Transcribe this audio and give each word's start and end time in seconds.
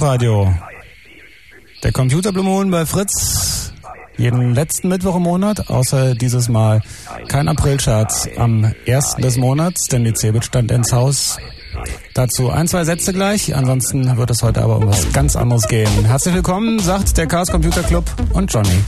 Chaos 0.00 0.12
Radio. 0.12 0.54
Der 1.82 1.92
Computer 1.92 2.32
Blue 2.32 2.44
Moon 2.44 2.70
bei 2.70 2.86
Fritz. 2.86 3.72
Jeden 4.16 4.54
letzten 4.54 4.88
Mittwoch 4.88 5.16
im 5.16 5.22
Monat, 5.22 5.68
außer 5.68 6.14
dieses 6.14 6.48
Mal 6.48 6.80
kein 7.28 7.48
Aprilscherz 7.48 8.28
am 8.36 8.72
ersten 8.86 9.22
des 9.22 9.36
Monats, 9.36 9.86
denn 9.86 10.04
die 10.04 10.14
Cebit 10.14 10.44
stand 10.44 10.70
ins 10.70 10.92
Haus. 10.92 11.38
Dazu 12.14 12.50
ein, 12.50 12.66
zwei 12.66 12.84
Sätze 12.84 13.12
gleich, 13.12 13.54
ansonsten 13.54 14.16
wird 14.16 14.30
es 14.30 14.42
heute 14.42 14.62
aber 14.62 14.78
um 14.78 14.86
was 14.86 15.12
ganz 15.12 15.36
anderes 15.36 15.68
gehen. 15.68 16.04
Herzlich 16.04 16.34
willkommen, 16.34 16.78
sagt 16.78 17.16
der 17.16 17.26
Chaos 17.26 17.50
Computer 17.50 17.82
Club 17.82 18.04
und 18.32 18.52
Johnny. 18.52 18.80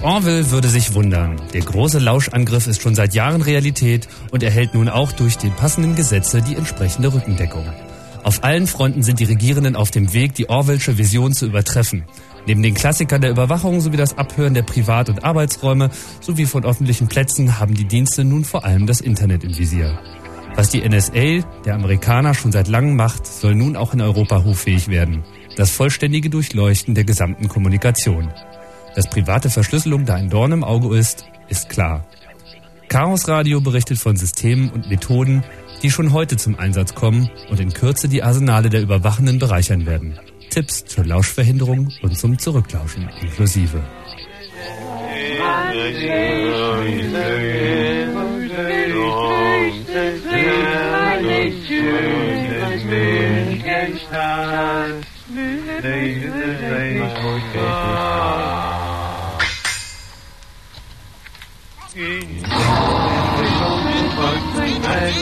George 0.00 0.14
Orwell 0.14 0.50
würde 0.50 0.68
sich 0.68 0.94
wundern. 0.94 1.36
Der 1.52 1.60
große 1.60 1.98
Lauschangriff 1.98 2.66
ist 2.66 2.80
schon 2.80 2.94
seit 2.94 3.12
Jahren 3.12 3.42
Realität 3.42 4.08
und 4.30 4.42
erhält 4.42 4.72
nun 4.72 4.88
auch 4.88 5.12
durch 5.12 5.36
die 5.36 5.50
passenden 5.50 5.94
Gesetze 5.94 6.40
die 6.40 6.56
entsprechende 6.56 7.12
Rückendeckung. 7.12 7.66
Auf 8.22 8.42
allen 8.42 8.66
Fronten 8.66 9.02
sind 9.02 9.20
die 9.20 9.24
Regierenden 9.24 9.76
auf 9.76 9.90
dem 9.90 10.14
Weg, 10.14 10.34
die 10.34 10.48
Orwellsche 10.48 10.96
Vision 10.96 11.34
zu 11.34 11.44
übertreffen. 11.44 12.04
Neben 12.46 12.62
den 12.62 12.72
Klassikern 12.72 13.20
der 13.20 13.30
Überwachung 13.30 13.82
sowie 13.82 13.98
das 13.98 14.16
Abhören 14.16 14.54
der 14.54 14.62
Privat- 14.62 15.10
und 15.10 15.22
Arbeitsräume 15.22 15.90
sowie 16.22 16.46
von 16.46 16.64
öffentlichen 16.64 17.08
Plätzen 17.08 17.58
haben 17.58 17.74
die 17.74 17.86
Dienste 17.86 18.24
nun 18.24 18.46
vor 18.46 18.64
allem 18.64 18.86
das 18.86 19.02
Internet 19.02 19.44
im 19.44 19.58
Visier. 19.58 19.98
Was 20.54 20.70
die 20.70 20.80
NSA 20.80 21.46
der 21.66 21.74
Amerikaner 21.74 22.32
schon 22.32 22.52
seit 22.52 22.68
langem 22.68 22.96
macht, 22.96 23.26
soll 23.26 23.54
nun 23.54 23.76
auch 23.76 23.92
in 23.92 24.00
Europa 24.00 24.44
hoffähig 24.44 24.88
werden. 24.88 25.24
Das 25.56 25.70
vollständige 25.70 26.30
Durchleuchten 26.30 26.94
der 26.94 27.04
gesamten 27.04 27.48
Kommunikation. 27.48 28.32
Dass 28.94 29.08
private 29.08 29.50
Verschlüsselung 29.50 30.04
da 30.04 30.14
ein 30.14 30.30
Dorn 30.30 30.52
im 30.52 30.64
Auge 30.64 30.96
ist, 30.96 31.24
ist 31.48 31.68
klar. 31.68 32.04
Chaos 32.88 33.28
Radio 33.28 33.60
berichtet 33.60 33.98
von 33.98 34.16
Systemen 34.16 34.70
und 34.70 34.90
Methoden, 34.90 35.44
die 35.82 35.90
schon 35.90 36.12
heute 36.12 36.36
zum 36.36 36.58
Einsatz 36.58 36.94
kommen 36.94 37.30
und 37.48 37.60
in 37.60 37.72
Kürze 37.72 38.08
die 38.08 38.22
Arsenale 38.22 38.68
der 38.68 38.82
Überwachenden 38.82 39.38
bereichern 39.38 39.86
werden. 39.86 40.18
Tipps 40.50 40.84
zur 40.84 41.04
Lauschverhinderung 41.04 41.92
und 42.02 42.18
zum 42.18 42.38
Zurücklauschen 42.38 43.08
inklusive. 43.20 43.80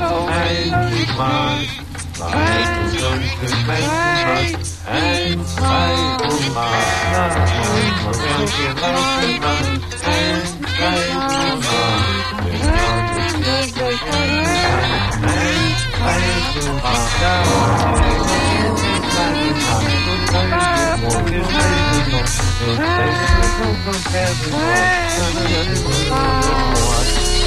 ein 0.00 0.70
Markt, 1.16 1.88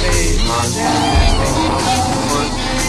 Hey, 0.04 0.36
man. 0.46 2.31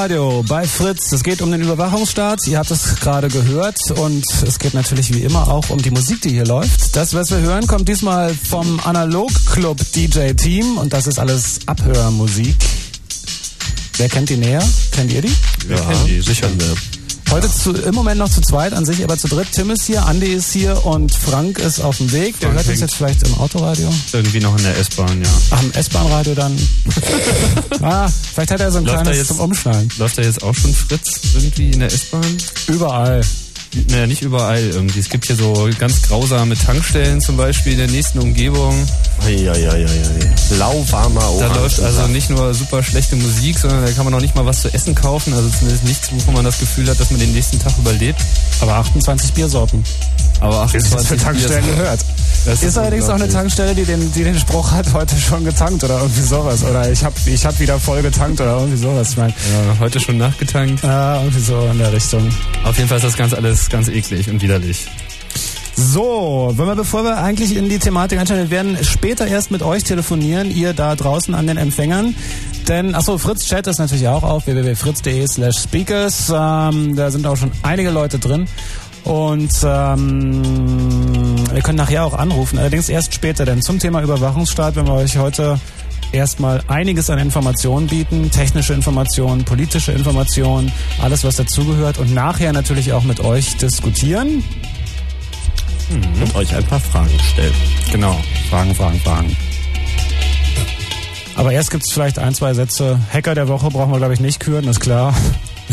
Radio 0.00 0.42
bei 0.48 0.66
Fritz. 0.66 1.12
Es 1.12 1.22
geht 1.22 1.42
um 1.42 1.50
den 1.50 1.60
Überwachungsstaat. 1.60 2.46
Ihr 2.46 2.56
habt 2.56 2.70
es 2.70 2.96
gerade 3.00 3.28
gehört. 3.28 3.78
Und 3.90 4.24
es 4.46 4.58
geht 4.58 4.72
natürlich 4.72 5.12
wie 5.12 5.20
immer 5.20 5.46
auch 5.48 5.68
um 5.68 5.76
die 5.82 5.90
Musik, 5.90 6.22
die 6.22 6.30
hier 6.30 6.46
läuft. 6.46 6.96
Das, 6.96 7.12
was 7.12 7.30
wir 7.30 7.40
hören, 7.40 7.66
kommt 7.66 7.86
diesmal 7.86 8.34
vom 8.34 8.80
Analog 8.80 9.30
Club 9.52 9.78
DJ 9.94 10.32
Team. 10.32 10.78
Und 10.78 10.94
das 10.94 11.06
ist 11.06 11.18
alles 11.18 11.58
Abhörmusik. 11.66 12.56
Wer 13.98 14.08
kennt 14.08 14.30
die 14.30 14.38
näher? 14.38 14.66
Kennt 14.92 15.12
ihr 15.12 15.20
die? 15.20 15.36
Wir 15.66 15.76
ja, 15.76 15.82
kennen 15.82 16.06
die, 16.06 16.22
sicher. 16.22 16.48
Heute 17.30 17.48
zu, 17.48 17.72
im 17.72 17.94
Moment 17.94 18.18
noch 18.18 18.28
zu 18.28 18.40
zweit, 18.40 18.72
an 18.72 18.84
sich 18.84 19.04
aber 19.04 19.16
zu 19.16 19.28
dritt. 19.28 19.52
Tim 19.52 19.70
ist 19.70 19.84
hier, 19.84 20.04
Andi 20.04 20.26
ist 20.26 20.52
hier 20.52 20.84
und 20.84 21.14
Frank 21.14 21.60
ist 21.60 21.80
auf 21.80 21.98
dem 21.98 22.10
Weg. 22.10 22.38
Der 22.40 22.52
hört 22.52 22.66
uns 22.66 22.80
jetzt 22.80 22.96
vielleicht 22.96 23.22
im 23.22 23.34
Autoradio. 23.34 23.88
Irgendwie 24.12 24.40
noch 24.40 24.56
in 24.56 24.64
der 24.64 24.76
S-Bahn, 24.78 25.22
ja. 25.22 25.30
Ach, 25.50 25.62
im 25.62 25.72
S-Bahn-Radio 25.72 26.34
dann. 26.34 26.58
ah, 27.82 28.08
vielleicht 28.08 28.50
hat 28.50 28.60
er 28.60 28.72
so 28.72 28.78
ein 28.78 28.84
läuft 28.84 29.02
kleines 29.02 29.18
jetzt, 29.18 29.28
zum 29.28 29.40
Umschnallen. 29.40 29.88
Läuft 29.98 30.18
da 30.18 30.22
jetzt 30.22 30.42
auch 30.42 30.54
schon 30.54 30.74
Fritz 30.74 31.20
irgendwie 31.34 31.70
in 31.70 31.78
der 31.78 31.92
S-Bahn? 31.92 32.36
Überall. 32.66 33.20
Naja, 33.88 34.08
nicht 34.08 34.22
überall 34.22 34.62
irgendwie. 34.62 34.98
Es 34.98 35.08
gibt 35.08 35.26
hier 35.26 35.36
so 35.36 35.68
ganz 35.78 36.02
grausame 36.02 36.56
Tankstellen 36.56 37.20
zum 37.20 37.36
Beispiel 37.36 37.72
in 37.72 37.78
der 37.78 37.88
nächsten 37.88 38.18
Umgebung. 38.18 38.74
Eieieiei. 39.22 39.86
Lauwarmer 40.58 41.20
Da 41.38 41.54
läuft 41.54 41.80
also 41.80 42.06
nicht 42.08 42.30
nur 42.30 42.52
super 42.54 42.82
schlechte 42.82 43.16
Musik, 43.16 43.58
sondern 43.58 43.84
da 43.84 43.92
kann 43.92 44.04
man 44.04 44.14
auch 44.14 44.20
nicht 44.20 44.34
mal 44.34 44.46
was 44.46 44.62
zu 44.62 44.72
essen 44.72 44.94
kaufen. 44.94 45.32
Also 45.32 45.48
zumindest 45.50 45.84
nichts, 45.84 46.12
wovon 46.12 46.34
man 46.34 46.44
das 46.44 46.58
Gefühl 46.58 46.88
hat, 46.88 46.98
dass 46.98 47.10
man 47.10 47.20
den 47.20 47.32
nächsten 47.32 47.58
Tag 47.58 47.72
überlebt. 47.78 48.20
Aber 48.60 48.74
28 48.74 49.32
Biersorten. 49.32 49.84
Aber 50.40 50.62
28 50.62 51.08
für 51.08 51.16
Tankstellen 51.16 51.66
gehört. 51.66 52.00
Das 52.44 52.54
ist, 52.54 52.62
ist 52.62 52.78
allerdings 52.78 53.08
auch 53.08 53.14
eine 53.14 53.28
Tankstelle, 53.28 53.74
die 53.74 53.84
den, 53.84 54.12
die 54.12 54.24
den 54.24 54.38
Spruch 54.38 54.72
hat, 54.72 54.92
heute 54.94 55.18
schon 55.18 55.44
getankt 55.44 55.84
oder 55.84 56.00
irgendwie 56.00 56.22
sowas. 56.22 56.64
Oder 56.64 56.90
ich 56.90 57.04
habe 57.04 57.14
ich 57.26 57.44
hab 57.44 57.58
wieder 57.60 57.78
voll 57.78 58.00
getankt 58.02 58.40
oder 58.40 58.58
irgendwie 58.58 58.78
sowas. 58.78 59.10
Ich 59.10 59.16
mein, 59.18 59.30
ja, 59.30 59.78
heute 59.78 60.00
schon 60.00 60.16
nachgetankt. 60.16 60.82
Ja, 60.82 61.20
irgendwie 61.20 61.40
so 61.40 61.68
in 61.70 61.78
der 61.78 61.92
Richtung. 61.92 62.28
Auf 62.64 62.76
jeden 62.76 62.88
Fall 62.88 62.96
ist 62.96 63.04
das 63.04 63.16
ganz 63.16 63.34
alles 63.34 63.68
ganz 63.68 63.88
eklig 63.88 64.30
und 64.30 64.40
widerlich. 64.40 64.86
So, 65.80 66.52
wenn 66.56 66.66
wir, 66.66 66.76
bevor 66.76 67.04
wir 67.04 67.22
eigentlich 67.22 67.56
in 67.56 67.70
die 67.70 67.78
Thematik 67.78 68.18
einsteigen, 68.18 68.44
wir 68.44 68.50
werden 68.50 68.76
später 68.84 69.26
erst 69.26 69.50
mit 69.50 69.62
euch 69.62 69.82
telefonieren, 69.82 70.54
ihr 70.54 70.74
da 70.74 70.94
draußen 70.94 71.34
an 71.34 71.46
den 71.46 71.56
Empfängern. 71.56 72.14
Denn, 72.68 72.94
achso, 72.94 73.16
Fritz 73.16 73.46
Chat 73.46 73.66
ist 73.66 73.78
natürlich 73.78 74.06
auch 74.06 74.22
auf 74.22 74.46
www.fritz.de 74.46 75.26
slash 75.26 75.56
speakers. 75.56 76.30
Ähm, 76.32 76.94
da 76.96 77.10
sind 77.10 77.26
auch 77.26 77.36
schon 77.38 77.50
einige 77.62 77.88
Leute 77.90 78.18
drin. 78.18 78.46
Und 79.04 79.50
ähm, 79.64 81.34
wir 81.50 81.62
können 81.62 81.78
nachher 81.78 82.04
auch 82.04 82.12
anrufen, 82.12 82.58
allerdings 82.58 82.90
erst 82.90 83.14
später, 83.14 83.46
denn 83.46 83.62
zum 83.62 83.78
Thema 83.78 84.02
Überwachungsstaat, 84.02 84.76
wenn 84.76 84.86
wir 84.86 84.92
euch 84.92 85.16
heute 85.16 85.58
erstmal 86.12 86.60
einiges 86.68 87.08
an 87.08 87.18
Informationen 87.18 87.86
bieten, 87.86 88.30
technische 88.30 88.74
Informationen, 88.74 89.46
politische 89.46 89.92
Informationen, 89.92 90.70
alles 91.00 91.24
was 91.24 91.36
dazugehört 91.36 91.96
und 91.96 92.12
nachher 92.12 92.52
natürlich 92.52 92.92
auch 92.92 93.04
mit 93.04 93.20
euch 93.20 93.56
diskutieren. 93.56 94.44
Mhm. 95.90 96.22
Und 96.22 96.34
euch 96.36 96.54
ein 96.54 96.64
paar 96.64 96.80
Fragen 96.80 97.18
stellen. 97.32 97.54
Genau, 97.90 98.18
Fragen, 98.48 98.74
Fragen, 98.74 99.00
Fragen. 99.00 99.36
Aber 101.34 101.52
erst 101.52 101.70
gibt 101.70 101.84
es 101.86 101.92
vielleicht 101.92 102.18
ein, 102.18 102.34
zwei 102.34 102.54
Sätze. 102.54 103.00
Hacker 103.12 103.34
der 103.34 103.48
Woche 103.48 103.70
brauchen 103.70 103.90
wir, 103.92 103.98
glaube 103.98 104.14
ich, 104.14 104.20
nicht 104.20 104.40
küren, 104.40 104.68
ist 104.68 104.80
klar. 104.80 105.14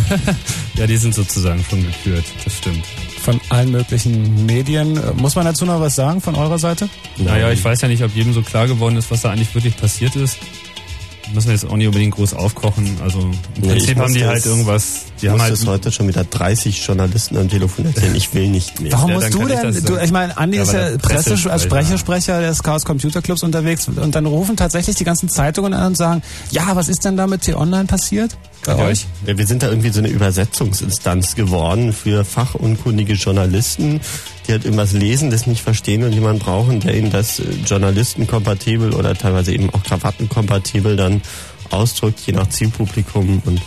ja, 0.76 0.88
die 0.88 0.98
sind 0.98 1.14
sozusagen 1.14 1.64
schon 1.70 1.84
gekürt, 1.84 2.26
das 2.44 2.54
stimmt. 2.54 2.86
Von 3.22 3.42
allen 3.50 3.72
möglichen 3.72 4.46
Medien. 4.46 5.00
Muss 5.18 5.36
man 5.36 5.46
dazu 5.46 5.66
noch 5.66 5.82
was 5.82 5.96
sagen 5.96 6.22
von 6.22 6.36
eurer 6.36 6.60
Seite? 6.60 6.88
Naja, 7.18 7.52
ich 7.52 7.64
weiß 7.64 7.82
ja 7.82 7.88
nicht, 7.88 8.04
ob 8.04 8.16
jedem 8.16 8.34
so 8.34 8.42
klar 8.42 8.68
geworden 8.68 8.96
ist, 8.96 9.12
was 9.12 9.22
da 9.22 9.32
eigentlich 9.32 9.54
wirklich 9.54 9.76
passiert 9.76 10.16
ist 10.16 10.38
müssen 11.34 11.48
wir 11.48 11.54
jetzt 11.54 11.66
auch 11.66 11.76
nicht 11.76 11.88
unbedingt 11.88 12.16
groß 12.16 12.34
aufkochen. 12.34 12.98
Also 13.04 13.20
im 13.20 13.32
nee, 13.60 13.68
Prinzip 13.70 13.98
haben 13.98 14.14
die 14.14 14.26
halt 14.26 14.46
irgendwas. 14.46 15.06
Die 15.22 15.30
haben 15.30 15.42
halt 15.42 15.54
das 15.54 15.66
heute 15.66 15.92
schon 15.92 16.08
wieder 16.08 16.24
30 16.24 16.86
Journalisten 16.86 17.38
am 17.38 17.50
Telefon 17.50 17.86
erzählen. 17.86 18.16
Ich 18.16 18.34
will 18.34 18.48
nicht 18.50 18.80
mehr. 18.80 18.92
Warum 18.92 19.10
ja, 19.10 19.16
musst 19.16 19.34
du 19.34 19.46
denn? 19.46 19.70
Ich, 19.70 19.84
du, 19.84 19.98
ich 19.98 20.12
meine, 20.12 20.38
Andi 20.38 20.58
ja, 20.58 20.64
ist 20.64 20.74
ja 20.74 20.98
Presse, 20.98 21.52
als 21.52 21.64
Sprechersprecher 21.64 22.42
des 22.42 22.64
Chaos 22.64 22.86
Computer 22.86 23.22
Clubs 23.22 23.44
unterwegs 23.44 23.88
und 23.88 24.16
dann 24.16 24.26
rufen 24.26 24.56
tatsächlich 24.58 24.96
die 24.96 25.04
ganzen 25.04 25.30
Zeitungen 25.30 25.74
an 25.74 25.88
und 25.88 25.98
sagen, 25.98 26.22
ja, 26.52 26.76
was 26.76 26.90
ist 26.90 27.06
denn 27.06 27.18
da 27.18 27.28
mit 27.28 27.42
T-Online 27.42 27.86
passiert? 27.86 28.38
Bei 28.66 28.78
ja, 28.78 28.86
euch? 28.86 29.06
Ja, 29.26 29.38
wir 29.38 29.48
sind 29.48 29.64
da 29.64 29.70
irgendwie 29.70 29.90
so 29.90 30.00
eine 30.00 30.10
Übersetzungsinstanz 30.10 31.36
geworden 31.36 31.94
für 31.94 32.26
fachunkundige 32.26 33.14
Journalisten, 33.14 34.02
die 34.48 34.52
halt 34.52 34.66
irgendwas 34.66 34.94
lesen, 34.94 35.30
das 35.30 35.48
nicht 35.48 35.62
verstehen 35.62 36.04
und 36.04 36.12
jemanden 36.12 36.40
brauchen, 36.40 36.80
der 36.80 36.96
ihnen 36.96 37.12
das 37.12 37.40
äh, 37.40 37.44
journalistenkompatibel 37.66 38.94
oder 38.94 39.16
teilweise 39.16 39.54
eben 39.54 39.70
auch 39.74 39.84
krawattenkompatibel 39.84 40.96
dann 40.96 41.17
ausdrückt, 41.70 42.20
je 42.26 42.34
nach 42.34 42.50
Zielpublikum 42.50 43.42
und 43.46 43.62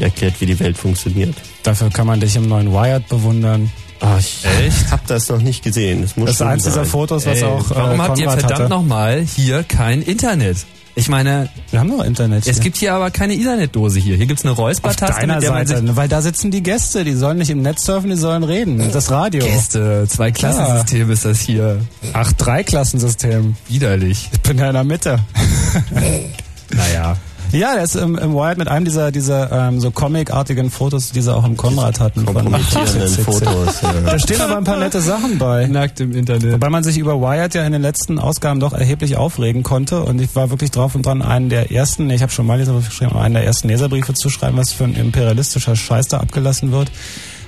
erklärt, 0.00 0.40
wie 0.40 0.46
die 0.46 0.58
Welt 0.58 0.78
funktioniert. 0.78 1.34
Dafür 1.62 1.90
kann 1.90 2.06
man 2.06 2.20
dich 2.20 2.36
im 2.36 2.48
neuen 2.48 2.72
Wired 2.72 3.08
bewundern. 3.08 3.70
Ach, 4.00 4.18
ich 4.18 4.44
Echt? 4.44 4.90
hab 4.90 5.06
das 5.06 5.28
noch 5.28 5.40
nicht 5.40 5.62
gesehen. 5.62 6.02
Das, 6.02 6.16
muss 6.16 6.26
das 6.26 6.34
ist 6.36 6.42
eins 6.42 6.64
dieser 6.64 6.84
Fotos, 6.84 7.26
was 7.26 7.38
Ey, 7.38 7.44
auch. 7.44 7.70
Äh, 7.70 7.74
warum 7.74 8.02
habt 8.02 8.18
ihr 8.18 8.30
verdammt 8.30 8.68
nochmal 8.68 9.20
hier 9.20 9.62
kein 9.62 10.02
Internet? 10.02 10.58
Ich 10.94 11.08
meine, 11.08 11.48
wir 11.70 11.80
haben 11.80 11.88
noch 11.88 12.04
Internet. 12.04 12.46
Es 12.46 12.56
hier. 12.56 12.64
gibt 12.64 12.76
hier 12.76 12.92
aber 12.92 13.10
keine 13.10 13.32
Internetdose 13.32 13.98
hier. 13.98 14.16
Hier 14.16 14.26
gibt's 14.26 14.44
eine 14.44 14.52
Räuspertaste. 14.52 15.14
Auf 15.14 15.20
deiner 15.20 15.40
Seite, 15.40 15.96
weil 15.96 16.06
da 16.06 16.20
sitzen 16.20 16.50
die 16.50 16.62
Gäste. 16.62 17.02
Die 17.04 17.14
sollen 17.14 17.38
nicht 17.38 17.48
im 17.48 17.62
Netz 17.62 17.86
surfen, 17.86 18.10
die 18.10 18.16
sollen 18.16 18.42
reden. 18.42 18.90
Das 18.92 19.10
Radio. 19.10 19.42
Gäste, 19.42 20.06
zwei 20.08 20.32
Klassensystem 20.32 21.06
ja. 21.06 21.14
ist 21.14 21.24
das 21.24 21.40
hier. 21.40 21.80
Ach, 22.12 22.30
drei 22.34 22.62
Klassensystem. 22.62 23.56
Widerlich. 23.68 24.28
Ich 24.32 24.40
bin 24.42 24.58
ja 24.58 24.66
in 24.66 24.74
der 24.74 24.84
Mitte. 24.84 25.18
naja. 26.74 27.16
Ja, 27.52 27.74
der 27.74 27.84
ist 27.84 27.96
im, 27.96 28.16
im 28.16 28.32
Wired 28.32 28.56
mit 28.56 28.68
einem 28.68 28.86
dieser, 28.86 29.12
dieser 29.12 29.52
ähm, 29.52 29.78
so 29.78 29.90
comicartigen 29.90 30.70
Fotos, 30.70 31.12
die 31.12 31.20
sie 31.20 31.34
auch 31.34 31.44
im 31.44 31.58
Konrad 31.58 32.00
hatten. 32.00 32.24
Kompromittierenden 32.24 33.08
Fotos. 33.08 33.82
Ja. 33.82 33.92
Da 34.06 34.18
stehen 34.18 34.40
aber 34.40 34.56
ein 34.56 34.64
paar 34.64 34.78
nette 34.78 35.02
Sachen 35.02 35.36
bei. 35.36 35.66
Nackt 35.66 36.00
im 36.00 36.12
Internet. 36.14 36.54
Wobei 36.54 36.70
man 36.70 36.82
sich 36.82 36.96
über 36.96 37.20
Wired 37.20 37.54
ja 37.54 37.66
in 37.66 37.72
den 37.72 37.82
letzten 37.82 38.18
Ausgaben 38.18 38.58
doch 38.58 38.72
erheblich 38.72 39.18
aufregen 39.18 39.62
konnte. 39.62 40.02
Und 40.02 40.18
ich 40.22 40.34
war 40.34 40.48
wirklich 40.48 40.70
drauf 40.70 40.94
und 40.94 41.04
dran, 41.04 41.20
einen 41.20 41.50
der 41.50 41.70
ersten, 41.70 42.08
ich 42.08 42.22
habe 42.22 42.32
schon 42.32 42.46
mal 42.46 42.58
Leserbriefe 42.58 42.88
geschrieben, 42.88 43.16
einen 43.16 43.34
der 43.34 43.44
ersten 43.44 43.68
Leserbriefe 43.68 44.14
zu 44.14 44.30
schreiben, 44.30 44.56
was 44.56 44.72
für 44.72 44.84
ein 44.84 44.94
imperialistischer 44.94 45.76
Scheiß 45.76 46.08
da 46.08 46.20
abgelassen 46.20 46.72
wird. 46.72 46.90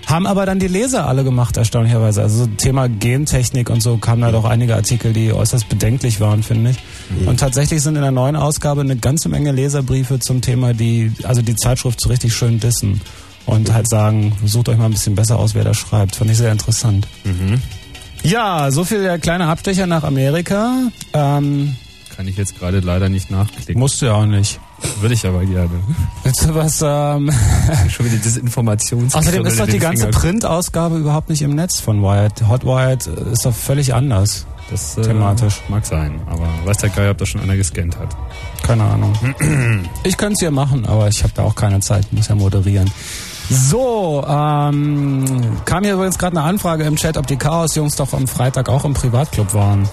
Haben 0.07 0.27
aber 0.27 0.45
dann 0.47 0.59
die 0.59 0.69
Leser 0.69 1.07
alle 1.07 1.25
gemacht, 1.25 1.57
erstaunlicherweise. 1.57 2.23
Also 2.23 2.47
Thema 2.47 2.89
Gentechnik 2.89 3.71
und 3.71 3.83
so 3.83 3.97
kamen 3.97 4.23
da 4.23 4.33
doch 4.33 4.45
einige 4.45 4.75
Artikel, 4.75 5.13
die 5.13 5.33
äußerst 5.33 5.69
bedenklich 5.69 6.21
waren, 6.21 6.43
finde 6.43 6.71
ich. 6.71 6.77
Mhm. 7.11 7.29
Und 7.29 7.41
tatsächlich 7.41 7.83
sind 7.83 7.97
in 7.97 8.03
der 8.03 8.11
neuen 8.11 8.37
Ausgabe 8.37 8.83
eine 8.83 8.97
ganze 8.97 9.29
Menge 9.29 9.53
Leserbriefe 9.53 10.19
zum 10.19 10.41
Thema, 10.41 10.75
die, 10.75 11.13
also 11.25 11.43
die 11.43 11.57
Zeitschrift 11.57 12.01
so 12.01 12.09
richtig 12.11 12.35
schön 12.35 12.61
dissen. 12.61 13.01
Und 13.47 13.73
halt 13.73 13.89
sagen, 13.89 14.33
sucht 14.45 14.71
euch 14.71 14.79
mal 14.79 14.87
ein 14.87 14.93
bisschen 14.93 15.15
besser 15.15 15.39
aus, 15.39 15.55
wer 15.55 15.65
da 15.65 15.75
schreibt. 15.75 16.17
Fand 16.17 16.31
ich 16.31 16.39
sehr 16.39 16.53
interessant. 16.53 17.07
Mhm. 17.25 17.61
Ja, 18.23 18.71
so 18.71 18.85
viel 18.85 19.03
der 19.03 19.19
kleine 19.19 19.47
Abstecher 19.49 19.87
nach 19.87 20.03
Amerika. 20.03 20.91
Ähm, 21.13 21.77
Kann 22.17 22.27
ich 22.27 22.39
jetzt 22.39 22.59
gerade 22.59 22.81
leider 22.81 23.11
nicht 23.11 23.31
nachklicken. 23.31 23.79
Musst 23.79 24.01
du 24.01 24.07
ja 24.07 24.15
auch 24.15 24.25
nicht. 24.25 24.61
Würde 25.01 25.15
ich 25.15 25.27
aber 25.27 25.45
gerne. 25.45 25.71
Willst 26.23 26.45
du 26.45 26.55
was, 26.55 26.83
ähm 26.83 27.31
Schon 27.89 28.07
wieder 28.07 28.17
diese 28.17 28.41
Informations 28.41 29.15
Außerdem 29.15 29.47
ist 29.47 29.59
doch 29.61 29.67
die 29.67 29.79
ganze 29.79 30.09
Printausgabe 30.09 30.97
überhaupt 30.99 31.29
nicht 31.29 31.43
im 31.43 31.55
Netz 31.55 31.81
von 31.81 32.03
Wired. 32.03 32.49
Hot 32.49 32.65
Wired 32.65 33.07
ist 33.07 33.45
doch 33.45 33.55
völlig 33.55 33.95
anders. 33.95 34.47
Das 34.71 34.97
äh, 34.97 35.03
thematisch. 35.03 35.61
mag 35.69 35.85
sein, 35.85 36.21
aber 36.27 36.49
weiß 36.65 36.79
der 36.79 36.89
Geil, 36.89 37.11
ob 37.11 37.19
das 37.19 37.29
schon 37.29 37.41
einer 37.43 37.57
gescannt 37.57 37.99
hat. 37.99 38.17
Keine 38.63 38.85
Ahnung. 38.85 39.13
ich 40.05 40.17
könnte 40.17 40.35
es 40.35 40.41
ja 40.41 40.51
machen, 40.51 40.87
aber 40.87 41.09
ich 41.09 41.23
habe 41.23 41.33
da 41.35 41.43
auch 41.43 41.55
keine 41.55 41.81
Zeit, 41.81 42.11
muss 42.13 42.29
ja 42.29 42.35
moderieren. 42.35 42.91
So, 43.51 44.25
ähm, 44.27 45.43
kam 45.67 45.85
hier 45.85 45.95
übrigens 45.95 46.17
gerade 46.17 46.39
eine 46.39 46.47
Anfrage 46.47 46.85
im 46.85 46.97
Chat, 46.97 47.19
ob 47.19 47.27
die 47.27 47.37
Chaos-Jungs 47.37 47.97
doch 47.97 48.15
am 48.15 48.27
Freitag 48.27 48.71
auch 48.71 48.87
im 48.87 48.95
Privatclub 48.95 49.53
waren. 49.53 49.87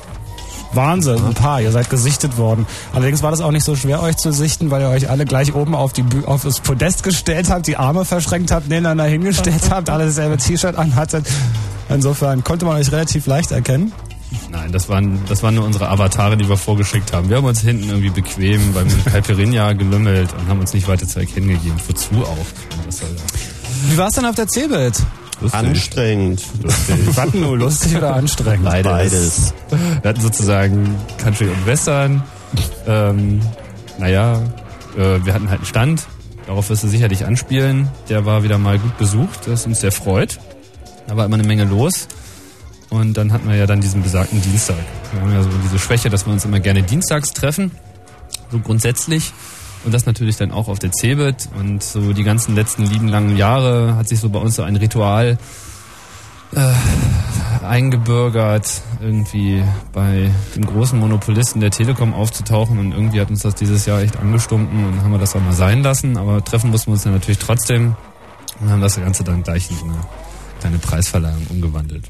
Wahnsinn, 0.73 1.23
ein 1.25 1.33
paar. 1.33 1.61
Ihr 1.61 1.71
seid 1.71 1.89
gesichtet 1.89 2.37
worden. 2.37 2.65
Allerdings 2.93 3.23
war 3.23 3.31
das 3.31 3.41
auch 3.41 3.51
nicht 3.51 3.65
so 3.65 3.75
schwer, 3.75 4.01
euch 4.01 4.17
zu 4.17 4.31
sichten, 4.31 4.71
weil 4.71 4.81
ihr 4.81 4.89
euch 4.89 5.09
alle 5.09 5.25
gleich 5.25 5.53
oben 5.53 5.75
auf, 5.75 5.93
die, 5.93 6.03
auf 6.25 6.43
das 6.43 6.59
Podest 6.59 7.03
gestellt 7.03 7.49
habt, 7.49 7.67
die 7.67 7.77
Arme 7.77 8.05
verschränkt 8.05 8.51
habt, 8.51 8.69
nebeneinander 8.69 9.05
hingestellt 9.05 9.69
habt, 9.69 9.89
alle 9.89 10.05
dasselbe 10.05 10.37
T-Shirt 10.37 10.75
anhattet. 10.75 11.25
Insofern 11.89 12.43
konnte 12.43 12.65
man 12.65 12.77
euch 12.77 12.91
relativ 12.91 13.25
leicht 13.27 13.51
erkennen. 13.51 13.91
Nein, 14.49 14.71
das 14.71 14.87
waren, 14.89 15.19
das 15.27 15.43
waren 15.43 15.55
nur 15.55 15.65
unsere 15.65 15.89
Avatare, 15.89 16.37
die 16.37 16.47
wir 16.47 16.57
vorgeschickt 16.57 17.13
haben. 17.13 17.29
Wir 17.29 17.37
haben 17.37 17.45
uns 17.45 17.61
hinten 17.61 17.89
irgendwie 17.89 18.09
bequem 18.09 18.73
beim 18.73 18.87
Caipirinha 19.05 19.73
gelümmelt 19.73 20.29
und 20.33 20.47
haben 20.47 20.59
uns 20.59 20.73
nicht 20.73 20.87
weiter 20.87 21.07
zu 21.07 21.19
erkennen 21.19 21.49
gegeben. 21.49 21.75
Wozu 21.87 22.15
auch? 22.23 22.45
Wie 23.89 23.97
war 23.97 24.07
es 24.07 24.13
denn 24.15 24.25
auf 24.25 24.35
der 24.35 24.47
Cebit? 24.47 24.93
Lustig. 25.41 25.59
Anstrengend. 25.59 26.43
Lustig. 26.61 26.95
Was 27.15 27.33
nur 27.33 27.57
lustig 27.57 27.97
oder 27.97 28.15
anstrengend? 28.15 28.65
Beides. 28.65 28.91
Beides. 28.91 29.53
Wir 30.01 30.09
hatten 30.09 30.21
sozusagen 30.21 30.95
Country 31.17 31.45
und 31.45 31.65
Western. 31.65 32.23
Ähm, 32.87 33.41
naja, 33.97 34.41
äh, 34.97 35.25
wir 35.25 35.33
hatten 35.33 35.49
halt 35.49 35.59
einen 35.59 35.65
Stand. 35.65 36.07
Darauf 36.45 36.69
wirst 36.69 36.83
du 36.83 36.87
sicherlich 36.87 37.25
anspielen. 37.25 37.89
Der 38.09 38.25
war 38.25 38.43
wieder 38.43 38.57
mal 38.57 38.77
gut 38.77 38.97
besucht, 38.97 39.47
das 39.47 39.65
uns 39.65 39.81
sehr 39.81 39.91
freut. 39.91 40.39
Da 41.07 41.17
war 41.17 41.25
immer 41.25 41.35
eine 41.35 41.47
Menge 41.47 41.65
los. 41.65 42.07
Und 42.89 43.15
dann 43.15 43.31
hatten 43.31 43.47
wir 43.47 43.55
ja 43.55 43.65
dann 43.65 43.79
diesen 43.79 44.03
besagten 44.03 44.41
Dienstag. 44.41 44.75
Wir 45.13 45.21
haben 45.21 45.33
ja 45.33 45.43
so 45.43 45.49
diese 45.63 45.79
Schwäche, 45.79 46.09
dass 46.09 46.25
wir 46.25 46.33
uns 46.33 46.45
immer 46.45 46.59
gerne 46.59 46.83
dienstags 46.83 47.31
treffen. 47.31 47.71
So 48.51 48.59
grundsätzlich. 48.59 49.33
Und 49.83 49.93
das 49.93 50.05
natürlich 50.05 50.37
dann 50.37 50.51
auch 50.51 50.67
auf 50.67 50.79
der 50.79 50.91
Cebit. 50.91 51.49
Und 51.57 51.83
so 51.83 52.13
die 52.13 52.23
ganzen 52.23 52.55
letzten 52.55 52.83
lieben 52.83 53.07
langen 53.07 53.35
Jahre 53.35 53.95
hat 53.95 54.07
sich 54.07 54.19
so 54.19 54.29
bei 54.29 54.39
uns 54.39 54.55
so 54.55 54.63
ein 54.63 54.75
Ritual 54.75 55.37
äh, 56.53 56.73
eingebürgert, 57.65 58.81
irgendwie 59.01 59.63
bei 59.93 60.31
dem 60.55 60.65
großen 60.65 60.99
Monopolisten 60.99 61.61
der 61.61 61.71
Telekom 61.71 62.13
aufzutauchen. 62.13 62.77
Und 62.77 62.91
irgendwie 62.91 63.21
hat 63.21 63.29
uns 63.29 63.41
das 63.41 63.55
dieses 63.55 63.85
Jahr 63.85 64.01
echt 64.01 64.17
angestunken 64.17 64.85
und 64.85 65.01
haben 65.01 65.11
wir 65.11 65.19
das 65.19 65.35
auch 65.35 65.41
mal 65.41 65.53
sein 65.53 65.81
lassen. 65.81 66.17
Aber 66.17 66.43
treffen 66.43 66.69
mussten 66.69 66.87
wir 66.87 66.93
uns 66.93 67.03
dann 67.03 67.13
natürlich 67.13 67.39
trotzdem 67.39 67.95
und 68.59 68.69
haben 68.69 68.81
das 68.81 68.99
Ganze 68.99 69.23
dann 69.23 69.43
gleich 69.43 69.69
in 69.71 69.77
so 69.77 69.85
eine 69.85 69.99
kleine 70.59 70.77
Preisverleihung 70.77 71.47
umgewandelt. 71.49 72.07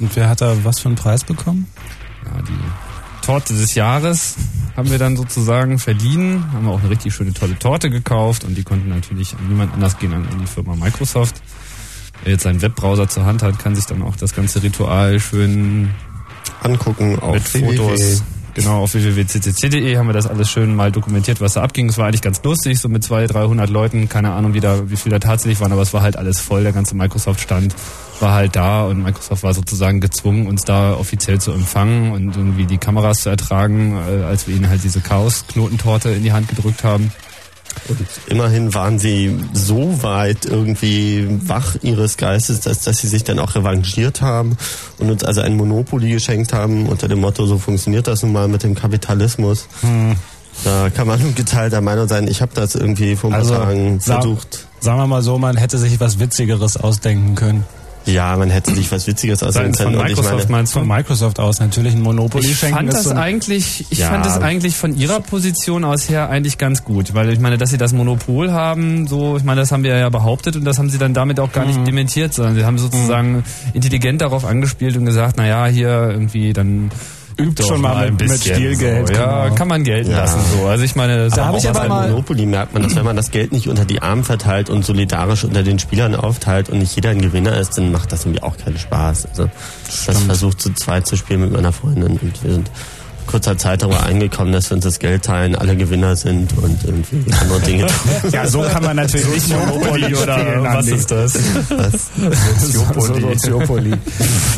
Und 0.00 0.14
wer 0.16 0.28
hat 0.28 0.40
da 0.40 0.56
was 0.64 0.80
für 0.80 0.88
einen 0.88 0.96
Preis 0.96 1.24
bekommen? 1.24 1.68
Ja, 2.24 2.40
die 2.42 2.91
Torte 3.22 3.54
des 3.54 3.74
Jahres 3.74 4.36
haben 4.76 4.90
wir 4.90 4.98
dann 4.98 5.16
sozusagen 5.16 5.78
verliehen. 5.78 6.44
Haben 6.52 6.66
wir 6.66 6.72
auch 6.72 6.80
eine 6.80 6.90
richtig 6.90 7.14
schöne 7.14 7.32
tolle 7.32 7.58
Torte 7.58 7.88
gekauft 7.88 8.44
und 8.44 8.54
die 8.56 8.62
konnten 8.62 8.88
natürlich 8.88 9.34
an 9.34 9.48
niemand 9.48 9.72
anders 9.72 9.98
gehen 9.98 10.12
an 10.12 10.26
die 10.40 10.46
Firma 10.46 10.74
Microsoft. 10.76 11.40
Wer 12.24 12.32
jetzt 12.32 12.42
seinen 12.42 12.62
Webbrowser 12.62 13.08
zur 13.08 13.24
Hand 13.24 13.42
hat, 13.42 13.58
kann 13.58 13.74
sich 13.74 13.86
dann 13.86 14.02
auch 14.02 14.16
das 14.16 14.34
ganze 14.34 14.62
Ritual 14.62 15.18
schön 15.20 15.90
angucken 16.62 17.18
auf 17.18 17.34
mit 17.34 17.42
Fotos. 17.42 18.22
Genau, 18.54 18.82
auf 18.82 18.92
www.ccc.de 18.92 19.96
haben 19.96 20.06
wir 20.06 20.12
das 20.12 20.26
alles 20.26 20.50
schön 20.50 20.74
mal 20.76 20.92
dokumentiert, 20.92 21.40
was 21.40 21.54
da 21.54 21.62
abging. 21.62 21.88
Es 21.88 21.96
war 21.96 22.06
eigentlich 22.06 22.20
ganz 22.20 22.42
lustig, 22.42 22.78
so 22.80 22.88
mit 22.90 23.02
200, 23.02 23.34
300 23.34 23.70
Leuten. 23.70 24.08
Keine 24.10 24.32
Ahnung, 24.32 24.52
wie, 24.52 24.60
da, 24.60 24.90
wie 24.90 24.96
viel 24.96 25.10
da 25.10 25.18
tatsächlich 25.18 25.58
waren, 25.60 25.72
aber 25.72 25.80
es 25.80 25.94
war 25.94 26.02
halt 26.02 26.16
alles 26.16 26.40
voll. 26.40 26.62
Der 26.62 26.72
ganze 26.72 26.94
Microsoft-Stand 26.94 27.74
war 28.20 28.34
halt 28.34 28.54
da 28.54 28.84
und 28.84 29.02
Microsoft 29.02 29.42
war 29.42 29.54
sozusagen 29.54 30.00
gezwungen, 30.00 30.46
uns 30.46 30.62
da 30.62 30.94
offiziell 30.94 31.40
zu 31.40 31.52
empfangen 31.52 32.12
und 32.12 32.36
irgendwie 32.36 32.66
die 32.66 32.76
Kameras 32.76 33.22
zu 33.22 33.30
ertragen, 33.30 33.96
äh, 33.96 34.24
als 34.24 34.46
wir 34.46 34.54
ihnen 34.54 34.68
halt 34.68 34.84
diese 34.84 35.00
Chaos-Knotentorte 35.00 36.10
in 36.10 36.22
die 36.22 36.32
Hand 36.32 36.48
gedrückt 36.48 36.84
haben. 36.84 37.10
Und 37.88 37.98
immerhin 38.26 38.74
waren 38.74 38.98
sie 38.98 39.36
so 39.52 40.02
weit 40.02 40.44
irgendwie 40.44 41.26
wach 41.46 41.76
ihres 41.82 42.16
Geistes, 42.16 42.60
dass, 42.60 42.82
dass 42.82 42.98
sie 42.98 43.08
sich 43.08 43.24
dann 43.24 43.38
auch 43.38 43.54
revanchiert 43.54 44.20
haben 44.20 44.56
und 44.98 45.10
uns 45.10 45.24
also 45.24 45.40
ein 45.40 45.56
Monopoly 45.56 46.10
geschenkt 46.10 46.52
haben 46.52 46.86
unter 46.86 47.08
dem 47.08 47.20
Motto, 47.20 47.46
so 47.46 47.58
funktioniert 47.58 48.06
das 48.06 48.22
nun 48.22 48.32
mal 48.32 48.48
mit 48.48 48.62
dem 48.62 48.74
Kapitalismus. 48.74 49.66
Hm. 49.80 50.16
Da 50.64 50.90
kann 50.90 51.06
man 51.06 51.34
geteilter 51.34 51.80
Meinung 51.80 52.06
sein. 52.08 52.28
Ich 52.28 52.42
habe 52.42 52.52
das 52.54 52.74
irgendwie 52.74 53.16
vor 53.16 53.30
ein 53.30 53.34
Also, 53.34 53.54
paar 53.54 53.64
Tagen 53.64 54.00
sa- 54.00 54.14
versucht. 54.20 54.66
Sagen 54.80 54.98
wir 54.98 55.06
mal 55.06 55.22
so, 55.22 55.38
man 55.38 55.56
hätte 55.56 55.78
sich 55.78 55.98
was 55.98 56.18
Witzigeres 56.18 56.76
ausdenken 56.76 57.34
können. 57.34 57.64
Ja, 58.06 58.36
man 58.36 58.50
hätte 58.50 58.74
sich 58.74 58.90
was 58.90 59.06
Witziges 59.06 59.40
von 59.40 59.52
können. 59.52 59.96
Und 59.96 60.06
ich 60.06 60.16
Microsoft 60.16 60.32
meine, 60.48 60.50
meinst 60.50 60.72
Von? 60.72 60.86
Microsoft 60.88 61.38
aus 61.40 61.60
natürlich 61.60 61.94
ein 61.94 62.02
Monopoly 62.02 62.46
Ich 62.50 62.58
schenken. 62.58 62.76
fand 62.76 62.92
das 62.92 63.04
so 63.04 63.12
eigentlich, 63.12 63.86
ich 63.90 63.98
Ja. 63.98 64.08
fand 64.08 64.26
das 64.26 64.40
eigentlich 64.40 64.76
von 64.76 64.96
ihrer 64.96 65.20
Position 65.20 65.84
aus 65.84 66.08
her 66.08 66.28
eigentlich 66.28 66.58
ganz 66.58 66.84
gut, 66.84 67.14
weil 67.14 67.30
ich 67.30 67.38
meine, 67.40 67.58
dass 67.58 67.70
sie 67.70 67.78
das 67.78 67.92
Monopol 67.92 68.52
haben, 68.52 69.06
so, 69.06 69.36
ich 69.36 69.44
meine, 69.44 69.60
das 69.60 69.70
haben 69.72 69.84
wir 69.84 69.96
ja 69.96 70.08
behauptet 70.08 70.56
und 70.56 70.64
das 70.64 70.78
haben 70.78 70.90
sie 70.90 70.98
dann 70.98 71.14
damit 71.14 71.38
auch 71.40 71.52
gar 71.52 71.64
Mhm. 71.64 71.70
nicht 71.74 71.86
dementiert, 71.86 72.34
sondern 72.34 72.54
sie 72.54 72.64
haben 72.64 72.78
sozusagen 72.78 73.44
intelligent 73.72 74.20
darauf 74.20 74.44
angespielt 74.44 74.96
und 74.96 75.04
gesagt, 75.04 75.34
na 75.36 75.46
ja, 75.46 75.66
hier 75.66 76.08
irgendwie 76.10 76.52
dann 76.52 76.90
Übt 77.38 77.62
schon 77.66 77.80
mal 77.80 78.10
mit- 78.10 78.28
mit 78.28 78.40
Spielgeld, 78.44 79.08
So. 79.08 79.14
Ja, 79.14 79.44
genau. 79.44 79.54
kann 79.54 79.68
man 79.68 79.84
gelten 79.84 80.10
Ja. 80.10 80.18
lassen, 80.18 80.40
so. 80.56 80.66
Also 80.66 80.84
ich 80.84 80.94
meine, 80.96 81.28
Da 81.28 81.46
hab 81.46 81.54
auch 81.54 81.58
ich 81.58 81.68
aber 81.68 81.88
mal- 81.88 82.08
Monopoly 82.10 82.46
merkt 82.46 82.74
man, 82.74 82.82
dass 82.82 82.94
wenn 82.96 83.04
man 83.04 83.16
das 83.16 83.30
Geld 83.30 83.52
nicht 83.52 83.68
unter 83.68 83.84
die 83.84 84.02
Arme 84.02 84.22
verteilt 84.24 84.70
und 84.70 84.84
solidarisch 84.84 85.44
unter 85.44 85.62
den 85.62 85.78
Spielern 85.78 86.14
aufteilt 86.14 86.68
und 86.70 86.78
nicht 86.78 86.94
jeder 86.94 87.10
ein 87.10 87.20
Gewinner 87.22 87.56
ist, 87.58 87.76
dann 87.78 87.90
macht 87.92 88.12
das 88.12 88.24
irgendwie 88.24 88.42
auch 88.42 88.56
keinen 88.56 88.78
Spaß. 88.78 89.26
Also 89.26 89.48
das 90.06 90.18
versucht 90.22 90.60
zu 90.60 90.72
zweit 90.74 91.06
zu 91.06 91.16
spielen 91.16 91.40
mit 91.40 91.52
meiner 91.52 91.72
Freundin 91.72 92.18
und 92.18 92.42
wir 92.44 92.52
sind 92.52 92.70
kurzer 93.26 93.56
Zeit 93.56 93.82
darüber 93.82 94.02
eingekommen, 94.02 94.52
dass 94.52 94.70
wir 94.70 94.76
uns 94.76 94.84
das 94.84 94.98
Geld 94.98 95.24
teilen, 95.24 95.54
alle 95.54 95.76
Gewinner 95.76 96.16
sind 96.16 96.52
und 96.58 96.84
irgendwie 96.84 97.24
andere 97.40 97.60
Dinge 97.60 97.86
tun. 97.86 98.30
Ja, 98.32 98.46
so 98.46 98.62
kann 98.62 98.82
man 98.82 98.96
natürlich 98.96 99.26
nicht 99.26 99.48
Monopoly 99.50 100.14
spielen, 100.14 100.64
was 100.64 100.86
ist 100.86 101.10
das? 101.10 101.38
Soziopoli. 102.60 103.94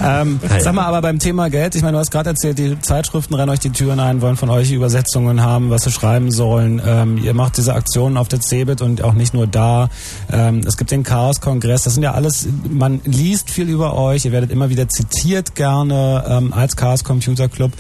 Ähm, 0.03 0.41
sag 0.61 0.75
mal, 0.75 0.85
aber 0.85 1.03
beim 1.03 1.19
Thema 1.19 1.51
Geld, 1.51 1.75
ich 1.75 1.83
meine, 1.83 1.93
du 1.93 1.99
hast 1.99 2.11
gerade 2.11 2.31
erzählt, 2.31 2.59
die 2.59 2.79
Zeitschriften 2.81 3.35
rennen 3.35 3.51
euch 3.51 3.61
die 3.61 3.71
Türen 3.71 4.01
ein, 4.01 4.21
wollen 4.21 4.37
von 4.37 4.51
euch 4.51 4.73
Übersetzungen 4.73 5.43
haben, 5.43 5.71
was 5.71 5.83
sie 5.83 5.93
schreiben 5.93 6.31
sollen. 6.31 6.81
Ähm, 6.85 7.19
ihr 7.19 7.35
macht 7.35 7.57
diese 7.57 7.75
Aktionen 7.75 8.17
auf 8.17 8.29
der 8.29 8.41
CeBIT 8.41 8.83
und 8.83 9.03
auch 9.03 9.15
nicht 9.15 9.35
nur 9.35 9.47
da. 9.47 9.89
Ähm, 10.33 10.63
es 10.67 10.77
gibt 10.77 10.91
den 10.91 11.03
Chaos-Kongress. 11.03 11.83
Das 11.83 11.95
sind 11.95 12.03
ja 12.03 12.13
alles, 12.13 12.47
man 12.69 13.01
liest 13.05 13.51
viel 13.51 13.69
über 13.69 13.97
euch, 13.97 14.25
ihr 14.25 14.33
werdet 14.33 14.51
immer 14.51 14.71
wieder 14.71 14.89
zitiert 14.89 15.55
gerne 15.55 16.25
ähm, 16.29 16.53
als 16.53 16.77
Chaos 16.77 17.05
Computer 17.05 17.49
Club. 17.49 17.73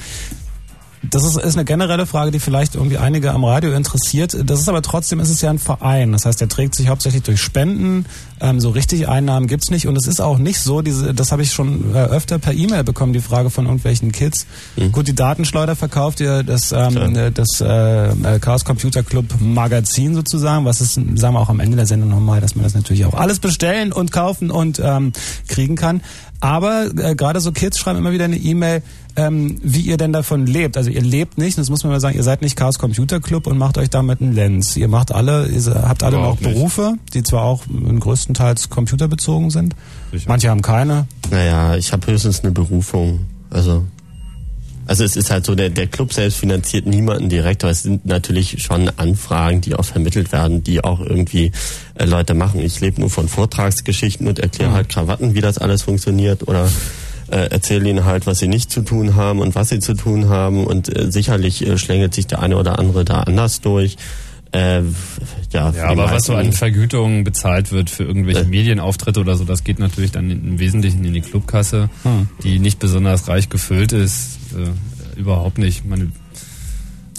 Das 1.10 1.24
ist, 1.24 1.36
ist 1.36 1.56
eine 1.56 1.64
generelle 1.64 2.06
Frage, 2.06 2.30
die 2.30 2.40
vielleicht 2.40 2.74
irgendwie 2.74 2.98
einige 2.98 3.32
am 3.32 3.44
Radio 3.44 3.72
interessiert. 3.72 4.36
Das 4.44 4.60
ist 4.60 4.68
aber 4.68 4.82
trotzdem, 4.82 5.20
ist 5.20 5.30
es 5.30 5.40
ja 5.40 5.50
ein 5.50 5.58
Verein. 5.58 6.12
Das 6.12 6.26
heißt, 6.26 6.40
der 6.40 6.48
trägt 6.48 6.74
sich 6.74 6.88
hauptsächlich 6.88 7.22
durch 7.22 7.40
Spenden. 7.40 8.06
Ähm, 8.40 8.60
so 8.60 8.70
richtig 8.70 9.08
Einnahmen 9.08 9.46
gibt's 9.46 9.70
nicht. 9.70 9.86
Und 9.86 9.96
es 9.96 10.06
ist 10.06 10.20
auch 10.20 10.38
nicht 10.38 10.60
so, 10.60 10.82
diese, 10.82 11.14
das 11.14 11.32
habe 11.32 11.42
ich 11.42 11.52
schon 11.52 11.94
äh, 11.94 11.98
öfter 11.98 12.38
per 12.38 12.52
E-Mail 12.52 12.84
bekommen, 12.84 13.12
die 13.12 13.20
Frage 13.20 13.50
von 13.50 13.64
irgendwelchen 13.64 14.12
Kids. 14.12 14.46
Gut, 14.92 15.08
die 15.08 15.14
Datenschleuder 15.14 15.76
verkauft 15.76 16.20
ihr 16.20 16.42
das, 16.42 16.72
ähm, 16.72 17.16
äh, 17.16 17.30
das 17.30 17.60
äh, 17.60 18.38
Chaos 18.40 18.64
Computer 18.64 19.02
Club 19.02 19.26
Magazin 19.40 20.14
sozusagen. 20.14 20.64
Was 20.64 20.80
ist, 20.80 20.94
sagen 20.94 21.34
wir 21.34 21.40
auch 21.40 21.48
am 21.48 21.60
Ende 21.60 21.76
der 21.76 21.86
Sendung 21.86 22.10
nochmal, 22.10 22.40
dass 22.40 22.54
man 22.54 22.64
das 22.64 22.74
natürlich 22.74 23.04
auch 23.04 23.14
alles 23.14 23.38
bestellen 23.38 23.92
und 23.92 24.12
kaufen 24.12 24.50
und 24.50 24.80
ähm, 24.82 25.12
kriegen 25.48 25.76
kann. 25.76 26.02
Aber 26.44 26.90
äh, 26.98 27.14
gerade 27.14 27.40
so 27.40 27.52
Kids 27.52 27.78
schreiben 27.78 27.98
immer 27.98 28.12
wieder 28.12 28.26
eine 28.26 28.37
E-Mail, 28.37 28.83
ähm, 29.16 29.57
wie 29.62 29.80
ihr 29.80 29.96
denn 29.96 30.12
davon 30.12 30.44
lebt. 30.44 30.76
Also 30.76 30.90
ihr 30.90 31.00
lebt 31.00 31.38
nicht, 31.38 31.57
das 31.57 31.70
muss 31.70 31.85
man 31.85 31.92
mal 31.92 32.00
sagen, 32.00 32.18
ihr 32.18 32.22
seid 32.22 32.42
nicht 32.42 32.54
Chaos 32.54 32.78
Computer 32.78 33.18
Club 33.18 33.46
und 33.46 33.57
macht 33.57 33.78
euch 33.78 33.88
damit 33.88 34.20
einen 34.20 34.35
Lenz. 34.35 34.76
Ihr 34.76 34.88
macht 34.88 35.11
alle, 35.11 35.48
ihr 35.48 35.88
habt 35.88 36.02
alle 36.02 36.18
noch. 36.18 36.37
Berufe, 36.37 36.96
die 37.14 37.22
zwar 37.22 37.44
auch 37.44 37.62
in 37.66 37.98
größtenteils 37.98 38.68
computerbezogen 38.68 39.48
sind. 39.48 39.74
Sicher. 40.12 40.26
Manche 40.28 40.50
haben 40.50 40.61
keine. 40.61 41.07
Naja, 41.30 41.76
ich 41.76 41.94
habe 41.94 42.09
höchstens 42.09 42.40
eine 42.40 42.52
Berufung. 42.52 43.20
Also 43.48 43.85
also 44.87 45.05
es 45.05 45.16
ist 45.16 45.31
halt 45.31 45.47
so, 45.47 45.55
der, 45.55 45.70
der 45.70 45.87
Club 45.87 46.12
selbst 46.12 46.38
finanziert 46.38 46.87
niemanden 46.87 47.29
direkt, 47.29 47.64
aber 47.64 47.70
es 47.70 47.83
sind 47.83 48.07
natürlich 48.07 48.62
schon 48.62 48.90
Anfragen, 48.97 49.61
die 49.61 49.75
auch 49.75 49.85
vermittelt 49.85 50.33
werden, 50.33 50.62
die 50.62 50.83
auch 50.85 51.01
irgendwie 51.01 51.53
äh, 51.94 52.05
Leute 52.05 52.35
machen. 52.35 52.61
Ich 52.61 52.81
lebe 52.81 53.01
nur 53.01 53.11
von 53.11 53.29
Vortragsgeschichten 53.29 54.27
und 54.27 54.38
erkläre 54.38 54.73
halt 54.73 54.88
Krawatten, 54.88 55.35
wie 55.35 55.40
das 55.40 55.59
alles 55.59 55.83
funktioniert 55.83 56.47
oder 56.47 56.68
äh, 57.31 57.49
erzähle 57.51 57.88
ihnen 57.88 58.05
halt, 58.05 58.27
was 58.27 58.38
sie 58.38 58.49
nicht 58.49 58.70
zu 58.70 58.83
tun 58.83 59.16
haben 59.16 59.40
und 59.40 59.55
was 59.55 59.70
sie 59.70 59.79
zu 59.79 59.94
tun 59.94 60.29
haben 60.29 60.66
und 60.66 60.94
äh, 60.94 61.11
sicherlich 61.11 61.66
äh, 61.66 61.79
schlängelt 61.79 62.14
sich 62.14 62.27
der 62.27 62.40
eine 62.40 62.57
oder 62.57 62.79
andere 62.79 63.05
da 63.05 63.20
anders 63.20 63.61
durch. 63.61 63.97
Äh, 64.54 64.82
ja, 65.52 65.70
Ja, 65.70 65.88
aber 65.88 66.10
was 66.10 66.24
so 66.24 66.34
an 66.34 66.52
Vergütungen 66.52 67.24
bezahlt 67.24 67.72
wird 67.72 67.90
für 67.90 68.04
irgendwelche 68.04 68.42
Äh. 68.42 68.46
Medienauftritte 68.48 69.20
oder 69.20 69.36
so, 69.36 69.44
das 69.44 69.64
geht 69.64 69.78
natürlich 69.78 70.12
dann 70.12 70.30
im 70.30 70.58
Wesentlichen 70.58 71.04
in 71.04 71.12
die 71.12 71.20
Clubkasse, 71.20 71.90
Hm. 72.04 72.28
die 72.42 72.58
nicht 72.58 72.78
besonders 72.78 73.28
reich 73.28 73.48
gefüllt 73.50 73.92
ist. 73.92 74.38
Äh, 74.56 75.18
überhaupt 75.18 75.58
nicht. 75.58 75.84
Man, 75.84 76.12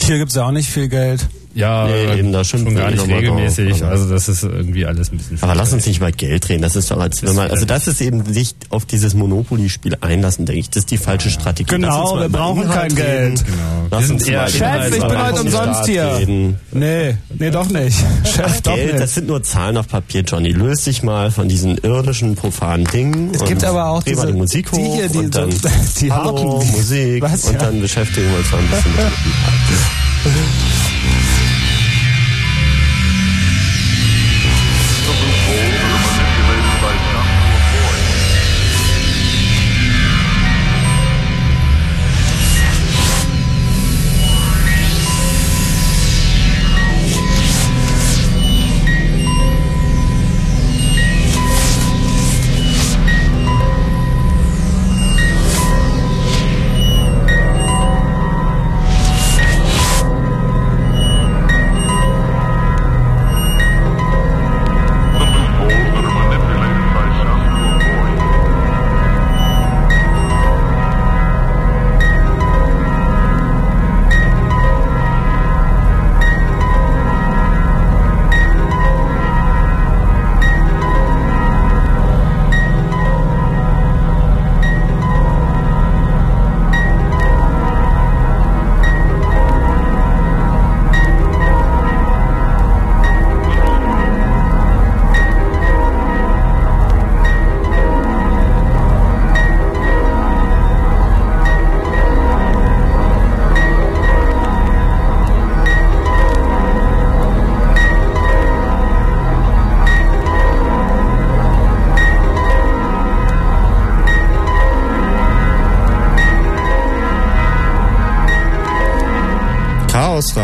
Hier 0.02 0.18
gibt's 0.18 0.36
ja 0.36 0.46
auch 0.46 0.52
nicht 0.52 0.70
viel 0.70 0.88
Geld. 0.90 1.28
Ja, 1.56 1.88
Nee, 1.88 2.20
eben, 2.20 2.32
da 2.32 2.44
schon 2.44 2.64
gar 2.76 2.92
nicht 2.92 3.00
drauf, 3.02 3.08
regelmäßig. 3.10 3.82
aber- 3.82 3.92
also 3.92 4.10
das 4.10 4.28
ist 4.30 4.44
irgendwie 4.44 4.86
alles 4.86 5.12
ein 5.12 5.18
bisschen 5.18 5.38
Aber 5.42 5.56
lass 5.56 5.74
uns 5.74 5.86
nicht 5.88 5.98
über 5.98 6.12
Geld 6.12 6.48
reden. 6.50 6.62
Das 6.62 6.76
ist 6.76 6.92
doch 6.92 7.00
als 7.00 7.24
wenn 7.24 7.34
man, 7.36 7.50
also 7.50 7.66
das 7.66 7.88
ist 7.88 8.02
eben 8.02 8.26
sich 8.32 8.56
auf 8.70 8.86
dieses 8.86 9.14
Monopoly-Spiel 9.16 9.98
einlassen, 10.02 10.46
denke 10.46 10.60
ich. 10.60 10.70
Das 10.70 10.82
ist 10.82 10.92
die 10.92 10.98
falsche 10.98 11.30
Strategie. 11.30 11.70
Genau, 11.70 12.12
uns 12.14 12.22
wir 12.22 12.30
brauchen 12.30 12.64
Inhalt 12.64 12.96
kein 12.96 13.06
reden. 13.06 13.36
Geld. 13.36 13.46
Genau. 13.46 13.58
Lass 13.90 14.00
Wir 14.02 14.08
sind 14.08 14.16
uns 14.20 14.28
eher 14.28 14.42
mal 14.42 14.50
Chef, 14.50 14.94
ich 14.96 15.02
bin 15.02 15.24
heute 15.26 15.42
umsonst 15.42 15.86
hier. 15.86 16.18
Reden. 16.18 16.60
Nee, 16.74 17.18
nee, 17.40 17.50
doch 17.52 17.70
nicht. 17.70 17.98
Chef, 18.26 18.62
doch 18.62 18.76
Geld, 18.76 18.92
nicht. 18.94 19.04
das 19.04 19.14
sind 19.16 19.28
nur 19.28 19.42
Zahlen 19.44 19.78
auf 19.78 19.88
Papier, 19.88 20.22
Johnny. 20.22 20.52
Löst 20.52 20.86
dich 20.88 21.04
mal 21.04 21.32
von 21.32 21.48
diesen 21.48 21.78
irdischen, 21.78 22.36
profanen 22.36 22.86
Dingen. 22.88 23.32
Es 23.34 23.44
gibt 23.46 23.64
und 23.64 23.70
aber 23.70 23.90
auch 23.90 24.04
diese- 24.04 24.28
die 24.28 24.34
Musik 24.34 24.70
die 24.72 24.78
hoch 24.78 24.96
hier, 24.96 25.08
die 25.10 25.18
und 25.20 25.36
dann 25.36 25.52
so- 25.52 25.70
die 26.02 26.12
Hallo, 26.12 26.64
Musik 26.76 27.22
Was, 27.24 27.46
und 27.46 27.54
ja? 27.54 27.60
dann 27.60 27.80
beschäftigen 27.80 28.30
wir 28.30 28.40
uns 28.40 28.52
mal 28.52 28.58
ein 28.58 28.68
bisschen 28.70 28.92
mit 28.92 29.00
dem 29.00 30.65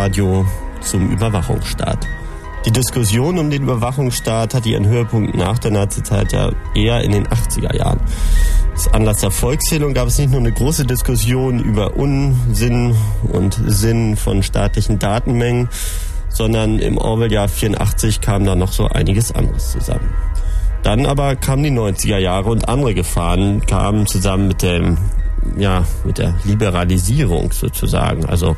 Inhalt. 0.01 0.15
Chaos 0.15 0.21
Radio 0.21 0.45
zum 0.81 1.11
Überwachungsstaat. 1.11 2.07
Die 2.65 2.71
Diskussion 2.71 3.37
um 3.37 3.49
den 3.49 3.63
Überwachungsstaat 3.63 4.53
hat 4.53 4.65
ihren 4.65 4.87
Höhepunkt 4.87 5.35
nach 5.35 5.59
der 5.59 5.71
Nazizeit 5.71 6.31
ja 6.31 6.51
eher 6.75 7.01
in 7.03 7.11
den 7.11 7.27
80er 7.27 7.75
Jahren. 7.75 7.99
Als 8.71 8.87
Anlass 8.93 9.21
der 9.21 9.31
Volkszählung 9.31 9.93
gab 9.93 10.07
es 10.07 10.17
nicht 10.17 10.31
nur 10.31 10.39
eine 10.39 10.51
große 10.51 10.85
Diskussion 10.85 11.59
über 11.59 11.95
Unsinn 11.97 12.95
und 13.31 13.59
Sinn 13.67 14.15
von 14.15 14.43
staatlichen 14.43 14.99
Datenmengen, 14.99 15.69
sondern 16.29 16.79
im 16.79 16.97
Orwell-Jahr 16.97 17.47
84 17.47 18.21
kam 18.21 18.45
da 18.45 18.55
noch 18.55 18.71
so 18.71 18.87
einiges 18.87 19.31
anderes 19.31 19.71
zusammen. 19.71 20.09
Dann 20.83 21.05
aber 21.05 21.35
kamen 21.35 21.63
die 21.63 21.71
90er 21.71 22.17
Jahre 22.17 22.49
und 22.49 22.69
andere 22.69 22.93
Gefahren 22.93 23.65
kamen 23.65 24.07
zusammen 24.07 24.47
mit 24.47 24.63
dem, 24.63 24.97
ja, 25.57 25.83
mit 26.05 26.17
der 26.17 26.35
Liberalisierung 26.43 27.51
sozusagen. 27.51 28.25
Also 28.25 28.55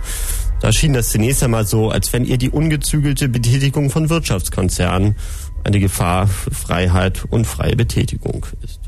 da 0.64 0.72
schien 0.72 0.94
das 0.94 1.10
zunächst 1.10 1.44
einmal 1.44 1.68
so, 1.68 1.90
als 1.90 2.14
wenn 2.14 2.24
ihr 2.24 2.38
die 2.38 2.50
ungezügelte 2.50 3.28
Betätigung 3.28 3.90
von 3.90 4.10
Wirtschaftskonzernen 4.10 5.18
eine 5.66 5.80
Gefahr 5.82 6.26
für 6.28 6.52
Freiheit 6.52 7.26
und 7.30 7.46
freie 7.46 7.76
Betätigung 7.76 8.46
ist. 8.64 8.80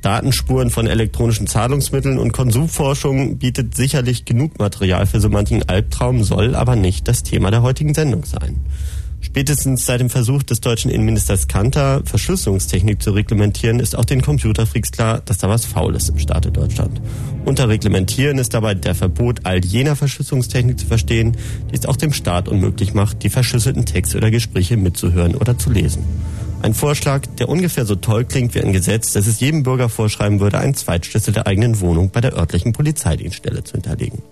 Datenspuren 0.00 0.70
von 0.70 0.86
elektronischen 0.86 1.46
Zahlungsmitteln 1.46 2.16
und 2.16 2.32
Konsumforschung 2.32 3.36
bietet 3.36 3.74
sicherlich 3.74 4.24
genug 4.24 4.58
Material 4.58 5.04
für 5.04 5.20
so 5.20 5.28
manchen 5.28 5.68
Albtraum, 5.68 6.24
soll 6.24 6.54
aber 6.54 6.76
nicht 6.76 7.06
das 7.08 7.24
Thema 7.24 7.50
der 7.50 7.60
heutigen 7.60 7.92
Sendung 7.92 8.24
sein. 8.24 8.64
Spätestens 9.20 9.84
seit 9.84 10.00
dem 10.00 10.10
Versuch 10.10 10.42
des 10.42 10.60
deutschen 10.60 10.90
Innenministers 10.90 11.48
Kanter, 11.48 12.02
Verschlüsselungstechnik 12.04 13.02
zu 13.02 13.10
reglementieren, 13.10 13.80
ist 13.80 13.96
auch 13.96 14.04
den 14.04 14.22
Computerfreaks 14.22 14.92
klar, 14.92 15.20
dass 15.24 15.38
da 15.38 15.48
was 15.48 15.64
faul 15.64 15.94
ist 15.96 16.08
im 16.08 16.18
Staate 16.18 16.52
Deutschland. 16.52 17.00
Unter 17.44 17.68
Reglementieren 17.68 18.38
ist 18.38 18.54
dabei 18.54 18.74
der 18.74 18.94
Verbot 18.94 19.40
all 19.44 19.64
jener 19.64 19.96
Verschlüsselungstechnik 19.96 20.78
zu 20.78 20.86
verstehen, 20.86 21.36
die 21.70 21.74
es 21.74 21.86
auch 21.86 21.96
dem 21.96 22.12
Staat 22.12 22.48
unmöglich 22.48 22.94
macht, 22.94 23.22
die 23.22 23.30
verschlüsselten 23.30 23.86
Texte 23.86 24.18
oder 24.18 24.30
Gespräche 24.30 24.76
mitzuhören 24.76 25.34
oder 25.34 25.58
zu 25.58 25.70
lesen. 25.70 26.04
Ein 26.60 26.74
Vorschlag, 26.74 27.22
der 27.38 27.48
ungefähr 27.48 27.86
so 27.86 27.94
toll 27.94 28.24
klingt 28.24 28.54
wie 28.54 28.60
ein 28.60 28.72
Gesetz, 28.72 29.12
das 29.12 29.28
es 29.28 29.38
jedem 29.38 29.62
Bürger 29.62 29.88
vorschreiben 29.88 30.40
würde, 30.40 30.58
einen 30.58 30.74
Zweitschlüssel 30.74 31.32
der 31.32 31.46
eigenen 31.46 31.80
Wohnung 31.80 32.10
bei 32.10 32.20
der 32.20 32.36
örtlichen 32.36 32.72
Polizeidienststelle 32.72 33.62
zu 33.62 33.74
hinterlegen. 33.74 34.22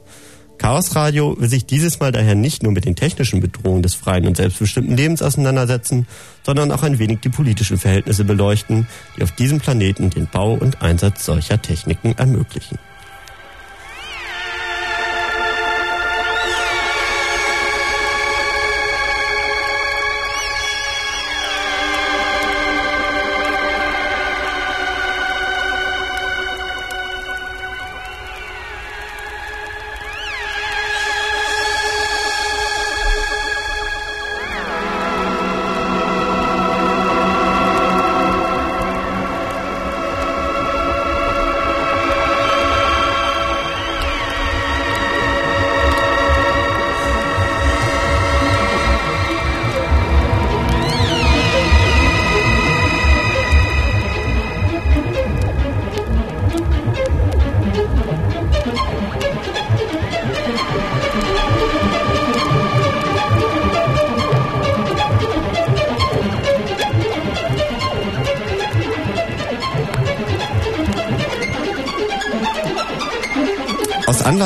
Chaos 0.59 0.97
Radio 0.97 1.37
will 1.39 1.49
sich 1.49 1.67
dieses 1.67 2.01
Mal 2.01 2.13
daher 2.13 2.35
nicht 2.35 2.63
nur 2.63 2.73
mit 2.73 2.85
den 2.85 2.97
technischen 2.97 3.41
Bedrohungen 3.41 3.83
des 3.83 3.95
freien 3.95 4.27
und 4.27 4.37
selbstbestimmten 4.37 4.97
Lebens 4.97 5.23
auseinandersetzen, 5.23 6.07
sondern 6.45 6.73
auch 6.73 6.83
ein 6.83 6.99
wenig 6.99 7.21
die 7.21 7.29
politischen 7.29 7.79
Verhältnisse 7.79 8.25
beleuchten, 8.25 8.87
die 9.17 9.23
auf 9.23 9.33
diesem 9.33 9.61
Planeten 9.61 10.11
den 10.11 10.27
Bau 10.27 10.55
und 10.55 10.83
Einsatz 10.83 11.25
solcher 11.25 11.61
Techniken 11.61 12.15
ermöglichen. 12.17 12.79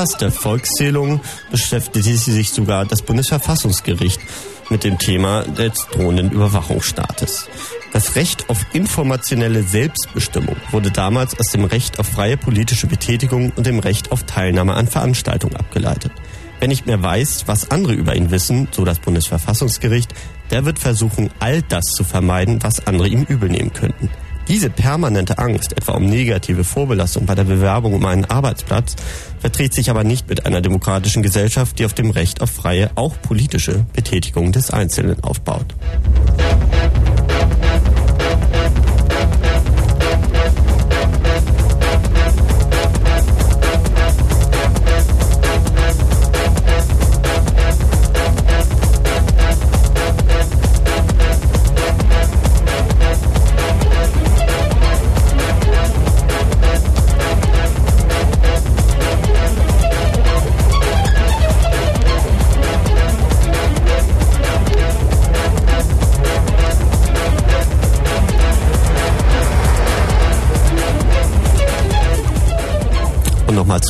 Anlass 0.00 0.16
der 0.16 0.32
Volkszählung 0.32 1.20
beschäftigte 1.50 2.16
sich 2.16 2.48
sogar 2.48 2.86
das 2.86 3.02
Bundesverfassungsgericht 3.02 4.18
mit 4.70 4.82
dem 4.82 4.96
Thema 4.96 5.42
des 5.42 5.88
drohenden 5.92 6.30
Überwachungsstaates. 6.30 7.50
Das 7.92 8.16
Recht 8.16 8.48
auf 8.48 8.64
informationelle 8.72 9.62
Selbstbestimmung 9.62 10.56
wurde 10.70 10.90
damals 10.90 11.38
aus 11.38 11.48
dem 11.48 11.64
Recht 11.64 11.98
auf 11.98 12.06
freie 12.06 12.38
politische 12.38 12.86
Betätigung 12.86 13.52
und 13.56 13.66
dem 13.66 13.78
Recht 13.78 14.10
auf 14.10 14.22
Teilnahme 14.22 14.72
an 14.72 14.86
Veranstaltungen 14.86 15.56
abgeleitet. 15.56 16.12
Wer 16.60 16.68
nicht 16.68 16.86
mehr 16.86 17.02
weiß, 17.02 17.42
was 17.44 17.70
andere 17.70 17.92
über 17.92 18.16
ihn 18.16 18.30
wissen, 18.30 18.68
so 18.70 18.86
das 18.86 19.00
Bundesverfassungsgericht, 19.00 20.14
der 20.50 20.64
wird 20.64 20.78
versuchen, 20.78 21.28
all 21.40 21.60
das 21.60 21.84
zu 21.84 22.04
vermeiden, 22.04 22.62
was 22.62 22.86
andere 22.86 23.08
ihm 23.08 23.24
übel 23.24 23.50
nehmen 23.50 23.74
könnten. 23.74 24.08
Diese 24.50 24.68
permanente 24.68 25.38
Angst, 25.38 25.76
etwa 25.76 25.92
um 25.92 26.06
negative 26.06 26.64
Vorbelastung 26.64 27.24
bei 27.24 27.36
der 27.36 27.44
Bewerbung 27.44 27.94
um 27.94 28.04
einen 28.04 28.24
Arbeitsplatz, 28.24 28.96
verträgt 29.40 29.74
sich 29.74 29.90
aber 29.90 30.04
nicht 30.04 30.28
mit 30.28 30.46
einer 30.46 30.60
demokratischen 30.60 31.22
Gesellschaft, 31.22 31.78
die 31.78 31.84
auf 31.84 31.94
dem 31.94 32.10
Recht 32.10 32.40
auf 32.40 32.50
freie, 32.50 32.90
auch 32.94 33.20
politische 33.20 33.86
Betätigung 33.92 34.52
des 34.52 34.70
Einzelnen 34.70 35.22
aufbaut. 35.24 35.74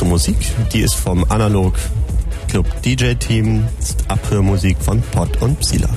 Zur 0.01 0.07
Musik. 0.07 0.37
Die 0.73 0.81
ist 0.81 0.95
vom 0.95 1.23
Analog 1.29 1.75
Club 2.47 2.65
DJ 2.81 3.13
Team. 3.13 3.67
Abhörmusik 4.07 4.75
von 4.79 4.99
Pot 4.99 5.39
und 5.43 5.59
Psila. 5.59 5.90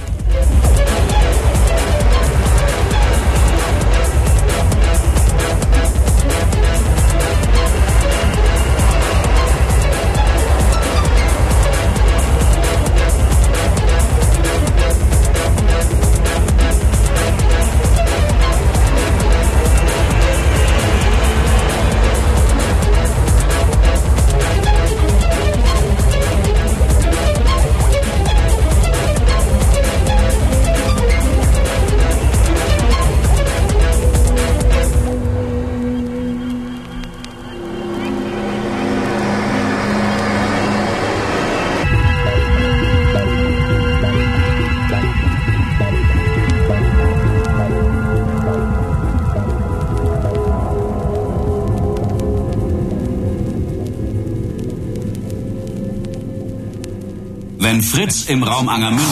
Raum 58.54 58.68
Angermünde, 58.68 59.04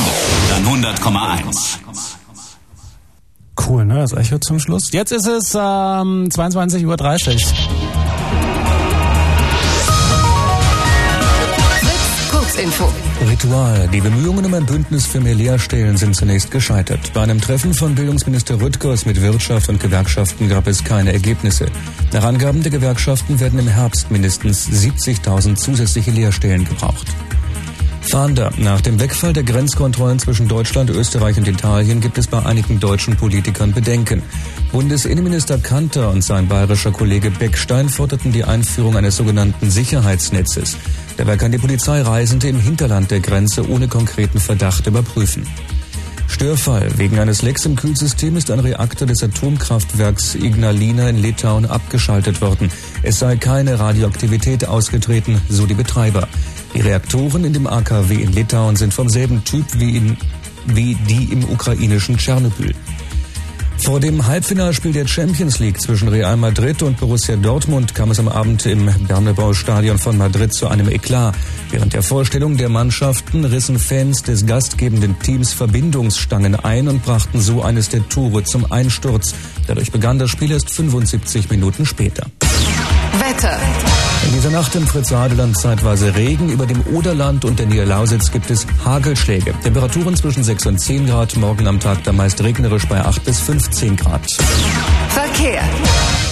dann 0.51 0.65
100,1. 0.85 1.79
Cool, 3.67 3.85
ne? 3.85 3.97
Das 3.97 4.13
Echo 4.13 4.39
zum 4.39 4.61
Schluss. 4.61 4.93
Jetzt 4.93 5.11
ist 5.11 5.27
es 5.27 5.55
ähm, 5.55 6.29
22.30 6.29 6.87
Uhr. 6.87 6.97
Kurzinfo. 12.31 12.93
Ritual. 13.29 13.89
Die 13.93 14.01
Bemühungen 14.01 14.45
um 14.45 14.55
ein 14.55 14.65
Bündnis 14.65 15.07
für 15.07 15.21
mehr 15.21 15.35
Lehrstellen 15.35 15.97
sind 15.97 16.15
zunächst 16.15 16.53
gescheitert. 16.53 17.13
Bei 17.13 17.23
einem 17.23 17.41
Treffen 17.41 17.75
von 17.75 17.97
Bildungsminister 17.97 18.61
Rüttgers 18.61 19.07
mit 19.07 19.21
Wirtschaft 19.21 19.69
und 19.69 19.81
Gewerkschaften 19.81 20.49
gab 20.49 20.69
es 20.69 20.85
keine 20.85 21.13
Ergebnisse. 21.13 21.67
Nach 22.13 22.23
Angaben 22.23 22.63
der 22.63 22.71
Gewerkschaften 22.71 23.41
werden 23.41 23.59
im 23.59 23.67
Herbst 23.67 24.09
mindestens 24.13 24.69
70.000 24.69 25.57
zusätzliche 25.57 26.13
Lehrstellen 26.13 26.65
gebraucht. 26.65 27.09
Fahnder. 28.13 28.53
Nach 28.59 28.83
dem 28.83 29.01
Wegfall 29.01 29.33
der 29.33 29.43
Grenzkontrollen 29.43 30.19
zwischen 30.19 30.47
Deutschland, 30.47 30.91
Österreich 30.91 31.39
und 31.39 31.49
Italien 31.49 32.03
gibt 32.03 32.19
es 32.19 32.27
bei 32.27 32.45
einigen 32.45 32.79
deutschen 32.79 33.17
Politikern 33.17 33.73
Bedenken. 33.73 34.23
Bundesinnenminister 34.71 35.57
Kanter 35.57 36.11
und 36.11 36.23
sein 36.23 36.47
bayerischer 36.47 36.93
Kollege 36.93 37.31
Beckstein 37.31 37.89
forderten 37.89 38.31
die 38.31 38.45
Einführung 38.45 38.99
eines 38.99 39.17
sogenannten 39.17 39.71
Sicherheitsnetzes. 39.71 40.77
Dabei 41.17 41.39
kann 41.39 41.53
die 41.53 41.59
Polizei 41.59 42.03
Reisende 42.03 42.49
im 42.49 42.61
Hinterland 42.61 43.11
der 43.11 43.21
Grenze 43.21 43.67
ohne 43.67 43.89
konkreten 43.89 44.41
Verdacht 44.41 44.87
überprüfen. 44.87 45.47
Störfall. 46.29 46.91
Wegen 46.97 47.19
eines 47.19 47.43
Lecks 47.43 47.67
im 47.67 47.77
Kühlsystem 47.77 48.37
ist 48.37 48.51
ein 48.51 48.61
Reaktor 48.61 49.07
des 49.07 49.23
Atomkraftwerks 49.23 50.35
Ignalina 50.35 51.09
in 51.09 51.17
Litauen 51.17 51.67
abgeschaltet 51.67 52.41
worden. 52.41 52.71
Es 53.03 53.19
sei 53.19 53.37
keine 53.37 53.79
Radioaktivität 53.79 54.67
ausgetreten, 54.67 55.41
so 55.49 55.67
die 55.67 55.75
Betreiber. 55.75 56.29
Die 56.75 56.81
Reaktoren 56.81 57.45
in 57.45 57.53
dem 57.53 57.67
AKW 57.67 58.15
in 58.15 58.33
Litauen 58.33 58.77
sind 58.77 58.95
vom 58.95 59.09
selben 59.09 59.45
Typ 59.45 59.65
wie, 59.75 59.97
in, 59.97 60.17
wie 60.67 60.95
die 60.95 61.25
im 61.33 61.45
ukrainischen 61.45 62.17
Tschernobyl. 62.17 62.75
Vor 63.85 63.99
dem 63.99 64.25
Halbfinalspiel 64.25 64.93
der 64.93 65.09
Champions 65.09 65.59
League 65.59 65.81
zwischen 65.81 66.07
Real 66.07 66.37
Madrid 66.37 66.83
und 66.85 66.99
Borussia 66.99 67.35
Dortmund 67.35 67.97
kam 67.97 68.13
es 68.13 68.21
am 68.21 68.29
Abend 68.29 68.65
im 68.65 68.89
Bernabeu-Stadion 69.09 69.99
von 69.99 70.17
Madrid 70.17 70.55
zu 70.55 70.69
einem 70.69 70.89
Eklat. 70.89 71.35
Während 71.71 71.93
der 71.93 72.05
Vorstellung 72.05 72.57
der 72.57 72.69
Mannschaften 72.69 73.45
rissen 73.45 73.81
Fans 73.81 74.23
des 74.23 74.47
gastgebenden 74.47 75.19
Teams 75.19 75.53
Verbindungsstangen 75.53 76.55
ein 76.55 76.87
und 76.87 77.03
brachten 77.03 77.41
so 77.41 77.63
eines 77.63 77.89
der 77.89 78.09
Tore 78.09 78.45
zum 78.45 78.71
Einsturz. 78.71 79.35
Dadurch 79.67 79.91
begann 79.91 80.21
das 80.21 80.31
Spiel 80.31 80.53
erst 80.53 80.71
75 80.71 81.51
Minuten 81.51 81.85
später. 81.85 82.27
Wetter. 83.19 83.59
In 84.27 84.33
dieser 84.33 84.51
Nacht 84.51 84.75
im 84.75 84.87
Fritz-Adeland 84.87 85.59
zeitweise 85.59 86.15
Regen. 86.15 86.49
Über 86.49 86.67
dem 86.67 86.83
Oderland 86.95 87.45
und 87.45 87.59
der 87.59 87.67
Niederlausitz 87.67 88.31
gibt 88.31 88.51
es 88.51 88.67
Hagelschläge. 88.85 89.53
Temperaturen 89.63 90.17
zwischen 90.17 90.45
6 90.45 90.67
und 90.67 90.79
10 90.79 91.07
Grad. 91.07 91.37
Morgen 91.37 91.67
am 91.67 91.81
Tag 91.81 92.05
dann 92.05 92.17
meist 92.17 92.43
regnerisch 92.43 92.87
bei 92.87 93.01
8 93.01 93.25
bis 93.25 93.41
15 93.41 93.97
Grad. 93.97 94.21
Verkehr. 95.09 95.63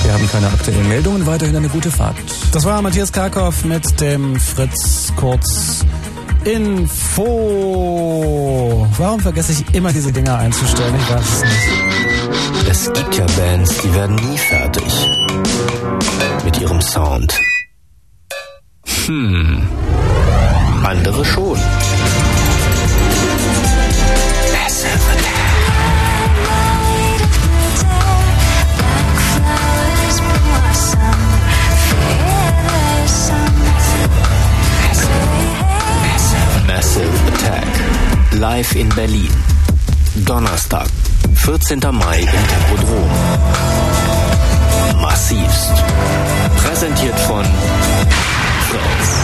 Wir 0.02 0.12
haben 0.12 0.30
keine 0.30 0.46
aktuellen 0.46 0.88
Meldungen. 0.88 1.26
Weiterhin 1.26 1.56
eine 1.56 1.68
gute 1.68 1.90
Fahrt. 1.90 2.16
Das 2.52 2.64
war 2.64 2.80
Matthias 2.80 3.12
Karkow 3.12 3.64
mit 3.64 4.00
dem 4.00 4.38
Fritz 4.38 5.12
Kurz 5.16 5.84
Info. 6.44 7.26
Warum 8.96 9.20
vergesse 9.20 9.52
ich 9.52 9.74
immer 9.74 9.92
diese 9.92 10.10
Dinger 10.12 10.38
einzustellen? 10.38 10.94
Ich 10.98 11.10
weiß 11.10 11.24
es 11.28 11.42
nicht. 11.42 11.68
Es 12.70 12.92
gibt 12.92 13.16
ja 13.16 13.26
Bands, 13.36 13.78
die 13.82 13.94
werden 13.94 14.16
nie 14.16 14.38
fertig. 14.38 14.84
Mit 16.44 16.58
ihrem 16.60 16.80
Sound. 16.80 17.34
Hm. 19.10 19.66
Andere 20.84 21.24
schon. 21.24 21.58
Massive 36.68 37.08
Attack. 37.34 37.66
Live 38.38 38.76
in 38.76 38.88
Berlin. 38.90 39.28
Donnerstag, 40.24 40.86
14. 41.34 41.80
Mai 41.90 42.20
im 42.20 42.28
Tempodrom. 42.28 43.10
Massivst. 45.02 45.72
Präsentiert 46.62 47.18
von 47.18 47.44
Fritz. 48.70 49.19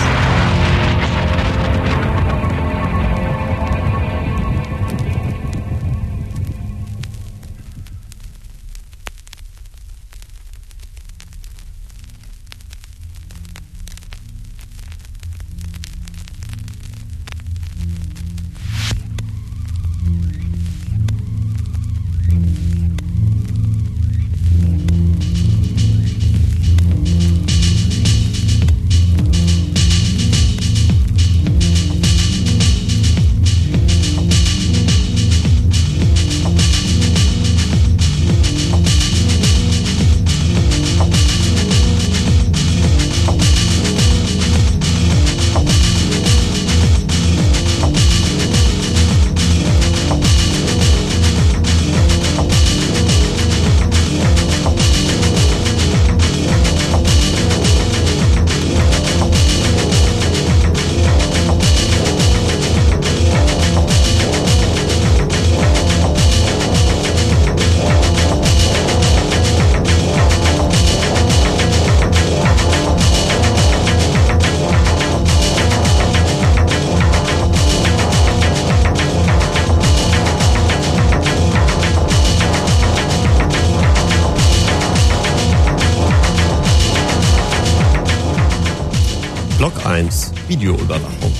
Videoüberwachung. 90.56 91.32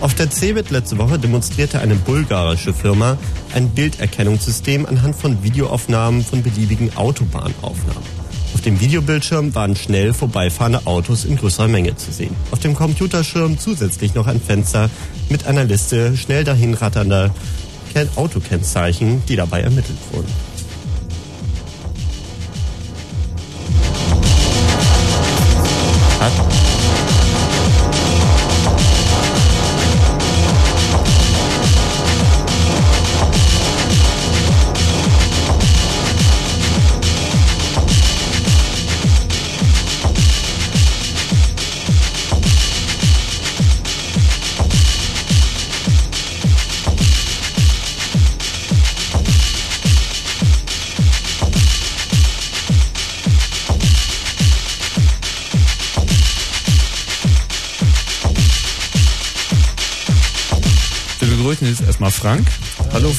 Auf 0.00 0.14
der 0.14 0.30
CeBIT 0.30 0.70
letzte 0.70 0.98
Woche 0.98 1.16
demonstrierte 1.18 1.78
eine 1.78 1.94
bulgarische 1.94 2.74
Firma 2.74 3.16
ein 3.54 3.68
Bilderkennungssystem 3.70 4.84
anhand 4.84 5.14
von 5.14 5.42
Videoaufnahmen 5.44 6.24
von 6.24 6.42
beliebigen 6.42 6.96
Autobahnaufnahmen. 6.96 8.18
Auf 8.54 8.60
dem 8.62 8.80
Videobildschirm 8.80 9.54
waren 9.54 9.76
schnell 9.76 10.12
vorbeifahrende 10.12 10.86
Autos 10.86 11.24
in 11.24 11.36
größerer 11.36 11.68
Menge 11.68 11.94
zu 11.96 12.10
sehen. 12.10 12.34
Auf 12.50 12.58
dem 12.58 12.74
Computerschirm 12.74 13.58
zusätzlich 13.58 14.14
noch 14.14 14.26
ein 14.26 14.40
Fenster 14.40 14.90
mit 15.28 15.46
einer 15.46 15.64
Liste 15.64 16.16
schnell 16.16 16.42
dahinratternder 16.42 17.30
Autokennzeichen, 18.14 19.22
die 19.26 19.34
dabei 19.34 19.60
ermittelt 19.62 19.98
wurden. 20.12 20.28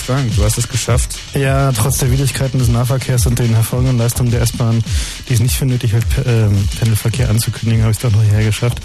Frank, 0.10 0.36
du 0.36 0.44
hast 0.44 0.58
es 0.58 0.68
geschafft. 0.68 1.20
Ja, 1.36 1.72
trotz 1.72 2.00
der 2.00 2.12
Widrigkeiten 2.12 2.58
des 2.58 2.68
Nahverkehrs 2.68 3.28
und 3.28 3.38
den 3.38 3.54
hervorragenden 3.54 4.00
Leistungen 4.00 4.32
der 4.32 4.42
S-Bahn, 4.42 4.84
die 5.28 5.36
es 5.36 5.40
nicht 5.40 5.56
für 5.56 5.68
nötig 5.68 5.94
hält, 5.94 6.04
ähm, 6.26 6.68
Pendelverkehr 6.80 7.30
anzukündigen, 7.30 7.84
habe 7.84 7.92
ich 7.92 7.98
es 7.98 8.02
doch 8.02 8.12
noch 8.12 8.24
hierher 8.24 8.44
geschafft. 8.44 8.80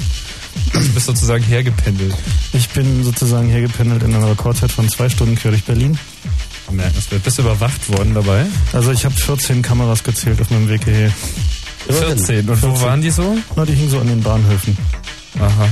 Du 0.75 0.87
bist 0.93 1.07
sozusagen 1.07 1.43
hergependelt. 1.43 2.15
Ich 2.53 2.69
bin 2.69 3.03
sozusagen 3.03 3.49
hergependelt 3.49 4.03
in 4.03 4.15
einer 4.15 4.29
Rekordzeit 4.29 4.71
von 4.71 4.87
zwei 4.91 5.09
Stunden 5.09 5.35
quer 5.37 5.53
durch 5.53 5.65
Berlin. 5.65 5.99
Bemerkenswert. 6.69 7.23
Bist 7.23 7.39
du 7.39 7.43
überwacht 7.43 7.89
worden 7.89 8.13
dabei? 8.13 8.45
Also 8.75 8.93
ich 8.93 9.07
habe 9.07 9.15
14 9.15 9.63
Kameras 9.63 10.05
gezählt 10.05 10.43
auf 10.43 10.51
meinem 10.51 10.69
Weg 10.69 10.85
hierher. 10.85 11.11
14. 11.89 12.51
Und 12.51 12.63
wo 12.63 12.67
14. 12.67 12.83
waren 12.83 13.01
die 13.01 13.11
so? 13.11 13.39
Na, 13.57 13.65
die 13.65 13.73
hingen 13.73 13.89
so 13.89 13.99
an 13.99 14.09
den 14.09 14.21
Bahnhöfen. 14.21 14.77
Aha. 15.41 15.71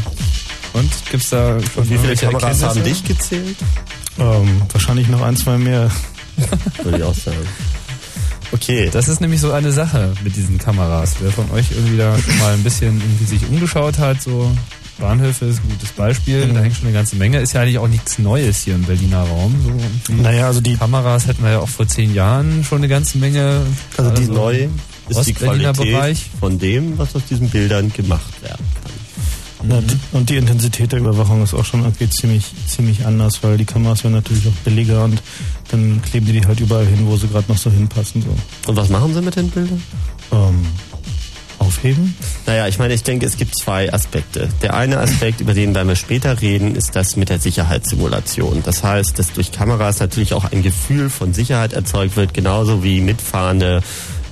Und 0.73 0.91
gibt's 1.11 1.29
da 1.29 1.59
schon 1.75 1.91
wie 1.91 1.99
viele 1.99 2.17
Kameras 2.17 2.62
haben 2.62 2.83
dich 2.83 3.05
gezählt? 3.05 3.59
Ähm, 4.23 4.63
wahrscheinlich 4.73 5.09
noch 5.09 5.23
ein, 5.23 5.37
zwei 5.37 5.59
mehr. 5.59 5.91
Würde 6.83 6.99
ich 6.99 7.05
auch 7.05 7.15
sagen. 7.15 7.47
Okay. 8.53 8.91
Das 8.93 9.09
ist 9.09 9.21
nämlich 9.21 9.41
so 9.41 9.53
eine 9.53 9.73
Sache 9.73 10.13
mit 10.23 10.37
diesen 10.37 10.59
Kameras. 10.59 11.17
Wer 11.21 11.33
von 11.33 11.51
euch 11.51 11.73
irgendwie 11.73 11.97
da 11.97 12.17
schon 12.19 12.39
mal 12.39 12.53
ein 12.53 12.63
bisschen 12.63 13.01
irgendwie 13.01 13.25
sich 13.25 13.49
umgeschaut 13.49 13.99
hat, 13.99 14.23
so 14.23 14.55
Bahnhöfe 14.99 15.47
ist 15.47 15.65
ein 15.65 15.71
gutes 15.71 15.91
Beispiel. 15.93 16.47
Mhm. 16.47 16.55
Da 16.55 16.61
hängt 16.61 16.77
schon 16.77 16.87
eine 16.87 16.95
ganze 16.95 17.17
Menge. 17.17 17.41
Ist 17.41 17.55
ja 17.55 17.63
eigentlich 17.63 17.79
auch 17.79 17.89
nichts 17.89 18.19
Neues 18.19 18.63
hier 18.63 18.75
im 18.75 18.83
Berliner 18.83 19.23
Raum. 19.23 19.55
So 20.07 20.13
naja, 20.13 20.47
also 20.47 20.61
die 20.61 20.77
Kameras 20.77 21.27
hätten 21.27 21.43
wir 21.43 21.53
ja 21.53 21.59
auch 21.61 21.69
vor 21.69 21.89
zehn 21.89 22.15
Jahren 22.15 22.63
schon 22.65 22.79
eine 22.79 22.89
ganze 22.89 23.19
Menge. 23.19 23.63
Also 23.97 24.11
die 24.11 24.23
also 24.23 24.33
neu 24.33 24.69
ist 25.09 25.27
die 25.27 25.33
Qualität 25.33 25.77
Bereich. 25.77 26.31
von 26.39 26.59
dem, 26.59 26.99
was 26.99 27.17
aus 27.17 27.23
diesen 27.29 27.49
Bildern 27.49 27.93
gemacht 27.93 28.43
werden 28.43 28.65
kann. 28.83 29.71
Ja, 29.71 29.81
und 30.13 30.29
die 30.29 30.37
Intensität 30.37 30.93
der 30.93 30.99
Überwachung 30.99 31.43
ist 31.43 31.55
auch 31.55 31.65
schon 31.65 31.83
irgendwie 31.83 32.11
ziemlich, 32.11 32.53
ziemlich 32.73 33.07
anders, 33.07 33.43
weil 33.43 33.57
die 33.57 33.65
Kameras 33.65 34.05
werden 34.05 34.15
natürlich 34.15 34.47
auch 34.47 34.65
billiger 34.65 35.05
und 35.05 35.23
dann 35.71 36.01
kleben 36.03 36.27
die 36.27 36.33
die 36.33 36.47
halt 36.47 36.61
überall 36.61 36.87
hin, 36.87 37.07
wo 37.07 37.17
sie 37.17 37.29
gerade 37.29 37.51
noch 37.51 37.59
so 37.59 37.71
hinpassen. 37.71 38.23
So. 38.23 38.71
Und 38.71 38.77
was 38.77 38.89
machen 38.89 39.15
sie 39.15 39.23
mit 39.23 39.37
den 39.37 39.51
Bildern? 39.51 39.83
Ähm, 40.33 40.67
aufheben? 41.59 42.15
Naja, 42.47 42.67
ich 42.69 42.79
meine, 42.79 42.95
ich 42.95 43.03
denke, 43.03 43.27
es 43.27 43.37
gibt 43.37 43.57
zwei 43.57 43.93
Aspekte. 43.93 44.49
Der 44.63 44.75
eine 44.75 44.99
Aspekt, 44.99 45.41
über 45.41 45.55
den 45.55 45.75
werden 45.75 45.89
wir 45.89 45.97
später 45.97 46.41
reden, 46.41 46.75
ist 46.75 46.95
das 46.97 47.17
mit 47.17 47.29
der 47.29 47.39
Sicherheitssimulation. 47.39 48.63
Das 48.65 48.83
heißt, 48.83 49.19
dass 49.19 49.33
durch 49.33 49.53
Kameras 49.53 50.01
natürlich 50.01 50.35
auch 50.35 50.51
ein 50.51 50.63
Gefühl 50.63 51.09
von 51.09 51.33
Sicherheit 51.33 51.73
erzeugt 51.73 52.17
wird, 52.17 52.35
genauso 52.35 52.83
wie 52.83 53.01
mitfahrende 53.01 53.83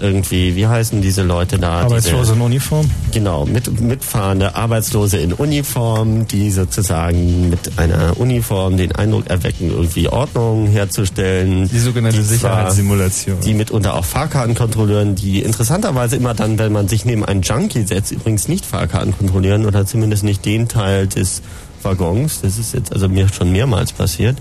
irgendwie, 0.01 0.57
wie 0.57 0.67
heißen 0.67 1.03
diese 1.03 1.23
Leute 1.23 1.59
da? 1.59 1.81
Arbeitslose 1.81 2.33
diese, 2.33 2.35
in 2.35 2.41
Uniform? 2.41 2.91
Genau, 3.13 3.45
mit, 3.45 3.81
mitfahrende 3.81 4.55
Arbeitslose 4.55 5.19
in 5.19 5.33
Uniform, 5.33 6.27
die 6.27 6.51
sozusagen 6.51 7.51
mit 7.51 7.79
einer 7.79 8.19
Uniform 8.19 8.77
den 8.77 8.93
Eindruck 8.93 9.29
erwecken, 9.29 9.71
irgendwie 9.71 10.09
Ordnung 10.09 10.67
herzustellen. 10.67 11.69
Die 11.69 11.79
sogenannte 11.79 12.19
die 12.19 12.25
Sicherheitssimulation. 12.25 13.41
Die 13.41 13.55
mitunter 13.55 13.95
auch 13.95 14.05
Fahrkarten 14.05 14.55
kontrollieren, 14.55 15.15
die 15.15 15.41
interessanterweise 15.43 16.17
immer 16.17 16.35
dann, 16.35 16.59
wenn 16.59 16.73
man 16.73 16.89
sich 16.89 17.05
neben 17.05 17.25
einen 17.25 17.43
Junkie 17.43 17.83
setzt, 17.83 18.13
übrigens 18.13 18.49
nicht 18.49 18.65
Fahrkarten 18.65 19.17
kontrollieren 19.17 19.67
oder 19.67 19.87
zumindest 19.87 20.25
nicht 20.25 20.45
den 20.45 20.69
Teil 20.69 21.07
des 21.07 21.43
Waggons. 21.83 22.41
Das 22.41 22.59
ist 22.59 22.75
jetzt 22.75 22.93
also 22.93 23.09
mir 23.09 23.29
schon 23.29 23.53
mehrmals 23.53 23.93
passiert. 23.93 24.37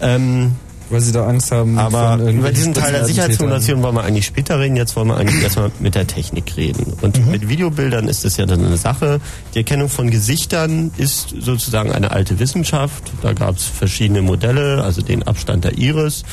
Ähm, 0.00 0.52
weil 0.90 1.00
sie 1.00 1.12
da 1.12 1.26
Angst 1.26 1.52
haben. 1.52 1.78
Aber 1.78 2.16
über 2.16 2.50
diesen 2.50 2.74
Teil 2.74 2.92
der 2.92 3.04
Sicherheitssimulation 3.04 3.82
wollen 3.82 3.94
wir 3.94 4.04
eigentlich 4.04 4.26
später 4.26 4.58
reden. 4.58 4.76
Jetzt 4.76 4.96
wollen 4.96 5.08
wir 5.08 5.16
eigentlich 5.16 5.42
erstmal 5.42 5.70
mit 5.80 5.94
der 5.94 6.06
Technik 6.06 6.56
reden. 6.56 6.94
Und 7.00 7.18
mhm. 7.24 7.30
mit 7.30 7.48
Videobildern 7.48 8.08
ist 8.08 8.24
das 8.24 8.36
ja 8.36 8.46
dann 8.46 8.64
eine 8.64 8.76
Sache. 8.76 9.20
Die 9.54 9.58
Erkennung 9.58 9.88
von 9.88 10.10
Gesichtern 10.10 10.90
ist 10.96 11.34
sozusagen 11.40 11.92
eine 11.92 12.10
alte 12.10 12.38
Wissenschaft. 12.38 13.04
Da 13.22 13.32
gab 13.32 13.56
es 13.56 13.64
verschiedene 13.64 14.22
Modelle, 14.22 14.82
also 14.82 15.02
den 15.02 15.22
Abstand 15.22 15.64
der 15.64 15.78
Iris 15.78 16.24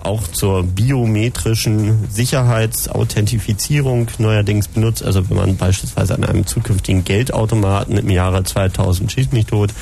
auch 0.00 0.28
zur 0.28 0.62
biometrischen 0.62 2.08
Sicherheitsauthentifizierung 2.08 4.06
neuerdings 4.18 4.68
benutzt. 4.68 5.02
Also 5.02 5.28
wenn 5.28 5.36
man 5.36 5.56
beispielsweise 5.56 6.14
an 6.14 6.24
einem 6.24 6.46
zukünftigen 6.46 7.04
Geldautomaten 7.04 7.98
im 7.98 8.08
Jahre 8.08 8.44
2000 8.44 9.10
schießt 9.10 9.32
mich 9.32 9.46
tot 9.46 9.72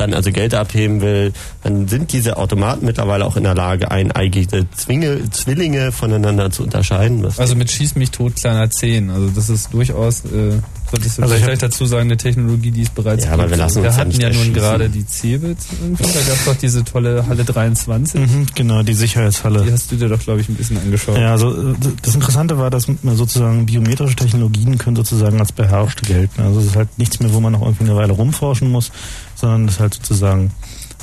dann 0.00 0.14
also 0.14 0.32
Geld 0.32 0.54
abheben 0.54 1.00
will, 1.00 1.32
dann 1.62 1.86
sind 1.88 2.12
diese 2.12 2.36
Automaten 2.36 2.84
mittlerweile 2.84 3.24
auch 3.26 3.36
in 3.36 3.44
der 3.44 3.54
Lage, 3.54 3.90
eineigige 3.90 4.66
Zwinge, 4.70 5.30
Zwillinge 5.30 5.92
voneinander 5.92 6.50
zu 6.50 6.62
unterscheiden. 6.62 7.24
Also 7.36 7.54
mit 7.54 7.70
Schieß 7.70 7.94
mich 7.96 8.10
tot 8.10 8.36
kleiner 8.36 8.70
10. 8.70 9.10
Also 9.10 9.30
das 9.30 9.48
ist 9.48 9.72
durchaus, 9.72 10.24
äh, 10.24 10.58
solltest 10.90 11.18
du 11.18 11.22
also 11.22 11.34
vielleicht 11.36 11.62
dazu 11.62 11.86
sagen, 11.86 12.02
eine 12.02 12.16
Technologie, 12.16 12.70
die 12.70 12.82
es 12.82 12.90
bereits 12.90 13.24
ja, 13.24 13.30
gibt. 13.30 13.42
Aber 13.42 13.50
wir, 13.50 13.56
lassen 13.56 13.82
wir 13.82 13.90
uns 13.90 13.98
hatten 13.98 14.20
ja, 14.20 14.30
nun 14.30 14.52
gerade 14.52 14.88
die 14.88 15.06
Cebit 15.06 15.58
irgendwie. 15.80 16.02
Da 16.02 16.08
gab 16.08 16.32
es 16.32 16.44
doch 16.44 16.56
diese 16.56 16.84
tolle 16.84 17.26
Halle 17.26 17.44
23. 17.44 18.20
Mhm, 18.20 18.46
genau, 18.54 18.82
die 18.82 18.94
Sicherheitshalle. 18.94 19.62
Die 19.64 19.72
hast 19.72 19.90
du 19.92 19.96
dir 19.96 20.08
doch, 20.08 20.20
glaube 20.20 20.40
ich, 20.40 20.48
ein 20.48 20.54
bisschen 20.54 20.78
angeschaut. 20.78 21.16
Ja, 21.16 21.32
also 21.32 21.74
das 22.02 22.14
Interessante 22.14 22.58
war, 22.58 22.70
dass 22.70 22.86
sozusagen 23.02 23.66
biometrische 23.66 24.16
Technologien 24.16 24.78
können 24.78 24.96
sozusagen 24.96 25.38
als 25.40 25.52
beherrscht 25.52 26.02
gelten. 26.02 26.42
Also 26.42 26.60
es 26.60 26.66
ist 26.66 26.76
halt 26.76 26.98
nichts 26.98 27.20
mehr, 27.20 27.32
wo 27.32 27.40
man 27.40 27.52
noch 27.52 27.62
irgendwie 27.62 27.84
eine 27.84 27.96
Weile 27.96 28.12
rumforschen 28.12 28.70
muss, 28.70 28.90
sondern 29.34 29.66
das 29.66 29.76
ist 29.76 29.80
halt 29.80 29.94
sozusagen 29.94 30.50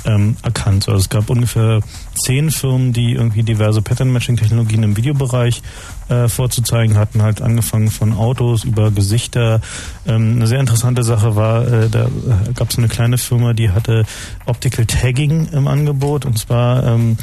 ähm, 0.06 0.36
erkannt. 0.44 0.88
Also 0.88 1.00
es 1.00 1.10
gab 1.10 1.30
ungefähr 1.30 1.82
zehn 2.18 2.52
Firmen, 2.52 2.94
die 2.94 3.14
irgendwie 3.14 3.44
diverse 3.44 3.82
Pattern-Matching-Technologien 3.82 4.84
im 4.84 4.98
Videobereich 4.98 5.62
äh, 6.10 6.28
vorzuzeigen 6.28 6.98
hatten, 6.98 7.22
halt 7.22 7.42
angefangen 7.42 7.90
von 7.90 8.14
Autos 8.14 8.64
über 8.64 8.92
Gesichter. 8.92 9.62
Ähm, 10.06 10.38
eine 10.38 10.48
sehr 10.48 10.60
interessante 10.60 11.04
Sache 11.04 11.36
war, 11.36 11.68
äh, 11.68 11.90
da 11.90 12.08
gab 12.56 12.70
es 12.70 12.78
eine 12.78 12.88
kleine 12.88 13.18
Firma, 13.18 13.54
die 13.54 13.72
hatte 13.72 14.06
Optical 14.46 14.86
Tagging 14.86 15.50
im 15.52 15.68
Angebot 15.68 16.26
und 16.26 16.38
zwar 16.38 16.84
ähm, 16.86 17.18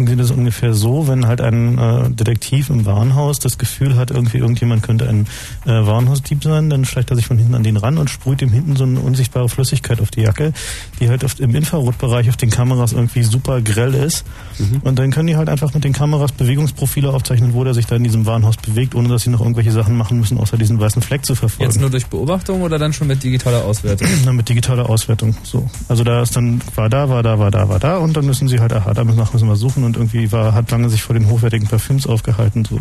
funktioniert 0.00 0.30
das 0.30 0.36
ungefähr 0.36 0.72
so, 0.72 1.08
wenn 1.08 1.26
halt 1.26 1.40
ein 1.42 1.76
äh, 1.76 2.10
Detektiv 2.10 2.70
im 2.70 2.86
Warenhaus 2.86 3.38
das 3.38 3.58
Gefühl 3.58 3.96
hat, 3.96 4.10
irgendwie 4.10 4.38
irgendjemand 4.38 4.82
könnte 4.82 5.06
ein 5.06 5.26
äh, 5.66 5.86
Warenhausdieb 5.86 6.42
sein, 6.42 6.70
dann 6.70 6.86
schleicht 6.86 7.10
er 7.10 7.16
sich 7.16 7.26
von 7.26 7.36
hinten 7.36 7.54
an 7.54 7.62
den 7.62 7.76
ran 7.76 7.98
und 7.98 8.08
sprüht 8.08 8.40
ihm 8.40 8.50
hinten 8.50 8.76
so 8.76 8.84
eine 8.84 9.00
unsichtbare 9.00 9.48
Flüssigkeit 9.48 10.00
auf 10.00 10.10
die 10.10 10.22
Jacke, 10.22 10.52
die 11.00 11.08
halt 11.10 11.22
oft 11.22 11.38
im 11.40 11.54
Infrarotbereich 11.54 12.30
auf 12.30 12.36
den 12.38 12.48
Kameras 12.48 12.92
irgendwie 12.92 13.22
super 13.22 13.60
grell 13.60 13.94
ist. 13.94 14.24
Mhm. 14.58 14.80
Und 14.82 14.98
dann 14.98 15.10
können 15.10 15.26
die 15.26 15.36
halt 15.36 15.48
einfach 15.48 15.74
mit 15.74 15.84
den 15.84 15.92
Kameras 15.92 16.32
Bewegungsprofile 16.32 17.10
aufzeichnen, 17.10 17.54
wo 17.54 17.64
der 17.64 17.74
sich 17.74 17.86
da 17.86 17.96
in 17.96 18.04
diesem 18.04 18.26
Warenhaus 18.26 18.56
bewegt, 18.56 18.94
ohne 18.94 19.08
dass 19.08 19.22
sie 19.22 19.30
noch 19.30 19.40
irgendwelche 19.40 19.72
Sachen 19.72 19.96
machen 19.96 20.18
müssen, 20.18 20.38
außer 20.38 20.56
diesen 20.56 20.80
weißen 20.80 21.02
Fleck 21.02 21.24
zu 21.24 21.34
verfolgen. 21.34 21.70
Jetzt 21.70 21.80
nur 21.80 21.90
durch 21.90 22.06
Beobachtung 22.06 22.62
oder 22.62 22.78
dann 22.78 22.92
schon 22.92 23.08
mit 23.08 23.22
digitaler 23.22 23.64
Auswertung? 23.64 24.08
Na, 24.24 24.32
mit 24.32 24.48
digitaler 24.48 24.88
Auswertung, 24.88 25.34
so. 25.42 25.68
Also 25.88 26.04
da 26.04 26.22
ist 26.22 26.36
dann, 26.36 26.60
war 26.74 26.88
da, 26.88 27.08
war 27.08 27.22
da, 27.22 27.38
war 27.38 27.50
da, 27.50 27.68
war 27.68 27.78
da 27.78 27.98
und 27.98 28.16
dann 28.16 28.26
müssen 28.26 28.48
sie 28.48 28.60
halt, 28.60 28.72
aha, 28.72 28.94
da 28.94 29.04
müssen 29.04 29.48
wir 29.48 29.56
suchen 29.56 29.84
und 29.84 29.96
irgendwie 29.96 30.30
war, 30.32 30.54
hat 30.54 30.70
lange 30.70 30.88
sich 30.88 31.02
vor 31.02 31.14
den 31.14 31.28
hochwertigen 31.28 31.68
Parfüms 31.68 32.06
aufgehalten. 32.06 32.64
So 32.64 32.78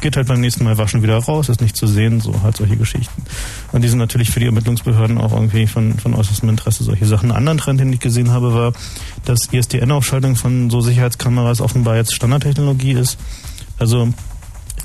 geht 0.00 0.16
halt 0.16 0.28
beim 0.28 0.40
nächsten 0.40 0.64
Mal 0.64 0.78
waschen 0.78 1.02
wieder 1.02 1.18
raus, 1.18 1.48
ist 1.48 1.60
nicht 1.60 1.76
zu 1.76 1.86
sehen, 1.86 2.20
so 2.20 2.42
halt 2.42 2.56
solche 2.56 2.76
Geschichten. 2.76 3.22
Und 3.72 3.82
die 3.82 3.88
sind 3.88 3.98
natürlich 3.98 4.30
für 4.30 4.40
die 4.40 4.46
Ermittlungsbehörden 4.46 5.18
auch 5.18 5.32
irgendwie 5.32 5.66
von, 5.66 5.98
von 5.98 6.14
äußerstem 6.14 6.48
Interesse 6.48 6.84
solche 6.84 7.06
Sachen. 7.06 7.30
Ein 7.30 7.48
anderer 7.48 7.56
Trend, 7.56 7.80
den 7.80 7.92
ich 7.92 8.00
gesehen 8.00 8.30
habe, 8.30 8.54
war, 8.54 8.72
dass 9.24 9.52
ISDN-Aufschaltung 9.52 10.36
von 10.36 10.70
so 10.70 10.80
Sicherheitskameras 11.02 11.60
offenbar 11.60 11.96
jetzt 11.96 12.14
Standardtechnologie 12.14 12.92
ist. 12.92 13.18
Also 13.78 14.08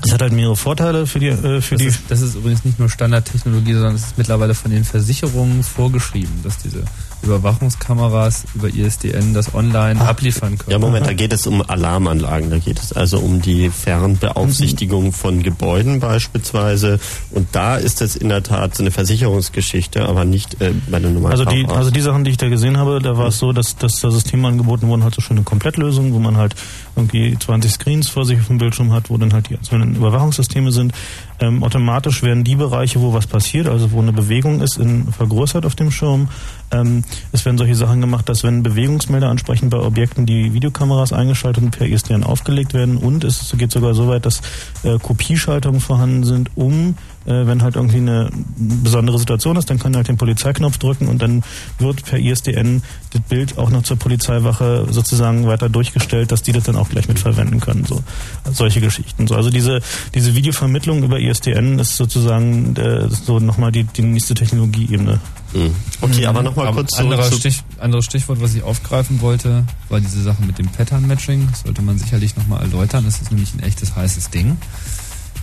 es 0.04 0.12
hat 0.12 0.22
halt 0.22 0.32
mehrere 0.32 0.56
Vorteile 0.56 1.06
für 1.06 1.20
die. 1.20 1.28
Äh, 1.28 1.60
für 1.60 1.76
das, 1.76 1.82
die 1.82 1.86
ist, 1.86 2.00
das 2.08 2.20
ist 2.20 2.34
übrigens 2.34 2.64
nicht 2.64 2.78
nur 2.78 2.88
Standardtechnologie, 2.88 3.74
sondern 3.74 3.94
es 3.94 4.06
ist 4.06 4.18
mittlerweile 4.18 4.54
von 4.54 4.70
den 4.70 4.84
Versicherungen 4.84 5.62
vorgeschrieben, 5.62 6.40
dass 6.42 6.58
diese 6.58 6.82
Überwachungskameras 7.22 8.44
über 8.54 8.68
ISDN 8.68 9.34
das 9.34 9.54
online 9.54 10.00
Ach, 10.02 10.08
abliefern 10.08 10.58
können. 10.58 10.70
Ja, 10.70 10.78
Moment, 10.78 11.06
da 11.06 11.12
geht 11.12 11.32
es 11.32 11.46
um 11.46 11.62
Alarmanlagen, 11.62 12.50
da 12.50 12.58
geht 12.58 12.78
es 12.78 12.92
also 12.92 13.18
um 13.18 13.42
die 13.42 13.70
Fernbeaufsichtigung 13.70 15.12
von 15.12 15.42
Gebäuden 15.42 16.00
beispielsweise. 16.00 17.00
Und 17.30 17.48
da 17.52 17.76
ist 17.76 18.02
es 18.02 18.16
in 18.16 18.28
der 18.28 18.42
Tat 18.42 18.74
so 18.74 18.82
eine 18.82 18.90
Versicherungsgeschichte, 18.90 20.08
aber 20.08 20.24
nicht 20.24 20.60
äh, 20.60 20.72
bei 20.90 21.00
der 21.00 21.10
normalen 21.10 21.32
also 21.32 21.44
die, 21.44 21.66
also 21.66 21.90
die 21.90 22.00
Sachen, 22.00 22.24
die 22.24 22.30
ich 22.30 22.36
da 22.36 22.48
gesehen 22.48 22.76
habe, 22.76 23.00
da 23.00 23.16
war 23.16 23.28
es 23.28 23.38
so, 23.38 23.52
dass, 23.52 23.76
dass 23.76 24.00
das 24.00 24.14
System 24.14 24.44
angeboten 24.44 24.88
wurden, 24.88 25.04
halt 25.04 25.14
so 25.14 25.20
schöne 25.20 25.42
Komplettlösungen, 25.42 26.12
wo 26.14 26.18
man 26.18 26.36
halt 26.36 26.54
irgendwie 26.96 27.36
20 27.38 27.70
Screens 27.70 28.08
vor 28.08 28.24
sich 28.24 28.38
auf 28.38 28.46
dem 28.46 28.58
Bildschirm 28.58 28.92
hat, 28.92 29.10
wo 29.10 29.16
dann 29.16 29.32
halt 29.32 29.48
die 29.48 29.56
einzelnen 29.56 29.94
Überwachungssysteme 29.96 30.72
sind. 30.72 30.92
Ähm, 31.40 31.62
automatisch 31.62 32.22
werden 32.22 32.44
die 32.44 32.56
Bereiche, 32.56 33.00
wo 33.00 33.12
was 33.12 33.26
passiert, 33.26 33.68
also 33.68 33.92
wo 33.92 34.00
eine 34.00 34.12
Bewegung 34.12 34.60
ist, 34.60 34.76
in, 34.76 35.12
vergrößert 35.12 35.64
auf 35.66 35.76
dem 35.76 35.90
Schirm. 35.90 36.28
Ähm, 36.70 37.04
es 37.32 37.44
werden 37.44 37.58
solche 37.58 37.74
Sachen 37.74 38.00
gemacht, 38.00 38.28
dass 38.28 38.42
wenn 38.44 38.62
Bewegungsmelder 38.62 39.28
ansprechen 39.28 39.70
bei 39.70 39.78
Objekten 39.78 40.26
die 40.26 40.52
Videokameras 40.52 41.12
eingeschaltet 41.12 41.62
und 41.62 41.70
per 41.70 41.86
ISDN 41.86 42.24
aufgelegt 42.24 42.74
werden 42.74 42.96
und 42.96 43.24
es 43.24 43.54
geht 43.56 43.70
sogar 43.70 43.94
so 43.94 44.08
weit, 44.08 44.26
dass 44.26 44.40
äh, 44.82 44.98
Kopieschaltungen 44.98 45.80
vorhanden 45.80 46.24
sind, 46.24 46.50
um 46.56 46.96
äh, 47.28 47.46
wenn 47.46 47.62
halt 47.62 47.76
irgendwie 47.76 47.98
eine 47.98 48.30
besondere 48.56 49.18
Situation 49.18 49.56
ist, 49.56 49.68
dann 49.68 49.78
kann 49.78 49.92
er 49.94 49.98
halt 49.98 50.08
den 50.08 50.16
Polizeiknopf 50.16 50.78
drücken 50.78 51.08
und 51.08 51.20
dann 51.20 51.42
wird 51.78 52.04
per 52.04 52.18
ISDN 52.18 52.82
das 53.12 53.20
Bild 53.22 53.58
auch 53.58 53.68
noch 53.70 53.82
zur 53.82 53.98
Polizeiwache 53.98 54.86
sozusagen 54.90 55.46
weiter 55.46 55.68
durchgestellt, 55.68 56.32
dass 56.32 56.42
die 56.42 56.52
das 56.52 56.64
dann 56.64 56.76
auch 56.76 56.88
gleich 56.88 57.06
mit 57.06 57.18
verwenden 57.18 57.60
können. 57.60 57.84
So 57.84 58.02
solche 58.50 58.80
Geschichten. 58.80 59.26
So, 59.26 59.34
also 59.34 59.50
diese 59.50 59.80
diese 60.14 60.34
Videovermittlung 60.34 61.02
über 61.02 61.20
ISDN 61.20 61.78
ist 61.78 61.96
sozusagen 61.96 62.74
äh, 62.76 63.08
so 63.08 63.38
nochmal 63.40 63.72
die, 63.72 63.84
die 63.84 64.02
nächste 64.02 64.34
Technologieebene. 64.34 65.20
Mhm. 65.52 65.74
Okay, 66.00 66.26
aber 66.26 66.42
nochmal 66.42 66.72
kurz 66.72 66.90
zurück 66.90 67.12
anderer 67.12 67.30
Stich, 67.30 67.62
anderes 67.78 68.06
Stichwort, 68.06 68.40
was 68.40 68.54
ich 68.54 68.62
aufgreifen 68.62 69.20
wollte, 69.20 69.64
war 69.88 70.00
diese 70.00 70.22
Sache 70.22 70.42
mit 70.42 70.58
dem 70.58 70.68
Pattern 70.68 71.06
Matching. 71.06 71.46
Das 71.50 71.62
sollte 71.62 71.82
man 71.82 71.98
sicherlich 71.98 72.36
nochmal 72.36 72.62
erläutern. 72.62 73.04
Das 73.04 73.20
ist 73.20 73.30
nämlich 73.30 73.52
ein 73.54 73.60
echtes 73.60 73.96
heißes 73.96 74.30
Ding. 74.30 74.56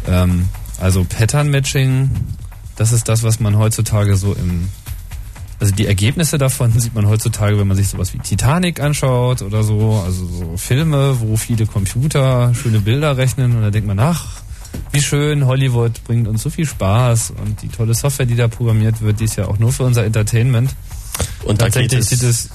Ähm, 0.08 0.46
also 0.80 1.04
Pattern 1.04 1.50
Matching, 1.50 2.10
das 2.76 2.92
ist 2.92 3.08
das, 3.08 3.24
was 3.24 3.40
man 3.40 3.58
heutzutage 3.58 4.16
so 4.18 4.34
im 4.34 4.70
also 5.58 5.74
die 5.74 5.86
Ergebnisse 5.88 6.38
davon 6.38 6.72
sieht 6.80 6.94
man 6.94 7.08
heutzutage, 7.08 7.58
wenn 7.58 7.68
man 7.68 7.78
sich 7.78 7.88
sowas 7.88 8.14
wie 8.14 8.20
Titanic 8.20 8.80
anschaut 8.80 9.42
oder 9.42 9.64
so, 9.64 10.02
also 10.06 10.28
so 10.28 10.58
Filme, 10.58 11.20
wo 11.22 11.38
viele 11.38 11.66
Computer 11.66 12.54
schöne 12.54 12.80
Bilder 12.80 13.18
rechnen 13.18 13.56
und 13.56 13.62
da 13.62 13.72
denkt 13.72 13.88
man, 13.88 14.00
ach, 14.00 14.42
wie 14.92 15.02
schön, 15.02 15.46
Hollywood 15.46 16.04
bringt 16.04 16.28
uns 16.28 16.44
so 16.44 16.50
viel 16.50 16.66
Spaß 16.66 17.34
und 17.44 17.62
die 17.62 17.70
tolle 17.70 17.94
Software, 17.94 18.26
die 18.26 18.36
da 18.36 18.48
programmiert 18.48 19.02
wird, 19.02 19.20
die 19.20 19.26
ist 19.26 19.38
ja 19.38 19.48
auch 19.48 19.58
nur 19.58 19.72
für 19.72 19.84
unser 19.84 20.04
Entertainment. 20.04 20.76
Und 21.46 21.62
da 21.62 21.70
geht 21.70 21.94
es, 21.94 22.10
sieht 22.10 22.24
es, 22.24 22.50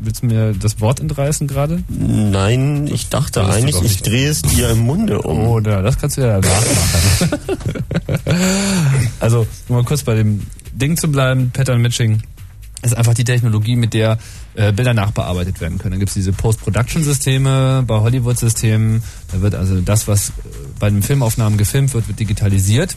willst 0.00 0.22
du 0.22 0.26
mir 0.26 0.52
das 0.52 0.80
Wort 0.80 1.00
entreißen 1.00 1.46
gerade? 1.46 1.82
nein, 1.88 2.86
ich 2.86 3.08
dachte 3.08 3.40
du 3.40 3.46
eigentlich, 3.46 3.80
ich 3.82 4.02
drehe 4.02 4.28
es 4.30 4.42
dir 4.42 4.70
im 4.70 4.80
Munde 4.80 5.22
um. 5.22 5.46
Oder 5.46 5.82
das 5.82 5.98
kannst 5.98 6.16
du 6.16 6.22
ja 6.22 6.40
nachmachen. 6.40 7.40
also, 9.20 9.46
um 9.68 9.76
mal 9.76 9.84
kurz 9.84 10.02
bei 10.02 10.14
dem 10.14 10.42
Ding 10.72 10.96
zu 10.96 11.10
bleiben, 11.10 11.50
Pattern 11.52 11.80
Matching 11.80 12.22
ist 12.82 12.96
einfach 12.96 13.14
die 13.14 13.24
Technologie, 13.24 13.76
mit 13.76 13.94
der 13.94 14.18
äh, 14.54 14.72
Bilder 14.72 14.94
nachbearbeitet 14.94 15.60
werden 15.60 15.78
können. 15.78 15.92
Dann 15.92 16.00
gibt 16.00 16.10
es 16.10 16.14
diese 16.14 16.32
Post-Production-Systeme 16.32 17.84
bei 17.86 18.00
Hollywood-Systemen. 18.00 19.02
Da 19.32 19.40
wird 19.40 19.54
also 19.54 19.80
das, 19.80 20.08
was 20.08 20.28
äh, 20.28 20.32
bei 20.78 20.90
den 20.90 21.02
Filmaufnahmen 21.02 21.58
gefilmt 21.58 21.94
wird, 21.94 22.08
wird 22.08 22.20
digitalisiert. 22.20 22.96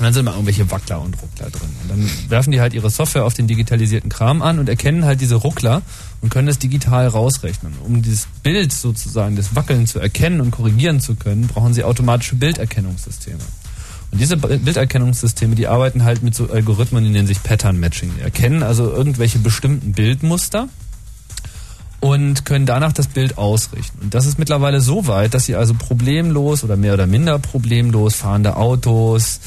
Und 0.00 0.04
dann 0.04 0.14
sind 0.14 0.24
mal 0.24 0.30
irgendwelche 0.30 0.70
Wackler 0.70 1.02
und 1.02 1.14
Ruckler 1.20 1.50
drin. 1.50 1.68
Und 1.82 1.90
dann 1.90 2.10
werfen 2.30 2.52
die 2.52 2.60
halt 2.62 2.72
ihre 2.72 2.88
Software 2.88 3.26
auf 3.26 3.34
den 3.34 3.46
digitalisierten 3.46 4.08
Kram 4.08 4.40
an 4.40 4.58
und 4.58 4.66
erkennen 4.66 5.04
halt 5.04 5.20
diese 5.20 5.34
Ruckler 5.34 5.82
und 6.22 6.30
können 6.30 6.46
das 6.46 6.58
digital 6.58 7.06
rausrechnen. 7.06 7.74
Um 7.84 8.00
dieses 8.00 8.26
Bild 8.42 8.72
sozusagen, 8.72 9.36
das 9.36 9.54
Wackeln 9.54 9.86
zu 9.86 10.00
erkennen 10.00 10.40
und 10.40 10.52
korrigieren 10.52 11.00
zu 11.00 11.16
können, 11.16 11.48
brauchen 11.48 11.74
sie 11.74 11.84
automatische 11.84 12.34
Bilderkennungssysteme. 12.36 13.40
Und 14.10 14.18
diese 14.18 14.38
Bilderkennungssysteme, 14.38 15.54
die 15.54 15.66
arbeiten 15.66 16.02
halt 16.02 16.22
mit 16.22 16.34
so 16.34 16.50
Algorithmen, 16.50 17.04
die 17.04 17.10
nennen 17.10 17.28
sich 17.28 17.42
Pattern 17.42 17.78
Matching. 17.78 18.10
Die 18.16 18.22
erkennen 18.22 18.62
also 18.62 18.90
irgendwelche 18.90 19.38
bestimmten 19.38 19.92
Bildmuster 19.92 20.70
und 22.00 22.46
können 22.46 22.64
danach 22.64 22.94
das 22.94 23.06
Bild 23.06 23.36
ausrichten. 23.36 23.98
Und 24.00 24.14
das 24.14 24.24
ist 24.24 24.38
mittlerweile 24.38 24.80
so 24.80 25.06
weit, 25.06 25.34
dass 25.34 25.44
sie 25.44 25.56
also 25.56 25.74
problemlos 25.74 26.64
oder 26.64 26.78
mehr 26.78 26.94
oder 26.94 27.06
minder 27.06 27.38
problemlos 27.38 28.14
fahrende 28.14 28.56
Autos, 28.56 29.40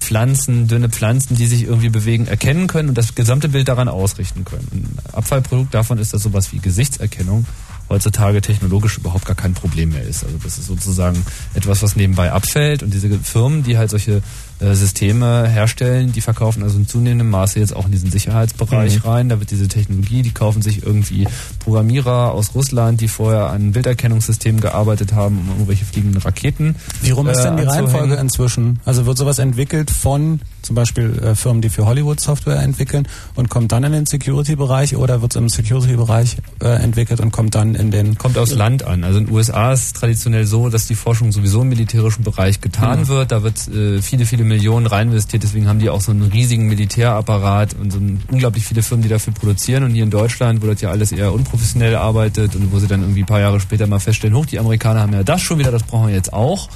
Pflanzen, 0.00 0.66
dünne 0.66 0.88
Pflanzen, 0.88 1.36
die 1.36 1.46
sich 1.46 1.64
irgendwie 1.64 1.90
bewegen, 1.90 2.26
erkennen 2.26 2.66
können 2.66 2.88
und 2.88 2.98
das 2.98 3.14
gesamte 3.14 3.48
Bild 3.48 3.68
daran 3.68 3.88
ausrichten 3.88 4.44
können. 4.44 4.66
Ein 4.72 5.12
Abfallprodukt 5.12 5.72
davon 5.72 5.98
ist, 5.98 6.12
dass 6.12 6.22
sowas 6.22 6.52
wie 6.52 6.58
Gesichtserkennung 6.58 7.46
heutzutage 7.88 8.40
technologisch 8.40 8.98
überhaupt 8.98 9.26
gar 9.26 9.36
kein 9.36 9.52
Problem 9.52 9.90
mehr 9.90 10.02
ist. 10.02 10.24
Also 10.24 10.38
das 10.42 10.58
ist 10.58 10.66
sozusagen 10.66 11.24
etwas, 11.54 11.82
was 11.82 11.96
nebenbei 11.96 12.32
abfällt 12.32 12.82
und 12.82 12.94
diese 12.94 13.10
Firmen, 13.18 13.62
die 13.62 13.76
halt 13.76 13.90
solche 13.90 14.22
Systeme 14.60 15.48
herstellen, 15.48 16.12
die 16.12 16.20
verkaufen 16.20 16.62
also 16.62 16.78
in 16.78 16.86
zunehmendem 16.86 17.30
Maße 17.30 17.58
jetzt 17.58 17.74
auch 17.74 17.86
in 17.86 17.92
diesen 17.92 18.10
Sicherheitsbereich 18.10 19.04
rein. 19.04 19.28
Da 19.28 19.40
wird 19.40 19.50
diese 19.50 19.68
Technologie, 19.68 20.22
die 20.22 20.32
kaufen 20.32 20.62
sich 20.62 20.82
irgendwie 20.84 21.26
Programmierer 21.60 22.32
aus 22.32 22.54
Russland, 22.54 23.00
die 23.00 23.08
vorher 23.08 23.50
an 23.50 23.72
Bilderkennungssystemen 23.72 24.60
gearbeitet 24.60 25.12
haben, 25.14 25.38
um 25.38 25.48
irgendwelche 25.48 25.84
fliegenden 25.84 26.20
Raketen. 26.20 26.76
Wie 27.02 27.10
rum 27.10 27.28
ist 27.28 27.38
äh, 27.38 27.44
denn 27.44 27.56
die 27.56 27.62
anzuhängen. 27.62 27.88
Reihenfolge 27.90 28.14
inzwischen? 28.16 28.80
Also 28.84 29.06
wird 29.06 29.16
sowas 29.16 29.38
entwickelt 29.38 29.90
von 29.90 30.40
zum 30.62 30.76
Beispiel 30.76 31.18
äh, 31.22 31.34
Firmen, 31.34 31.62
die 31.62 31.68
für 31.68 31.86
Hollywood 31.86 32.20
Software 32.20 32.60
entwickeln 32.60 33.06
und 33.34 33.48
kommt 33.48 33.72
dann 33.72 33.84
in 33.84 33.92
den 33.92 34.06
Security-Bereich 34.06 34.96
oder 34.96 35.22
wird 35.22 35.32
es 35.32 35.36
im 35.36 35.48
Security-Bereich 35.48 36.36
äh, 36.62 36.68
entwickelt 36.82 37.20
und 37.20 37.30
kommt 37.32 37.54
dann 37.54 37.74
in 37.74 37.90
den... 37.90 38.16
Kommt 38.18 38.38
aufs 38.38 38.52
Land 38.54 38.84
an. 38.84 39.04
Also 39.04 39.18
in 39.18 39.26
den 39.26 39.34
USA 39.34 39.72
ist 39.72 39.84
es 39.86 39.92
traditionell 39.92 40.46
so, 40.46 40.68
dass 40.68 40.86
die 40.86 40.94
Forschung 40.94 41.32
sowieso 41.32 41.62
im 41.62 41.68
militärischen 41.68 42.24
Bereich 42.24 42.60
getan 42.60 43.00
Mhm. 43.00 43.08
wird. 43.08 43.32
Da 43.32 43.42
wird 43.42 43.68
äh, 43.68 44.00
viele, 44.02 44.26
viele 44.26 44.44
Millionen 44.44 44.86
rein 44.86 45.08
investiert. 45.08 45.42
Deswegen 45.42 45.68
haben 45.68 45.78
die 45.78 45.90
auch 45.90 46.00
so 46.00 46.10
einen 46.12 46.22
riesigen 46.22 46.66
Militärapparat 46.66 47.74
und 47.80 47.92
so 47.92 47.98
unglaublich 48.30 48.64
viele 48.64 48.82
Firmen, 48.82 49.02
die 49.02 49.08
dafür 49.08 49.32
produzieren. 49.32 49.84
Und 49.84 49.90
hier 49.92 50.04
in 50.04 50.10
Deutschland, 50.10 50.62
wo 50.62 50.66
das 50.66 50.80
ja 50.80 50.90
alles 50.90 51.12
eher 51.12 51.32
unprofessionell 51.32 51.96
arbeitet 51.96 52.54
und 52.56 52.72
wo 52.72 52.78
sie 52.78 52.86
dann 52.86 53.00
irgendwie 53.02 53.22
ein 53.22 53.26
paar 53.26 53.40
Jahre 53.40 53.60
später 53.60 53.86
mal 53.86 53.98
feststellen, 54.00 54.34
hoch, 54.36 54.46
die 54.46 54.58
Amerikaner 54.58 55.00
haben 55.00 55.12
ja 55.12 55.22
das 55.22 55.40
schon 55.40 55.58
wieder, 55.58 55.70
das 55.70 55.82
brauchen 55.84 56.08
wir 56.08 56.14
jetzt 56.14 56.32
auch. 56.32 56.68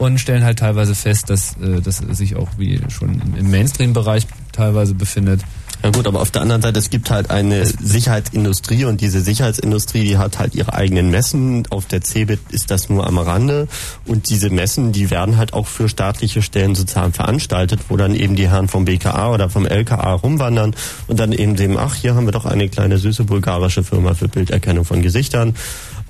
Und 0.00 0.18
stellen 0.18 0.44
halt 0.44 0.58
teilweise 0.60 0.94
fest, 0.94 1.28
dass 1.28 1.56
äh, 1.62 1.82
das 1.82 1.98
sich 1.98 2.34
auch 2.34 2.48
wie 2.56 2.80
schon 2.88 3.20
im- 3.36 3.50
Mainstream-Bereich 3.50 4.26
teilweise 4.50 4.94
befindet. 4.94 5.42
Ja 5.82 5.90
gut, 5.90 6.06
aber 6.06 6.20
auf 6.22 6.30
der 6.30 6.40
anderen 6.40 6.62
Seite, 6.62 6.78
es 6.78 6.88
gibt 6.88 7.10
halt 7.10 7.30
eine 7.30 7.64
Sicherheitsindustrie 7.66 8.84
und 8.86 9.02
diese 9.02 9.20
Sicherheitsindustrie, 9.20 10.04
die 10.04 10.16
hat 10.18 10.38
halt 10.38 10.54
ihre 10.54 10.72
eigenen 10.72 11.10
Messen. 11.10 11.66
Auf 11.70 11.84
der 11.86 12.00
CeBIT 12.02 12.40
ist 12.50 12.70
das 12.70 12.88
nur 12.88 13.06
am 13.06 13.18
Rande. 13.18 13.68
Und 14.06 14.30
diese 14.30 14.48
Messen, 14.48 14.92
die 14.92 15.10
werden 15.10 15.36
halt 15.36 15.52
auch 15.52 15.66
für 15.66 15.88
staatliche 15.90 16.40
Stellen 16.40 16.74
sozusagen 16.74 17.12
veranstaltet, 17.12 17.80
wo 17.88 17.96
dann 17.98 18.14
eben 18.14 18.36
die 18.36 18.48
Herren 18.48 18.68
vom 18.68 18.86
BKA 18.86 19.32
oder 19.34 19.50
vom 19.50 19.66
LKA 19.66 20.14
rumwandern 20.14 20.74
und 21.08 21.20
dann 21.20 21.32
eben 21.32 21.56
sehen, 21.58 21.76
ach, 21.78 21.94
hier 21.94 22.14
haben 22.14 22.26
wir 22.26 22.32
doch 22.32 22.46
eine 22.46 22.68
kleine 22.70 22.96
süße 22.98 23.24
bulgarische 23.24 23.84
Firma 23.84 24.14
für 24.14 24.28
Bilderkennung 24.28 24.84
von 24.86 25.02
Gesichtern. 25.02 25.54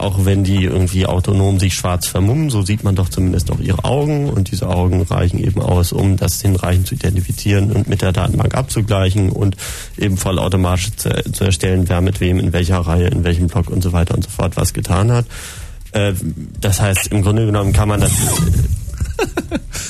Auch 0.01 0.25
wenn 0.25 0.45
die 0.45 0.65
irgendwie 0.65 1.05
autonom 1.05 1.61
sich 1.61 1.75
schwarz 1.75 2.07
vermummen, 2.07 2.49
so 2.49 2.63
sieht 2.63 2.85
man 2.85 2.95
doch 2.95 3.11
zumindest 3.11 3.51
auch 3.51 3.61
ihre 3.61 3.85
Augen 3.85 4.31
und 4.31 4.51
diese 4.51 4.67
Augen 4.69 5.03
reichen 5.03 5.39
eben 5.39 5.61
aus, 5.61 5.93
um 5.93 6.17
das 6.17 6.41
hinreichend 6.41 6.87
zu 6.87 6.95
identifizieren 6.95 7.71
und 7.71 7.87
mit 7.87 8.01
der 8.01 8.13
Datenbank 8.13 8.55
abzugleichen 8.55 9.29
und 9.29 9.57
eben 9.99 10.17
vollautomatisch 10.17 10.97
zu, 10.97 11.11
zu 11.33 11.45
erstellen, 11.45 11.85
wer 11.89 12.01
mit 12.01 12.21
wem 12.21 12.41
in 12.41 12.55
welcher 12.55 12.79
Reihe, 12.79 13.09
in 13.09 13.25
welchem 13.25 13.49
Block 13.49 13.69
und 13.69 13.83
so 13.83 13.93
weiter 13.93 14.15
und 14.15 14.25
so 14.25 14.31
fort 14.31 14.57
was 14.57 14.73
getan 14.73 15.13
hat. 15.13 15.27
Äh, 15.93 16.15
das 16.61 16.81
heißt, 16.81 17.09
im 17.09 17.21
Grunde 17.21 17.45
genommen 17.45 17.75
kann 17.75 17.89
man 17.89 18.01
das 18.01 18.13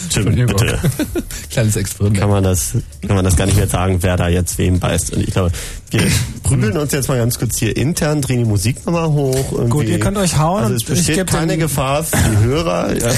Entschuldigung. 0.05 0.47
bitte. 0.57 0.79
Kleines 1.51 1.77
Experiment. 1.77 2.19
Kann 2.21 2.31
man 2.31 2.43
das, 2.45 2.73
kann 3.07 3.17
man 3.17 3.25
das 3.25 3.37
gar 3.37 3.47
nicht 3.47 3.57
mehr 3.57 3.69
sagen, 3.69 3.99
wer 4.01 4.17
da 4.17 4.29
jetzt 4.29 4.59
wem 4.59 4.79
beißt. 4.81 5.13
Und 5.13 5.21
ich 5.23 5.33
glaube, 5.33 5.53
wir 5.91 6.03
prügeln 6.43 6.77
uns 6.77 6.93
jetzt 6.93 7.09
mal 7.09 7.19
ganz 7.19 7.39
kurz 7.39 7.59
hier 7.59 7.77
intern, 7.77 8.21
drehen 8.23 8.39
die 8.41 8.45
Musik 8.45 8.85
nochmal 8.87 9.09
hoch. 9.09 9.53
Irgendwie. 9.53 9.69
Gut, 9.71 9.87
ihr 9.87 10.01
könnt 10.01 10.17
euch 10.17 10.37
hauen 10.39 10.63
Also 10.65 10.75
es 10.75 10.85
besteht 10.85 11.27
keine 11.29 11.53
den- 11.53 11.61
Gefahr 11.61 12.03
für 12.05 12.17
die 12.17 12.45
Hörer. 12.45 12.93
Ja. 12.97 13.11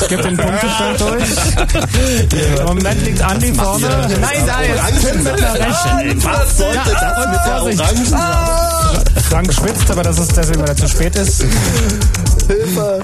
Ich 0.00 0.08
gebe 0.08 0.22
den 0.22 0.36
Punktestand 0.36 1.00
durch. 1.00 2.58
Im 2.60 2.64
Moment 2.66 3.04
liegt 3.06 3.20
Andi 3.22 3.52
vorne. 3.54 3.88
Nein, 4.20 4.46
da 4.46 4.60
ist 4.88 5.06
Tim 5.10 5.22
mit 5.24 5.38
der 5.40 5.54
rechten. 5.54 6.24
Was 6.24 6.58
sollte 6.58 6.78
das 7.00 7.26
mit 7.26 7.78
der. 7.78 7.84
Orangen? 7.84 8.06
Frank 9.28 9.52
schwitzt, 9.52 9.90
aber 9.90 10.02
das 10.02 10.18
ist 10.18 10.36
deswegen, 10.36 10.60
weil 10.60 10.68
er 10.68 10.76
zu 10.76 10.88
spät 10.88 11.16
ist. 11.16 11.44
Hilfe! 12.48 13.02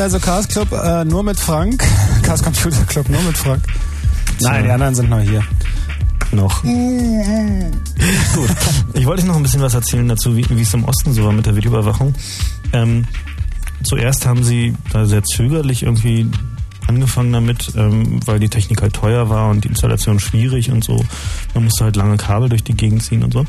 So, 0.00 0.04
heute 0.04 0.14
also 0.14 0.26
Chaos 0.30 0.48
Club 0.48 0.72
äh, 0.72 1.04
nur 1.04 1.22
mit 1.22 1.38
Frank. 1.38 1.84
Chaos 2.22 2.42
Computer 2.42 2.84
Club 2.86 3.06
nur 3.10 3.20
mit 3.20 3.36
Frank. 3.36 3.62
Nein, 4.40 4.64
die 4.64 4.70
anderen 4.70 4.94
sind 4.94 5.10
noch 5.10 5.20
hier. 5.20 5.44
Noch. 6.32 6.62
Gut. 8.34 8.50
Ich 8.94 9.04
wollte 9.04 9.26
noch 9.26 9.36
ein 9.36 9.42
bisschen 9.42 9.60
was 9.60 9.74
erzählen 9.74 10.08
dazu, 10.08 10.34
wie, 10.38 10.46
wie 10.48 10.62
es 10.62 10.72
im 10.72 10.84
Osten 10.84 11.12
so 11.12 11.22
war 11.22 11.32
mit 11.32 11.44
der 11.44 11.54
Videoüberwachung. 11.54 12.14
Ähm, 12.72 13.04
zuerst 13.82 14.24
haben 14.24 14.42
sie 14.42 14.74
da 14.90 15.04
sehr 15.04 15.22
zögerlich 15.22 15.82
irgendwie 15.82 16.30
angefangen 16.86 17.34
damit, 17.34 17.72
ähm, 17.76 18.20
weil 18.24 18.40
die 18.40 18.48
Technik 18.48 18.80
halt 18.80 18.94
teuer 18.94 19.28
war 19.28 19.50
und 19.50 19.64
die 19.64 19.68
Installation 19.68 20.18
schwierig 20.18 20.70
und 20.70 20.82
so. 20.82 21.04
Man 21.52 21.64
musste 21.64 21.84
halt 21.84 21.96
lange 21.96 22.16
Kabel 22.16 22.48
durch 22.48 22.64
die 22.64 22.74
Gegend 22.74 23.02
ziehen 23.02 23.22
und 23.22 23.34
so. 23.34 23.44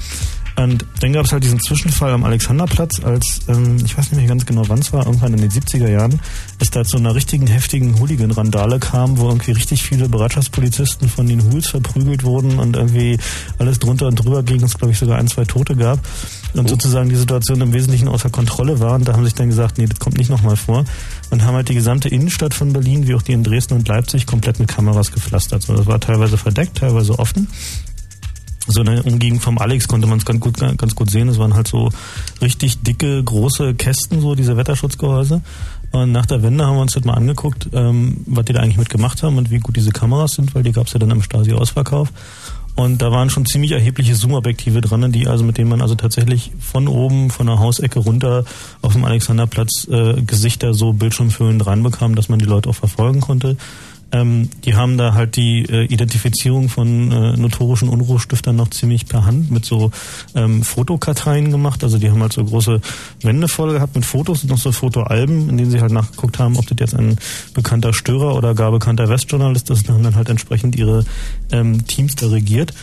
Und 0.64 0.86
dann 1.00 1.14
gab 1.14 1.26
es 1.26 1.32
halt 1.32 1.44
diesen 1.44 1.60
Zwischenfall 1.60 2.12
am 2.12 2.24
Alexanderplatz, 2.24 3.02
als, 3.04 3.42
ähm, 3.48 3.78
ich 3.84 3.98
weiß 3.98 4.12
nicht 4.12 4.20
mehr 4.20 4.28
ganz 4.28 4.46
genau 4.46 4.64
wann 4.68 4.80
es 4.80 4.94
war, 4.94 5.06
irgendwann 5.06 5.34
in 5.34 5.42
den 5.42 5.52
70er 5.52 5.90
Jahren, 5.90 6.20
es 6.60 6.70
da 6.70 6.84
zu 6.84 6.98
einer 6.98 7.16
richtigen 7.16 7.48
heftigen 7.48 8.00
Hooligan-Randale 8.00 8.80
kam, 8.80 9.18
wo 9.18 9.30
irgendwie 9.30 9.52
richtig 9.52 9.84
viele 9.84 10.10
Bereitschaftspolizisten 10.10 11.10
von 11.10 11.28
den 11.28 11.44
Hools 11.44 11.68
verprügelt 11.68 12.24
wurden 12.24 12.60
und 12.60 12.76
irgendwie 12.76 13.18
alles 13.58 13.80
drunter 13.80 14.08
und 14.08 14.16
drüber 14.16 14.44
ging, 14.44 14.64
es 14.64 14.78
glaube 14.78 14.92
ich 14.92 15.00
sogar 15.00 15.18
ein, 15.18 15.28
zwei 15.28 15.46
Tote 15.46 15.76
gab 15.76 16.00
und 16.54 16.66
oh. 16.66 16.68
sozusagen 16.68 17.10
die 17.10 17.16
Situation 17.16 17.62
im 17.62 17.74
Wesentlichen 17.74 18.08
außer 18.08 18.30
Kontrolle 18.30 18.80
war 18.80 18.96
und 18.96 19.08
da 19.08 19.14
haben 19.14 19.24
sich 19.24 19.36
dann 19.36 19.50
gesagt, 19.50 19.78
nee, 19.78 19.88
das 19.88 20.00
kommt 20.00 20.18
nicht 20.18 20.30
nochmal 20.30 20.56
vor 20.56 20.86
und 21.30 21.44
haben 21.44 21.56
halt 21.56 21.70
die 21.70 21.76
gesamte 21.76 22.10
Innenstadt 22.10 22.54
von 22.54 22.74
Berlin, 22.74 23.08
wie 23.08 23.16
auch 23.16 23.22
die 23.22 23.34
in 23.34 23.44
Dresden 23.44 23.76
und 23.76 23.88
Leipzig, 23.88 24.26
komplett 24.26 24.60
mit 24.60 24.68
Kameras 24.68 25.12
gepflastert. 25.12 25.64
So, 25.64 25.76
das 25.76 25.86
war 25.86 26.00
teilweise 26.00 26.38
verdeckt, 26.38 26.78
teilweise 26.78 27.18
offen 27.18 27.48
so 28.72 28.82
eine 28.82 29.04
Umgegend 29.04 29.42
vom 29.42 29.58
Alex 29.58 29.88
konnte 29.88 30.08
man 30.08 30.18
es 30.18 30.26
ganz 30.26 30.40
gut, 30.40 30.60
ganz 30.60 30.96
gut 30.96 31.10
sehen. 31.10 31.30
Es 31.30 31.38
waren 31.38 31.54
halt 31.54 31.68
so 31.68 31.90
richtig 32.42 32.82
dicke, 32.82 33.24
große 33.24 33.76
Kästen, 33.76 34.22
so 34.22 34.36
diese 34.36 34.58
Wetterschutzgehäuse. 34.58 35.42
Und 35.92 36.12
nach 36.12 36.26
der 36.26 36.42
Wende 36.42 36.66
haben 36.66 36.76
wir 36.76 36.82
uns 36.82 36.94
das 36.94 37.04
mal 37.04 37.14
angeguckt, 37.14 37.70
ähm, 37.74 38.22
was 38.26 38.46
die 38.46 38.54
da 38.54 38.62
eigentlich 38.62 38.78
mitgemacht 38.78 39.24
haben 39.24 39.38
und 39.38 39.52
wie 39.52 39.60
gut 39.60 39.76
diese 39.76 39.92
Kameras 39.92 40.34
sind, 40.34 40.56
weil 40.56 40.64
die 40.64 40.72
gab 40.72 40.88
es 40.88 40.94
ja 40.94 41.00
dann 41.00 41.12
im 41.12 41.22
Stasi-Ausverkauf. 41.22 42.12
Und 42.76 43.02
da 43.02 43.12
waren 43.12 43.30
schon 43.30 43.46
ziemlich 43.46 43.74
erhebliche 43.74 44.16
Zoom-Objektive 44.16 44.80
dran, 44.80 45.12
die 45.12 45.28
also 45.28 45.44
mit 45.44 45.58
denen 45.58 45.70
man 45.70 45.82
also 45.82 45.96
tatsächlich 45.96 46.52
von 46.60 46.88
oben, 46.88 47.30
von 47.30 47.48
der 47.48 47.60
Hausecke 47.60 48.00
runter 48.00 48.46
auf 48.82 48.94
dem 48.94 49.04
Alexanderplatz 49.04 49.88
äh, 49.92 50.22
Gesichter 50.22 50.74
so 50.74 50.94
bildschirmfüllend 50.94 51.66
reinbekam, 51.68 52.16
dass 52.16 52.30
man 52.30 52.40
die 52.40 52.46
Leute 52.46 52.70
auch 52.70 52.76
verfolgen 52.76 53.20
konnte. 53.20 53.58
Ähm, 54.12 54.50
die 54.66 54.76
haben 54.76 54.98
da 54.98 55.14
halt 55.14 55.36
die 55.36 55.64
äh, 55.64 55.86
Identifizierung 55.86 56.70
von 56.70 57.12
äh, 57.12 57.38
notorischen 57.38 57.90
Unruhestiftern 57.90 58.56
noch 58.56 58.70
ziemlich 58.70 59.06
per 59.08 59.26
Hand 59.26 59.52
mit 59.52 59.66
so 59.66 59.92
ähm, 60.36 60.64
Fotokarteien 60.64 61.52
gemacht. 61.52 61.84
Also 61.84 61.98
die 61.98 62.10
haben 62.10 62.22
halt 62.22 62.34
so 62.34 62.44
große 62.44 62.82
Wände 63.22 63.48
voll 63.48 63.74
gehabt 63.74 63.96
mit 63.96 64.06
Fotos 64.06 64.44
und 64.44 64.50
noch 64.50 64.58
so 64.58 64.72
Fotoalben, 64.72 65.50
in 65.50 65.58
denen 65.58 65.72
sie 65.72 65.82
halt 65.82 65.92
nachgeguckt 65.92 66.40
haben, 66.40 66.58
ob 66.58 66.68
das 66.68 66.78
jetzt 66.80 66.96
ein 66.96 67.18
bekannter 67.54 67.94
Störer 67.94 68.36
oder 68.36 68.54
gar 68.54 68.72
bekannter 68.72 69.08
Westjournalist 69.08 69.70
ist. 69.70 69.88
Und 69.88 69.96
haben 69.96 70.04
dann 70.04 70.16
halt 70.16 70.30
entsprechend 70.30 70.76
ihre 70.76 71.06
ähm, 71.52 71.88
Teams 71.88 72.16
da 72.16 72.28
regiert. 72.28 72.74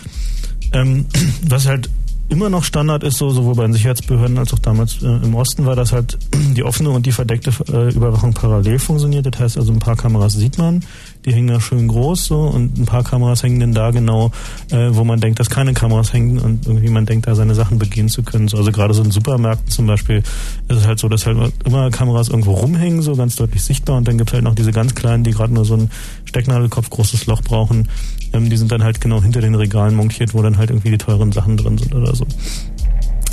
Ähm, 0.72 1.06
was 1.42 1.66
halt 1.66 1.90
immer 2.28 2.50
noch 2.50 2.64
Standard 2.64 3.02
ist, 3.04 3.18
so 3.18 3.30
sowohl 3.30 3.54
bei 3.54 3.62
den 3.62 3.72
Sicherheitsbehörden 3.72 4.38
als 4.38 4.52
auch 4.52 4.58
damals 4.58 5.02
äh, 5.02 5.06
im 5.06 5.34
Osten 5.34 5.64
war, 5.64 5.76
dass 5.76 5.92
halt 5.92 6.18
die 6.56 6.62
offene 6.62 6.90
und 6.90 7.06
die 7.06 7.12
verdeckte 7.12 7.50
äh, 7.72 7.94
Überwachung 7.94 8.34
parallel 8.34 8.78
funktioniert. 8.78 9.26
Das 9.26 9.40
heißt 9.40 9.58
also, 9.58 9.72
ein 9.72 9.78
paar 9.78 9.96
Kameras 9.96 10.34
sieht 10.34 10.58
man, 10.58 10.84
die 11.24 11.32
hängen 11.32 11.48
da 11.48 11.60
schön 11.60 11.88
groß 11.88 12.26
so 12.26 12.40
und 12.40 12.78
ein 12.78 12.84
paar 12.84 13.02
Kameras 13.02 13.42
hängen 13.42 13.60
dann 13.60 13.72
da 13.72 13.90
genau, 13.90 14.30
äh, 14.70 14.88
wo 14.90 15.04
man 15.04 15.20
denkt, 15.20 15.40
dass 15.40 15.48
keine 15.48 15.72
Kameras 15.72 16.12
hängen 16.12 16.38
und 16.38 16.66
irgendwie 16.66 16.90
man 16.90 17.06
denkt, 17.06 17.26
da 17.26 17.34
seine 17.34 17.54
Sachen 17.54 17.78
begehen 17.78 18.08
zu 18.08 18.22
können. 18.22 18.48
So, 18.48 18.58
also 18.58 18.72
gerade 18.72 18.92
so 18.94 19.02
in 19.02 19.10
Supermärkten 19.10 19.70
zum 19.70 19.86
Beispiel 19.86 20.18
ist 20.18 20.76
es 20.76 20.86
halt 20.86 20.98
so, 20.98 21.08
dass 21.08 21.26
halt 21.26 21.52
immer 21.64 21.90
Kameras 21.90 22.28
irgendwo 22.28 22.52
rumhängen, 22.52 23.02
so 23.02 23.16
ganz 23.16 23.36
deutlich 23.36 23.62
sichtbar 23.62 23.96
und 23.96 24.06
dann 24.06 24.18
gibt 24.18 24.30
es 24.30 24.34
halt 24.34 24.44
noch 24.44 24.54
diese 24.54 24.72
ganz 24.72 24.94
kleinen, 24.94 25.24
die 25.24 25.30
gerade 25.30 25.52
nur 25.54 25.64
so 25.64 25.74
ein 25.74 25.90
Stecknadelkopf 26.26 26.90
großes 26.90 27.26
Loch 27.26 27.42
brauchen. 27.42 27.88
Ähm, 28.32 28.50
die 28.50 28.56
sind 28.56 28.72
dann 28.72 28.82
halt 28.82 29.00
genau 29.00 29.22
hinter 29.22 29.40
den 29.40 29.54
Regalen 29.54 29.94
montiert, 29.94 30.34
wo 30.34 30.42
dann 30.42 30.58
halt 30.58 30.70
irgendwie 30.70 30.90
die 30.90 30.98
teuren 30.98 31.32
Sachen 31.32 31.56
drin 31.56 31.78
sind 31.78 31.94
oder 31.94 32.14
so. 32.14 32.26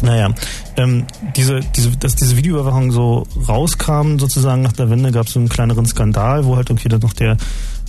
Naja, 0.02 0.34
ähm, 0.76 1.06
diese, 1.36 1.62
diese, 1.76 1.92
dass 1.92 2.16
diese 2.16 2.36
Videoüberwachung 2.36 2.92
so 2.92 3.26
rauskam, 3.48 4.18
sozusagen 4.20 4.62
nach 4.62 4.74
der 4.74 4.90
Wende, 4.90 5.12
gab 5.12 5.28
es 5.28 5.34
so 5.34 5.40
einen 5.40 5.50
kleineren 5.50 5.86
Skandal, 5.86 6.46
wo 6.46 6.58
halt 6.58 6.70
irgendwie 6.70 6.90
dann 6.90 7.00
noch 7.00 7.14
der 7.14 7.38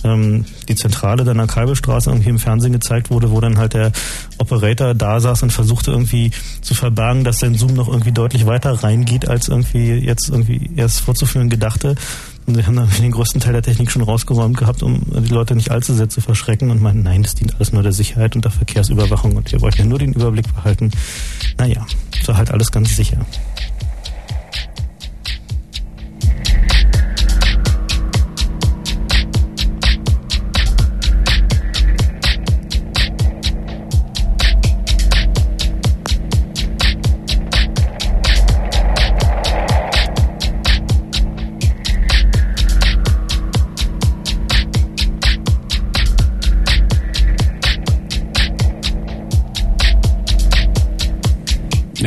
ähm, 0.03 0.45
die 0.67 0.75
Zentrale 0.75 1.23
dann 1.23 1.39
an 1.39 1.47
Kalbestraße 1.47 2.09
irgendwie 2.09 2.29
im 2.29 2.39
Fernsehen 2.39 2.73
gezeigt 2.73 3.09
wurde, 3.09 3.31
wo 3.31 3.41
dann 3.41 3.57
halt 3.57 3.73
der 3.73 3.91
Operator 4.37 4.93
da 4.93 5.19
saß 5.19 5.43
und 5.43 5.51
versuchte 5.51 5.91
irgendwie 5.91 6.31
zu 6.61 6.75
verbergen, 6.75 7.23
dass 7.23 7.39
sein 7.39 7.55
Zoom 7.55 7.73
noch 7.73 7.87
irgendwie 7.87 8.11
deutlich 8.11 8.45
weiter 8.45 8.71
reingeht, 8.83 9.27
als 9.27 9.47
irgendwie 9.47 9.93
jetzt 9.93 10.29
irgendwie 10.29 10.71
erst 10.75 11.01
vorzuführen 11.01 11.49
gedachte. 11.49 11.95
Sie 12.49 12.65
haben 12.65 12.77
dann 12.77 12.89
den 12.89 13.11
größten 13.11 13.41
Teil 13.41 13.51
der 13.51 13.61
Technik 13.61 13.91
schon 13.91 14.01
rausgeräumt 14.01 14.55
gehabt, 14.55 14.81
um 14.81 15.01
die 15.05 15.33
Leute 15.33 15.53
nicht 15.53 15.69
allzu 15.69 15.93
sehr 15.93 16.07
zu 16.07 16.21
verschrecken 16.21 16.71
und 16.71 16.81
meinten, 16.81 17.03
nein, 17.03 17.21
das 17.21 17.35
dient 17.35 17.53
alles 17.55 17.73
nur 17.73 17.83
der 17.83 17.91
Sicherheit 17.91 18.37
und 18.37 18.45
der 18.45 18.51
Verkehrsüberwachung 18.51 19.35
und 19.35 19.51
wir 19.51 19.59
wollten 19.59 19.79
ja 19.79 19.85
nur 19.85 19.99
den 19.99 20.13
Überblick 20.13 20.53
behalten. 20.55 20.91
Naja, 21.57 21.85
es 22.21 22.25
war 22.29 22.37
halt 22.37 22.49
alles 22.51 22.71
ganz 22.71 22.95
sicher. 22.95 23.25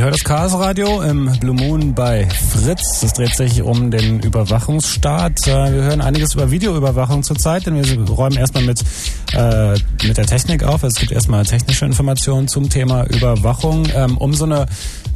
Ihr 0.01 0.05
hört 0.05 0.15
das 0.15 0.25
Chaos 0.25 0.55
Radio 0.55 1.03
im 1.03 1.31
Blue 1.41 1.55
Moon 1.55 1.93
bei 1.95 2.27
Fritz. 2.27 3.03
Es 3.03 3.13
dreht 3.13 3.37
sich 3.37 3.61
um 3.61 3.91
den 3.91 4.21
Überwachungsstaat. 4.21 5.47
Äh, 5.47 5.75
wir 5.75 5.83
hören 5.83 6.01
einiges 6.01 6.33
über 6.33 6.51
Videoüberwachung 6.51 7.23
zurzeit, 7.23 7.67
denn 7.67 7.75
wir 7.75 8.09
räumen 8.09 8.39
erstmal 8.39 8.65
mit, 8.65 8.83
äh, 9.35 9.75
mit 10.07 10.17
der 10.17 10.27
Technik 10.27 10.65
auf. 10.65 10.83
Es 10.83 10.95
gibt 10.95 11.13
erstmal 11.13 11.45
technische 11.45 11.87
Informationen 11.87 12.49
zum 12.49 12.69
Thema 12.69 13.05
Überwachung. 13.05 13.87
Ähm, 13.95 14.19
um 14.19 14.35
so 14.35 14.45
eine 14.45 14.67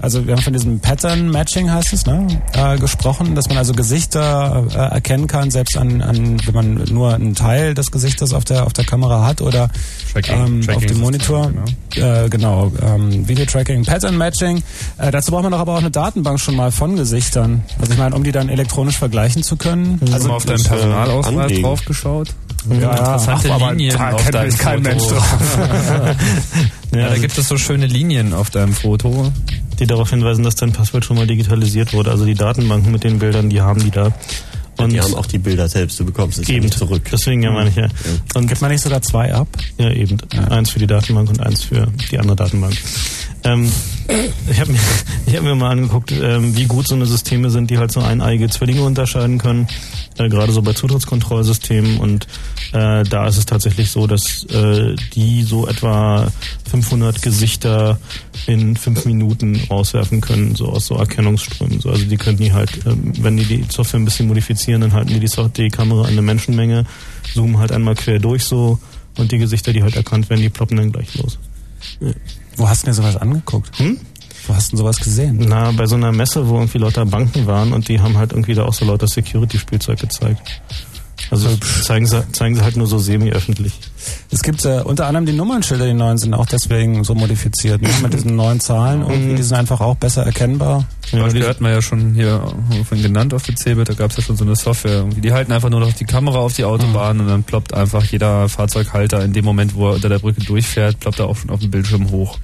also 0.04 0.26
wir 0.26 0.34
haben 0.34 0.42
von 0.42 0.52
diesem 0.52 0.80
Pattern 0.80 1.30
Matching 1.30 1.70
heißt 1.70 1.94
es, 1.94 2.04
ne, 2.04 2.26
äh, 2.52 2.76
gesprochen, 2.78 3.34
dass 3.34 3.48
man 3.48 3.56
also 3.56 3.72
Gesichter 3.72 4.66
äh, 4.70 4.76
erkennen 4.76 5.26
kann, 5.26 5.50
selbst 5.50 5.78
an, 5.78 6.02
an, 6.02 6.36
wenn 6.44 6.54
man 6.54 6.74
nur 6.92 7.14
einen 7.14 7.34
Teil 7.34 7.72
des 7.72 7.90
Gesichtes 7.90 8.34
auf 8.34 8.44
der 8.44 8.66
auf 8.66 8.74
der 8.74 8.84
Kamera 8.84 9.26
hat 9.26 9.40
oder 9.40 9.70
Tracking, 10.12 10.34
ähm, 10.34 10.60
Tracking 10.60 10.76
auf 10.76 10.86
dem 10.86 11.00
Monitor. 11.00 11.52
Genau, 11.90 12.24
äh, 12.24 12.28
genau 12.28 12.72
ähm, 12.82 13.26
Video 13.26 13.46
Tracking, 13.46 13.84
Pattern 13.84 14.18
Matching. 14.18 14.62
Äh, 14.98 15.10
dazu 15.10 15.30
braucht 15.30 15.44
man 15.44 15.52
doch 15.52 15.60
aber 15.60 15.72
auch 15.72 15.78
eine 15.78 15.90
Datenbank 15.90 16.38
schon 16.38 16.56
mal 16.56 16.70
von 16.70 16.96
Gesichtern. 16.96 17.64
Also 17.80 17.92
ich 17.92 17.98
meine, 17.98 18.14
um 18.14 18.24
die 18.24 18.32
dann 18.32 18.50
elektronisch 18.50 18.98
vergleichen 18.98 19.42
zu 19.42 19.56
können. 19.56 20.00
Also, 20.02 20.14
also 20.14 20.28
mal 20.28 20.34
auf 20.34 20.44
deinen 20.44 20.60
äh, 20.60 20.68
Personalausweis 20.68 21.60
drauf 21.62 21.84
geschaut. 21.86 22.28
Ja, 22.70 22.76
ja 22.80 22.96
interessante 22.96 23.52
Ach, 23.52 23.70
Linien 23.70 23.98
da 23.98 24.10
auf 24.10 24.30
deinem 24.30 24.56
kein 24.56 24.84
Foto. 24.84 24.88
Mensch 24.88 25.02
drauf. 25.08 25.58
ja, 26.92 26.98
ja, 26.98 27.08
da 27.08 27.16
gibt 27.16 27.36
es 27.36 27.48
so 27.48 27.56
schöne 27.58 27.86
Linien 27.86 28.32
auf 28.32 28.50
deinem 28.50 28.72
Foto 28.72 29.32
die 29.78 29.86
darauf 29.86 30.10
hinweisen, 30.10 30.44
dass 30.44 30.56
dein 30.56 30.72
Passwort 30.72 31.04
schon 31.04 31.16
mal 31.16 31.26
digitalisiert 31.26 31.92
wurde. 31.92 32.10
Also 32.10 32.24
die 32.24 32.34
Datenbanken 32.34 32.92
mit 32.92 33.04
den 33.04 33.18
Bildern, 33.18 33.50
die 33.50 33.60
haben 33.60 33.82
die 33.82 33.90
da. 33.90 34.12
Und 34.76 34.92
die 34.92 35.00
haben 35.00 35.14
auch 35.14 35.26
die 35.26 35.38
Bilder 35.38 35.68
selbst, 35.68 36.00
du 36.00 36.04
bekommst 36.04 36.38
es 36.40 36.48
eben 36.48 36.70
zurück. 36.70 37.02
Deswegen 37.12 37.44
ja 37.44 37.52
meine 37.52 37.70
ich 37.70 37.76
ja. 37.76 37.86
Und 38.34 38.48
gibt 38.48 38.60
man 38.60 38.72
nicht 38.72 38.80
sogar 38.80 39.00
zwei 39.02 39.32
ab? 39.32 39.46
Ja, 39.78 39.90
eben. 39.90 40.18
Ja. 40.32 40.48
Eins 40.48 40.70
für 40.70 40.80
die 40.80 40.88
Datenbank 40.88 41.28
und 41.30 41.40
eins 41.40 41.62
für 41.62 41.86
die 42.10 42.18
andere 42.18 42.34
Datenbank. 42.34 42.74
Ähm, 43.44 43.70
ich 44.50 44.60
habe 44.60 44.72
mir, 44.72 44.78
ich 45.26 45.36
hab 45.36 45.42
mir 45.42 45.54
mal 45.54 45.70
angeguckt, 45.70 46.12
ähm, 46.12 46.56
wie 46.56 46.64
gut 46.64 46.86
so 46.88 46.94
eine 46.94 47.06
Systeme 47.06 47.50
sind, 47.50 47.70
die 47.70 47.78
halt 47.78 47.92
so 47.92 48.00
eineige 48.00 48.48
Zwillinge 48.48 48.82
unterscheiden 48.82 49.38
können, 49.38 49.68
äh, 50.18 50.28
gerade 50.28 50.52
so 50.52 50.62
bei 50.62 50.72
Zutrittskontrollsystemen. 50.72 51.98
Und 51.98 52.26
äh, 52.72 53.04
da 53.04 53.26
ist 53.26 53.36
es 53.36 53.46
tatsächlich 53.46 53.90
so, 53.90 54.06
dass 54.06 54.44
äh, 54.44 54.96
die 55.14 55.42
so 55.42 55.68
etwa 55.68 56.30
500 56.70 57.20
Gesichter 57.20 57.98
in 58.46 58.76
fünf 58.76 59.04
Minuten 59.04 59.60
rauswerfen 59.70 60.20
können, 60.20 60.54
so 60.54 60.68
aus 60.68 60.86
so 60.86 60.96
Erkennungsströmen. 60.96 61.80
So, 61.80 61.90
also 61.90 62.04
die 62.04 62.16
können 62.16 62.38
die 62.38 62.52
halt, 62.52 62.70
ähm, 62.86 63.12
wenn 63.20 63.36
die 63.36 63.44
die 63.44 63.64
Software 63.68 64.00
ein 64.00 64.06
bisschen 64.06 64.28
modifizieren, 64.28 64.80
dann 64.80 64.92
halten 64.94 65.08
die 65.08 65.20
die, 65.20 65.30
die 65.56 65.68
Kamera 65.68 66.02
an 66.02 66.12
eine 66.12 66.22
Menschenmenge, 66.22 66.86
zoomen 67.34 67.58
halt 67.58 67.72
einmal 67.72 67.94
quer 67.94 68.18
durch 68.18 68.44
so 68.44 68.78
und 69.16 69.32
die 69.32 69.38
Gesichter, 69.38 69.72
die 69.72 69.82
halt 69.82 69.96
erkannt 69.96 70.30
werden, 70.30 70.40
die 70.40 70.48
ploppen 70.48 70.76
dann 70.78 70.92
gleich 70.92 71.14
los. 71.16 71.38
Ja. 72.00 72.10
Wo 72.56 72.68
hast 72.68 72.82
du 72.82 72.86
dir 72.86 72.94
sowas 72.94 73.16
angeguckt? 73.16 73.78
Hm? 73.78 73.98
Wo 74.46 74.54
hast 74.54 74.72
du 74.72 74.76
sowas 74.76 74.98
gesehen? 74.98 75.44
Na, 75.48 75.72
bei 75.72 75.86
so 75.86 75.94
einer 75.94 76.12
Messe, 76.12 76.48
wo 76.48 76.56
irgendwie 76.56 76.78
lauter 76.78 77.06
Banken 77.06 77.46
waren 77.46 77.72
und 77.72 77.88
die 77.88 78.00
haben 78.00 78.16
halt 78.18 78.32
irgendwie 78.32 78.54
da 78.54 78.64
auch 78.64 78.74
so 78.74 78.84
lauter 78.84 79.08
Security-Spielzeug 79.08 79.98
gezeigt. 79.98 80.60
Also 81.30 81.48
zeigen 81.82 82.06
sie, 82.06 82.24
zeigen 82.32 82.54
sie 82.54 82.62
halt 82.62 82.76
nur 82.76 82.86
so 82.86 82.98
semi-öffentlich. 82.98 83.72
Es 84.30 84.42
gibt 84.42 84.64
äh, 84.64 84.82
unter 84.84 85.06
anderem 85.06 85.26
die 85.26 85.32
Nummernschilder, 85.32 85.86
die 85.86 85.94
neuen 85.94 86.18
sind 86.18 86.34
auch 86.34 86.46
deswegen 86.46 87.04
so 87.04 87.14
modifiziert. 87.14 87.82
Ne? 87.82 87.88
Mit 88.02 88.12
diesen 88.12 88.36
neuen 88.36 88.60
Zahlen 88.60 89.02
irgendwie, 89.02 89.34
die 89.34 89.42
sind 89.42 89.56
einfach 89.56 89.80
auch 89.80 89.96
besser 89.96 90.24
erkennbar. 90.24 90.86
Ja, 91.12 91.28
die 91.28 91.44
hatten 91.44 91.64
wir 91.64 91.70
ja 91.70 91.82
schon 91.82 92.14
hier 92.14 92.42
von 92.88 93.02
genannt 93.02 93.34
auf 93.34 93.44
der 93.44 93.56
CeBIT, 93.56 93.88
da 93.88 93.94
gab 93.94 94.10
es 94.10 94.18
ja 94.18 94.22
schon 94.22 94.36
so 94.36 94.44
eine 94.44 94.56
Software. 94.56 94.92
Irgendwie. 94.92 95.20
Die 95.20 95.32
halten 95.32 95.52
einfach 95.52 95.70
nur 95.70 95.80
noch 95.80 95.92
die 95.92 96.04
Kamera 96.04 96.38
auf 96.38 96.54
die 96.54 96.64
Autobahn 96.64 97.16
mhm. 97.16 97.22
und 97.22 97.28
dann 97.28 97.42
ploppt 97.44 97.74
einfach 97.74 98.04
jeder 98.04 98.48
Fahrzeughalter 98.48 99.24
in 99.24 99.32
dem 99.32 99.44
Moment, 99.44 99.74
wo 99.74 99.88
er 99.88 99.94
unter 99.94 100.08
der 100.08 100.18
Brücke 100.18 100.42
durchfährt, 100.42 101.00
ploppt 101.00 101.20
er 101.20 101.26
auch 101.26 101.36
schon 101.36 101.50
auf 101.50 101.60
dem 101.60 101.70
Bildschirm 101.70 102.10
hoch. 102.10 102.38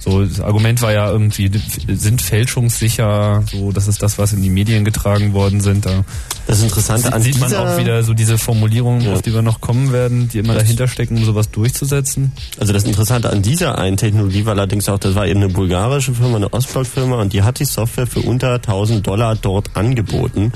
So, 0.00 0.24
das 0.24 0.40
Argument 0.40 0.80
war 0.82 0.92
ja 0.92 1.10
irgendwie, 1.10 1.50
sind 1.88 2.22
fälschungssicher, 2.22 3.44
so, 3.50 3.70
das 3.70 3.86
ist 3.86 4.02
das, 4.02 4.18
was 4.18 4.32
in 4.32 4.42
die 4.42 4.50
Medien 4.50 4.84
getragen 4.84 5.34
worden 5.34 5.60
sind. 5.60 5.86
Da 5.86 6.04
das 6.46 6.62
Interessante 6.62 7.12
an 7.12 7.22
sieht 7.22 7.38
man 7.38 7.54
auch 7.54 7.78
wieder 7.78 8.02
so 8.02 8.12
diese 8.12 8.36
Formulierungen, 8.36 9.02
ja. 9.02 9.12
auf 9.12 9.22
die 9.22 9.32
wir 9.32 9.42
noch 9.42 9.60
kommen 9.60 9.92
werden, 9.92 10.28
die 10.28 10.38
immer 10.38 10.54
dahinter 10.54 10.88
stecken, 10.88 11.18
um 11.18 11.24
sowas 11.24 11.50
durchzusetzen. 11.50 12.32
Also 12.58 12.72
das 12.72 12.84
Interessante 12.84 13.30
an 13.30 13.42
dieser 13.42 13.78
einen 13.78 13.96
Technologie 13.96 14.46
war 14.46 14.54
allerdings 14.54 14.88
auch, 14.88 14.98
das 14.98 15.14
war 15.14 15.26
eben 15.26 15.42
eine 15.42 15.52
bulgarische 15.52 16.14
Firma, 16.14 16.36
eine 16.36 16.52
Ostblock-Firma 16.52 17.20
und 17.20 17.32
die 17.32 17.42
hat 17.42 17.60
die 17.60 17.64
Software 17.64 18.06
für 18.06 18.20
unter 18.20 18.54
1000 18.54 19.06
Dollar 19.06 19.36
dort 19.36 19.76
angeboten. 19.76 20.52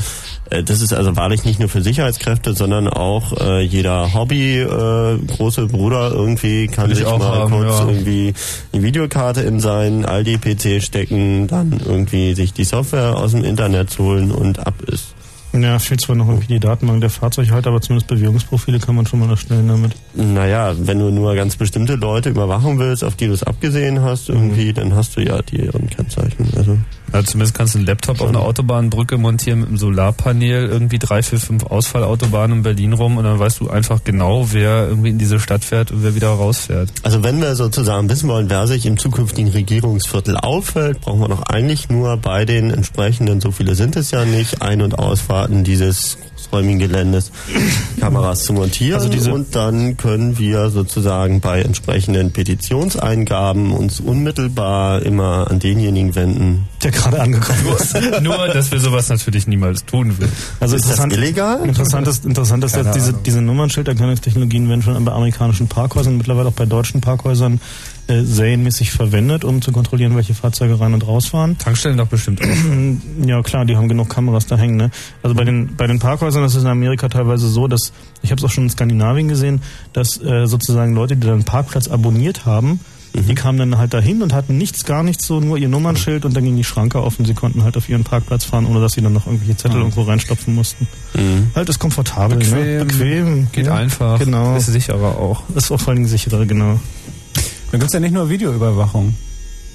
Äh, 0.51 0.63
das 0.63 0.81
ist 0.81 0.93
also 0.93 1.17
wahrlich 1.17 1.45
nicht 1.45 1.61
nur 1.61 1.69
für 1.69 1.83
Sicherheitskräfte, 1.83 2.55
sondern 2.55 2.89
auch 2.89 3.33
äh, 3.41 3.63
jeder 3.63 4.15
Hobby 4.15 4.59
äh, 4.59 5.19
große 5.37 5.67
Bruder 5.67 6.11
irgendwie 6.13 6.67
kann 6.67 6.89
Will 6.89 6.97
sich 6.97 7.05
mal 7.05 7.21
haben, 7.21 7.53
kurz 7.53 7.79
ja. 7.79 7.87
irgendwie 7.87 8.35
eine 8.73 8.83
Videokarte 8.83 9.34
in 9.43 9.61
seinen 9.61 10.05
Aldi 10.05 10.39
PC 10.39 10.83
stecken, 10.83 11.47
dann 11.47 11.81
irgendwie 11.85 12.35
sich 12.35 12.53
die 12.53 12.65
Software 12.65 13.17
aus 13.17 13.33
dem 13.33 13.45
Internet 13.45 13.99
holen 13.99 14.31
und 14.31 14.67
ab 14.67 14.75
ist. 14.87 15.15
Ja, 15.53 15.79
fehlt 15.79 16.01
zwar 16.01 16.17
noch 16.17 16.29
irgendwie 16.29 16.55
die 16.55 16.59
Datenbank 16.59 17.01
der 17.01 17.11
Fahrzeughalter, 17.11 17.71
aber 17.71 17.81
zumindest 17.81 18.09
Bewegungsprofile 18.09 18.81
kann 18.81 18.97
man 18.97 19.07
schon 19.07 19.21
mal 19.21 19.31
erstellen 19.31 19.69
damit. 19.69 19.93
Naja, 20.15 20.75
wenn 20.77 20.99
du 20.99 21.11
nur 21.11 21.35
ganz 21.37 21.57
bestimmte 21.57 21.95
Leute 21.95 22.31
überwachen 22.31 22.79
willst, 22.81 23.05
auf 23.05 23.15
die 23.15 23.29
du 23.29 23.33
es 23.33 23.45
abgesehen 23.45 24.03
hast, 24.03 24.29
irgendwie, 24.29 24.71
mhm. 24.71 24.75
dann 24.75 24.95
hast 24.97 25.17
du 25.17 25.21
ja 25.21 25.41
die 25.43 25.61
ihren 25.61 25.89
Kennzeichen. 25.89 26.49
Also. 26.57 26.77
Also 27.15 27.31
zumindest 27.31 27.57
kannst 27.57 27.75
du 27.75 27.79
einen 27.79 27.87
Laptop 27.87 28.21
auf 28.21 28.29
einer 28.29 28.41
Autobahnbrücke 28.41 29.19
montieren 29.19 29.61
mit 29.61 29.69
einem 29.69 29.79
Solarpanel, 29.79 30.67
irgendwie 30.67 30.99
drei, 30.99 31.23
vier, 31.23 31.39
fünf 31.39 31.63
Ausfallautobahnen 31.63 32.59
in 32.59 32.63
Berlin 32.65 32.93
rum 32.93 33.19
und 33.19 33.25
dann 33.25 33.39
weißt 33.39 33.61
du 33.61 33.71
einfach 33.71 34.03
genau, 34.03 34.49
wer 34.51 34.89
irgendwie 34.89 35.11
in 35.11 35.19
diese 35.19 35.39
Stadt 35.39 35.63
fährt 35.63 35.93
und 35.93 36.03
wer 36.03 36.17
wieder 36.17 36.31
rausfährt. 36.31 36.91
Also 37.05 37.23
wenn 37.23 37.41
wir 37.41 37.55
sozusagen 37.55 38.11
wissen 38.11 38.29
wollen, 38.29 38.51
wer 38.51 38.67
sich 38.67 38.85
im 38.85 38.99
zukünftigen 38.99 39.53
Regierungsviertel 39.53 40.37
auffällt, 40.37 41.03
brauchen 41.03 41.21
wir 41.21 41.29
doch 41.29 41.43
eigentlich 41.43 41.89
nur 41.89 42.17
bei 42.17 42.45
den 42.45 42.71
entsprechenden, 42.71 43.41
so 43.41 43.53
viele 43.53 43.77
sind 43.77 43.95
es 43.95 44.11
ja 44.11 44.25
nicht, 44.25 44.61
Ein- 44.61 44.83
und 44.83 44.99
Ausfahrten 44.99 45.63
dieses 45.63 46.19
großräumigen 46.55 46.79
Geländes 46.79 47.33
Kameras 48.01 48.45
zu 48.45 48.53
montieren. 48.53 49.01
Also 49.01 49.33
und 49.33 49.55
dann 49.55 49.97
können 49.97 50.39
wir 50.39 50.71
sozusagen 50.71 51.41
bei 51.41 51.63
entsprechenden 51.63 52.33
Petitionseingaben 52.33 53.73
uns 53.73 54.01
unmittelbar 54.01 55.03
immer 55.03 55.51
an 55.51 55.59
denjenigen 55.59 56.15
wenden, 56.15 56.69
der 56.83 56.93
gerade 56.93 57.21
angekommen 57.21 57.61
ist. 57.77 57.97
Nur, 58.23 58.49
dass 58.49 58.71
wir 58.71 58.79
sowas 58.79 59.09
natürlich 59.09 59.47
niemals 59.47 59.85
tun 59.85 60.19
würden. 60.19 60.33
Also 60.61 60.77
ist 60.77 60.89
das 60.89 61.05
illegal? 61.07 61.61
Interessant 61.67 62.07
ist, 62.07 62.25
interessant 62.25 62.65
ist 62.65 62.77
dass 62.77 62.93
diese, 62.93 63.13
diese 63.13 63.41
Nummernschilderkennungstechnologien 63.41 64.69
werden 64.69 64.83
schon 64.83 65.05
bei 65.05 65.13
amerikanischen 65.13 65.69
Parkhäusern, 65.69 66.17
mittlerweile 66.17 66.49
auch 66.49 66.53
bei 66.53 66.67
deutschen 66.67 67.01
Parkhäusern 67.01 67.61
äh, 68.07 68.23
serienmäßig 68.23 68.91
verwendet, 68.91 69.45
um 69.45 69.63
zu 69.63 69.73
kontrollieren, 69.73 70.15
welche 70.15 70.35
Fahrzeuge 70.35 70.79
rein 70.79 70.93
und 70.93 71.07
rausfahren. 71.07 71.57
Tankstellen 71.57 71.97
doch 71.97 72.09
bestimmt 72.09 72.43
auch. 72.43 73.27
Ja 73.27 73.43
klar, 73.43 73.65
die 73.65 73.77
haben 73.77 73.89
genug 73.89 74.11
Kameras 74.11 74.47
da 74.47 74.57
hängen. 74.57 74.77
Ne? 74.77 74.91
Also 75.23 75.35
bei 75.35 75.45
den 75.45 75.75
bei 75.77 75.87
den 75.87 75.99
Parkhäusern 75.99 76.45
ist 76.45 76.55
es 76.55 76.63
in 76.63 76.69
Amerika 76.69 77.09
teilweise 77.09 77.49
so, 77.49 77.67
dass 77.67 77.93
ich 78.23 78.31
habe 78.31 78.39
es 78.39 78.45
auch 78.45 78.51
schon 78.51 78.65
in 78.65 78.71
Skandinavien 78.71 79.29
gesehen, 79.29 79.63
dass 79.93 80.21
äh, 80.23 80.47
sozusagen 80.47 80.95
Leute, 80.95 81.17
die 81.17 81.27
dann 81.27 81.37
einen 81.37 81.45
Parkplatz 81.45 81.89
abonniert 81.89 82.45
haben, 82.45 82.81
mhm. 83.15 83.27
die 83.27 83.35
kamen 83.35 83.59
dann 83.59 83.79
halt 83.79 83.95
dahin 83.95 84.23
und 84.23 84.35
hatten 84.35 84.59
nichts, 84.59 84.85
gar 84.85 85.03
nichts, 85.03 85.27
so 85.27 85.41
nur 85.41 85.57
ihr 85.57 85.69
Nummernschild 85.69 86.27
und 86.27 86.37
dann 86.37 86.45
ging 86.45 86.57
die 86.57 86.65
Schranke 86.65 87.03
offen. 87.03 87.25
Sie 87.25 87.35
konnten 87.35 87.65
halt 87.65 87.77
auf 87.79 87.89
ihren 87.89 88.05
Parkplatz 88.05 88.45
fahren, 88.45 88.67
ohne 88.67 88.81
dass 88.81 88.93
sie 88.93 89.01
dann 89.01 89.15
noch 89.15 89.27
irgendwelche 89.27 89.57
Zettel 89.57 89.77
mhm. 89.77 89.85
irgendwo 89.85 90.03
reinstopfen 90.03 90.55
mussten. 90.55 90.87
Mhm. 91.15 91.51
Halt 91.55 91.69
ist 91.69 91.79
komfortabel, 91.79 92.39
bequem, 92.39 92.59
ne? 92.59 92.85
bequem 92.85 93.49
geht 93.53 93.67
ja, 93.67 93.75
einfach, 93.75 94.19
genau. 94.19 94.57
ist 94.57 94.67
sicherer 94.67 95.19
auch. 95.19 95.43
Ist 95.55 95.71
auch 95.71 95.81
vor 95.81 95.89
allen 95.89 95.99
Dingen 95.99 96.09
sicherer, 96.09 96.45
genau. 96.45 96.79
Dann 97.75 97.81
gibt 97.81 97.91
es 97.91 97.95
ja 97.95 97.99
nicht 97.99 98.13
nur 98.13 98.31
Videoüberwachung. 98.31 99.17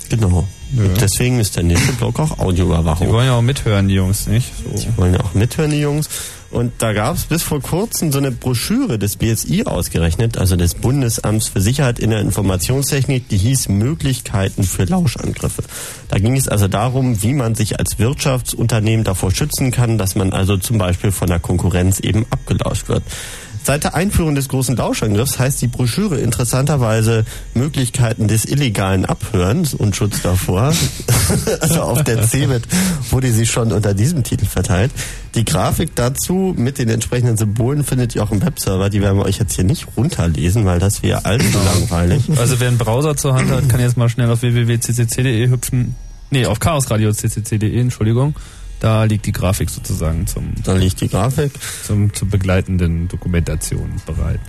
Genau. 0.08 0.48
Ja. 0.74 0.84
Deswegen 1.02 1.38
ist 1.38 1.58
der 1.58 1.64
nächste 1.64 1.92
Block 1.92 2.18
auch 2.18 2.40
Audioüberwachung. 2.40 3.08
Die 3.08 3.12
wollen 3.12 3.26
ja 3.26 3.34
auch 3.34 3.42
mithören, 3.42 3.90
die 3.90 3.96
Jungs, 3.96 4.26
nicht? 4.26 4.54
So. 4.64 4.82
Die 4.82 4.98
wollen 4.98 5.16
ja 5.16 5.20
auch 5.20 5.34
mithören, 5.34 5.72
die 5.72 5.82
Jungs. 5.82 6.08
Und 6.50 6.72
da 6.78 6.94
gab 6.94 7.18
es 7.18 7.26
bis 7.26 7.44
vor 7.44 7.60
kurzem 7.60 8.14
so 8.14 8.20
eine 8.20 8.32
Broschüre 8.32 8.98
des 8.98 9.18
BSI 9.18 9.66
ausgerechnet, 9.66 10.38
also 10.38 10.56
des 10.56 10.76
Bundesamts 10.76 11.50
für 11.50 11.60
Sicherheit 11.60 12.00
in 12.00 12.12
der 12.12 12.22
Informationstechnik, 12.22 13.28
die 13.28 13.38
hieß 13.38 13.68
Möglichkeiten 13.68 14.64
für 14.64 14.86
Lauschangriffe. 14.86 15.64
Da 16.08 16.20
ging 16.20 16.38
es 16.38 16.48
also 16.48 16.70
darum, 16.70 17.22
wie 17.22 17.34
man 17.34 17.54
sich 17.54 17.80
als 17.80 18.00
Wirtschaftsunternehmen 18.00 19.04
davor 19.04 19.32
schützen 19.32 19.72
kann, 19.72 19.98
dass 19.98 20.16
man 20.16 20.32
also 20.32 20.56
zum 20.56 20.78
Beispiel 20.78 21.12
von 21.12 21.28
der 21.28 21.40
Konkurrenz 21.40 22.00
eben 22.00 22.26
abgelauscht 22.30 22.88
wird. 22.88 23.04
Seit 23.70 23.84
der 23.84 23.94
Einführung 23.94 24.34
des 24.34 24.50
großen 24.50 24.76
Lauschangriffs 24.76 25.38
heißt 25.38 25.62
die 25.62 25.68
Broschüre 25.68 26.18
interessanterweise 26.18 27.24
Möglichkeiten 27.54 28.28
des 28.28 28.46
illegalen 28.46 29.06
Abhörens 29.06 29.76
und 29.76 29.96
Schutz 29.96 30.24
davor. 30.24 30.74
also 31.62 31.82
auf 31.84 32.04
der 32.04 32.24
CeBIT 32.24 32.64
wurde 33.12 33.32
sie 33.32 33.46
schon 33.46 33.72
unter 33.72 33.94
diesem 33.94 34.24
Titel 34.24 34.48
verteilt. 34.48 34.90
Die 35.36 35.46
Grafik 35.46 35.92
dazu 35.94 36.56
mit 36.58 36.80
den 36.80 36.90
entsprechenden 36.90 37.38
Symbolen 37.38 37.84
findet 37.84 38.16
ihr 38.16 38.24
auch 38.24 38.32
im 38.32 38.42
Webserver. 38.42 38.90
Die 38.90 39.02
werden 39.02 39.20
wir 39.20 39.26
euch 39.26 39.38
jetzt 39.38 39.54
hier 39.54 39.66
nicht 39.66 39.86
runterlesen, 39.96 40.66
weil 40.66 40.80
das 40.80 41.04
wäre 41.04 41.26
allzu 41.26 41.60
langweilig. 41.64 42.24
Also 42.38 42.60
wer 42.60 42.70
einen 42.70 42.80
Browser 42.80 43.18
zur 43.18 43.36
Hand 43.36 43.52
hat, 43.52 43.70
kann 43.70 43.80
jetzt 43.80 43.98
mal 43.98 44.10
schnell 44.10 44.32
auf 44.32 44.42
www.ccc.de 44.42 45.48
hüpfen. 45.48 45.96
Nee, 46.32 46.48
auf 46.48 46.60
chaosradio.ccc.de, 46.60 47.80
Entschuldigung. 47.80 48.34
Da 48.80 49.04
liegt 49.04 49.26
die 49.26 49.32
Grafik 49.32 49.70
sozusagen 49.70 50.26
zum. 50.26 50.54
Da 50.64 50.74
liegt 50.74 51.02
die 51.02 51.10
Grafik. 51.10 51.52
Zum, 51.84 52.14
zur 52.14 52.30
begleitenden 52.30 53.08
Dokumentation 53.08 53.92
bereit. 54.06 54.40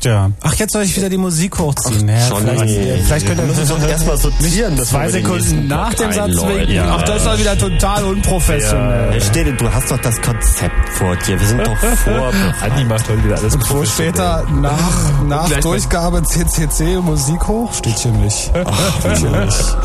Tja. 0.00 0.30
Ach, 0.42 0.54
jetzt 0.54 0.72
soll 0.72 0.84
ich 0.84 0.96
wieder 0.96 1.08
die 1.08 1.16
Musik 1.16 1.58
hochziehen. 1.58 2.08
Ach, 2.08 2.20
ja, 2.20 2.26
schon 2.28 2.42
vielleicht, 2.42 2.64
nee. 2.64 3.02
vielleicht 3.04 3.26
könnt 3.26 3.40
ihr 3.40 3.46
das 3.46 3.68
doch 3.68 3.88
erstmal 3.88 4.16
sortieren. 4.16 4.78
Zwei 4.84 5.08
Sekunden 5.08 5.66
nach 5.66 5.92
dem 5.94 6.12
Satz 6.12 6.36
winken. 6.36 6.74
Ja. 6.74 6.96
Ach, 6.96 7.02
das 7.02 7.16
ist 7.16 7.26
doch 7.26 7.38
wieder 7.38 7.58
total 7.58 8.04
unprofessionell. 8.04 9.14
Ja. 9.14 9.20
Steht, 9.20 9.60
du 9.60 9.72
hast 9.72 9.90
doch 9.90 9.98
das 9.98 10.20
Konzept 10.20 10.88
vor 10.90 11.16
dir. 11.16 11.40
Wir 11.40 11.46
sind 11.46 11.66
doch 11.66 11.76
vor. 12.04 12.32
Anni 12.60 12.84
macht 12.84 13.08
heute 13.08 13.24
wieder 13.24 13.38
alles 13.38 13.54
Und 13.54 13.70
wo 13.70 13.84
steht 13.84 14.18
da 14.18 14.44
nach, 14.60 15.24
nach 15.24 15.50
Durchgabe 15.60 16.22
CCC 16.22 17.00
Musik 17.02 17.48
hoch? 17.48 17.72
Steht 17.74 17.98
hier 17.98 18.12
nicht. 18.12 18.52
Ach, 18.64 19.00
steht 19.00 19.18
hier 19.18 19.30
nicht. 19.30 19.76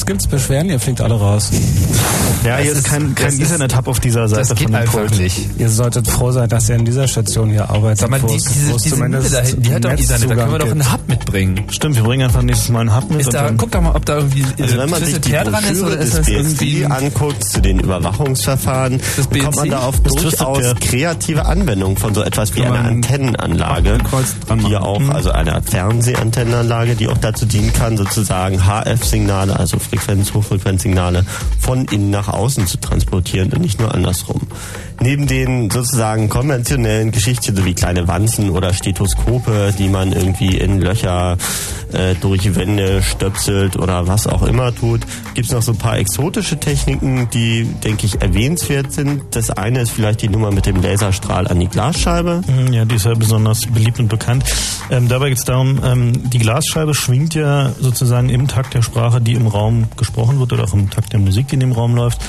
Was 0.00 0.06
gibt's 0.06 0.26
Beschwerden? 0.26 0.70
Ihr 0.70 0.80
fliegt 0.80 1.02
alle 1.02 1.14
raus. 1.14 1.50
Ja, 2.44 2.56
hier 2.56 2.72
ist 2.72 2.84
kein, 2.84 3.14
kein 3.14 3.38
Ethernet-Hub 3.38 3.86
auf 3.88 4.00
dieser 4.00 4.26
Seite 4.28 4.40
Das 4.40 4.48
geht 4.50 4.62
von 4.62 4.72
dem 4.72 4.74
einfach 4.80 4.98
Pult. 5.00 5.18
nicht. 5.18 5.50
Ihr 5.58 5.68
solltet 5.68 6.08
froh 6.08 6.32
sein, 6.32 6.48
dass 6.48 6.68
ihr 6.70 6.76
in 6.76 6.84
dieser 6.86 7.06
Station 7.06 7.50
hier 7.50 7.68
arbeitet. 7.68 7.98
Sag 7.98 8.10
mal, 8.10 8.20
die, 8.20 8.34
es- 8.36 8.44
diese, 8.44 8.72
diese 8.76 8.94
zumindest 8.96 9.34
da 9.34 9.40
hinten, 9.40 9.62
die 9.62 9.74
hat 9.74 9.84
doch 9.84 9.90
Ethernet, 9.90 10.30
da 10.30 10.34
können 10.34 10.52
wir 10.52 10.58
doch 10.58 10.70
einen 10.70 10.92
Hub 10.92 11.00
mitbringen. 11.08 11.64
Stimmt, 11.70 11.96
wir 11.96 12.02
bringen 12.02 12.22
einfach 12.24 12.42
nächstes 12.42 12.70
Mal 12.70 12.80
einen 12.80 12.96
Hub 12.96 13.10
mit. 13.10 13.20
Ist 13.20 13.26
und 13.26 13.34
da, 13.34 13.42
dann- 13.44 13.56
guck 13.58 13.70
doch 13.72 13.80
mal, 13.82 13.94
ob 13.94 14.06
da 14.06 14.16
irgendwie 14.16 14.44
Also 14.58 14.74
äh, 14.74 14.78
wenn 14.78 14.90
man 14.90 15.04
sich 15.04 15.20
die 15.20 15.30
dran 15.32 15.46
ist 15.46 15.52
Broschüre 15.52 15.86
oder 15.86 15.98
ist 15.98 16.12
des 16.16 16.18
das 16.20 16.28
irgendwie... 16.28 16.86
anguckt 16.86 17.44
zu 17.44 17.60
den 17.60 17.78
Überwachungsverfahren, 17.80 19.00
Das 19.16 19.28
kommt 19.28 19.56
man 19.56 19.70
da 19.70 19.80
auf 19.80 20.00
Das 20.00 20.14
durchaus 20.14 20.74
kreative 20.80 21.44
Anwendung 21.46 21.96
von 21.98 22.14
so 22.14 22.22
etwas 22.22 22.54
wie 22.56 22.62
einer 22.62 22.78
Antennenanlage, 22.80 23.98
die 24.66 24.76
auch, 24.76 25.00
also 25.10 25.30
eine 25.32 25.60
Fernsehantennenanlage, 25.62 26.94
die 26.96 27.08
auch 27.08 27.18
dazu 27.18 27.44
dienen 27.46 27.72
kann, 27.72 27.96
sozusagen 27.96 28.60
HF-Signale, 28.66 29.58
also 29.58 29.78
Frequenz, 29.78 30.32
Hochfrequenzsignale 30.32 31.24
von 31.70 31.84
innen 31.84 32.10
nach 32.10 32.26
außen 32.26 32.66
zu 32.66 32.80
transportieren 32.80 33.52
und 33.52 33.60
nicht 33.60 33.78
nur 33.78 33.94
andersrum. 33.94 34.40
Neben 35.00 35.28
den 35.28 35.70
sozusagen 35.70 36.28
konventionellen 36.28 37.12
Geschichten, 37.12 37.54
so 37.54 37.64
wie 37.64 37.74
kleine 37.74 38.08
Wanzen 38.08 38.50
oder 38.50 38.72
Stethoskope, 38.72 39.72
die 39.78 39.88
man 39.88 40.10
irgendwie 40.12 40.58
in 40.58 40.80
Löcher 40.80 41.36
äh, 41.94 42.14
durch 42.14 42.54
Wände 42.54 43.02
stöpselt 43.02 43.76
oder 43.76 44.06
was 44.06 44.26
auch 44.26 44.42
immer 44.42 44.74
tut, 44.74 45.00
gibt's 45.34 45.52
noch 45.52 45.62
so 45.62 45.72
ein 45.72 45.78
paar 45.78 45.98
exotische 45.98 46.58
Techniken, 46.58 47.28
die, 47.30 47.64
denke 47.64 48.06
ich, 48.06 48.20
erwähnenswert 48.20 48.92
sind. 48.92 49.22
Das 49.32 49.50
eine 49.50 49.80
ist 49.80 49.90
vielleicht 49.90 50.22
die 50.22 50.28
Nummer 50.28 50.50
mit 50.50 50.66
dem 50.66 50.82
Laserstrahl 50.82 51.48
an 51.48 51.60
die 51.60 51.68
Glasscheibe. 51.68 52.42
Mhm, 52.46 52.72
Ja, 52.72 52.84
die 52.84 52.96
ist 52.96 53.06
ja 53.06 53.14
besonders 53.14 53.60
beliebt 53.66 53.98
und 53.98 54.08
bekannt. 54.08 54.44
Ähm, 54.90 55.08
dabei 55.08 55.28
geht 55.28 55.38
es 55.38 55.44
darum, 55.44 55.80
ähm, 55.84 56.30
die 56.30 56.38
Glasscheibe 56.38 56.94
schwingt 56.94 57.34
ja 57.34 57.72
sozusagen 57.78 58.28
im 58.28 58.48
Takt 58.48 58.74
der 58.74 58.82
Sprache, 58.82 59.20
die 59.20 59.34
im 59.34 59.46
Raum 59.46 59.88
gesprochen 59.96 60.38
wird 60.38 60.52
oder 60.52 60.64
auch 60.64 60.74
im 60.74 60.90
Takt 60.90 61.12
der 61.12 61.20
Musik, 61.20 61.48
die 61.48 61.54
in 61.54 61.60
dem 61.60 61.72
Raum 61.72 61.94
läuft. 61.94 62.20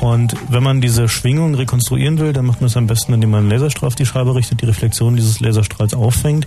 Und 0.00 0.36
wenn 0.48 0.62
man 0.62 0.80
diese 0.80 1.08
Schwingung 1.08 1.54
rekonstruieren 1.56 2.18
will, 2.18 2.32
dann 2.32 2.46
macht 2.46 2.60
man 2.60 2.68
es 2.68 2.76
am 2.76 2.86
besten, 2.86 3.14
indem 3.14 3.30
man 3.30 3.40
einen 3.40 3.50
Laserstrahl 3.50 3.88
auf 3.88 3.96
die 3.96 4.06
Scheibe 4.06 4.34
richtet, 4.34 4.62
die 4.62 4.66
Reflexion 4.66 5.16
dieses 5.16 5.40
Laserstrahls 5.40 5.94
auffängt 5.94 6.46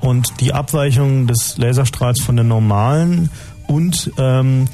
und 0.00 0.40
die 0.40 0.52
Abweichung 0.52 1.26
des 1.26 1.56
Laserstrahls 1.58 2.20
von 2.20 2.36
der 2.36 2.44
normalen 2.44 3.30
und 3.66 4.10
ähm, 4.18 4.68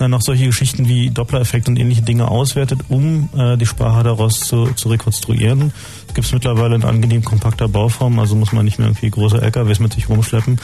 dann 0.00 0.12
noch 0.12 0.22
solche 0.22 0.46
Geschichten 0.46 0.88
wie 0.88 1.10
Doppler-Effekt 1.10 1.68
und 1.68 1.78
ähnliche 1.78 2.00
Dinge 2.00 2.28
auswertet, 2.28 2.80
um 2.88 3.28
äh, 3.36 3.58
die 3.58 3.66
Sprache 3.66 4.02
daraus 4.02 4.40
zu, 4.40 4.72
zu 4.72 4.88
rekonstruieren. 4.88 5.72
Gibt 6.14 6.26
es 6.26 6.32
mittlerweile 6.32 6.74
in 6.74 6.84
angenehm 6.84 7.22
kompakter 7.22 7.68
Bauform, 7.68 8.18
also 8.18 8.34
muss 8.34 8.52
man 8.52 8.64
nicht 8.64 8.78
mehr 8.78 8.88
irgendwie 8.88 9.10
große 9.10 9.40
LKWs 9.40 9.78
mit 9.78 9.92
sich 9.92 10.08
rumschleppen. 10.08 10.58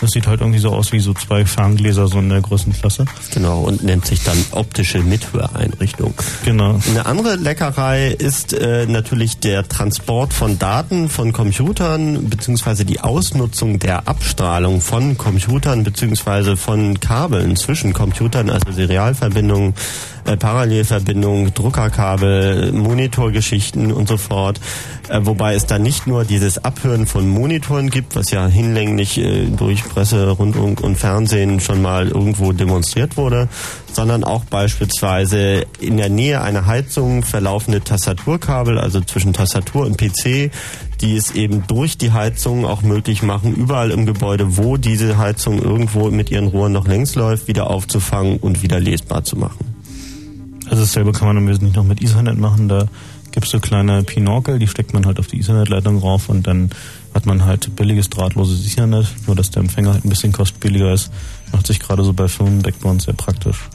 Das 0.00 0.10
sieht 0.10 0.26
halt 0.26 0.40
irgendwie 0.40 0.58
so 0.58 0.70
aus 0.70 0.92
wie 0.92 1.00
so 1.00 1.14
zwei 1.14 1.44
Ferngläser 1.44 2.08
so 2.08 2.18
in 2.18 2.28
der 2.28 2.40
Größenklasse. 2.40 3.06
Genau, 3.32 3.62
und 3.62 3.82
nennt 3.82 4.06
sich 4.06 4.22
dann 4.24 4.36
optische 4.50 5.00
Mithöreinrichtung. 5.00 6.14
Genau. 6.44 6.78
Eine 6.88 7.06
andere 7.06 7.36
Leckerei 7.36 8.08
ist 8.08 8.52
äh, 8.52 8.86
natürlich 8.86 9.38
der 9.38 9.66
Transport 9.68 10.32
von 10.32 10.58
Daten 10.58 11.08
von 11.08 11.32
Computern 11.32 12.28
beziehungsweise 12.28 12.84
die 12.84 13.00
Ausnutzung 13.00 13.78
der 13.78 14.08
Abstrahlung 14.08 14.80
von 14.80 15.16
Computern 15.16 15.84
beziehungsweise 15.84 16.56
von 16.56 17.00
Kabeln 17.00 17.56
zwischen 17.56 17.92
Computern, 17.92 18.50
also 18.50 18.70
Serialverbindungen, 18.72 19.74
äh, 20.26 20.36
Parallelverbindungen, 20.36 21.54
Druckerkabel, 21.54 22.72
Monitorgeschichten 22.72 23.92
und 23.92 24.08
so 24.08 24.16
fort. 24.16 24.60
Äh, 25.08 25.20
wobei 25.22 25.54
es 25.54 25.66
da 25.66 25.78
nicht 25.78 26.06
nur 26.06 26.24
dieses 26.24 26.64
Abhören 26.64 27.06
von 27.06 27.28
Monitoren 27.28 27.90
gibt, 27.90 28.16
was 28.16 28.30
ja 28.30 28.46
hinlänglich 28.46 29.18
äh, 29.18 29.46
durch 29.46 29.84
Presse, 29.84 30.28
Rundfunk 30.30 30.80
und 30.80 30.96
Fernsehen 30.96 31.60
schon 31.60 31.80
mal 31.80 32.08
irgendwo 32.08 32.52
demonstriert 32.52 33.16
wurde, 33.16 33.48
sondern 33.92 34.24
auch 34.24 34.44
beispielsweise 34.44 35.66
in 35.80 35.96
der 35.96 36.08
Nähe 36.08 36.40
einer 36.40 36.66
Heizung 36.66 37.22
verlaufende 37.22 37.82
Tastaturkabel, 37.82 38.78
also 38.78 39.00
zwischen 39.00 39.32
Tastatur 39.32 39.86
und 39.86 39.96
PC, 39.96 40.50
die 41.00 41.16
es 41.16 41.32
eben 41.32 41.66
durch 41.66 41.98
die 41.98 42.12
Heizung 42.12 42.64
auch 42.64 42.82
möglich 42.82 43.22
machen, 43.22 43.54
überall 43.54 43.90
im 43.90 44.06
Gebäude, 44.06 44.56
wo 44.56 44.76
diese 44.76 45.18
Heizung 45.18 45.62
irgendwo 45.62 46.10
mit 46.10 46.30
ihren 46.30 46.48
Rohren 46.48 46.72
noch 46.72 46.88
längs 46.88 47.14
läuft, 47.14 47.48
wieder 47.48 47.70
aufzufangen 47.70 48.38
und 48.38 48.62
wieder 48.62 48.80
lesbar 48.80 49.22
zu 49.22 49.36
machen. 49.36 49.75
Also 50.68 50.82
dasselbe 50.82 51.12
kann 51.12 51.28
man 51.28 51.36
im 51.36 51.48
Wesentlichen 51.48 51.76
noch 51.76 51.84
mit 51.84 52.02
Ethernet 52.02 52.38
machen. 52.38 52.68
Da 52.68 52.86
gibt's 53.32 53.50
so 53.50 53.60
kleine 53.60 54.02
Pinorkel, 54.02 54.58
die 54.58 54.66
steckt 54.66 54.92
man 54.94 55.06
halt 55.06 55.18
auf 55.18 55.26
die 55.26 55.40
Ethernet-Leitung 55.40 55.98
rauf 55.98 56.28
und 56.28 56.46
dann 56.46 56.70
hat 57.14 57.26
man 57.26 57.44
halt 57.44 57.74
billiges 57.76 58.10
drahtloses 58.10 58.66
Ethernet, 58.66 59.06
nur 59.26 59.36
dass 59.36 59.50
der 59.50 59.62
Empfänger 59.62 59.92
halt 59.92 60.04
ein 60.04 60.08
bisschen 60.08 60.32
kostbilliger 60.32 60.92
ist. 60.92 61.10
Macht 61.52 61.66
sich 61.66 61.78
gerade 61.78 62.02
so 62.02 62.12
bei 62.12 62.28
Firmen-Backbones 62.28 63.04
sehr 63.04 63.14
praktisch. 63.14 63.68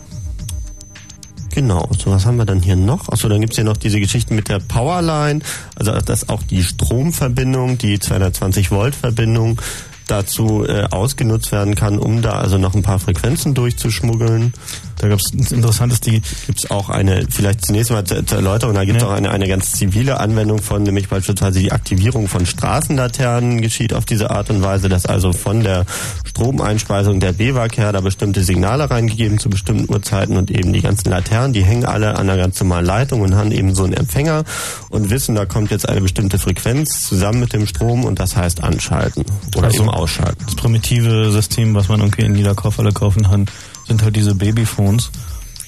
Genau, 1.53 1.89
so 1.97 2.11
was 2.11 2.25
haben 2.25 2.37
wir 2.37 2.45
dann 2.45 2.61
hier 2.61 2.77
noch? 2.77 3.09
Achso, 3.09 3.27
dann 3.27 3.41
gibt's 3.41 3.57
hier 3.57 3.65
noch 3.65 3.77
diese 3.77 3.99
Geschichten 3.99 4.35
mit 4.35 4.47
der 4.47 4.59
Powerline, 4.59 5.41
also 5.75 5.91
dass 5.99 6.29
auch 6.29 6.43
die 6.43 6.63
Stromverbindung, 6.63 7.77
die 7.77 7.99
220 7.99 8.71
Volt 8.71 8.95
Verbindung 8.95 9.61
dazu 10.07 10.65
äh, 10.65 10.83
ausgenutzt 10.91 11.51
werden 11.51 11.75
kann, 11.75 11.99
um 11.99 12.21
da 12.21 12.31
also 12.31 12.57
noch 12.57 12.73
ein 12.73 12.83
paar 12.83 12.99
Frequenzen 12.99 13.53
durchzuschmuggeln. 13.53 14.53
Da 15.01 15.07
gab's 15.07 15.33
ein 15.33 15.39
interessantes, 15.55 15.99
die 15.99 16.21
Gibt's 16.45 16.69
auch 16.69 16.89
eine, 16.89 17.25
vielleicht 17.29 17.65
zunächst 17.65 17.91
mal 17.91 18.03
zur 18.05 18.17
Erläuterung, 18.37 18.75
da 18.75 18.85
gibt's 18.85 19.01
Ja. 19.01 19.09
auch 19.09 19.13
eine, 19.13 19.31
eine 19.31 19.47
ganz 19.47 19.71
zivile 19.71 20.19
Anwendung 20.19 20.61
von, 20.61 20.83
nämlich 20.83 21.09
beispielsweise 21.09 21.59
die 21.59 21.71
Aktivierung 21.71 22.27
von 22.27 22.45
Straßenlaternen 22.45 23.61
geschieht 23.61 23.93
auf 23.93 24.05
diese 24.05 24.29
Art 24.29 24.49
und 24.51 24.61
Weise, 24.61 24.89
dass 24.89 25.05
also 25.07 25.33
von 25.33 25.63
der 25.63 25.85
Stromeinspeisung 26.25 27.19
der 27.19 27.33
BWAG 27.33 27.77
her 27.77 27.91
da 27.91 28.01
bestimmte 28.01 28.43
Signale 28.43 28.89
reingegeben 28.89 29.37
zu 29.39 29.49
bestimmten 29.49 29.91
Uhrzeiten 29.91 30.37
und 30.37 30.51
eben 30.51 30.71
die 30.73 30.81
ganzen 30.81 31.09
Laternen, 31.09 31.53
die 31.53 31.63
hängen 31.63 31.85
alle 31.85 32.11
an 32.15 32.29
einer 32.29 32.37
ganz 32.37 32.59
normalen 32.59 32.85
Leitung 32.85 33.21
und 33.21 33.35
haben 33.35 33.51
eben 33.51 33.75
so 33.75 33.83
einen 33.83 33.93
Empfänger 33.93 34.43
und 34.89 35.09
wissen, 35.09 35.35
da 35.35 35.45
kommt 35.45 35.71
jetzt 35.71 35.89
eine 35.89 36.01
bestimmte 36.01 36.39
Frequenz 36.39 37.07
zusammen 37.07 37.39
mit 37.39 37.53
dem 37.53 37.67
Strom 37.67 38.05
und 38.05 38.19
das 38.19 38.35
heißt 38.35 38.63
anschalten 38.63 39.25
oder 39.55 39.67
Also- 39.67 39.81
eben 39.81 39.89
ausschalten. 39.89 40.43
das 40.45 40.55
primitive 40.55 41.31
System, 41.31 41.75
was 41.75 41.89
man 41.89 41.99
irgendwie 41.99 42.21
in 42.23 42.35
jeder 42.35 42.55
Kaufhalle 42.55 42.91
kaufen 42.91 43.23
kann, 43.23 43.47
sind 43.91 44.03
halt 44.03 44.15
diese 44.15 44.35
Babyphones. 44.35 45.11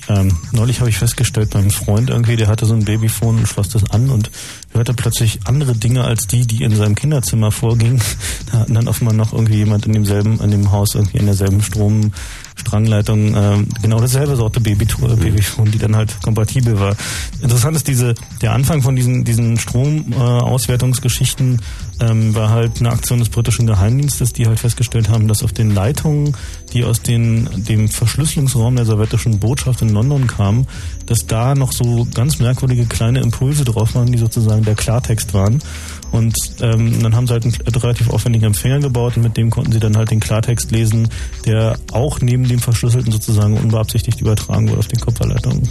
Ähm, 0.07 0.37
neulich 0.51 0.79
habe 0.79 0.89
ich 0.89 0.97
festgestellt, 0.97 1.49
beim 1.49 1.71
Freund 1.71 2.09
irgendwie, 2.09 2.37
der 2.37 2.47
hatte 2.47 2.65
so 2.65 2.73
ein 2.73 2.85
Babyphone 2.85 3.39
und 3.39 3.47
schloss 3.47 3.69
das 3.69 3.89
an 3.89 4.09
und 4.09 4.31
hörte 4.73 4.93
plötzlich 4.93 5.39
andere 5.45 5.75
Dinge 5.75 6.03
als 6.03 6.27
die, 6.27 6.45
die 6.45 6.63
in 6.63 6.75
seinem 6.75 6.95
Kinderzimmer 6.95 7.51
vorgingen. 7.51 8.01
Da 8.51 8.59
hatten 8.59 8.75
dann 8.75 8.87
offenbar 8.87 9.15
noch 9.15 9.33
irgendwie 9.33 9.55
jemand 9.55 9.87
in 9.87 9.93
demselben, 9.93 10.39
an 10.39 10.51
dem 10.51 10.71
Haus 10.71 10.93
irgendwie 10.93 11.17
in 11.17 11.25
derselben 11.25 11.63
Stromstrangleitung 11.63 13.35
ähm, 13.35 13.67
genau 13.81 13.99
dasselbe 13.99 14.35
Sorte 14.35 14.59
Babytour, 14.59 15.15
Babyphone, 15.15 15.71
die 15.71 15.79
dann 15.79 15.95
halt 15.95 16.21
kompatibel 16.21 16.79
war. 16.79 16.95
Interessant 17.41 17.75
ist 17.75 17.87
diese, 17.87 18.13
der 18.43 18.51
Anfang 18.51 18.83
von 18.83 18.95
diesen, 18.95 19.23
diesen 19.23 19.57
Stromauswertungsgeschichten 19.57 21.63
ähm, 21.99 22.35
war 22.35 22.49
halt 22.49 22.79
eine 22.79 22.91
Aktion 22.91 23.19
des 23.19 23.29
britischen 23.29 23.65
Geheimdienstes, 23.65 24.33
die 24.33 24.45
halt 24.45 24.59
festgestellt 24.59 25.09
haben, 25.09 25.27
dass 25.27 25.41
auf 25.41 25.53
den 25.53 25.71
Leitungen, 25.71 26.35
die 26.73 26.83
aus 26.83 27.01
den, 27.01 27.47
dem 27.65 27.87
Verschlüsselungsraum 27.87 28.75
der 28.75 28.85
sowjetischen 28.85 29.39
Botschaft 29.39 29.81
in 29.81 29.89
London 29.89 30.27
kamen, 30.27 30.67
dass 31.05 31.27
da 31.27 31.55
noch 31.55 31.71
so 31.71 32.07
ganz 32.13 32.39
merkwürdige 32.39 32.85
kleine 32.85 33.19
Impulse 33.21 33.63
drauf 33.63 33.95
waren, 33.95 34.11
die 34.11 34.17
sozusagen 34.17 34.63
der 34.63 34.75
Klartext 34.75 35.33
waren. 35.33 35.61
Und 36.11 36.35
ähm, 36.61 37.01
dann 37.01 37.15
haben 37.15 37.27
sie 37.27 37.33
halt 37.33 37.45
einen 37.45 37.55
relativ 37.55 38.09
aufwendigen 38.09 38.45
Empfänger 38.45 38.79
gebaut 38.79 39.17
und 39.17 39.23
mit 39.23 39.37
dem 39.37 39.49
konnten 39.49 39.71
sie 39.71 39.79
dann 39.79 39.97
halt 39.97 40.11
den 40.11 40.19
Klartext 40.19 40.71
lesen, 40.71 41.09
der 41.45 41.77
auch 41.91 42.21
neben 42.21 42.47
dem 42.47 42.59
Verschlüsselten 42.59 43.11
sozusagen 43.11 43.57
unbeabsichtigt 43.57 44.21
übertragen 44.21 44.69
wurde 44.69 44.79
auf 44.79 44.87
den 44.87 44.99
Kupferleitungen. 44.99 45.67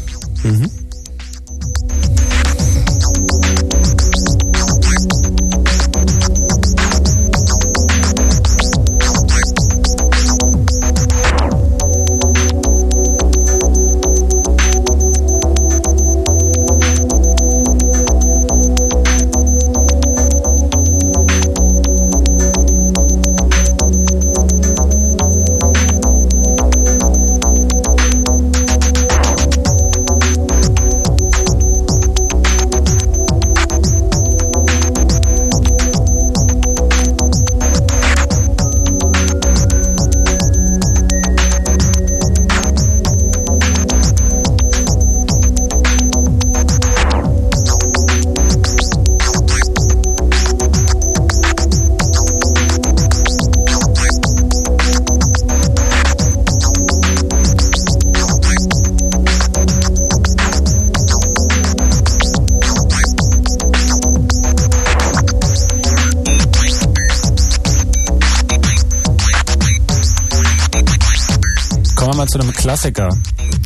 Klassiker. 72.83 73.17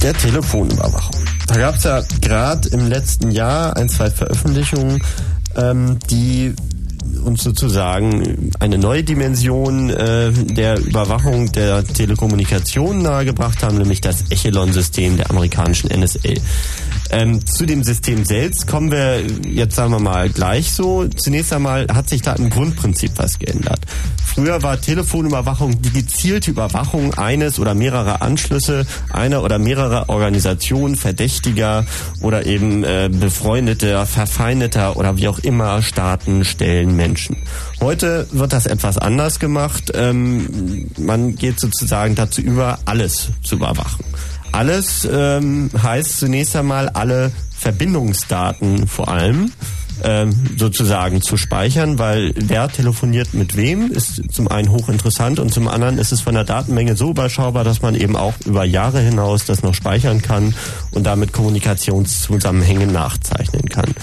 Der 0.02 0.12
Telefonüberwachung. 0.12 1.24
Da 1.46 1.56
gab 1.56 1.76
es 1.76 1.84
ja 1.84 2.02
gerade 2.20 2.68
im 2.68 2.86
letzten 2.86 3.30
Jahr 3.30 3.74
ein, 3.74 3.88
zwei 3.88 4.10
Veröffentlichungen, 4.10 5.02
ähm, 5.56 5.98
die 6.10 6.54
uns 7.24 7.42
sozusagen 7.42 8.50
eine 8.60 8.76
neue 8.76 9.04
Dimension 9.04 9.88
äh, 9.88 10.32
der 10.32 10.78
Überwachung 10.78 11.50
der 11.52 11.82
Telekommunikation 11.82 13.00
nahegebracht 13.00 13.62
haben, 13.62 13.78
nämlich 13.78 14.02
das 14.02 14.30
Echelon-System 14.30 15.16
der 15.16 15.30
amerikanischen 15.30 15.88
NSA. 15.98 16.34
Ähm, 17.08 17.46
zu 17.46 17.64
dem 17.64 17.84
System 17.84 18.26
selbst 18.26 18.66
kommen 18.66 18.90
wir 18.90 19.22
jetzt 19.48 19.76
sagen 19.76 19.92
wir 19.92 20.00
mal 20.00 20.28
gleich 20.28 20.72
so. 20.72 21.08
Zunächst 21.08 21.54
einmal 21.54 21.86
hat 21.90 22.10
sich 22.10 22.20
da 22.20 22.34
im 22.34 22.50
Grundprinzip 22.50 23.12
was 23.16 23.38
geändert. 23.38 23.80
Früher 24.36 24.62
war 24.62 24.78
Telefonüberwachung 24.78 25.80
die 25.80 25.90
gezielte 25.90 26.50
Überwachung 26.50 27.14
eines 27.14 27.58
oder 27.58 27.74
mehrerer 27.74 28.20
Anschlüsse 28.20 28.84
einer 29.10 29.42
oder 29.42 29.58
mehrerer 29.58 30.10
Organisationen, 30.10 30.94
Verdächtiger 30.94 31.86
oder 32.20 32.44
eben 32.44 32.84
äh, 32.84 33.08
befreundeter, 33.10 34.04
verfeindeter 34.04 34.98
oder 34.98 35.16
wie 35.16 35.28
auch 35.28 35.38
immer 35.38 35.80
Staaten, 35.80 36.44
Stellen, 36.44 36.96
Menschen. 36.96 37.38
Heute 37.80 38.28
wird 38.30 38.52
das 38.52 38.66
etwas 38.66 38.98
anders 38.98 39.40
gemacht. 39.40 39.92
Ähm, 39.94 40.90
man 40.98 41.34
geht 41.36 41.58
sozusagen 41.58 42.14
dazu 42.14 42.42
über, 42.42 42.78
alles 42.84 43.30
zu 43.42 43.54
überwachen. 43.54 44.04
Alles 44.52 45.08
ähm, 45.10 45.70
heißt 45.82 46.18
zunächst 46.18 46.54
einmal 46.56 46.90
alle 46.90 47.32
Verbindungsdaten 47.56 48.86
vor 48.86 49.08
allem 49.08 49.50
sozusagen 50.56 51.20
zu 51.20 51.36
speichern, 51.36 51.98
weil 51.98 52.32
wer 52.36 52.68
telefoniert 52.68 53.34
mit 53.34 53.56
wem 53.56 53.90
ist 53.90 54.22
zum 54.32 54.48
einen 54.48 54.70
hochinteressant 54.70 55.40
und 55.40 55.52
zum 55.52 55.68
anderen 55.68 55.98
ist 55.98 56.12
es 56.12 56.20
von 56.20 56.34
der 56.34 56.44
Datenmenge 56.44 56.96
so 56.96 57.10
überschaubar, 57.10 57.64
dass 57.64 57.82
man 57.82 57.94
eben 57.94 58.14
auch 58.14 58.34
über 58.44 58.64
Jahre 58.64 59.00
hinaus 59.00 59.44
das 59.46 59.62
noch 59.62 59.74
speichern 59.74 60.22
kann 60.22 60.54
und 60.92 61.04
damit 61.04 61.32
Kommunikationszusammenhänge 61.32 62.86
nachzeichnen 62.86 63.68
kann. 63.68 63.94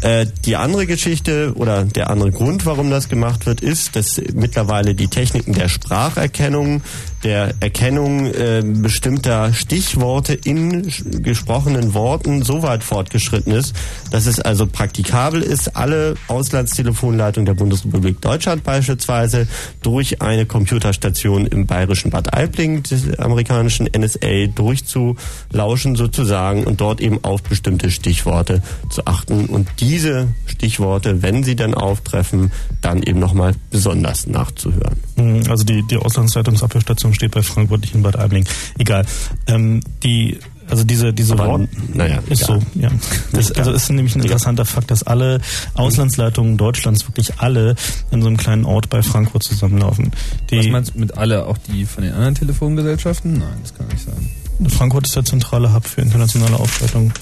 Äh, 0.00 0.26
die 0.44 0.54
andere 0.54 0.86
Geschichte 0.86 1.52
oder 1.56 1.84
der 1.84 2.10
andere 2.10 2.30
Grund, 2.30 2.66
warum 2.66 2.88
das 2.90 3.08
gemacht 3.08 3.46
wird, 3.46 3.60
ist, 3.60 3.96
dass 3.96 4.20
mittlerweile 4.32 4.94
die 4.94 5.08
Techniken 5.08 5.54
der 5.54 5.68
Spracherkennung 5.68 6.82
der 7.28 7.52
Erkennung 7.60 8.24
äh, 8.24 8.62
bestimmter 8.64 9.52
Stichworte 9.52 10.32
in 10.32 10.90
gesprochenen 11.22 11.92
Worten 11.92 12.42
so 12.42 12.62
weit 12.62 12.82
fortgeschritten 12.82 13.52
ist, 13.52 13.76
dass 14.10 14.24
es 14.24 14.40
also 14.40 14.66
praktikabel 14.66 15.42
ist, 15.42 15.76
alle 15.76 16.14
Auslandstelefonleitungen 16.28 17.44
der 17.44 17.52
Bundesrepublik 17.52 18.22
Deutschland 18.22 18.64
beispielsweise 18.64 19.46
durch 19.82 20.22
eine 20.22 20.46
Computerstation 20.46 21.46
im 21.46 21.66
bayerischen 21.66 22.10
Bad 22.10 22.32
Aibling 22.32 22.82
des 22.84 23.18
amerikanischen 23.18 23.86
NSA 23.94 24.46
durchzulauschen 24.54 25.96
sozusagen 25.96 26.64
und 26.64 26.80
dort 26.80 27.02
eben 27.02 27.22
auf 27.24 27.42
bestimmte 27.42 27.90
Stichworte 27.90 28.62
zu 28.88 29.04
achten 29.04 29.44
und 29.50 29.68
diese 29.80 30.28
Stichworte, 30.46 31.20
wenn 31.20 31.44
sie 31.44 31.56
dann 31.56 31.74
auftreffen, 31.74 32.52
dann 32.80 33.02
eben 33.02 33.18
nochmal 33.18 33.52
besonders 33.70 34.26
nachzuhören. 34.26 34.96
Hm, 35.18 35.42
also 35.50 35.64
die, 35.64 35.82
die 35.82 35.96
Auslandsleitungsabhörstation 35.96 37.08
Zulassung 37.08 37.14
steht 37.14 37.32
bei 37.32 37.42
Frankfurt 37.42 37.80
nicht 37.82 37.94
in 37.94 38.02
Bad 38.02 38.16
Aibling. 38.16 38.44
Egal. 38.78 39.04
Ähm, 39.46 39.80
die 40.02 40.38
also 40.70 40.84
diese 40.84 41.14
diese 41.14 41.32
Aber, 41.32 41.46
Wort 41.46 41.68
naja, 41.94 42.18
ist 42.28 42.42
egal. 42.42 42.60
so, 42.60 42.80
ja. 42.80 42.90
Das, 43.32 43.52
also 43.52 43.72
ist 43.72 43.88
nämlich 43.88 44.14
ein 44.14 44.20
interessanter 44.20 44.66
Fakt, 44.66 44.90
dass 44.90 45.02
alle 45.02 45.40
Auslandsleitungen 45.72 46.58
Deutschlands 46.58 47.08
wirklich 47.08 47.38
alle 47.38 47.74
in 48.10 48.20
so 48.20 48.28
einem 48.28 48.36
kleinen 48.36 48.66
Ort 48.66 48.90
bei 48.90 49.02
Frankfurt 49.02 49.44
zusammenlaufen. 49.44 50.12
Die 50.50 50.58
Was 50.58 50.66
meinst 50.66 50.94
du 50.94 51.00
mit 51.00 51.16
alle 51.16 51.46
auch 51.46 51.56
die 51.56 51.86
von 51.86 52.04
den 52.04 52.12
anderen 52.12 52.34
Telefongesellschaften? 52.34 53.38
Nein, 53.38 53.58
das 53.62 53.74
kann 53.74 53.86
nicht 53.86 54.04
sein. 54.04 54.68
Frankfurt 54.68 55.06
ist 55.06 55.16
der 55.16 55.24
zentrale 55.24 55.72
Hub 55.72 55.86
für 55.86 56.02
internationale 56.02 56.56
Aufschaltung. 56.56 57.14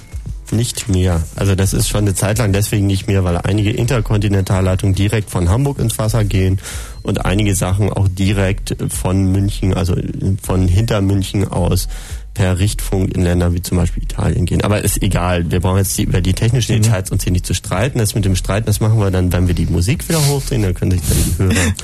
Nicht 0.50 0.88
mehr. 0.88 1.22
Also 1.34 1.54
das 1.54 1.72
ist 1.72 1.88
schon 1.88 2.02
eine 2.02 2.14
Zeit 2.14 2.38
lang 2.38 2.52
deswegen 2.52 2.86
nicht 2.86 3.06
mehr, 3.06 3.24
weil 3.24 3.36
einige 3.38 3.70
Interkontinentalleitungen 3.70 4.94
direkt 4.94 5.30
von 5.30 5.48
Hamburg 5.48 5.78
ins 5.78 5.98
Wasser 5.98 6.24
gehen 6.24 6.60
und 7.06 7.24
einige 7.24 7.54
Sachen 7.54 7.92
auch 7.92 8.08
direkt 8.08 8.76
von 8.88 9.30
München, 9.30 9.74
also 9.74 9.94
von 10.42 10.66
hinter 10.68 11.00
München 11.00 11.46
aus 11.46 11.88
per 12.34 12.58
Richtfunk 12.58 13.14
in 13.14 13.22
Länder 13.22 13.54
wie 13.54 13.62
zum 13.62 13.78
Beispiel 13.78 14.02
Italien 14.02 14.44
gehen. 14.44 14.62
Aber 14.62 14.82
ist 14.82 15.02
egal. 15.02 15.50
Wir 15.50 15.60
brauchen 15.60 15.78
jetzt 15.78 15.96
die, 15.96 16.02
über 16.02 16.20
die 16.20 16.34
technischen 16.34 16.76
mhm. 16.76 16.82
Details 16.82 17.10
uns 17.10 17.24
hier 17.24 17.32
nicht 17.32 17.46
zu 17.46 17.54
streiten. 17.54 17.98
Das 17.98 18.14
mit 18.14 18.24
dem 18.24 18.36
Streiten, 18.36 18.66
das 18.66 18.80
machen 18.80 18.98
wir 18.98 19.10
dann, 19.10 19.32
wenn 19.32 19.46
wir 19.46 19.54
die 19.54 19.66
Musik 19.66 20.06
wieder 20.08 20.24
hochdrehen. 20.26 20.62
Dann 20.62 20.74
können 20.74 20.90
sich 20.90 21.00
dann 21.00 21.16
die 21.16 21.38
Hörer. 21.38 21.74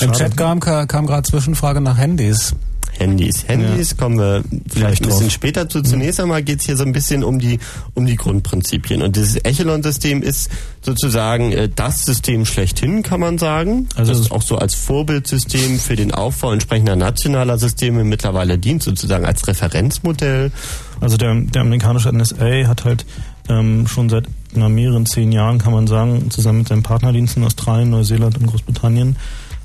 Im 0.00 0.12
Chat 0.12 0.36
kam, 0.36 0.60
kam 0.60 1.06
gerade 1.06 1.22
Zwischenfrage 1.22 1.80
nach 1.80 1.96
Handys. 1.96 2.54
Handys. 2.98 3.48
Handys 3.48 3.90
ja. 3.90 3.96
kommen 3.96 4.18
wir 4.18 4.44
vielleicht 4.68 5.02
ein 5.02 5.08
bisschen 5.08 5.26
drauf. 5.26 5.32
später 5.32 5.68
zu. 5.68 5.82
Zunächst 5.82 6.20
einmal 6.20 6.42
geht 6.42 6.60
es 6.60 6.66
hier 6.66 6.76
so 6.76 6.84
ein 6.84 6.92
bisschen 6.92 7.24
um 7.24 7.38
die, 7.38 7.58
um 7.94 8.06
die 8.06 8.16
Grundprinzipien. 8.16 9.02
Und 9.02 9.16
dieses 9.16 9.36
Echelon-System 9.36 10.22
ist 10.22 10.50
sozusagen 10.82 11.52
äh, 11.52 11.68
das 11.74 12.04
System 12.04 12.44
schlechthin, 12.44 13.02
kann 13.02 13.20
man 13.20 13.38
sagen. 13.38 13.88
Also 13.96 14.12
das 14.12 14.20
ist 14.20 14.30
auch 14.32 14.42
so 14.42 14.56
als 14.56 14.74
Vorbildsystem 14.74 15.78
für 15.78 15.96
den 15.96 16.12
Aufbau 16.12 16.52
entsprechender 16.52 16.96
nationaler 16.96 17.58
Systeme 17.58 18.04
mittlerweile 18.04 18.58
dient, 18.58 18.82
sozusagen 18.82 19.24
als 19.24 19.46
Referenzmodell. 19.46 20.52
Also 21.00 21.16
der, 21.16 21.34
der 21.34 21.62
amerikanische 21.62 22.12
NSA 22.12 22.68
hat 22.68 22.84
halt 22.84 23.04
ähm, 23.48 23.86
schon 23.86 24.08
seit 24.08 24.26
na, 24.54 24.68
mehreren 24.68 25.06
zehn 25.06 25.32
Jahren, 25.32 25.58
kann 25.58 25.72
man 25.72 25.86
sagen, 25.86 26.30
zusammen 26.30 26.58
mit 26.58 26.68
seinen 26.68 26.82
Partnerdiensten 26.82 27.44
Australien, 27.44 27.90
Neuseeland 27.90 28.38
und 28.38 28.46
Großbritannien, 28.46 29.16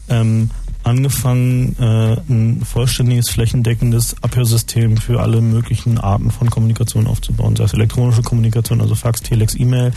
ähm, 0.10 0.50
angefangen, 0.88 1.76
äh, 1.80 2.18
ein 2.30 2.62
vollständiges, 2.66 3.30
flächendeckendes 3.30 4.16
Abhörsystem 4.22 4.98
für 4.98 5.20
alle 5.20 5.42
möglichen 5.42 5.98
Arten 5.98 6.32
von 6.32 6.50
Kommunikation 6.50 7.08
aufzubauen. 7.08 7.56
Sei 7.56 7.66
es 7.66 7.74
elektronische 7.74 8.22
Kommunikation, 8.22 8.82
also 8.82 8.96
Fax, 8.96 9.22
Telex, 9.22 9.56
E-Mail, 9.56 9.92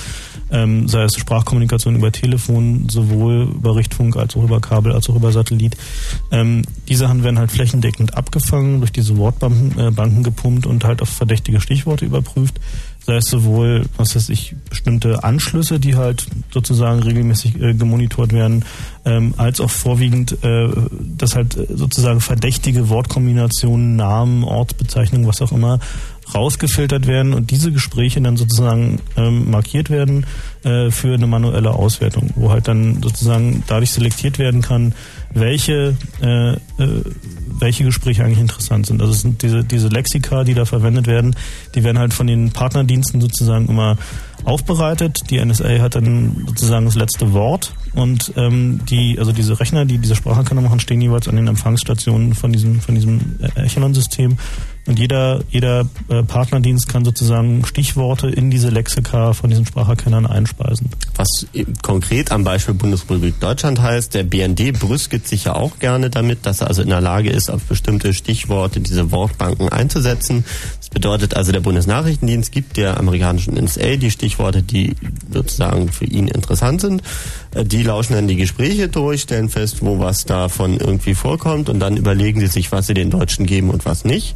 ähm, 0.51 0.89
sei 0.89 1.05
es 1.05 1.17
Sprachkommunikation 1.17 1.97
über 1.97 2.13
Telefon, 2.13 2.89
sowohl 2.89 3.49
über 3.55 3.77
Richtfunk 3.77 4.17
als 4.17 4.37
auch 4.37 4.45
über 4.45 4.61
Kabel, 4.61 4.93
als 4.93 5.09
auch 5.09 5.17
über 5.17 5.33
Satellit. 5.33 5.77
Ähm, 6.31 6.63
die 6.89 6.97
Sachen 6.97 7.25
werden 7.25 7.39
halt 7.39 7.53
flächendeckend 7.53 8.17
abgefangen, 8.17 8.81
durch 8.81 8.93
diese 8.93 9.17
Wortbanken 9.17 9.79
äh, 9.79 10.23
gepumpt 10.23 10.67
und 10.67 10.85
halt 10.85 11.03
auf 11.03 11.09
verdächtige 11.09 11.61
Stichworte 11.61 12.05
überprüft 12.05 12.61
sei 13.07 13.17
es 13.17 13.27
sowohl, 13.27 13.87
was 13.97 14.15
weiß 14.15 14.29
ich, 14.29 14.55
bestimmte 14.69 15.25
Anschlüsse, 15.25 15.81
die 15.81 15.97
halt 15.97 16.27
sozusagen 16.53 17.03
regelmäßig 17.03 17.61
äh, 17.61 17.75
gemonitort 17.75 18.33
werden, 18.33 18.65
ähm, 19.05 19.35
als 19.37 19.61
auch 19.61 19.71
vorwiegend, 19.71 20.37
äh, 20.45 20.69
dass 21.17 21.35
halt 21.35 21.57
äh, 21.57 21.67
sozusagen 21.75 22.21
verdächtige 22.21 22.89
Wortkombinationen, 22.89 23.97
Namen, 23.97 24.45
Ortsbezeichnungen, 24.45 25.27
was 25.27 25.41
auch 25.41 25.53
immer, 25.53 25.81
rausgefiltert 26.35 27.07
werden 27.07 27.35
und 27.35 27.51
diese 27.51 27.73
Gespräche 27.73 28.21
dann 28.21 28.37
sozusagen 28.37 29.01
ähm, 29.17 29.51
markiert 29.51 29.91
werden 29.91 30.27
äh, 30.63 30.91
für 30.91 31.15
eine 31.15 31.27
manuelle 31.27 31.73
Auswertung, 31.73 32.31
wo 32.37 32.51
halt 32.51 32.69
dann 32.69 33.03
sozusagen 33.03 33.65
dadurch 33.67 33.91
selektiert 33.91 34.39
werden 34.39 34.63
kann, 34.63 34.95
welche 35.33 35.97
äh, 36.21 36.53
äh, 36.53 36.59
welche 37.61 37.85
Gespräche 37.85 38.25
eigentlich 38.25 38.41
interessant 38.41 38.87
sind. 38.87 39.01
Also 39.01 39.13
es 39.13 39.21
sind 39.21 39.43
diese, 39.43 39.63
diese 39.63 39.89
Lexika, 39.89 40.45
die 40.45 40.55
da 40.55 40.65
verwendet 40.65 41.07
werden, 41.07 41.37
die 41.75 41.85
werden 41.85 41.99
halt 41.99 42.15
von 42.15 42.27
den 42.27 42.51
Partnerdiensten 42.51 43.21
sozusagen 43.21 43.69
immer 43.69 43.97
aufbereitet. 44.45 45.31
Die 45.31 45.45
NSA 45.45 45.81
hat 45.81 45.95
dann 45.95 46.45
sozusagen 46.49 46.87
das 46.87 46.95
letzte 46.95 47.33
Wort 47.33 47.75
und 47.95 48.33
ähm, 48.37 48.81
die, 48.89 49.19
also 49.19 49.33
diese 49.33 49.61
Rechner, 49.61 49.85
die 49.85 49.99
diese 49.99 50.17
Spracherkennung 50.17 50.65
machen, 50.65 50.81
stehen 50.81 51.01
jeweils 51.01 51.29
an 51.29 51.37
den 51.37 51.47
Empfangsstationen 51.47 52.35
von 52.35 52.53
diesem, 52.53 52.81
von 52.81 52.95
diesem 52.95 53.21
Echelon-System 53.55 54.39
und 54.87 54.99
jeder, 54.99 55.43
jeder 55.51 55.87
äh, 56.09 56.23
Partnerdienst 56.23 56.89
kann 56.89 57.05
sozusagen 57.05 57.65
Stichworte 57.67 58.29
in 58.29 58.51
diese 58.51 58.71
Lexika 58.71 59.35
von 59.35 59.51
diesen 59.51 59.67
Spracherkennern 59.67 60.27
einspeisen. 60.27 60.89
Was 61.17 61.47
konkret 61.83 62.33
am 62.33 62.45
Beispiel 62.45 62.75
Bundesrepublik 62.75 63.39
Deutschland 63.41 63.81
heißt, 63.81 64.15
der 64.15 64.25
BND 64.25 64.79
brüstet 64.79 65.29
sich 65.29 65.45
ja 65.45 65.55
auch 65.55 65.79
gerne 65.79 66.09
damit, 66.09 66.47
dass 66.47 66.63
er 66.63 66.69
also 66.69 66.83
in 66.83 66.89
der 66.89 67.01
Lage 67.01 67.31
ist, 67.31 67.51
auf 67.51 67.63
bestimmte 67.65 68.15
Stichworte 68.15 68.81
diese 68.81 69.13
Wortbanken 69.13 69.69
einzusetzen. 69.69 70.45
Das 70.79 70.89
bedeutet 70.89 71.35
also, 71.37 71.53
der 71.53 71.61
Bundesnachrichtendienst 71.61 72.51
gibt 72.51 72.77
der 72.77 72.97
amerikanischen 72.99 73.55
NSA 73.55 73.97
die 73.97 74.11
Stichworte, 74.11 74.63
die 74.63 74.95
sozusagen 75.31 75.93
für 75.93 76.07
ihn 76.07 76.27
interessant 76.27 76.81
sind. 76.81 77.03
Äh, 77.55 77.65
die 77.65 77.83
lauschen 77.83 78.15
dann 78.15 78.29
die 78.29 78.37
Gespräche 78.37 78.89
durch, 78.89 79.23
stellen 79.23 79.51
fest, 79.51 79.79
wo 79.83 79.99
was 79.99 80.25
davon 80.25 80.79
irgendwie 80.79 81.15
vorkommt 81.15 81.69
und 81.69 81.81
dann 81.81 81.97
überlegen 81.97 82.41
sie 82.41 82.47
sich, 82.47 82.73
was 82.73 82.87
sie 82.87 82.95
den 82.95 83.11
Deutschen 83.11 83.47
geben 83.47 83.71
und 83.71 83.85
was 83.85 84.05
nicht. 84.05 84.35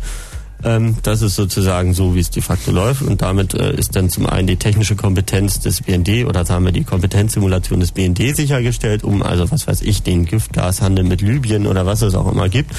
Ähm, 0.63 0.97
das 1.03 1.23
ist 1.23 1.35
sozusagen 1.35 1.95
so, 1.95 2.15
wie 2.15 2.21
es 2.21 2.31
de 2.31 2.43
facto 2.43 2.71
läuft. 2.71 3.03
Und 3.03 3.23
damit 3.23 3.55
äh, 3.55 3.75
ist 3.75 3.97
dann 3.97 4.09
zum 4.09 4.27
einen 4.27 4.47
die 4.47 4.57
technische 4.57 4.97
Kompetenz 4.97 5.61
des 5.61 5.83
BND 5.83 6.27
oder 6.27 6.45
sagen 6.45 6.65
wir 6.65 6.73
die 6.73 6.85
Kompetenzsimulation 6.85 7.81
des 7.81 7.93
BND 7.93 8.35
sichergestellt, 8.35 9.05
um 9.05 9.23
also 9.23 9.51
was 9.51 9.67
weiß 9.67 9.83
ich, 9.83 10.03
den 10.03 10.25
Giftgashandel 10.25 11.05
mit 11.05 11.21
Libyen 11.21 11.67
oder 11.67 11.87
was 11.87 12.03
es 12.03 12.15
auch 12.15 12.31
immer 12.31 12.49
gibt, 12.49 12.73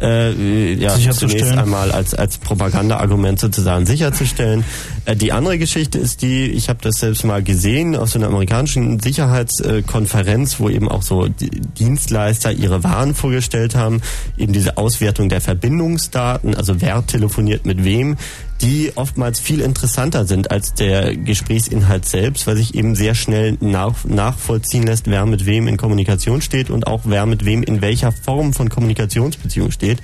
äh, 0.00 0.74
ja, 0.74 0.98
zunächst 0.98 1.52
einmal 1.52 1.90
als, 1.92 2.14
als 2.14 2.38
Propaganda-Argument 2.38 3.38
sozusagen 3.38 3.86
sicherzustellen. 3.86 4.64
Äh, 5.04 5.16
die 5.16 5.32
andere 5.32 5.58
Geschichte 5.58 5.98
ist 5.98 6.22
die, 6.22 6.46
ich 6.46 6.68
habe 6.68 6.80
das 6.82 6.96
selbst 6.96 7.24
mal 7.24 7.42
gesehen 7.42 7.96
auf 7.96 8.10
so 8.10 8.18
einer 8.18 8.28
amerikanischen 8.28 9.00
Sicherheitskonferenz, 9.00 10.60
wo 10.60 10.68
eben 10.68 10.88
auch 10.88 11.02
so 11.02 11.28
Dienstleister 11.28 12.52
ihre 12.52 12.84
Waren 12.84 13.14
vorgestellt 13.14 13.74
haben, 13.74 14.02
eben 14.36 14.52
diese 14.52 14.76
Auswertung 14.76 15.28
der 15.28 15.40
Verbindungsdaten, 15.40 16.54
also 16.54 16.80
wer 16.80 17.06
telefoniert 17.22 17.66
mit 17.66 17.84
wem, 17.84 18.16
die 18.60 18.92
oftmals 18.96 19.38
viel 19.38 19.60
interessanter 19.60 20.24
sind 20.24 20.50
als 20.50 20.74
der 20.74 21.16
Gesprächsinhalt 21.16 22.04
selbst, 22.04 22.46
weil 22.46 22.56
sich 22.56 22.74
eben 22.74 22.94
sehr 22.96 23.14
schnell 23.14 23.56
nach, 23.60 24.04
nachvollziehen 24.04 24.84
lässt, 24.84 25.08
wer 25.08 25.24
mit 25.26 25.46
wem 25.46 25.68
in 25.68 25.76
Kommunikation 25.76 26.42
steht 26.42 26.68
und 26.70 26.86
auch 26.86 27.02
wer 27.04 27.26
mit 27.26 27.44
wem 27.44 27.62
in 27.62 27.80
welcher 27.80 28.10
Form 28.10 28.52
von 28.52 28.68
Kommunikationsbeziehung 28.68 29.70
steht. 29.70 29.98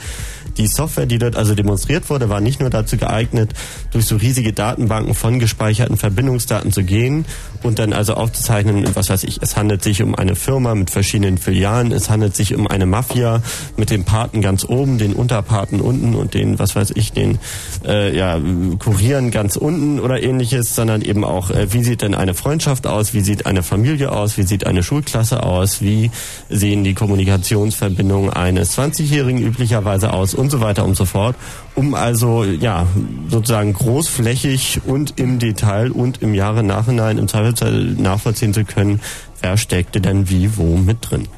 Die 0.58 0.66
Software, 0.66 1.06
die 1.06 1.18
dort 1.18 1.36
also 1.36 1.54
demonstriert 1.54 2.10
wurde, 2.10 2.28
war 2.28 2.40
nicht 2.40 2.60
nur 2.60 2.68
dazu 2.68 2.96
geeignet, 2.96 3.52
durch 3.92 4.06
so 4.06 4.16
riesige 4.16 4.52
Datenbanken 4.52 5.14
von 5.14 5.38
gespeicherten 5.38 5.96
Verbindungsdaten 5.96 6.72
zu 6.72 6.82
gehen 6.82 7.24
und 7.62 7.78
dann 7.78 7.92
also 7.92 8.14
aufzuzeichnen, 8.14 8.84
was 8.94 9.08
weiß 9.08 9.22
ich, 9.24 9.40
es 9.40 9.56
handelt 9.56 9.82
sich 9.82 10.02
um 10.02 10.16
eine 10.16 10.34
Firma 10.34 10.74
mit 10.74 10.90
verschiedenen 10.90 11.38
Filialen, 11.38 11.92
es 11.92 12.10
handelt 12.10 12.34
sich 12.34 12.54
um 12.54 12.66
eine 12.66 12.86
Mafia 12.86 13.40
mit 13.76 13.90
den 13.90 14.04
Paten 14.04 14.42
ganz 14.42 14.64
oben, 14.64 14.98
den 14.98 15.12
Unterpaten 15.12 15.80
unten 15.80 16.14
und 16.14 16.34
den, 16.34 16.58
was 16.58 16.74
weiß 16.74 16.92
ich, 16.96 17.12
den 17.12 17.38
äh, 17.86 18.16
ja, 18.16 18.40
Kurieren 18.78 19.30
ganz 19.30 19.56
unten 19.56 20.00
oder 20.00 20.22
ähnliches, 20.22 20.74
sondern 20.74 21.02
eben 21.02 21.24
auch, 21.24 21.50
äh, 21.50 21.72
wie 21.72 21.84
sieht 21.84 22.02
denn 22.02 22.16
eine 22.16 22.34
Freundschaft 22.34 22.88
aus, 22.88 23.14
wie 23.14 23.20
sieht 23.20 23.46
eine 23.46 23.62
Familie 23.62 24.10
aus, 24.10 24.36
wie 24.38 24.42
sieht 24.42 24.66
eine 24.66 24.82
Schulklasse 24.82 25.44
aus, 25.44 25.80
wie 25.82 26.10
sehen 26.50 26.82
die 26.82 26.94
Kommunikationsverbindungen 26.94 28.30
eines 28.30 28.76
20-Jährigen 28.76 29.40
üblicherweise 29.40 30.12
aus 30.12 30.34
und 30.34 30.47
so 30.50 30.60
weiter 30.60 30.84
und 30.84 30.96
so 30.96 31.04
fort, 31.04 31.36
um 31.74 31.94
also 31.94 32.44
ja 32.44 32.86
sozusagen 33.28 33.72
großflächig 33.72 34.80
und 34.86 35.18
im 35.18 35.38
Detail 35.38 35.90
und 35.90 36.22
im 36.22 36.34
Jahre 36.34 36.62
Nachhinein 36.62 37.18
im 37.18 37.28
Zweifelsfall 37.28 37.84
nachvollziehen 37.84 38.54
zu 38.54 38.64
können, 38.64 39.00
wer 39.40 39.56
steckte 39.56 40.00
denn 40.00 40.28
wie 40.28 40.56
wo 40.56 40.76
mit 40.76 40.98
drin. 41.10 41.28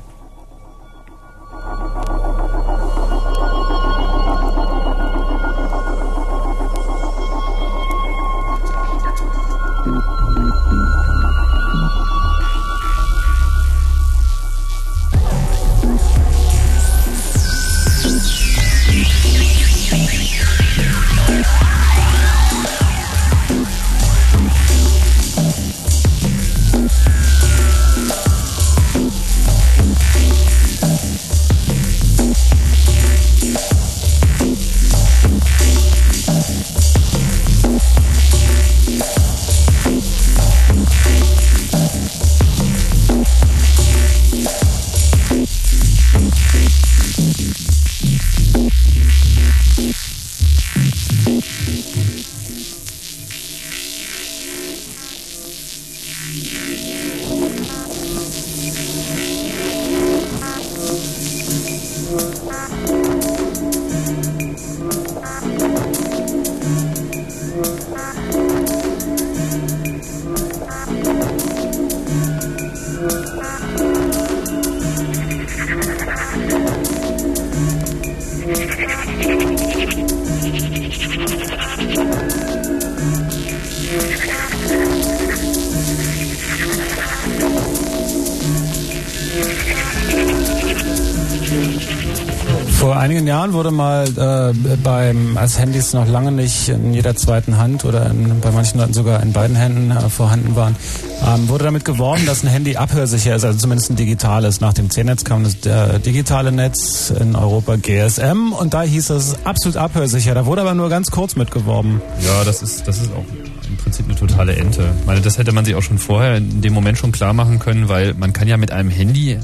Vor 92.80 92.96
einigen 92.96 93.26
Jahren 93.26 93.52
wurde 93.52 93.70
mal 93.70 94.06
äh, 94.08 94.76
beim, 94.82 95.36
als 95.36 95.58
Handys 95.58 95.92
noch 95.92 96.08
lange 96.08 96.32
nicht 96.32 96.70
in 96.70 96.94
jeder 96.94 97.14
zweiten 97.14 97.58
Hand 97.58 97.84
oder 97.84 98.06
in, 98.06 98.40
bei 98.40 98.50
manchen 98.52 98.80
Leuten 98.80 98.94
sogar 98.94 99.22
in 99.22 99.34
beiden 99.34 99.54
Händen 99.54 99.90
äh, 99.90 100.08
vorhanden 100.08 100.56
waren, 100.56 100.74
ähm, 101.22 101.50
wurde 101.50 101.64
damit 101.64 101.84
geworben, 101.84 102.24
dass 102.24 102.42
ein 102.42 102.46
Handy 102.46 102.76
abhörsicher 102.76 103.36
ist, 103.36 103.44
also 103.44 103.58
zumindest 103.58 103.90
ein 103.90 103.96
digitales. 103.96 104.62
Nach 104.62 104.72
dem 104.72 104.88
C-Netz 104.88 105.24
kam 105.24 105.44
das 105.44 105.56
äh, 105.66 106.00
digitale 106.00 106.52
Netz 106.52 107.10
in 107.10 107.36
Europa 107.36 107.76
GSM 107.76 108.54
und 108.58 108.72
da 108.72 108.80
hieß 108.80 109.10
es 109.10 109.36
absolut 109.44 109.76
abhörsicher. 109.76 110.32
Da 110.32 110.46
wurde 110.46 110.62
aber 110.62 110.72
nur 110.72 110.88
ganz 110.88 111.10
kurz 111.10 111.36
mitgeworben. 111.36 112.00
Ja, 112.24 112.44
das 112.44 112.62
ist, 112.62 112.88
das 112.88 112.96
ist 112.96 113.12
auch 113.12 113.26
im 113.68 113.76
Prinzip 113.76 114.06
eine 114.06 114.16
totale 114.16 114.56
Ente. 114.56 114.88
Ich 115.00 115.06
meine, 115.06 115.20
das 115.20 115.36
hätte 115.36 115.52
man 115.52 115.66
sich 115.66 115.74
auch 115.74 115.82
schon 115.82 115.98
vorher 115.98 116.36
in 116.36 116.62
dem 116.62 116.72
Moment 116.72 116.96
schon 116.96 117.12
klar 117.12 117.34
machen 117.34 117.58
können, 117.58 117.90
weil 117.90 118.14
man 118.14 118.32
kann 118.32 118.48
ja 118.48 118.56
mit 118.56 118.72
einem 118.72 118.88
Handy 118.88 119.38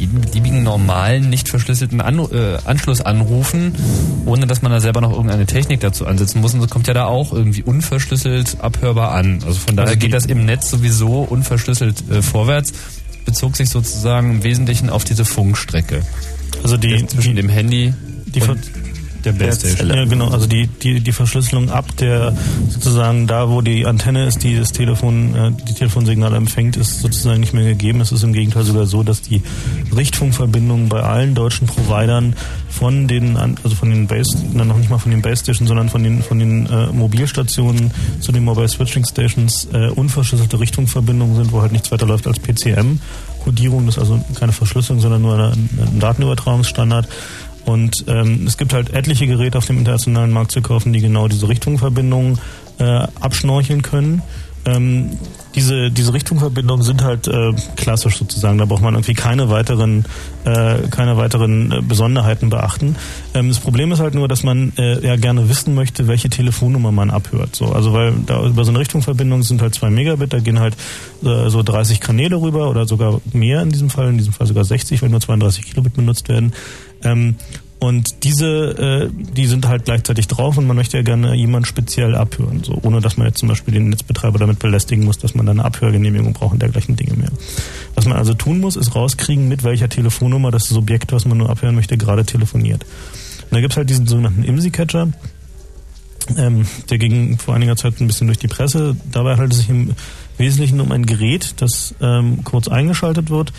jeden 0.00 0.20
beliebigen 0.20 0.62
normalen, 0.62 1.30
nicht 1.30 1.48
verschlüsselten 1.48 2.00
An 2.00 2.18
äh, 2.18 2.58
Anschluss 2.64 3.00
anrufen, 3.00 3.74
ohne 4.24 4.46
dass 4.46 4.62
man 4.62 4.72
da 4.72 4.80
selber 4.80 5.00
noch 5.00 5.12
irgendeine 5.12 5.46
Technik 5.46 5.80
dazu 5.80 6.06
ansetzen 6.06 6.40
muss. 6.40 6.54
Und 6.54 6.60
das 6.60 6.70
kommt 6.70 6.86
ja 6.86 6.94
da 6.94 7.04
auch 7.04 7.32
irgendwie 7.32 7.62
unverschlüsselt 7.62 8.58
abhörbar 8.60 9.12
an. 9.12 9.40
Also 9.46 9.60
von 9.60 9.76
daher 9.76 9.96
geht 9.96 10.12
das 10.12 10.26
im 10.26 10.44
Netz 10.44 10.70
sowieso 10.70 11.20
unverschlüsselt 11.22 12.02
äh, 12.10 12.22
vorwärts. 12.22 12.72
Bezog 13.26 13.56
sich 13.56 13.68
sozusagen 13.68 14.30
im 14.30 14.42
Wesentlichen 14.42 14.90
auf 14.90 15.04
diese 15.04 15.24
Funkstrecke. 15.24 16.02
Also 16.62 16.76
die 16.76 17.06
zwischen 17.06 17.36
dem 17.36 17.48
Handy 17.48 17.94
die 18.34 18.40
und 18.40 18.58
der 19.24 19.32
Playstation. 19.32 19.88
Ja, 19.88 20.04
genau. 20.04 20.28
Also 20.28 20.46
die, 20.46 20.66
die, 20.66 21.00
die 21.00 21.12
Verschlüsselung 21.12 21.70
ab 21.70 21.96
der 21.98 22.34
sozusagen 22.68 23.26
da, 23.26 23.48
wo 23.48 23.60
die 23.60 23.86
Antenne 23.86 24.26
ist, 24.26 24.42
die 24.42 24.56
das 24.56 24.72
Telefon, 24.72 25.34
äh, 25.34 25.52
die 25.68 25.74
Telefonsignale 25.74 26.36
empfängt, 26.36 26.76
ist 26.76 27.00
sozusagen 27.00 27.40
nicht 27.40 27.54
mehr 27.54 27.64
gegeben. 27.64 28.00
Es 28.00 28.12
ist 28.12 28.22
im 28.22 28.32
Gegenteil 28.32 28.64
sogar 28.64 28.86
so, 28.86 29.02
dass 29.02 29.22
die 29.22 29.42
Richtfunkverbindungen 29.94 30.88
bei 30.88 31.02
allen 31.02 31.34
deutschen 31.34 31.66
Providern 31.66 32.34
von 32.68 33.08
den, 33.08 33.36
also 33.36 33.74
von 33.74 33.90
den 33.90 34.06
Base, 34.06 34.38
na, 34.52 34.64
noch 34.64 34.78
nicht 34.78 34.90
mal 34.90 34.98
von 34.98 35.10
den 35.10 35.22
Base 35.22 35.42
Stations, 35.42 35.68
sondern 35.68 35.88
von 35.88 36.02
den, 36.02 36.22
von 36.22 36.38
den 36.38 36.66
äh, 36.66 36.86
Mobilstationen 36.86 37.90
zu 38.20 38.32
den 38.32 38.44
Mobile 38.44 38.68
Switching 38.68 39.04
Stations 39.04 39.68
äh, 39.72 39.88
unverschlüsselte 39.90 40.58
Richtfunkverbindungen 40.60 41.36
sind, 41.36 41.52
wo 41.52 41.60
halt 41.60 41.72
nichts 41.72 41.90
weiter 41.90 42.06
läuft 42.06 42.26
als 42.26 42.38
PCM. 42.38 42.98
Kodierung, 43.44 43.86
das 43.86 43.96
ist 43.96 44.00
also 44.00 44.22
keine 44.38 44.52
Verschlüsselung, 44.52 45.00
sondern 45.00 45.22
nur 45.22 45.38
ein, 45.38 45.68
ein 45.78 45.98
Datenübertragungsstandard. 45.98 47.08
Und 47.66 48.04
ähm, 48.08 48.46
es 48.46 48.56
gibt 48.56 48.72
halt 48.72 48.90
etliche 48.90 49.26
Geräte 49.26 49.58
auf 49.58 49.66
dem 49.66 49.78
internationalen 49.78 50.30
Markt 50.30 50.52
zu 50.52 50.62
kaufen, 50.62 50.92
die 50.92 51.00
genau 51.00 51.28
diese 51.28 51.48
Richtungsverbindungen 51.48 52.38
äh, 52.78 53.06
abschnorcheln 53.20 53.82
können. 53.82 54.22
Ähm, 54.66 55.10
diese, 55.54 55.90
diese 55.90 56.12
Richtungsverbindungen 56.12 56.84
sind 56.84 57.02
halt 57.02 57.26
äh, 57.26 57.52
klassisch 57.76 58.18
sozusagen. 58.18 58.58
Da 58.58 58.66
braucht 58.66 58.82
man 58.82 58.94
irgendwie 58.94 59.14
keine 59.14 59.48
weiteren, 59.48 60.04
äh, 60.44 60.88
keine 60.90 61.16
weiteren 61.16 61.72
äh, 61.72 61.80
Besonderheiten 61.80 62.50
beachten. 62.50 62.94
Ähm, 63.34 63.48
das 63.48 63.58
Problem 63.58 63.90
ist 63.90 64.00
halt 64.00 64.14
nur, 64.14 64.28
dass 64.28 64.42
man 64.42 64.72
äh, 64.76 65.04
ja 65.04 65.16
gerne 65.16 65.48
wissen 65.48 65.74
möchte, 65.74 66.08
welche 66.08 66.28
Telefonnummer 66.28 66.92
man 66.92 67.10
abhört. 67.10 67.56
So, 67.56 67.72
also 67.72 67.94
weil 67.94 68.12
da 68.26 68.46
über 68.46 68.64
so 68.64 68.70
eine 68.70 68.80
Richtungsverbindung 68.80 69.42
sind 69.42 69.62
halt 69.62 69.74
zwei 69.74 69.88
Megabit, 69.88 70.32
da 70.32 70.40
gehen 70.40 70.60
halt 70.60 70.76
äh, 71.24 71.48
so 71.48 71.62
30 71.62 72.00
Kanäle 72.00 72.36
rüber 72.36 72.68
oder 72.68 72.86
sogar 72.86 73.20
mehr 73.32 73.62
in 73.62 73.70
diesem 73.70 73.88
Fall, 73.88 74.10
in 74.10 74.18
diesem 74.18 74.34
Fall 74.34 74.46
sogar 74.46 74.64
60, 74.64 75.00
wenn 75.00 75.10
nur 75.10 75.20
32 75.20 75.64
Kilobit 75.64 75.94
benutzt 75.94 76.28
werden. 76.28 76.52
Ähm, 77.04 77.36
und 77.80 78.24
diese, 78.24 78.46
äh, 78.46 79.10
die 79.10 79.46
sind 79.46 79.66
halt 79.66 79.86
gleichzeitig 79.86 80.28
drauf 80.28 80.58
und 80.58 80.66
man 80.66 80.76
möchte 80.76 80.98
ja 80.98 81.02
gerne 81.02 81.34
jemand 81.34 81.66
speziell 81.66 82.14
abhören, 82.14 82.62
so 82.62 82.78
ohne 82.82 83.00
dass 83.00 83.16
man 83.16 83.26
jetzt 83.26 83.38
zum 83.38 83.48
Beispiel 83.48 83.72
den 83.72 83.88
Netzbetreiber 83.88 84.38
damit 84.38 84.58
belästigen 84.58 85.04
muss, 85.04 85.16
dass 85.16 85.34
man 85.34 85.46
dann 85.46 85.58
eine 85.58 85.66
Abhörgenehmigung 85.66 86.34
braucht 86.34 86.52
und 86.52 86.60
dergleichen 86.60 86.96
Dinge 86.96 87.14
mehr. 87.14 87.30
Was 87.94 88.04
man 88.04 88.18
also 88.18 88.34
tun 88.34 88.60
muss, 88.60 88.76
ist 88.76 88.94
rauskriegen, 88.94 89.48
mit 89.48 89.64
welcher 89.64 89.88
Telefonnummer 89.88 90.50
das 90.50 90.68
Subjekt, 90.68 91.12
was 91.12 91.24
man 91.24 91.38
nur 91.38 91.48
abhören 91.48 91.74
möchte, 91.74 91.96
gerade 91.96 92.26
telefoniert. 92.26 92.84
Und 93.44 93.52
da 93.52 93.60
gibt's 93.62 93.78
halt 93.78 93.88
diesen 93.88 94.06
sogenannten 94.06 94.44
IMSI-Catcher, 94.44 95.08
ähm, 96.36 96.66
der 96.90 96.98
ging 96.98 97.38
vor 97.38 97.54
einiger 97.54 97.76
Zeit 97.76 97.98
ein 98.00 98.06
bisschen 98.06 98.26
durch 98.26 98.38
die 98.38 98.46
Presse. 98.46 98.94
Dabei 99.10 99.32
handelt 99.32 99.52
es 99.52 99.58
sich 99.60 99.70
im 99.70 99.94
Wesentlichen 100.36 100.80
um 100.80 100.92
ein 100.92 101.06
Gerät, 101.06 101.54
das 101.56 101.94
ähm, 102.00 102.44
kurz 102.44 102.68
eingeschaltet 102.68 103.30
wird, 103.30 103.52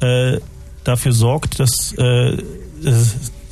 äh, 0.00 0.38
dafür 0.84 1.12
sorgt, 1.12 1.60
dass 1.60 1.92
äh, 1.98 2.38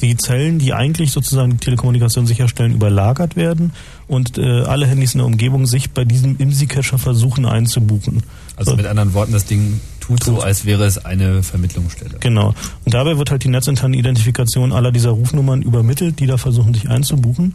die 0.01 0.17
Zellen, 0.17 0.59
die 0.59 0.75
eigentlich 0.75 1.13
sozusagen 1.13 1.53
die 1.53 1.57
Telekommunikation 1.59 2.27
sicherstellen, 2.27 2.73
überlagert 2.73 3.37
werden 3.37 3.73
und 4.07 4.39
äh, 4.39 4.63
alle 4.63 4.87
Handys 4.87 5.15
in 5.15 5.19
der 5.19 5.27
Umgebung 5.27 5.67
sich 5.67 5.91
bei 5.93 6.05
diesem 6.05 6.37
IMSI-Cacher 6.37 6.99
versuchen 6.99 7.47
einzubuchen. 7.47 8.23
Also 8.57 8.73
so. 8.73 8.77
mit 8.77 8.87
anderen 8.87 9.15
Worten, 9.15 9.33
das 9.33 9.47
Ding 9.47 9.81
tut 10.01 10.23
so, 10.23 10.41
als 10.41 10.65
wäre 10.65 10.85
es 10.85 11.05
eine 11.05 11.43
Vermittlungsstelle. 11.43 12.17
Genau. 12.21 12.55
Und 12.85 12.95
dabei 12.95 13.19
wird 13.19 13.31
halt 13.31 13.45
die 13.45 13.49
netzinterne 13.49 13.97
Identifikation 13.97 14.73
aller 14.73 14.93
dieser 14.93 15.11
Rufnummern 15.11 15.63
übermittelt, 15.63 16.21
die 16.21 16.27
da 16.27 16.37
versuchen, 16.37 16.75
sich 16.75 16.89
einzubuchen. 16.89 17.55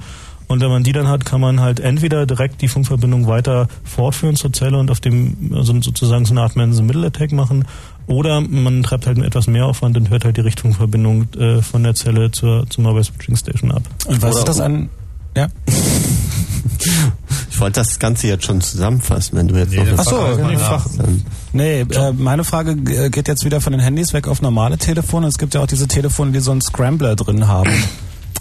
Und 0.50 0.62
wenn 0.62 0.72
man 0.72 0.84
die 0.84 0.94
dann 0.94 1.08
hat, 1.08 1.26
kann 1.26 1.40
man 1.40 1.60
halt 1.60 1.80
entweder 1.80 2.26
direkt 2.26 2.64
die 2.64 2.68
Funkverbindung 2.68 3.28
weiter 3.28 3.68
fortführen 3.84 4.36
zur 4.36 4.52
Zelle 4.52 4.80
und 4.80 4.90
auf 4.90 5.00
dem 5.00 5.52
also 5.54 5.80
sozusagen 5.80 6.26
so 6.26 6.34
eine 6.34 6.42
Art 6.42 6.56
Man-in-the-Middle-Attack 6.56 7.32
machen. 7.34 7.66
Oder 8.10 8.42
man 8.42 8.82
treibt 8.82 9.06
halt 9.06 9.18
mit 9.18 9.28
etwas 9.28 9.46
mehr 9.46 9.66
Aufwand 9.66 9.96
und 9.96 10.10
hört 10.10 10.26
halt 10.26 10.36
die 10.36 10.42
Richtfunkverbindung 10.42 11.28
äh, 11.34 11.62
von 11.62 11.84
der 11.84 11.94
Zelle 11.94 12.32
zur, 12.32 12.68
zur 12.68 12.84
Mobile 12.84 13.04
Switching 13.04 13.36
Station 13.36 13.72
ab. 13.72 13.84
Und 14.08 14.22
was 14.22 14.32
Oder 14.32 14.40
ist 14.40 14.48
das 14.48 14.60
an... 14.60 14.90
Ja. 15.38 15.48
Ich 17.52 17.60
wollte 17.60 17.82
das 17.82 18.00
Ganze 18.00 18.28
jetzt 18.28 18.46
schon 18.46 18.62
zusammenfassen, 18.62 19.38
wenn 19.38 19.48
du 19.48 19.56
jetzt 19.58 19.76
noch 19.76 19.86
Ach 19.98 20.04
so, 20.04 20.18
eine 20.18 20.48
nee, 20.48 20.58
Frage 20.58 20.84
hast. 20.84 21.00
Nee, 21.54 21.82
äh, 21.82 22.14
meine 22.14 22.44
Frage 22.44 22.72
äh, 22.72 23.10
geht 23.12 23.28
jetzt 23.28 23.46
wieder 23.46 23.62
von 23.62 23.74
den 23.74 23.82
Handys 23.82 24.12
weg 24.14 24.28
auf 24.28 24.42
normale 24.42 24.80
Telefone. 24.80 25.28
Es 25.28 25.38
gibt 25.38 25.54
ja 25.54 25.62
auch 25.62 25.68
diese 25.68 25.88
Telefone, 25.88 26.32
die 26.32 26.40
so 26.40 26.52
einen 26.52 26.62
Scrambler 26.62 27.16
drin 27.16 27.48
haben. 27.48 27.72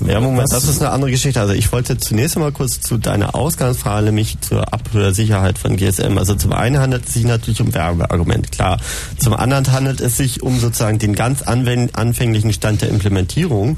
Ja, 0.07 0.21
Moment, 0.21 0.53
das 0.53 0.65
ist 0.65 0.81
eine 0.81 0.91
andere 0.91 1.11
Geschichte. 1.11 1.41
Also 1.41 1.55
ich 1.55 1.73
wollte 1.73 1.99
zunächst 1.99 2.37
einmal 2.37 2.53
kurz 2.53 2.81
zu 2.81 2.99
deiner 2.99 3.35
Ausgangsfrage, 3.35 4.07
nämlich 4.07 4.41
zur 4.41 4.73
Abhörsicherheit 4.73 5.59
von 5.59 5.77
GSM. 5.77 6.19
Also 6.19 6.35
zum 6.35 6.53
einen 6.53 6.79
handelt 6.79 7.07
es 7.07 7.15
sich 7.15 7.25
natürlich 7.25 7.61
um 7.61 7.75
Werbeargument, 7.75 8.53
klar. 8.53 8.79
Zum 9.19 9.35
anderen 9.35 9.71
handelt 9.73 10.01
es 10.01 10.17
sich 10.17 10.43
um 10.43 10.61
sozusagen 10.61 10.99
den 10.99 11.15
ganz 11.15 11.43
anfänglichen 11.43 12.53
Stand 12.53 12.83
der 12.83 12.91
Implementierung. 12.91 13.77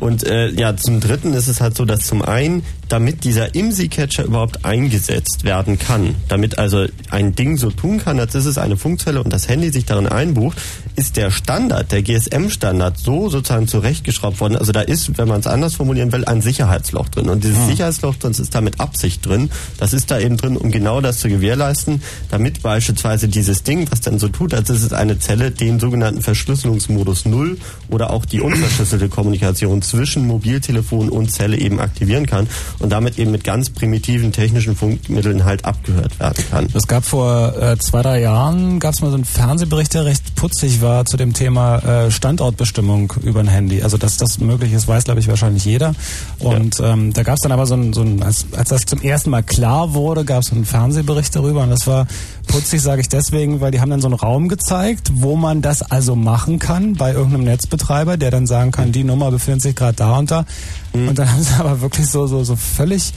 Und 0.00 0.24
äh, 0.24 0.48
ja, 0.48 0.76
zum 0.76 0.98
Dritten 0.98 1.34
ist 1.34 1.46
es 1.46 1.60
halt 1.60 1.76
so, 1.76 1.84
dass 1.84 2.06
zum 2.06 2.22
einen, 2.22 2.64
damit 2.88 3.22
dieser 3.24 3.54
IMSI-Catcher 3.54 4.24
überhaupt 4.24 4.64
eingesetzt 4.64 5.44
werden 5.44 5.78
kann, 5.78 6.14
damit 6.28 6.58
also 6.58 6.86
ein 7.10 7.34
Ding 7.34 7.58
so 7.58 7.70
tun 7.70 7.98
kann, 7.98 8.18
als 8.18 8.34
ist 8.34 8.46
es 8.46 8.56
eine 8.56 8.78
Funkzelle 8.78 9.22
und 9.22 9.30
das 9.30 9.48
Handy 9.48 9.70
sich 9.70 9.84
darin 9.84 10.06
einbucht, 10.08 10.58
ist 10.96 11.16
der 11.16 11.30
Standard, 11.30 11.92
der 11.92 12.02
GSM-Standard, 12.02 12.98
so 12.98 13.28
sozusagen 13.28 13.68
zurechtgeschraubt 13.68 14.40
worden. 14.40 14.56
Also 14.56 14.72
da 14.72 14.80
ist, 14.80 15.18
wenn 15.18 15.28
man 15.28 15.40
es 15.40 15.46
anders 15.46 15.74
formulieren 15.74 16.12
will, 16.12 16.24
ein 16.24 16.40
Sicherheitsloch 16.42 17.08
drin. 17.08 17.28
Und 17.28 17.44
dieses 17.44 17.66
Sicherheitsloch 17.66 18.16
drin 18.16 18.32
ist 18.32 18.54
da 18.54 18.60
mit 18.60 18.80
Absicht 18.80 19.24
drin. 19.26 19.50
Das 19.78 19.92
ist 19.92 20.10
da 20.10 20.18
eben 20.18 20.36
drin, 20.36 20.56
um 20.56 20.70
genau 20.70 21.00
das 21.00 21.18
zu 21.18 21.28
gewährleisten, 21.28 22.02
damit 22.30 22.62
beispielsweise 22.62 23.28
dieses 23.28 23.62
Ding, 23.62 23.90
was 23.90 24.00
dann 24.00 24.18
so 24.18 24.28
tut, 24.28 24.54
als 24.54 24.70
ist 24.70 24.82
es 24.82 24.92
eine 24.92 25.18
Zelle, 25.18 25.50
den 25.50 25.80
sogenannten 25.80 26.22
Verschlüsselungsmodus 26.22 27.26
Null 27.26 27.58
oder 27.88 28.10
auch 28.10 28.24
die 28.24 28.40
unverschlüsselte 28.40 29.08
Kommunikation 29.20 29.82
zwischen 29.82 30.26
Mobiltelefon 30.26 31.08
und 31.08 31.32
Zelle 31.32 31.58
eben 31.58 31.80
aktivieren 31.80 32.26
kann 32.26 32.48
und 32.78 32.90
damit 32.90 33.18
eben 33.18 33.30
mit 33.30 33.44
ganz 33.44 33.70
primitiven 33.70 34.32
technischen 34.32 34.76
Funkmitteln 34.76 35.44
halt 35.44 35.64
abgehört 35.64 36.18
werden 36.18 36.44
kann. 36.50 36.68
Es 36.74 36.86
gab 36.86 37.04
vor 37.04 37.56
äh, 37.60 37.78
zwei, 37.78 38.02
drei 38.02 38.20
Jahren, 38.20 38.80
gab 38.80 38.94
es 38.94 39.00
mal 39.00 39.08
so 39.08 39.14
einen 39.14 39.24
Fernsehbericht, 39.24 39.94
der 39.94 40.04
recht 40.04 40.34
putzig 40.34 40.79
war 40.80 41.04
zu 41.04 41.16
dem 41.16 41.32
Thema 41.32 41.78
äh, 41.78 42.10
Standortbestimmung 42.10 43.12
über 43.22 43.40
ein 43.40 43.48
Handy. 43.48 43.82
Also 43.82 43.96
dass 43.96 44.16
das 44.16 44.38
möglich 44.38 44.72
ist, 44.72 44.88
weiß, 44.88 45.04
glaube 45.04 45.20
ich, 45.20 45.28
wahrscheinlich 45.28 45.64
jeder. 45.64 45.94
Und 46.38 46.80
ähm, 46.80 47.12
da 47.12 47.22
gab 47.22 47.34
es 47.34 47.40
dann 47.40 47.52
aber 47.52 47.66
so 47.66 47.74
ein, 47.74 47.92
so 47.92 48.02
ein 48.02 48.22
als, 48.22 48.46
als 48.56 48.70
das 48.70 48.82
zum 48.82 49.00
ersten 49.00 49.30
Mal 49.30 49.42
klar 49.42 49.94
wurde, 49.94 50.24
gab 50.24 50.42
es 50.42 50.52
einen 50.52 50.64
Fernsehbericht 50.64 51.34
darüber. 51.34 51.62
Und 51.62 51.70
das 51.70 51.86
war 51.86 52.06
putzig, 52.46 52.80
sage 52.82 53.00
ich 53.00 53.08
deswegen, 53.08 53.60
weil 53.60 53.70
die 53.70 53.80
haben 53.80 53.90
dann 53.90 54.00
so 54.00 54.08
einen 54.08 54.16
Raum 54.16 54.48
gezeigt, 54.48 55.10
wo 55.14 55.36
man 55.36 55.62
das 55.62 55.82
also 55.82 56.16
machen 56.16 56.58
kann 56.58 56.94
bei 56.94 57.12
irgendeinem 57.12 57.44
Netzbetreiber, 57.44 58.16
der 58.16 58.30
dann 58.30 58.46
sagen 58.46 58.70
kann, 58.70 58.92
die 58.92 59.04
Nummer 59.04 59.30
befindet 59.30 59.62
sich 59.62 59.76
gerade 59.76 59.94
da 59.96 60.18
und 60.18 60.30
da. 60.30 60.44
Und 60.92 61.18
dann 61.18 61.30
haben 61.30 61.42
sie 61.42 61.54
aber 61.58 61.80
wirklich 61.80 62.06
so, 62.08 62.26
so, 62.26 62.42
so 62.44 62.56
völlig 62.56 63.12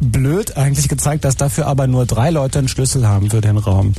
blöd 0.00 0.56
eigentlich 0.56 0.88
gezeigt, 0.88 1.24
dass 1.24 1.36
dafür 1.36 1.66
aber 1.66 1.86
nur 1.86 2.06
drei 2.06 2.30
Leute 2.30 2.58
einen 2.58 2.68
Schlüssel 2.68 3.06
haben 3.06 3.30
für 3.30 3.40
den 3.40 3.56
Raum. 3.56 3.94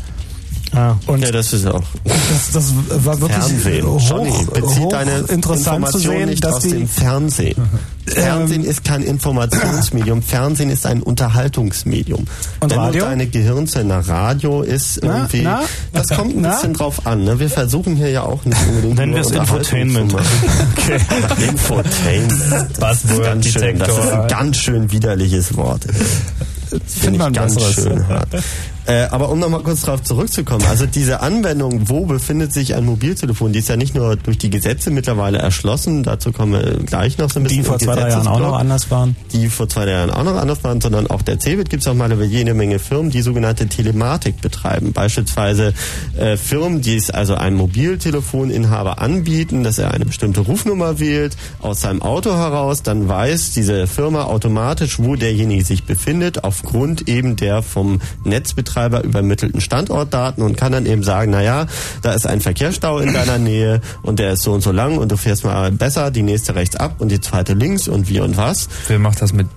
Ah. 0.73 0.95
Und 1.07 1.21
Ja, 1.23 1.31
das 1.31 1.53
ist 1.53 1.65
auch 1.65 1.83
das, 2.03 2.51
das 2.53 2.73
war 3.05 3.19
wirklich 3.21 3.37
Fernsehen. 3.39 3.85
hoch, 3.87 4.01
Johnny, 4.09 4.31
bezieht 4.53 4.79
hoch 4.83 4.89
deine 4.89 5.17
interessant 5.29 5.87
zu 5.91 5.97
sehen, 5.99 6.29
nicht 6.29 6.43
dass 6.43 6.55
aus 6.55 6.61
die 6.63 6.69
dem 6.71 6.87
Fernsehen. 6.87 7.55
Fernsehen 8.05 8.63
ist 8.63 8.83
kein 8.85 9.03
Informationsmedium. 9.03 10.21
Fernsehen 10.21 10.69
ist 10.69 10.85
ein 10.85 11.01
Unterhaltungsmedium. 11.01 12.25
Und 12.61 12.71
Wenn 12.71 12.79
Radio? 12.79 13.03
du 13.03 13.09
deine 13.09 13.27
Gehirnzelle 13.27 14.07
Radio 14.07 14.61
ist 14.61 14.99
Na, 15.03 15.17
irgendwie, 15.17 15.41
na? 15.41 15.61
das 15.93 16.07
kommt 16.09 16.35
ein 16.35 16.41
Na? 16.41 16.51
bisschen 16.53 16.73
drauf 16.73 17.05
an. 17.05 17.23
Ne? 17.25 17.39
Wir 17.39 17.49
versuchen 17.49 17.95
hier 17.95 18.09
ja 18.09 18.23
auch 18.23 18.43
nicht 18.45 18.57
unbedingt 18.67 18.95
Nennen 18.97 19.13
wir 19.13 19.21
es 19.21 19.31
Infotainment. 19.31 20.13
Okay. 20.13 20.99
Infotainment. 21.49 22.69
Das 22.79 23.03
ist, 23.03 23.23
ganz 23.23 23.47
schön, 23.47 23.79
das 23.79 23.89
ist 23.89 24.11
ein 24.11 24.27
ganz 24.27 24.57
schön 24.57 24.91
widerliches 24.91 25.55
Wort. 25.57 25.85
Das 26.69 26.79
finde 26.93 27.19
man 27.19 27.33
ich 27.33 27.39
ganz 27.39 27.55
besseres. 27.55 27.75
schön 27.75 28.07
hart. 28.07 28.27
Äh, 28.87 29.07
aber 29.11 29.29
um 29.29 29.39
nochmal 29.39 29.63
kurz 29.63 29.81
darauf 29.81 30.01
zurückzukommen, 30.01 30.63
also 30.65 30.85
diese 30.85 31.19
Anwendung, 31.19 31.89
wo 31.89 32.05
befindet 32.05 32.53
sich 32.53 32.73
ein 32.73 32.85
Mobiltelefon, 32.85 33.51
die 33.51 33.59
ist 33.59 33.67
ja 33.67 33.75
nicht 33.75 33.93
nur 33.93 34.15
durch 34.15 34.37
die 34.37 34.49
Gesetze 34.49 34.91
mittlerweile 34.91 35.39
erschlossen, 35.39 36.03
dazu 36.03 36.31
kommen 36.31 36.53
wir 36.53 36.85
gleich 36.85 37.17
noch 37.17 37.29
so 37.29 37.41
ein 37.41 37.43
bisschen. 37.43 37.63
die 37.63 37.67
vor 37.67 37.79
zwei, 37.79 37.95
drei 37.95 38.09
Jahren 38.09 38.27
auch 38.27 38.39
noch 38.39 38.57
anders 38.57 38.89
waren. 38.89 39.17
die 39.33 39.49
vor 39.49 39.67
zwei 39.67 39.83
drei 39.83 39.91
Jahren 39.91 40.09
auch 40.09 40.23
noch 40.23 40.37
anders 40.37 40.63
waren, 40.63 40.79
sondern 40.79 41.07
auch 41.07 41.21
der 41.21 41.37
CeBIT 41.37 41.69
gibt 41.69 41.83
es 41.83 41.87
auch 41.89 41.95
mal 41.95 42.09
über 42.09 42.23
jede 42.23 42.53
Menge 42.53 42.79
Firmen, 42.79 43.11
die 43.11 43.21
sogenannte 43.21 43.67
Telematik 43.67 44.39
betreiben. 44.39 44.93
Beispielsweise 44.93 45.73
äh, 46.17 46.37
Firmen, 46.37 46.79
die 46.79 46.95
es 46.95 47.11
also 47.11 47.35
einem 47.35 47.57
Mobiltelefoninhaber 47.57 49.01
anbieten, 49.01 49.65
dass 49.65 49.79
er 49.79 49.91
eine 49.91 50.05
bestimmte 50.05 50.39
Rufnummer 50.39 50.97
wählt, 50.97 51.35
aus 51.59 51.81
seinem 51.81 52.01
Auto 52.01 52.33
heraus, 52.33 52.83
dann 52.83 53.09
weiß 53.09 53.51
diese 53.51 53.85
Firma 53.85 54.23
automatisch, 54.23 54.97
wo 54.97 55.17
derjenige 55.17 55.65
sich 55.65 55.83
befindet, 55.83 56.45
aufgrund 56.45 57.09
eben 57.09 57.35
der 57.35 57.61
vom 57.61 57.99
Netzbetreiber 58.23 58.76
übermittelten 58.85 59.61
Standortdaten 59.61 60.43
und 60.43 60.57
kann 60.57 60.71
dann 60.71 60.85
eben 60.85 61.03
sagen, 61.03 61.31
naja, 61.31 61.67
da 62.01 62.13
ist 62.13 62.27
ein 62.27 62.41
Verkehrsstau 62.41 62.99
in 62.99 63.13
deiner 63.13 63.37
Nähe 63.37 63.81
und 64.03 64.19
der 64.19 64.33
ist 64.33 64.43
so 64.43 64.53
und 64.53 64.61
so 64.61 64.71
lang 64.71 64.97
und 64.97 65.11
du 65.11 65.17
fährst 65.17 65.43
mal 65.43 65.71
besser, 65.71 66.11
die 66.11 66.23
nächste 66.23 66.55
rechts 66.55 66.75
ab 66.75 66.95
und 66.99 67.09
die 67.09 67.19
zweite 67.19 67.53
links 67.53 67.87
und 67.87 68.09
wie 68.09 68.19
und 68.19 68.37
was. 68.37 68.69
Wer 68.87 68.99
macht 68.99 69.21
das 69.21 69.33
mit 69.33 69.47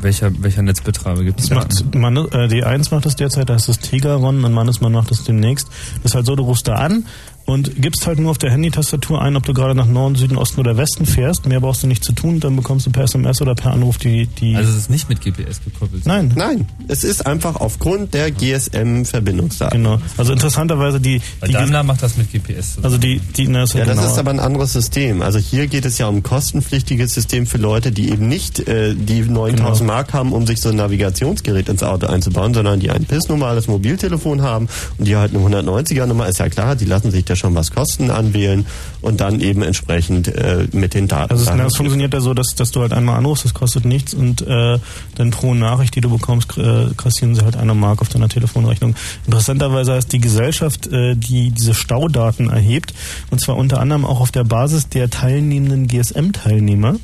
welcher 0.00 0.30
welcher 0.42 0.62
Netzbetreiber 0.62 1.24
gibt 1.24 1.40
es 1.40 1.50
man, 1.94 2.16
äh, 2.16 2.48
D1 2.48 2.94
macht 2.94 3.06
das 3.06 3.16
derzeit, 3.16 3.48
da 3.48 3.54
ist 3.54 3.68
das 3.68 3.78
Tegaron 3.78 4.44
und 4.44 4.52
Mannesmann 4.52 4.92
macht 4.92 5.10
das 5.10 5.24
demnächst. 5.24 5.68
Das 6.02 6.12
ist 6.12 6.14
halt 6.14 6.26
so, 6.26 6.36
du 6.36 6.44
rufst 6.44 6.68
da 6.68 6.74
an 6.74 7.04
und 7.48 7.80
gibst 7.80 8.06
halt 8.06 8.18
nur 8.18 8.30
auf 8.30 8.36
der 8.38 8.50
Handytastatur 8.50 9.22
ein, 9.22 9.34
ob 9.34 9.44
du 9.46 9.54
gerade 9.54 9.74
nach 9.74 9.86
Norden, 9.86 10.16
Süden, 10.16 10.36
Osten 10.36 10.60
oder 10.60 10.76
Westen 10.76 11.06
fährst. 11.06 11.46
Mehr 11.46 11.60
brauchst 11.60 11.82
du 11.82 11.86
nicht 11.86 12.04
zu 12.04 12.12
tun, 12.12 12.40
dann 12.40 12.54
bekommst 12.56 12.84
du 12.86 12.90
per 12.90 13.04
SMS 13.04 13.40
oder 13.40 13.54
per 13.54 13.72
Anruf 13.72 13.96
die... 13.96 14.26
die 14.26 14.54
Also 14.54 14.70
es 14.70 14.76
ist 14.76 14.90
nicht 14.90 15.08
mit 15.08 15.22
GPS 15.22 15.60
gekoppelt. 15.64 16.04
Nein, 16.04 16.32
Nein, 16.36 16.68
es 16.88 17.04
ist 17.04 17.26
einfach 17.26 17.56
aufgrund 17.56 18.12
der 18.12 18.30
GSM-Verbindungsdaten. 18.30 19.82
genau. 19.82 19.98
Also 20.16 20.32
interessanterweise 20.32 21.00
die... 21.00 21.20
Die 21.46 21.52
Daimler 21.52 21.82
macht 21.82 22.02
das 22.02 22.16
mit 22.18 22.30
GPS. 22.30 22.78
also 22.82 22.98
die, 22.98 23.18
die 23.20 23.48
na, 23.48 23.62
ist 23.62 23.72
Ja, 23.72 23.80
ja, 23.80 23.86
das 23.86 23.96
genauer. 23.96 24.12
ist 24.12 24.18
aber 24.18 24.30
ein 24.30 24.40
anderes 24.40 24.72
System. 24.74 25.22
Also 25.22 25.38
hier 25.38 25.66
geht 25.68 25.84
es 25.86 25.98
ja 25.98 26.06
um 26.06 26.16
ein 26.16 26.22
kostenpflichtiges 26.22 27.14
System 27.14 27.46
für 27.46 27.58
Leute, 27.58 27.92
die 27.92 28.10
eben 28.10 28.28
nicht 28.28 28.60
äh, 28.68 28.94
die 28.94 29.22
9000 29.22 29.78
Genau. 29.78 29.92
Mark 29.92 30.12
haben, 30.12 30.32
um 30.32 30.46
sich 30.46 30.60
so 30.60 30.68
ein 30.68 30.76
Navigationsgerät 30.76 31.68
ins 31.68 31.82
Auto 31.82 32.06
einzubauen, 32.08 32.52
sondern 32.52 32.80
die 32.80 32.90
ein 32.90 33.04
pissnormales 33.06 33.68
Mobiltelefon 33.68 34.42
haben 34.42 34.68
und 34.98 35.06
die 35.08 35.16
halt 35.16 35.34
eine 35.34 35.42
190er-Nummer, 35.44 36.26
ist 36.28 36.38
ja 36.38 36.48
klar, 36.48 36.76
die 36.76 36.84
lassen 36.84 37.10
sich 37.10 37.24
da 37.24 37.36
schon 37.38 37.54
was 37.54 37.70
kosten 37.70 38.10
anwählen 38.10 38.66
und 39.00 39.20
dann 39.20 39.40
eben 39.40 39.62
entsprechend 39.62 40.28
äh, 40.28 40.66
mit 40.72 40.94
den 40.94 41.08
Daten. 41.08 41.30
Also 41.30 41.42
es, 41.42 41.48
na, 41.48 41.56
daran 41.56 41.66
es 41.68 41.76
funktioniert 41.76 42.12
ja 42.12 42.20
so, 42.20 42.34
dass, 42.34 42.54
dass 42.54 42.70
du 42.70 42.80
halt 42.80 42.92
einmal 42.92 43.16
anrufst, 43.16 43.44
das 43.44 43.54
kostet 43.54 43.84
nichts 43.84 44.14
und 44.14 44.42
äh, 44.42 44.78
dann 45.16 45.30
pro 45.30 45.54
Nachricht, 45.54 45.94
die 45.94 46.00
du 46.00 46.10
bekommst, 46.10 46.56
äh, 46.58 46.88
kassieren 46.96 47.34
sie 47.34 47.42
halt 47.42 47.56
eine 47.56 47.74
Mark 47.74 48.00
auf 48.00 48.08
deiner 48.08 48.28
Telefonrechnung. 48.28 48.94
Interessanterweise 49.26 49.94
heißt 49.94 50.12
die 50.12 50.20
Gesellschaft, 50.20 50.86
äh, 50.88 51.14
die 51.14 51.50
diese 51.50 51.74
Staudaten 51.74 52.50
erhebt, 52.50 52.94
und 53.30 53.40
zwar 53.40 53.56
unter 53.56 53.80
anderem 53.80 54.04
auch 54.04 54.20
auf 54.20 54.30
der 54.30 54.44
Basis 54.44 54.88
der 54.88 55.10
teilnehmenden 55.10 55.86
GSM-Teilnehmer. 55.86 56.96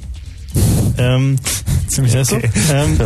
Ähm, 0.98 1.36
ziemlich 1.89 2.16
okay. 2.16 2.51
ähm, 2.72 2.98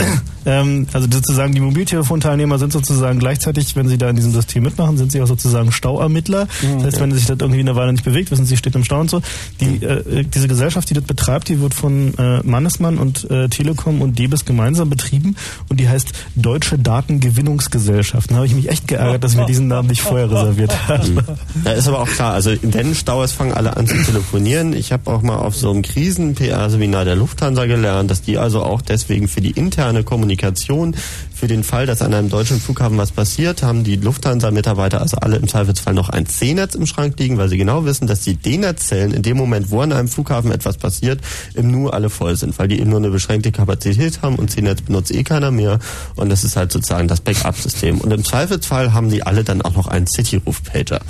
ähm, 0.48 0.86
also 0.92 1.06
sozusagen 1.10 1.54
die 1.54 1.60
Mobiltelefonteilnehmer 1.60 2.58
sind 2.58 2.72
sozusagen 2.72 3.18
gleichzeitig, 3.18 3.76
wenn 3.76 3.88
sie 3.88 3.98
da 3.98 4.08
in 4.08 4.16
diesem 4.16 4.32
System 4.32 4.62
mitmachen, 4.62 4.96
sind 4.96 5.12
sie 5.12 5.20
auch 5.20 5.26
sozusagen 5.26 5.72
Stauermittler. 5.72 6.48
Das 6.76 6.84
heißt, 6.84 7.00
wenn 7.00 7.12
sich 7.12 7.26
das 7.26 7.38
irgendwie 7.40 7.60
eine 7.60 7.76
Weile 7.76 7.92
nicht 7.92 8.04
bewegt, 8.04 8.30
wissen 8.30 8.46
sie, 8.46 8.56
steht 8.56 8.74
im 8.74 8.84
Stau 8.84 9.00
und 9.00 9.10
so. 9.10 9.20
Die, 9.60 9.84
äh, 9.84 10.24
diese 10.24 10.48
Gesellschaft, 10.48 10.88
die 10.88 10.94
das 10.94 11.04
betreibt, 11.04 11.48
die 11.48 11.60
wird 11.60 11.74
von 11.74 12.16
äh, 12.16 12.40
Mannesmann 12.42 12.98
und 12.98 13.30
äh, 13.30 13.48
Telekom 13.48 14.00
und 14.00 14.18
Debis 14.18 14.44
gemeinsam 14.44 14.88
betrieben 14.88 15.36
und 15.68 15.78
die 15.80 15.88
heißt 15.88 16.12
Deutsche 16.34 16.78
Datengewinnungsgesellschaft. 16.78 18.30
Da 18.30 18.36
habe 18.36 18.46
ich 18.46 18.54
mich 18.54 18.70
echt 18.70 18.88
geärgert, 18.88 19.24
dass 19.24 19.32
ich 19.32 19.38
mir 19.38 19.46
diesen 19.46 19.68
Namen 19.68 19.88
nicht 19.88 20.00
vorher 20.00 20.30
reserviert 20.30 20.72
habe. 20.88 21.36
Da 21.64 21.72
ist 21.72 21.88
aber 21.88 22.00
auch 22.00 22.08
klar, 22.08 22.32
also 22.32 22.52
wenn 22.62 22.94
Stau 22.94 23.22
ist, 23.22 23.32
fangen 23.32 23.52
alle 23.52 23.76
an 23.76 23.86
zu 23.86 23.96
telefonieren. 24.02 24.72
Ich 24.72 24.92
habe 24.92 25.10
auch 25.10 25.22
mal 25.22 25.36
auf 25.36 25.56
so 25.56 25.70
einem 25.70 25.82
Krisen-PR-Seminar 25.82 27.04
der 27.04 27.16
Lufthansa 27.38 27.66
gelernt, 27.66 28.10
dass 28.10 28.20
die 28.20 28.36
also 28.36 28.64
auch 28.64 28.82
deswegen 28.82 29.28
für 29.28 29.40
die 29.40 29.52
interne 29.52 30.02
Kommunikation, 30.02 30.96
für 31.32 31.46
den 31.46 31.62
Fall, 31.62 31.86
dass 31.86 32.02
an 32.02 32.12
einem 32.12 32.30
deutschen 32.30 32.60
Flughafen 32.60 32.98
was 32.98 33.12
passiert, 33.12 33.62
haben 33.62 33.84
die 33.84 33.94
Lufthansa-Mitarbeiter 33.94 35.00
also 35.00 35.18
alle 35.18 35.36
im 35.36 35.46
Zweifelsfall 35.46 35.94
noch 35.94 36.08
ein 36.08 36.26
C-Netz 36.26 36.74
im 36.74 36.84
Schrank 36.84 37.16
liegen, 37.20 37.38
weil 37.38 37.48
sie 37.48 37.56
genau 37.56 37.84
wissen, 37.84 38.08
dass 38.08 38.22
die 38.22 38.34
D-Netz-Zellen 38.34 39.12
in 39.12 39.22
dem 39.22 39.36
Moment, 39.36 39.70
wo 39.70 39.80
an 39.82 39.92
einem 39.92 40.08
Flughafen 40.08 40.50
etwas 40.50 40.78
passiert, 40.78 41.20
im 41.54 41.70
Nu 41.70 41.90
alle 41.90 42.10
voll 42.10 42.34
sind, 42.34 42.58
weil 42.58 42.66
die 42.66 42.80
eben 42.80 42.90
nur 42.90 42.98
eine 42.98 43.10
beschränkte 43.10 43.52
Kapazität 43.52 44.20
haben 44.20 44.34
und 44.34 44.50
C-Netz 44.50 44.82
benutzt 44.82 45.14
eh 45.14 45.22
keiner 45.22 45.52
mehr 45.52 45.78
und 46.16 46.30
das 46.30 46.42
ist 46.42 46.56
halt 46.56 46.72
sozusagen 46.72 47.06
das 47.06 47.20
Backup-System. 47.20 48.00
Und 48.00 48.12
im 48.12 48.24
Zweifelsfall 48.24 48.92
haben 48.92 49.10
die 49.10 49.22
alle 49.22 49.44
dann 49.44 49.62
auch 49.62 49.76
noch 49.76 49.86
einen 49.86 50.08
City-Ruf-Pager. 50.08 51.02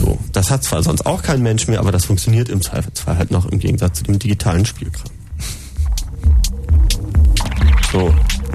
So, 0.00 0.16
das 0.30 0.48
hat 0.52 0.62
zwar 0.62 0.84
sonst 0.84 1.06
auch 1.06 1.24
kein 1.24 1.42
Mensch 1.42 1.66
mehr, 1.66 1.80
aber 1.80 1.90
das 1.90 2.04
funktioniert 2.04 2.50
im 2.50 2.62
Zweifelsfall 2.62 3.18
halt 3.18 3.32
noch 3.32 3.46
im 3.46 3.58
Gegensatz 3.58 3.98
zu 3.98 4.04
dem 4.04 4.20
digitalen 4.20 4.64
Spielkram. 4.64 5.10
So. 7.90 8.45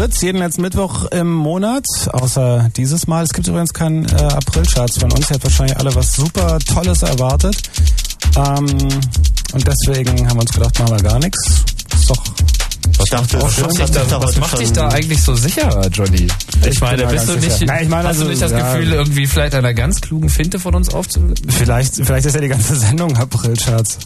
Fritz, 0.00 0.22
jeden 0.22 0.38
letzten 0.38 0.62
Mittwoch 0.62 1.04
im 1.10 1.30
Monat, 1.30 1.84
außer 2.10 2.70
dieses 2.74 3.06
Mal. 3.06 3.22
Es 3.22 3.34
gibt 3.34 3.46
übrigens 3.48 3.74
keinen 3.74 4.06
äh, 4.06 4.14
April-Charts 4.14 4.96
von 4.96 5.12
uns. 5.12 5.28
Ihr 5.28 5.34
habt 5.34 5.44
wahrscheinlich 5.44 5.76
alle 5.76 5.94
was 5.94 6.16
super 6.16 6.58
Tolles 6.58 7.02
erwartet. 7.02 7.54
Ähm, 8.34 8.66
und 9.52 9.68
deswegen 9.68 10.26
haben 10.26 10.38
wir 10.38 10.40
uns 10.40 10.54
gedacht, 10.54 10.78
machen 10.78 10.96
wir 10.96 11.02
gar 11.02 11.18
nichts. 11.18 11.38
Ist 11.92 12.08
doch 12.08 12.24
was 12.96 13.10
dachte, 13.10 13.42
was 13.42 13.58
macht, 13.60 13.78
dich 13.78 13.90
da, 13.90 14.22
was 14.22 14.36
macht 14.38 14.58
dich 14.58 14.72
da 14.72 14.88
eigentlich 14.88 15.22
so 15.22 15.34
sicher, 15.34 15.86
Johnny? 15.92 16.28
Ich, 16.62 16.66
ich 16.66 16.80
meine, 16.80 17.06
bist 17.06 17.28
du 17.28 17.36
nicht, 17.36 17.60
Nein, 17.66 17.82
ich 17.82 17.90
meine, 17.90 18.08
hast 18.08 18.16
also, 18.16 18.24
du 18.24 18.30
nicht 18.30 18.40
das 18.40 18.52
ja, 18.52 18.72
Gefühl, 18.72 18.94
irgendwie 18.94 19.26
vielleicht 19.26 19.54
einer 19.54 19.74
ganz 19.74 20.00
klugen 20.00 20.30
Finte 20.30 20.58
von 20.58 20.74
uns 20.74 20.94
aufzunehmen? 20.94 21.34
Vielleicht, 21.46 21.96
vielleicht 21.96 22.24
ist 22.24 22.34
ja 22.34 22.40
die 22.40 22.48
ganze 22.48 22.74
Sendung 22.78 23.14
April-Charts. 23.18 23.98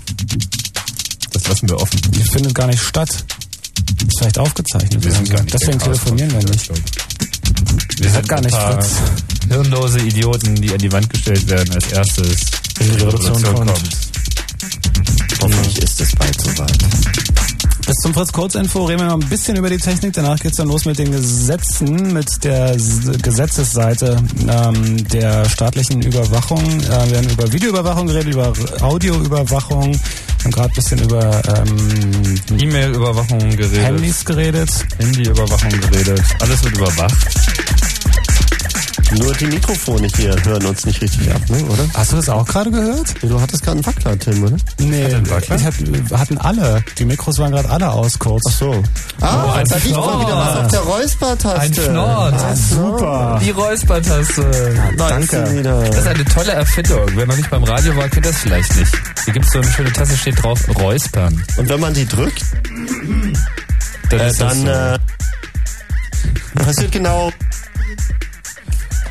Das 1.33 1.47
lassen 1.47 1.69
wir 1.69 1.81
offen. 1.81 2.01
Die 2.11 2.23
findet 2.25 2.53
gar 2.53 2.67
nicht 2.67 2.83
statt. 2.83 3.24
Ist 4.15 4.21
vielleicht 4.21 4.39
aufgezeichnet. 4.39 5.05
Wir 5.05 5.11
sind 5.11 5.29
gar 5.29 5.43
nicht 5.43 5.55
Deswegen 5.55 5.79
telefonieren 5.81 6.31
wir 6.31 6.39
nicht. 6.39 6.71
Wir 7.99 8.11
sind 8.11 8.29
gar 8.29 8.41
nicht 8.41 8.55
Fritz. 8.55 8.91
Hirnlose 9.49 9.99
Idioten, 9.99 10.55
die 10.55 10.71
an 10.71 10.79
die 10.79 10.93
Wand 10.93 11.11
gestellt 11.11 11.49
werden 11.49 11.75
als 11.75 11.91
erstes, 11.91 12.37
wenn 12.79 12.91
die 12.93 13.03
Revolution, 13.03 13.43
kommt. 13.43 13.73
Hoffentlich 15.43 15.83
ist 15.83 16.01
es 16.01 16.13
bald 16.15 16.41
soweit. 16.41 16.79
Bis 17.87 17.97
zum 17.97 18.15
Fritz 18.15 18.33
Kurzinfo 18.33 18.85
reden 18.85 19.01
wir 19.01 19.07
noch 19.09 19.21
ein 19.21 19.29
bisschen 19.29 19.57
über 19.57 19.69
die 19.69 19.79
Technik. 19.79 20.13
Danach 20.13 20.39
geht's 20.39 20.59
dann 20.59 20.69
los 20.69 20.85
mit 20.85 20.97
den 20.97 21.11
Gesetzen, 21.11 22.13
mit 22.13 22.45
der 22.45 22.77
Gesetzesseite 23.21 24.17
ähm, 24.49 25.09
der 25.09 25.49
staatlichen 25.49 26.03
Überwachung. 26.03 26.63
Äh, 26.63 27.11
wir 27.11 27.19
haben 27.19 27.29
über 27.31 27.53
Videoüberwachung 27.53 28.07
geredet, 28.07 28.33
über 28.33 28.53
Audioüberwachung, 28.81 30.01
wir 30.45 30.51
haben 30.51 30.53
gerade 30.53 30.69
ein 30.69 30.75
bisschen 30.75 30.99
über 30.99 31.43
ähm, 31.57 32.61
E-Mail-Überwachung 32.61 33.39
geredet. 33.57 33.83
Handys 33.83 34.25
geredet. 34.27 34.71
Handy-Überwachung 34.99 35.71
geredet. 35.71 36.23
Alles 36.41 36.63
wird 36.63 36.77
überwacht. 36.77 37.15
Nur 39.19 39.33
die 39.35 39.47
Mikrofone 39.47 40.09
hier 40.17 40.37
hören 40.45 40.67
uns 40.67 40.85
nicht 40.85 41.01
richtig 41.01 41.33
ab, 41.33 41.41
ne, 41.49 41.65
oder? 41.65 41.85
Hast 41.95 42.13
du 42.13 42.17
das 42.17 42.29
auch 42.29 42.45
gerade 42.45 42.71
gehört? 42.71 43.15
Du 43.23 43.41
hattest 43.41 43.63
gerade 43.63 43.79
einen 43.79 43.87
Wackler, 43.87 44.19
Tim, 44.19 44.43
oder? 44.43 44.57
Nee, 44.79 45.05
einen 45.05 45.31
Wackler? 45.31 45.57
ich 45.57 45.65
hab, 45.65 46.19
hatten 46.19 46.37
alle. 46.39 46.85
Die 46.99 47.05
Mikros 47.05 47.39
waren 47.39 47.53
gerade 47.53 47.71
alle 47.71 47.91
aus 47.91 48.19
kurz. 48.19 48.43
Ach 48.49 48.53
so. 48.53 48.83
Ah, 49.21 49.55
ein 49.55 49.67
da 49.67 49.77
liegt 49.77 49.97
mal 49.97 50.21
wieder 50.21 50.37
was 50.37 50.57
auf 50.57 50.69
der 50.69 50.81
Räuspertaste. 50.81 51.61
Ein 51.61 51.75
Schnort. 51.75 52.35
Ah, 52.35 52.55
Super. 52.55 53.41
Die 53.43 53.51
Räuspertaste. 53.51 54.75
Danke. 54.99 55.63
Das 55.63 55.99
ist 55.99 56.07
eine 56.07 56.25
tolle 56.25 56.53
Erfindung. 56.53 57.07
Wer 57.15 57.27
noch 57.27 57.37
nicht 57.37 57.51
beim 57.51 57.65
Radio 57.65 57.97
war, 57.97 58.09
kennt 58.09 58.27
das 58.27 58.37
vielleicht 58.39 58.77
nicht. 58.77 58.93
Hier 59.25 59.33
gibt 59.33 59.47
es 59.47 59.53
so 59.53 59.61
eine 59.61 59.71
schöne 59.71 59.93
Tasse, 59.93 60.17
steht 60.17 60.43
drauf, 60.43 60.61
Räuspern. 60.77 61.43
Und 61.57 61.69
wenn 61.69 61.81
man 61.81 61.95
die 61.95 62.07
drückt, 62.07 62.43
Dann 64.11 64.21
äh, 64.21 64.33
dann 64.39 64.57
so. 64.59 64.69
äh, 64.69 64.99
passiert 66.55 66.93
genau 66.93 67.33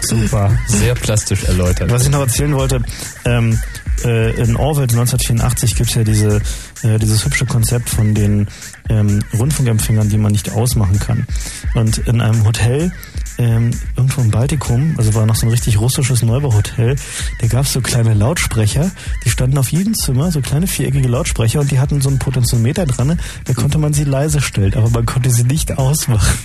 Super. 0.01 0.51
sehr 0.67 0.95
plastisch 0.95 1.43
erläutert. 1.45 1.89
Was 1.89 2.03
ich 2.03 2.09
noch 2.09 2.19
erzählen 2.19 2.53
wollte, 2.53 2.81
ähm, 3.25 3.57
äh, 4.03 4.31
in 4.35 4.55
Orwell 4.55 4.83
1984 4.83 5.75
gibt's 5.75 5.95
ja 5.95 6.03
diese, 6.03 6.41
äh, 6.83 6.99
dieses 6.99 7.25
hübsche 7.25 7.45
Konzept 7.45 7.89
von 7.89 8.13
den 8.13 8.47
ähm, 8.89 9.23
Rundfunkempfängern, 9.37 10.09
die 10.09 10.17
man 10.17 10.31
nicht 10.31 10.51
ausmachen 10.51 10.99
kann. 10.99 11.25
Und 11.73 11.99
in 11.99 12.21
einem 12.21 12.45
Hotel 12.45 12.91
ähm, 13.37 13.71
irgendwo 13.95 14.21
im 14.21 14.29
Baltikum, 14.31 14.93
also 14.97 15.13
war 15.15 15.25
noch 15.25 15.35
so 15.35 15.45
ein 15.45 15.49
richtig 15.49 15.79
russisches 15.79 16.21
Neubauhotel, 16.21 16.95
da 17.39 17.47
gab's 17.47 17.73
so 17.73 17.81
kleine 17.81 18.13
Lautsprecher, 18.13 18.91
standen 19.33 19.57
auf 19.57 19.71
jedem 19.71 19.95
Zimmer, 19.95 20.31
so 20.31 20.39
kleine 20.41 20.67
viereckige 20.67 21.07
Lautsprecher 21.07 21.59
und 21.59 21.71
die 21.71 21.79
hatten 21.79 21.99
so 22.01 22.09
einen 22.09 22.19
Potentiometer 22.19 22.85
dran, 22.85 23.19
da 23.45 23.53
konnte 23.53 23.77
man 23.79 23.91
sie 23.91 24.05
leise 24.05 24.39
stellen, 24.39 24.73
aber 24.75 24.89
man 24.89 25.05
konnte 25.05 25.29
sie 25.31 25.43
nicht 25.43 25.77
ausmachen. 25.77 26.37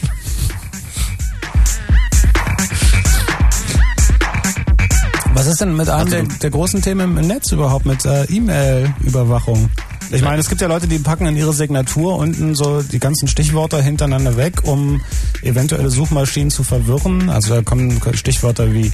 Was 5.34 5.46
ist 5.46 5.60
denn 5.60 5.76
mit 5.76 5.88
einem 5.88 6.10
der, 6.10 6.22
der 6.24 6.50
großen 6.50 6.82
Themen 6.82 7.16
im 7.16 7.26
Netz 7.26 7.52
überhaupt, 7.52 7.86
mit 7.86 8.04
äh, 8.04 8.24
E-Mail-Überwachung? 8.24 9.68
Ich 10.10 10.22
meine, 10.22 10.40
es 10.40 10.48
gibt 10.48 10.62
ja 10.62 10.68
Leute, 10.68 10.88
die 10.88 10.98
packen 10.98 11.26
in 11.26 11.36
ihre 11.36 11.52
Signatur 11.52 12.16
unten 12.16 12.54
so 12.54 12.82
die 12.82 12.98
ganzen 12.98 13.28
Stichwörter 13.28 13.82
hintereinander 13.82 14.38
weg, 14.38 14.62
um 14.64 15.02
eventuelle 15.42 15.90
Suchmaschinen 15.90 16.50
zu 16.50 16.62
verwirren. 16.62 17.28
Also 17.30 17.54
da 17.54 17.62
kommen 17.62 18.00
Stichwörter 18.14 18.72
wie 18.72 18.90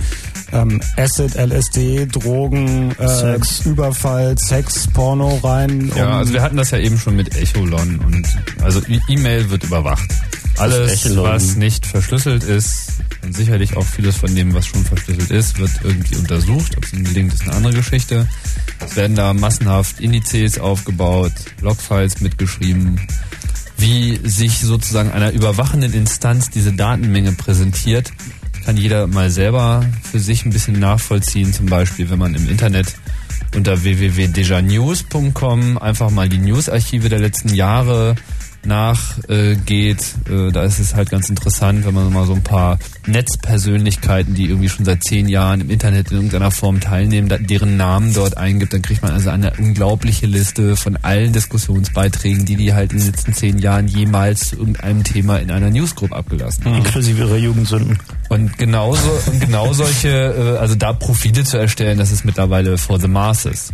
ähm, 0.52 0.80
Acid, 0.96 1.34
LSD, 1.36 2.06
Drogen, 2.06 2.92
äh, 2.98 3.08
Sex. 3.08 3.66
Überfall, 3.66 4.36
Sex, 4.38 4.86
Porno 4.88 5.36
rein. 5.42 5.90
Ja, 5.96 6.06
um- 6.06 6.12
also 6.14 6.32
wir 6.32 6.42
hatten 6.42 6.56
das 6.56 6.70
ja 6.70 6.78
eben 6.78 6.98
schon 6.98 7.16
mit 7.16 7.36
Echolon 7.36 7.98
und 8.00 8.26
also 8.62 8.80
E- 8.88 9.00
E-Mail 9.08 9.50
wird 9.50 9.64
überwacht. 9.64 10.08
Alles, 10.56 11.04
Echolon? 11.04 11.24
was 11.24 11.56
nicht 11.56 11.84
verschlüsselt 11.84 12.44
ist 12.44 12.92
und 13.24 13.34
sicherlich 13.36 13.76
auch 13.76 13.84
vieles 13.84 14.16
von 14.16 14.32
dem, 14.36 14.54
was 14.54 14.66
schon 14.66 14.84
verschlüsselt 14.84 15.30
ist, 15.32 15.58
wird 15.58 15.70
irgendwie 15.82 16.14
untersucht. 16.16 16.76
Ob 16.76 16.84
es 16.84 16.92
ihnen 16.92 17.04
gelingt, 17.04 17.34
ist 17.34 17.42
eine 17.42 17.54
andere 17.54 17.72
Geschichte. 17.74 18.28
Es 18.86 18.94
werden 18.94 19.16
da 19.16 19.32
massenhaft 19.34 19.98
Indizes 20.00 20.58
aufgebaut, 20.60 21.32
Logfiles 21.60 22.20
mitgeschrieben, 22.20 23.00
wie 23.76 24.20
sich 24.22 24.60
sozusagen 24.60 25.10
einer 25.10 25.32
überwachenden 25.32 25.92
Instanz 25.92 26.50
diese 26.50 26.72
Datenmenge 26.72 27.32
präsentiert, 27.32 28.12
kann 28.64 28.76
jeder 28.76 29.06
mal 29.06 29.30
selber 29.30 29.84
für 30.10 30.20
sich 30.20 30.44
ein 30.44 30.50
bisschen 30.50 30.78
nachvollziehen. 30.78 31.52
Zum 31.52 31.66
Beispiel, 31.66 32.08
wenn 32.10 32.18
man 32.18 32.34
im 32.34 32.48
Internet 32.48 32.94
unter 33.54 33.82
www.dejanews.com 33.82 35.78
einfach 35.78 36.10
mal 36.10 36.28
die 36.28 36.38
Newsarchive 36.38 37.08
der 37.08 37.20
letzten 37.20 37.54
Jahre 37.54 38.16
nachgeht. 38.66 40.04
Äh, 40.30 40.52
da 40.52 40.62
ist 40.62 40.78
es 40.78 40.94
halt 40.94 41.10
ganz 41.10 41.28
interessant, 41.28 41.84
wenn 41.86 41.94
man 41.94 42.12
mal 42.12 42.26
so 42.26 42.34
ein 42.34 42.42
paar 42.42 42.78
Netzpersönlichkeiten, 43.06 44.34
die 44.34 44.46
irgendwie 44.46 44.68
schon 44.68 44.84
seit 44.84 45.02
zehn 45.04 45.28
Jahren 45.28 45.60
im 45.60 45.70
Internet 45.70 46.10
in 46.10 46.16
irgendeiner 46.16 46.50
Form 46.50 46.80
teilnehmen, 46.80 47.28
da- 47.28 47.38
deren 47.38 47.76
Namen 47.76 48.12
dort 48.14 48.36
eingibt, 48.36 48.72
dann 48.72 48.82
kriegt 48.82 49.02
man 49.02 49.12
also 49.12 49.30
eine 49.30 49.52
unglaubliche 49.58 50.26
Liste 50.26 50.76
von 50.76 50.96
allen 51.02 51.32
Diskussionsbeiträgen, 51.32 52.44
die 52.44 52.56
die 52.56 52.72
halt 52.74 52.92
in 52.92 52.98
den 52.98 53.08
letzten 53.08 53.32
zehn 53.34 53.58
Jahren 53.58 53.88
jemals 53.88 54.48
zu 54.50 54.56
irgendeinem 54.56 55.04
Thema 55.04 55.38
in 55.38 55.50
einer 55.50 55.70
Newsgroup 55.70 56.12
abgelassen 56.12 56.64
haben. 56.64 56.76
Inklusive 56.76 57.22
ihrer 57.24 57.36
Jugendsünden. 57.36 57.98
Und 58.28 58.56
genauso, 58.58 59.10
und 59.26 59.40
genau 59.40 59.72
solche, 59.72 60.08
äh, 60.56 60.58
also 60.58 60.74
da 60.74 60.92
Profile 60.92 61.44
zu 61.44 61.58
erstellen, 61.58 61.98
das 61.98 62.10
ist 62.10 62.24
mittlerweile 62.24 62.78
for 62.78 62.98
the 63.00 63.08
masses. 63.08 63.72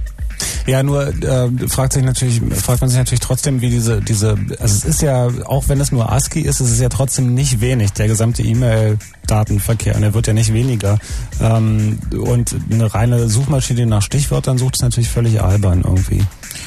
Ja, 0.67 0.83
nur 0.83 1.09
äh, 1.09 1.49
fragt 1.69 1.93
sich 1.93 2.03
natürlich, 2.03 2.41
fragt 2.55 2.81
man 2.81 2.91
sich 2.91 2.99
natürlich 2.99 3.21
trotzdem, 3.21 3.61
wie 3.61 3.71
diese, 3.71 4.01
diese, 4.01 4.39
also 4.59 4.75
es 4.75 4.85
ist 4.85 5.03
ja, 5.03 5.29
auch 5.45 5.69
wenn 5.69 5.81
es 5.81 5.93
nur 5.93 6.11
ASCII 6.11 6.43
ist, 6.43 6.61
es 6.61 6.71
ist 6.71 6.81
ja 6.81 6.89
trotzdem 6.89 7.35
nicht 7.35 7.61
wenig, 7.61 7.93
der 7.93 8.09
gesamte 8.09 8.43
E-Mail-Datenverkehr, 8.43 9.97
und 9.97 10.03
er 10.03 10.15
wird 10.15 10.27
ja 10.27 10.33
nicht 10.33 10.53
weniger. 10.53 10.99
Ähm, 11.41 11.99
und 12.12 12.55
eine 12.71 12.93
reine 12.93 13.29
Suchmaschine, 13.29 13.87
nach 13.87 14.03
Stichwörtern 14.03 14.59
sucht, 14.59 14.77
ist 14.77 14.83
natürlich 14.83 15.09
völlig 15.09 15.43
albern 15.43 15.83
irgendwie. 15.85 16.23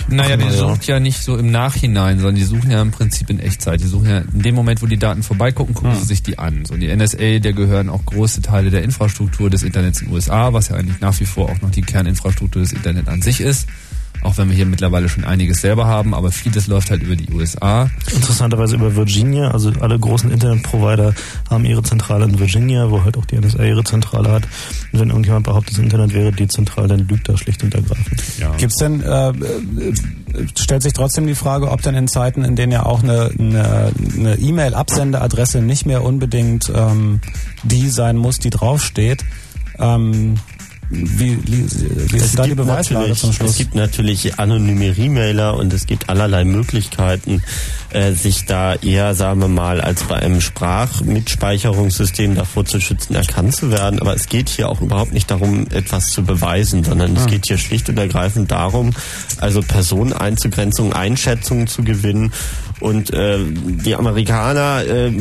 Naja, 0.10 0.38
die 0.38 0.50
sucht 0.50 0.86
ja 0.86 1.00
nicht 1.00 1.24
so 1.24 1.38
im 1.38 1.52
Nachhinein, 1.52 2.18
sondern 2.18 2.36
die 2.36 2.44
suchen 2.44 2.72
ja 2.72 2.82
im 2.82 2.92
Prinzip 2.92 3.30
in 3.30 3.40
Echtzeit. 3.40 3.82
Die 3.82 3.88
suchen 3.88 4.10
ja 4.10 4.18
in 4.20 4.42
dem 4.42 4.56
Moment, 4.56 4.82
wo 4.82 4.86
die 4.86 4.98
Daten 4.98 5.24
vorbeigucken, 5.24 5.74
gucken 5.74 5.96
sie 5.96 6.06
sich 6.06 6.24
die 6.24 6.40
an. 6.40 6.66
So, 6.66 6.76
die 6.76 6.94
NSA, 6.94 7.40
der 7.40 7.54
gehören 7.54 7.90
auch 7.90 8.06
große 8.06 8.42
Teile 8.42 8.70
der 8.70 8.84
Infrastruktur 8.84 9.50
des 9.50 9.64
Internets 9.64 10.02
in 10.02 10.08
den 10.08 10.14
USA, 10.16 10.54
was 10.54 10.70
ja 10.70 10.76
eigentlich 10.76 11.00
nach 11.00 11.20
wie 11.20 11.26
vor 11.26 11.50
auch 11.50 11.62
noch 11.62 11.72
die 11.72 11.82
Kerninfrastruktur 11.82 12.62
des 12.62 12.74
Internet 12.74 13.08
an 13.08 13.22
sich 13.22 13.42
ist. 13.42 13.68
Auch 14.24 14.38
wenn 14.38 14.50
wir 14.50 14.56
hier 14.56 14.66
mittlerweile 14.66 15.10
schon 15.10 15.24
einiges 15.24 15.62
selber 15.62 15.86
haben, 15.86 16.14
aber 16.14 16.32
vieles 16.32 16.68
läuft 16.68 16.90
halt 16.90 17.04
über 17.04 17.16
die 17.16 17.32
USA. 17.32 17.90
Interessanterweise 18.14 18.76
über 18.76 18.96
Virginia, 18.96 19.52
also 19.52 19.72
alle 19.82 20.00
großen 20.00 20.32
Internetprovider 20.32 21.14
haben 21.50 21.66
ihre 21.66 21.84
Zentrale 21.84 22.26
in 22.26 22.40
Virginia, 22.40 22.90
wo 22.90 23.04
halt 23.04 23.18
auch 23.18 23.26
die 23.26 23.38
NSA 23.38 23.64
ihre 23.64 23.84
Zentrale 23.84 24.32
hat. 24.32 24.44
Und 24.92 25.00
wenn 25.00 25.10
irgendjemand 25.10 25.46
behauptet, 25.46 25.78
das 25.78 25.84
Internet 25.84 26.14
wäre 26.14 26.32
dezentral, 26.32 26.88
dann 26.88 27.08
lügt 27.08 27.28
er 27.28 27.38
schlicht 27.38 27.64
und 27.64 27.76
ergreifend. 27.76 28.24
Ja. 28.40 28.56
Gibt's 28.56 28.78
denn, 28.78 29.02
äh, 29.02 29.30
äh, 29.30 29.34
stellt 30.58 30.84
sich 30.84 30.94
trotzdem 30.94 31.28
die 31.28 31.36
Frage, 31.36 31.70
ob 31.70 31.82
denn 31.82 31.96
in 31.96 32.08
Zeiten, 32.08 32.44
in 32.44 32.56
denen 32.56 32.72
ja 32.72 32.86
auch 32.86 33.04
eine, 33.04 33.32
eine, 33.38 33.92
eine 34.18 34.36
E-Mail-Absenderadresse 34.36 35.62
nicht 35.62 35.86
mehr 35.86 36.04
unbedingt 36.04 36.72
ähm, 36.74 37.20
die 37.64 37.90
sein 37.90 38.18
muss, 38.18 38.40
die 38.40 38.50
draufsteht, 38.50 39.26
ähm, 39.80 40.36
wie, 40.94 41.40
wie, 41.46 42.18
ist 42.18 42.38
da 42.38 42.44
die 42.44 42.56
Beweislage 42.56 43.14
zum 43.14 43.34
Schluss? 43.34 43.52
es 43.52 43.58
gibt 43.58 43.76
natürlich 43.76 44.40
anonyme 44.40 44.96
E-Mailer 44.98 45.58
und 45.58 45.74
es 45.74 45.86
gibt 45.86 46.10
allerlei 46.10 46.46
Möglichkeiten, 46.46 47.42
äh, 47.94 48.14
sich 48.14 48.46
da 48.46 48.76
eher, 48.76 49.16
sagen 49.16 49.42
wir 49.42 49.48
mal, 49.48 49.82
als 49.82 50.04
bei 50.04 50.16
einem 50.16 50.42
Sprachmitspeicherungssystem 50.42 52.36
davor 52.36 52.66
zu 52.66 52.80
schützen, 52.80 53.16
erkannt 53.16 53.56
zu 53.56 53.72
werden. 53.72 54.00
Aber 54.00 54.16
es 54.16 54.28
geht 54.28 54.50
hier 54.50 54.70
auch 54.70 54.82
überhaupt 54.82 55.14
nicht 55.14 55.30
darum, 55.30 55.68
etwas 55.72 56.08
zu 56.08 56.24
beweisen, 56.24 56.84
sondern 56.84 57.16
es 57.16 57.28
geht 57.28 57.46
hier 57.48 57.58
schlicht 57.58 57.90
und 57.90 57.98
ergreifend 57.98 58.52
darum, 58.52 58.92
also 59.40 59.62
Personeneinzugrenzung, 59.62 60.94
Einschätzungen 60.94 61.68
zu 61.68 61.84
gewinnen. 61.84 62.32
Und 62.80 63.14
äh, 63.14 63.40
die 63.40 63.96
Amerikaner 63.96 64.84
äh, 64.86 65.12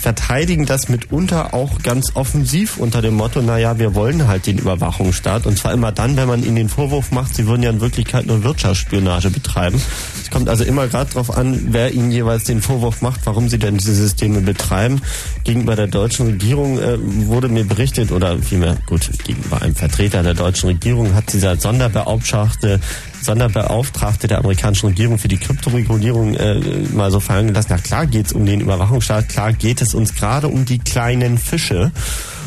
verteidigen 0.00 0.64
das 0.64 0.88
mitunter 0.88 1.52
auch 1.52 1.82
ganz 1.82 2.12
offensiv 2.14 2.78
unter 2.78 3.02
dem 3.02 3.14
Motto, 3.14 3.42
naja, 3.42 3.78
wir 3.78 3.94
wollen 3.94 4.28
halt 4.28 4.46
den 4.46 4.58
Überwachungsstaat. 4.58 5.46
Und 5.46 5.58
zwar 5.58 5.72
immer 5.72 5.92
dann, 5.92 6.16
wenn 6.16 6.28
man 6.28 6.42
ihnen 6.42 6.56
den 6.56 6.68
Vorwurf 6.68 7.10
macht, 7.10 7.34
sie 7.34 7.46
würden 7.46 7.62
ja 7.62 7.70
in 7.70 7.80
Wirklichkeit 7.80 8.26
nur 8.26 8.44
Wirtschaftsspionage 8.44 9.30
betreiben. 9.30 9.82
Es 10.22 10.30
kommt 10.30 10.48
also 10.48 10.64
immer 10.64 10.86
gerade 10.86 11.10
darauf 11.10 11.36
an, 11.36 11.68
wer 11.70 11.92
ihnen 11.92 12.11
jeweils 12.12 12.44
den 12.44 12.62
Vorwurf 12.62 13.02
macht, 13.02 13.20
warum 13.24 13.48
sie 13.48 13.58
denn 13.58 13.78
diese 13.78 13.94
Systeme 13.94 14.40
betreiben. 14.40 15.00
Gegenüber 15.44 15.76
der 15.76 15.88
deutschen 15.88 16.26
Regierung 16.26 16.78
äh, 16.78 16.98
wurde 17.26 17.48
mir 17.48 17.64
berichtet, 17.64 18.12
oder 18.12 18.38
vielmehr, 18.38 18.76
gut, 18.86 19.10
gegenüber 19.24 19.62
einem 19.62 19.74
Vertreter 19.74 20.22
der 20.22 20.34
deutschen 20.34 20.68
Regierung 20.68 21.14
hat 21.14 21.32
dieser 21.32 21.56
Sonderbeauftragte 21.56 22.80
Sonderbeauftragte 23.22 24.28
der 24.28 24.38
amerikanischen 24.38 24.86
Regierung 24.88 25.18
für 25.18 25.28
die 25.28 25.38
Kryptoregulierung 25.38 26.34
äh, 26.34 26.60
mal 26.92 27.10
so 27.10 27.20
fallen 27.20 27.48
gelassen. 27.48 27.68
Na 27.70 27.78
klar 27.78 28.06
geht 28.06 28.26
es 28.26 28.32
um 28.32 28.44
den 28.44 28.60
Überwachungsstaat, 28.60 29.28
klar 29.28 29.52
geht 29.52 29.80
es 29.80 29.94
uns 29.94 30.14
gerade 30.14 30.48
um 30.48 30.64
die 30.64 30.78
kleinen 30.78 31.38
Fische, 31.38 31.92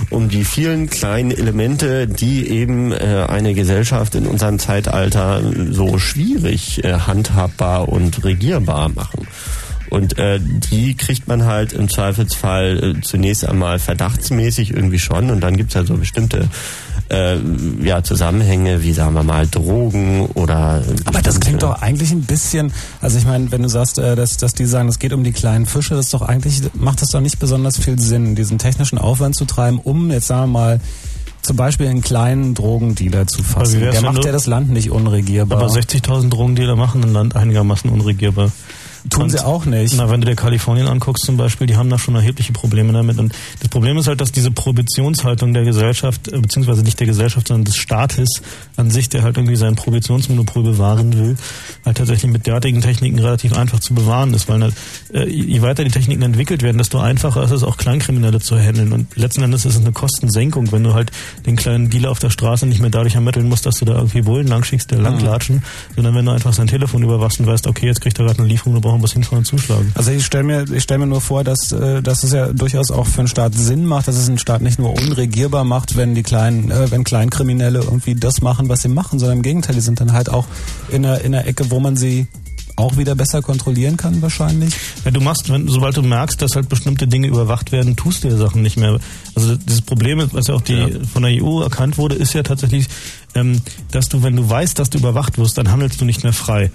um 0.09 0.29
die 0.29 0.43
vielen 0.43 0.89
kleinen 0.89 1.31
Elemente, 1.31 2.07
die 2.07 2.49
eben 2.49 2.91
äh, 2.91 3.25
eine 3.27 3.53
Gesellschaft 3.53 4.15
in 4.15 4.27
unserem 4.27 4.59
Zeitalter 4.59 5.41
so 5.71 5.97
schwierig 5.97 6.83
äh, 6.83 6.93
handhabbar 6.93 7.89
und 7.89 8.23
regierbar 8.23 8.89
machen. 8.89 9.27
Und 9.95 10.17
äh, 10.19 10.41
die 10.41 10.93
kriegt 10.95 11.29
man 11.29 11.45
halt 11.45 11.71
im 11.71 11.87
Zweifelsfall 11.87 12.95
äh, 12.97 13.01
zunächst 13.01 13.45
einmal 13.45 13.79
verdachtsmäßig 13.79 14.71
irgendwie 14.71 14.99
schon 14.99 15.31
und 15.31 15.39
dann 15.39 15.55
gibt's 15.55 15.73
ja 15.73 15.85
so 15.85 15.95
bestimmte 15.95 16.49
äh, 17.09 17.37
ja, 17.81 18.03
Zusammenhänge 18.03 18.83
wie, 18.83 18.91
sagen 18.91 19.13
wir 19.13 19.23
mal, 19.23 19.47
Drogen 19.47 20.25
oder... 20.33 20.83
Aber 21.05 21.21
das 21.21 21.39
klingt 21.39 21.63
doch 21.63 21.81
eigentlich 21.81 22.11
ein 22.11 22.23
bisschen, 22.23 22.73
also 22.99 23.17
ich 23.17 23.25
meine, 23.25 23.53
wenn 23.53 23.63
du 23.63 23.69
sagst, 23.69 23.97
äh, 23.97 24.17
dass, 24.17 24.35
dass 24.35 24.53
die 24.53 24.65
sagen, 24.65 24.89
es 24.89 24.99
geht 24.99 25.13
um 25.13 25.23
die 25.23 25.31
kleinen 25.31 25.65
Fische, 25.65 25.95
das 25.95 26.07
ist 26.07 26.13
doch 26.13 26.23
eigentlich, 26.23 26.61
macht 26.73 27.01
das 27.01 27.09
doch 27.11 27.21
nicht 27.21 27.39
besonders 27.39 27.77
viel 27.77 27.97
Sinn, 27.97 28.35
diesen 28.35 28.57
technischen 28.57 28.97
Aufwand 28.97 29.37
zu 29.37 29.45
treiben, 29.45 29.79
um 29.81 30.11
jetzt 30.11 30.27
sagen 30.27 30.51
wir 30.51 30.59
mal, 30.59 30.79
zum 31.41 31.55
Beispiel 31.55 31.87
einen 31.87 32.01
kleinen 32.01 32.53
Drogendealer 32.53 33.27
zu 33.27 33.43
fassen. 33.43 33.79
Der 33.79 34.01
macht 34.01 34.25
ja 34.25 34.31
das 34.33 34.47
Land 34.47 34.71
nicht 34.71 34.91
unregierbar. 34.91 35.59
Aber 35.59 35.67
60.000 35.71 36.29
Drogendealer 36.29 36.75
machen 36.75 37.03
ein 37.03 37.13
Land 37.13 37.35
einigermaßen 37.35 37.89
unregierbar. 37.89 38.51
Tun 39.09 39.23
und, 39.23 39.29
sie 39.29 39.43
auch 39.43 39.65
nicht. 39.65 39.93
Na, 39.95 40.09
wenn 40.09 40.21
du 40.21 40.27
dir 40.27 40.35
Kalifornien 40.35 40.87
anguckst 40.87 41.25
zum 41.25 41.37
Beispiel, 41.37 41.67
die 41.67 41.75
haben 41.75 41.89
da 41.89 41.99
schon 41.99 42.15
erhebliche 42.15 42.53
Probleme 42.53 42.91
damit. 42.91 43.19
Und 43.19 43.33
das 43.59 43.69
Problem 43.69 43.97
ist 43.97 44.07
halt, 44.07 44.19
dass 44.19 44.31
diese 44.31 44.49
Prohibitionshaltung 44.49 45.53
der 45.53 45.63
Gesellschaft, 45.63 46.27
äh, 46.27 46.39
beziehungsweise 46.39 46.81
nicht 46.81 46.99
der 46.99 47.05
Gesellschaft, 47.07 47.47
sondern 47.47 47.65
des 47.65 47.75
Staates 47.75 48.41
an 48.77 48.89
sich, 48.89 49.09
der 49.09 49.21
halt 49.21 49.37
irgendwie 49.37 49.55
sein 49.55 49.75
Prohibitionsmonopol 49.75 50.63
bewahren 50.63 51.17
will, 51.17 51.35
halt 51.85 51.97
tatsächlich 51.97 52.31
mit 52.31 52.47
derartigen 52.47 52.81
Techniken 52.81 53.19
relativ 53.19 53.53
einfach 53.53 53.79
zu 53.79 53.93
bewahren 53.93 54.33
ist. 54.33 54.49
Weil 54.49 54.61
halt, 54.61 54.73
je 55.27 55.61
weiter 55.61 55.83
die 55.83 55.91
Techniken 55.91 56.23
entwickelt 56.23 56.63
werden, 56.63 56.79
desto 56.79 56.99
einfacher 56.99 57.43
ist 57.43 57.51
es 57.51 57.63
auch 57.63 57.77
Kleinkriminelle 57.77 58.39
zu 58.39 58.57
handeln. 58.57 58.91
Und 58.91 59.15
letzten 59.15 59.43
Endes 59.43 59.65
ist 59.65 59.75
es 59.75 59.81
eine 59.81 59.91
Kostensenkung, 59.91 60.71
wenn 60.71 60.83
du 60.83 60.95
halt 60.95 61.11
den 61.45 61.55
kleinen 61.55 61.91
Dealer 61.91 62.09
auf 62.09 62.19
der 62.19 62.31
Straße 62.31 62.65
nicht 62.65 62.81
mehr 62.81 62.89
dadurch 62.89 63.13
ermitteln 63.13 63.47
musst, 63.47 63.67
dass 63.67 63.77
du 63.77 63.85
da 63.85 63.93
irgendwie 63.93 64.21
Bullen 64.21 64.47
langschickst, 64.47 64.89
der 64.89 64.97
langlatschen, 64.97 65.57
mhm. 65.57 65.61
sondern 65.95 66.15
wenn 66.15 66.25
du 66.25 66.31
einfach 66.31 66.53
sein 66.53 66.67
Telefon 66.67 67.03
überwachst 67.03 67.39
und 67.39 67.45
weißt, 67.45 67.67
okay, 67.67 67.85
jetzt 67.85 68.01
kriegt 68.01 68.17
er 68.17 68.25
gerade 68.25 68.39
eine 68.39 68.47
Lieferung, 68.47 68.73
du 68.73 68.81
brauchst 68.81 68.94
was 69.01 69.13
hinfahren 69.13 69.39
und 69.39 69.45
zuschlagen. 69.45 69.91
Also 69.95 70.11
ich 70.11 70.25
stelle 70.25 70.43
mir, 70.43 70.65
ich 70.71 70.83
stelle 70.83 70.99
mir 70.99 71.07
nur 71.07 71.21
vor, 71.21 71.43
dass, 71.43 71.71
äh, 71.71 72.01
dass 72.01 72.23
es 72.23 72.31
ja 72.31 72.53
durchaus 72.53 72.91
auch 72.91 73.07
für 73.07 73.19
einen 73.19 73.27
Staat 73.27 73.55
Sinn 73.55 73.85
macht, 73.85 74.07
dass 74.07 74.17
es 74.17 74.27
einen 74.27 74.37
Staat 74.37 74.61
nicht 74.61 74.79
nur 74.79 74.93
unregierbar 74.93 75.63
macht, 75.63 75.95
wenn 75.95 76.15
die 76.15 76.23
kleinen, 76.23 76.71
äh, 76.71 76.91
wenn 76.91 77.03
Kleinkriminelle 77.03 77.79
irgendwie 77.79 78.15
das 78.15 78.41
machen, 78.41 78.69
was 78.69 78.81
sie 78.81 78.89
machen, 78.89 79.19
sondern 79.19 79.37
im 79.37 79.43
Gegenteil, 79.43 79.75
die 79.75 79.81
sind 79.81 79.99
dann 79.99 80.13
halt 80.13 80.29
auch 80.29 80.45
in 80.89 81.05
einer, 81.05 81.21
in 81.21 81.33
einer 81.33 81.45
Ecke, 81.45 81.71
wo 81.71 81.79
man 81.79 81.95
sie 81.95 82.27
auch 82.75 82.97
wieder 82.97 83.15
besser 83.15 83.41
kontrollieren 83.41 83.97
kann 83.97 84.21
wahrscheinlich? 84.21 84.75
Ja, 85.05 85.11
du 85.11 85.21
machst, 85.21 85.49
wenn, 85.49 85.67
sobald 85.67 85.95
du 85.95 86.01
merkst, 86.01 86.41
dass 86.41 86.55
halt 86.55 86.69
bestimmte 86.69 87.07
Dinge 87.07 87.27
überwacht 87.27 87.71
werden, 87.71 87.95
tust 87.95 88.23
du 88.23 88.29
die 88.29 88.35
Sachen 88.35 88.61
nicht 88.61 88.77
mehr. 88.77 88.99
Also 89.35 89.55
dieses 89.55 89.81
Problem, 89.81 90.21
was 90.31 90.47
ja 90.47 90.55
auch 90.55 90.61
die 90.61 90.73
ja. 90.73 90.87
von 91.11 91.23
der 91.23 91.31
EU 91.41 91.61
erkannt 91.61 91.97
wurde, 91.97 92.15
ist 92.15 92.33
ja 92.33 92.43
tatsächlich, 92.43 92.87
ähm, 93.33 93.61
dass 93.91 94.09
du, 94.09 94.23
wenn 94.23 94.35
du 94.35 94.49
weißt, 94.49 94.77
dass 94.77 94.89
du 94.89 94.97
überwacht 94.97 95.37
wirst, 95.37 95.57
dann 95.57 95.71
handelst 95.71 96.01
du 96.01 96.05
nicht 96.05 96.23
mehr 96.23 96.33
frei. 96.33 96.71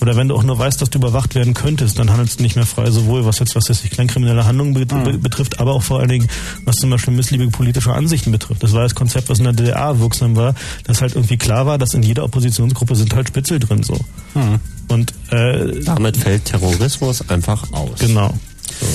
Oder 0.00 0.16
wenn 0.16 0.28
du 0.28 0.34
auch 0.34 0.42
nur 0.42 0.58
weißt, 0.58 0.82
dass 0.82 0.90
du 0.90 0.98
überwacht 0.98 1.34
werden 1.34 1.54
könntest, 1.54 1.98
dann 1.98 2.10
handelst 2.10 2.40
du 2.40 2.42
nicht 2.42 2.56
mehr 2.56 2.66
frei, 2.66 2.90
sowohl 2.90 3.24
was 3.24 3.38
jetzt, 3.38 3.54
was 3.54 3.68
jetzt 3.68 3.88
kleinkriminelle 3.90 4.44
Handlungen 4.44 4.72
mhm. 4.72 5.20
betrifft, 5.20 5.60
aber 5.60 5.74
auch 5.74 5.82
vor 5.82 6.00
allen 6.00 6.08
Dingen, 6.08 6.28
was 6.64 6.76
zum 6.76 6.90
Beispiel 6.90 7.14
missliebige 7.14 7.50
politische 7.50 7.92
Ansichten 7.92 8.32
betrifft. 8.32 8.62
Das 8.62 8.72
war 8.72 8.82
das 8.82 8.94
Konzept, 8.94 9.28
was 9.28 9.38
in 9.38 9.44
der 9.44 9.52
DDR 9.52 10.00
wirksam 10.00 10.34
war, 10.34 10.54
dass 10.84 11.00
halt 11.00 11.14
irgendwie 11.14 11.36
klar 11.36 11.66
war, 11.66 11.78
dass 11.78 11.94
in 11.94 12.02
jeder 12.02 12.24
Oppositionsgruppe 12.24 12.96
sind 12.96 13.14
halt 13.14 13.28
Spitzel 13.28 13.58
drin 13.58 13.82
so. 13.82 13.98
Mhm. 14.34 14.58
Und 14.88 15.12
äh, 15.30 15.80
damit 15.84 16.16
fällt 16.16 16.46
Terrorismus 16.46 17.28
einfach 17.30 17.72
aus. 17.72 17.98
Genau. 17.98 18.34
So. 18.80 18.86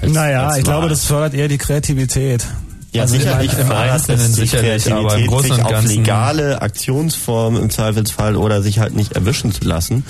Als, 0.00 0.12
naja, 0.12 0.48
als 0.48 0.58
ich 0.58 0.64
glaube, 0.64 0.88
das 0.88 1.06
fördert 1.06 1.34
eher 1.34 1.48
die 1.48 1.58
Kreativität. 1.58 2.44
Ja, 2.94 3.02
also 3.02 3.16
sicherlich 3.16 3.52
im 3.58 3.72
Einzelnen 3.72 4.32
sicherlich, 4.32 4.92
aber 4.92 5.16
im 5.16 5.26
Großen 5.26 5.50
und 5.50 5.68
Ganzen 5.68 5.74
auf 5.74 5.84
legale 5.96 6.62
Aktionsformen 6.62 7.60
im 7.60 7.68
Zweifelsfall 7.68 8.36
oder 8.36 8.62
sich 8.62 8.78
halt 8.78 8.94
nicht 8.94 9.12
erwischen 9.12 9.52
zu 9.52 9.64
lassen. 9.64 10.04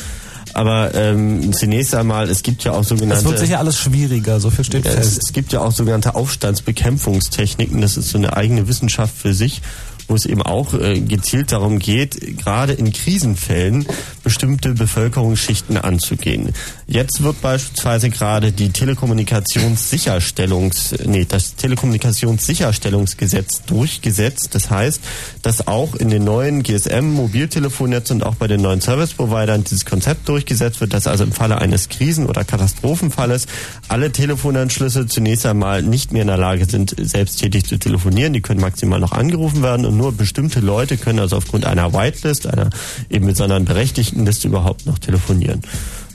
Aber 0.52 0.94
ähm, 0.94 1.52
zunächst 1.52 1.94
einmal, 1.94 2.28
es 2.28 2.42
gibt 2.42 2.62
ja 2.62 2.72
auch 2.72 2.84
sogenannte... 2.84 3.24
Es 3.24 3.24
wird 3.24 3.38
sicher 3.38 3.58
alles 3.58 3.78
schwieriger, 3.78 4.38
so 4.38 4.50
viel 4.50 4.64
steht 4.64 4.86
fest. 4.86 4.98
Es, 4.98 5.18
es 5.24 5.32
gibt 5.32 5.52
ja 5.52 5.60
auch 5.60 5.72
sogenannte 5.72 6.14
Aufstandsbekämpfungstechniken, 6.14 7.80
das 7.80 7.96
ist 7.96 8.10
so 8.10 8.18
eine 8.18 8.36
eigene 8.36 8.68
Wissenschaft 8.68 9.16
für 9.16 9.34
sich 9.34 9.62
wo 10.08 10.14
es 10.14 10.26
eben 10.26 10.42
auch 10.42 10.74
äh, 10.74 11.00
gezielt 11.00 11.52
darum 11.52 11.78
geht, 11.78 12.36
gerade 12.38 12.74
in 12.74 12.92
Krisenfällen 12.92 13.86
bestimmte 14.22 14.74
Bevölkerungsschichten 14.74 15.78
anzugehen. 15.78 16.52
Jetzt 16.86 17.22
wird 17.22 17.40
beispielsweise 17.40 18.10
gerade 18.10 18.52
die 18.52 18.70
Telekommunikationssicherstellungs, 18.70 20.94
nee, 21.06 21.26
das 21.28 21.56
Telekommunikationssicherstellungsgesetz 21.56 23.62
durchgesetzt. 23.66 24.54
Das 24.54 24.70
heißt, 24.70 25.00
dass 25.42 25.66
auch 25.66 25.94
in 25.94 26.10
den 26.10 26.24
neuen 26.24 26.62
GSM-Mobiltelefonnetzen 26.62 28.16
und 28.16 28.22
auch 28.22 28.34
bei 28.34 28.46
den 28.46 28.60
neuen 28.60 28.80
Service-Providern 28.80 29.64
dieses 29.64 29.86
Konzept 29.86 30.28
durchgesetzt 30.28 30.80
wird, 30.80 30.92
dass 30.92 31.06
also 31.06 31.24
im 31.24 31.32
Falle 31.32 31.60
eines 31.60 31.88
Krisen- 31.88 32.26
oder 32.26 32.44
Katastrophenfalles 32.44 33.46
alle 33.88 34.12
Telefonanschlüsse 34.12 35.06
zunächst 35.06 35.46
einmal 35.46 35.82
nicht 35.82 36.12
mehr 36.12 36.22
in 36.22 36.28
der 36.28 36.36
Lage 36.36 36.66
sind, 36.66 36.94
selbsttätig 36.98 37.64
zu 37.64 37.78
telefonieren. 37.78 38.32
Die 38.32 38.42
können 38.42 38.60
maximal 38.60 39.00
noch 39.00 39.12
angerufen 39.12 39.62
werden 39.62 39.84
und 39.94 39.98
nur 39.98 40.12
bestimmte 40.12 40.60
Leute 40.60 40.96
können 40.96 41.20
also 41.20 41.36
aufgrund 41.36 41.64
einer 41.64 41.92
Whitelist, 41.92 42.46
einer 42.46 42.70
eben 43.08 43.26
mit 43.26 43.36
sondern 43.36 43.64
berechtigten 43.64 44.26
Liste 44.26 44.48
überhaupt 44.48 44.86
noch 44.86 44.98
telefonieren. 44.98 45.62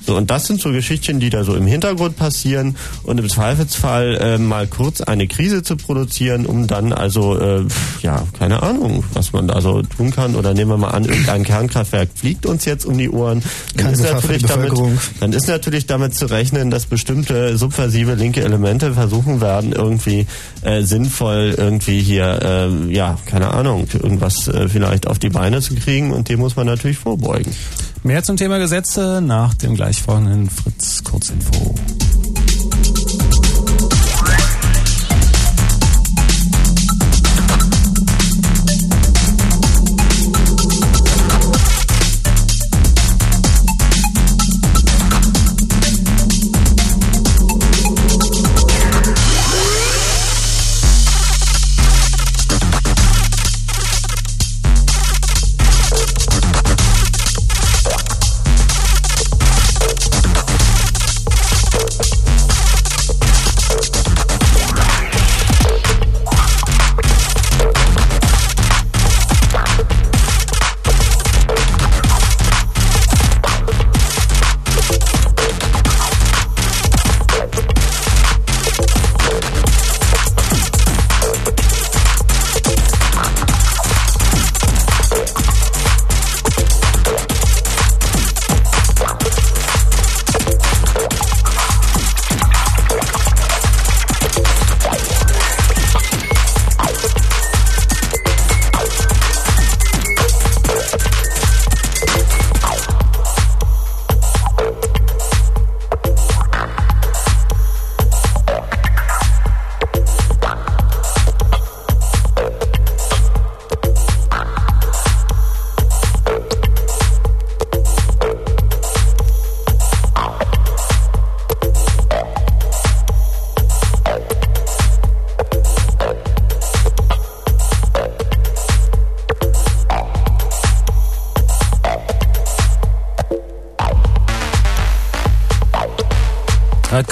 So, 0.09 0.17
und 0.17 0.31
das 0.31 0.47
sind 0.47 0.59
so 0.59 0.71
Geschichtchen, 0.71 1.19
die 1.19 1.29
da 1.29 1.43
so 1.43 1.53
im 1.53 1.67
Hintergrund 1.67 2.15
passieren 2.15 2.75
und 3.03 3.19
im 3.19 3.29
Zweifelsfall 3.29 4.17
äh, 4.19 4.37
mal 4.39 4.65
kurz 4.65 5.01
eine 5.01 5.27
Krise 5.27 5.61
zu 5.61 5.77
produzieren, 5.77 6.47
um 6.47 6.65
dann 6.65 6.93
also, 6.93 7.37
äh, 7.37 7.63
ja, 8.01 8.23
keine 8.39 8.63
Ahnung, 8.63 9.03
was 9.13 9.33
man 9.33 9.47
da 9.47 9.61
so 9.61 9.83
tun 9.83 10.09
kann. 10.09 10.35
Oder 10.35 10.55
nehmen 10.55 10.71
wir 10.71 10.77
mal 10.77 10.89
an, 10.89 11.05
irgendein 11.05 11.43
Kernkraftwerk 11.43 12.09
fliegt 12.15 12.47
uns 12.47 12.65
jetzt 12.65 12.87
um 12.87 12.97
die 12.97 13.11
Ohren. 13.11 13.43
Dann 13.75 13.93
ist, 13.93 14.01
natürlich 14.01 14.41
damit, 14.41 14.71
dann 15.19 15.31
ist 15.31 15.47
natürlich 15.47 15.85
damit 15.85 16.15
zu 16.15 16.25
rechnen, 16.25 16.71
dass 16.71 16.87
bestimmte 16.87 17.55
subversive 17.55 18.15
linke 18.15 18.41
Elemente 18.41 18.95
versuchen 18.95 19.41
werden, 19.41 19.73
irgendwie 19.73 20.25
äh, 20.63 20.81
sinnvoll 20.81 21.53
irgendwie 21.55 21.99
hier, 21.99 22.39
äh, 22.41 22.91
ja, 22.91 23.19
keine 23.27 23.51
Ahnung, 23.51 23.87
irgendwas 23.93 24.47
äh, 24.47 24.67
vielleicht 24.69 25.05
auf 25.05 25.19
die 25.19 25.29
Beine 25.29 25.61
zu 25.61 25.75
kriegen 25.75 26.11
und 26.13 26.29
dem 26.29 26.39
muss 26.39 26.55
man 26.55 26.65
natürlich 26.65 26.97
vorbeugen. 26.97 27.53
Mehr 28.03 28.23
zum 28.23 28.37
Thema 28.37 28.59
Gesetze 28.59 29.21
nach 29.21 29.53
dem 29.55 29.75
gleich 29.75 30.01
folgenden 30.01 30.49
Fritz 30.49 31.03
Kurzinfo. 31.03 31.75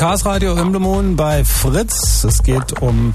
Hört 0.08 0.24
Chaos 0.24 0.26
Radio 0.26 0.56
im 0.56 0.70
Blue 0.72 0.82
Moon 0.82 1.18
bei 1.18 1.44
Fritz. 1.44 2.24
Es 2.24 2.42
geht 2.42 2.82
um 2.82 3.14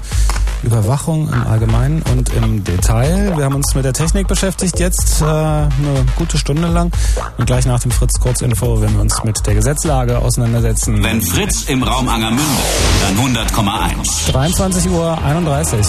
Überwachung 0.61 1.27
im 1.27 1.47
Allgemeinen 1.47 2.03
und 2.03 2.31
im 2.35 2.63
Detail. 2.63 3.35
Wir 3.35 3.45
haben 3.45 3.55
uns 3.55 3.73
mit 3.73 3.83
der 3.83 3.93
Technik 3.93 4.27
beschäftigt 4.27 4.79
jetzt 4.79 5.23
äh, 5.23 5.25
eine 5.25 5.71
gute 6.17 6.37
Stunde 6.37 6.67
lang 6.67 6.91
und 7.39 7.47
gleich 7.47 7.65
nach 7.65 7.79
dem 7.79 7.89
Fritz 7.89 8.19
Kurzinfo 8.19 8.79
werden 8.79 8.93
wir 8.93 9.01
uns 9.01 9.23
mit 9.23 9.43
der 9.47 9.55
Gesetzlage 9.55 10.19
auseinandersetzen. 10.19 11.03
Wenn 11.03 11.19
Fritz 11.23 11.63
im 11.63 11.81
Raum 11.81 12.07
Angermünde, 12.07 12.43
dann 13.01 13.47
100,1. 13.47 14.31
23 14.31 14.91
Uhr 14.91 15.17
31. 15.25 15.79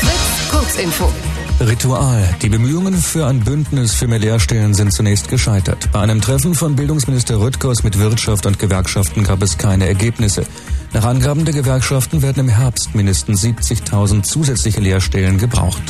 Fritz 0.00 0.50
Kurzinfo. 0.50 1.12
Ritual. 1.58 2.22
Die 2.42 2.50
Bemühungen 2.50 2.94
für 2.94 3.26
ein 3.26 3.40
Bündnis 3.40 3.94
für 3.94 4.06
mehr 4.06 4.18
Lehrstellen 4.18 4.74
sind 4.74 4.92
zunächst 4.92 5.28
gescheitert. 5.28 5.88
Bei 5.90 6.00
einem 6.00 6.20
Treffen 6.20 6.54
von 6.54 6.76
Bildungsminister 6.76 7.40
Rüttgers 7.40 7.82
mit 7.82 7.98
Wirtschaft 7.98 8.44
und 8.44 8.58
Gewerkschaften 8.58 9.24
gab 9.24 9.42
es 9.42 9.56
keine 9.56 9.86
Ergebnisse. 9.86 10.44
Nach 10.92 11.04
Angaben 11.04 11.46
der 11.46 11.54
Gewerkschaften 11.54 12.20
werden 12.20 12.40
im 12.40 12.48
Herbst 12.50 12.94
mindestens 12.94 13.42
70.000 13.42 14.22
zusätzliche 14.22 14.80
Lehrstellen 14.80 15.38
gebraucht. 15.38 15.82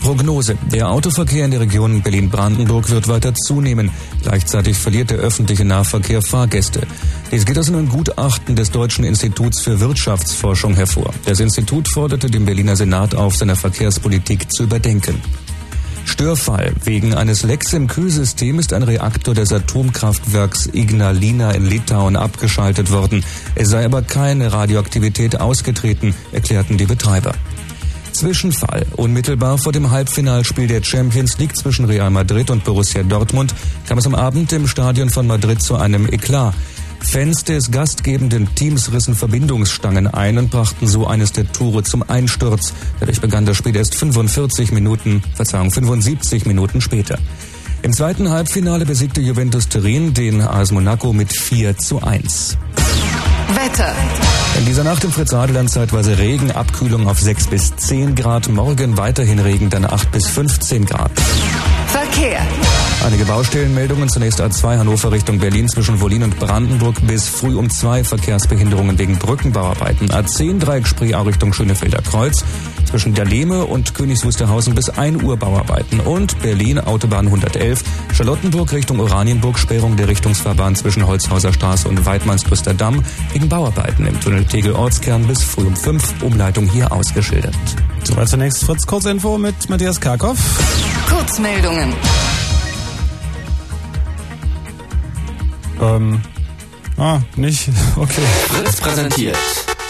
Prognose. 0.00 0.58
Der 0.70 0.90
Autoverkehr 0.90 1.46
in 1.46 1.50
der 1.50 1.60
Region 1.60 2.02
Berlin-Brandenburg 2.02 2.90
wird 2.90 3.08
weiter 3.08 3.34
zunehmen. 3.34 3.90
Gleichzeitig 4.22 4.76
verliert 4.76 5.08
der 5.08 5.16
öffentliche 5.16 5.64
Nahverkehr 5.64 6.20
Fahrgäste. 6.20 6.82
Dies 7.34 7.46
geht 7.46 7.58
aus 7.58 7.66
einem 7.66 7.88
Gutachten 7.88 8.54
des 8.54 8.70
Deutschen 8.70 9.02
Instituts 9.02 9.60
für 9.60 9.80
Wirtschaftsforschung 9.80 10.76
hervor. 10.76 11.12
Das 11.26 11.40
Institut 11.40 11.88
forderte 11.88 12.30
den 12.30 12.44
Berliner 12.44 12.76
Senat 12.76 13.16
auf, 13.16 13.34
seine 13.34 13.56
Verkehrspolitik 13.56 14.52
zu 14.52 14.62
überdenken. 14.62 15.20
Störfall. 16.04 16.72
Wegen 16.84 17.12
eines 17.12 17.42
Lecks 17.42 17.72
im 17.72 17.88
Kühlsystem 17.88 18.60
ist 18.60 18.72
ein 18.72 18.84
Reaktor 18.84 19.34
des 19.34 19.52
Atomkraftwerks 19.52 20.68
Ignalina 20.72 21.50
in 21.50 21.66
Litauen 21.66 22.14
abgeschaltet 22.14 22.92
worden. 22.92 23.24
Es 23.56 23.68
sei 23.68 23.84
aber 23.84 24.02
keine 24.02 24.52
Radioaktivität 24.52 25.40
ausgetreten, 25.40 26.14
erklärten 26.30 26.78
die 26.78 26.86
Betreiber. 26.86 27.34
Zwischenfall. 28.12 28.86
Unmittelbar 28.94 29.58
vor 29.58 29.72
dem 29.72 29.90
Halbfinalspiel 29.90 30.68
der 30.68 30.84
Champions 30.84 31.36
League 31.38 31.56
zwischen 31.56 31.86
Real 31.86 32.10
Madrid 32.10 32.48
und 32.50 32.62
Borussia 32.62 33.02
Dortmund 33.02 33.52
kam 33.88 33.98
es 33.98 34.06
am 34.06 34.14
Abend 34.14 34.52
im 34.52 34.68
Stadion 34.68 35.10
von 35.10 35.26
Madrid 35.26 35.60
zu 35.60 35.74
einem 35.74 36.06
Eklat. 36.06 36.54
Fans 37.04 37.44
des 37.44 37.70
gastgebenden 37.70 38.54
Teams 38.54 38.92
rissen 38.92 39.14
Verbindungsstangen 39.14 40.06
ein 40.06 40.38
und 40.38 40.50
brachten 40.50 40.86
so 40.86 41.06
eines 41.06 41.32
der 41.32 41.50
Tore 41.50 41.82
zum 41.82 42.02
Einsturz. 42.08 42.72
Dadurch 43.00 43.20
begann 43.20 43.46
das 43.46 43.56
Spiel 43.56 43.76
erst 43.76 43.94
45 43.94 44.72
Minuten, 44.72 45.22
Verzeihung, 45.34 45.70
75 45.70 46.46
Minuten 46.46 46.80
später. 46.80 47.18
Im 47.82 47.92
zweiten 47.92 48.30
Halbfinale 48.30 48.86
besiegte 48.86 49.20
Juventus 49.20 49.68
Turin 49.68 50.14
den 50.14 50.40
AS 50.40 50.72
Monaco 50.72 51.12
mit 51.12 51.32
4 51.32 51.76
zu 51.76 52.02
1. 52.02 52.56
Wetter. 53.54 53.94
In 54.58 54.64
dieser 54.64 54.84
Nacht 54.84 55.04
im 55.04 55.12
Fritz-Adeland 55.12 55.70
zeitweise 55.70 56.18
Regen, 56.18 56.50
Abkühlung 56.50 57.06
auf 57.08 57.20
6 57.20 57.48
bis 57.48 57.76
10 57.76 58.14
Grad, 58.14 58.48
morgen 58.48 58.96
weiterhin 58.96 59.38
Regen, 59.38 59.70
dann 59.70 59.84
8 59.84 60.10
bis 60.12 60.26
15 60.28 60.86
Grad. 60.86 61.10
Verkehr. 61.94 62.40
Einige 63.06 63.24
Baustellenmeldungen. 63.24 64.08
Zunächst 64.08 64.40
A2 64.40 64.78
Hannover 64.78 65.12
Richtung 65.12 65.38
Berlin 65.38 65.68
zwischen 65.68 66.00
Wolin 66.00 66.24
und 66.24 66.36
Brandenburg 66.40 66.96
bis 67.06 67.28
früh 67.28 67.54
um 67.54 67.70
zwei 67.70 68.02
Verkehrsbehinderungen 68.02 68.98
wegen 68.98 69.16
Brückenbauarbeiten. 69.16 70.08
A10 70.08 70.58
Dreieck 70.58 70.88
Spreeau 70.88 71.22
Richtung 71.22 71.52
Schönefelder 71.52 72.02
Kreuz 72.02 72.44
zwischen 72.94 73.14
der 73.14 73.24
Lehme 73.24 73.64
und 73.64 73.92
Königs 73.92 74.24
Wusterhausen 74.24 74.76
bis 74.76 74.88
1 74.88 75.24
Uhr 75.24 75.36
Bauarbeiten. 75.36 75.98
Und 75.98 76.38
Berlin 76.42 76.78
Autobahn 76.78 77.26
111 77.26 77.82
Charlottenburg 78.12 78.72
Richtung 78.72 79.00
Oranienburg 79.00 79.58
Sperrung 79.58 79.96
der 79.96 80.06
Richtungsfahrbahn 80.06 80.76
zwischen 80.76 81.04
Holzhauser 81.04 81.52
Straße 81.52 81.88
und 81.88 82.06
Weidmannsklöster 82.06 82.72
Damm 82.72 83.02
wegen 83.32 83.48
Bauarbeiten 83.48 84.06
im 84.06 84.20
Tunnel 84.20 84.44
Tegel 84.44 84.74
Ortskern 84.74 85.26
bis 85.26 85.42
früh 85.42 85.66
um 85.66 85.74
5. 85.74 86.22
Umleitung 86.22 86.68
hier 86.68 86.92
ausgeschildert. 86.92 87.56
Soweit 88.04 88.28
zunächst 88.28 88.62
Fritz 88.62 88.86
Kurzinfo 88.86 89.38
mit 89.38 89.68
Matthias 89.68 90.00
Karkow. 90.00 90.38
Kurzmeldungen. 91.08 91.94
Ähm, 95.82 96.20
ah, 96.96 97.18
nicht, 97.34 97.70
okay. 97.96 98.22
Fritz 98.50 98.80
präsentiert 98.80 99.36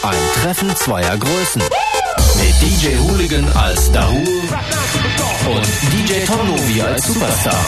ein 0.05 0.43
Treffen 0.43 0.77
zweier 0.77 1.17
Größen. 1.17 1.63
Mit 2.37 2.63
DJ 2.63 2.97
Hooligan 2.99 3.53
als 3.55 3.91
Dahul 3.93 4.23
und 5.47 5.67
DJ 5.93 6.25
Tom 6.27 6.47
Novi 6.49 6.83
als 6.83 7.07
Superstar. 7.07 7.65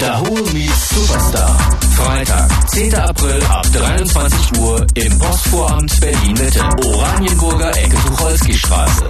Dahul 0.00 0.42
meets 0.52 0.88
Superstar. 0.88 1.56
Freitag, 1.96 2.70
10. 2.70 2.94
April 2.94 3.42
ab 3.48 3.66
23 3.72 4.58
Uhr 4.58 4.86
im 4.94 5.18
Postvoramt 5.18 6.00
Berlin 6.00 6.32
Mitte. 6.32 6.62
Oranienburger 6.86 7.76
Ecke 7.76 7.96
Tucholsky 8.06 8.54
Straße. 8.54 9.04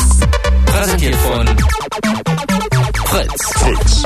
Präsentiert 0.66 1.16
von 1.16 1.46
Fritz. 3.06 3.52
Fritz. 3.54 4.02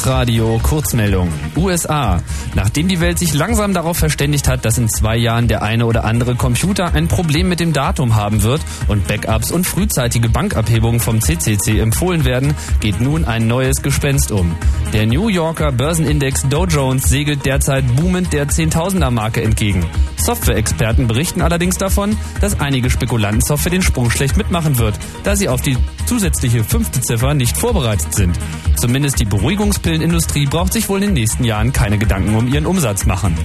Chaos 0.00 0.06
Radio 0.06 0.60
Kurzmeldung. 0.62 1.28
USA. 1.56 2.22
Nachdem 2.54 2.88
die 2.88 3.00
Welt 3.00 3.18
sich 3.18 3.34
langsam 3.34 3.74
darauf 3.74 3.96
verständigt 3.96 4.48
hat, 4.48 4.64
dass 4.64 4.78
in 4.78 4.88
zwei 4.88 5.16
Jahren 5.16 5.48
der 5.48 5.62
eine 5.62 5.86
oder 5.86 6.04
andere 6.04 6.36
Computer 6.36 6.94
ein 6.94 7.08
Problem 7.08 7.48
mit 7.48 7.60
dem 7.60 7.72
Datum 7.72 8.14
haben 8.14 8.42
wird 8.42 8.60
und 8.88 9.06
Backups 9.06 9.50
und 9.50 9.66
frühzeitige 9.66 10.28
Bankabhebungen 10.28 11.00
vom 11.00 11.20
CCC 11.20 11.80
empfohlen 11.80 12.24
werden, 12.24 12.54
geht 12.80 13.00
nun 13.00 13.24
ein 13.24 13.46
neues 13.46 13.82
Gespenst 13.82 14.32
um. 14.32 14.54
Der 14.92 15.06
New 15.06 15.28
Yorker 15.28 15.72
Börsenindex 15.72 16.48
Dow 16.48 16.66
Jones 16.66 17.04
segelt 17.04 17.44
derzeit 17.44 17.84
boomend 17.96 18.32
der 18.32 18.48
Zehntausender-Marke 18.48 19.42
entgegen. 19.42 19.84
Software-Experten 20.16 21.08
berichten 21.08 21.42
allerdings 21.42 21.76
davon, 21.76 22.16
dass 22.40 22.60
einige 22.60 22.90
Spekulantensoftware 22.90 23.72
den 23.72 23.82
Sprung 23.82 24.10
schlecht 24.10 24.36
mitmachen 24.36 24.78
wird, 24.78 24.94
da 25.24 25.36
sie 25.36 25.48
auf 25.48 25.62
die 25.62 25.76
zusätzliche 26.06 26.64
fünfte 26.64 27.00
Ziffer 27.00 27.34
nicht 27.34 27.56
vorbereitet 27.56 28.14
sind. 28.14 28.38
Zumindest 28.80 29.20
die 29.20 29.26
Beruhigungspillenindustrie 29.26 30.46
braucht 30.46 30.72
sich 30.72 30.88
wohl 30.88 31.02
in 31.02 31.08
den 31.08 31.12
nächsten 31.12 31.44
Jahren 31.44 31.70
keine 31.70 31.98
Gedanken 31.98 32.34
um 32.34 32.48
ihren 32.48 32.64
Umsatz 32.64 33.04
machen. 33.04 33.36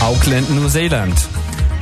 Auckland, 0.00 0.52
Neuseeland. 0.52 1.14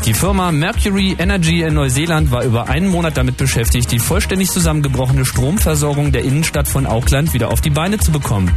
Die 0.05 0.15
Firma 0.15 0.51
Mercury 0.51 1.15
Energy 1.16 1.62
in 1.62 1.74
Neuseeland 1.74 2.33
war 2.33 2.43
über 2.43 2.69
einen 2.69 2.89
Monat 2.89 3.16
damit 3.16 3.37
beschäftigt, 3.37 3.93
die 3.93 4.01
vollständig 4.01 4.51
zusammengebrochene 4.51 5.24
Stromversorgung 5.24 6.11
der 6.11 6.24
Innenstadt 6.24 6.66
von 6.66 6.87
Auckland 6.87 7.33
wieder 7.35 7.53
auf 7.53 7.61
die 7.61 7.70
Beine 7.70 7.99
zu 7.99 8.11
bekommen. 8.11 8.51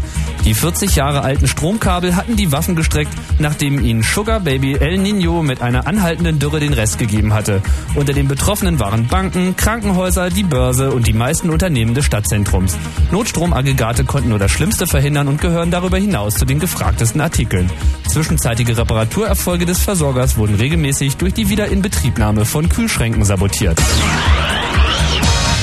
Die 0.44 0.56
40 0.56 0.96
Jahre 0.96 1.22
alten 1.22 1.48
Stromkabel 1.48 2.16
hatten 2.16 2.36
die 2.36 2.52
Waffen 2.52 2.76
gestreckt, 2.76 3.14
nachdem 3.38 3.84
ihnen 3.86 4.02
Sugar 4.02 4.40
Baby 4.40 4.74
El 4.74 4.98
Nino 4.98 5.44
mit 5.44 5.62
einer 5.62 5.86
anhaltenden 5.86 6.40
Dürre 6.40 6.60
den 6.60 6.74
Rest 6.74 6.98
gegeben 6.98 7.32
hatte. 7.32 7.62
Unter 7.94 8.14
den 8.14 8.28
Betroffenen 8.28 8.80
waren 8.80 9.06
Banken, 9.06 9.56
Krankenhäuser, 9.56 10.32
die 10.32 10.44
Börse 10.44 10.92
und 10.92 11.06
die 11.06 11.14
meisten 11.14 11.52
Unternehmen 11.52 11.94
des 11.94 12.06
Stadtzentrums. 12.06 12.76
Notstromaggregate 13.12 14.04
konnten 14.04 14.30
nur 14.30 14.40
das 14.40 14.50
Schlimmste 14.50 14.88
verhindern 14.88 15.28
und 15.28 15.42
gehören 15.42 15.70
darüber 15.70 15.98
hinaus 15.98 16.36
zu 16.36 16.46
den 16.46 16.60
gefragtesten 16.60 17.22
Artikeln. 17.22 17.70
Zwischenzeitige 18.08 18.78
Reparaturerfolge 18.78 19.66
des 19.66 19.82
Versorgers 19.82 20.38
wurden 20.38 20.56
regelmäßig 20.56 21.18
durch 21.18 21.35
die 21.38 21.50
Wiederinbetriebnahme 21.50 22.46
von 22.46 22.70
Kühlschränken 22.70 23.26
sabotiert. 23.26 23.82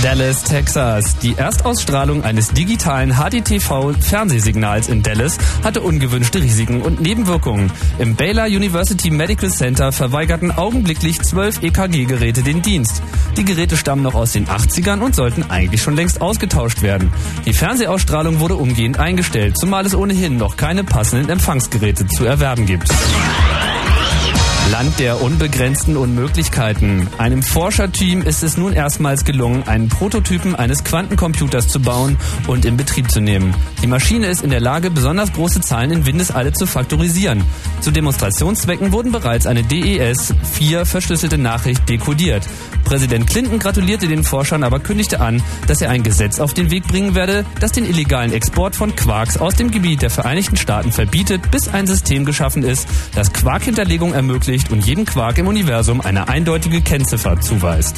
Dallas, 0.03 0.43
Texas. 0.43 1.17
Die 1.19 1.37
Erstausstrahlung 1.37 2.25
eines 2.25 2.49
digitalen 2.49 3.15
HDTV-Fernsehsignals 3.15 4.89
in 4.89 5.05
Dallas 5.05 5.39
hatte 5.63 5.81
ungewünschte 5.81 6.43
Risiken 6.43 6.83
und 6.83 7.01
Nebenwirkungen. 7.01 7.71
Im 8.01 8.17
Baylor 8.17 8.47
University 8.47 9.11
Medical 9.11 9.49
Center 9.49 9.93
verweigerten 9.93 10.51
augenblicklich 10.51 11.23
zwölf 11.23 11.63
EKG-Geräte 11.63 12.43
den 12.43 12.63
Dienst. 12.63 13.01
Die 13.37 13.45
Geräte 13.45 13.77
stammen 13.77 14.03
noch 14.03 14.15
aus 14.15 14.33
den 14.33 14.49
80ern 14.49 14.99
und 15.03 15.15
sollten 15.15 15.45
eigentlich 15.51 15.83
schon 15.83 15.95
längst 15.95 16.21
ausgetauscht 16.21 16.83
werden. 16.83 17.13
Die 17.47 17.53
Fernsehausstrahlung 17.53 18.41
wurde 18.41 18.57
umgehend 18.57 18.99
eingestellt, 18.99 19.57
zumal 19.57 19.87
es 19.87 19.95
ohnehin 19.95 20.37
noch 20.37 20.57
keine 20.57 20.83
passenden 20.83 21.31
Empfangsgeräte 21.31 22.09
zu 22.09 22.25
erwerben 22.25 22.67
gibt. 22.67 22.89
Land 24.73 24.99
der 25.01 25.21
unbegrenzten 25.21 25.99
Unmöglichkeiten. 25.99 27.07
Einem 27.19 27.43
Forscherteam 27.43 28.23
ist 28.23 28.43
es 28.43 28.57
nun 28.57 28.73
erstmals 28.73 29.27
gelungen, 29.27 29.65
einen 29.65 29.91
Prototypen 29.91 30.55
eines 30.55 30.83
Quantencomputers 30.83 31.69
zu 31.69 31.79
bauen 31.79 32.17
und 32.47 32.65
in 32.65 32.79
Betrieb 32.79 33.11
zu 33.11 33.21
nehmen. 33.21 33.55
Die 33.83 33.87
Maschine 33.87 34.29
ist 34.29 34.43
in 34.43 34.49
der 34.49 34.61
Lage, 34.61 34.91
besonders 34.91 35.35
große 35.35 35.61
Zahlen 35.61 35.91
in 35.91 36.07
Windeseile 36.07 36.55
zu 36.55 36.67
faktorisieren. 36.67 37.45
Zu 37.83 37.91
Demonstrationszwecken 37.91 38.93
wurden 38.93 39.13
bereits 39.13 39.47
eine 39.47 39.63
DES-4 39.63 40.87
verschlüsselte 40.87 41.37
Nachricht 41.37 41.87
dekodiert. 41.91 42.49
Präsident 42.85 43.27
Clinton 43.27 43.59
gratulierte 43.59 44.09
den 44.09 44.25
Forschern, 44.25 44.65
aber 44.65 44.81
kündigte 44.81 45.21
an, 45.21 45.43
dass 45.67 45.83
er 45.83 45.91
ein 45.91 46.03
Gesetz 46.03 46.41
auf 46.41 46.55
den 46.55 46.71
Weg 46.71 46.87
bringen 46.87 47.15
werde, 47.15 47.45
das 47.61 47.73
den 47.73 47.85
illegalen 47.85 48.33
Export 48.33 48.75
von 48.75 48.97
Quarks 48.97 49.37
aus 49.37 49.55
dem 49.55 49.71
Gebiet 49.71 50.01
der 50.01 50.11
Vereinigten 50.11 50.57
Staaten 50.57 50.93
verbietet, 50.93 51.51
bis 51.51 51.69
ein 51.69 51.87
System 51.87 52.25
geschaffen 52.25 52.63
ist, 52.63 52.89
das 53.15 53.33
Quarkhinterlegung 53.35 54.15
ermöglicht 54.15 54.62
und 54.71 54.87
jedem 54.87 55.05
Quark 55.05 55.39
im 55.39 55.47
Universum 55.47 56.01
eine 56.01 56.29
eindeutige 56.29 56.83
Kennziffer 56.83 57.41
zuweist. 57.41 57.97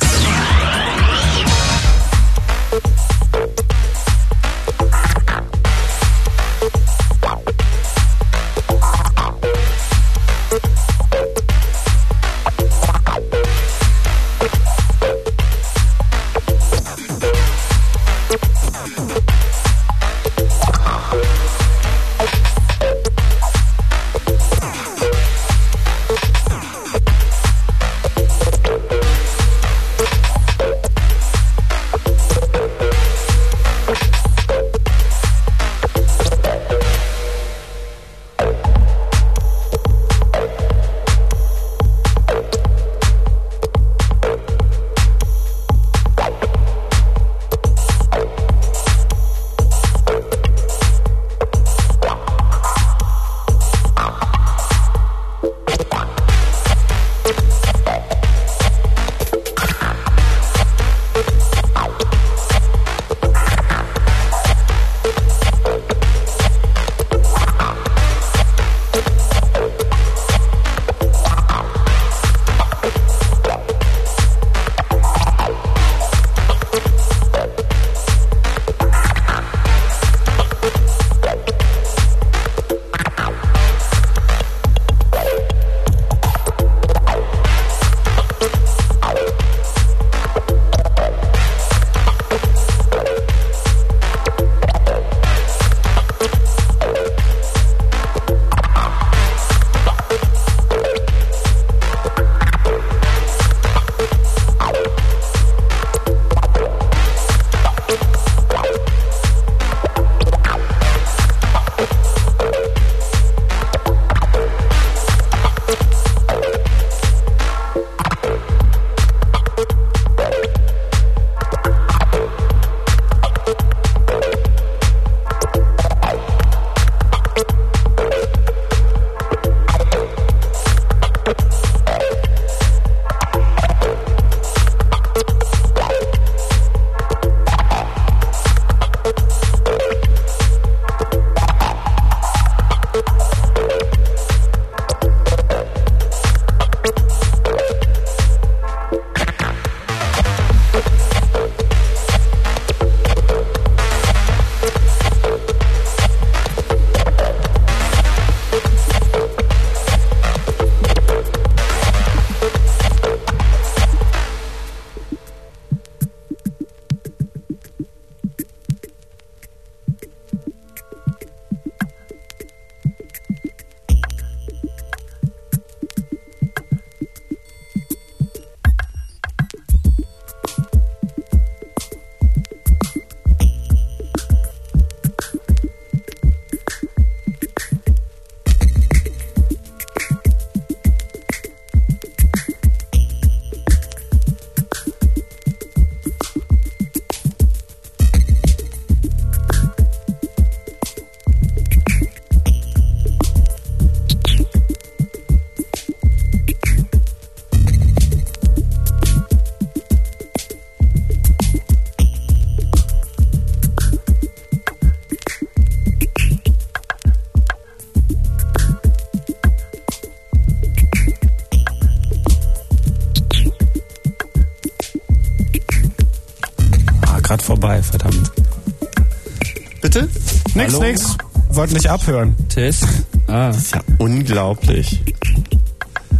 Wollte 231.64 231.76
nicht 231.76 231.88
abhören. 231.88 232.36
Test. 232.50 232.84
Ah. 233.26 233.46
Das 233.46 233.56
ist 233.56 233.74
ja 233.74 233.80
unglaublich. 233.96 235.00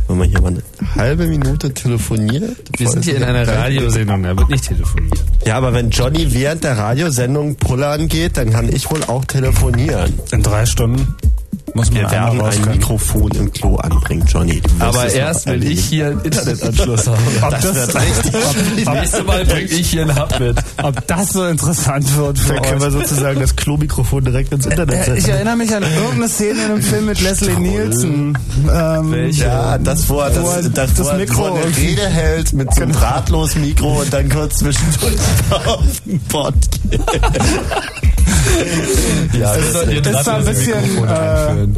Wollen 0.07 0.21
wir 0.21 0.27
hier 0.27 0.41
mal 0.41 0.49
eine 0.49 0.95
halbe 0.95 1.27
Minute 1.27 1.75
telefoniert? 1.75 2.57
Wir 2.79 2.89
sind 2.89 3.05
hier 3.05 3.19
in 3.19 3.25
einer 3.25 3.47
Radiosendung, 3.47 4.23
da 4.23 4.35
wird 4.39 4.49
nicht 4.49 4.67
telefoniert. 4.67 5.23
Ja, 5.45 5.57
aber 5.57 5.75
wenn 5.75 5.91
Johnny 5.91 6.33
während 6.33 6.65
der 6.65 6.79
Radiosendung 6.79 7.57
pullern 7.57 8.09
geht, 8.09 8.39
dann 8.39 8.53
kann 8.53 8.71
ich 8.71 8.91
wohl 8.91 9.05
auch 9.05 9.27
telefonieren. 9.27 10.15
In 10.33 10.43
drei 10.43 10.65
Stunden 10.65 11.15
muss 11.75 11.91
man 11.91 12.03
Wir 12.03 12.11
werden 12.11 12.31
einmal 12.31 12.47
raus 12.47 12.57
ein. 12.65 12.71
Mikrofon 12.73 13.31
im 13.33 13.53
Klo 13.53 13.77
anbringen, 13.77 14.25
Johnny. 14.29 14.63
Aber 14.79 15.13
erst, 15.13 15.47
wenn 15.47 15.63
ich 15.63 15.85
hier 15.85 16.07
einen 16.09 16.21
Internetanschluss 16.21 17.07
habe. 17.07 17.19
Ob 17.43 17.51
Das 17.51 17.61
das, 17.63 17.75
wird 17.75 17.95
richtig. 17.97 18.33
Das 18.85 18.95
nächste 18.95 19.25
Mal 19.25 19.45
bringe 19.45 19.61
ich 19.63 19.91
hier 19.91 20.03
einen 20.03 20.17
Hub 20.19 20.39
mit. 20.41 20.57
ob 20.83 21.07
das 21.07 21.33
so 21.33 21.45
interessant 21.47 22.17
wird 22.17 22.39
für 22.39 22.55
Dann 22.55 22.63
können 22.63 22.81
wir 22.81 22.91
sozusagen 22.91 23.41
das 23.41 23.57
Klomikrofon 23.57 24.25
direkt 24.25 24.53
ins 24.53 24.67
Internet 24.67 24.95
Äh, 24.95 25.01
Ich 25.01 25.07
setzen. 25.25 25.31
erinnere 25.31 25.57
mich 25.57 25.75
an 25.75 25.83
irgendeine 25.83 26.29
Szene 26.29 26.51
in 26.65 26.71
einem 26.73 26.83
Film 26.83 27.07
mit 27.07 27.21
Leslie 27.21 27.57
Nielsen. 27.59 28.39
Ähm, 28.73 29.11
Welche? 29.13 29.45
Ja, 29.45 29.79
das, 29.79 30.09
wo 30.09 30.21
er 30.21 30.35
Wo 30.43 30.47
das, 30.53 30.71
das, 30.73 30.95
das 30.95 31.07
wo 31.07 31.11
er 31.11 31.17
Mikro 31.19 31.47
so 31.49 31.55
eine 31.55 31.77
Rede 31.77 32.07
hält 32.09 32.53
mit 32.53 32.75
so 32.75 32.83
einem 32.83 32.93
drahtlos 32.93 33.55
Mikro 33.57 34.01
und 34.03 34.13
dann 34.13 34.29
kurz 34.29 34.59
zwischendurch 34.59 35.15
auf 35.67 35.81
den 36.05 36.21
geht. 36.91 37.01
Ja, 39.39 39.57
das 39.57 39.67
ist, 39.67 39.75
ist 40.07 40.27
da 40.27 40.37
ein 40.37 40.45
bisschen, 40.45 40.75
äh, 40.75 41.07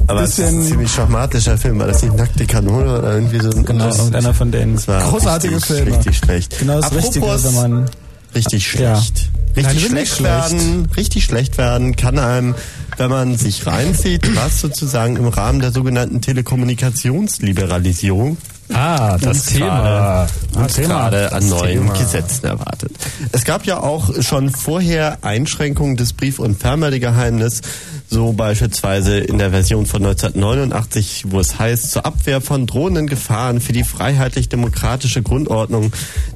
aber 0.06 0.22
es 0.22 0.30
ist 0.30 0.38
ein 0.40 0.44
bisschen 0.46 0.62
ziemlich 0.64 0.90
schamatischer 0.92 1.56
Film. 1.58 1.78
War 1.78 1.86
das 1.86 2.02
nicht 2.02 2.16
Nackte 2.16 2.46
Kanone 2.46 2.98
oder 2.98 3.12
irgendwie 3.14 3.38
so 3.40 3.50
ein 3.50 3.64
genau, 3.64 3.86
das, 3.86 3.98
irgendeiner 3.98 4.34
von 4.34 4.50
denen. 4.52 4.74
das 4.76 4.88
war 4.88 5.00
Großartige 5.02 5.56
richtig, 5.56 5.76
Filme. 5.76 5.96
Richtig 5.96 6.18
schlecht. 6.18 6.58
Genau 6.58 6.80
das 6.80 6.92
Richtige, 6.92 7.24
Apropos 7.26 7.44
wenn 7.44 7.54
man 7.54 7.90
richtig 8.34 8.72
Ja. 8.74 8.96
schlecht. 8.96 9.30
Nein, 9.54 9.64
Richtig 9.64 9.84
wirklich 9.84 10.10
schlecht 10.10 10.16
schlecht. 10.16 10.50
werden, 10.52 10.88
richtig 10.98 11.24
schlecht 11.24 11.56
werden 11.56 11.96
kann 11.96 12.18
einem, 12.18 12.54
wenn 12.98 13.08
man 13.08 13.38
sich 13.38 13.66
reinzieht, 13.66 14.36
was 14.36 14.60
sozusagen 14.60 15.16
im 15.16 15.28
Rahmen 15.28 15.60
der 15.60 15.72
sogenannten 15.72 16.20
Telekommunikationsliberalisierung 16.20 18.36
Ah, 18.72 19.16
das 19.18 19.36
uns 19.38 19.46
Thema. 19.46 19.66
gerade- 19.66 20.30
Ah, 20.54 20.60
uns 20.62 20.72
Thema. 20.74 20.88
gerade 20.88 21.32
an 21.32 21.40
Das 21.40 21.50
neuen 21.50 21.78
Thema. 21.80 21.92
Gesetzen 21.94 22.46
erwartet. 22.46 22.92
Es 23.32 23.44
gab 23.44 23.64
ja 23.64 23.80
auch 23.80 24.10
schon 24.22 24.50
vorher 24.50 25.18
Einschränkungen 25.22 25.96
des 25.96 26.12
Brief- 26.12 26.38
und 26.38 26.58
Fernmeldegeheimnisses, 26.58 27.62
so 28.08 28.32
beispielsweise 28.32 29.18
in 29.18 29.38
der 29.38 29.50
Version 29.50 29.86
von 29.86 30.02
1989, 30.02 31.24
wo 31.28 31.40
es 31.40 31.58
heißt, 31.58 31.90
zur 31.92 32.06
Abwehr 32.06 32.40
von 32.40 32.66
drohenden 32.66 33.06
Gefahren 33.06 33.60
für 33.60 33.72
die 33.72 33.84
freiheitlich-demokratische 33.84 35.22
Grundordnung. 35.22 35.92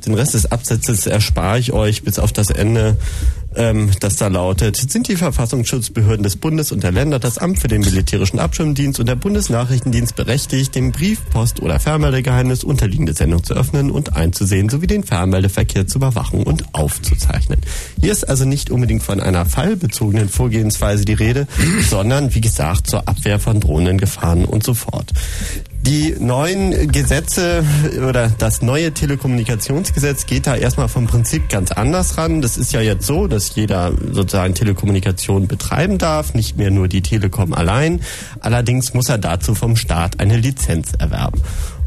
Den 0.07 0.15
Rest 0.15 0.35
des 0.35 0.51
Absatzes 0.51 1.07
erspare 1.07 1.59
ich 1.59 1.73
euch 1.73 2.02
bis 2.02 2.19
auf 2.19 2.32
das 2.32 2.51
Ende 2.51 2.97
ähm, 3.57 3.91
das 4.01 4.17
da 4.17 4.29
lautet, 4.29 4.77
sind 4.77 5.09
die 5.09 5.17
Verfassungsschutzbehörden 5.17 6.23
des 6.23 6.37
Bundes 6.37 6.73
und 6.73 6.83
der 6.83 6.93
Länder, 6.93 7.19
das 7.19 7.39
Amt 7.39 7.59
für 7.59 7.69
den 7.69 7.81
militärischen 7.81 8.39
Abschirmdienst 8.39 9.01
und 9.01 9.09
der 9.09 9.17
Bundesnachrichtendienst 9.17 10.17
berechtigt, 10.17 10.75
dem 10.75 10.93
Brief-, 10.93 11.29
Post- 11.31 11.61
oder 11.61 11.81
Fernmeldegeheimnis 11.81 12.65
unterliegende 12.65 13.13
Sendung 13.13 13.43
zu 13.43 13.55
öffnen 13.55 13.91
und 13.91 14.17
einzusehen, 14.17 14.69
sowie 14.69 14.87
den 14.87 15.05
Fernmeldeverkehr 15.05 15.87
zu 15.87 15.99
überwachen 15.99 16.43
und 16.43 16.75
aufzuzeichnen. 16.75 17.61
Hier 18.01 18.13
ist 18.13 18.29
also 18.29 18.45
nicht 18.45 18.71
unbedingt 18.71 19.03
von 19.03 19.21
einer 19.21 19.47
fallbezogenen 19.47 20.29
Vorgehensweise 20.29 21.05
die 21.05 21.15
Rede, 21.15 21.47
sondern, 21.89 22.35
wie 22.35 22.41
gesagt, 22.41 22.87
zur 22.87 23.09
Abwehr 23.09 23.41
von 23.41 23.61
drohenden 23.61 23.99
Gefahren 23.99 24.45
und 24.45 24.63
so 24.63 24.75
fort. 24.75 25.13
Die 25.82 26.15
neuen 26.19 26.93
Gesetze 26.93 27.65
oder 28.07 28.28
das 28.28 28.61
neue 28.61 28.93
Telekommunikationsgesetz 28.93 30.27
geht 30.27 30.47
da 30.47 30.55
erstmal 30.55 30.89
vom 30.89 31.07
Prinzip 31.07 31.48
ganz 31.48 31.73
anders 31.73 32.19
ran. 32.19 32.43
Das 32.43 32.59
ist 32.59 32.73
ja 32.73 32.82
jetzt 32.82 33.07
so, 33.07 33.27
dass 33.27 33.55
jeder 33.55 33.93
sozusagen 34.12 34.55
Telekommunikation 34.55 35.48
betreiben 35.48 35.97
darf, 35.97 36.35
nicht 36.35 36.59
mehr 36.59 36.70
nur 36.70 36.86
die 36.86 37.01
Telekom 37.01 37.55
allein. 37.55 38.02
Allerdings 38.40 38.93
muss 38.93 39.09
er 39.09 39.16
dazu 39.16 39.55
vom 39.55 39.74
Staat 39.74 40.20
eine 40.20 40.36
Lizenz 40.36 40.93
erwerben. 40.98 41.40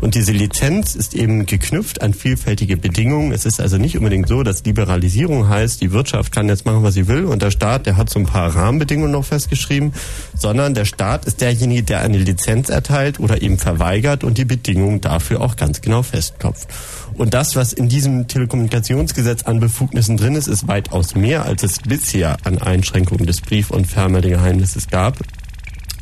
Und 0.04 0.16
diese 0.16 0.34
Lizenz 0.34 0.96
ist 0.96 1.16
eben 1.16 1.46
geknüpft 1.46 2.02
an 2.02 2.14
vielfältige 2.14 2.76
Bedingungen. 2.76 3.32
Es 3.32 3.46
ist 3.46 3.62
also 3.62 3.78
nicht 3.78 3.98
unbedingt 3.98 4.28
so, 4.28 4.44
dass 4.44 4.66
Liberalisierung 4.66 5.48
heißt, 5.48 5.80
die 5.80 5.94
Wirtschaft 5.94 6.34
kann 6.34 6.50
jetzt 6.50 6.66
machen, 6.66 6.84
was 6.84 6.96
sie 6.96 7.08
will 7.08 7.24
und 7.24 7.42
der 7.42 7.52
Staat, 7.52 7.86
der 7.86 7.96
hat 7.96 8.10
so 8.10 8.20
ein 8.20 8.26
paar 8.26 8.54
Rahmenbedingungen 8.54 9.14
noch 9.14 9.24
festgeschrieben, 9.24 9.94
sondern 10.38 10.74
der 10.74 10.84
Staat 10.84 11.24
ist 11.24 11.40
derjenige, 11.40 11.84
der 11.84 12.02
eine 12.02 12.18
Lizenz 12.18 12.68
erteilt 12.68 13.22
oder 13.22 13.42
eben 13.42 13.58
verweigert 13.58 14.26
und 14.26 14.38
die 14.38 14.44
Bedingungen 14.44 15.00
dafür 15.00 15.40
auch 15.40 15.56
ganz 15.56 15.80
genau 15.80 16.04
festklopft. 16.04 16.68
Und 17.14 17.34
das, 17.34 17.56
was 17.56 17.72
in 17.72 17.88
diesem 17.88 18.28
Telekommunikationsgesetz 18.28 19.44
an 19.44 19.62
Befugnissen 19.62 20.18
drin 20.18 20.36
ist, 20.36 20.48
ist 20.48 20.68
weitaus 20.68 21.16
mehr, 21.16 21.46
als 21.46 21.64
es 21.64 21.80
bisher 21.80 22.36
an 22.44 22.58
Einschränkungen 22.58 23.26
des 23.26 23.40
Brief- 23.40 23.72
und 23.72 23.88
Fernmeldegeheimnisses 23.88 24.90
gab. 24.90 25.20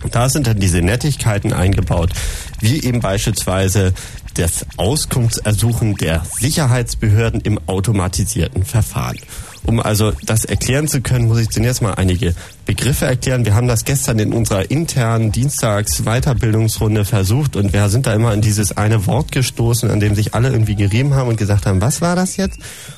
Da 0.09 0.29
sind 0.29 0.47
dann 0.47 0.59
diese 0.59 0.81
Nettigkeiten 0.81 1.53
eingebaut, 1.53 2.11
wie 2.59 2.83
eben 2.83 2.99
beispielsweise 2.99 3.93
das 4.35 4.65
Auskunftsersuchen 4.77 5.95
der 5.95 6.23
Sicherheitsbehörden 6.39 7.41
im 7.41 7.59
automatisierten 7.67 8.63
Verfahren. 8.63 9.17
Um 9.63 9.79
also 9.79 10.11
das 10.25 10.43
erklären 10.45 10.87
zu 10.87 11.01
können, 11.01 11.27
muss 11.27 11.39
ich 11.39 11.49
zunächst 11.49 11.83
mal 11.83 11.93
einige 11.93 12.33
Begriffe 12.65 13.05
erklären. 13.05 13.45
Wir 13.45 13.53
haben 13.53 13.67
das 13.67 13.85
gestern 13.85 14.17
in 14.17 14.33
unserer 14.33 14.71
internen 14.71 15.31
Dienstags-Weiterbildungsrunde 15.31 17.05
versucht 17.05 17.55
und 17.55 17.71
wir 17.71 17.87
sind 17.89 18.07
da 18.07 18.13
immer 18.13 18.31
an 18.31 18.41
dieses 18.41 18.75
eine 18.75 19.05
Wort 19.05 19.31
gestoßen, 19.31 19.91
an 19.91 19.99
dem 19.99 20.15
sich 20.15 20.33
alle 20.33 20.49
irgendwie 20.49 20.75
gerieben 20.75 21.13
haben 21.13 21.29
und 21.29 21.37
gesagt 21.37 21.67
haben, 21.67 21.79
was 21.79 22.01
war 22.01 22.15
das 22.15 22.37
jetzt? 22.37 22.57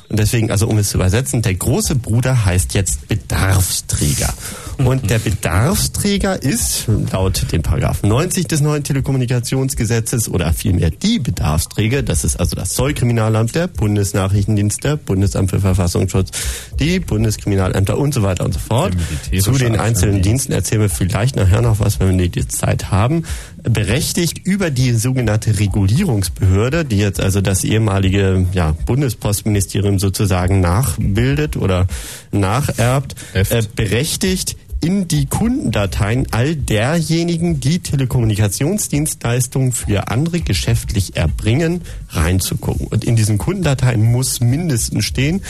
Und 0.09 0.19
deswegen, 0.19 0.51
also 0.51 0.67
um 0.67 0.77
es 0.77 0.89
zu 0.89 0.97
übersetzen, 0.97 1.41
der 1.41 1.55
große 1.55 1.95
Bruder 1.95 2.45
heißt 2.45 2.73
jetzt 2.75 3.09
Bedarfsträger. 3.09 4.33
Und 4.77 5.09
der 5.09 5.19
Bedarfsträger 5.19 6.41
ist 6.41 6.87
laut 7.11 7.51
dem 7.51 7.61
Paragraph 7.61 8.03
90 8.03 8.47
des 8.47 8.61
neuen 8.61 8.83
Telekommunikationsgesetzes 8.83 10.29
oder 10.29 10.53
vielmehr 10.53 10.89
die 10.89 11.19
Bedarfsträger, 11.19 12.01
das 12.01 12.23
ist 12.23 12.39
also 12.39 12.55
das 12.55 12.69
Zollkriminalamt, 12.69 13.55
der 13.55 13.67
Bundesnachrichtendienst, 13.67 14.83
der 14.83 14.97
Bundesamt 14.97 15.51
für 15.51 15.59
Verfassungsschutz, 15.59 16.31
die 16.79 16.99
Bundeskriminalämter 16.99 17.97
und 17.97 18.13
so 18.13 18.23
weiter 18.23 18.45
und 18.45 18.53
so 18.53 18.59
fort. 18.59 18.93
Zu 19.39 19.51
den 19.51 19.79
einzelnen. 19.79 20.21
Diensten 20.21 20.53
erzählen 20.53 20.81
wir 20.81 20.89
vielleicht 20.89 21.35
nachher 21.35 21.61
noch 21.61 21.79
was, 21.79 21.99
wenn 21.99 22.17
wir 22.17 22.29
die 22.29 22.47
Zeit 22.47 22.91
haben. 22.91 23.23
Berechtigt 23.63 24.45
über 24.45 24.71
die 24.71 24.91
sogenannte 24.91 25.59
Regulierungsbehörde, 25.59 26.85
die 26.85 26.97
jetzt 26.97 27.21
also 27.21 27.41
das 27.41 27.63
ehemalige 27.63 28.45
ja, 28.53 28.71
Bundespostministerium 28.85 29.99
sozusagen 29.99 30.59
nachbildet 30.59 31.55
oder 31.55 31.87
nacherbt, 32.31 33.15
äh, 33.33 33.63
berechtigt 33.75 34.57
in 34.83 35.07
die 35.07 35.27
Kundendateien 35.27 36.27
all 36.31 36.57
derjenigen, 36.57 37.61
die 37.61 37.79
Telekommunikationsdienstleistungen 37.79 39.71
für 39.71 40.09
andere 40.09 40.41
geschäftlich 40.41 41.15
erbringen, 41.15 41.81
reinzugucken. 42.09 42.87
Und 42.87 43.05
in 43.05 43.15
diesen 43.15 43.37
Kundendateien 43.37 44.03
muss 44.03 44.41
mindestens 44.41 45.05
stehen, 45.05 45.41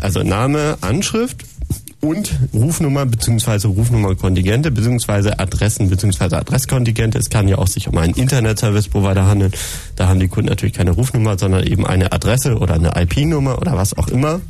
also 0.00 0.22
Name, 0.22 0.76
Anschrift 0.82 1.44
und 2.04 2.38
Rufnummer 2.52 3.06
bzw. 3.06 3.66
Rufnummerkontingente 3.66 4.70
bzw. 4.70 5.32
Adressen 5.38 5.88
bzw. 5.88 6.36
Adresskontingente. 6.36 7.18
Es 7.18 7.30
kann 7.30 7.48
ja 7.48 7.56
auch 7.58 7.66
sich 7.66 7.88
um 7.88 7.96
einen 7.98 8.14
Internet-Service-Provider 8.14 9.26
handeln. 9.26 9.52
Da 9.96 10.08
haben 10.08 10.20
die 10.20 10.28
Kunden 10.28 10.50
natürlich 10.50 10.74
keine 10.74 10.90
Rufnummer, 10.90 11.38
sondern 11.38 11.64
eben 11.66 11.86
eine 11.86 12.12
Adresse 12.12 12.58
oder 12.58 12.74
eine 12.74 12.92
IP-Nummer 12.94 13.58
oder 13.58 13.76
was 13.76 13.96
auch 13.96 14.08
immer. 14.08 14.40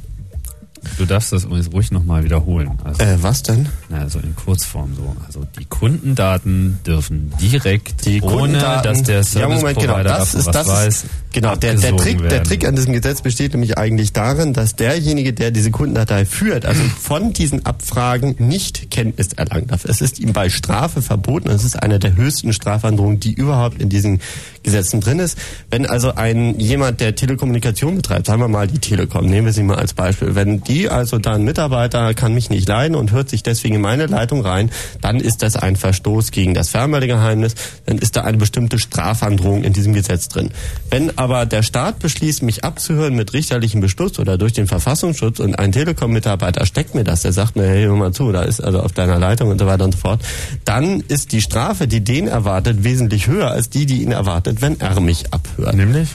Du 0.98 1.06
darfst 1.06 1.32
das 1.32 1.44
übrigens 1.44 1.72
ruhig 1.72 1.90
nochmal 1.92 2.24
wiederholen. 2.24 2.72
Also, 2.84 3.02
Äh, 3.02 3.22
was 3.22 3.42
denn? 3.42 3.68
also 3.90 4.18
in 4.18 4.36
Kurzform 4.36 4.94
so. 4.94 5.16
Also 5.26 5.46
die 5.58 5.64
Kundendaten 5.64 6.78
dürfen 6.86 7.32
direkt, 7.40 8.04
Die 8.04 8.20
ohne 8.20 8.58
dass 8.58 9.02
der 9.04 9.22
ja, 9.22 9.48
Moment, 9.48 9.78
genau, 9.78 9.94
Service-Provider 9.94 10.02
das 10.04 10.34
ist, 10.34 10.46
das 10.48 10.66
weiß. 10.68 10.86
ist, 11.04 11.06
genau, 11.34 11.54
der, 11.56 11.74
der 11.74 11.96
Trick, 11.96 12.26
der. 12.28 12.42
Trick 12.42 12.66
an 12.66 12.74
diesem 12.74 12.94
Gesetz 12.94 13.20
besteht 13.20 13.52
nämlich 13.52 13.76
eigentlich 13.76 14.14
darin, 14.14 14.54
dass 14.54 14.76
derjenige, 14.76 15.34
der 15.34 15.50
diese 15.50 15.70
Kundendatei 15.70 16.24
führt, 16.24 16.64
also 16.64 16.82
von 17.00 17.34
diesen 17.34 17.66
Abfragen 17.66 18.36
nicht 18.38 18.90
Kenntnis 18.90 19.34
erlangen 19.34 19.66
darf. 19.66 19.84
Es 19.84 20.00
ist 20.00 20.18
ihm 20.18 20.32
bei 20.32 20.48
Strafe 20.48 21.02
verboten. 21.02 21.50
Es 21.50 21.64
ist 21.64 21.82
eine 21.82 21.98
der 21.98 22.16
höchsten 22.16 22.52
Strafandrohungen, 22.52 23.20
die 23.20 23.34
überhaupt 23.34 23.82
in 23.82 23.90
diesen 23.90 24.20
Gesetzen 24.62 25.00
drin 25.00 25.18
ist. 25.18 25.36
Wenn 25.70 25.84
also 25.86 26.14
ein 26.14 26.58
jemand, 26.58 27.00
der 27.00 27.14
Telekommunikation 27.14 27.96
betreibt, 27.96 28.26
sagen 28.26 28.40
wir 28.40 28.48
mal 28.48 28.66
die 28.66 28.78
Telekom, 28.78 29.26
nehmen 29.26 29.46
wir 29.46 29.52
sie 29.52 29.62
mal 29.62 29.76
als 29.76 29.92
Beispiel, 29.92 30.34
wenn 30.34 30.62
die 30.62 30.88
also 30.88 31.18
da 31.18 31.34
ein 31.34 31.42
Mitarbeiter 31.42 32.14
kann 32.14 32.34
mich 32.34 32.48
nicht 32.48 32.68
leiden 32.68 32.96
und 32.96 33.12
hört 33.12 33.28
sich 33.28 33.42
deswegen 33.42 33.74
in 33.74 33.80
meine 33.80 34.06
Leitung 34.06 34.40
rein, 34.40 34.70
dann 35.00 35.20
ist 35.20 35.42
das 35.42 35.56
ein 35.56 35.76
Verstoß 35.76 36.30
gegen 36.30 36.54
das 36.54 36.70
Fernmeldegeheimnis, 36.70 37.54
dann 37.86 37.98
ist 37.98 38.16
da 38.16 38.22
eine 38.22 38.38
bestimmte 38.38 38.78
Strafandrohung 38.78 39.64
in 39.64 39.72
diesem 39.72 39.92
Gesetz 39.92 40.28
drin. 40.28 40.50
Wenn 40.90 41.16
aber 41.24 41.46
der 41.46 41.62
Staat 41.62 42.00
beschließt, 42.00 42.42
mich 42.42 42.64
abzuhören 42.64 43.14
mit 43.14 43.32
richterlichem 43.32 43.80
Beschluss 43.80 44.18
oder 44.18 44.36
durch 44.36 44.52
den 44.52 44.66
Verfassungsschutz 44.66 45.40
und 45.40 45.58
ein 45.58 45.72
Telekom-Mitarbeiter 45.72 46.66
steckt 46.66 46.94
mir 46.94 47.02
das, 47.02 47.22
der 47.22 47.32
sagt 47.32 47.56
mir, 47.56 47.66
hey, 47.66 47.84
hör 47.84 47.96
mal 47.96 48.12
zu, 48.12 48.30
da 48.30 48.42
ist 48.42 48.60
also 48.60 48.80
auf 48.80 48.92
deiner 48.92 49.18
Leitung 49.18 49.48
und 49.48 49.58
so 49.58 49.66
weiter 49.66 49.84
und 49.84 49.92
so 49.92 49.98
fort, 49.98 50.20
dann 50.66 51.00
ist 51.00 51.32
die 51.32 51.40
Strafe, 51.40 51.88
die 51.88 52.04
den 52.04 52.28
erwartet, 52.28 52.84
wesentlich 52.84 53.26
höher 53.26 53.50
als 53.50 53.70
die, 53.70 53.86
die 53.86 54.02
ihn 54.02 54.12
erwartet, 54.12 54.60
wenn 54.60 54.78
er 54.80 55.00
mich 55.00 55.32
abhört. 55.32 55.74
Nämlich? 55.74 56.10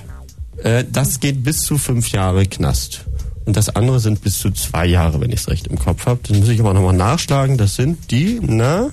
Äh, 0.64 0.84
das 0.91 1.19
geht 1.19 1.44
bis 1.44 1.61
zu 1.61 1.80
fünf 1.80 2.11
Jahre 2.11 2.45
Knast. 2.45 3.06
Und 3.45 3.57
das 3.57 3.76
andere 3.76 3.99
sind 3.99 4.22
bis 4.22 4.38
zu 4.38 4.52
zwei 4.52 4.86
Jahre, 4.86 5.22
wenn 5.22 5.31
ich 5.31 5.40
es 5.40 5.48
recht 5.48 5.65
im 5.65 5.80
Kopf 5.80 6.06
habe. 6.06 6.19
Das 6.22 6.38
muss 6.38 6.49
ich 6.49 6.60
aber 6.60 6.76
nochmal 6.76 6.94
nachschlagen. 6.94 7.57
Das 7.57 7.76
sind 7.76 8.11
die, 8.11 8.40
na, 8.44 8.91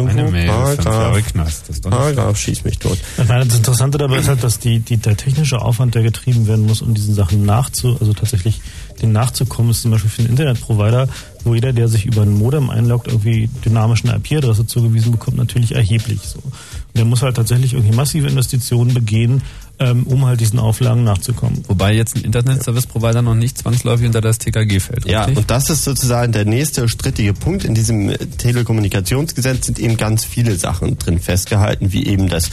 Irgendwo 0.00 0.20
Eine 0.20 0.30
Mail, 0.30 0.48
Paragraph, 0.48 1.26
Knast. 1.32 1.68
Das 1.68 1.76
ist 1.76 1.84
doch 1.84 1.90
nicht 1.90 1.98
Paragraph 1.98 2.36
schießt 2.36 2.64
mich 2.64 2.78
tot. 2.78 2.98
Meine, 3.28 3.46
das 3.46 3.56
Interessante 3.56 3.98
dabei 3.98 4.18
ist 4.18 4.28
halt, 4.28 4.42
dass 4.42 4.58
die, 4.58 4.80
die, 4.80 4.96
der 4.96 5.16
technische 5.16 5.60
Aufwand, 5.60 5.94
der 5.94 6.02
getrieben 6.02 6.46
werden 6.46 6.66
muss, 6.66 6.82
um 6.82 6.94
diesen 6.94 7.14
Sachen 7.14 7.44
nachzu, 7.44 7.96
also 8.00 8.12
tatsächlich 8.12 8.60
den 9.02 9.12
nachzukommen, 9.12 9.70
ist 9.70 9.82
zum 9.82 9.90
Beispiel 9.90 10.10
für 10.10 10.22
einen 10.22 10.30
Internetprovider, 10.30 11.08
wo 11.44 11.54
jeder, 11.54 11.72
der 11.72 11.88
sich 11.88 12.06
über 12.06 12.22
ein 12.22 12.32
Modem 12.32 12.70
einloggt, 12.70 13.08
irgendwie 13.08 13.48
dynamisch 13.64 14.04
eine 14.04 14.16
IP-Adresse 14.16 14.66
zugewiesen 14.66 15.12
bekommt, 15.12 15.36
natürlich 15.36 15.74
erheblich 15.74 16.20
so. 16.22 16.38
Und 16.38 16.54
der 16.96 17.04
muss 17.04 17.22
halt 17.22 17.36
tatsächlich 17.36 17.74
irgendwie 17.74 17.94
massive 17.94 18.28
Investitionen 18.28 18.94
begehen, 18.94 19.42
ähm, 19.80 20.06
um 20.06 20.26
halt 20.26 20.40
diesen 20.40 20.58
Auflagen 20.58 21.04
nachzukommen. 21.04 21.64
Wobei 21.66 21.94
jetzt 21.94 22.14
ein 22.14 22.22
Internet-Service-Provider 22.22 23.22
noch 23.22 23.34
nicht 23.34 23.56
zwangsläufig 23.56 24.06
unter 24.06 24.20
das 24.20 24.38
TKG 24.38 24.78
fällt. 24.78 25.06
Ja, 25.06 25.22
richtig? 25.24 25.38
und 25.38 25.50
das 25.50 25.70
ist 25.70 25.84
sozusagen 25.84 26.32
der 26.32 26.44
nächste 26.44 26.86
strittige 26.88 27.32
Punkt. 27.32 27.64
In 27.64 27.74
diesem 27.74 28.14
Telekommunikationsgesetz 28.36 29.66
sind 29.66 29.78
eben 29.78 29.96
ganz 29.96 30.24
viele 30.24 30.56
Sachen 30.56 30.98
drin 30.98 31.18
festgehalten, 31.18 31.92
wie 31.92 32.06
eben 32.06 32.28
das 32.28 32.50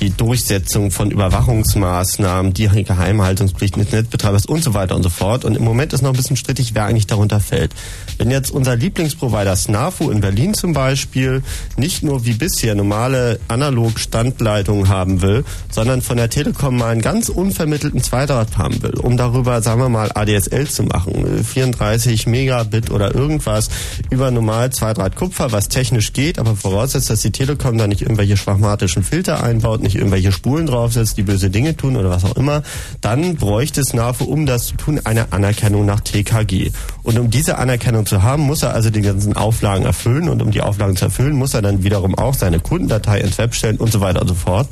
die 0.00 0.10
Durchsetzung 0.10 0.90
von 0.90 1.10
Überwachungsmaßnahmen, 1.10 2.52
die 2.52 2.68
Geheimhaltungspflichten 2.68 3.82
des 3.82 3.92
Netzbetreibers 3.92 4.46
und 4.46 4.62
so 4.62 4.74
weiter 4.74 4.96
und 4.96 5.02
so 5.02 5.08
fort. 5.08 5.44
Und 5.44 5.56
im 5.56 5.64
Moment 5.64 5.92
ist 5.92 6.02
noch 6.02 6.10
ein 6.10 6.16
bisschen 6.16 6.36
strittig, 6.36 6.74
wer 6.74 6.86
eigentlich 6.86 7.06
darunter 7.06 7.40
fällt. 7.40 7.72
Wenn 8.18 8.30
jetzt 8.30 8.50
unser 8.50 8.76
Lieblingsprovider 8.76 9.56
SNAFU 9.56 10.10
in 10.10 10.20
Berlin 10.20 10.54
zum 10.54 10.72
Beispiel 10.72 11.42
nicht 11.76 12.02
nur 12.02 12.24
wie 12.24 12.32
bisher 12.32 12.74
normale 12.74 13.38
Analog-Standleitungen 13.48 14.88
haben 14.88 15.22
will, 15.22 15.44
sondern 15.70 16.02
von 16.02 16.16
der 16.16 16.30
Telekom 16.30 16.76
mal 16.76 16.90
einen 16.90 17.00
ganz 17.00 17.28
unvermittelten 17.28 18.02
Zweitrat 18.02 18.58
haben 18.58 18.82
will, 18.82 18.94
um 18.94 19.16
darüber, 19.16 19.62
sagen 19.62 19.80
wir 19.80 19.88
mal, 19.88 20.10
ADSL 20.14 20.66
zu 20.66 20.84
machen, 20.84 21.44
34 21.44 22.26
Megabit 22.26 22.90
oder 22.90 23.14
irgendwas 23.14 23.68
über 24.10 24.30
normal 24.30 24.70
Zweidraht 24.70 25.16
Kupfer, 25.16 25.52
was 25.52 25.68
technisch 25.68 26.12
geht, 26.12 26.38
aber 26.38 26.56
voraussetzt, 26.56 27.10
dass 27.10 27.20
die 27.20 27.32
Telekom 27.32 27.78
da 27.78 27.86
nicht 27.86 28.02
irgendwelche 28.02 28.36
schwachmatischen 28.36 29.02
Filter 29.02 29.42
einbaut, 29.42 29.82
nicht 29.84 29.94
irgendwelche 29.94 30.32
Spulen 30.32 30.66
draufsetzt, 30.66 31.16
die 31.16 31.22
böse 31.22 31.50
Dinge 31.50 31.76
tun 31.76 31.96
oder 31.96 32.10
was 32.10 32.24
auch 32.24 32.36
immer, 32.36 32.62
dann 33.00 33.36
bräuchte 33.36 33.80
es 33.80 33.94
NAFO, 33.94 34.24
um 34.24 34.46
das 34.46 34.66
zu 34.66 34.76
tun, 34.76 35.00
eine 35.04 35.32
Anerkennung 35.32 35.86
nach 35.86 36.00
TKG. 36.00 36.72
Und 37.04 37.18
um 37.18 37.30
diese 37.30 37.58
Anerkennung 37.58 38.06
zu 38.06 38.22
haben, 38.22 38.42
muss 38.42 38.62
er 38.62 38.74
also 38.74 38.90
die 38.90 39.02
ganzen 39.02 39.36
Auflagen 39.36 39.84
erfüllen 39.84 40.28
und 40.28 40.42
um 40.42 40.50
die 40.50 40.60
Auflagen 40.60 40.96
zu 40.96 41.04
erfüllen, 41.04 41.34
muss 41.34 41.54
er 41.54 41.62
dann 41.62 41.84
wiederum 41.84 42.16
auch 42.16 42.34
seine 42.34 42.58
Kundendatei 42.58 43.20
ins 43.20 43.38
Web 43.38 43.54
stellen 43.54 43.76
und 43.76 43.92
so 43.92 44.00
weiter 44.00 44.22
und 44.22 44.28
so 44.28 44.34
fort. 44.34 44.68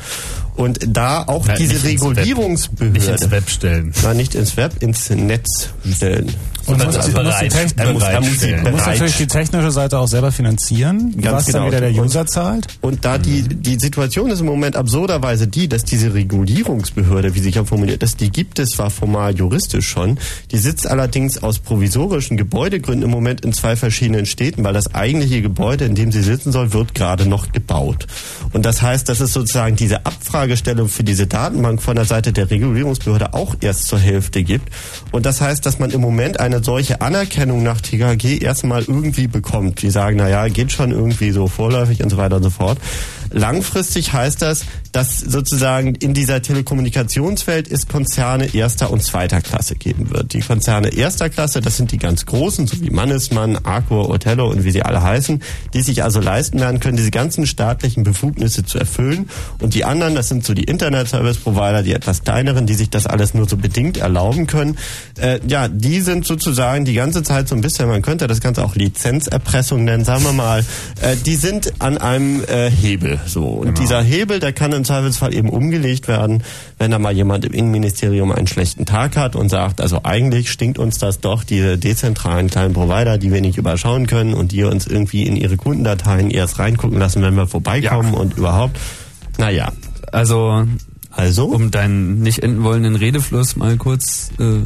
Und 0.55 0.79
da 0.87 1.23
auch 1.27 1.47
Ja, 1.49 1.55
diese 1.55 1.83
Web. 1.83 2.03
Regulierungsbehörde. 2.03 2.93
Nicht 2.99 3.09
ins 3.09 3.31
Web 3.31 3.49
stellen. 3.51 3.93
Nein, 4.03 4.17
nicht 4.19 4.35
ins 4.35 4.57
Web, 4.57 4.83
ins 4.83 5.09
Netz 5.11 5.71
stellen. 5.95 6.31
Und 6.67 6.77
muss, 6.79 6.87
also 6.87 6.99
muss 6.99 7.07
die 7.07 7.13
bereit- 7.13 7.53
Techn- 7.53 7.73
er 7.77 7.93
muss- 7.93 8.03
er 8.05 8.21
muss. 8.21 8.41
Man 8.63 8.73
muss 8.75 8.87
natürlich 8.87 9.17
die 9.17 9.27
technische 9.27 9.71
Seite 9.73 9.99
auch 9.99 10.07
selber 10.07 10.31
finanzieren, 10.31 11.21
Ganz 11.21 11.39
was 11.39 11.47
dann 11.47 11.65
genau. 11.65 11.67
wieder 11.67 11.81
der 11.81 11.93
User 12.05 12.25
zahlt. 12.27 12.67
Und 12.83 13.05
da 13.05 13.19
die, 13.19 13.43
die 13.43 13.79
Situation 13.81 14.31
ist 14.31 14.39
im 14.41 14.47
Moment 14.47 14.77
absurderweise 14.77 15.49
die, 15.49 15.69
dass 15.69 15.83
diese 15.85 16.15
Regulierungsbehörde, 16.15 17.35
wie 17.35 17.41
sich 17.41 17.57
ja 17.57 17.65
formuliert 17.65 18.03
ist, 18.05 18.21
die 18.21 18.31
gibt 18.31 18.59
es 18.61 18.71
zwar 18.71 18.91
formal 18.91 19.35
juristisch 19.37 19.89
schon, 19.89 20.19
die 20.53 20.59
sitzt 20.59 20.87
allerdings 20.87 21.43
aus 21.43 21.59
provisorischen 21.59 22.37
Gebäudegründen 22.37 23.03
im 23.05 23.11
Moment 23.11 23.41
in 23.45 23.53
zwei 23.53 23.75
verschiedenen 23.75 24.27
Städten, 24.27 24.63
weil 24.63 24.73
das 24.75 24.95
eigentliche 24.95 25.43
Gebäude, 25.43 25.85
in 25.87 25.95
dem 25.97 26.13
sie 26.13 26.23
sitzen 26.23 26.53
soll, 26.53 26.73
wird 26.73 26.95
gerade 26.95 27.27
noch 27.27 27.51
gebaut. 27.51 28.07
Und 28.53 28.65
das 28.65 28.83
heißt, 28.83 29.09
dass 29.09 29.19
es 29.21 29.33
sozusagen 29.33 29.75
diese 29.75 30.07
Abfragestellung 30.43 30.89
für 30.89 31.05
diese 31.05 31.29
Datenbank 31.29 31.81
von 31.81 31.95
der 31.95 32.05
Seite 32.05 32.33
der 32.33 32.51
Regulierungsbehörde 32.51 33.33
auch 33.33 33.55
erst 33.61 33.87
zur 33.87 34.01
Hälfte 34.01 34.43
gibt. 34.43 34.73
Und 35.13 35.25
das 35.25 35.41
heißt, 35.41 35.65
dass 35.65 35.79
man 35.79 35.91
im 35.91 36.01
Moment 36.01 36.41
eine 36.41 36.65
solche 36.65 37.01
Anerkennung 37.01 37.63
nach 37.63 37.81
TKG 37.81 38.39
erstmal 38.39 38.83
irgendwie 38.83 39.29
bekommt. 39.29 39.83
Die 39.83 39.91
sagen, 39.91 40.17
na 40.17 40.29
ja, 40.29 40.49
geht 40.49 40.73
schon 40.73 40.91
irgendwie 40.91 41.31
so 41.31 41.47
vorläufig 41.47 42.03
und 42.03 42.11
so 42.11 42.17
weiter 42.17 42.37
und 42.37 42.43
so 42.43 42.51
fort. 42.51 42.79
Langfristig 43.33 44.13
heißt 44.13 44.43
das, 44.43 44.65
dass 44.93 45.21
sozusagen 45.21 45.95
in 45.95 46.13
dieser 46.13 46.43
Telekommunikationswelt 46.43 47.71
es 47.71 47.89
Konzerne 47.89 48.55
erster 48.55 48.91
und 48.91 49.03
zweiter 49.03 49.41
Klasse 49.41 49.75
geben 49.75 50.11
wird. 50.11 50.35
Die 50.35 50.41
Konzerne 50.41 50.89
erster 50.95 51.31
Klasse, 51.31 51.61
das 51.61 51.79
sind 51.79 51.93
die 51.93 51.99
ganz 51.99 52.27
großen, 52.27 52.67
so 52.67 52.81
wie 52.81 52.91
Mannesmann, 52.91 53.57
Arcor, 53.65 54.11
Otello 54.11 54.51
und 54.51 54.65
wie 54.65 54.71
sie 54.71 54.83
alle 54.83 55.03
heißen, 55.03 55.43
die 55.73 55.81
sich 55.81 56.03
also 56.03 56.21
leisten 56.21 56.61
werden 56.61 56.79
können, 56.81 56.97
diese 56.97 57.11
ganzen 57.11 57.47
staatlichen 57.47 58.05
Befugnisse 58.05 58.65
zu 58.65 58.79
erfüllen. 58.79 59.31
Und 59.61 59.75
die 59.75 59.85
anderen, 59.85 60.15
das 60.15 60.29
sind 60.29 60.45
so 60.45 60.53
die 60.53 60.65
Internet-Service-Provider, 60.65 61.83
die 61.83 61.95
etwas 61.95 62.23
kleineren, 62.23 62.67
die 62.67 62.75
sich 62.75 62.91
das 62.91 63.07
alles 63.07 63.33
nur 63.33 63.49
so 63.49 63.57
bedingt 63.57 63.97
erlauben 63.97 64.47
können. 64.47 64.77
Äh, 65.19 65.41
ja, 65.49 65.69
die 65.69 66.03
sind 66.03 66.27
sozusagen 66.27 66.85
die 66.85 66.95
ganze 66.95 67.23
Zeit 67.23 67.49
so 67.49 67.55
ein 67.55 67.63
bisschen, 67.63 67.89
man 67.89 68.03
könnte 68.03 68.27
das 68.27 68.41
Ganze 68.41 68.63
auch 68.63 68.75
Lizenzerpressung 68.75 69.85
nennen, 69.85 70.05
sagen 70.05 70.25
wir 70.25 70.33
mal, 70.33 70.65
äh, 71.01 71.17
die 71.17 71.37
sind 71.37 71.73
an 71.79 71.97
einem 71.97 72.45
äh, 72.45 72.71
Hebel 72.71 73.22
so. 73.27 73.45
Und 73.47 73.79
dieser 73.79 74.03
Hebel, 74.03 74.41
der 74.41 74.53
kann 74.53 74.73
im 74.73 74.85
Zweifelsfall 74.85 75.35
eben 75.35 75.49
umgelegt 75.49 76.09
werden, 76.09 76.43
wenn 76.79 76.91
da 76.91 76.99
mal 76.99 77.13
jemand 77.13 77.45
im 77.45 77.53
Innenministerium 77.53 78.33
einen 78.33 78.47
schlechten 78.47 78.87
Tag 78.87 79.17
hat 79.17 79.37
und 79.37 79.49
sagt, 79.49 79.81
also 79.81 80.01
eigentlich 80.05 80.51
stinkt 80.51 80.79
uns 80.79 80.99
das 80.99 81.21
doch, 81.21 81.45
diese 81.45 81.79
dezentralen 81.79 82.49
kleinen 82.49 82.73
Provider, 82.75 83.19
die 83.19 83.33
wir 83.33 83.41
nicht 83.41 83.59
überschauen 83.59 84.07
können 84.07 84.35
und 84.35 84.53
die 84.53 84.65
uns 84.65 84.87
irgendwie 84.87 85.25
in 85.27 85.37
ihre 85.37 85.57
Kundendateien 85.57 86.31
erst 86.31 86.59
reingucken 86.59 86.99
lassen, 86.99 87.23
wenn 87.23 87.35
wir 87.35 87.47
vorbeikommen 87.47 88.15
und 88.15 88.37
überhaupt. 88.37 88.79
Naja, 89.39 89.73
Also, 90.13 90.67
also. 91.11 91.47
um 91.47 91.71
deinen 91.71 92.21
nicht 92.21 92.41
enden 92.43 92.65
wollenden 92.65 92.97
Redefluss 92.97 93.57
mal 93.57 93.77
kurz 93.77 94.31
äh, 94.39 94.61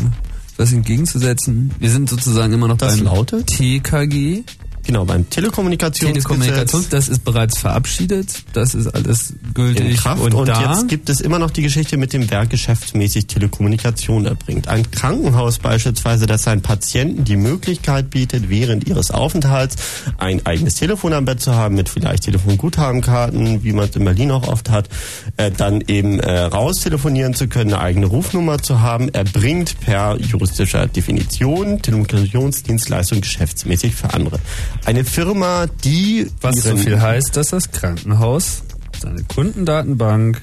was 0.56 0.72
entgegenzusetzen. 0.72 1.70
Wir 1.78 1.90
sind 1.90 2.08
sozusagen 2.08 2.52
immer 2.52 2.68
noch 2.68 2.78
Das 2.78 2.96
beim 2.96 3.04
lautet? 3.04 3.46
TKG. 3.48 4.42
Genau, 4.86 5.04
beim 5.04 5.28
Telekommunikationsgesetz. 5.28 6.24
Telekommunikation, 6.24 6.86
das 6.90 7.08
ist 7.08 7.24
bereits 7.24 7.58
verabschiedet, 7.58 8.44
das 8.52 8.74
ist 8.76 8.86
alles 8.86 9.34
gültig 9.52 9.84
in 9.84 9.96
Kraft 9.96 10.22
und, 10.22 10.32
und, 10.32 10.48
da. 10.48 10.74
jetzt 10.74 10.86
gibt 10.86 11.08
es 11.08 11.20
immer 11.20 11.40
noch 11.40 11.50
die 11.50 11.62
Geschichte 11.62 11.96
mit 11.96 12.12
dem 12.12 12.30
Werk 12.30 12.50
geschäftsmäßig 12.50 13.26
Telekommunikation 13.26 14.26
erbringt. 14.26 14.68
Ein 14.68 14.88
Krankenhaus 14.92 15.58
beispielsweise, 15.58 16.26
das 16.26 16.44
seinen 16.44 16.62
Patienten 16.62 17.24
die 17.24 17.34
Möglichkeit 17.34 18.10
bietet, 18.10 18.48
während 18.48 18.86
ihres 18.86 19.10
Aufenthalts 19.10 19.74
ein 20.18 20.46
eigenes 20.46 20.76
Telefon 20.76 21.12
am 21.14 21.24
Bett 21.24 21.40
zu 21.40 21.52
haben 21.52 21.74
mit 21.74 21.88
vielleicht 21.88 22.22
Telefonguthabenkarten, 22.22 23.64
wie 23.64 23.72
man 23.72 23.88
es 23.88 23.96
in 23.96 24.04
Berlin 24.04 24.30
auch 24.30 24.46
oft 24.46 24.70
hat, 24.70 24.88
äh, 25.36 25.50
dann 25.50 25.80
eben 25.80 26.20
äh, 26.20 26.42
raus 26.42 26.76
telefonieren 26.76 27.34
zu 27.34 27.48
können, 27.48 27.72
eine 27.72 27.82
eigene 27.82 28.06
Rufnummer 28.06 28.58
zu 28.58 28.80
haben, 28.80 29.08
erbringt 29.08 29.80
per 29.80 30.16
juristischer 30.20 30.86
Definition 30.86 31.82
Telekommunikationsdienstleistung 31.82 33.20
geschäftsmäßig 33.20 33.96
für 33.96 34.14
andere. 34.14 34.38
Eine 34.84 35.04
Firma, 35.04 35.66
die 35.66 36.30
was 36.40 36.62
so 36.62 36.76
viel 36.76 37.00
heißt, 37.00 37.36
dass 37.36 37.48
das 37.48 37.72
Krankenhaus 37.72 38.62
seine 39.00 39.22
Kundendatenbank 39.24 40.40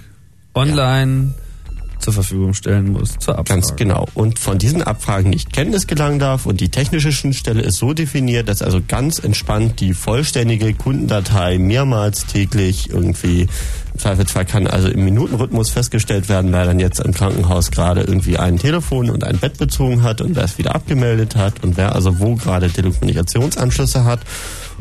online 0.54 1.34
zur 2.04 2.14
Verfügung 2.14 2.54
stellen 2.54 2.92
muss 2.92 3.18
zur 3.20 3.40
Abfrage. 3.40 3.62
Ganz 3.62 3.76
genau. 3.76 4.08
Und 4.14 4.40
von 4.40 4.58
diesen 4.58 4.84
Abfragen 4.84 5.30
nicht 5.30 5.54
Kenntnis 5.54 5.88
gelangen 5.88 6.20
darf. 6.20 6.46
Und 6.46 6.62
die 6.62 6.70
technische 6.70 7.12
Schnittstelle 7.12 7.62
ist 7.62 7.78
so 7.78 7.94
definiert, 7.94 8.50
dass 8.50 8.62
also 8.62 8.82
ganz 8.86 9.20
entspannt 9.20 9.80
die 9.80 9.94
vollständige 9.94 10.74
Kundendatei 10.74 11.58
mehrmals 11.58 12.26
täglich 12.26 12.90
irgendwie 12.90 13.48
Zweifelsfall 13.98 14.46
kann 14.46 14.68
also 14.68 14.88
im 14.88 15.06
Minutenrhythmus 15.06 15.70
festgestellt 15.70 16.28
werden, 16.28 16.52
wer 16.52 16.66
dann 16.66 16.80
jetzt 16.80 17.00
im 17.00 17.14
Krankenhaus 17.14 17.70
gerade 17.72 18.02
irgendwie 18.02 18.38
ein 18.38 18.58
Telefon 18.58 19.10
und 19.10 19.24
ein 19.24 19.38
Bett 19.38 19.58
bezogen 19.58 20.02
hat 20.02 20.20
und 20.22 20.36
wer 20.36 20.44
es 20.44 20.58
wieder 20.58 20.74
abgemeldet 20.74 21.36
hat 21.36 21.64
und 21.64 21.78
wer 21.78 21.94
also 21.94 22.20
wo 22.20 22.36
gerade 22.36 22.70
Telekommunikationsanschlüsse 22.70 24.04
hat. 24.04 24.22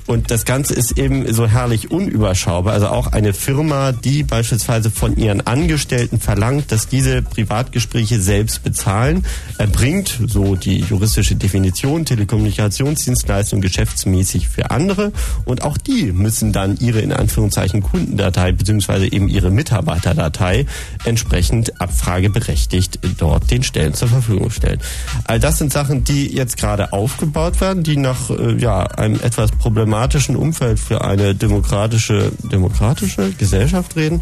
Und 0.06 0.30
das 0.30 0.44
Ganze 0.44 0.74
ist 0.74 0.98
eben 0.98 1.32
so 1.32 1.46
herrlich 1.46 1.90
unüberschaubar. 1.90 2.74
Also 2.74 2.88
auch 2.88 3.08
eine 3.12 3.32
Firma, 3.32 3.92
die 3.92 4.22
beispielsweise 4.22 4.90
von 4.90 5.16
ihren 5.16 5.46
Angestellten 5.46 6.18
verlangt, 6.18 6.72
dass 6.72 6.88
diese 6.88 7.22
Privatgespräche 7.22 8.20
selbst 8.20 8.62
bezahlen, 8.62 9.24
erbringt, 9.58 10.18
so 10.26 10.56
die 10.56 10.80
juristische 10.80 11.36
Definition, 11.36 12.04
Telekommunikationsdienstleistung 12.04 13.60
geschäftsmäßig 13.60 14.48
für 14.48 14.70
andere. 14.70 15.12
Und 15.44 15.62
auch 15.62 15.78
die 15.78 16.12
müssen 16.12 16.52
dann 16.52 16.76
ihre 16.78 17.00
in 17.00 17.12
Anführungszeichen 17.12 17.82
Kundendatei 17.82 18.52
beziehungsweise 18.52 19.10
eben 19.10 19.28
ihre 19.28 19.50
Mitarbeiterdatei 19.50 20.66
entsprechend 21.04 21.80
abfrageberechtigt 21.80 22.98
dort 23.18 23.50
den 23.50 23.62
Stellen 23.62 23.94
zur 23.94 24.08
Verfügung 24.08 24.50
stellen. 24.50 24.80
All 25.24 25.38
das 25.38 25.58
sind 25.58 25.72
Sachen, 25.72 26.04
die 26.04 26.34
jetzt 26.34 26.56
gerade 26.56 26.92
aufgebaut 26.92 27.60
werden, 27.60 27.82
die 27.82 27.96
nach 27.96 28.30
äh, 28.30 28.56
ja, 28.56 28.82
einem 28.82 29.20
etwas 29.22 29.52
problematischen 29.52 29.91
Umfeld 30.36 30.78
für 30.78 31.02
eine 31.04 31.34
demokratische, 31.34 32.32
demokratische 32.42 33.30
Gesellschaft 33.32 33.96
reden. 33.96 34.20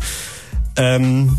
Ähm, 0.77 1.39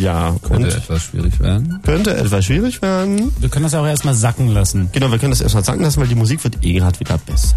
ja, 0.00 0.34
Könnte 0.46 0.68
etwas 0.76 1.02
schwierig 1.02 1.38
werden. 1.40 1.80
könnte 1.84 2.16
etwas 2.16 2.44
schwierig 2.46 2.80
werden. 2.80 3.32
Wir 3.38 3.48
können 3.50 3.64
das 3.64 3.74
auch 3.74 3.86
erstmal 3.86 4.14
sacken 4.14 4.48
lassen. 4.48 4.88
Genau, 4.92 5.10
wir 5.10 5.18
können 5.18 5.32
das 5.32 5.40
erstmal 5.42 5.64
sagen 5.64 5.82
lassen, 5.82 6.00
weil 6.00 6.08
die 6.08 6.14
Musik 6.14 6.42
wird 6.44 6.64
eh 6.64 6.72
gerade 6.74 6.98
wieder 7.00 7.18
besser. 7.18 7.56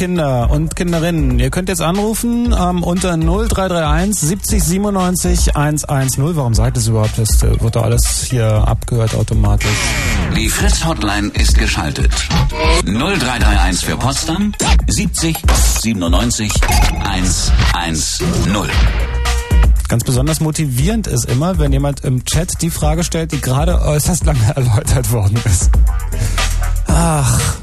Kinder 0.00 0.48
und 0.50 0.76
Kinderinnen, 0.76 1.38
ihr 1.38 1.50
könnt 1.50 1.68
jetzt 1.68 1.82
anrufen 1.82 2.54
ähm, 2.58 2.82
unter 2.82 3.18
0331 3.18 4.18
70 4.18 4.64
97 4.64 5.56
110. 5.56 6.36
Warum 6.36 6.54
sagt 6.54 6.78
es 6.78 6.88
überhaupt? 6.88 7.18
Das 7.18 7.42
äh, 7.42 7.60
wird 7.60 7.76
doch 7.76 7.82
alles 7.82 8.24
hier 8.30 8.46
abgehört 8.46 9.14
automatisch. 9.14 9.68
Die 10.34 10.48
Fritz 10.48 10.86
Hotline 10.86 11.28
ist 11.34 11.58
geschaltet. 11.58 12.10
0331 12.86 13.84
für 13.84 13.98
Potsdam 13.98 14.54
70 14.88 15.36
97 15.82 16.50
110. 17.04 18.70
Ganz 19.86 20.04
besonders 20.04 20.40
motivierend 20.40 21.08
ist 21.08 21.26
immer, 21.26 21.58
wenn 21.58 21.74
jemand 21.74 22.04
im 22.04 22.24
Chat 22.24 22.62
die 22.62 22.70
Frage 22.70 23.04
stellt, 23.04 23.32
die 23.32 23.40
gerade 23.42 23.82
äußerst 23.82 24.24
lange 24.24 24.40
erläutert 24.56 25.12
worden 25.12 25.38
ist. 25.44 25.70
Ach, 26.86 27.59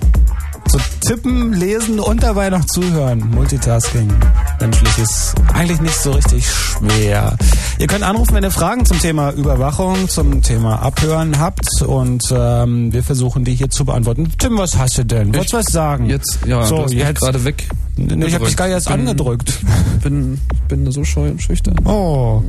tippen, 1.07 1.53
lesen 1.53 1.99
und 1.99 2.21
dabei 2.21 2.49
noch 2.49 2.65
zuhören. 2.65 3.29
Multitasking. 3.33 4.11
Menschlich 4.59 4.97
ist 4.97 5.35
eigentlich 5.53 5.79
nicht 5.79 5.95
so 5.95 6.11
richtig 6.11 6.45
schwer. 6.49 7.37
Ihr 7.79 7.87
könnt 7.87 8.03
anrufen, 8.03 8.35
wenn 8.35 8.43
ihr 8.43 8.51
Fragen 8.51 8.85
zum 8.85 8.99
Thema 8.99 9.31
Überwachung, 9.31 10.09
zum 10.09 10.41
Thema 10.41 10.81
Abhören 10.81 11.39
habt 11.39 11.81
und 11.81 12.23
ähm, 12.35 12.91
wir 12.91 13.03
versuchen 13.03 13.45
die 13.45 13.55
hier 13.55 13.69
zu 13.69 13.85
beantworten. 13.85 14.31
Tim, 14.37 14.57
was 14.57 14.77
hast 14.77 14.97
du 14.97 15.05
denn? 15.05 15.33
Wolltest 15.33 15.53
du 15.53 15.57
was 15.57 15.65
sagen? 15.67 16.07
Jetzt, 16.09 16.39
ja, 16.45 16.63
so, 16.63 16.75
du 16.77 16.83
hast 16.83 16.89
mich 16.89 16.99
jetzt. 16.99 17.19
gerade 17.21 17.43
weg. 17.45 17.69
Nee, 17.95 18.25
ich 18.25 18.35
hab 18.35 18.43
dich 18.43 18.57
gar 18.57 18.67
erst 18.67 18.87
Bin- 18.89 18.99
angedrückt. 18.99 19.53
Bin, 20.03 20.39
bin 20.67 20.91
so 20.91 21.03
scheu 21.05 21.29
und 21.29 21.41
schüchtern. 21.41 21.75
Oh. 21.85 22.43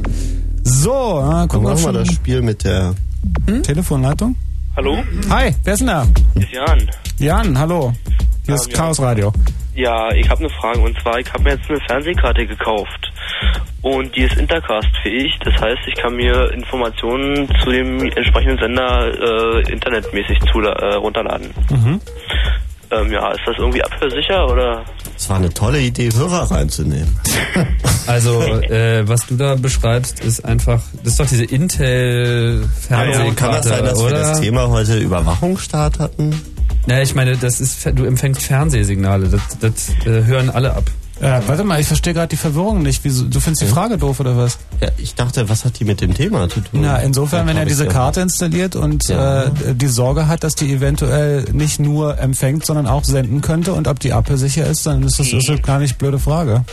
So, 0.64 0.90
äh, 0.90 1.30
Dann 1.30 1.48
gucken 1.48 1.66
wir 1.68 1.74
machen 1.74 1.76
wir 1.76 1.76
schon. 1.76 1.94
das 1.94 2.12
Spiel 2.12 2.42
mit 2.42 2.64
der 2.64 2.94
Telefonleitung? 3.62 4.34
Hallo? 4.76 4.98
Hi, 5.30 5.54
wer 5.64 5.72
ist 5.74 5.80
denn 5.80 5.86
da? 5.88 6.06
Ist 6.34 6.50
Jan. 6.52 6.90
Jan, 7.18 7.58
hallo. 7.58 7.92
Hier 8.48 8.54
ist 8.54 8.66
Ähm, 8.68 8.72
ja. 8.72 8.76
Chaos 8.78 8.98
Radio. 9.00 9.30
Ja, 9.74 10.10
ich 10.12 10.28
habe 10.30 10.40
eine 10.40 10.48
Frage 10.50 10.80
und 10.80 10.98
zwar, 11.02 11.18
ich 11.20 11.30
habe 11.32 11.42
mir 11.44 11.50
jetzt 11.50 11.68
eine 11.68 11.78
Fernsehkarte 11.86 12.46
gekauft 12.46 13.12
und 13.82 14.16
die 14.16 14.22
ist 14.22 14.36
Intercast-fähig. 14.38 15.38
Das 15.44 15.54
heißt, 15.60 15.78
ich 15.86 15.94
kann 16.02 16.16
mir 16.16 16.50
Informationen 16.52 17.46
zu 17.62 17.70
dem 17.70 18.00
entsprechenden 18.16 18.58
Sender 18.58 19.12
äh, 19.12 19.70
internetmäßig 19.70 20.38
zula 20.50 20.72
äh, 20.72 20.94
runterladen. 20.94 21.48
Mhm. 21.70 22.00
Ähm, 22.90 23.12
ja, 23.12 23.30
ist 23.32 23.42
das 23.46 23.56
irgendwie 23.58 23.84
abhörsicher 23.84 24.46
oder? 24.50 24.82
Es 25.14 25.28
war 25.28 25.36
eine 25.36 25.52
tolle 25.52 25.80
Idee, 25.80 26.08
Hörer 26.16 26.50
reinzunehmen. 26.50 27.20
Also, 28.06 28.40
äh, 28.40 29.06
was 29.06 29.26
du 29.26 29.36
da 29.36 29.54
beschreibst, 29.54 30.20
ist 30.20 30.42
einfach, 30.42 30.80
das 31.04 31.12
ist 31.12 31.20
doch 31.20 31.26
diese 31.26 31.46
Kann 31.46 31.50
das 31.50 31.60
Intel-Fernsehkarte, 31.60 33.68
sein, 33.68 33.84
dass 33.84 33.98
wir 33.98 34.06
oder? 34.06 34.18
das 34.20 34.40
Thema 34.40 34.66
heute 34.70 34.96
Überwachungsstaat 34.98 35.98
hatten? 35.98 36.30
Naja, 36.88 37.02
ich 37.02 37.14
meine, 37.14 37.36
das 37.36 37.60
ist, 37.60 37.84
du 37.94 38.04
empfängst 38.06 38.42
Fernsehsignale, 38.42 39.28
das, 39.28 39.42
das 39.60 39.90
äh, 40.06 40.24
hören 40.24 40.48
alle 40.48 40.74
ab. 40.74 40.84
Äh, 41.20 41.40
warte 41.46 41.62
mal, 41.64 41.78
ich 41.78 41.86
verstehe 41.86 42.14
gerade 42.14 42.28
die 42.28 42.36
Verwirrung 42.36 42.82
nicht. 42.82 43.04
Wieso, 43.04 43.24
du 43.26 43.40
findest 43.40 43.60
die 43.60 43.66
Frage 43.66 43.98
doof 43.98 44.20
oder 44.20 44.38
was? 44.38 44.56
Ja, 44.80 44.88
ich 44.96 45.14
dachte, 45.14 45.50
was 45.50 45.66
hat 45.66 45.78
die 45.80 45.84
mit 45.84 46.00
dem 46.00 46.14
Thema 46.14 46.48
zu 46.48 46.60
tun? 46.60 46.80
Na, 46.80 46.96
insofern, 47.00 47.46
wenn 47.46 47.58
er 47.58 47.66
diese 47.66 47.86
Karte 47.86 48.22
installiert 48.22 48.74
und 48.74 49.06
Ja. 49.08 49.44
äh, 49.44 49.50
die 49.74 49.88
Sorge 49.88 50.28
hat, 50.28 50.44
dass 50.44 50.54
die 50.54 50.72
eventuell 50.72 51.44
nicht 51.52 51.78
nur 51.78 52.16
empfängt, 52.18 52.64
sondern 52.64 52.86
auch 52.86 53.04
senden 53.04 53.42
könnte 53.42 53.74
und 53.74 53.86
ob 53.86 54.00
die 54.00 54.14
abhörsicher 54.14 54.66
ist, 54.66 54.86
dann 54.86 55.02
ist 55.02 55.18
das, 55.18 55.30
ist 55.30 55.46
das 55.48 55.60
gar 55.60 55.78
nicht 55.80 55.98
blöde 55.98 56.18
Frage. 56.18 56.64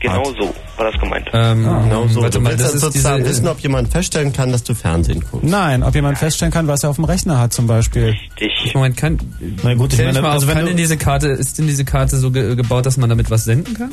Genau 0.00 0.24
so 0.24 0.54
war 0.78 0.90
das 0.90 0.98
gemeint. 1.00 1.28
Ähm, 1.32 1.62
Genau 1.62 2.06
so. 2.08 2.22
Warte 2.22 2.38
du 2.38 2.44
mal, 2.44 2.50
willst 2.50 2.64
das 2.64 2.74
ist 2.74 2.80
sozusagen 2.80 3.18
diese, 3.18 3.30
wissen, 3.36 3.48
ob 3.48 3.60
jemand 3.60 3.92
feststellen 3.92 4.32
kann, 4.32 4.50
dass 4.50 4.64
du 4.64 4.74
Fernsehen 4.74 5.22
guckst. 5.30 5.46
Nein, 5.46 5.82
ob 5.82 5.94
jemand 5.94 6.16
feststellen 6.16 6.52
kann, 6.52 6.66
was 6.66 6.82
er 6.82 6.90
auf 6.90 6.96
dem 6.96 7.04
Rechner 7.04 7.38
hat 7.38 7.52
zum 7.52 7.66
Beispiel. 7.66 8.16
Richtig. 8.38 8.74
Moment, 8.74 8.96
kann, 8.96 9.18
Na 9.62 9.74
gut, 9.74 9.92
ich 9.92 9.98
meine, 9.98 10.22
mal 10.22 10.30
also 10.30 10.46
auf, 10.46 10.48
wenn 10.48 10.56
kann 10.56 10.64
du, 10.64 10.70
denn 10.70 10.78
diese 10.78 10.96
Karte, 10.96 11.28
ist 11.28 11.58
denn 11.58 11.66
diese 11.66 11.84
Karte 11.84 12.16
so 12.16 12.30
ge 12.30 12.56
gebaut, 12.56 12.86
dass 12.86 12.96
man 12.96 13.10
damit 13.10 13.30
was 13.30 13.44
senden 13.44 13.74
kann? 13.74 13.90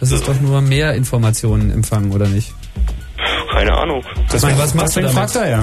Das 0.00 0.10
ist 0.10 0.26
doch 0.26 0.40
nur 0.40 0.60
mehr 0.60 0.94
Informationen 0.94 1.70
empfangen, 1.70 2.10
oder 2.10 2.26
nicht? 2.26 2.52
Keine 3.52 3.72
Ahnung. 3.72 4.02
Ich 4.34 4.42
meine, 4.42 4.58
was 4.58 4.74
machst 4.74 4.96
du 4.96 5.00
damit? 5.00 5.14
fragt 5.14 5.36
er 5.36 5.48
ja. 5.48 5.60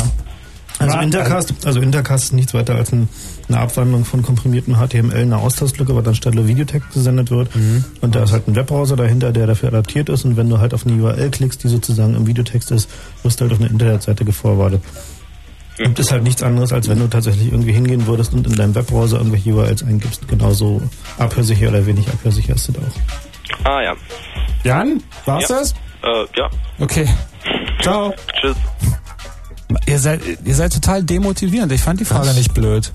Also 0.80 0.98
Intercast, 1.00 1.54
also 1.66 1.80
Intercast 1.82 2.24
ist 2.26 2.34
nichts 2.34 2.54
weiter 2.54 2.76
als 2.76 2.92
ein, 2.92 3.08
eine 3.54 3.62
Abwandlung 3.62 4.06
von 4.06 4.22
komprimiertem 4.24 4.76
HTML, 4.76 5.16
eine 5.16 5.38
Austauschlücke, 5.38 5.96
was 5.96 6.06
anstelle 6.08 6.48
Videotext 6.48 6.92
gesendet 6.94 7.32
wird. 7.32 7.56
Mhm. 7.56 7.84
Und 8.02 8.16
da 8.16 8.24
ist 8.24 8.32
halt 8.32 8.48
ein 8.48 8.56
Webbrowser 8.56 8.96
dahinter, 8.96 9.32
der 9.32 9.48
dafür 9.48 9.70
adaptiert 9.70 10.10
ist. 10.10 10.26
Und 10.26 10.38
wenn 10.38 10.50
du 10.50 10.60
halt 10.60 10.74
auf 10.74 10.86
eine 10.86 11.02
URL 11.02 11.30
klickst, 11.32 11.64
die 11.64 11.68
sozusagen 11.68 12.16
im 12.16 12.28
Videotext 12.28 12.72
ist, 12.72 12.90
wirst 13.24 13.40
du 13.40 13.44
halt 13.44 13.54
auf 13.54 13.60
eine 13.60 13.70
Internetseite 13.70 14.26
geforwardet. 14.26 14.82
Und 15.84 15.98
ist 15.98 16.12
halt 16.12 16.24
nichts 16.24 16.44
anderes, 16.44 16.74
als 16.74 16.88
wenn 16.90 17.00
du 17.00 17.08
tatsächlich 17.08 17.52
irgendwie 17.52 17.72
hingehen 17.72 18.06
würdest 18.06 18.34
und 18.34 18.46
in 18.46 18.56
deinem 18.56 18.76
Webbrowser 18.76 19.18
irgendwelche 19.18 19.52
URLs 19.54 19.84
eingibst. 19.84 20.28
Genauso 20.28 20.82
abhörsicher 21.18 21.70
oder 21.70 21.86
wenig 21.86 22.08
abhörsicher 22.10 22.54
ist 22.56 22.70
das 22.70 22.76
auch. 22.78 23.66
Ah 23.66 23.82
ja. 23.82 23.94
Jan, 24.64 25.02
war's 25.26 25.50
Ja. 25.50 25.58
das? 25.60 25.72
Äh, 26.04 26.26
ja. 26.38 26.50
Okay. 26.80 27.08
Ciao. 27.82 28.14
Tschüss. 28.40 28.56
Ihr 29.88 30.00
seid, 30.00 30.22
ihr 30.44 30.56
seid 30.56 30.74
total 30.74 31.04
demotivierend. 31.04 31.72
Ich 31.72 31.82
fand 31.82 32.00
die 32.00 32.06
Frage 32.06 32.28
Was? 32.28 32.36
nicht 32.38 32.54
blöd. 32.54 32.94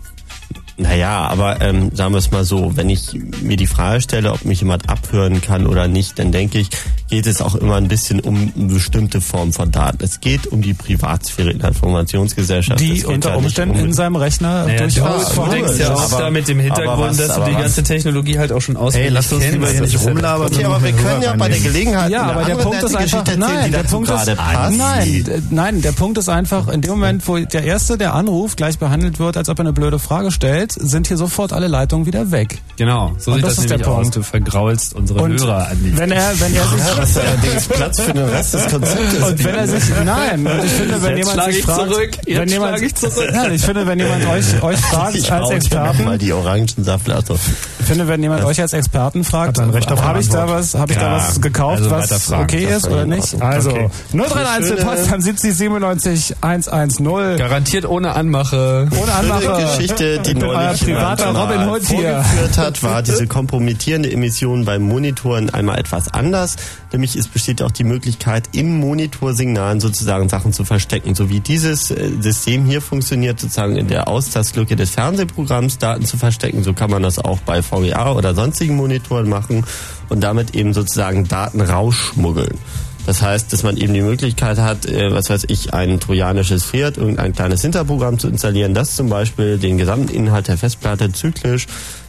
Naja, 0.79 1.21
aber 1.29 1.63
ähm, 1.63 1.91
sagen 1.95 2.13
wir 2.13 2.19
es 2.19 2.31
mal 2.31 2.45
so, 2.45 2.77
wenn 2.77 2.91
ich 2.91 3.09
mir 3.41 3.57
die 3.57 3.67
Frage 3.67 4.03
stelle, 4.03 4.33
ob 4.33 4.45
mich 4.45 4.61
jemand 4.61 4.91
abhören 4.91 5.41
kann 5.41 5.67
oder 5.67 5.89
nicht, 5.89 6.19
dann 6.19 6.33
denke 6.33 6.59
ich, 6.59 6.69
geht 7.09 7.27
es 7.27 7.41
auch 7.41 7.55
immer 7.55 7.77
ein 7.77 7.89
bisschen 7.89 8.21
um 8.21 8.53
eine 8.55 8.67
bestimmte 8.75 9.23
Form 9.23 9.55
von 9.55 9.71
Daten. 9.71 10.05
Es 10.05 10.21
geht 10.21 10.47
um 10.49 10.61
die 10.61 10.75
Privatsphäre 10.75 11.51
in 11.53 11.61
der 11.61 11.69
Informationsgesellschaft. 11.69 12.79
Es 12.81 12.87
Die 12.87 13.05
unter 13.07 13.31
ja 13.31 13.37
Umständen 13.37 13.79
um 13.81 13.87
in 13.87 13.93
seinem 13.95 14.17
Rechner 14.17 14.65
Naja, 14.67 14.77
du, 14.77 14.83
durchaus 14.85 15.29
du 15.29 15.35
vorhanden 15.35 15.65
denkst 15.67 15.79
ja 15.81 15.95
auch 15.95 16.13
Aber- 16.13 16.19
da 16.25 16.31
mit 16.31 16.47
dem 16.49 16.61
Hintergrund, 16.61 16.99
was- 17.11 17.17
dass 17.17 17.37
du 17.37 17.45
die 17.45 17.55
was- 17.55 17.63
ganze 17.63 17.83
Technologie 17.83 18.39
halt 18.39 18.53
auch 18.53 18.61
schon 18.61 18.77
auswendig 18.77 19.07
Hey, 19.09 19.15
lass 19.15 19.33
uns 19.33 19.45
lieber 19.51 19.69
hier 19.71 19.81
nicht 19.81 20.01
rumlabern. 20.05 20.47
Okay, 20.53 20.65
aber 20.65 20.83
wir 20.83 20.93
können 20.93 21.23
ja 21.23 21.35
bei 21.37 21.49
der 21.49 21.59
Gelegenheit 21.61 22.11
Ja, 22.11 22.23
aber 22.25 22.45
der 22.45 22.57
Punkt 22.57 22.83
ist 22.83 22.95
einfach, 22.95 23.01
Geschichte 23.01 23.17
erzählen, 23.31 23.39
nein, 23.41 23.65
die 23.67 23.71
der 23.71 23.83
Punkt 23.85 24.11
ist, 24.11 24.15
gerade 24.27 24.37
passt. 24.37 24.77
nein, 24.79 25.25
nein, 25.51 25.81
der 25.81 25.93
Punkt 25.93 26.19
ist 26.19 26.29
einfach, 26.29 26.69
in 26.69 26.83
dem 26.83 26.91
Moment, 26.91 27.27
wo 27.27 27.39
der 27.39 27.65
Erste, 27.65 27.97
der 27.97 28.15
anruft, 28.15 28.57
gleich 28.59 28.79
behandelt 28.79 29.19
wird, 29.19 29.37
als 29.39 29.49
ob 29.49 29.59
er 29.59 29.63
eine 29.63 29.73
blöde 29.73 29.99
Frage 29.99 30.31
stellt, 30.31 30.66
sind 30.73 31.07
hier 31.09 31.17
sofort 31.17 31.53
alle 31.53 31.69
Leitungen 31.69 32.07
wieder 32.07 32.31
weg. 32.31 32.59
Genau, 32.77 33.13
so 33.19 33.31
Und 33.31 33.37
sieht 33.39 33.45
das 33.47 33.55
das, 33.57 33.65
ist 33.65 33.71
der 33.71 33.79
nämlich 33.79 33.95
aus. 33.95 34.11
Du 34.11 34.23
vergraulst 34.23 34.95
unsere 34.95 35.23
Und 35.23 35.41
Hörer 35.41 35.69
an 35.69 35.79
die. 35.83 35.97
wenn 35.97 36.11
er, 36.13 36.39
wenn 36.41 36.55
er 36.55 36.63
Ja, 36.63 36.69
sich, 36.69 36.97
was 36.99 37.17
allerdings 37.19 37.65
Platz 37.69 38.01
für 38.01 38.13
den 38.13 38.25
Rest 38.29 38.55
des 38.55 38.67
Konzeptes 38.69 39.23
und 39.23 39.45
wenn 39.45 39.55
er 39.55 39.69
sich, 39.69 39.83
nein, 40.05 40.47
und 40.47 40.65
ich 40.65 40.71
finde, 40.73 41.03
wenn 41.03 41.17
Jetzt 41.17 41.29
jemand 41.31 41.45
sich 41.49 41.59
ich 41.61 41.65
fragt, 41.65 41.81
zurück, 41.91 42.11
jetzt 42.27 42.39
wenn 42.41 42.49
jemand, 42.49 42.83
ich 42.83 42.95
zurück. 42.95 43.31
Nein, 43.33 43.53
ich 43.55 43.63
finde, 43.63 43.87
wenn 43.87 43.99
jemand 43.99 44.27
euch, 44.27 44.63
euch 44.63 44.79
fragt 44.81 45.15
ich 45.15 45.33
als 45.33 45.51
Experten, 45.51 46.05
mal 46.05 46.19
die 46.19 46.33
Orangensaftlatte. 46.33 47.35
Ich 47.81 47.87
finde, 47.87 48.09
wenn 48.09 48.23
jemand 48.23 48.45
euch 48.45 48.61
als 48.61 48.73
Experten 48.73 49.25
fragt, 49.25 49.59
habe 49.59 49.79
ich 50.21 50.29
da 50.29 50.49
was, 50.49 50.75
habe 50.75 50.93
ich 50.93 50.99
da 50.99 51.13
was 51.17 51.41
gekauft, 51.41 51.83
also 51.83 51.91
was 51.91 52.33
okay 52.33 52.65
ist 52.67 52.87
oder 52.89 53.07
nicht? 53.07 53.41
Also 53.41 53.71
Okay. 53.71 53.89
031 54.13 54.67
Schöne- 54.69 54.85
Potsdam 54.85 55.21
70 55.21 55.55
97 55.55 56.37
110. 56.41 57.37
Garantiert 57.37 57.85
ohne 57.87 58.15
Anmache. 58.15 58.89
Ohne 59.01 59.13
Anmache. 59.13 59.63
Geschichte, 59.77 60.21
die 60.21 60.35
euer 60.57 60.67
neulich 60.67 60.85
privater 60.85 61.35
Robin 61.35 61.69
Hood 61.69 61.87
hier. 61.87 62.23
vorgeführt 62.23 62.59
hat, 62.59 62.83
war 62.83 63.03
diese 63.03 63.27
kompromittierende 63.29 64.11
Emission 64.11 64.65
beim 64.65 64.83
Monitoren 64.83 65.51
einmal 65.51 65.79
etwas 65.79 66.13
anders. 66.13 66.57
Nämlich 66.93 67.17
es 67.17 67.29
besteht 67.29 67.63
auch 67.63 67.71
die 67.71 67.85
Möglichkeit, 67.85 68.49
im 68.53 68.79
Monitorsignalen 68.79 69.81
sozusagen 69.81 70.29
Sachen 70.29 70.53
zu 70.53 70.65
verstecken. 70.65 71.15
So 71.15 71.29
wie 71.29 71.41
dieses 71.41 71.91
äh, 71.91 72.11
System 72.21 72.65
hier 72.65 72.81
funktioniert, 72.81 73.41
sozusagen 73.41 73.77
in 73.77 73.89
der 73.89 74.09
Austastlücke 74.09 74.77
des 74.77 74.91
Fernsehprogramms 74.91 75.79
Daten 75.79 76.05
zu 76.05 76.17
verstecken, 76.17 76.63
so 76.63 76.73
kann 76.73 76.91
man 76.91 77.03
das 77.03 77.19
auch 77.19 77.39
bei 77.41 77.63
VGA 77.63 78.13
oder 78.13 78.35
sonstigen 78.35 78.77
Monitoren 78.77 79.29
machen 79.29 79.65
und 80.09 80.21
damit 80.23 80.55
eben 80.55 80.73
sozusagen 80.73 81.29
Daten 81.29 81.61
rausschmuggeln. 81.61 82.59
Das 83.07 83.23
heißt, 83.23 83.53
dass 83.53 83.63
man 83.63 83.77
eben 83.77 83.95
die 83.95 84.03
Möglichkeit 84.03 84.59
hat, 84.59 84.85
äh, 84.87 85.13
was 85.13 85.31
weiß 85.31 85.45
ich, 85.49 85.73
ein 85.73 86.01
trojanisches 86.01 86.65
Pferd, 86.65 86.97
irgendein 86.97 87.33
kleines 87.33 87.63
Hinterprogramm 87.63 88.19
zu 88.19 88.29
installieren, 88.29 88.75
das 88.75 88.97
zum 88.97 89.09
Beispiel 89.09 89.59
den 89.59 89.79
gesamten 89.79 90.13
Inhalt 90.13 90.49
der 90.49 90.59
Festplatte 90.59 91.13
zyklisch 91.13 91.67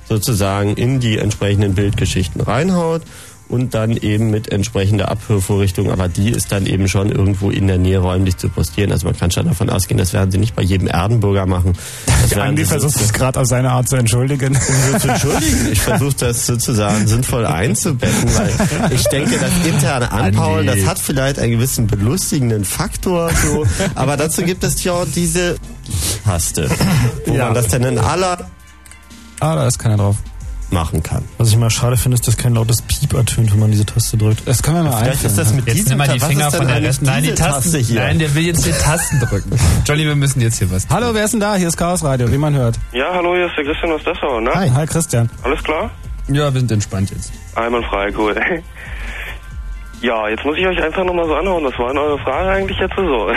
sozusagen 0.09 0.75
in 0.75 0.99
die 0.99 1.17
entsprechenden 1.17 1.75
Bildgeschichten 1.75 2.41
reinhaut 2.41 3.03
und 3.49 3.73
dann 3.73 3.95
eben 3.97 4.29
mit 4.29 4.51
entsprechender 4.51 5.09
Abhörvorrichtung, 5.09 5.89
aber 5.91 6.07
die 6.07 6.29
ist 6.31 6.51
dann 6.51 6.65
eben 6.65 6.87
schon 6.87 7.11
irgendwo 7.11 7.49
in 7.49 7.67
der 7.67 7.77
Nähe 7.77 7.99
räumlich 7.99 8.37
zu 8.37 8.49
postieren. 8.49 8.91
Also 8.91 9.07
man 9.07 9.17
kann 9.17 9.31
schon 9.31 9.47
davon 9.47 9.69
ausgehen, 9.69 9.97
das 9.97 10.13
werden 10.13 10.31
sie 10.31 10.37
nicht 10.37 10.55
bei 10.55 10.61
jedem 10.61 10.87
Erdenbürger 10.87 11.45
machen. 11.45 11.73
Das 12.29 12.37
Andi 12.37 12.65
versucht 12.65 12.93
sozusagen- 12.93 13.17
gerade 13.17 13.39
auf 13.39 13.45
seine 13.47 13.71
Art 13.71 13.87
zu 13.89 13.95
entschuldigen. 13.95 14.55
um 14.93 14.99
zu 14.99 15.07
entschuldigen. 15.07 15.69
Ich 15.71 15.81
versuche 15.81 16.15
das 16.19 16.45
sozusagen 16.45 17.07
sinnvoll 17.07 17.45
einzubetten, 17.45 18.35
weil 18.35 18.91
ich 18.93 19.03
denke, 19.05 19.37
das 19.39 19.51
interne 19.65 20.11
Anpaulen, 20.11 20.67
das 20.67 20.85
hat 20.85 20.99
vielleicht 20.99 21.39
einen 21.39 21.51
gewissen 21.53 21.87
belustigenden 21.87 22.65
Faktor, 22.65 23.31
so, 23.33 23.65
aber 23.95 24.17
dazu 24.17 24.41
gibt 24.43 24.63
es 24.63 24.83
ja 24.83 24.93
auch 24.93 25.05
diese 25.15 25.55
Taste, 26.25 26.69
wo 27.25 27.33
Ja. 27.33 27.45
man 27.45 27.53
das 27.53 27.67
dann 27.69 27.83
in 27.83 27.97
aller 27.97 28.49
Ah, 29.39 29.55
da 29.55 29.67
ist 29.67 29.77
keiner 29.77 29.97
drauf. 29.97 30.17
Machen 30.71 31.01
kann. 31.03 31.23
Was 31.37 31.49
ich 31.49 31.57
mal 31.57 31.69
schade 31.69 31.97
finde, 31.97 32.15
ist, 32.15 32.27
dass 32.27 32.37
kein 32.37 32.53
lautes 32.53 32.81
Piep 32.81 33.13
ertönt, 33.13 33.51
wenn 33.51 33.59
man 33.59 33.71
diese 33.71 33.85
Taste 33.85 34.17
drückt. 34.17 34.47
Das 34.47 34.61
können 34.63 34.77
wir 34.77 34.91
mal 34.91 35.03
Vielleicht 35.03 35.23
ist 35.23 35.37
das 35.37 35.53
mit 35.53 35.65
Jetzt 35.65 35.77
diesem 35.77 35.89
nimm 35.89 35.97
mal 35.99 36.07
die 36.07 36.19
Finger 36.19 36.51
von 36.51 36.67
der 36.67 36.81
Rest. 36.81 37.01
Nein, 37.01 37.23
die 37.23 37.29
Tasten. 37.33 37.71
Taste 37.71 37.77
hier? 37.79 38.01
Nein, 38.01 38.19
der 38.19 38.33
will 38.35 38.43
jetzt 38.45 38.65
die 38.65 38.71
Tasten 38.83 39.19
drücken. 39.19 39.51
Johnny, 39.85 40.05
wir 40.05 40.15
müssen 40.15 40.41
jetzt 40.41 40.57
hier 40.57 40.69
was. 40.71 40.85
tun. 40.87 40.95
Hallo, 40.95 41.13
wer 41.13 41.25
ist 41.25 41.31
denn 41.31 41.39
da? 41.39 41.55
Hier 41.55 41.67
ist 41.67 41.77
Chaos 41.77 42.03
Radio, 42.03 42.31
wie 42.31 42.37
man 42.37 42.53
hört. 42.55 42.77
Ja, 42.91 43.13
hallo, 43.13 43.35
hier 43.35 43.47
ist 43.47 43.55
der 43.57 43.63
Christian 43.65 43.91
aus 43.93 44.03
Dessau, 44.03 44.39
ne? 44.39 44.51
Hi, 44.53 44.69
hi 44.69 44.85
Christian. 44.85 45.29
Alles 45.43 45.63
klar? 45.63 45.89
Ja, 46.27 46.53
wir 46.53 46.59
sind 46.59 46.71
entspannt 46.71 47.11
jetzt. 47.11 47.31
Einwandfrei, 47.55 48.11
cool. 48.17 48.35
Ja, 49.99 50.29
jetzt 50.29 50.45
muss 50.45 50.55
ich 50.57 50.67
euch 50.67 50.79
einfach 50.79 51.03
nochmal 51.03 51.25
so 51.25 51.33
anhauen. 51.33 51.63
Was 51.65 51.77
war 51.79 51.87
denn 51.87 51.97
eure 51.97 52.19
Frage 52.19 52.49
eigentlich 52.51 52.77
jetzt 52.77 52.95
so? 52.95 53.31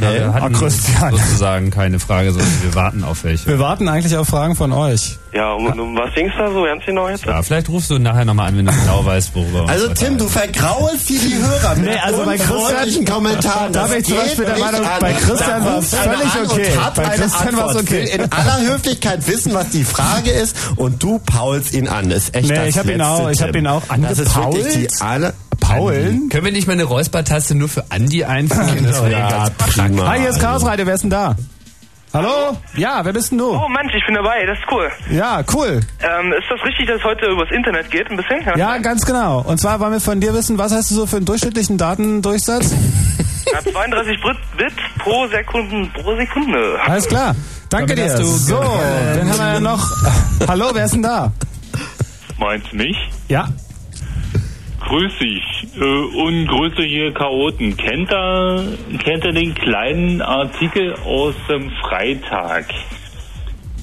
Ja, 0.00 0.12
wir 0.14 0.32
hatten 0.34 0.52
Christian. 0.54 1.10
sozusagen 1.12 1.70
keine 1.70 1.98
Frage, 1.98 2.32
sondern 2.32 2.62
wir 2.62 2.74
warten 2.74 3.04
auf 3.04 3.24
welche. 3.24 3.46
Wir 3.46 3.58
warten 3.58 3.88
eigentlich 3.88 4.16
auf 4.16 4.28
Fragen 4.28 4.54
von 4.56 4.72
euch. 4.72 5.18
Ja, 5.32 5.52
um, 5.52 5.66
um 5.66 5.94
was 5.96 6.14
ging's 6.14 6.32
da 6.38 6.50
so 6.50 6.64
ernst 6.64 6.86
genau 6.86 7.08
jetzt? 7.08 7.26
Ja, 7.26 7.42
vielleicht 7.42 7.68
rufst 7.68 7.90
du 7.90 7.98
nachher 7.98 8.24
nochmal 8.24 8.48
an, 8.48 8.56
wenn 8.58 8.66
du 8.66 8.72
genau 8.72 9.04
weißt, 9.04 9.34
worüber 9.34 9.68
Also 9.68 9.88
Tim, 9.88 10.16
du 10.16 10.26
vergraulst 10.26 11.06
hier 11.08 11.20
die 11.20 11.34
Hörer 11.36 11.74
mit 11.76 11.84
Nee, 11.90 11.96
also 12.02 12.24
bei 12.24 12.36
Christian- 12.38 13.04
Kommentaren. 13.04 13.72
Da 13.72 13.82
Das 13.82 13.90
bin 13.90 14.00
ich 14.00 14.06
zum 14.06 14.16
Beispiel 14.16 14.44
der 14.46 14.58
Meinung, 14.58 14.80
an. 14.86 15.00
bei 15.00 15.12
Christian 15.12 15.64
war 15.64 15.78
es 15.78 15.94
völlig 15.94 16.50
okay. 16.50 16.68
Bei 16.96 17.04
Christian 17.10 17.56
war 17.56 17.70
es 17.70 17.76
okay. 17.76 18.10
In 18.14 18.32
aller 18.32 18.60
Höflichkeit 18.72 19.26
wissen, 19.28 19.52
was 19.54 19.68
die 19.70 19.84
Frage 19.84 20.30
ist 20.30 20.56
und 20.76 21.02
du 21.02 21.18
paulst 21.18 21.74
ihn 21.74 21.88
an. 21.88 22.08
Das 22.08 22.24
ist 22.24 22.34
echt 22.34 22.48
Nee, 22.48 22.54
das 22.56 22.68
ich 22.68 22.78
hab 22.78 22.86
ihn 22.86 23.00
auch- 23.02 23.30
ich 23.30 23.40
ihn 23.40 23.66
auch 23.66 23.82
Das 24.08 24.18
ist 24.18 24.34
wirklich 24.36 24.64
die 24.74 24.88
angepault. 25.02 25.34
Paulen? 25.68 26.28
Können 26.30 26.44
wir 26.44 26.52
nicht 26.52 26.66
mal 26.66 26.72
eine 26.74 26.84
Räuspertaste 26.84 27.54
nur 27.54 27.68
für 27.68 27.84
Andi 27.90 28.24
einfügen? 28.24 28.84
Das 28.84 29.02
wäre 29.02 29.12
Ja, 29.12 29.28
ganz 29.30 29.74
prima. 29.74 30.06
Hi, 30.08 30.20
hier 30.20 30.30
ist 30.30 30.40
Chaos 30.40 30.64
Radio, 30.64 30.86
wer 30.86 30.94
ist 30.94 31.02
denn 31.02 31.10
da? 31.10 31.36
Hallo? 32.14 32.56
Ja, 32.74 33.04
wer 33.04 33.12
bist 33.12 33.32
denn 33.32 33.38
du? 33.38 33.50
Oh 33.54 33.68
Mensch, 33.68 33.92
ich 33.94 34.04
bin 34.06 34.14
dabei, 34.14 34.46
das 34.46 34.58
ist 34.58 34.64
cool. 34.72 34.90
Ja, 35.10 35.42
cool. 35.54 35.80
Ähm, 36.00 36.32
ist 36.32 36.46
das 36.50 36.64
richtig, 36.64 36.86
dass 36.86 36.96
es 36.98 37.04
heute 37.04 37.26
übers 37.26 37.50
Internet 37.50 37.90
geht, 37.90 38.10
ein 38.10 38.16
bisschen? 38.16 38.40
Ja, 38.56 38.78
ganz 38.78 39.04
genau. 39.04 39.42
Und 39.42 39.60
zwar 39.60 39.78
wollen 39.80 39.92
wir 39.92 40.00
von 40.00 40.18
dir 40.20 40.32
wissen, 40.32 40.56
was 40.56 40.72
hast 40.72 40.90
du 40.90 40.94
so 40.94 41.06
für 41.06 41.16
einen 41.16 41.26
durchschnittlichen 41.26 41.76
Datendurchsatz? 41.78 42.74
Ja, 43.50 43.60
32 43.62 44.18
Bit 44.58 44.72
pro 44.98 45.26
Sekunde 45.28 45.88
pro 45.94 46.14
Sekunde. 46.16 46.78
Alles 46.84 47.08
klar. 47.08 47.34
Danke 47.70 47.94
dir. 47.94 48.14
du 48.14 48.24
So, 48.24 48.60
dann 48.60 49.26
haben 49.26 49.38
wir 49.38 49.52
ja 49.54 49.60
noch. 49.60 49.90
Hallo, 50.46 50.66
wer 50.74 50.84
ist 50.84 50.92
denn 50.92 51.02
da? 51.02 51.32
Meinst 52.38 52.70
mich? 52.74 52.94
Ja. 53.28 53.48
Grüß 54.86 55.12
dich. 55.18 55.57
Äh, 55.80 56.84
hier 56.86 57.12
Chaoten. 57.12 57.76
Kennt 57.76 58.10
ihr, 58.10 58.78
kennt 58.98 59.24
ihr 59.24 59.32
den 59.32 59.54
kleinen 59.54 60.22
Artikel 60.22 60.94
aus 61.04 61.34
dem 61.48 61.70
Freitag? 61.82 62.66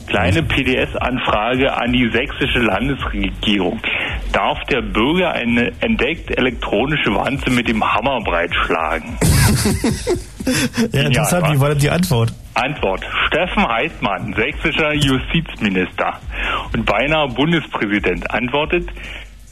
Kleine 0.08 0.44
PDS-Anfrage 0.44 1.74
an 1.74 1.92
die 1.92 2.10
sächsische 2.12 2.60
Landesregierung. 2.60 3.80
Darf 4.32 4.60
der 4.70 4.82
Bürger 4.82 5.32
eine 5.32 5.72
entdeckt 5.80 6.38
elektronische 6.38 7.14
Wanze 7.16 7.50
mit 7.50 7.68
dem 7.68 7.84
Hammer 7.84 8.20
breitschlagen? 8.22 9.18
Ja, 10.92 11.02
interessant, 11.02 11.48
wie 11.52 11.60
war 11.60 11.70
denn 11.70 11.80
die 11.80 11.90
Antwort? 11.90 12.32
Antwort. 12.54 13.02
Steffen 13.28 13.68
Heidmann, 13.68 14.34
sächsischer 14.34 14.94
Justizminister 14.94 16.20
und 16.72 16.86
beinahe 16.86 17.30
Bundespräsident, 17.30 18.30
antwortet, 18.30 18.88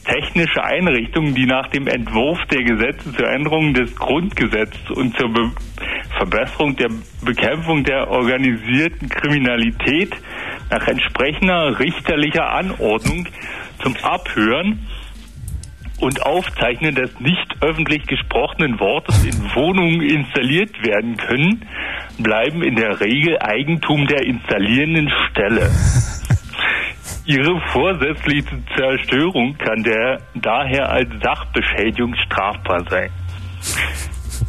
technische 0.04 0.62
Einrichtungen, 0.62 1.34
die 1.34 1.46
nach 1.46 1.68
dem 1.68 1.86
Entwurf 1.86 2.38
der 2.50 2.62
Gesetze 2.62 3.12
zur 3.12 3.28
Änderung 3.28 3.74
des 3.74 3.94
Grundgesetzes 3.96 4.90
und 4.90 5.16
zur 5.16 5.32
Be 5.32 5.50
Verbesserung 6.16 6.76
der 6.76 6.90
Bekämpfung 7.24 7.82
der 7.82 8.08
organisierten 8.08 9.08
Kriminalität 9.08 10.14
nach 10.70 10.86
entsprechender 10.86 11.78
richterlicher 11.78 12.50
Anordnung 12.50 13.26
zum 13.82 13.96
Abhören 13.96 14.86
und 16.00 16.22
Aufzeichnen 16.22 16.94
des 16.94 17.18
nicht 17.20 17.56
öffentlich 17.62 18.06
gesprochenen 18.06 18.78
Wortes 18.78 19.24
in 19.24 19.54
Wohnungen 19.54 20.02
installiert 20.02 20.74
werden 20.84 21.16
können, 21.16 21.66
bleiben 22.18 22.62
in 22.62 22.76
der 22.76 23.00
Regel 23.00 23.38
Eigentum 23.40 24.06
der 24.06 24.24
installierenden 24.24 25.10
Stelle. 25.28 25.70
Ihre 27.26 27.58
vorsätzliche 27.72 28.62
Zerstörung 28.76 29.56
kann 29.56 29.82
der, 29.82 30.20
daher 30.34 30.90
als 30.90 31.08
Sachbeschädigung 31.22 32.14
strafbar 32.26 32.84
sein. 32.90 33.10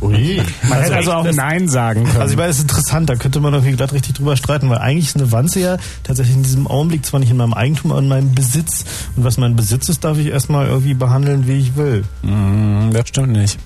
Ui. 0.02 0.42
Man 0.68 0.80
hätte 0.82 0.96
also 0.96 1.14
auch 1.14 1.32
Nein 1.32 1.70
sagen 1.70 2.04
können. 2.04 2.22
Also 2.22 2.34
ich 2.34 2.38
meine, 2.38 2.50
das 2.50 2.58
ist 2.58 2.64
interessant, 2.64 3.10
da 3.10 3.16
könnte 3.16 3.40
man 3.40 3.54
irgendwie 3.54 3.76
glatt 3.76 3.94
richtig 3.94 4.16
drüber 4.16 4.36
streiten, 4.36 4.70
weil 4.70 4.80
eigentlich 4.80 5.06
ist 5.06 5.16
eine 5.16 5.32
Wanze 5.32 5.62
ja 5.62 5.78
tatsächlich 6.04 6.36
in 6.36 6.44
diesem 6.44 6.68
Augenblick 6.68 7.06
zwar 7.06 7.22
nicht 7.22 7.32
in 7.32 7.38
meinem 7.38 7.54
Eigentum, 7.54 7.92
aber 7.92 8.02
in 8.02 8.10
meinem 8.10 8.36
Besitz. 8.36 8.84
Und 9.16 9.24
was 9.24 9.38
mein 9.38 9.56
Besitz 9.56 9.88
ist, 9.88 10.04
darf 10.04 10.18
ich 10.18 10.28
erstmal 10.28 10.68
irgendwie 10.68 10.94
behandeln, 10.96 11.48
wie 11.48 11.60
ich 11.60 11.78
will. 11.78 12.04
Mm, 12.24 12.92
das 12.92 13.08
stimmt 13.08 13.32
nicht. 13.32 13.58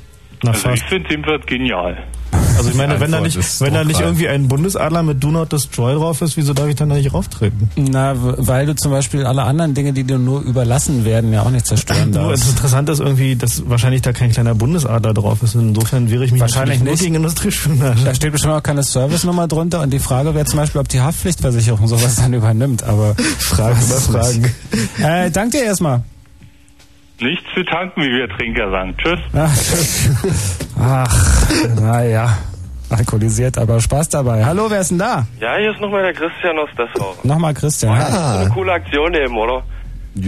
Na 0.44 0.52
Also 0.52 0.70
ich 0.70 0.80
fast. 0.80 0.90
finde 0.90 1.10
jedenfalls 1.10 1.46
genial. 1.46 1.98
Also 2.58 2.72
ich 2.72 2.76
meine, 2.76 3.00
wenn 3.00 3.12
da 3.12 3.22
nicht, 3.22 3.38
wenn 3.62 3.74
da 3.74 3.86
nicht 3.86 4.02
irgendwie 4.02 4.28
ein 4.28 4.50
Bundesadler 4.50 5.02
mit 5.02 5.24
Do 5.24 5.30
Not 5.32 5.52
Destroy 5.54 5.94
drauf 5.96 6.22
ist, 6.22 6.36
wieso 6.36 6.54
darf 6.54 6.68
ich 6.68 6.76
dann 6.76 6.90
da 6.90 6.96
nicht 6.96 7.14
rauftreten? 7.14 7.70
Na, 7.78 8.14
weil 8.18 8.66
du 8.66 8.76
zum 8.76 8.92
Beispiel 8.92 9.26
alle 9.26 9.44
anderen 9.44 9.74
Dinge, 9.74 9.94
die 9.94 10.04
dir 10.04 10.18
nur 10.18 10.42
überlassen 10.42 11.06
werden, 11.06 11.32
ja 11.32 11.44
auch 11.44 11.52
nicht 11.52 11.66
zerstören 11.66 12.10
Nur 12.12 12.32
das 12.32 12.42
darfst. 12.42 12.52
Interessante 12.58 12.92
ist 12.92 13.00
irgendwie, 13.00 13.38
dass 13.38 13.70
wahrscheinlich 13.70 14.02
da 14.02 14.12
kein 14.12 14.32
kleiner 14.32 14.56
Bundesadler 14.56 15.14
drauf 15.14 15.42
ist. 15.42 15.56
Insofern 15.56 16.12
wäre 16.12 16.26
ich 16.26 16.34
mich 16.34 16.42
Wahrscheinlich 16.42 16.82
nicht. 16.82 17.02
gegen 17.02 17.16
Industriespionage. 17.16 18.04
Da 18.04 18.14
steht 18.14 18.34
bestimmt 18.34 18.54
auch 18.54 18.64
keine 18.64 18.84
Service-Nummer 18.84 19.48
drunter 19.48 19.80
und 19.82 19.92
die 19.94 20.00
Frage 20.00 20.36
wäre 20.36 20.46
zum 20.46 20.60
Beispiel, 20.60 20.82
ob 20.82 20.90
die 20.90 21.00
Haftpflichtversicherung 21.00 21.88
sowas 21.88 22.18
dann 22.18 22.34
übernimmt, 22.34 22.84
aber 22.84 23.16
Fragen 23.40 23.80
über 23.82 23.96
Fragen. 24.02 24.52
äh, 25.02 25.32
dank 25.32 25.52
dir 25.52 25.64
erstmal. 25.64 26.04
Nichts 27.22 27.46
zu 27.54 27.64
tanken, 27.66 28.02
wie 28.02 28.10
wir 28.12 28.30
Trinker 28.30 28.70
sagen. 28.72 28.96
Tschüss. 28.98 29.20
Ach, 29.36 29.54
tschüss. 29.56 30.58
Ach 30.80 31.50
naja. 31.80 32.38
Alkoholisiert, 32.90 33.58
aber 33.58 33.80
Spaß 33.80 34.10
dabei. 34.10 34.44
Hallo, 34.44 34.66
wer 34.70 34.80
ist 34.82 34.90
denn 34.92 34.98
da? 35.00 35.26
Ja, 35.40 35.58
hier 35.58 35.72
ist 35.72 35.80
nochmal 35.80 36.02
der 36.02 36.14
Christian 36.14 36.58
aus 36.58 36.70
Dessau. 36.76 37.16
Nochmal 37.24 37.54
Christian. 37.54 37.96
Hi. 37.96 38.12
Ah, 38.12 38.40
Eine 38.42 38.50
coole 38.50 38.72
Aktion 38.72 39.14
eben, 39.14 39.38
oder? 39.38 39.64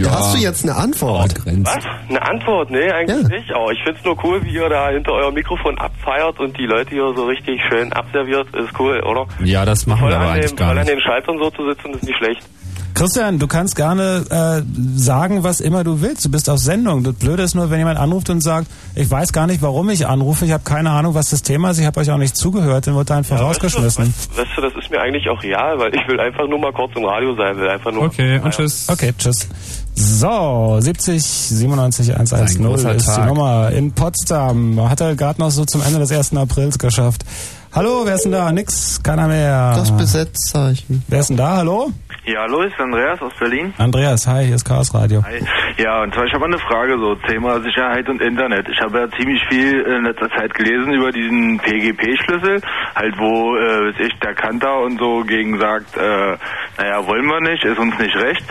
hast 0.08 0.34
du 0.34 0.38
jetzt 0.38 0.62
eine 0.62 0.76
Antwort? 0.76 1.34
Was? 1.44 1.78
Eine 2.08 2.22
Antwort? 2.22 2.70
Nee, 2.70 2.88
eigentlich 2.90 3.22
Ja. 3.22 3.28
nicht. 3.36 3.52
Aber 3.52 3.72
ich 3.72 3.82
find's 3.84 4.04
nur 4.04 4.16
cool, 4.24 4.42
wie 4.44 4.54
ihr 4.54 4.68
da 4.68 4.90
hinter 4.90 5.12
eurem 5.12 5.34
Mikrofon 5.34 5.76
abfeiert 5.78 6.38
und 6.38 6.56
die 6.56 6.66
Leute 6.66 6.90
hier 6.90 7.12
so 7.16 7.24
richtig 7.26 7.60
schön 7.68 7.92
abserviert. 7.92 8.46
Ist 8.54 8.78
cool, 8.78 9.00
oder? 9.02 9.26
Ja, 9.42 9.64
das 9.64 9.86
machen 9.86 10.00
Voll 10.02 10.10
wir 10.10 10.16
aber 10.16 10.26
an, 10.28 10.32
eigentlich 10.34 10.50
dem, 10.52 10.56
gar 10.56 10.68
voll 10.68 10.78
an 10.78 10.84
nicht. 10.86 10.94
den 10.96 11.00
Schaltern 11.02 11.38
so 11.42 11.50
zu 11.50 11.68
sitzen, 11.68 11.90
ist 11.94 12.04
nicht 12.04 12.16
schlecht. 12.16 12.42
Christian, 12.94 13.38
du 13.38 13.46
kannst 13.46 13.76
gerne 13.76 14.24
äh, 14.30 14.62
sagen, 14.98 15.44
was 15.44 15.60
immer 15.60 15.84
du 15.84 16.02
willst. 16.02 16.24
Du 16.24 16.30
bist 16.30 16.48
auf 16.50 16.58
Sendung. 16.58 17.04
Das 17.04 17.14
Blöde 17.14 17.42
ist 17.42 17.54
nur, 17.54 17.70
wenn 17.70 17.78
jemand 17.78 17.98
anruft 17.98 18.30
und 18.30 18.42
sagt, 18.42 18.66
ich 18.94 19.10
weiß 19.10 19.32
gar 19.32 19.46
nicht, 19.46 19.62
warum 19.62 19.88
ich 19.90 20.06
anrufe, 20.06 20.44
ich 20.44 20.52
habe 20.52 20.64
keine 20.64 20.90
Ahnung, 20.90 21.14
was 21.14 21.30
das 21.30 21.42
Thema 21.42 21.70
ist, 21.70 21.78
ich 21.78 21.86
habe 21.86 22.00
euch 22.00 22.10
auch 22.10 22.18
nicht 22.18 22.36
zugehört, 22.36 22.86
dann 22.86 22.94
wird 22.94 23.10
er 23.10 23.16
einfach 23.16 23.40
rausgeschmissen. 23.40 24.06
Weißt 24.06 24.36
du, 24.36 24.40
weißt 24.40 24.50
du, 24.56 24.60
das 24.60 24.72
ist 24.84 24.90
mir 24.90 25.00
eigentlich 25.00 25.28
auch 25.28 25.42
real, 25.42 25.78
weil 25.78 25.94
ich 25.94 26.06
will 26.06 26.20
einfach 26.20 26.46
nur 26.48 26.58
mal 26.58 26.72
kurz 26.72 26.92
im 26.94 27.04
Radio 27.04 27.34
sein, 27.34 27.56
will 27.56 27.68
einfach 27.68 27.92
nur. 27.92 28.04
Okay, 28.04 28.40
und 28.42 28.52
tschüss. 28.52 28.88
Okay, 28.88 29.12
tschüss. 29.16 29.48
So, 29.94 30.76
70 30.80 31.22
97 31.22 32.12
110 32.12 32.64
großer 32.64 32.94
ist 32.94 33.06
die 33.06 33.10
Tag. 33.10 33.26
Nummer 33.26 33.70
in 33.70 33.92
Potsdam. 33.92 34.88
Hat 34.88 35.00
er 35.00 35.14
gerade 35.14 35.40
noch 35.40 35.50
so 35.50 35.64
zum 35.64 35.82
Ende 35.82 35.98
des 35.98 36.10
1. 36.10 36.34
Aprils 36.36 36.78
geschafft. 36.78 37.24
Hallo, 37.74 38.02
wer 38.04 38.16
ist 38.16 38.24
denn 38.24 38.32
da? 38.32 38.52
Nix, 38.52 39.02
keiner 39.02 39.28
mehr. 39.28 39.74
Das 39.76 39.90
Besetzzeichen. 39.96 41.02
Wer 41.08 41.20
ist 41.20 41.30
denn 41.30 41.38
da? 41.38 41.56
Hallo? 41.56 41.90
Ja, 42.24 42.42
hallo, 42.42 42.62
ist 42.62 42.78
Andreas 42.78 43.20
aus 43.20 43.34
Berlin. 43.34 43.74
Andreas, 43.78 44.28
hi, 44.28 44.44
hier 44.44 44.54
ist 44.54 44.64
Chaos 44.64 44.94
Radio. 44.94 45.24
Hi. 45.24 45.42
Ja, 45.76 46.04
und 46.04 46.14
zwar, 46.14 46.24
ich 46.24 46.32
habe 46.32 46.44
eine 46.44 46.58
Frage, 46.58 46.96
so 46.96 47.16
Thema 47.16 47.60
Sicherheit 47.60 48.08
und 48.08 48.22
Internet. 48.22 48.68
Ich 48.68 48.80
habe 48.80 48.96
ja 49.00 49.10
ziemlich 49.10 49.42
viel 49.50 49.80
in 49.80 50.04
letzter 50.04 50.30
Zeit 50.30 50.54
gelesen 50.54 50.92
über 50.92 51.10
diesen 51.10 51.58
PGP-Schlüssel, 51.58 52.60
halt 52.94 53.18
wo, 53.18 53.56
äh, 53.56 53.88
weiß 53.88 54.06
ich, 54.06 54.14
der 54.20 54.34
Kanter 54.34 54.82
und 54.82 55.00
so 55.00 55.24
gegen 55.24 55.58
sagt, 55.58 55.96
äh, 55.96 56.36
naja, 56.78 57.04
wollen 57.08 57.26
wir 57.26 57.40
nicht, 57.40 57.64
ist 57.64 57.80
uns 57.80 57.98
nicht 57.98 58.14
recht. 58.14 58.44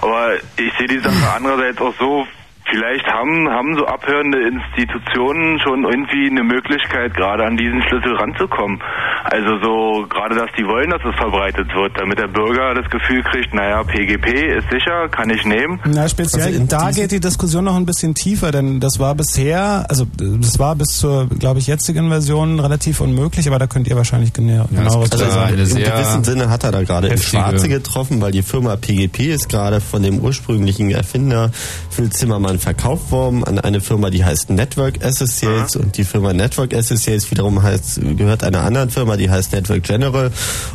Aber 0.00 0.36
ich 0.56 0.72
sehe 0.78 0.88
die 0.88 1.00
Sache 1.00 1.30
andererseits 1.36 1.82
auch 1.82 1.94
so, 2.00 2.26
Vielleicht 2.70 3.06
haben, 3.06 3.48
haben 3.48 3.76
so 3.76 3.86
abhörende 3.86 4.38
Institutionen 4.48 5.58
schon 5.60 5.84
irgendwie 5.84 6.28
eine 6.30 6.42
Möglichkeit, 6.42 7.14
gerade 7.14 7.44
an 7.44 7.56
diesen 7.56 7.82
Schlüssel 7.82 8.14
ranzukommen. 8.16 8.78
Also 9.24 9.58
so, 9.62 10.06
gerade 10.08 10.34
dass 10.36 10.50
die 10.58 10.64
wollen, 10.66 10.90
dass 10.90 11.00
es 11.04 11.14
verbreitet 11.16 11.68
wird, 11.74 11.98
damit 11.98 12.18
der 12.18 12.28
Bürger 12.28 12.74
das 12.74 12.88
Gefühl 12.90 13.22
kriegt, 13.22 13.54
naja, 13.54 13.82
PGP 13.84 14.58
ist 14.58 14.70
sicher, 14.70 15.08
kann 15.08 15.30
ich 15.30 15.44
nehmen. 15.44 15.80
Na, 15.84 16.08
speziell, 16.08 16.44
Also 16.44 16.58
in 16.60 16.68
da 16.68 16.90
geht 16.90 17.12
die 17.12 17.20
Diskussion 17.20 17.64
noch 17.64 17.76
ein 17.76 17.86
bisschen 17.86 18.14
tiefer, 18.14 18.50
denn 18.50 18.80
das 18.80 18.98
war 18.98 19.14
bisher, 19.14 19.86
also 19.88 20.06
das 20.16 20.58
war 20.58 20.76
bis 20.76 20.98
zur, 20.98 21.26
glaube 21.38 21.60
ich, 21.60 21.66
jetzigen 21.66 22.08
Version 22.08 22.60
relativ 22.60 23.00
unmöglich, 23.00 23.48
aber 23.48 23.58
da 23.58 23.66
könnt 23.66 23.88
ihr 23.88 23.96
wahrscheinlich 23.96 24.32
genau, 24.32 24.68
Ja, 24.70 24.88
zu 24.88 25.00
gibt 25.00 25.14
da 25.14 25.30
sagen. 25.30 25.64
sehr 25.64 25.90
gewissen 25.90 26.24
Sinne 26.24 26.50
hat 26.50 26.64
er 26.64 26.72
da 26.72 26.82
gerade 26.82 27.08
ins 27.08 27.24
Schwarze 27.24 27.68
getroffen, 27.68 28.20
weil 28.20 28.32
die 28.32 28.42
Firma 28.42 28.76
PGP 28.76 29.32
ist 29.32 29.48
gerade 29.48 29.80
von 29.80 30.02
dem 30.02 30.20
ursprünglichen 30.20 30.90
Erfinder 30.90 31.50
Phil 31.98 32.10
Zimmermann 32.10 32.60
verkauft 32.60 33.10
worden 33.10 33.42
an 33.42 33.58
eine 33.58 33.80
Firma, 33.80 34.08
die 34.08 34.24
heißt 34.24 34.50
Network 34.50 35.04
Associates 35.04 35.74
und 35.74 35.96
die 35.96 36.04
Firma 36.04 36.32
Network 36.32 36.72
Associates 36.72 37.28
wiederum 37.32 37.60
heißt, 37.60 38.00
gehört 38.16 38.44
einer 38.44 38.60
anderen 38.60 38.88
Firma, 38.88 39.16
die 39.16 39.28
heißt 39.28 39.52
Network 39.52 39.82
General 39.82 40.30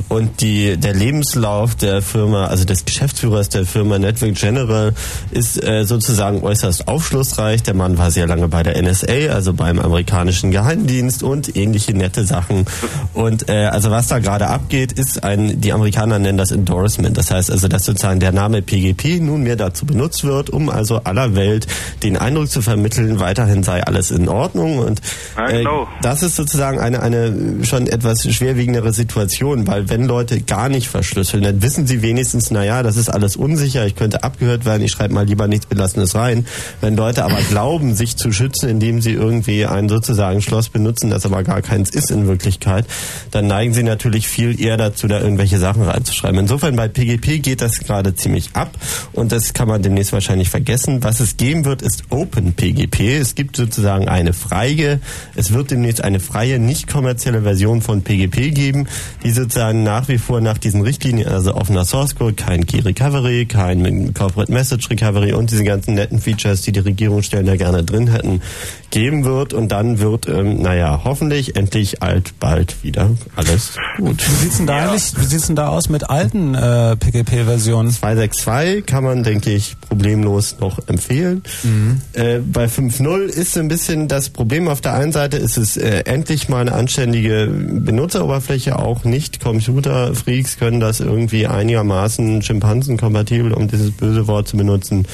und 0.10 0.42
die, 0.42 0.76
der 0.76 0.94
Lebenslauf 0.94 1.76
der 1.76 2.02
Firma, 2.02 2.48
also 2.48 2.66
des 2.66 2.84
Geschäftsführers 2.84 3.48
der 3.48 3.66
Firma 3.66 4.00
Network 4.00 4.36
General 4.36 4.94
ist 5.32 5.64
äh, 5.64 5.86
sozusagen 5.86 6.44
äußerst 6.44 6.90
aufschlussreich. 6.90 7.64
Der 7.64 7.74
Mann 7.74 7.98
war 7.98 8.12
sehr 8.12 8.28
lange 8.28 8.50
bei 8.50 8.62
der 8.62 8.82
NSA, 8.84 9.32
also 9.32 9.54
beim 9.54 9.80
amerikanischen 9.80 10.52
Geheimdienst 10.52 11.24
und 11.24 11.56
ähnliche 11.56 11.94
nette 11.94 12.26
Sachen. 12.26 12.66
Und 13.14 13.48
äh, 13.48 13.68
also 13.68 13.92
was 13.92 14.10
da 14.10 14.20
gerade 14.20 14.48
abgeht, 14.48 14.92
ist 14.92 15.24
ein, 15.24 15.62
die 15.62 15.72
Amerikaner 15.72 16.20
nennen 16.20 16.38
das 16.38 16.52
Endorsement. 16.52 17.18
Das 17.18 17.32
heißt 17.32 17.50
also, 17.50 17.70
dass 17.70 17.86
sozusagen 17.86 18.20
der 18.20 18.34
Name 18.34 18.62
PGP 18.62 19.22
nunmehr 19.22 19.56
dazu 19.56 19.86
benutzt 19.86 20.26
wird, 20.26 20.50
um 20.50 20.68
also 20.68 21.00
aller 21.14 21.36
Welt 21.36 21.68
den 22.02 22.18
Eindruck 22.18 22.50
zu 22.50 22.62
vermitteln, 22.62 23.20
weiterhin 23.20 23.64
sei 23.64 23.84
alles 23.84 24.12
in 24.12 24.28
Ordnung. 24.28 24.80
Und 24.80 25.02
äh, 25.38 25.60
genau. 25.60 25.88
das 26.02 26.24
ist 26.24 26.36
sozusagen 26.36 26.80
eine, 26.80 27.02
eine 27.02 27.64
schon 27.64 27.88
etwas 27.88 28.24
schwerwiegendere 28.24 28.94
Situation, 28.94 29.68
weil 29.68 29.90
wenn 29.90 30.06
Leute 30.06 30.42
gar 30.42 30.70
nicht 30.70 30.88
verschlüsseln, 30.88 31.44
dann 31.44 31.62
wissen 31.62 31.88
sie 31.88 32.02
wenigstens, 32.02 32.52
naja, 32.52 32.84
das 32.84 32.98
ist 32.98 33.10
alles 33.10 33.36
unsicher, 33.36 33.86
ich 33.86 33.96
könnte 33.96 34.24
abgehört 34.24 34.66
werden, 34.66 34.82
ich 34.82 34.92
schreibe 34.92 35.14
mal 35.14 35.26
lieber 35.26 35.48
nichts 35.48 35.68
Belassenes 35.68 36.16
rein. 36.16 36.46
Wenn 36.82 36.96
Leute 36.96 37.24
aber 37.24 37.38
glauben, 37.50 37.96
sich 37.96 38.18
zu 38.18 38.32
schützen, 38.32 38.70
indem 38.70 39.02
sie 39.02 39.14
irgendwie 39.14 39.66
ein 39.66 39.88
sozusagen 39.90 40.42
Schloss 40.42 40.70
benutzen, 40.70 41.10
das 41.10 41.26
aber 41.26 41.44
gar 41.44 41.62
keins 41.62 41.92
ist 41.92 42.10
in 42.10 42.28
Wirklichkeit, 42.28 42.86
dann 43.32 43.48
neigen 43.48 43.74
sie 43.74 43.84
natürlich 43.84 44.28
viel 44.28 44.60
eher 44.60 44.78
dazu, 44.78 45.08
da 45.08 45.20
irgendwelche 45.20 45.60
Sachen 45.60 45.84
reinzuschreiben. 45.84 46.40
Insofern 46.40 46.76
bei 46.76 46.88
PGP 46.88 47.42
geht 47.42 47.62
das 47.62 47.80
gerade 47.80 48.16
ziemlich 48.16 48.52
ab 48.54 48.72
und 49.12 49.32
das 49.32 49.54
kann 49.54 49.68
man 49.68 49.82
demnächst 49.82 50.14
wahrscheinlich 50.14 50.50
vergessen. 50.50 51.03
Was 51.04 51.20
es 51.20 51.36
geben 51.36 51.66
wird, 51.66 51.82
ist 51.82 52.06
Open 52.12 52.54
PGP. 52.54 53.18
Es 53.20 53.36
gibt 53.36 53.58
sozusagen 53.58 54.08
eine 54.08 54.32
freie, 54.32 55.02
es 55.36 55.52
wird 55.52 55.70
demnächst 55.70 56.02
eine 56.02 56.22
freie, 56.22 56.60
nicht 56.60 56.88
kommerzielle 56.88 57.42
Version 57.42 57.82
von 57.82 58.04
PGP 58.04 58.56
geben, 58.56 58.88
die 59.22 59.32
sozusagen 59.32 59.84
nach 59.84 60.08
wie 60.08 60.18
vor 60.18 60.40
nach 60.40 60.58
diesen 60.58 60.80
Richtlinien, 60.80 61.28
also 61.28 61.56
offener 61.56 61.84
Source 61.84 62.16
Code, 62.16 62.36
kein 62.36 62.66
Key 62.66 62.80
Recovery, 62.80 63.46
kein 63.46 64.14
Corporate 64.14 64.50
Message 64.50 64.90
Recovery 64.90 65.34
und 65.34 65.52
diese 65.52 65.66
ganzen 65.66 65.96
netten 65.96 66.22
Features, 66.22 66.62
die 66.62 66.72
die 66.72 66.80
Regierungsstellen 66.80 67.48
da 67.48 67.58
gerne 67.58 67.84
drin 67.84 68.08
hätten, 68.08 68.42
geben 68.90 69.26
wird 69.26 69.52
und 69.52 69.74
dann 69.74 70.00
wird, 70.00 70.30
ähm, 70.30 70.62
naja, 70.62 71.02
hoffentlich 71.04 71.58
endlich 71.58 72.02
alt 72.02 72.40
bald 72.40 72.82
wieder 72.82 73.12
alles 73.36 73.74
gut. 73.98 74.26
Wie 74.26 74.44
sieht's 74.46 74.56
denn 74.56 74.68
da 74.68 74.78
eigentlich, 74.78 75.14
wie 75.18 75.26
sieht's 75.26 75.48
denn 75.48 75.58
da 75.58 75.68
aus 75.68 75.90
mit 75.90 76.10
alten 76.10 76.56
äh, 76.56 76.96
PGP-Versionen? 76.96 77.92
262 77.92 78.86
kann 78.86 79.04
man, 79.04 79.24
denke 79.24 79.52
ich, 79.52 79.76
problemlos 79.82 80.60
noch 80.62 80.80
empfehlen. 80.94 81.44
Mhm. 81.64 82.02
Äh, 82.14 82.40
bei 82.40 82.66
5.0 82.66 83.26
ist 83.26 83.58
ein 83.58 83.68
bisschen 83.68 84.08
das 84.08 84.30
Problem. 84.30 84.68
Auf 84.68 84.82
der 84.82 84.94
einen 84.94 85.12
Seite 85.12 85.38
ist 85.38 85.58
es 85.58 85.78
äh, 85.78 86.04
endlich 86.06 86.50
mal 86.50 86.62
eine 86.62 86.74
anständige 86.74 87.48
Benutzeroberfläche. 87.48 88.80
Auch 88.80 89.04
nicht 89.04 89.40
Computerfreaks 89.40 90.58
können 90.58 90.80
das 90.80 91.00
irgendwie 91.00 91.48
einigermaßen 91.48 92.42
schimpansenkompatibel, 92.42 93.54
um 93.54 93.68
dieses 93.68 93.92
böse 93.92 94.28
Wort 94.28 94.48
zu 94.48 94.58
benutzen, 94.58 95.06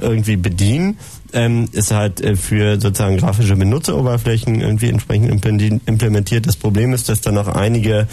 irgendwie 0.00 0.36
bedienen. 0.36 0.98
Ähm, 1.34 1.68
ist 1.72 1.90
halt 1.90 2.22
äh, 2.22 2.36
für 2.36 2.80
sozusagen 2.80 3.18
grafische 3.18 3.54
Benutzeroberflächen 3.54 4.62
irgendwie 4.62 4.88
entsprechend 4.88 5.30
implem- 5.30 5.80
implementiert. 5.84 6.46
Das 6.46 6.56
Problem 6.56 6.94
ist, 6.94 7.10
dass 7.10 7.20
da 7.20 7.32
noch 7.32 7.48
einige, 7.48 8.06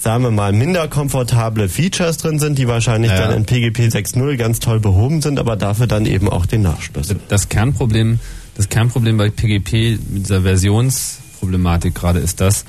sagen 0.00 0.22
wir 0.24 0.30
mal, 0.30 0.52
minder 0.52 0.88
komfortable 0.88 1.68
Features 1.68 2.18
drin 2.18 2.38
sind, 2.38 2.58
die 2.58 2.68
wahrscheinlich 2.68 3.10
Ja. 3.10 3.28
dann 3.28 3.36
in 3.38 3.44
PGP 3.44 3.88
6.0 3.88 4.36
ganz 4.36 4.60
toll 4.60 4.80
behoben 4.80 5.22
sind, 5.22 5.38
aber 5.38 5.56
dafür 5.56 5.86
dann 5.86 6.06
eben 6.06 6.28
auch 6.28 6.46
den 6.46 6.62
Nachschluss. 6.62 7.14
Das 7.28 7.48
Kernproblem, 7.48 8.20
das 8.56 8.68
Kernproblem 8.68 9.16
bei 9.16 9.30
PGP 9.30 9.98
mit 10.08 10.24
dieser 10.26 10.42
Versionsproblematik 10.42 11.94
gerade 11.94 12.18
ist 12.20 12.40
das, 12.40 12.64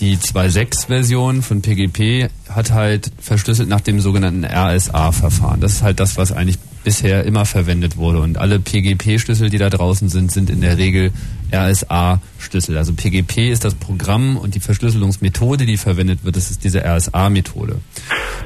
die 0.00 0.16
2.6-Version 0.16 1.42
von 1.42 1.60
PGP 1.62 2.28
hat 2.48 2.70
halt 2.70 3.10
verschlüsselt 3.20 3.68
nach 3.68 3.80
dem 3.80 4.00
sogenannten 4.00 4.44
RSA-Verfahren. 4.44 5.60
Das 5.60 5.72
ist 5.72 5.82
halt 5.82 5.98
das, 5.98 6.16
was 6.16 6.30
eigentlich 6.30 6.58
bisher 6.88 7.24
immer 7.24 7.44
verwendet 7.44 7.98
wurde. 7.98 8.20
Und 8.20 8.38
alle 8.38 8.58
PGP-Schlüssel, 8.58 9.50
die 9.50 9.58
da 9.58 9.68
draußen 9.68 10.08
sind, 10.08 10.32
sind 10.32 10.48
in 10.48 10.62
der 10.62 10.78
Regel 10.78 11.12
RSA-Schlüssel. 11.52 12.78
Also 12.78 12.94
PGP 12.94 13.50
ist 13.50 13.62
das 13.62 13.74
Programm 13.74 14.38
und 14.38 14.54
die 14.54 14.60
Verschlüsselungsmethode, 14.60 15.66
die 15.66 15.76
verwendet 15.76 16.24
wird, 16.24 16.36
das 16.36 16.50
ist 16.50 16.64
diese 16.64 16.82
RSA-Methode. 16.82 17.76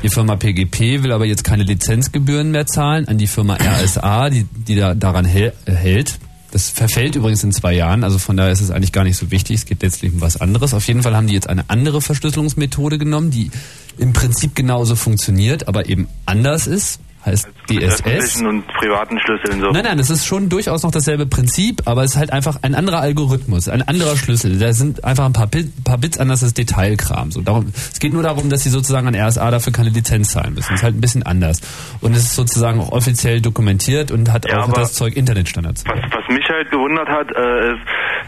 Die 0.03 0.09
Firma 0.09 0.35
PGP 0.35 1.05
will 1.05 1.13
aber 1.13 1.25
jetzt 1.25 1.45
keine 1.45 1.63
Lizenzgebühren 1.63 2.51
mehr 2.51 2.67
zahlen 2.67 3.07
an 3.07 3.17
die 3.17 3.29
Firma 3.29 3.59
RSA, 3.63 4.31
die, 4.31 4.45
die 4.67 4.75
da 4.75 4.97
daran 4.97 5.25
hält. 5.25 6.19
Das 6.51 6.69
verfällt 6.69 7.15
übrigens 7.15 7.45
in 7.45 7.53
zwei 7.53 7.75
Jahren, 7.75 8.03
also 8.03 8.19
von 8.19 8.37
daher 8.37 8.51
ist 8.51 8.61
es 8.61 8.73
eigentlich 8.73 8.91
gar 8.91 9.05
nicht 9.05 9.19
so 9.19 9.31
wichtig. 9.31 9.55
Es 9.55 9.67
geht 9.67 9.83
letztlich 9.83 10.13
um 10.13 10.21
was 10.21 10.41
anderes. 10.41 10.75
Auf 10.75 10.89
jeden 10.89 11.05
Fall 11.05 11.15
haben 11.15 11.29
die 11.29 11.35
jetzt 11.35 11.49
eine 11.49 11.71
andere 11.71 12.03
Verschlüsselungsmethode 12.03 12.99
genommen, 12.99 13.31
die 13.31 13.53
im 13.99 14.13
Prinzip 14.13 14.57
genauso 14.57 14.97
funktioniert, 14.97 15.69
aber 15.69 15.89
eben 15.89 16.09
anders 16.27 16.67
ist. 16.67 16.99
Heißt 17.25 17.47
Mit 17.71 17.83
DSS. 17.83 18.01
öffentlichen 18.05 18.47
und 18.49 18.67
privaten 18.67 19.19
Schlüsseln 19.21 19.61
so. 19.61 19.71
Nein, 19.71 19.85
nein, 19.85 19.99
es 20.01 20.11
ist 20.11 20.27
schon 20.27 20.49
durchaus 20.49 20.83
noch 20.83 20.91
dasselbe 20.91 21.25
Prinzip, 21.27 21.83
aber 21.87 22.03
es 22.03 22.13
ist 22.13 22.17
halt 22.19 22.33
einfach 22.33 22.59
ein 22.63 22.75
anderer 22.75 22.99
Algorithmus, 23.01 23.69
ein 23.69 23.83
anderer 23.83 24.17
Schlüssel. 24.17 24.59
Da 24.59 24.73
sind 24.73 25.05
einfach 25.05 25.25
ein 25.27 25.33
paar, 25.33 25.47
Bit, 25.47 25.85
paar 25.85 25.99
Bits 25.99 26.19
anders, 26.19 26.43
ist 26.43 26.59
Detailkram. 26.59 27.31
So, 27.31 27.41
darum, 27.41 27.67
es 27.75 28.01
geht 28.01 28.13
nur 28.13 28.25
darum, 28.25 28.51
dass 28.51 28.65
sie 28.65 28.71
sozusagen 28.71 29.07
an 29.07 29.15
RSA 29.15 29.51
dafür 29.53 29.73
keine 29.73 29.91
Lizenz 29.91 30.33
zahlen 30.33 30.55
müssen. 30.55 30.71
Das 30.71 30.81
ist 30.81 30.83
halt 30.85 30.97
ein 30.97 31.01
bisschen 31.01 31.23
anders. 31.23 31.61
Und 32.01 32.13
es 32.17 32.25
ist 32.25 32.35
sozusagen 32.35 32.81
auch 32.81 32.91
offiziell 32.91 33.41
dokumentiert 33.41 34.11
und 34.11 34.33
hat 34.33 34.45
Ja, 34.51 34.65
auch 34.65 34.73
das 34.73 34.95
Zeug 34.95 35.15
Internetstandards. 35.17 35.85
Was, 35.87 35.99
was 36.13 36.29
mich 36.35 36.45
halt 36.49 36.71
gewundert 36.73 37.09
hat, 37.09 37.31
äh, 37.31 37.73
ist, 37.73 37.83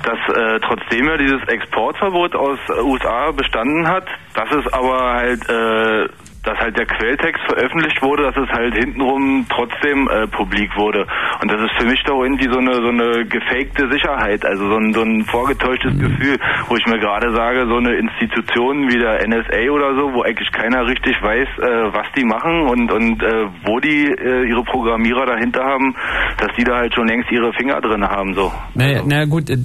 dass 0.04 0.36
äh, 0.36 0.60
trotzdem 0.60 1.06
ja 1.06 1.16
dieses 1.16 1.40
Exportverbot 1.48 2.36
aus 2.36 2.58
äh, 2.68 2.80
USA 2.82 3.32
bestanden 3.32 3.88
hat, 3.88 4.06
dass 4.34 4.48
es 4.52 4.72
aber 4.72 5.14
halt, 5.14 5.48
äh, 5.48 6.08
dass 6.44 6.58
halt 6.58 6.76
der 6.76 6.86
Quelltext 6.86 7.42
veröffentlicht 7.46 8.02
wurde, 8.02 8.24
dass 8.24 8.36
es 8.36 8.50
halt 8.50 8.74
hintenrum 8.74 9.46
trotzdem 9.48 10.08
äh, 10.08 10.26
publik 10.28 10.76
wurde. 10.76 11.06
Und 11.40 11.50
das 11.50 11.60
ist 11.60 11.72
für 11.78 11.86
mich 11.86 12.02
doch 12.04 12.22
irgendwie 12.22 12.48
so 12.50 12.58
eine 12.58 12.74
so 12.74 12.88
eine 12.88 13.24
gefakte 13.26 13.90
Sicherheit, 13.90 14.44
also 14.44 14.68
so 14.68 14.76
ein, 14.76 14.92
so 14.92 15.02
ein 15.02 15.24
vorgetäuschtes 15.24 15.98
Gefühl, 15.98 16.38
wo 16.68 16.76
ich 16.76 16.86
mir 16.86 16.98
gerade 16.98 17.32
sage, 17.34 17.66
so 17.66 17.76
eine 17.76 17.94
Institution 17.94 18.88
wie 18.88 18.98
der 18.98 19.26
NSA 19.26 19.70
oder 19.70 19.94
so, 19.94 20.14
wo 20.14 20.22
eigentlich 20.22 20.50
keiner 20.52 20.86
richtig 20.86 21.16
weiß, 21.20 21.48
äh, 21.58 21.92
was 21.92 22.06
die 22.16 22.24
machen 22.24 22.68
und 22.68 22.92
und 22.92 23.22
äh, 23.22 23.46
wo 23.64 23.80
die 23.80 24.06
äh, 24.06 24.48
ihre 24.48 24.64
Programmierer 24.64 25.26
dahinter 25.26 25.64
haben, 25.64 25.94
dass 26.38 26.54
die 26.56 26.64
da 26.64 26.76
halt 26.76 26.94
schon 26.94 27.08
längst 27.08 27.30
ihre 27.30 27.52
Finger 27.52 27.80
drin 27.80 28.04
haben 28.04 28.34
so. 28.34 28.52
Naja, 28.74 29.02
naja 29.04 29.24
gut, 29.24 29.50
äh, 29.50 29.56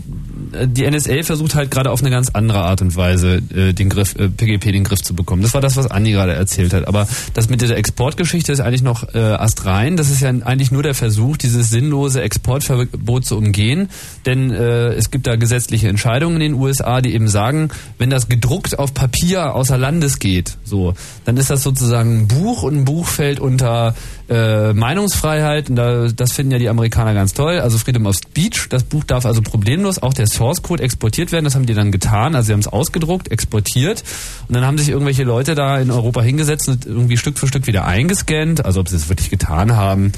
die 0.51 0.89
NSA 0.89 1.23
versucht 1.23 1.55
halt 1.55 1.71
gerade 1.71 1.91
auf 1.91 2.01
eine 2.01 2.09
ganz 2.09 2.29
andere 2.29 2.59
Art 2.59 2.81
und 2.81 2.95
Weise 2.95 3.41
äh, 3.55 3.73
den 3.73 3.89
Griff, 3.89 4.15
äh, 4.15 4.29
PGP 4.29 4.71
den 4.71 4.83
Griff 4.83 5.01
zu 5.01 5.15
bekommen. 5.15 5.41
Das 5.41 5.53
war 5.53 5.61
das, 5.61 5.75
was 5.75 5.87
Andi 5.87 6.11
gerade 6.11 6.33
erzählt 6.33 6.73
hat. 6.73 6.87
Aber 6.87 7.07
das 7.33 7.49
mit 7.49 7.61
dieser 7.61 7.77
Exportgeschichte 7.77 8.51
ist 8.51 8.59
eigentlich 8.59 8.81
noch 8.81 9.13
äh, 9.13 9.19
astrein. 9.19 9.97
Das 9.97 10.09
ist 10.09 10.21
ja 10.21 10.29
eigentlich 10.29 10.71
nur 10.71 10.83
der 10.83 10.95
Versuch, 10.95 11.37
dieses 11.37 11.69
sinnlose 11.69 12.21
Exportverbot 12.21 13.25
zu 13.25 13.37
umgehen. 13.37 13.89
Denn 14.25 14.51
äh, 14.51 14.89
es 14.93 15.11
gibt 15.11 15.27
da 15.27 15.35
gesetzliche 15.35 15.87
Entscheidungen 15.87 16.35
in 16.35 16.53
den 16.53 16.53
USA, 16.53 17.01
die 17.01 17.13
eben 17.13 17.27
sagen, 17.27 17.69
wenn 17.97 18.09
das 18.09 18.29
gedruckt 18.29 18.77
auf 18.77 18.93
Papier 18.93 19.53
außer 19.53 19.77
Landes 19.77 20.19
geht, 20.19 20.57
so, 20.63 20.93
dann 21.25 21.37
ist 21.37 21.49
das 21.49 21.63
sozusagen 21.63 22.21
ein 22.21 22.27
Buch 22.27 22.63
und 22.63 22.77
ein 22.77 22.85
Buch 22.85 23.07
fällt 23.07 23.39
unter 23.39 23.95
äh, 24.29 24.73
Meinungsfreiheit 24.73 25.69
und 25.69 25.75
da, 25.75 26.07
das 26.07 26.33
finden 26.33 26.51
ja 26.51 26.59
die 26.59 26.69
Amerikaner 26.69 27.13
ganz 27.13 27.33
toll. 27.33 27.59
Also 27.59 27.77
Freedom 27.77 28.05
of 28.05 28.15
Speech, 28.15 28.67
das 28.69 28.83
Buch 28.83 29.03
darf 29.03 29.25
also 29.25 29.41
problemlos 29.41 30.01
auch 30.01 30.13
der 30.13 30.27
Source 30.27 30.61
Code 30.61 30.83
exportiert 30.83 31.31
werden. 31.31 31.45
Das 31.45 31.55
haben 31.55 31.65
die 31.65 31.73
dann 31.73 31.91
getan. 31.91 32.35
Also 32.35 32.47
sie 32.47 32.53
haben 32.53 32.59
es 32.59 32.67
ausgedruckt, 32.67 33.31
exportiert 33.31 34.03
und 34.47 34.55
dann 34.55 34.65
haben 34.65 34.77
sich 34.77 34.89
irgendwelche 34.89 35.23
Leute 35.23 35.55
da 35.55 35.79
in 35.79 35.91
Europa 35.91 36.21
hingesetzt 36.21 36.69
und 36.69 36.85
irgendwie 36.85 37.17
Stück 37.17 37.37
für 37.37 37.47
Stück 37.47 37.67
wieder 37.67 37.85
eingescannt. 37.85 38.63
Also 38.65 38.81
ob 38.81 38.89
sie 38.89 38.95
es 38.95 39.09
wirklich 39.09 39.29
getan 39.29 39.75
haben. 39.75 40.11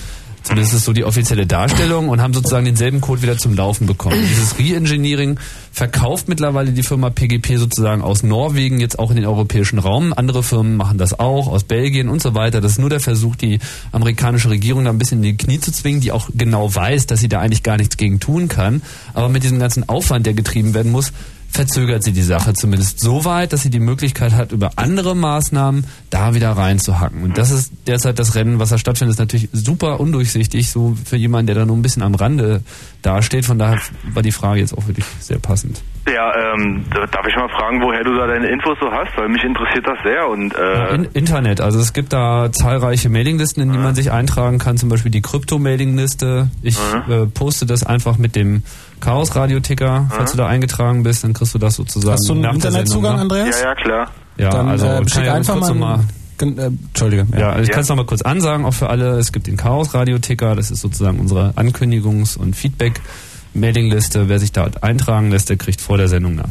Zumindest 0.44 0.74
ist 0.74 0.86
so 0.86 0.94
die 0.94 1.06
offizielle 1.06 1.46
Darstellung 1.46 2.10
und 2.10 2.20
haben 2.20 2.34
sozusagen 2.34 2.66
denselben 2.66 3.00
Code 3.00 3.22
wieder 3.22 3.38
zum 3.38 3.56
Laufen 3.56 3.86
bekommen. 3.86 4.18
Dieses 4.30 4.58
Re-Engineering 4.58 5.40
verkauft 5.72 6.28
mittlerweile 6.28 6.72
die 6.72 6.82
Firma 6.82 7.12
PGP 7.12 7.58
sozusagen 7.58 8.02
aus 8.02 8.24
Norwegen 8.24 8.80
jetzt 8.80 8.98
auch 8.98 9.12
in 9.12 9.18
den 9.18 9.26
europäischen 9.26 9.78
Raum. 9.78 10.14
Andere 10.14 10.42
Firmen 10.42 10.78
machen 10.78 10.98
das 10.98 11.20
auch, 11.20 11.48
aus 11.48 11.64
Belgien 11.64 12.10
und 12.10 12.22
so 12.24 12.34
weiter. 12.34 12.60
Das 12.60 12.74
ist 12.74 12.80
nur 12.80 12.90
der 12.90 13.00
Versuch, 13.00 13.36
die 13.36 13.60
amerikanische 13.92 14.50
Regierung 14.50 14.86
da 14.86 14.90
ein 14.90 14.98
bisschen 14.98 15.20
in 15.20 15.38
die 15.38 15.38
Knie 15.38 15.60
zu 15.60 15.72
zwingen, 15.72 16.02
die 16.02 16.12
auch 16.12 16.30
genau 16.34 16.74
weiß, 16.74 17.06
dass 17.06 17.20
sie 17.20 17.30
da 17.30 17.40
eigentlich 17.40 17.64
gar 17.64 17.78
nichts 17.78 17.98
gegen 17.98 18.20
tun 18.20 18.48
kann. 18.48 18.82
Aber 19.14 19.30
mit 19.30 19.44
diesem 19.44 19.60
ganzen 19.60 19.88
Aufwand, 19.88 20.26
der 20.26 20.34
getrieben 20.34 20.74
werden 20.74 20.92
muss, 20.92 21.14
verzögert 21.52 22.04
sie 22.04 22.14
die 22.14 22.24
Sache 22.24 22.54
zumindest 22.54 23.00
so 23.00 23.26
weit, 23.26 23.52
dass 23.54 23.62
sie 23.62 23.70
die 23.70 23.80
Möglichkeit 23.80 24.32
hat, 24.34 24.52
über 24.52 24.72
andere 24.78 25.16
Maßnahmen 25.16 25.86
da 26.10 26.34
wieder 26.34 26.52
reinzuhacken. 26.52 27.24
Und 27.24 27.38
das 27.38 27.52
ist 27.52 27.72
derzeit 27.88 28.18
das 28.20 28.36
Rennen, 28.36 28.58
was 28.60 28.70
da 28.70 28.78
stattfindet, 28.78 29.16
ist 29.16 29.20
natürlich 29.20 29.50
super 29.52 30.00
undurchsichtig, 30.00 30.70
so 30.70 30.98
für 31.04 31.18
jemanden, 31.18 31.48
der 31.48 31.56
da 31.56 31.66
nur 31.66 31.76
ein 31.76 31.82
bisschen 31.82 32.04
am 32.04 32.16
Rande 32.16 32.62
dasteht. 33.02 33.46
Von 33.46 33.60
daher 33.60 33.80
war 34.14 34.22
die 34.22 34.32
Frage 34.32 34.60
jetzt 34.60 34.78
auch 34.78 34.88
wirklich 34.88 35.06
sehr 35.20 35.40
passend. 35.40 35.82
Ja, 36.08 36.32
ähm, 36.56 36.84
da- 36.94 37.06
darf 37.06 37.26
ich 37.28 37.36
mal 37.36 37.48
fragen, 37.50 37.80
woher 37.82 38.04
du 38.04 38.16
da 38.16 38.26
deine 38.26 38.48
Infos 38.48 38.76
so 38.82 38.92
hast? 38.92 39.16
Weil 39.18 39.30
mich 39.30 39.44
interessiert 39.44 39.86
das 39.88 39.98
sehr 40.04 40.28
und 40.28 40.54
äh, 40.56 40.96
In, 40.96 41.06
Internet, 41.14 41.62
also 41.62 41.80
es 41.80 41.94
gibt 41.94 42.12
da 42.12 42.52
zahlreiche 42.52 43.10
Mailinglisten, 43.10 43.62
in 43.62 43.72
die 43.72 43.78
man 43.78 43.94
sich 43.94 44.12
eintragen 44.12 44.58
kann, 44.58 44.78
zum 44.78 44.90
Beispiel 44.90 45.12
die 45.12 45.22
Krypto-Mailingliste. 45.22 46.50
Ich 46.64 46.78
äh, 47.08 47.28
poste 47.28 47.66
das 47.68 47.86
einfach 47.86 48.18
mit 48.18 48.36
dem 48.36 48.64
Chaos-Radio-Ticker, 49.00 50.08
falls 50.10 50.32
du 50.32 50.38
da 50.38 50.48
eingetragen 50.48 51.04
bist, 51.04 51.24
dann 51.24 51.34
kriegst 51.34 51.54
du 51.54 51.60
das 51.60 51.76
sozusagen 51.76 52.14
Hast 52.14 52.28
du 52.28 52.34
einen 52.34 52.42
der 52.44 52.52
Internetzugang, 52.54 53.16
ne? 53.16 53.22
Andreas? 53.22 53.62
ja, 53.62 53.68
ja, 53.70 53.76
klar. 53.76 54.08
Ja, 54.38 54.50
Dann 54.50 54.70
also 54.70 54.88
äh, 54.88 55.08
schick 55.08 55.26
ja 55.26 55.34
einfach 55.36 55.60
mal. 55.60 55.74
mal 55.76 56.00
Entschuldige. 56.42 57.26
Ja, 57.38 57.50
also 57.52 57.64
ich 57.64 57.68
Ja. 57.70 57.74
kann 57.74 57.84
es 57.84 57.90
nochmal 57.90 58.06
kurz 58.06 58.22
ansagen, 58.22 58.66
auch 58.66 58.74
für 58.74 58.90
alle. 58.90 59.18
Es 59.20 59.32
gibt 59.32 59.48
den 59.48 59.58
Chaos-Radio-Ticker, 59.58 60.56
das 60.56 60.72
ist 60.72 60.82
sozusagen 60.82 61.20
unsere 61.20 61.52
Ankündigungs- 61.58 62.38
und 62.38 62.56
Feedback-Mailingliste. 62.56 64.30
Wer 64.30 64.40
sich 64.40 64.52
da 64.52 64.70
eintragen 64.82 65.32
lässt, 65.32 65.50
der 65.50 65.58
kriegt 65.58 65.82
vor 65.82 65.98
der 65.98 66.08
Sendung 66.08 66.40
eine 66.40 66.46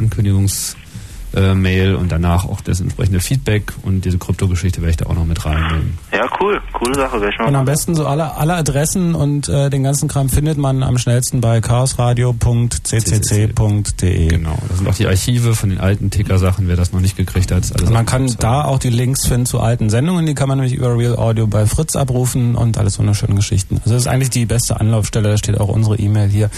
Ankündigungs-Mail 1.34 1.94
und 1.94 2.12
danach 2.12 2.44
auch 2.44 2.60
das 2.60 2.80
entsprechende 2.80 3.20
Feedback 3.20 3.72
und 3.82 4.04
diese 4.04 4.18
Kryptogeschichte 4.18 4.80
werde 4.80 4.90
ich 4.90 4.96
da 4.98 5.06
auch 5.06 5.14
noch 5.14 5.24
mit 5.24 5.44
reinnehmen. 5.44 5.98
Ja, 6.12 6.28
cool. 6.40 6.60
Coole 6.72 6.94
Sache. 6.94 7.28
Ich 7.28 7.38
mal 7.38 7.48
Und 7.48 7.56
am 7.56 7.64
besten 7.64 7.94
so 7.94 8.06
alle, 8.06 8.36
alle 8.36 8.54
Adressen 8.54 9.14
und 9.14 9.48
äh, 9.48 9.70
den 9.70 9.82
ganzen 9.82 10.08
Kram 10.08 10.28
findet 10.28 10.58
man 10.58 10.82
am 10.82 10.98
schnellsten 10.98 11.40
bei 11.40 11.60
chaosradio.ccc.de. 11.60 14.28
Genau, 14.28 14.58
das 14.68 14.78
sind 14.78 14.88
auch 14.88 14.94
die 14.94 15.06
Archive 15.06 15.54
von 15.54 15.70
den 15.70 15.80
alten 15.80 16.10
Ticker-Sachen, 16.10 16.68
wer 16.68 16.76
das 16.76 16.92
noch 16.92 17.00
nicht 17.00 17.16
gekriegt 17.16 17.52
hat. 17.52 17.70
Und 17.80 17.90
man 17.90 18.06
kann 18.06 18.34
da 18.38 18.64
auch 18.64 18.78
die 18.78 18.90
Links 18.90 19.26
finden 19.26 19.46
zu 19.46 19.60
alten 19.60 19.90
Sendungen, 19.90 20.26
die 20.26 20.34
kann 20.34 20.48
man 20.48 20.58
nämlich 20.58 20.76
über 20.76 20.96
Real 20.96 21.16
Audio 21.16 21.46
bei 21.46 21.66
Fritz 21.66 21.96
abrufen 21.96 22.56
und 22.56 22.78
alles 22.78 22.94
so 22.94 23.02
eine 23.02 23.14
schöne 23.14 23.34
Geschichten. 23.34 23.76
Also 23.78 23.90
das 23.94 24.02
ist 24.02 24.08
eigentlich 24.08 24.30
die 24.30 24.46
beste 24.46 24.80
Anlaufstelle, 24.80 25.30
da 25.30 25.38
steht 25.38 25.60
auch 25.60 25.68
unsere 25.68 25.96
E-Mail 25.96 26.28
hier. 26.28 26.50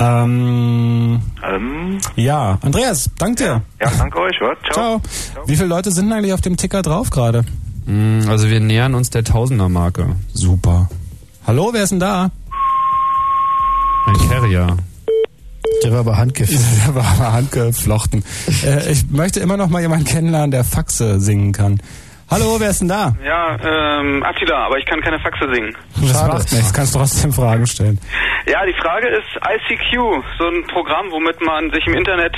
Ähm, 0.00 1.20
Ähm, 1.42 1.98
ja, 2.16 2.58
Andreas, 2.62 3.10
danke 3.18 3.42
dir. 3.44 3.62
ja, 3.80 3.90
danke 3.98 4.18
euch. 4.20 4.36
Was? 4.40 4.56
Ciao. 4.72 5.00
Ciao. 5.32 5.48
Wie 5.48 5.56
viele 5.56 5.68
Leute 5.68 5.90
sind 5.90 6.12
eigentlich 6.12 6.32
auf 6.32 6.40
dem 6.40 6.56
Ticker 6.56 6.82
drauf 6.82 7.10
gerade? 7.10 7.44
Mm, 7.86 8.20
Also 8.28 8.48
wir 8.48 8.60
nähern 8.60 8.94
uns 8.94 9.10
der 9.10 9.24
Tausender-Marke. 9.24 10.14
Super. 10.32 10.88
Hallo, 11.46 11.70
wer 11.72 11.82
ist 11.82 11.90
denn 11.90 12.00
da? 12.00 12.30
Ein 14.06 14.28
Carrier. 14.28 14.76
Der 15.84 15.92
war 15.92 16.00
aber 16.00 16.16
handgefilmt. 16.16 16.62
Der 16.86 16.94
war 16.94 17.04
aber 17.04 17.32
handgeflochten. 17.32 18.24
äh, 18.64 18.90
ich 18.90 19.08
möchte 19.10 19.40
immer 19.40 19.56
noch 19.56 19.68
mal 19.68 19.80
jemanden 19.80 20.04
kennenlernen, 20.06 20.50
der 20.50 20.64
Faxe 20.64 21.20
singen 21.20 21.52
kann. 21.52 21.80
Hallo, 22.30 22.60
wer 22.60 22.68
ist 22.68 22.80
denn 22.82 22.88
da? 22.88 23.14
Ja, 23.24 23.56
ähm, 23.56 24.22
Attila, 24.22 24.66
aber 24.66 24.76
ich 24.76 24.84
kann 24.84 25.00
keine 25.00 25.18
Faxe 25.18 25.48
singen. 25.50 25.74
Das 25.96 26.26
macht 26.26 26.52
nichts, 26.52 26.74
kannst 26.74 26.94
trotzdem 26.94 27.32
Fragen 27.32 27.66
stellen. 27.66 27.98
Ja, 28.46 28.66
die 28.66 28.74
Frage 28.74 29.08
ist 29.08 29.28
ICQ, 29.36 30.22
so 30.38 30.48
ein 30.48 30.62
Programm, 30.66 31.10
womit 31.10 31.40
man 31.40 31.70
sich 31.70 31.86
im 31.86 31.94
Internet 31.94 32.36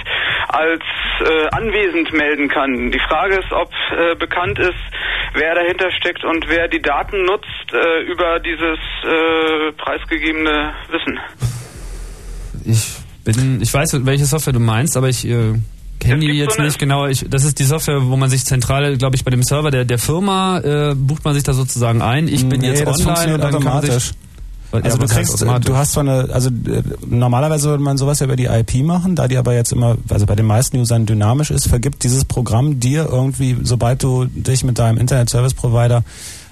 als 0.48 0.82
äh, 1.20 1.48
anwesend 1.50 2.12
melden 2.12 2.48
kann. 2.48 2.92
Die 2.92 3.00
Frage 3.00 3.34
ist, 3.38 3.50
ob 3.52 3.68
äh, 3.90 4.14
bekannt 4.14 4.60
ist, 4.60 4.78
wer 5.34 5.56
dahinter 5.56 5.90
steckt 5.90 6.24
und 6.24 6.48
wer 6.48 6.68
die 6.68 6.80
Daten 6.80 7.24
nutzt 7.24 7.72
äh, 7.72 8.02
über 8.02 8.38
dieses 8.38 8.78
äh, 9.02 9.72
preisgegebene 9.72 10.72
Wissen. 10.90 11.18
Ich 12.64 12.96
bin, 13.24 13.60
ich 13.60 13.74
weiß, 13.74 14.06
welche 14.06 14.24
Software 14.24 14.52
du 14.52 14.60
meinst, 14.60 14.96
aber 14.96 15.08
ich 15.08 15.26
kenne 16.00 16.20
die 16.20 16.32
jetzt 16.32 16.56
so 16.56 16.62
nicht 16.62 16.78
genau. 16.78 17.06
Ich, 17.06 17.24
das 17.28 17.44
ist 17.44 17.58
die 17.58 17.64
Software, 17.64 18.00
wo 18.08 18.16
man 18.16 18.28
sich 18.30 18.44
zentral, 18.44 18.96
glaube 18.96 19.14
ich, 19.16 19.24
bei 19.24 19.30
dem 19.30 19.42
Server 19.42 19.70
der, 19.70 19.84
der 19.84 19.98
Firma 19.98 20.58
äh, 20.58 20.94
bucht 20.96 21.24
man 21.24 21.34
sich 21.34 21.44
da 21.44 21.52
sozusagen 21.52 22.02
ein. 22.02 22.26
Ich 22.26 22.48
bin 22.48 22.60
Nee, 22.60 22.68
jetzt 22.68 22.86
das 22.86 22.98
online 23.00 23.04
funktioniert 23.04 23.34
und 23.36 23.40
dann 23.44 23.52
kann 23.52 23.62
man 23.64 23.72
automatisch. 23.84 24.04
sich, 24.06 24.14
Ja, 24.72 24.80
Also 24.82 24.98
du 24.98 25.06
kriegst, 25.06 25.34
automatisch? 25.34 25.66
du 25.66 25.76
hast 25.76 25.92
zwar 25.92 26.02
eine, 26.02 26.28
also 26.32 26.48
äh, 26.50 26.82
normalerweise 27.08 27.68
würde 27.68 27.82
man 27.82 27.96
sowas 27.98 28.18
ja 28.20 28.26
über 28.26 28.36
die 28.36 28.46
IP 28.46 28.76
machen, 28.84 29.14
da 29.16 29.28
die 29.28 29.36
aber 29.36 29.54
jetzt 29.54 29.72
immer, 29.72 29.96
also 30.08 30.26
bei 30.26 30.34
den 30.36 30.46
meisten 30.46 30.78
Usern 30.78 31.06
dynamisch 31.06 31.50
ist, 31.50 31.68
vergibt 31.68 32.02
dieses 32.04 32.24
Programm 32.24 32.80
dir 32.80 33.06
irgendwie, 33.10 33.56
sobald 33.62 34.02
du 34.02 34.24
dich 34.26 34.64
mit 34.64 34.78
deinem 34.78 34.98
Internet 34.98 35.28
Service 35.30 35.54
Provider 35.54 36.02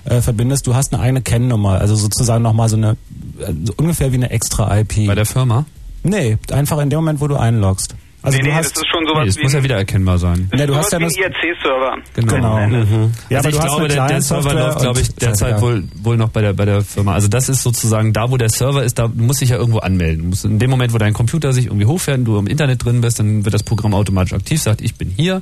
äh, 0.05 0.21
verbindest, 0.21 0.67
du 0.67 0.75
hast 0.75 0.93
eine 0.93 1.03
eigene 1.03 1.23
Kennnummer, 1.23 1.81
also 1.81 1.95
sozusagen 1.95 2.43
nochmal 2.43 2.69
so 2.69 2.77
eine, 2.77 2.93
äh, 3.41 3.53
so 3.65 3.73
ungefähr 3.77 4.11
wie 4.13 4.17
eine 4.17 4.31
extra 4.31 4.79
IP. 4.79 5.07
Bei 5.07 5.15
der 5.15 5.27
Firma? 5.27 5.65
Nee, 6.03 6.39
einfach 6.53 6.79
in 6.79 6.91
dem 6.91 6.99
Moment, 7.01 7.21
wo 7.21 7.27
du 7.29 7.37
einloggst. 7.37 7.95
Also 8.21 8.37
nee, 8.37 8.43
du 8.45 8.49
nee, 8.51 8.55
hast, 8.57 8.77
das 8.77 8.83
ist 8.83 8.89
schon 8.93 9.07
sowas 9.07 9.23
Nee, 9.23 9.29
es 9.31 9.37
wie 9.39 9.43
muss 9.45 9.53
ja 9.53 9.59
ein- 9.59 9.65
wieder 9.65 9.77
erkennbar 9.77 10.19
sein. 10.19 10.51
Nee, 10.53 10.67
du 10.67 10.75
hast 10.75 10.93
ja 10.93 10.99
das, 10.99 11.15
wie 11.17 11.21
IRC-Server. 11.21 11.97
Genau. 12.15 12.67
Mhm. 12.67 13.13
Ja, 13.31 13.39
also 13.39 13.49
aber 13.49 13.57
ich 13.57 13.61
glaube, 13.65 13.89
der, 13.89 14.07
der 14.09 14.23
Server 14.23 14.55
läuft, 14.55 14.81
glaube 14.81 15.01
ich, 15.01 15.15
derzeit 15.15 15.51
ja. 15.53 15.61
wohl, 15.61 15.85
wohl 16.03 16.17
noch 16.17 16.29
bei 16.31 16.41
der, 16.41 16.53
bei 16.53 16.65
der 16.65 16.83
Firma. 16.83 17.15
Also 17.15 17.29
das 17.29 17.49
ist 17.49 17.63
sozusagen 17.63 18.13
da, 18.13 18.31
wo 18.31 18.37
der 18.37 18.51
Server 18.51 18.83
ist, 18.83 18.99
da 18.99 19.07
du 19.09 19.23
musst 19.23 19.41
dich 19.41 19.51
ja 19.51 19.57
irgendwo 19.57 19.79
anmelden. 19.79 20.33
In 20.45 20.59
dem 20.59 20.71
Moment, 20.71 20.93
wo 20.93 20.99
dein 20.99 21.13
Computer 21.13 21.53
sich 21.53 21.67
irgendwie 21.67 21.87
hochfährt 21.87 22.19
und 22.19 22.25
du 22.25 22.39
im 22.39 22.49
Internet 22.49 22.85
drin 22.85 23.01
bist, 23.01 23.21
dann 23.21 23.45
wird 23.45 23.55
das 23.55 23.63
Programm 23.63 23.95
automatisch 23.95 24.33
aktiv, 24.33 24.61
sagt, 24.61 24.81
ich 24.81 24.97
bin 24.97 25.11
hier. 25.11 25.41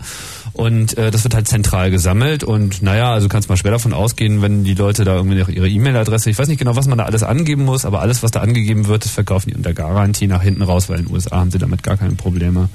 Und 0.56 0.96
äh, 0.96 1.10
das 1.10 1.22
wird 1.22 1.34
halt 1.34 1.46
zentral 1.46 1.90
gesammelt. 1.90 2.42
Und 2.42 2.80
naja, 2.80 3.12
also 3.12 3.28
kannst 3.28 3.50
mal 3.50 3.58
schwer 3.58 3.72
davon 3.72 3.92
ausgehen, 3.92 4.40
wenn 4.40 4.64
die 4.64 4.72
Leute 4.72 5.04
da 5.04 5.14
irgendwie 5.14 5.38
noch 5.38 5.50
ihre 5.50 5.68
E-Mail-Adresse, 5.68 6.30
ich 6.30 6.38
weiß 6.38 6.48
nicht 6.48 6.58
genau, 6.58 6.76
was 6.76 6.88
man 6.88 6.96
da 6.96 7.04
alles 7.04 7.22
angeben 7.22 7.66
muss, 7.66 7.84
aber 7.84 8.00
alles, 8.00 8.22
was 8.22 8.30
da 8.30 8.40
angegeben 8.40 8.86
wird, 8.86 9.04
das 9.04 9.12
verkaufen 9.12 9.50
die 9.50 9.54
unter 9.54 9.74
Garantie 9.74 10.26
nach 10.26 10.42
hinten 10.42 10.62
raus, 10.62 10.88
weil 10.88 11.00
in 11.00 11.04
den 11.04 11.14
USA 11.14 11.36
haben 11.36 11.50
sie 11.50 11.58
damit 11.58 11.82
gar 11.82 11.98
keine 11.98 12.14
Probleme. 12.14 12.70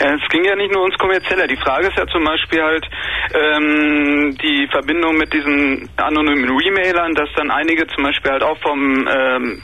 Ja, 0.00 0.14
es 0.14 0.28
ging 0.30 0.44
ja 0.44 0.56
nicht 0.56 0.72
nur 0.72 0.82
ums 0.82 0.98
Kommerzielle. 0.98 1.46
Die 1.46 1.56
Frage 1.56 1.88
ist 1.88 1.96
ja 1.96 2.06
zum 2.06 2.24
Beispiel 2.24 2.62
halt 2.62 2.86
ähm, 3.34 4.36
die 4.42 4.68
Verbindung 4.70 5.16
mit 5.16 5.32
diesen 5.32 5.88
anonymen 5.96 6.44
Remailern, 6.44 7.14
dass 7.14 7.28
dann 7.36 7.50
einige 7.50 7.86
zum 7.88 8.04
Beispiel 8.04 8.32
halt 8.32 8.42
auch 8.42 8.58
vom 8.60 9.06
ähm, 9.08 9.62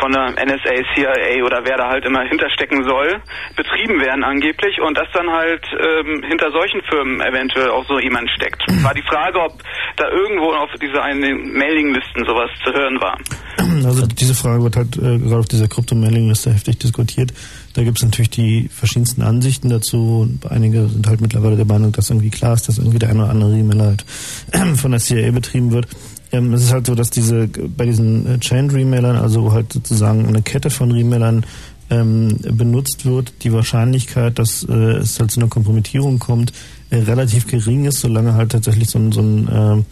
von 0.00 0.12
der 0.12 0.32
NSA, 0.32 0.74
CIA 0.94 1.44
oder 1.44 1.62
wer 1.64 1.76
da 1.76 1.88
halt 1.88 2.04
immer 2.04 2.22
hinterstecken 2.22 2.84
soll, 2.84 3.20
betrieben 3.56 4.00
werden 4.00 4.24
angeblich 4.24 4.80
und 4.80 4.96
dass 4.96 5.08
dann 5.12 5.30
halt 5.30 5.64
ähm, 5.72 6.22
hinter 6.28 6.50
solchen 6.52 6.82
Firmen 6.82 7.20
eventuell 7.20 7.70
auch 7.70 7.86
so 7.86 7.98
jemand 7.98 8.30
steckt. 8.30 8.62
War 8.82 8.94
die 8.94 9.02
Frage, 9.02 9.40
ob 9.40 9.62
da 9.96 10.08
irgendwo 10.10 10.52
auf 10.52 10.70
diese 10.80 11.02
einen 11.02 11.56
Mailinglisten 11.56 12.24
sowas 12.26 12.50
zu 12.64 12.72
hören 12.72 13.00
war. 13.00 13.18
Also 13.84 14.06
diese 14.06 14.34
Frage 14.34 14.62
wird 14.62 14.76
halt 14.76 14.96
äh, 14.96 15.18
gerade 15.18 15.40
auf 15.40 15.48
dieser 15.48 15.68
Krypto-Mailing-Liste 15.68 16.52
heftig 16.52 16.78
diskutiert. 16.78 17.32
Da 17.74 17.82
gibt 17.82 17.98
es 17.98 18.04
natürlich 18.04 18.30
die 18.30 18.68
verschiedensten 18.68 19.22
Ansichten 19.22 19.65
dazu. 19.68 20.20
Und 20.22 20.50
Einige 20.50 20.88
sind 20.88 21.06
halt 21.06 21.20
mittlerweile 21.20 21.56
der 21.56 21.64
Meinung, 21.64 21.92
dass 21.92 22.10
irgendwie 22.10 22.30
klar 22.30 22.54
ist, 22.54 22.68
dass 22.68 22.78
irgendwie 22.78 22.98
der 22.98 23.10
eine 23.10 23.22
oder 23.22 23.30
andere 23.30 23.56
E-Mail 23.56 23.80
halt 23.80 24.04
von 24.76 24.90
der 24.90 25.00
CIA 25.00 25.30
betrieben 25.30 25.72
wird. 25.72 25.88
Ähm, 26.32 26.52
es 26.52 26.64
ist 26.64 26.72
halt 26.72 26.86
so, 26.86 26.94
dass 26.94 27.10
diese 27.10 27.48
bei 27.48 27.86
diesen 27.86 28.26
äh, 28.26 28.38
Chain-Remailern, 28.38 29.16
also 29.16 29.44
wo 29.44 29.52
halt 29.52 29.72
sozusagen 29.72 30.26
eine 30.26 30.42
Kette 30.42 30.70
von 30.70 30.90
Remailern 30.90 31.44
ähm, 31.88 32.38
benutzt 32.40 33.06
wird, 33.06 33.32
die 33.42 33.52
Wahrscheinlichkeit, 33.52 34.38
dass 34.38 34.64
äh, 34.68 34.72
es 34.72 35.20
halt 35.20 35.30
zu 35.30 35.40
einer 35.40 35.48
Kompromittierung 35.48 36.18
kommt, 36.18 36.52
äh, 36.90 36.96
relativ 36.96 37.46
gering 37.46 37.84
ist, 37.84 38.00
solange 38.00 38.34
halt 38.34 38.52
tatsächlich 38.52 38.90
so 38.90 38.98
ein, 38.98 39.12
so 39.12 39.20
ein 39.20 39.48
äh, 39.48 39.82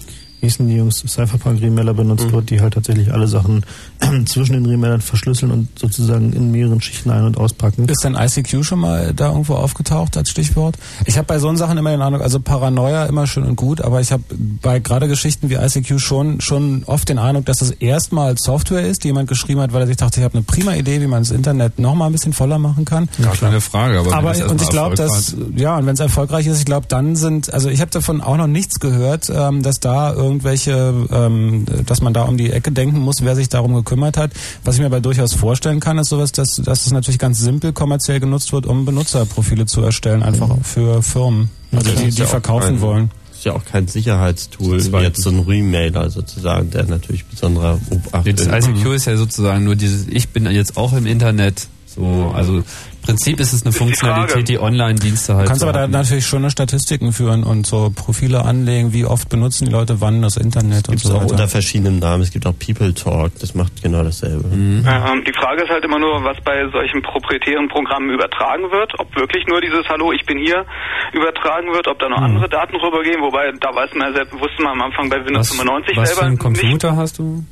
hießen 0.45 0.67
die 0.69 0.77
Jungs, 0.77 1.03
Cypherpunk-Remailer 1.07 1.95
benutzt 1.95 2.31
wird, 2.31 2.51
die 2.51 2.61
halt 2.61 2.75
tatsächlich 2.75 3.13
alle 3.13 3.27
Sachen 3.27 3.65
zwischen 4.27 4.53
den 4.53 4.67
Remailern 4.67 5.01
verschlüsseln 5.01 5.51
und 5.51 5.79
sozusagen 5.79 6.33
in 6.33 6.51
mehreren 6.51 6.81
Schichten 6.81 7.11
ein- 7.11 7.25
und 7.25 7.39
auspacken. 7.39 7.89
Ist 7.89 8.05
denn 8.05 8.15
ICQ 8.15 8.65
schon 8.65 8.81
mal 8.81 9.13
da 9.15 9.29
irgendwo 9.29 9.55
aufgetaucht 9.55 10.17
als 10.17 10.31
Stichwort? 10.31 10.77
Ich 11.07 11.17
habe 11.17 11.27
bei 11.27 11.39
so 11.39 11.55
Sachen 11.57 11.79
immer 11.79 11.91
den 11.91 12.03
Eindruck, 12.03 12.23
also 12.23 12.41
Paranoia 12.41 13.07
immer 13.07 13.27
schön 13.27 13.45
und 13.45 13.57
gut, 13.57 13.81
aber 13.81 14.01
ich 14.01 14.13
habe 14.13 14.23
bei 14.63 14.79
gerade 14.79 15.09
Geschichten 15.09 15.51
wie 15.51 15.55
ICQ 15.55 16.01
schon 16.01 16.41
schon 16.41 16.85
oft 16.87 17.09
den 17.09 17.19
Eindruck, 17.19 17.47
dass 17.47 17.59
das 17.59 17.71
erstmal 17.71 18.37
Software 18.39 18.83
ist, 18.83 19.05
die 19.05 19.09
jemand 19.09 19.29
geschrieben 19.29 19.61
hat, 19.61 19.73
weil 19.73 19.83
er 19.83 19.87
sich 19.87 19.97
dachte, 19.97 20.21
ich 20.21 20.25
habe 20.25 20.35
eine 20.35 20.43
prima 20.43 20.75
Idee, 20.75 21.01
wie 21.01 21.07
man 21.07 21.23
das 21.23 21.31
Internet 21.31 21.79
noch 21.79 21.95
mal 21.95 22.07
ein 22.07 22.13
bisschen 22.13 22.33
voller 22.33 22.59
machen 22.59 22.85
kann. 22.85 23.09
Gar 23.23 23.37
keine 23.37 23.61
Frage, 23.61 24.01
aber, 24.01 24.15
Aber 24.15 24.51
und 24.51 24.61
ich 24.61 24.69
glaube, 24.69 24.97
dass 24.97 25.37
ja 25.55 25.77
und 25.77 25.87
wenn 25.87 25.95
es 25.95 26.01
erfolgreich 26.01 26.47
ist, 26.47 26.59
ich 26.59 26.65
glaube, 26.65 26.87
dann 26.89 27.17
sind 27.17 27.53
also 27.53 27.69
ich 27.69 27.81
habe 27.81 27.91
davon 27.91 28.21
auch 28.21 28.37
noch 28.37 28.47
nichts 28.47 28.81
gehört, 28.81 29.31
ähm, 29.31 29.63
dass 29.63 29.81
da 29.81 30.13
irgendwelche, 30.35 31.07
ähm, 31.11 31.65
dass 31.87 32.01
man 32.01 32.13
da 32.13 32.23
um 32.23 32.37
die 32.37 32.51
Ecke 32.51 32.73
denken 32.73 32.99
muss, 32.99 33.17
wer 33.23 33.37
sich 33.37 33.49
darum 33.49 33.75
gekümmert 33.75 34.17
hat. 34.17 34.33
Was 34.65 34.75
ich 34.75 34.81
mir 34.81 34.87
aber 34.87 35.01
durchaus 35.01 35.33
vorstellen 35.33 35.81
kann, 35.81 35.99
ist 35.99 36.09
sowas, 36.09 36.33
dass 36.33 36.57
dass 36.57 36.87
es 36.87 36.93
natürlich 36.93 37.19
ganz 37.19 37.39
simpel 37.39 37.73
kommerziell 37.73 38.21
genutzt 38.21 38.53
wird, 38.53 38.67
um 38.67 38.85
Benutzerprofile 38.85 39.67
zu 39.67 39.83
erstellen, 39.83 40.23
einfach 40.23 40.51
für 40.63 41.03
Firmen, 41.03 41.51
also 41.73 41.91
die 41.93 42.09
ist 42.09 42.19
die 42.19 42.25
verkaufen 42.25 42.81
wollen. 42.81 43.11
ist 43.33 43.45
ja 43.45 43.53
auch 43.53 43.65
kein 43.65 43.87
Sicherheitstool, 43.87 44.85
wie 44.93 44.97
jetzt 44.99 45.23
so 45.23 45.31
ein 45.31 45.41
Remailer 45.41 46.11
sozusagen, 46.11 46.71
der 46.71 46.85
natürlich 46.85 47.25
besonderer 47.27 47.79
Obacht 47.91 48.27
Das 48.27 48.67
ICQ 48.67 48.87
ist 48.95 49.07
ja 49.07 49.17
sozusagen 49.17 49.65
nur 49.65 49.77
dieses, 49.77 50.09
ich 50.09 50.31
bin 50.31 50.47
jetzt 50.51 50.77
auch 50.77 50.93
im 50.93 51.07
Internet. 51.07 51.69
So, 51.87 52.33
also 52.35 52.65
Prinzip 53.05 53.41
ist 53.41 53.53
es 53.53 53.63
eine 53.63 53.71
Ist 53.71 53.75
die. 53.77 53.79
Funktionalität, 53.85 54.49
die 54.49 54.59
Online-Dienste 54.59 55.35
halt. 55.35 55.45
Du 55.45 55.49
kannst 55.49 55.61
so 55.61 55.67
aber 55.67 55.73
da 55.75 55.83
haben. 55.83 55.93
natürlich 55.93 56.27
schon 56.27 56.49
Statistiken 56.51 57.13
führen 57.13 57.45
und 57.45 57.67
so 57.67 57.91
Profile 57.95 58.45
anlegen, 58.45 58.93
wie 58.93 59.05
oft 59.05 59.29
benutzen 59.29 59.67
die 59.67 59.73
Leute 59.73 60.01
wann 60.01 60.23
das 60.23 60.37
Internet 60.37 60.89
und 60.89 60.95
Gibt 60.95 61.05
es 61.05 61.11
so 61.11 61.17
auch 61.17 61.23
weiter. 61.23 61.33
unter 61.33 61.49
verschiedenen 61.49 61.99
Namen. 61.99 62.23
Es 62.23 62.31
gibt 62.31 62.47
auch 62.47 62.55
People 62.59 62.95
Talk, 62.95 63.33
das 63.41 63.55
macht 63.55 63.83
genau 63.83 64.03
dasselbe. 64.03 64.49
Mhm. 64.49 64.87
Ähm, 64.89 65.25
die 65.27 65.33
Frage 65.33 65.65
ist 65.65 65.71
halt 65.71 65.85
immer 65.85 65.99
nur, 65.99 66.25
was 66.25 66.37
bei 66.45 66.67
solchen 66.73 67.03
proprietären 67.03 67.69
Programmen 67.69 68.11
übertragen 68.11 68.65
wird, 68.71 68.93
ob 68.99 69.15
wirklich 69.17 69.47
nur 69.49 69.61
dieses 69.61 69.87
Hallo, 69.89 70.13
ich 70.13 70.25
bin 70.27 70.39
hier 70.39 70.65
übertragen 71.13 71.69
wird, 71.73 71.89
ob 71.89 71.99
da 71.99 72.09
noch 72.09 72.19
andere 72.23 72.49
Daten 72.49 72.77
rübergehen, 72.77 73.21
wobei 73.21 73.53
da 73.61 73.75
weiß 73.75 73.91
man 73.95 74.09
ja 74.09 74.15
selbst, 74.17 74.33
wusste 74.35 74.63
man 74.63 74.73
am 74.73 74.83
Anfang 74.83 75.09
bei 75.11 75.17
Windows 75.25 75.51
was, 75.51 75.57
95 75.57 75.97
was 75.97 76.09
selber 76.09 76.21
für 76.21 76.27
einen 76.27 76.35
nicht. 76.35 76.43
Computer 76.43 76.97
hast 76.97 77.19
du? 77.19 77.45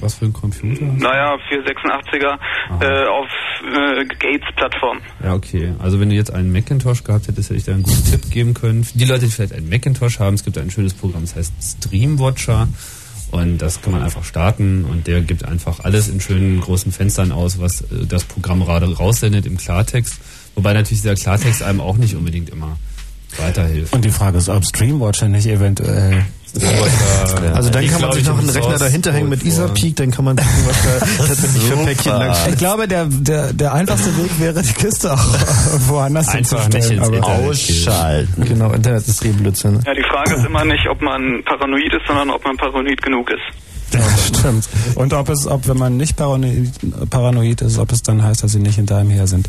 Was 0.00 0.14
für 0.14 0.26
ein 0.26 0.32
Computer? 0.32 0.84
Naja, 0.84 1.36
für 1.48 1.60
86er 1.60 2.38
äh, 2.80 3.06
auf 3.08 3.28
äh, 3.64 4.04
Gates-Plattform. 4.06 4.98
Ja, 5.22 5.34
okay. 5.34 5.74
Also 5.78 6.00
wenn 6.00 6.08
du 6.08 6.14
jetzt 6.14 6.32
einen 6.32 6.52
Macintosh 6.52 7.04
gehabt 7.04 7.28
hättest, 7.28 7.50
hätte 7.50 7.58
ich 7.58 7.64
dir 7.64 7.74
einen 7.74 7.82
guten 7.82 8.04
Tipp 8.04 8.30
geben 8.30 8.54
können. 8.54 8.86
Die 8.94 9.04
Leute, 9.04 9.26
die 9.26 9.30
vielleicht 9.30 9.52
einen 9.52 9.68
Macintosh 9.68 10.18
haben, 10.18 10.34
es 10.34 10.44
gibt 10.44 10.56
ein 10.58 10.70
schönes 10.70 10.94
Programm, 10.94 11.22
das 11.22 11.36
heißt 11.36 11.52
Streamwatcher. 11.62 12.68
Und 13.30 13.58
das 13.58 13.80
kann 13.80 13.92
man 13.92 14.02
einfach 14.02 14.24
starten 14.24 14.84
und 14.84 15.06
der 15.06 15.20
gibt 15.20 15.44
einfach 15.44 15.80
alles 15.80 16.08
in 16.08 16.20
schönen 16.20 16.60
großen 16.60 16.90
Fenstern 16.90 17.30
aus, 17.30 17.60
was 17.60 17.82
äh, 17.82 18.06
das 18.08 18.24
Programm 18.24 18.60
gerade 18.60 18.92
raussendet 18.92 19.46
im 19.46 19.56
Klartext. 19.56 20.20
Wobei 20.56 20.72
natürlich 20.72 21.02
dieser 21.02 21.14
Klartext 21.14 21.62
einem 21.62 21.80
auch 21.80 21.96
nicht 21.96 22.16
unbedingt 22.16 22.50
immer 22.50 22.76
weiterhilft. 23.36 23.92
Und 23.94 24.04
die 24.04 24.10
Frage 24.10 24.38
ist, 24.38 24.48
ob 24.48 24.64
Streamwatcher 24.64 25.28
nicht 25.28 25.46
eventuell 25.46 26.26
Also 27.54 27.70
dann 27.70 27.86
kann 27.86 28.00
man 28.00 28.12
sich 28.12 28.26
noch 28.26 28.38
einen 28.38 28.48
Rechner 28.48 28.78
dahinter 28.78 29.12
hängen 29.12 29.28
mit 29.28 29.42
Isapeak, 29.42 29.96
dann 29.96 30.10
kann 30.10 30.24
man 30.24 30.36
gucken, 30.36 30.52
was 30.66 30.82
da 30.82 31.26
tatsächlich 31.26 31.62
für 31.68 31.76
Päckchen 31.76 32.12
lang 32.12 32.36
Ich 32.48 32.56
glaube, 32.58 32.88
der, 32.88 33.06
der, 33.06 33.52
der 33.52 33.74
einfachste 33.74 34.16
Weg 34.16 34.30
wäre, 34.40 34.62
die 34.62 34.72
Kiste 34.72 35.12
auch 35.12 35.18
woanders 35.88 36.28
Einfach 36.28 36.64
hinzustellen. 36.64 37.00
nicht 37.00 37.16
ins 37.18 37.26
Ausschalten. 37.26 38.44
Genau, 38.44 38.72
Internet 38.72 39.06
ist 39.06 39.24
eh 39.24 39.28
Blödsinn. 39.32 39.80
Ja, 39.86 39.94
die 39.94 40.04
Frage 40.10 40.34
ist 40.34 40.46
immer 40.46 40.64
nicht, 40.64 40.86
ob 40.90 41.00
man 41.02 41.42
paranoid 41.44 41.92
ist, 41.92 42.06
sondern 42.06 42.30
ob 42.30 42.44
man 42.44 42.56
paranoid 42.56 43.00
genug 43.02 43.30
ist. 43.30 43.94
Ja, 43.94 44.00
stimmt. 44.34 44.68
Und 44.94 45.12
ob 45.12 45.28
es, 45.28 45.46
ob 45.46 45.66
wenn 45.68 45.76
man 45.78 45.96
nicht 45.96 46.16
paranoid, 46.16 46.70
paranoid 47.10 47.60
ist, 47.62 47.78
ob 47.78 47.92
es 47.92 48.02
dann 48.02 48.22
heißt, 48.22 48.42
dass 48.42 48.52
sie 48.52 48.60
nicht 48.60 48.76
hinter 48.76 48.96
einem 48.96 49.10
her 49.10 49.26
sind. 49.26 49.48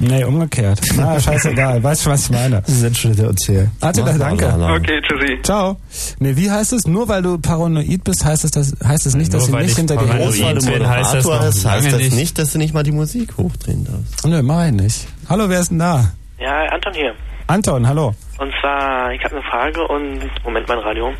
Nee, 0.00 0.24
umgekehrt. 0.24 0.80
Na, 0.96 1.20
scheißegal. 1.20 1.82
Weißt 1.82 2.06
du, 2.06 2.10
was 2.10 2.24
ich 2.26 2.30
meine? 2.30 2.62
Setz 2.64 2.98
schon 2.98 3.14
der 3.14 3.26
Erzähl. 3.26 3.70
Attila, 3.80 4.12
danke. 4.16 4.46
Okay, 4.46 5.00
tschüssi. 5.02 5.42
Ciao. 5.42 5.76
Nee, 6.18 6.34
wie 6.36 6.50
heißt 6.50 6.72
es? 6.72 6.86
Nur 6.86 7.08
weil 7.08 7.22
du 7.22 7.38
paranoid 7.38 8.02
bist, 8.02 8.24
heißt 8.24 8.44
es, 8.44 8.50
das, 8.52 8.74
heißt 8.84 9.06
es 9.06 9.14
nicht, 9.14 9.32
dass 9.34 9.42
Nur 9.42 9.46
sie 9.48 9.52
weil 9.52 9.62
nicht 9.62 9.72
ich 9.72 9.76
hinter 9.78 9.96
dir 9.96 10.06
her 10.06 10.14
paranoid 10.14 10.62
sind? 10.62 10.72
bin, 10.72 10.88
heißt 10.88 11.14
das 11.14 11.24
Moderator 11.24 11.46
heißt 11.46 11.64
lange 11.64 11.90
das 11.90 11.98
nicht. 12.00 12.14
nicht, 12.16 12.38
dass 12.38 12.52
du 12.52 12.58
nicht 12.58 12.74
mal 12.74 12.82
die 12.82 12.92
Musik 12.92 13.36
hochdrehen 13.36 13.84
darfst. 13.84 14.26
Nö, 14.26 14.42
mach 14.42 14.66
ich 14.66 14.72
nicht. 14.72 15.08
Hallo, 15.28 15.48
wer 15.48 15.60
ist 15.60 15.70
denn 15.70 15.78
da? 15.78 16.10
Ja, 16.40 16.64
Anton 16.70 16.94
hier. 16.94 17.14
Anton, 17.46 17.86
hallo. 17.86 18.14
Und 18.38 18.52
zwar, 18.60 19.12
ich 19.12 19.22
habe 19.24 19.36
eine 19.36 19.44
Frage 19.44 19.86
und, 19.88 20.20
Moment, 20.44 20.66
mein 20.68 20.78
Radio. 20.78 21.12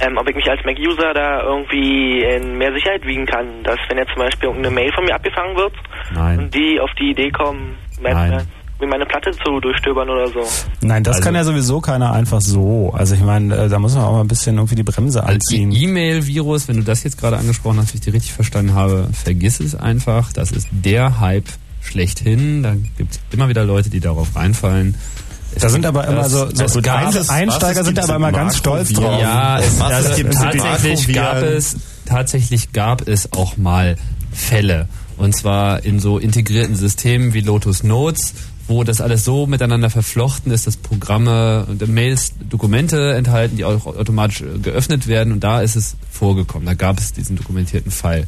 Ähm, 0.00 0.16
ob 0.16 0.28
ich 0.28 0.36
mich 0.36 0.48
als 0.48 0.60
Mac-User 0.64 1.12
da 1.12 1.42
irgendwie 1.42 2.22
in 2.22 2.56
mehr 2.56 2.72
Sicherheit 2.72 3.04
wiegen 3.04 3.26
kann, 3.26 3.64
dass 3.64 3.78
wenn 3.88 3.98
jetzt 3.98 4.12
zum 4.14 4.22
Beispiel 4.22 4.48
irgendeine 4.48 4.72
Mail 4.74 4.92
von 4.92 5.04
mir 5.04 5.14
abgefangen 5.14 5.56
wird 5.56 5.72
Nein. 6.14 6.38
und 6.38 6.54
die 6.54 6.78
auf 6.78 6.90
die 7.00 7.10
Idee 7.10 7.30
kommen, 7.30 7.74
Nein. 8.00 8.46
meine, 8.88 9.04
Platte 9.06 9.32
zu 9.44 9.58
durchstöbern 9.60 10.08
oder 10.08 10.28
so. 10.28 10.40
Nein, 10.82 11.02
das 11.02 11.16
Also- 11.16 11.24
kann 11.26 11.34
ja 11.34 11.42
sowieso 11.44 11.80
keiner 11.80 12.12
einfach 12.12 12.40
so. 12.40 12.92
Also 12.96 13.14
ich 13.16 13.20
meine, 13.22 13.54
äh, 13.56 13.68
da 13.68 13.78
muss 13.80 13.94
man 13.94 14.04
auch 14.04 14.12
mal 14.12 14.20
ein 14.20 14.28
bisschen 14.28 14.56
irgendwie 14.56 14.76
die 14.76 14.84
Bremse 14.84 15.22
Als 15.24 15.34
anziehen. 15.46 15.72
E-Mail-Virus, 15.72 16.68
wenn 16.68 16.76
du 16.76 16.82
das 16.84 17.02
jetzt 17.02 17.18
gerade 17.18 17.36
angesprochen 17.38 17.78
hast, 17.78 17.88
wenn 17.92 17.98
ich 17.98 18.04
die 18.04 18.10
richtig 18.10 18.32
verstanden 18.32 18.74
habe, 18.74 19.08
vergiss 19.12 19.58
es 19.60 19.74
einfach. 19.74 20.32
Das 20.32 20.52
ist 20.52 20.68
der 20.70 21.18
Hype 21.18 21.48
schlechthin. 21.82 22.62
Da 22.62 22.74
gibt 22.96 23.14
es 23.14 23.20
immer 23.32 23.48
wieder 23.48 23.64
Leute, 23.64 23.90
die 23.90 24.00
darauf 24.00 24.36
reinfallen. 24.36 24.94
Es 25.54 25.62
Da 25.62 25.70
sind 25.70 25.86
aber 25.86 26.06
immer 26.06 26.28
so, 26.28 26.48
so 26.54 26.64
es 26.64 26.80
gab- 26.82 27.06
Ein- 27.08 27.28
Einsteiger 27.30 27.82
sind 27.82 27.98
aber 27.98 28.14
immer 28.16 28.30
ganz 28.32 28.58
stolz 28.58 28.92
drauf. 28.92 29.20
Ja, 29.20 29.58
es, 29.58 29.80
also 29.80 30.10
es 30.10 30.16
gibt 30.16 30.34
tatsächlich 30.34 31.16
gab 31.16 31.36
es 31.42 31.76
tatsächlich 32.06 32.72
gab 32.72 33.08
es 33.08 33.32
auch 33.32 33.56
mal 33.56 33.96
Fälle 34.32 34.88
und 35.18 35.36
zwar 35.36 35.84
in 35.84 36.00
so 36.00 36.18
integrierten 36.18 36.74
Systemen 36.76 37.34
wie 37.34 37.40
Lotus 37.40 37.82
Notes, 37.82 38.34
wo 38.66 38.84
das 38.84 39.00
alles 39.00 39.24
so 39.24 39.46
miteinander 39.46 39.90
verflochten 39.90 40.52
ist, 40.52 40.66
dass 40.66 40.76
Programme 40.76 41.64
und 41.68 41.86
Mails 41.88 42.32
Dokumente 42.48 43.14
enthalten, 43.14 43.56
die 43.56 43.64
auch 43.64 43.86
automatisch 43.86 44.42
äh, 44.42 44.58
geöffnet 44.58 45.06
werden 45.06 45.32
und 45.32 45.42
da 45.44 45.60
ist 45.62 45.74
es 45.76 45.96
vorgekommen. 46.10 46.66
Da 46.66 46.74
gab 46.74 46.98
es 46.98 47.12
diesen 47.12 47.36
dokumentierten 47.36 47.90
Fall. 47.90 48.26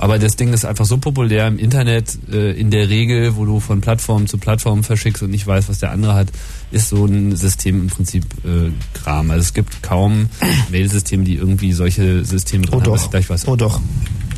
Aber 0.00 0.20
das 0.20 0.36
Ding 0.36 0.52
ist 0.52 0.64
einfach 0.64 0.84
so 0.84 0.98
populär 0.98 1.48
im 1.48 1.58
Internet, 1.58 2.18
äh, 2.30 2.52
in 2.52 2.70
der 2.70 2.88
Regel, 2.88 3.34
wo 3.36 3.44
du 3.44 3.58
von 3.58 3.80
Plattform 3.80 4.28
zu 4.28 4.38
Plattform 4.38 4.84
verschickst 4.84 5.24
und 5.24 5.30
nicht 5.30 5.44
weißt, 5.44 5.68
was 5.68 5.80
der 5.80 5.90
andere 5.90 6.14
hat, 6.14 6.28
ist 6.70 6.90
so 6.90 7.04
ein 7.04 7.34
System 7.34 7.80
im 7.80 7.86
Prinzip 7.88 8.24
äh, 8.44 8.70
Kram. 8.94 9.30
Also 9.32 9.40
es 9.42 9.54
gibt 9.54 9.82
kaum 9.82 10.28
Mailsysteme, 10.70 11.24
die 11.24 11.34
irgendwie 11.34 11.72
solche 11.72 12.24
Systeme 12.24 12.66
drin 12.66 12.74
Oh 12.74 12.80
haben. 12.80 12.84
doch, 12.94 13.10
gleich 13.10 13.28
weiß. 13.28 13.48
oh 13.48 13.56
doch. 13.56 13.80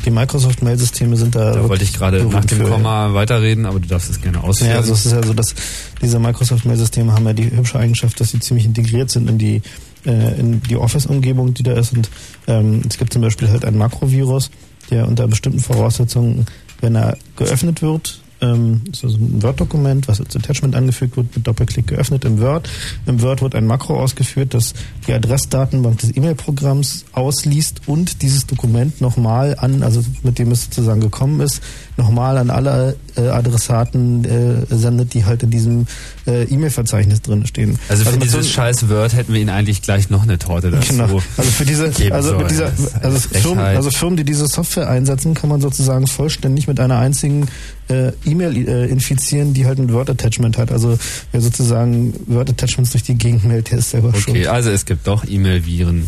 Die 0.05 0.09
Microsoft-Mail-Systeme 0.09 1.15
sind 1.15 1.35
da. 1.35 1.53
Da 1.53 1.69
wollte 1.69 1.83
ich 1.83 1.93
gerade 1.93 2.23
nach 2.23 2.45
dem. 2.45 2.63
Komma 2.63 3.13
weiterreden, 3.13 3.65
aber 3.65 3.79
du 3.79 3.87
darfst 3.87 4.09
es 4.09 4.21
gerne 4.21 4.43
ausführen. 4.43 4.71
Ja, 4.71 4.77
also 4.77 4.93
es 4.93 5.05
ist 5.05 5.11
ja 5.11 5.23
so, 5.23 5.33
dass 5.33 5.53
diese 6.01 6.19
Microsoft-Mail-Systeme 6.19 7.13
haben 7.13 7.25
ja 7.25 7.33
die 7.33 7.51
hübsche 7.51 7.79
Eigenschaft, 7.79 8.19
dass 8.19 8.31
sie 8.31 8.39
ziemlich 8.39 8.65
integriert 8.65 9.11
sind 9.11 9.29
in 9.29 9.37
die 9.37 9.61
äh, 10.05 10.39
in 10.39 10.61
die 10.63 10.75
Office-Umgebung, 10.75 11.53
die 11.53 11.63
da 11.63 11.73
ist. 11.73 11.93
Und 11.93 12.09
ähm, 12.47 12.81
es 12.89 12.97
gibt 12.97 13.13
zum 13.13 13.21
Beispiel 13.21 13.49
halt 13.49 13.65
einen 13.65 13.77
Makrovirus, 13.77 14.49
der 14.89 15.07
unter 15.07 15.27
bestimmten 15.27 15.59
Voraussetzungen, 15.59 16.45
wenn 16.79 16.95
er 16.95 17.17
geöffnet 17.35 17.81
wird, 17.81 18.21
ähm, 18.41 18.81
ist 18.91 19.03
also 19.03 19.17
ein 19.17 19.41
Word-Dokument, 19.43 20.07
was 20.07 20.19
als 20.19 20.35
Attachment 20.35 20.75
angefügt 20.75 21.15
wird, 21.17 21.35
mit 21.35 21.45
Doppelklick 21.47 21.87
geöffnet 21.87 22.25
im 22.25 22.39
Word. 22.41 22.69
Im 23.05 23.21
Word 23.21 23.41
wird 23.41 23.55
ein 23.55 23.65
Makro 23.67 23.99
ausgeführt, 23.99 24.53
das 24.53 24.73
die 25.07 25.13
Adressdatenbank 25.13 25.99
des 25.99 26.15
E-Mail-Programms 26.17 27.05
ausliest 27.13 27.81
und 27.87 28.21
dieses 28.21 28.47
Dokument 28.47 28.99
nochmal 29.01 29.55
an, 29.59 29.83
also 29.83 30.03
mit 30.23 30.39
dem 30.39 30.51
es 30.51 30.65
sozusagen 30.65 31.01
gekommen 31.01 31.39
ist, 31.41 31.61
nochmal 31.97 32.37
an 32.37 32.49
alle 32.49 32.95
äh, 33.15 33.27
Adressaten 33.27 34.25
äh, 34.25 34.75
sendet, 34.75 35.13
die 35.13 35.25
halt 35.25 35.43
in 35.43 35.49
diesem 35.51 35.85
äh, 36.25 36.43
E-Mail-Verzeichnis 36.43 37.21
drin 37.21 37.45
stehen. 37.45 37.77
also 37.89 38.03
für 38.05 38.11
mit 38.11 38.29
so- 38.29 38.37
dieses 38.37 38.51
scheiß 38.51 38.89
Word 38.89 39.13
hätten 39.13 39.33
wir 39.33 39.39
ihnen 39.41 39.49
eigentlich 39.49 39.81
gleich 39.81 40.09
noch 40.09 40.23
eine 40.23 40.37
Torte 40.39 40.71
dazu. 40.71 40.93
Genau. 40.93 41.21
Also 41.37 41.51
für 41.51 41.65
diese, 41.65 41.91
also 42.11 42.37
mit 42.37 42.49
dieser, 42.49 42.71
also 43.01 43.19
Firmen, 43.19 43.63
also 43.63 43.91
Firmen, 43.91 44.17
die 44.17 44.23
diese 44.23 44.47
Software 44.47 44.89
einsetzen, 44.89 45.33
kann 45.33 45.49
man 45.49 45.61
sozusagen 45.61 46.07
vollständig 46.07 46.67
mit 46.67 46.79
einer 46.79 46.97
einzigen 46.97 47.47
äh, 47.89 48.11
E-Mail 48.31 48.67
äh, 48.67 48.85
infizieren, 48.87 49.53
die 49.53 49.65
halt 49.65 49.79
ein 49.79 49.91
Word-Attachment 49.91 50.57
hat. 50.57 50.71
Also 50.71 50.97
wer 51.31 51.41
sozusagen 51.41 52.13
Word-Attachments 52.27 52.91
durch 52.91 53.03
die 53.03 53.15
Gegend 53.15 53.43
meldet, 53.45 53.71
der 53.71 53.79
ist 53.79 53.91
selber 53.91 54.09
Okay, 54.09 54.21
schuld. 54.21 54.47
also 54.47 54.69
es 54.71 54.85
gibt 54.85 55.07
doch 55.07 55.23
E-Mail-Viren. 55.27 56.07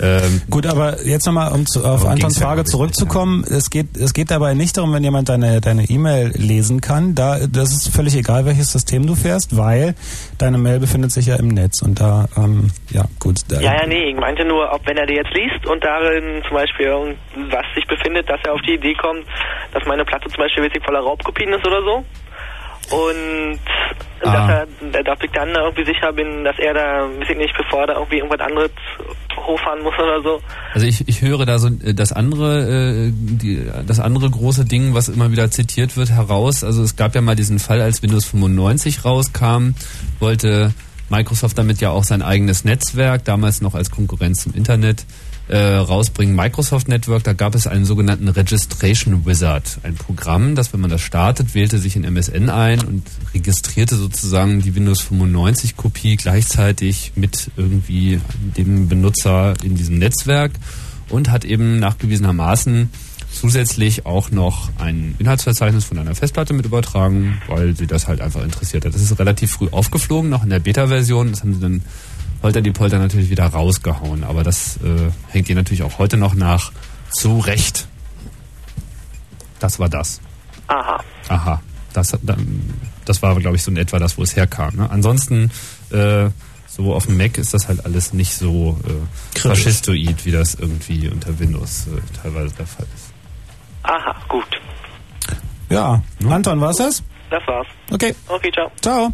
Ähm, 0.00 0.42
Gut, 0.50 0.66
aber 0.66 1.04
jetzt 1.06 1.26
nochmal, 1.26 1.52
um 1.52 1.66
zu, 1.66 1.84
auf 1.84 2.04
Antons 2.06 2.38
ja, 2.38 2.46
Frage 2.46 2.62
ich, 2.62 2.66
zurückzukommen. 2.66 3.44
Es 3.44 3.70
geht, 3.70 3.96
es 3.96 4.12
geht 4.12 4.30
dabei 4.30 4.54
nicht 4.54 4.76
darum, 4.76 4.92
wenn 4.92 5.02
jemand 5.02 5.28
deine 5.28 5.60
deine 5.60 5.84
E-Mail 5.84 6.32
lesen 6.34 6.80
kann. 6.80 7.14
Da, 7.14 7.38
das 7.46 7.72
ist 7.72 7.94
völlig 7.94 8.14
egal, 8.16 8.44
welches 8.46 8.72
System 8.72 9.06
du 9.06 9.14
fährst, 9.14 9.56
weil 9.56 9.94
deine 10.38 10.58
Mail 10.58 10.80
befindet 10.80 11.12
sich 11.12 11.26
ja 11.26 11.36
im 11.36 11.48
Netz 11.48 11.82
und 11.82 12.00
da, 12.00 12.28
ähm, 12.36 12.70
ja, 12.90 13.04
gut. 13.20 13.40
Da, 13.48 13.60
Ja, 13.60 13.74
ja, 13.74 13.86
nee, 13.86 14.10
ich 14.10 14.16
meinte 14.16 14.44
nur, 14.44 14.70
ob 14.72 14.86
wenn 14.86 14.96
er 14.96 15.06
die 15.06 15.14
jetzt 15.14 15.32
liest 15.34 15.66
und 15.66 15.82
darin 15.82 16.42
zum 16.46 16.56
Beispiel 16.56 16.86
irgendwas 16.86 17.64
sich 17.74 17.86
befindet, 17.86 18.28
dass 18.28 18.40
er 18.44 18.52
auf 18.54 18.60
die 18.62 18.74
Idee 18.74 18.94
kommt, 18.94 19.24
dass 19.72 19.84
meine 19.86 20.04
Platte 20.04 20.28
zum 20.28 20.38
Beispiel 20.38 20.62
wirklich 20.64 20.84
voller 20.84 21.00
Raubkopien 21.00 21.52
ist 21.52 21.66
oder 21.66 21.82
so. 21.82 22.04
Und 22.88 23.58
Ah. 24.22 24.66
dass, 24.82 24.92
er, 24.92 25.02
dass 25.04 25.18
ich 25.22 25.30
dann 25.32 25.50
irgendwie 25.50 25.84
sicher 25.84 26.12
bin, 26.12 26.42
dass 26.44 26.58
er 26.58 26.72
da, 26.72 27.02
weiß 27.18 27.28
ich 27.28 27.36
nicht, 27.36 27.54
bevor 27.56 27.86
da 27.86 27.94
irgendwie 27.94 28.18
irgendwas 28.18 28.40
anderes 28.40 28.70
hochfahren 29.36 29.82
muss 29.82 29.94
oder 29.94 30.22
so. 30.22 30.40
Also 30.74 30.86
ich, 30.86 31.08
ich 31.08 31.22
höre 31.22 31.46
da 31.46 31.58
so 31.58 31.68
äh, 31.68 31.94
das 31.94 32.12
andere, 32.12 33.08
äh, 33.08 33.12
die, 33.12 33.66
das 33.86 34.00
andere 34.00 34.30
große 34.30 34.64
Ding, 34.64 34.94
was 34.94 35.08
immer 35.08 35.30
wieder 35.30 35.50
zitiert 35.50 35.96
wird, 35.96 36.10
heraus. 36.10 36.64
Also 36.64 36.82
es 36.82 36.96
gab 36.96 37.14
ja 37.14 37.20
mal 37.20 37.36
diesen 37.36 37.58
Fall, 37.58 37.80
als 37.80 38.02
Windows 38.02 38.24
95 38.26 39.04
rauskam, 39.04 39.74
wollte 40.20 40.72
Microsoft 41.08 41.56
damit 41.58 41.80
ja 41.80 41.90
auch 41.90 42.04
sein 42.04 42.22
eigenes 42.22 42.64
Netzwerk, 42.64 43.24
damals 43.24 43.60
noch 43.60 43.74
als 43.74 43.90
Konkurrenz 43.90 44.42
zum 44.42 44.54
Internet, 44.54 45.06
äh, 45.48 45.58
rausbringen. 45.58 46.34
Microsoft 46.34 46.88
Network, 46.88 47.24
da 47.24 47.32
gab 47.32 47.54
es 47.54 47.66
einen 47.66 47.84
sogenannten 47.84 48.28
Registration 48.28 49.26
Wizard, 49.26 49.78
ein 49.82 49.94
Programm, 49.94 50.54
das, 50.54 50.72
wenn 50.72 50.80
man 50.80 50.90
das 50.90 51.02
startet, 51.02 51.54
wählte 51.54 51.78
sich 51.78 51.96
in 51.96 52.04
MSN 52.04 52.50
ein 52.50 52.80
und 52.80 53.04
registrierte 53.32 53.96
sozusagen 53.96 54.60
die 54.60 54.74
Windows 54.74 55.00
95 55.02 55.76
Kopie 55.76 56.16
gleichzeitig 56.16 57.12
mit 57.14 57.50
irgendwie 57.56 58.20
dem 58.56 58.88
Benutzer 58.88 59.54
in 59.62 59.76
diesem 59.76 59.98
Netzwerk 59.98 60.52
und 61.08 61.30
hat 61.30 61.44
eben 61.44 61.78
nachgewiesenermaßen 61.78 62.90
zusätzlich 63.32 64.06
auch 64.06 64.30
noch 64.30 64.70
ein 64.78 65.14
Inhaltsverzeichnis 65.18 65.84
von 65.84 65.98
einer 65.98 66.14
Festplatte 66.14 66.54
mit 66.54 66.66
übertragen, 66.66 67.40
weil 67.48 67.76
sie 67.76 67.86
das 67.86 68.08
halt 68.08 68.20
einfach 68.20 68.42
interessiert 68.42 68.84
hat. 68.84 68.94
Das 68.94 69.02
ist 69.02 69.18
relativ 69.18 69.52
früh 69.52 69.68
aufgeflogen, 69.70 70.30
noch 70.30 70.42
in 70.42 70.50
der 70.50 70.58
Beta-Version. 70.58 71.30
Das 71.30 71.42
haben 71.42 71.54
sie 71.54 71.60
dann 71.60 71.82
Holter 72.42 72.60
die 72.62 72.70
Polter 72.70 72.98
natürlich 72.98 73.30
wieder 73.30 73.46
rausgehauen. 73.46 74.24
Aber 74.24 74.42
das 74.44 74.76
äh, 74.78 75.10
hängt 75.30 75.48
ihr 75.48 75.54
natürlich 75.56 75.82
auch 75.82 75.98
heute 75.98 76.16
noch 76.16 76.34
nach. 76.34 76.72
Zu 77.10 77.38
Recht. 77.38 77.86
Das 79.60 79.78
war 79.78 79.88
das. 79.88 80.20
Aha. 80.66 81.02
Aha. 81.28 81.62
Das, 81.92 82.12
hat 82.12 82.20
dann- 82.24 82.74
das 83.04 83.22
war, 83.22 83.34
glaube 83.36 83.56
ich, 83.56 83.62
so 83.62 83.70
in 83.70 83.76
etwa 83.76 83.98
das, 83.98 84.18
wo 84.18 84.22
es 84.22 84.36
herkam. 84.36 84.76
Ne? 84.76 84.90
Ansonsten, 84.90 85.50
äh, 85.90 86.28
so 86.68 86.94
auf 86.94 87.06
dem 87.06 87.16
Mac 87.16 87.38
ist 87.38 87.54
das 87.54 87.68
halt 87.68 87.84
alles 87.86 88.12
nicht 88.12 88.34
so 88.34 88.78
äh, 88.86 89.38
faschistoid, 89.38 90.26
wie 90.26 90.30
das 90.32 90.56
irgendwie 90.56 91.08
unter 91.08 91.38
Windows 91.38 91.86
äh, 91.86 92.00
teilweise 92.22 92.54
der 92.54 92.66
Fall 92.66 92.86
ist. 92.94 93.12
Aha, 93.84 94.14
gut. 94.28 94.46
ja. 95.70 96.02
Anton, 96.28 96.60
war's 96.60 96.76
das? 96.76 97.02
Das 97.30 97.42
war's. 97.46 97.66
Okay. 97.92 98.14
Okay, 98.28 98.50
ciao. 98.52 98.70
Ciao. 98.82 99.12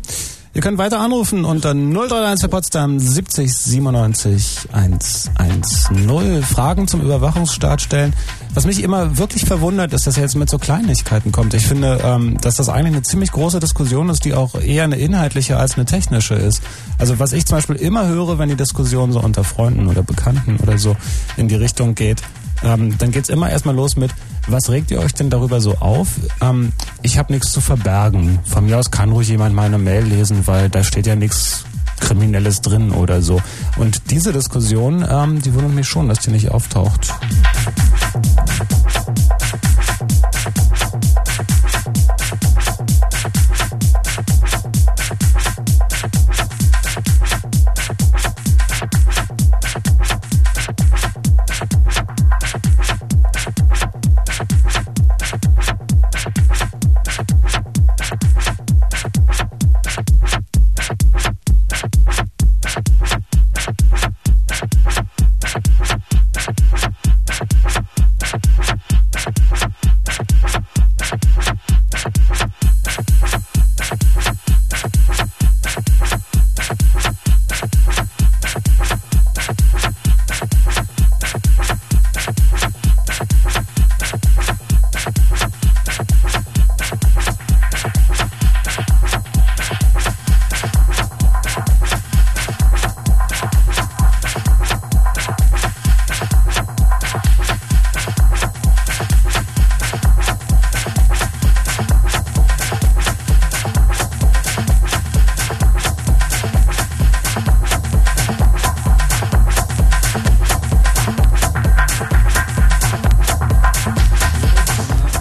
Ihr 0.55 0.61
könnt 0.61 0.77
weiter 0.77 1.01
anrufen 1.01 1.47
unter 1.47 1.71
031 1.71 2.43
für 2.43 2.49
Potsdam 2.49 2.99
70 2.99 3.55
97 3.55 4.69
110. 4.71 6.43
Fragen 6.43 6.87
zum 6.87 7.01
Überwachungsstaat 7.01 7.81
stellen. 7.81 8.13
Was 8.53 8.67
mich 8.67 8.83
immer 8.83 9.17
wirklich 9.17 9.47
verwundert, 9.47 9.95
ist, 9.95 10.07
dass 10.07 10.19
er 10.19 10.25
jetzt 10.25 10.37
mit 10.37 10.51
so 10.51 10.59
Kleinigkeiten 10.59 11.33
kommt. 11.33 11.55
Ich 11.55 11.67
finde, 11.67 12.01
ähm, 12.05 12.37
dass 12.43 12.57
das 12.57 12.69
eigentlich 12.69 12.97
eine 12.97 13.03
ziemlich 13.03 13.33
große 13.33 13.61
Diskussion 13.61 14.11
ist, 14.11 14.27
die 14.27 14.35
auch 14.35 14.55
eher 14.55 14.85
eine 14.85 14.97
inhaltliche 14.97 15.57
als 15.57 15.77
eine 15.77 15.87
technische 15.87 16.35
ist. 16.35 16.63
Also 16.99 17.19
was 17.19 17.33
ich 17.33 17.47
zum 17.47 17.57
Beispiel 17.57 17.77
immer 17.77 18.07
höre, 18.07 18.39
wenn 18.39 18.51
die 18.51 18.55
Diskussion 18.55 19.11
so 19.11 19.21
unter 19.21 19.45
Freunden 19.45 19.89
oder 19.89 20.03
Bekannten 20.03 20.59
oder 20.63 20.77
so 20.77 20.95
in 21.39 21.49
die 21.49 21.55
Richtung 21.55 21.95
geht, 21.95 22.21
ähm, 22.65 22.97
dann 22.99 23.11
geht's 23.11 23.29
immer 23.29 23.51
erstmal 23.51 23.75
los 23.75 23.97
mit, 23.97 24.11
was 24.49 24.71
regt 24.71 24.91
ihr 24.91 25.01
euch 25.01 25.15
denn 25.15 25.31
darüber 25.31 25.61
so 25.61 25.77
auf? 25.79 26.09
Ähm, 26.41 26.73
ich 27.03 27.19
habe 27.19 27.33
nichts 27.33 27.53
zu 27.53 27.61
verbergen. 27.61 28.39
Von 28.45 28.67
mir 28.67 28.79
aus 28.79 28.91
kann 28.91 29.13
ruhig 29.13 29.29
jemand 29.29 29.55
meine 29.55 29.79
Mail 29.79 30.05
lesen, 30.05 30.47
weil 30.47 30.69
da 30.69 30.83
steht 30.83 31.07
ja 31.07 31.17
nichts 31.17 31.65
Kriminelles 32.01 32.61
drin 32.61 32.91
oder 32.91 33.23
so. 33.23 33.41
Und 33.77 34.11
diese 34.11 34.33
Diskussion, 34.33 35.07
ähm, 35.09 35.41
die 35.41 35.55
wundert 35.55 35.75
mich 35.75 35.89
schon, 35.89 36.09
dass 36.09 36.19
die 36.21 36.31
nicht 36.31 36.51
auftaucht. 36.51 37.15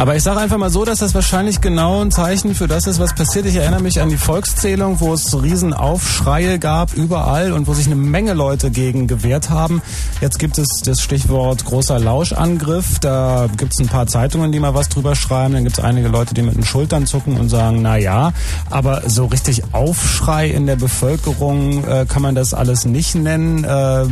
Aber 0.01 0.15
ich 0.15 0.23
sage 0.23 0.39
einfach 0.39 0.57
mal 0.57 0.71
so, 0.71 0.83
dass 0.83 0.97
das 0.97 1.13
wahrscheinlich 1.13 1.61
genau 1.61 2.01
ein 2.01 2.09
Zeichen 2.09 2.55
für 2.55 2.67
das 2.67 2.87
ist, 2.87 2.97
was 2.97 3.13
passiert. 3.13 3.45
Ich 3.45 3.57
erinnere 3.57 3.83
mich 3.83 4.01
an 4.01 4.09
die 4.09 4.17
Volkszählung, 4.17 4.99
wo 4.99 5.13
es 5.13 5.39
riesen 5.39 5.75
Aufschreie 5.75 6.57
gab 6.57 6.95
überall 6.95 7.51
und 7.51 7.67
wo 7.67 7.75
sich 7.75 7.85
eine 7.85 7.95
Menge 7.95 8.33
Leute 8.33 8.71
gegen 8.71 9.05
gewehrt 9.05 9.51
haben. 9.51 9.83
Jetzt 10.21 10.37
gibt 10.37 10.59
es 10.59 10.67
das 10.85 11.01
Stichwort 11.01 11.65
großer 11.65 11.97
Lauschangriff. 11.97 12.99
Da 12.99 13.49
gibt 13.57 13.73
es 13.73 13.79
ein 13.79 13.87
paar 13.87 14.05
Zeitungen, 14.05 14.51
die 14.51 14.59
mal 14.59 14.75
was 14.75 14.87
drüber 14.87 15.15
schreiben. 15.15 15.55
Dann 15.55 15.63
gibt 15.63 15.79
es 15.79 15.83
einige 15.83 16.09
Leute, 16.09 16.35
die 16.35 16.43
mit 16.43 16.55
den 16.55 16.63
Schultern 16.63 17.07
zucken 17.07 17.37
und 17.37 17.49
sagen, 17.49 17.81
na 17.81 17.97
ja, 17.97 18.31
aber 18.69 19.09
so 19.09 19.25
richtig 19.25 19.63
Aufschrei 19.73 20.47
in 20.47 20.67
der 20.67 20.75
Bevölkerung 20.75 21.83
äh, 21.85 22.05
kann 22.07 22.21
man 22.21 22.35
das 22.35 22.53
alles 22.53 22.85
nicht 22.85 23.15
nennen. 23.15 23.63
Äh, 23.63 24.05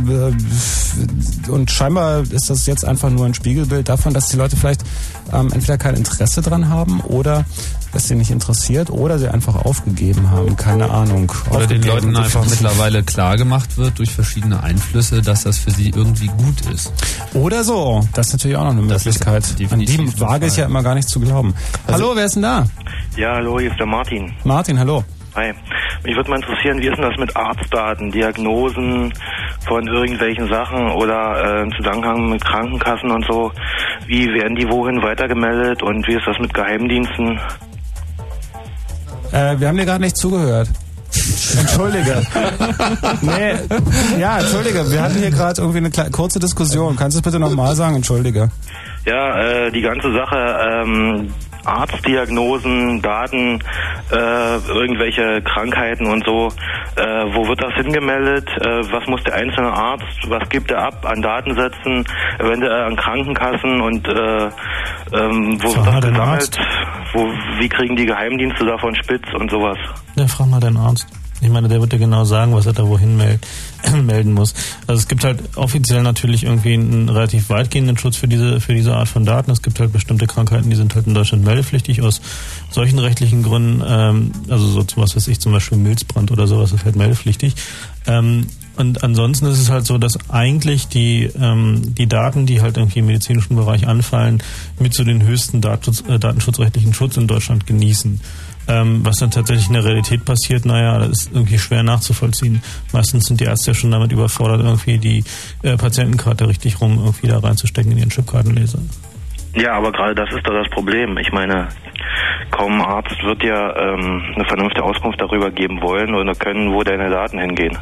und 1.48 1.70
scheinbar 1.70 2.22
ist 2.28 2.50
das 2.50 2.66
jetzt 2.66 2.84
einfach 2.84 3.10
nur 3.10 3.26
ein 3.26 3.34
Spiegelbild 3.34 3.88
davon, 3.88 4.12
dass 4.12 4.28
die 4.28 4.36
Leute 4.36 4.56
vielleicht 4.56 4.82
ähm, 5.32 5.52
entweder 5.52 5.78
kein 5.78 5.94
Interesse 5.94 6.42
dran 6.42 6.68
haben 6.68 7.00
oder 7.02 7.44
es 7.94 8.08
sie 8.08 8.14
nicht 8.14 8.30
interessiert 8.30 8.90
oder 8.90 9.18
sie 9.18 9.28
einfach 9.28 9.64
aufgegeben 9.64 10.30
haben. 10.30 10.56
Keine 10.56 10.90
Ahnung. 10.90 11.32
Oder 11.50 11.66
den 11.66 11.82
Leuten 11.82 12.16
einfach 12.16 12.44
mittlerweile 12.44 13.02
klar 13.02 13.36
gemacht 13.36 13.76
wird 13.76 13.98
durch 13.98 14.10
verschiedene 14.10 14.62
Einflüsse, 14.62 15.22
dass 15.22 15.44
das 15.44 15.58
für 15.58 15.70
sie 15.70 15.90
irgendwie 15.90 16.28
gut 16.28 16.60
ist. 16.72 16.92
Oder 17.34 17.64
so. 17.64 18.00
Das 18.14 18.28
ist 18.28 18.32
natürlich 18.34 18.56
auch 18.56 18.64
noch 18.64 18.72
eine 18.72 18.86
Das 18.86 19.04
Möglichkeit. 19.04 19.44
An 19.70 19.80
die 19.80 20.20
wage 20.20 20.46
ich 20.46 20.56
ja 20.56 20.66
immer 20.66 20.82
gar 20.82 20.94
nicht 20.94 21.08
zu 21.08 21.20
glauben. 21.20 21.54
hallo, 21.90 22.12
wer 22.14 22.26
ist 22.26 22.34
denn 22.36 22.42
da? 22.42 22.64
Ja, 23.16 23.34
hallo, 23.34 23.58
hier 23.58 23.70
ist 23.70 23.78
der 23.78 23.86
Martin. 23.86 24.32
Martin, 24.44 24.78
hallo. 24.78 25.04
Hi. 25.34 25.52
Mich 26.02 26.16
würde 26.16 26.30
mal 26.30 26.36
interessieren, 26.36 26.80
wie 26.80 26.88
ist 26.88 26.96
denn 26.96 27.08
das 27.08 27.16
mit 27.18 27.36
Arztdaten, 27.36 28.10
Diagnosen 28.10 29.12
von 29.68 29.86
irgendwelchen 29.86 30.48
Sachen 30.48 30.90
oder 30.90 31.60
äh, 31.60 31.62
im 31.62 31.72
Zusammenhang 31.76 32.30
mit 32.30 32.44
Krankenkassen 32.44 33.10
und 33.10 33.24
so? 33.26 33.52
Wie 34.06 34.26
werden 34.28 34.56
die 34.56 34.68
wohin 34.68 35.02
weitergemeldet 35.02 35.82
und 35.82 36.06
wie 36.08 36.14
ist 36.14 36.26
das 36.26 36.38
mit 36.40 36.52
Geheimdiensten? 36.54 37.38
Äh, 39.32 39.58
wir 39.58 39.68
haben 39.68 39.76
dir 39.76 39.86
gerade 39.86 40.02
nicht 40.02 40.16
zugehört. 40.16 40.68
Entschuldige. 41.58 42.22
nee, 43.22 44.20
ja, 44.20 44.38
entschuldige. 44.38 44.90
Wir 44.90 45.02
hatten 45.02 45.18
hier 45.18 45.30
gerade 45.30 45.60
irgendwie 45.60 45.78
eine 45.78 46.10
kurze 46.10 46.38
Diskussion. 46.38 46.96
Kannst 46.96 47.16
du 47.16 47.18
es 47.18 47.22
bitte 47.22 47.40
nochmal 47.40 47.74
sagen? 47.74 47.96
Entschuldige. 47.96 48.50
Ja, 49.04 49.40
äh, 49.40 49.72
die 49.72 49.80
ganze 49.80 50.12
Sache, 50.12 50.84
ähm, 50.84 51.32
Arztdiagnosen, 51.64 53.02
Daten, 53.02 53.60
äh, 54.10 54.56
irgendwelche 54.68 55.42
Krankheiten 55.42 56.06
und 56.06 56.24
so, 56.24 56.48
äh, 56.96 57.24
wo 57.34 57.46
wird 57.48 57.62
das 57.62 57.74
hingemeldet? 57.74 58.48
Äh, 58.60 58.92
was 58.92 59.06
muss 59.06 59.22
der 59.24 59.34
einzelne 59.34 59.72
Arzt, 59.72 60.28
was 60.28 60.48
gibt 60.48 60.70
er 60.70 60.86
ab 60.86 61.04
an 61.04 61.22
Datensätzen, 61.22 62.04
eventuell 62.38 62.84
an 62.84 62.96
Krankenkassen 62.96 63.80
und 63.80 64.08
äh, 64.08 64.44
ähm, 65.12 65.58
wo 65.62 65.74
wird 65.74 65.86
das 65.86 66.10
gesammelt? 66.10 66.58
Wo, 67.12 67.26
wie 67.58 67.68
kriegen 67.68 67.96
die 67.96 68.06
Geheimdienste 68.06 68.64
davon 68.64 68.94
spitz 68.94 69.26
und 69.34 69.50
sowas? 69.50 69.78
Ja, 70.14 70.26
frag 70.26 70.46
mal 70.46 70.60
deinen 70.60 70.76
Arzt. 70.76 71.19
Ich 71.40 71.48
meine, 71.48 71.68
der 71.68 71.80
wird 71.80 71.92
dir 71.92 71.98
genau 71.98 72.24
sagen, 72.24 72.54
was 72.54 72.66
er 72.66 72.72
da 72.72 72.86
wohin 72.86 73.16
meld 73.16 73.46
melden 74.02 74.32
muss. 74.32 74.54
Also 74.86 75.00
es 75.00 75.08
gibt 75.08 75.24
halt 75.24 75.56
offiziell 75.56 76.02
natürlich 76.02 76.44
irgendwie 76.44 76.74
einen 76.74 77.08
relativ 77.08 77.48
weitgehenden 77.48 77.96
Schutz 77.96 78.16
für 78.16 78.28
diese 78.28 78.60
für 78.60 78.74
diese 78.74 78.94
Art 78.94 79.08
von 79.08 79.24
Daten. 79.24 79.50
Es 79.50 79.62
gibt 79.62 79.80
halt 79.80 79.92
bestimmte 79.92 80.26
Krankheiten, 80.26 80.70
die 80.70 80.76
sind 80.76 80.94
halt 80.94 81.06
in 81.06 81.14
Deutschland 81.14 81.44
meldepflichtig 81.44 82.02
aus 82.02 82.20
solchen 82.70 82.98
rechtlichen 82.98 83.42
Gründen. 83.42 83.82
Ähm, 83.86 84.32
also 84.48 84.66
so 84.66 84.84
was 84.96 85.16
weiß 85.16 85.28
ich, 85.28 85.40
zum 85.40 85.52
Beispiel 85.52 85.78
Milzbrand 85.78 86.30
oder 86.30 86.46
sowas 86.46 86.72
ist 86.72 86.84
halt 86.84 86.96
meldepflichtig. 86.96 87.54
Ähm, 88.06 88.46
und 88.76 89.04
ansonsten 89.04 89.46
ist 89.46 89.60
es 89.60 89.68
halt 89.68 89.84
so, 89.84 89.98
dass 89.98 90.30
eigentlich 90.30 90.88
die, 90.88 91.24
ähm, 91.38 91.94
die 91.94 92.06
Daten, 92.06 92.46
die 92.46 92.62
halt 92.62 92.78
irgendwie 92.78 93.00
im 93.00 93.06
medizinischen 93.06 93.56
Bereich 93.56 93.86
anfallen, 93.86 94.42
mit 94.78 94.94
zu 94.94 95.04
den 95.04 95.22
höchsten 95.22 95.60
Datenschutz, 95.60 96.02
äh, 96.08 96.18
datenschutzrechtlichen 96.18 96.94
Schutz 96.94 97.18
in 97.18 97.26
Deutschland 97.26 97.66
genießen. 97.66 98.20
Ähm, 98.70 99.00
was 99.04 99.16
dann 99.16 99.32
tatsächlich 99.32 99.66
in 99.66 99.74
der 99.74 99.84
Realität 99.84 100.24
passiert, 100.24 100.64
naja, 100.64 100.98
das 101.00 101.22
ist 101.22 101.32
irgendwie 101.34 101.58
schwer 101.58 101.82
nachzuvollziehen. 101.82 102.62
Meistens 102.92 103.26
sind 103.26 103.40
die 103.40 103.44
Ärzte 103.44 103.72
ja 103.72 103.74
schon 103.74 103.90
damit 103.90 104.12
überfordert, 104.12 104.60
irgendwie 104.60 104.98
die 104.98 105.24
äh, 105.62 105.76
Patientenkarte 105.76 106.46
richtig 106.46 106.80
rum 106.80 107.00
irgendwie 107.04 107.26
da 107.26 107.38
reinzustecken 107.38 107.90
in 107.90 107.98
ihren 107.98 108.10
Chipkartenleser. 108.10 108.78
Ja, 109.54 109.72
aber 109.72 109.90
gerade 109.90 110.14
das 110.14 110.32
ist 110.32 110.46
doch 110.46 110.52
das 110.52 110.70
Problem. 110.70 111.18
Ich 111.18 111.32
meine, 111.32 111.66
kaum 112.52 112.80
ein 112.80 112.86
Arzt 112.86 113.20
wird 113.24 113.42
ja 113.42 113.76
ähm, 113.76 114.22
eine 114.36 114.44
vernünftige 114.44 114.84
Auskunft 114.84 115.20
darüber 115.20 115.50
geben 115.50 115.82
wollen 115.82 116.14
oder 116.14 116.34
können, 116.36 116.72
wo 116.72 116.84
deine 116.84 117.10
Daten 117.10 117.40
hingehen. 117.40 117.76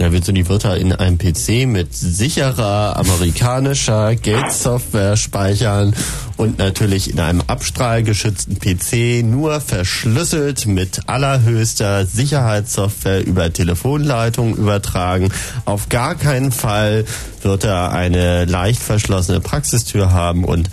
Da 0.00 0.12
willst 0.12 0.28
du 0.28 0.32
die 0.32 0.48
Wörter 0.48 0.78
in 0.78 0.94
einem 0.94 1.18
PC 1.18 1.66
mit 1.66 1.94
sicherer 1.94 2.96
amerikanischer 2.96 4.16
Geldsoftware 4.16 5.18
speichern 5.18 5.94
und 6.38 6.56
natürlich 6.56 7.10
in 7.10 7.20
einem 7.20 7.42
abstrahlgeschützten 7.46 8.58
PC 8.58 9.22
nur 9.22 9.60
verschlüsselt 9.60 10.64
mit 10.64 11.02
allerhöchster 11.06 12.06
Sicherheitssoftware 12.06 13.26
über 13.26 13.52
Telefonleitung 13.52 14.56
übertragen. 14.56 15.30
Auf 15.66 15.90
gar 15.90 16.14
keinen 16.14 16.50
Fall 16.50 17.04
wird 17.42 17.64
er 17.64 17.92
eine 17.92 18.46
leicht 18.46 18.82
verschlossene 18.82 19.40
Praxistür 19.40 20.12
haben 20.12 20.46
und 20.46 20.70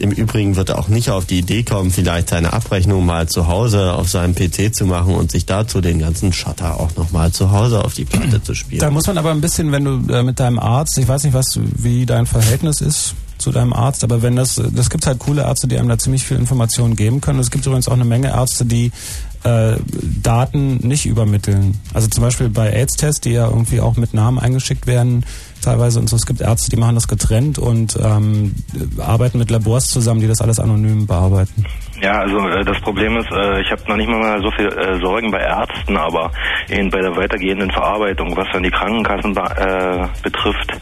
im 0.00 0.10
Übrigen 0.10 0.56
wird 0.56 0.70
er 0.70 0.78
auch 0.78 0.88
nicht 0.88 1.10
auf 1.10 1.26
die 1.26 1.38
Idee 1.38 1.62
kommen, 1.62 1.90
vielleicht 1.90 2.30
seine 2.30 2.52
Abrechnung 2.54 3.04
mal 3.04 3.28
zu 3.28 3.46
Hause 3.46 3.92
auf 3.92 4.08
seinem 4.08 4.34
PC 4.34 4.74
zu 4.74 4.86
machen 4.86 5.14
und 5.14 5.30
sich 5.30 5.44
dazu 5.44 5.82
den 5.82 5.98
ganzen 5.98 6.32
Shutter 6.32 6.80
auch 6.80 6.96
nochmal 6.96 7.32
zu 7.32 7.50
Hause 7.50 7.84
auf 7.84 7.94
die 7.94 8.06
Platte 8.06 8.42
zu 8.42 8.54
spielen. 8.54 8.80
Da 8.80 8.90
muss 8.90 9.06
man 9.06 9.18
aber 9.18 9.30
ein 9.30 9.42
bisschen, 9.42 9.72
wenn 9.72 9.84
du 9.84 10.12
äh, 10.12 10.22
mit 10.22 10.40
deinem 10.40 10.58
Arzt, 10.58 10.96
ich 10.96 11.06
weiß 11.06 11.24
nicht, 11.24 11.34
was, 11.34 11.58
wie 11.76 12.06
dein 12.06 12.24
Verhältnis 12.24 12.80
ist 12.80 13.14
zu 13.36 13.52
deinem 13.52 13.72
Arzt, 13.74 14.02
aber 14.02 14.22
wenn 14.22 14.36
das, 14.36 14.60
das 14.72 14.90
gibt 14.90 15.06
halt 15.06 15.18
coole 15.18 15.42
Ärzte, 15.42 15.68
die 15.68 15.78
einem 15.78 15.88
da 15.88 15.98
ziemlich 15.98 16.24
viel 16.24 16.38
Informationen 16.38 16.96
geben 16.96 17.20
können. 17.20 17.38
Es 17.38 17.50
gibt 17.50 17.66
übrigens 17.66 17.88
auch 17.88 17.94
eine 17.94 18.04
Menge 18.04 18.28
Ärzte, 18.28 18.64
die 18.64 18.92
äh, 19.42 19.76
Daten 20.22 20.76
nicht 20.86 21.06
übermitteln. 21.06 21.78
Also 21.94 22.08
zum 22.08 22.22
Beispiel 22.22 22.48
bei 22.48 22.70
AIDS-Tests, 22.70 23.20
die 23.20 23.30
ja 23.30 23.48
irgendwie 23.48 23.80
auch 23.80 23.96
mit 23.96 24.14
Namen 24.14 24.38
eingeschickt 24.38 24.86
werden, 24.86 25.24
teilweise 25.60 25.98
und 26.00 26.08
so. 26.08 26.16
Es 26.16 26.26
gibt 26.26 26.40
Ärzte, 26.40 26.70
die 26.70 26.76
machen 26.76 26.94
das 26.94 27.08
getrennt 27.08 27.58
und 27.58 27.98
ähm, 28.02 28.54
arbeiten 28.98 29.38
mit 29.38 29.50
Labors 29.50 29.88
zusammen, 29.88 30.20
die 30.20 30.26
das 30.28 30.40
alles 30.40 30.58
anonym 30.58 31.06
bearbeiten. 31.06 31.64
Ja, 32.02 32.20
also 32.20 32.38
äh, 32.48 32.64
das 32.64 32.80
Problem 32.80 33.16
ist, 33.18 33.30
äh, 33.30 33.60
ich 33.60 33.70
habe 33.70 33.82
noch 33.88 33.96
nicht 33.96 34.08
mal 34.08 34.40
so 34.42 34.50
viel 34.52 34.66
äh, 34.68 34.98
Sorgen 35.00 35.30
bei 35.30 35.40
Ärzten, 35.40 35.96
aber 35.96 36.30
eben 36.70 36.88
bei 36.90 37.00
der 37.00 37.14
weitergehenden 37.14 37.70
Verarbeitung, 37.70 38.34
was 38.36 38.46
dann 38.52 38.62
die 38.62 38.70
Krankenkassen 38.70 39.36
äh, 39.36 40.06
betrifft, 40.22 40.72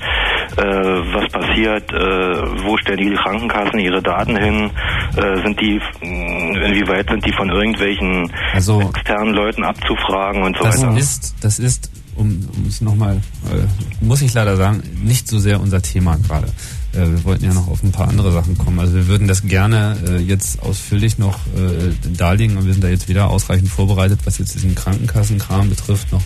äh, 0.57 0.63
was 0.63 1.29
passiert, 1.33 1.93
äh, 1.93 2.65
wo 2.65 2.77
stellen 2.77 2.99
die 3.11 3.15
Krankenkassen 3.17 3.81
ihre 3.81 4.01
Daten 4.01 4.37
hin, 4.37 4.71
äh, 5.17 5.43
sind 5.43 5.61
die, 5.61 5.81
inwieweit 6.03 7.09
sind 7.09 7.25
die 7.27 7.33
von 7.33 7.49
irgendwelchen 7.51 8.31
Also- 8.55 8.81
externen 8.81 9.35
Leuten 9.35 9.65
abzufragen 9.65 10.43
und 10.45 10.57
so 10.57 10.65
Das 10.65 10.83
weiter. 10.83 10.97
ist, 10.99 11.35
das 11.43 11.59
ist, 11.59 11.91
um, 12.19 12.49
um 12.57 12.67
es 12.67 12.81
nochmal, 12.81 13.17
äh, 13.17 14.05
muss 14.05 14.23
ich 14.23 14.35
leider 14.35 14.57
sagen, 14.57 14.83
nicht 15.03 15.29
so 15.29 15.39
sehr 15.39 15.61
unser 15.61 15.81
Thema 15.83 16.17
gerade. 16.17 16.49
Äh, 16.93 17.11
wir 17.11 17.25
wollten 17.25 17.45
ja 17.45 17.55
noch 17.55 17.69
auf 17.69 17.83
ein 17.83 17.93
paar 17.93 18.09
andere 18.09 18.33
Sachen 18.33 18.59
kommen. 18.59 18.79
Also 18.79 18.95
wir 18.95 19.07
würden 19.07 19.29
das 19.29 19.43
gerne 19.43 19.97
äh, 20.07 20.19
jetzt 20.19 20.63
ausführlich 20.63 21.19
noch 21.19 21.39
äh, 21.57 21.93
darlegen 22.17 22.57
und 22.57 22.67
wir 22.67 22.73
sind 22.73 22.83
da 22.83 22.89
jetzt 22.89 23.09
wieder 23.09 23.29
ausreichend 23.31 23.69
vorbereitet, 23.69 24.21
was 24.25 24.39
jetzt 24.39 24.55
diesen 24.55 24.75
Krankenkassenkram 24.75 25.69
betrifft. 25.71 26.13
Noch 26.13 26.23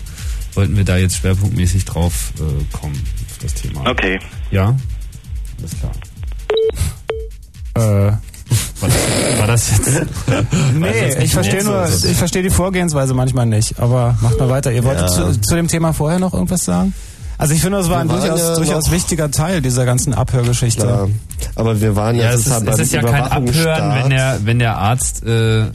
wollten 0.53 0.75
wir 0.75 0.83
da 0.83 0.97
jetzt 0.97 1.17
schwerpunktmäßig 1.17 1.85
drauf 1.85 2.33
äh, 2.37 2.75
kommen, 2.75 2.99
auf 3.29 3.37
das 3.39 3.53
Thema. 3.53 3.89
Okay. 3.89 4.19
Ja? 4.51 4.75
Alles 5.59 5.75
klar. 5.79 5.91
Äh, 7.75 8.32
war, 8.83 8.89
das, 8.89 9.39
war 9.39 9.47
das 9.47 9.69
jetzt? 9.71 9.91
Nee, 10.77 11.23
ich 11.23 11.33
verstehe 11.33 11.63
nur, 11.63 11.87
ich 11.87 12.17
verstehe 12.17 12.43
die 12.43 12.49
Vorgehensweise 12.49 13.13
manchmal 13.13 13.45
nicht, 13.45 13.79
aber 13.79 14.17
macht 14.21 14.37
mal 14.39 14.49
weiter. 14.49 14.71
Ihr 14.71 14.83
wolltet 14.83 15.09
Ja. 15.09 15.31
zu, 15.31 15.41
zu 15.41 15.55
dem 15.55 15.67
Thema 15.67 15.93
vorher 15.93 16.19
noch 16.19 16.33
irgendwas 16.33 16.63
sagen? 16.63 16.93
Also 17.37 17.55
ich 17.55 17.61
finde, 17.61 17.79
das 17.79 17.89
war 17.89 17.99
ein 17.99 18.07
durchaus, 18.07 18.39
ja 18.39 18.55
durchaus 18.55 18.91
wichtiger 18.91 19.31
Teil 19.31 19.61
dieser 19.61 19.85
ganzen 19.85 20.13
Abhörgeschichte. 20.13 20.83
Klar. 20.83 21.09
Aber 21.55 21.81
wir 21.81 21.95
waren 21.95 22.15
ja, 22.15 22.25
Ja, 22.25 22.31
es 22.33 22.45
ist, 22.45 22.67
es 22.67 22.79
ist 22.79 22.93
ja 22.93 23.01
kein 23.01 23.23
Abhören, 23.23 24.03
wenn 24.03 24.09
der, 24.11 24.39
wenn 24.43 24.59
der 24.59 24.77
Arzt 24.77 25.25
äh, 25.25 25.65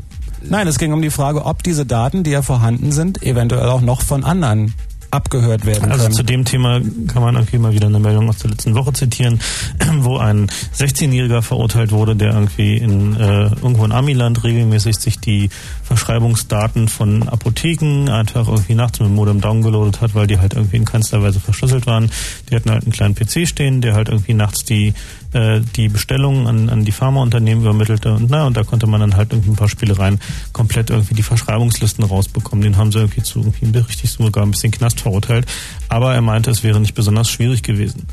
Nein, 0.41 0.69
es 0.69 0.79
ging 0.79 0.93
um 0.93 1.03
die 1.03 1.11
Frage, 1.11 1.45
ob 1.45 1.65
diese 1.65 1.85
Daten, 1.85 2.23
die 2.23 2.31
ja 2.31 2.43
vorhanden 2.43 2.93
sind, 2.93 3.23
eventuell 3.25 3.69
auch 3.69 3.81
noch 3.81 4.03
von 4.03 4.23
anderen 4.25 4.73
abgehört 5.11 5.65
werden 5.65 5.91
Also 5.91 6.05
können. 6.05 6.15
zu 6.15 6.23
dem 6.23 6.45
Thema 6.45 6.81
kann 7.07 7.23
man 7.23 7.35
irgendwie 7.37 7.59
mal 7.59 7.73
wieder 7.73 7.87
eine 7.87 7.99
Meldung 7.99 8.29
aus 8.29 8.39
der 8.39 8.51
letzten 8.51 8.75
Woche 8.75 8.93
zitieren, 8.93 9.41
wo 10.01 10.19
ein 10.19 10.49
16-Jähriger 10.77 11.43
verurteilt 11.43 11.93
wurde, 11.93 12.15
der 12.17 12.33
irgendwie 12.33 12.77
in 12.77 13.17
äh, 13.17 13.45
irgendwo 13.45 13.85
in 13.85 13.93
Amiland 13.93 14.43
regelmäßig 14.45 14.97
sich 14.97 15.19
die 15.19 15.51
Verschreibungsdaten 15.85 16.89
von 16.89 17.29
Apotheken 17.29 18.09
einfach 18.11 18.49
irgendwie 18.49 18.75
nachts 18.75 19.01
mit 19.01 19.09
dem 19.09 19.15
Modem 19.15 19.41
downgeloadet 19.41 20.01
hat, 20.01 20.15
weil 20.15 20.27
die 20.27 20.39
halt 20.39 20.55
irgendwie 20.55 20.77
in 20.77 20.85
keinster 20.85 21.23
Weise 21.23 21.41
verschlüsselt 21.41 21.87
waren. 21.87 22.11
Die 22.51 22.55
hatten 22.57 22.71
halt 22.71 22.85
einen 22.85 22.93
kleinen 22.93 23.15
PC 23.15 23.49
stehen, 23.49 23.81
der 23.81 23.95
halt 23.95 24.09
irgendwie 24.09 24.35
nachts 24.35 24.65
die 24.65 24.95
äh, 25.33 25.61
die 25.77 25.89
Bestellungen 25.89 26.47
an, 26.47 26.69
an 26.69 26.85
die 26.85 26.93
Pharmaunternehmen 26.93 27.63
übermittelte 27.63 28.15
und 28.15 28.31
na 28.31 28.47
und 28.47 28.57
da 28.57 28.63
konnte 28.63 28.87
man 28.87 29.01
dann 29.01 29.17
halt 29.17 29.33
irgendwie 29.33 29.51
ein 29.51 29.57
paar 29.57 29.69
Spielereien 29.69 30.21
komplett 30.53 30.91
irgendwie 30.91 31.15
die 31.15 31.23
Verschreibungslisten 31.23 32.05
rausbekommen. 32.05 32.63
Den 32.63 32.77
haben 32.77 32.93
sie 32.93 32.99
irgendwie 32.99 33.23
zu 33.23 33.41
irgendwie 33.41 33.79
richtig 33.79 34.11
sogar 34.11 34.45
ein 34.45 34.51
bisschen 34.51 34.71
Knast 34.71 35.01
verurteilt. 35.01 35.47
Aber 35.89 36.15
er 36.15 36.23
meinte, 36.23 36.51
es 36.51 36.63
wäre 36.63 36.81
nicht 36.81 36.95
besonders 36.95 37.31
schwierig 37.31 37.63
gewesen. 37.63 38.07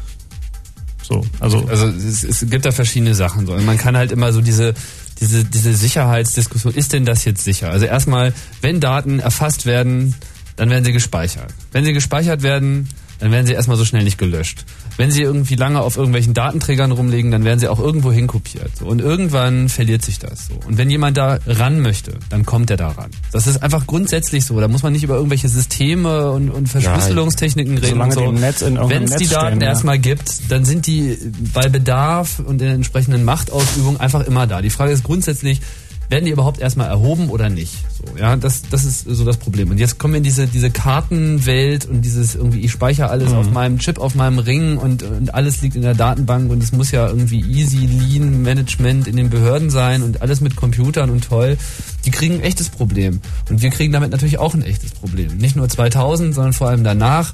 So, 1.02 1.24
also 1.40 1.66
also 1.68 1.88
es, 1.88 2.24
es 2.24 2.50
gibt 2.50 2.66
da 2.66 2.72
verschiedene 2.72 3.14
Sachen. 3.14 3.45
So. 3.45 3.56
Man 3.58 3.77
kann 3.77 3.95
halt 3.95 4.11
immer 4.11 4.34
so 4.34 4.42
diese, 4.42 4.74
diese, 5.19 5.45
diese 5.45 5.74
Sicherheitsdiskussion, 5.76 6.74
ist 6.74 6.94
denn 6.94 7.06
das 7.06 7.26
jetzt 7.26 7.44
sicher? 7.44 7.69
Also 7.69 7.85
erstmal, 7.85 8.34
wenn 8.61 8.80
Daten 8.80 9.19
erfasst 9.19 9.66
werden, 9.66 10.16
dann 10.56 10.69
werden 10.69 10.84
sie 10.84 10.94
gespeichert. 10.94 11.53
Wenn 11.72 11.85
sie 11.85 11.94
gespeichert 11.94 12.42
werden, 12.42 12.90
dann 13.19 13.32
werden 13.32 13.45
sie 13.45 13.53
erstmal 13.53 13.77
so 13.77 13.85
schnell 13.85 14.03
nicht 14.03 14.18
gelöscht. 14.18 14.66
Wenn 14.98 15.11
sie 15.11 15.22
irgendwie 15.22 15.56
lange 15.56 15.82
auf 15.82 15.98
irgendwelchen 15.98 16.33
Datenträgern 16.33 16.91
rumliegen, 16.91 17.32
dann 17.32 17.43
werden 17.43 17.59
sie 17.59 17.67
auch 17.67 17.80
irgendwo 17.80 18.11
hinkopiert. 18.11 18.77
So. 18.77 18.85
Und 18.85 19.01
irgendwann 19.01 19.69
verliert 19.69 20.03
sich 20.03 20.19
das. 20.19 20.48
So. 20.48 20.56
Und 20.67 20.77
wenn 20.77 20.90
jemand 20.90 21.17
da 21.17 21.40
ran 21.45 21.82
möchte, 21.82 22.14
dann 22.30 22.45
kommt 22.45 22.69
er 22.72 22.77
da 22.77 22.90
ran. 22.90 23.09
Das 23.32 23.48
ist 23.48 23.61
einfach 23.61 23.88
grundsätzlich 23.88 24.45
so. 24.45 24.59
Da 24.59 24.67
muss 24.67 24.83
man 24.83 24.93
nicht 24.93 25.03
über 25.03 25.15
irgendwelche 25.15 25.49
Systeme 25.49 26.32
und, 26.32 26.49
und 26.49 26.67
Verschlüsselungstechniken 26.69 27.77
reden. 27.77 27.93
Solange 27.93 28.14
so. 28.14 28.32
Netz 28.32 28.61
in 28.61 28.77
Wenn 28.90 29.03
es 29.03 29.15
die 29.15 29.27
Daten 29.27 29.48
stehen, 29.48 29.61
ja. 29.61 29.67
erstmal 29.67 29.99
gibt, 29.99 30.51
dann 30.51 30.65
sind 30.65 30.88
die 30.88 31.17
bei 31.53 31.67
Bedarf 31.67 32.40
und 32.40 32.53
in 32.61 32.67
der 32.67 32.74
entsprechenden 32.74 33.24
Machtausübung 33.24 33.99
einfach 33.99 34.25
immer 34.25 34.48
da. 34.48 34.61
Die 34.61 34.69
Frage 34.69 34.93
ist 34.93 35.03
grundsätzlich, 35.03 35.61
werden 36.09 36.25
die 36.25 36.32
überhaupt 36.32 36.59
erstmal 36.59 36.88
erhoben 36.88 37.30
oder 37.30 37.50
nicht? 37.50 37.74
So, 37.98 38.17
ja, 38.17 38.35
das, 38.35 38.64
das 38.69 38.85
ist 38.85 39.06
so 39.06 39.25
das 39.25 39.38
Problem. 39.38 39.72
Und 39.72 39.77
jetzt 39.80 39.98
kommen 39.98 40.14
wir 40.14 40.17
in 40.19 40.24
diese, 40.24 40.48
diese 40.48 40.69
Kartenwelt 40.69 41.85
und 41.85 42.01
dieses 42.01 42.35
irgendwie, 42.35 42.61
ich 42.61 42.72
speichere 42.72 43.09
alles 43.09 43.32
Mhm. 43.32 43.38
auf 43.38 43.51
meinem 43.51 43.80
Chip, 43.80 44.00
auf 44.00 44.16
meinem 44.16 44.40
Ring 44.40 44.77
und, 44.77 45.03
und 45.03 45.34
alles 45.34 45.61
liegt 45.61 45.75
in 45.75 45.82
der 45.82 45.95
Datenbank 45.95 46.51
und 46.51 46.61
es 46.61 46.72
muss 46.72 46.92
ja 46.92 47.08
irgendwie 47.08 47.42
easy, 47.42 47.85
lean 47.88 48.42
Management 48.43 49.08
in 49.08 49.16
den 49.17 49.30
Behörden 49.30 49.69
sein 49.69 50.03
und 50.03 50.22
alles 50.22 50.42
mit 50.42 50.56
Computern 50.56 51.09
und 51.09 51.24
toll. 51.24 51.58
Die 52.06 52.11
kriegen 52.11 52.35
ein 52.35 52.42
echtes 52.42 52.69
Problem. 52.69 53.19
Und 53.50 53.61
wir 53.61 53.69
kriegen 53.72 53.92
damit 53.93 54.11
natürlich 54.11 54.38
auch 54.38 54.53
ein 54.53 54.61
echtes 54.64 54.92
Problem. 54.92 55.38
Nicht 55.38 55.56
nur 55.56 55.67
2000, 55.67 56.35
sondern 56.35 56.53
vor 56.53 56.69
allem 56.69 56.84
danach. 56.84 57.34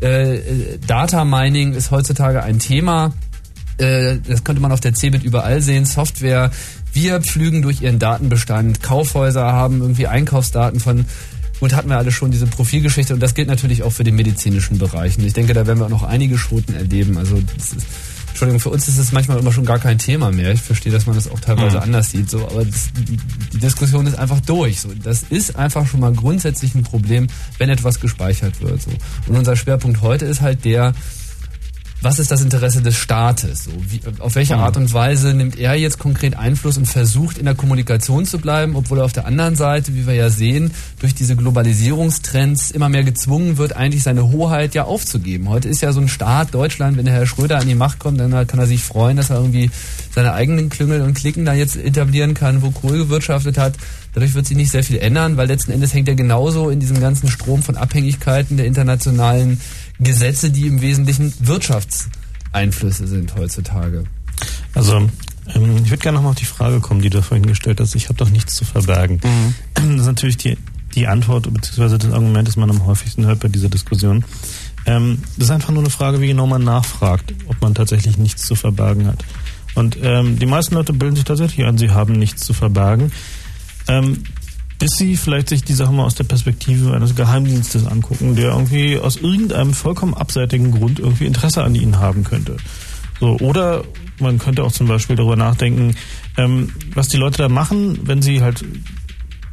Äh, 0.00 0.36
äh, 0.36 0.78
Data 0.86 1.24
Mining 1.24 1.74
ist 1.74 1.90
heutzutage 1.90 2.42
ein 2.42 2.58
Thema. 2.58 3.12
Äh, 3.78 4.16
das 4.26 4.44
könnte 4.44 4.60
man 4.62 4.72
auf 4.72 4.80
der 4.80 4.94
Cebit 4.94 5.22
überall 5.22 5.60
sehen. 5.60 5.84
Software. 5.84 6.50
Wir 6.96 7.20
pflügen 7.20 7.60
durch 7.60 7.82
ihren 7.82 7.98
Datenbestand. 7.98 8.82
Kaufhäuser 8.82 9.52
haben 9.52 9.82
irgendwie 9.82 10.06
Einkaufsdaten 10.06 10.80
von 10.80 11.04
Gut, 11.60 11.74
hatten 11.74 11.90
wir 11.90 11.98
alle 11.98 12.10
schon 12.10 12.30
diese 12.30 12.46
Profilgeschichte 12.46 13.12
und 13.12 13.20
das 13.20 13.34
gilt 13.34 13.48
natürlich 13.48 13.82
auch 13.82 13.90
für 13.92 14.02
den 14.04 14.14
medizinischen 14.14 14.78
Bereich. 14.78 15.18
Und 15.18 15.24
ich 15.24 15.34
denke, 15.34 15.52
da 15.52 15.66
werden 15.66 15.78
wir 15.78 15.84
auch 15.86 15.90
noch 15.90 16.02
einige 16.04 16.38
Schoten 16.38 16.74
erleben. 16.74 17.18
Also 17.18 17.38
das 17.56 17.72
ist, 17.74 17.86
Entschuldigung, 18.28 18.60
für 18.60 18.70
uns 18.70 18.88
ist 18.88 18.96
es 18.96 19.12
manchmal 19.12 19.38
immer 19.38 19.52
schon 19.52 19.66
gar 19.66 19.78
kein 19.78 19.98
Thema 19.98 20.30
mehr. 20.32 20.52
Ich 20.52 20.62
verstehe, 20.62 20.90
dass 20.92 21.04
man 21.04 21.16
das 21.16 21.30
auch 21.30 21.40
teilweise 21.40 21.76
Mhm. 21.76 21.82
anders 21.82 22.10
sieht. 22.10 22.30
So, 22.30 22.46
aber 22.46 22.64
das, 22.64 22.88
die 23.52 23.58
Diskussion 23.58 24.06
ist 24.06 24.18
einfach 24.18 24.40
durch. 24.40 24.80
So, 24.80 24.88
das 25.02 25.22
ist 25.22 25.56
einfach 25.56 25.86
schon 25.86 26.00
mal 26.00 26.12
grundsätzlich 26.14 26.74
ein 26.74 26.82
Problem, 26.82 27.26
wenn 27.58 27.68
etwas 27.68 28.00
gespeichert 28.00 28.62
wird. 28.62 28.80
So. 28.80 28.90
Und 29.26 29.36
unser 29.36 29.56
Schwerpunkt 29.56 30.00
heute 30.00 30.24
ist 30.24 30.40
halt 30.40 30.64
der, 30.64 30.94
was 32.02 32.18
ist 32.18 32.30
das 32.30 32.42
Interesse 32.42 32.82
des 32.82 32.96
Staates? 32.96 33.64
So, 33.64 33.70
wie, 33.88 34.00
auf 34.20 34.34
welche 34.34 34.54
Mhm. 34.54 34.60
Art 34.62 34.76
und 34.76 34.92
Weise 34.92 35.34
nimmt 35.34 35.58
er 35.58 35.74
jetzt 35.74 35.98
konkret 35.98 36.36
Einfluss 36.36 36.76
und 36.76 36.86
versucht 36.86 37.38
in 37.38 37.46
der 37.46 37.54
Kommunikation 37.54 38.26
zu 38.26 38.38
bleiben, 38.38 38.76
obwohl 38.76 38.98
er 38.98 39.04
auf 39.04 39.12
der 39.12 39.26
anderen 39.26 39.56
Seite, 39.56 39.94
wie 39.94 40.06
wir 40.06 40.14
ja 40.14 40.28
sehen, 40.30 40.72
durch 41.00 41.14
diese 41.14 41.36
Globalisierungstrends 41.36 42.70
immer 42.70 42.88
mehr 42.88 43.04
gezwungen 43.04 43.56
wird, 43.56 43.74
eigentlich 43.74 44.02
seine 44.02 44.30
Hoheit 44.30 44.74
ja 44.74 44.84
aufzugeben. 44.84 45.48
Heute 45.48 45.68
ist 45.68 45.80
ja 45.80 45.92
so 45.92 46.00
ein 46.00 46.08
Staat, 46.08 46.54
Deutschland, 46.54 46.96
wenn 46.96 47.06
der 47.06 47.14
Herr 47.14 47.26
Schröder 47.26 47.58
an 47.58 47.66
die 47.68 47.74
Macht 47.74 47.98
kommt, 47.98 48.20
dann 48.20 48.46
kann 48.46 48.60
er 48.60 48.66
sich 48.66 48.82
freuen, 48.82 49.16
dass 49.16 49.30
er 49.30 49.36
irgendwie 49.36 49.70
seine 50.14 50.32
eigenen 50.32 50.68
Klüngel 50.68 51.00
und 51.00 51.14
Klicken 51.14 51.44
da 51.44 51.54
jetzt 51.54 51.76
etablieren 51.76 52.34
kann, 52.34 52.62
wo 52.62 52.70
Kohl 52.70 52.98
gewirtschaftet 52.98 53.58
hat. 53.58 53.74
Dadurch 54.14 54.34
wird 54.34 54.46
sich 54.46 54.56
nicht 54.56 54.70
sehr 54.70 54.82
viel 54.82 54.98
ändern, 54.98 55.36
weil 55.36 55.46
letzten 55.46 55.72
Endes 55.72 55.92
hängt 55.92 56.08
er 56.08 56.14
genauso 56.14 56.70
in 56.70 56.80
diesem 56.80 57.00
ganzen 57.00 57.28
Strom 57.28 57.62
von 57.62 57.76
Abhängigkeiten 57.76 58.56
der 58.56 58.64
internationalen 58.66 59.60
Gesetze, 59.98 60.50
die 60.50 60.66
im 60.66 60.80
Wesentlichen 60.82 61.32
Wirtschaftseinflüsse 61.40 63.06
sind 63.06 63.34
heutzutage. 63.36 64.04
Also, 64.74 65.08
ähm, 65.54 65.76
ich 65.84 65.90
würde 65.90 66.02
gerne 66.02 66.16
nochmal 66.16 66.32
auf 66.32 66.38
die 66.38 66.44
Frage 66.44 66.80
kommen, 66.80 67.00
die 67.00 67.10
du 67.10 67.22
vorhin 67.22 67.46
gestellt 67.46 67.80
hast. 67.80 67.94
Ich 67.94 68.08
habe 68.08 68.18
doch 68.18 68.30
nichts 68.30 68.56
zu 68.56 68.64
verbergen. 68.64 69.20
Das 69.74 69.84
ist 69.84 70.06
natürlich 70.06 70.36
die, 70.36 70.58
die 70.94 71.06
Antwort, 71.06 71.52
beziehungsweise 71.52 71.98
das 71.98 72.12
Argument, 72.12 72.46
das 72.48 72.56
man 72.56 72.70
am 72.70 72.84
häufigsten 72.86 73.26
hört 73.26 73.40
bei 73.40 73.48
dieser 73.48 73.68
Diskussion. 73.68 74.24
Ähm, 74.86 75.18
das 75.36 75.46
ist 75.46 75.50
einfach 75.50 75.70
nur 75.70 75.82
eine 75.82 75.90
Frage, 75.90 76.20
wie 76.20 76.28
genau 76.28 76.46
man 76.46 76.62
nachfragt, 76.62 77.34
ob 77.46 77.60
man 77.60 77.74
tatsächlich 77.74 78.18
nichts 78.18 78.46
zu 78.46 78.54
verbergen 78.54 79.06
hat. 79.06 79.24
Und 79.74 79.98
ähm, 80.00 80.38
die 80.38 80.46
meisten 80.46 80.74
Leute 80.74 80.92
bilden 80.92 81.16
sich 81.16 81.24
tatsächlich 81.24 81.66
ein, 81.66 81.76
sie 81.76 81.90
haben 81.90 82.14
nichts 82.14 82.42
zu 82.42 82.54
verbergen. 82.54 83.12
Ähm, 83.88 84.24
bis 84.78 84.92
sie 84.92 85.16
vielleicht 85.16 85.48
sich 85.48 85.64
die 85.64 85.72
Sache 85.72 85.92
mal 85.92 86.04
aus 86.04 86.14
der 86.14 86.24
Perspektive 86.24 86.94
eines 86.94 87.14
Geheimdienstes 87.14 87.86
angucken, 87.86 88.36
der 88.36 88.50
irgendwie 88.50 88.98
aus 88.98 89.16
irgendeinem 89.16 89.72
vollkommen 89.72 90.14
abseitigen 90.14 90.72
Grund 90.72 90.98
irgendwie 90.98 91.26
Interesse 91.26 91.62
an 91.64 91.74
ihnen 91.74 91.98
haben 91.98 92.24
könnte. 92.24 92.56
So, 93.20 93.38
oder 93.38 93.84
man 94.20 94.38
könnte 94.38 94.64
auch 94.64 94.72
zum 94.72 94.88
Beispiel 94.88 95.16
darüber 95.16 95.36
nachdenken, 95.36 95.96
ähm, 96.36 96.72
was 96.94 97.08
die 97.08 97.16
Leute 97.16 97.38
da 97.38 97.48
machen, 97.48 98.00
wenn 98.04 98.20
sie 98.20 98.42
halt 98.42 98.64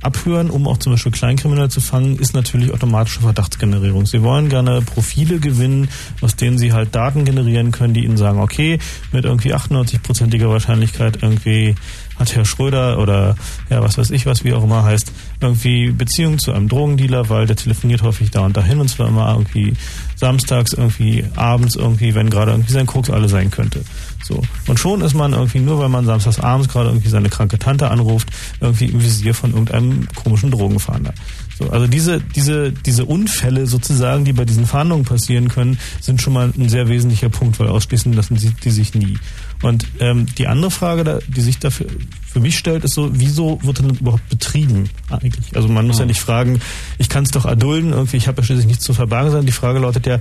abhören, 0.03 0.49
um 0.49 0.67
auch 0.67 0.77
zum 0.77 0.93
Beispiel 0.93 1.11
Kleinkriminelle 1.11 1.69
zu 1.69 1.81
fangen, 1.81 2.17
ist 2.19 2.33
natürlich 2.33 2.73
automatische 2.73 3.21
Verdachtsgenerierung. 3.21 4.05
Sie 4.05 4.21
wollen 4.21 4.49
gerne 4.49 4.81
Profile 4.81 5.39
gewinnen, 5.39 5.89
aus 6.21 6.35
denen 6.35 6.57
sie 6.57 6.73
halt 6.73 6.93
Daten 6.93 7.25
generieren 7.25 7.71
können, 7.71 7.93
die 7.93 8.03
ihnen 8.03 8.17
sagen, 8.17 8.39
okay, 8.39 8.79
mit 9.11 9.25
irgendwie 9.25 9.53
98-prozentiger 9.53 10.49
Wahrscheinlichkeit 10.49 11.19
irgendwie 11.21 11.75
hat 12.17 12.35
Herr 12.35 12.45
Schröder 12.45 12.99
oder 12.99 13.35
ja, 13.69 13.81
was 13.81 13.97
weiß 13.97 14.11
ich, 14.11 14.25
was 14.25 14.43
wie 14.43 14.53
auch 14.53 14.63
immer 14.63 14.83
heißt, 14.83 15.11
irgendwie 15.41 15.91
Beziehung 15.91 16.39
zu 16.39 16.51
einem 16.53 16.69
Drogendealer, 16.69 17.29
weil 17.29 17.45
der 17.45 17.55
telefoniert 17.55 18.01
häufig 18.01 18.31
da 18.31 18.41
und 18.41 18.55
dahin 18.55 18.79
und 18.79 18.87
zwar 18.87 19.07
immer 19.07 19.31
irgendwie 19.31 19.73
samstags 20.15 20.73
irgendwie 20.73 21.25
abends 21.35 21.75
irgendwie, 21.75 22.15
wenn 22.15 22.29
gerade 22.29 22.51
irgendwie 22.51 22.71
sein 22.71 22.85
Koks 22.85 23.09
alle 23.09 23.27
sein 23.29 23.51
könnte. 23.51 23.83
So. 24.23 24.41
Und 24.67 24.79
schon 24.79 25.01
ist 25.01 25.13
man 25.13 25.33
irgendwie, 25.33 25.59
nur 25.59 25.79
weil 25.79 25.89
man 25.89 26.05
samstags 26.05 26.39
abends 26.39 26.69
gerade 26.69 26.89
irgendwie 26.89 27.09
seine 27.09 27.29
kranke 27.29 27.59
Tante 27.59 27.89
anruft, 27.89 28.29
irgendwie 28.61 28.85
im 28.85 29.03
Visier 29.03 29.33
von 29.33 29.51
irgendeinem 29.51 30.07
komischen 30.15 30.51
Drogenfahnder. 30.51 31.13
So, 31.59 31.69
also 31.69 31.87
diese, 31.87 32.19
diese, 32.19 32.71
diese 32.71 33.05
Unfälle 33.05 33.67
sozusagen, 33.67 34.25
die 34.25 34.33
bei 34.33 34.45
diesen 34.45 34.65
Fahndungen 34.65 35.05
passieren 35.05 35.49
können, 35.49 35.77
sind 35.99 36.21
schon 36.21 36.33
mal 36.33 36.51
ein 36.57 36.69
sehr 36.69 36.87
wesentlicher 36.87 37.29
Punkt, 37.29 37.59
weil 37.59 37.67
ausschließen 37.67 38.13
lassen 38.13 38.37
sie 38.37 38.51
die 38.63 38.71
sich 38.71 38.93
nie. 38.95 39.17
Und 39.63 39.87
ähm, 39.99 40.27
die 40.37 40.47
andere 40.47 40.69
Frage, 40.69 41.03
da, 41.03 41.19
die 41.27 41.41
sich 41.41 41.57
dafür 41.57 41.87
für 42.27 42.39
mich 42.39 42.57
stellt, 42.57 42.83
ist 42.83 42.93
so, 42.93 43.09
wieso 43.13 43.59
wird 43.63 43.79
denn 43.79 43.91
überhaupt 43.91 44.27
betrieben 44.29 44.89
eigentlich? 45.09 45.55
Also 45.55 45.67
man 45.69 45.87
muss 45.87 45.99
ja 45.99 46.05
nicht 46.05 46.19
fragen, 46.19 46.59
ich 46.97 47.09
kann 47.09 47.23
es 47.23 47.31
doch 47.31 47.45
erdulden, 47.45 47.93
irgendwie, 47.93 48.17
ich 48.17 48.27
habe 48.27 48.41
ja 48.41 48.43
schließlich 48.45 48.67
nichts 48.67 48.83
zu 48.83 48.93
verbergen, 48.93 49.29
sondern 49.29 49.45
die 49.45 49.53
Frage 49.53 49.79
lautet 49.79 50.05
ja, 50.05 50.19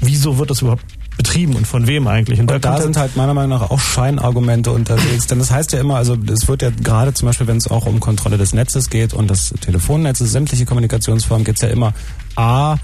wieso 0.00 0.38
wird 0.38 0.50
das 0.50 0.62
überhaupt 0.62 0.84
betrieben 1.16 1.54
und 1.54 1.66
von 1.66 1.86
wem 1.86 2.08
eigentlich? 2.08 2.40
Und, 2.40 2.50
und 2.50 2.64
da, 2.64 2.76
da 2.76 2.82
sind 2.82 2.96
halt 2.96 3.16
meiner 3.16 3.34
Meinung 3.34 3.58
nach 3.58 3.70
auch 3.70 3.78
Scheinargumente 3.78 4.70
unterwegs. 4.70 5.26
Denn 5.26 5.38
das 5.38 5.50
heißt 5.50 5.72
ja 5.72 5.80
immer, 5.80 5.96
also 5.96 6.16
es 6.32 6.48
wird 6.48 6.62
ja 6.62 6.70
gerade 6.70 7.14
zum 7.14 7.26
Beispiel, 7.26 7.46
wenn 7.46 7.58
es 7.58 7.68
auch 7.68 7.86
um 7.86 8.00
Kontrolle 8.00 8.38
des 8.38 8.52
Netzes 8.52 8.90
geht 8.90 9.14
und 9.14 9.30
des 9.30 9.54
Telefonnetzes, 9.60 10.32
sämtliche 10.32 10.64
Kommunikationsformen, 10.64 11.44
geht 11.44 11.56
es 11.56 11.62
ja 11.62 11.68
immer 11.68 11.94
A, 12.34 12.78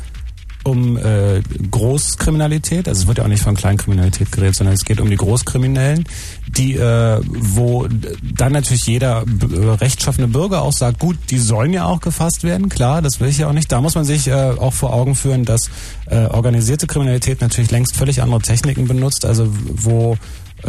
um 0.69 0.97
äh, 0.97 1.41
Großkriminalität, 1.71 2.89
also 2.89 3.03
es 3.03 3.07
wird 3.07 3.19
ja 3.19 3.25
auch 3.25 3.29
nicht 3.29 3.43
von 3.43 3.55
Kleinkriminalität 3.55 4.31
geredet, 4.31 4.57
sondern 4.57 4.75
es 4.75 4.85
geht 4.85 5.01
um 5.01 5.11
die 5.11 5.17
Großkriminellen, 5.17 6.05
die, 6.47 6.75
äh, 6.75 7.21
wo 7.25 7.89
dann 8.23 8.53
natürlich 8.53 8.87
jeder 8.87 9.25
äh, 9.25 9.69
rechtschaffene 9.71 10.29
Bürger 10.29 10.63
auch 10.63 10.73
sagt, 10.73 10.99
gut, 10.99 11.17
die 11.31 11.39
sollen 11.39 11.73
ja 11.73 11.87
auch 11.87 12.01
gefasst 12.01 12.45
werden, 12.45 12.69
klar, 12.69 13.03
das 13.03 13.21
will 13.21 13.29
ich 13.29 13.39
ja 13.39 13.49
auch 13.49 13.53
nicht. 13.53 13.73
Da 13.73 13.81
muss 13.81 13.95
man 13.95 14.05
sich 14.05 14.29
äh, 14.29 14.33
auch 14.33 14.73
vor 14.73 14.93
Augen 14.93 15.15
führen, 15.15 15.45
dass 15.45 15.71
äh, 16.07 16.27
organisierte 16.27 16.87
Kriminalität 16.87 17.41
natürlich 17.41 17.71
längst 17.71 17.97
völlig 17.97 18.23
andere 18.23 18.41
Techniken 18.41 18.87
benutzt, 18.87 19.25
also 19.25 19.49
wo 19.51 20.17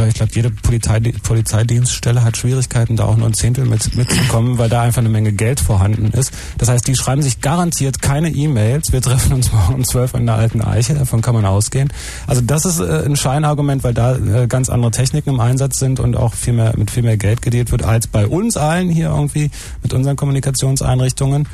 ich 0.07 0.13
glaube, 0.13 0.31
jede 0.33 0.51
Polizei, 0.51 0.99
Polizeidienststelle 0.99 2.23
hat 2.23 2.37
Schwierigkeiten, 2.37 2.95
da 2.95 3.05
auch 3.05 3.17
nur 3.17 3.27
ein 3.27 3.33
Zehntel 3.33 3.65
mit, 3.65 3.95
mitzukommen, 3.95 4.57
weil 4.57 4.69
da 4.69 4.81
einfach 4.83 4.99
eine 4.99 5.09
Menge 5.09 5.33
Geld 5.33 5.59
vorhanden 5.59 6.11
ist. 6.11 6.31
Das 6.57 6.69
heißt, 6.69 6.87
die 6.87 6.95
schreiben 6.95 7.21
sich 7.21 7.41
garantiert 7.41 8.01
keine 8.01 8.29
E-Mails. 8.29 8.91
Wir 8.91 9.01
treffen 9.01 9.33
uns 9.33 9.51
morgen 9.53 9.75
um 9.75 9.83
zwölf 9.83 10.13
in 10.13 10.25
der 10.25 10.35
alten 10.35 10.61
Eiche, 10.61 10.93
davon 10.93 11.21
kann 11.21 11.33
man 11.33 11.45
ausgehen. 11.45 11.91
Also 12.27 12.41
das 12.41 12.65
ist 12.65 12.79
äh, 12.79 13.03
ein 13.05 13.15
Scheinargument, 13.15 13.83
weil 13.83 13.93
da 13.93 14.15
äh, 14.15 14.47
ganz 14.47 14.69
andere 14.69 14.91
Techniken 14.91 15.31
im 15.31 15.39
Einsatz 15.39 15.79
sind 15.79 15.99
und 15.99 16.15
auch 16.15 16.33
viel 16.33 16.53
mehr, 16.53 16.73
mit 16.77 16.91
viel 16.91 17.03
mehr 17.03 17.17
Geld 17.17 17.41
gedealt 17.41 17.71
wird 17.71 17.83
als 17.83 18.07
bei 18.07 18.27
uns 18.27 18.57
allen 18.57 18.89
hier 18.89 19.09
irgendwie 19.09 19.49
mit 19.81 19.93
unseren 19.93 20.15
Kommunikationseinrichtungen. 20.15 21.47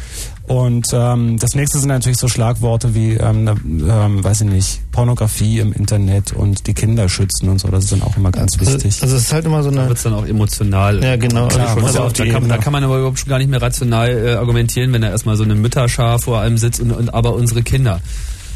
Und 0.48 0.88
ähm, 0.94 1.40
das 1.40 1.56
nächste 1.56 1.80
sind 1.80 1.88
natürlich 1.88 2.20
so 2.20 2.28
Schlagworte 2.28 2.94
wie, 2.94 3.14
ähm, 3.14 3.48
ähm, 3.90 4.24
weiß 4.24 4.42
ich 4.42 4.48
nicht, 4.48 4.92
Pornografie 4.92 5.60
im 5.60 5.74
Internet 5.74 6.34
und 6.34 6.68
die 6.68 6.76
Kinder 6.76 7.10
schützen 7.10 7.50
und 7.50 7.60
so. 7.60 7.70
Das 7.70 7.86
ist 7.86 7.94
dann 7.94 8.04
auch 8.04 8.16
immer 8.16 8.32
ganz 8.32 8.60
also, 8.60 8.74
wichtig. 8.74 9.02
Also 9.02 9.16
es 9.16 9.24
ist 9.24 9.34
halt 9.34 9.46
immer 9.46 9.64
so 9.64 9.70
eine. 9.70 9.82
Da 9.82 9.88
wird 9.88 9.98
es 9.98 10.04
dann 10.04 10.14
auch 10.14 10.26
emotional. 10.26 11.04
Ja, 11.04 11.16
genau. 11.16 11.48
Klar, 11.48 11.76
also 11.76 12.04
also 12.04 12.24
da, 12.24 12.32
kann, 12.32 12.48
da 12.48 12.58
kann 12.58 12.74
man 12.74 12.84
aber 12.84 12.98
überhaupt 12.98 13.20
schon 13.20 13.30
gar 13.30 13.40
nicht 13.40 13.50
mehr 13.50 13.62
rational 13.62 14.10
äh, 14.10 14.34
argumentieren, 14.36 14.94
wenn 14.94 15.02
da 15.02 15.10
erstmal 15.10 15.36
so 15.36 15.44
eine 15.44 15.56
Mütterschar 15.56 16.20
vor 16.20 16.42
einem 16.42 16.60
sitzt 16.60 16.80
und, 16.80 16.92
und 16.92 17.12
aber 17.14 17.34
unsere 17.34 17.64
Kinder. 17.64 18.02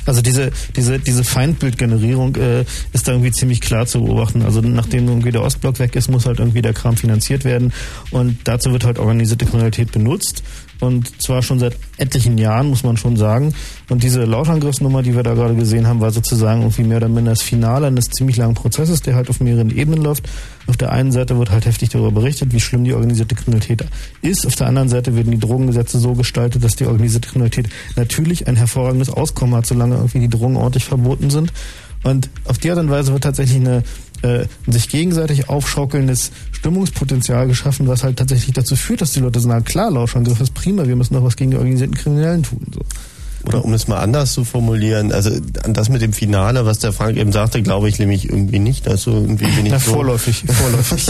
Also 0.06 0.22
diese, 0.22 0.52
diese, 0.76 1.00
diese 1.00 1.24
Feindbildgenerierung 1.24 2.36
äh, 2.36 2.66
ist 2.94 3.08
da 3.08 3.12
irgendwie 3.12 3.32
ziemlich 3.32 3.62
klar 3.62 3.86
zu 3.86 4.04
beobachten. 4.04 4.42
Also 4.42 4.62
nachdem 4.62 5.08
irgendwie 5.08 5.32
der 5.32 5.44
Ostblock 5.44 5.80
weg 5.80 5.96
ist, 5.96 6.10
muss 6.10 6.26
halt 6.26 6.40
irgendwie 6.40 6.62
der 6.62 6.74
Kram 6.74 6.98
finanziert 6.98 7.46
werden. 7.46 7.74
Und 8.10 8.40
dazu 8.46 8.72
wird 8.72 8.86
halt 8.86 8.98
organisierte 8.98 9.46
Kriminalität 9.46 9.92
benutzt. 9.92 10.44
Und 10.80 11.22
zwar 11.22 11.42
schon 11.42 11.60
seit 11.60 11.76
etlichen 11.98 12.38
Jahren, 12.38 12.70
muss 12.70 12.84
man 12.84 12.96
schon 12.96 13.18
sagen. 13.18 13.54
Und 13.90 14.04
diese 14.04 14.24
Lauschangriffsnummer, 14.24 15.04
die 15.04 15.14
wir 15.16 15.24
da 15.24 15.34
gerade 15.34 15.56
gesehen 15.56 15.88
haben, 15.88 16.00
war 16.00 16.12
sozusagen 16.12 16.62
irgendwie 16.62 16.84
mehr 16.84 16.98
oder 16.98 17.10
minder 17.10 17.32
das 17.32 17.42
Finale 17.42 17.88
eines 17.88 18.10
ziemlich 18.10 18.38
langen 18.38 18.54
Prozesses, 18.54 19.02
der 19.02 19.16
halt 19.16 19.30
auf 19.30 19.42
mehreren 19.42 19.76
Ebenen 19.76 20.02
läuft. 20.02 20.30
Auf 20.68 20.78
der 20.78 20.92
einen 20.92 21.12
Seite 21.12 21.38
wird 21.38 21.52
halt 21.52 21.66
heftig 21.66 21.90
darüber 21.90 22.12
berichtet, 22.12 22.54
wie 22.54 22.60
schlimm 22.60 22.86
die 22.86 22.94
organisierte 22.94 23.36
Kriminalität 23.36 23.84
ist. 24.22 24.48
Auf 24.48 24.56
der 24.56 24.68
anderen 24.68 24.88
Seite 24.88 25.16
werden 25.16 25.32
die 25.32 25.40
Drogengesetze 25.40 26.00
so 26.00 26.14
gestaltet, 26.14 26.64
dass 26.64 26.76
die 26.76 26.86
organisierte 26.86 27.28
Kriminalität 27.28 27.70
natürlich 27.98 28.48
ein 28.48 28.56
hervorragendes 28.56 29.10
Auskommen 29.10 29.56
hat, 29.56 29.66
solange 29.66 29.96
irgendwie 29.96 30.20
die 30.20 30.30
Drogen 30.30 30.56
ordentlich 30.56 30.86
verboten 30.86 31.30
sind. 31.30 31.52
Und 32.04 32.30
auf 32.46 32.58
die 32.58 32.70
Art 32.70 32.80
und 32.80 32.90
Weise 32.90 33.12
wird 33.12 33.24
tatsächlich 33.24 33.58
eine 33.58 33.84
äh, 34.22 34.46
sich 34.68 34.90
gegenseitig 34.90 35.50
aufschaukelndes 35.50 36.32
Stimmungspotenzial 36.52 37.48
geschaffen, 37.48 37.88
was 37.88 38.04
halt 38.04 38.18
tatsächlich 38.18 38.54
dazu 38.54 38.76
führt, 38.76 39.02
dass 39.02 39.12
die 39.12 39.20
Leute 39.20 39.40
sagen, 39.40 39.64
klar, 39.66 39.92
Lauschangriff 39.92 40.42
ist 40.42 40.54
prima, 40.54 40.88
wir 40.88 40.96
müssen 40.96 41.14
doch 41.14 41.24
was 41.24 41.36
gegen 41.36 41.52
die 41.52 41.58
organisierten 41.58 41.96
Kriminellen 41.96 42.44
tun. 42.44 42.66
So. 42.74 42.82
Oder 43.46 43.64
um 43.64 43.74
es 43.74 43.88
mal 43.88 44.00
anders 44.00 44.34
zu 44.34 44.44
formulieren, 44.44 45.12
also 45.12 45.30
an 45.64 45.74
das 45.74 45.90
mit 45.90 46.02
dem 46.02 46.14
Finale, 46.14 46.66
was 46.66 46.80
der 46.80 46.92
Frank 46.92 47.18
eben 47.18 47.32
sagte, 47.32 47.62
glaube 47.62 47.88
ich 47.88 48.00
nämlich 48.00 48.30
irgendwie 48.30 48.60
nicht. 48.60 48.88
Also 48.88 49.12
irgendwie 49.12 49.48
bin 49.48 49.66
ich 49.66 49.72
Na, 49.72 49.80
so 49.80 49.94
vorläufig, 49.94 50.44
vorläufig. 50.48 51.06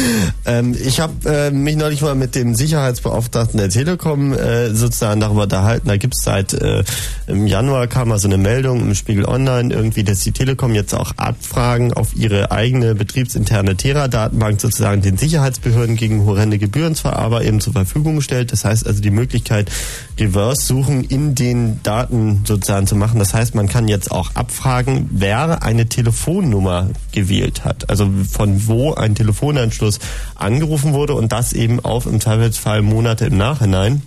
ähm, 0.46 0.74
ich 0.82 1.00
habe 1.00 1.12
äh, 1.28 1.50
mich 1.50 1.76
neulich 1.76 2.00
mal 2.00 2.14
mit 2.14 2.34
dem 2.34 2.54
Sicherheitsbeauftragten 2.54 3.58
der 3.58 3.68
Telekom 3.68 4.32
äh, 4.32 4.70
sozusagen 4.74 5.20
darüber 5.20 5.42
unterhalten. 5.42 5.88
Da 5.88 5.96
gibt 5.96 6.14
es 6.16 6.24
seit 6.24 6.54
äh, 6.54 6.84
im 7.26 7.46
Januar 7.46 7.86
kam 7.86 8.08
mal 8.08 8.18
so 8.18 8.28
eine 8.28 8.38
Meldung 8.38 8.80
im 8.80 8.94
Spiegel 8.94 9.24
Online 9.24 9.72
irgendwie, 9.72 10.04
dass 10.04 10.20
die 10.20 10.32
Telekom 10.32 10.74
jetzt 10.74 10.94
auch 10.94 11.12
Abfragen 11.16 11.92
auf 11.92 12.16
ihre 12.16 12.50
eigene 12.50 12.94
betriebsinterne 12.94 13.76
Tera-Datenbank 13.76 14.60
sozusagen 14.60 15.02
den 15.02 15.16
Sicherheitsbehörden 15.16 15.96
gegen 15.96 16.24
horrende 16.24 16.58
Gebührenzahler 16.58 17.42
eben 17.42 17.60
zur 17.60 17.72
Verfügung 17.72 18.20
stellt. 18.20 18.52
Das 18.52 18.64
heißt 18.64 18.86
also 18.86 19.00
die 19.00 19.10
Möglichkeit, 19.10 19.70
Reverse-Suchen 20.18 21.04
in 21.04 21.34
den 21.34 21.82
Daten 21.86 22.42
sozusagen 22.44 22.86
zu 22.86 22.96
machen. 22.96 23.18
Das 23.18 23.34
heißt, 23.34 23.54
man 23.54 23.68
kann 23.68 23.88
jetzt 23.88 24.10
auch 24.10 24.34
abfragen, 24.34 25.08
wer 25.12 25.62
eine 25.62 25.86
Telefonnummer 25.86 26.88
gewählt 27.12 27.64
hat. 27.64 27.90
Also 27.90 28.10
von 28.30 28.66
wo 28.66 28.94
ein 28.94 29.14
Telefonanschluss 29.14 29.98
angerufen 30.34 30.92
wurde 30.92 31.14
und 31.14 31.32
das 31.32 31.52
eben 31.52 31.80
auf 31.80 32.06
im 32.06 32.20
Zweifelsfall 32.20 32.82
Monate 32.82 33.26
im 33.26 33.36
Nachhinein. 33.36 34.02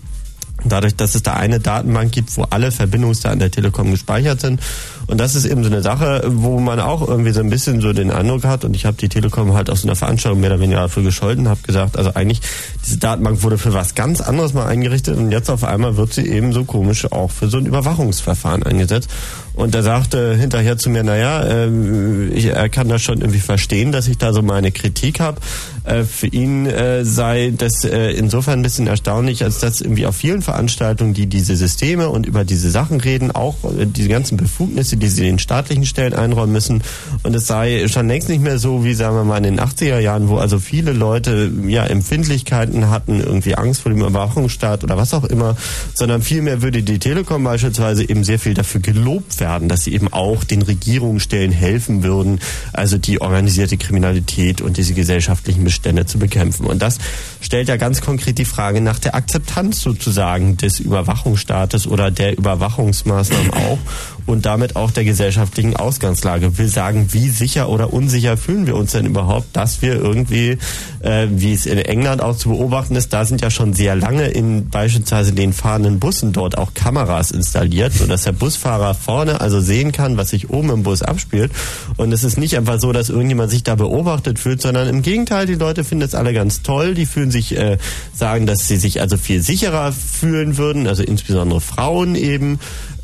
Dadurch, 0.65 0.95
dass 0.95 1.13
es 1.13 1.23
da 1.23 1.33
eine 1.33 1.59
Datenbank 1.59 2.11
gibt, 2.11 2.35
wo 2.35 2.43
alle 2.43 2.71
Verbindungsdaten 2.71 3.39
der 3.39 3.51
Telekom 3.51 3.91
gespeichert 3.91 4.41
sind. 4.41 4.59
Und 5.05 5.19
das 5.19 5.35
ist 5.35 5.45
eben 5.45 5.63
so 5.63 5.69
eine 5.69 5.81
Sache, 5.81 6.23
wo 6.27 6.59
man 6.59 6.79
auch 6.79 7.07
irgendwie 7.07 7.31
so 7.31 7.39
ein 7.39 7.49
bisschen 7.49 7.79
so 7.79 7.93
den 7.93 8.11
Eindruck 8.11 8.43
hat, 8.43 8.65
und 8.65 8.75
ich 8.75 8.85
habe 8.85 8.97
die 8.97 9.07
Telekom 9.07 9.53
halt 9.53 9.69
aus 9.69 9.83
einer 9.83 9.95
Veranstaltung 9.95 10.41
mehr 10.41 10.51
oder 10.51 10.59
weniger 10.59 10.81
dafür 10.81 11.03
gescholten, 11.03 11.47
habe 11.47 11.61
gesagt, 11.61 11.97
also 11.97 12.13
eigentlich, 12.15 12.41
diese 12.85 12.97
Datenbank 12.97 13.43
wurde 13.43 13.57
für 13.57 13.73
was 13.73 13.95
ganz 13.95 14.19
anderes 14.19 14.53
mal 14.53 14.65
eingerichtet 14.65 15.17
und 15.17 15.31
jetzt 15.31 15.49
auf 15.49 15.63
einmal 15.63 15.95
wird 15.95 16.13
sie 16.13 16.27
eben 16.27 16.51
so 16.53 16.65
komisch 16.65 17.09
auch 17.11 17.31
für 17.31 17.47
so 17.47 17.57
ein 17.57 17.65
Überwachungsverfahren 17.65 18.63
eingesetzt. 18.63 19.09
Und 19.57 19.73
er 19.73 19.81
sagte 19.81 20.35
hinterher 20.35 20.77
zu 20.77 20.91
mir, 20.91 21.03
naja, 21.03 21.43
äh, 21.43 22.27
ich, 22.27 22.45
er 22.45 22.69
kann 22.69 22.89
das 22.89 23.01
schon 23.01 23.21
irgendwie 23.21 23.39
verstehen, 23.39 23.91
dass 23.91 24.07
ich 24.07 24.19
da 24.19 24.31
so 24.31 24.43
meine 24.43 24.71
Kritik 24.71 25.19
habe. 25.19 25.41
Äh, 25.83 26.03
für 26.03 26.27
ihn 26.27 26.67
äh, 26.67 27.03
sei 27.03 27.51
das 27.57 27.83
äh, 27.83 28.11
insofern 28.11 28.59
ein 28.59 28.61
bisschen 28.61 28.85
erstaunlich, 28.85 29.43
als 29.43 29.57
dass 29.57 29.81
irgendwie 29.81 30.05
auf 30.05 30.15
vielen 30.15 30.43
Veranstaltungen, 30.43 31.15
die 31.15 31.25
diese 31.25 31.55
Systeme 31.55 32.09
und 32.09 32.27
über 32.27 32.45
diese 32.45 32.69
Sachen 32.69 33.01
reden, 33.01 33.31
auch 33.31 33.55
äh, 33.63 33.87
diese 33.87 34.09
ganzen 34.09 34.37
Befugnisse, 34.37 34.95
die 34.95 35.07
sie 35.07 35.23
den 35.23 35.39
staatlichen 35.39 35.87
Stellen 35.87 36.13
einräumen 36.13 36.53
müssen. 36.53 36.83
Und 37.23 37.35
es 37.35 37.47
sei 37.47 37.87
schon 37.87 38.07
längst 38.07 38.29
nicht 38.29 38.43
mehr 38.43 38.59
so, 38.59 38.85
wie 38.85 38.93
sagen 38.93 39.15
wir 39.15 39.23
mal 39.23 39.37
in 39.37 39.55
den 39.55 39.59
80er 39.59 39.97
Jahren, 39.97 40.29
wo 40.29 40.37
also 40.37 40.59
viele 40.59 40.93
Leute 40.93 41.51
ja 41.67 41.83
Empfindlichkeiten 41.83 42.91
hatten, 42.91 43.21
irgendwie 43.21 43.55
Angst 43.55 43.81
vor 43.81 43.91
dem 43.91 44.01
Überwachungsstaat 44.01 44.83
oder 44.83 44.97
was 44.97 45.15
auch 45.15 45.23
immer, 45.23 45.57
sondern 45.95 46.21
vielmehr 46.21 46.61
würde 46.61 46.83
die 46.83 46.99
Telekom 46.99 47.43
beispielsweise 47.43 48.07
eben 48.07 48.23
sehr 48.23 48.37
viel 48.37 48.53
dafür 48.53 48.81
gelobt 48.81 49.39
werden 49.39 49.46
werden, 49.47 49.69
dass 49.69 49.85
sie 49.85 49.93
eben 49.93 50.11
auch 50.11 50.43
den 50.43 50.61
Regierungsstellen 50.61 51.53
helfen 51.53 52.03
würden, 52.03 52.41
also 52.73 52.97
die 52.97 53.21
organisierte 53.21 53.77
Kriminalität 53.77 54.61
und 54.61 54.75
diese 54.75 54.93
gesellschaftlichen 54.93 55.63
Bestände 55.63 56.05
zu 56.05 56.19
bekämpfen. 56.19 56.65
Und 56.65 56.81
das 56.81 56.97
stellt 57.39 57.69
ja 57.69 57.77
ganz 57.77 58.01
konkret 58.01 58.37
die 58.39 58.45
Frage 58.45 58.81
nach 58.81 58.99
der 58.99 59.15
Akzeptanz 59.15 59.81
sozusagen 59.81 60.57
des 60.57 60.81
Überwachungsstaates 60.81 61.87
oder 61.87 62.11
der 62.11 62.37
Überwachungsmaßnahmen 62.37 63.51
auch 63.53 63.79
und 64.27 64.45
damit 64.45 64.75
auch 64.75 64.91
der 64.91 65.05
gesellschaftlichen 65.05 65.75
Ausgangslage. 65.75 66.57
Will 66.57 66.67
sagen, 66.67 67.07
wie 67.11 67.29
sicher 67.29 67.69
oder 67.69 67.93
unsicher 67.93 68.37
fühlen 68.37 68.67
wir 68.67 68.75
uns 68.75 68.91
denn 68.91 69.05
überhaupt, 69.05 69.47
dass 69.53 69.81
wir 69.81 69.95
irgendwie, 69.95 70.57
äh, 70.99 71.27
wie 71.31 71.53
es 71.53 71.65
in 71.65 71.79
England 71.79 72.21
auch 72.21 72.37
zu 72.37 72.49
beobachten 72.49 72.95
ist, 72.95 73.13
da 73.13 73.25
sind 73.25 73.41
ja 73.41 73.49
schon 73.49 73.73
sehr 73.73 73.95
lange 73.95 74.27
in 74.27 74.69
beispielsweise 74.69 75.31
den 75.31 75.53
fahrenden 75.53 75.99
Bussen 75.99 76.33
dort 76.33 76.57
auch 76.57 76.73
Kameras 76.73 77.31
installiert, 77.31 77.93
sodass 77.93 78.23
der 78.23 78.33
Busfahrer 78.33 78.93
vorne 78.93 79.41
also 79.41 79.59
sehen 79.59 79.91
kann, 79.91 80.17
was 80.17 80.29
sich 80.29 80.49
oben 80.49 80.69
im 80.69 80.83
Bus 80.83 81.01
abspielt. 81.01 81.51
Und 81.95 82.11
es 82.11 82.23
ist 82.23 82.37
nicht 82.37 82.57
einfach 82.57 82.79
so, 82.79 82.91
dass 82.91 83.09
irgendjemand 83.09 83.49
sich 83.49 83.63
da 83.63 83.75
beobachtet 83.75 84.37
fühlt, 84.37 84.61
sondern 84.61 84.87
im 84.87 85.01
Gegenteil, 85.01 85.47
die 85.47 85.55
Leute 85.55 85.83
finden 85.83 86.03
es 86.03 86.13
alle 86.13 86.33
ganz 86.33 86.61
toll. 86.61 86.93
Die 86.93 87.05
fühlen 87.05 87.31
sich, 87.31 87.57
äh, 87.57 87.77
sagen, 88.13 88.45
dass 88.45 88.67
sie 88.67 88.77
sich 88.77 89.01
also 89.01 89.17
viel 89.17 89.41
sicherer 89.41 89.91
fühlen 89.91 90.57
würden, 90.57 90.87
also 90.87 91.03
insbesondere 91.03 91.61
Frauen 91.61 92.15
eben 92.15 92.59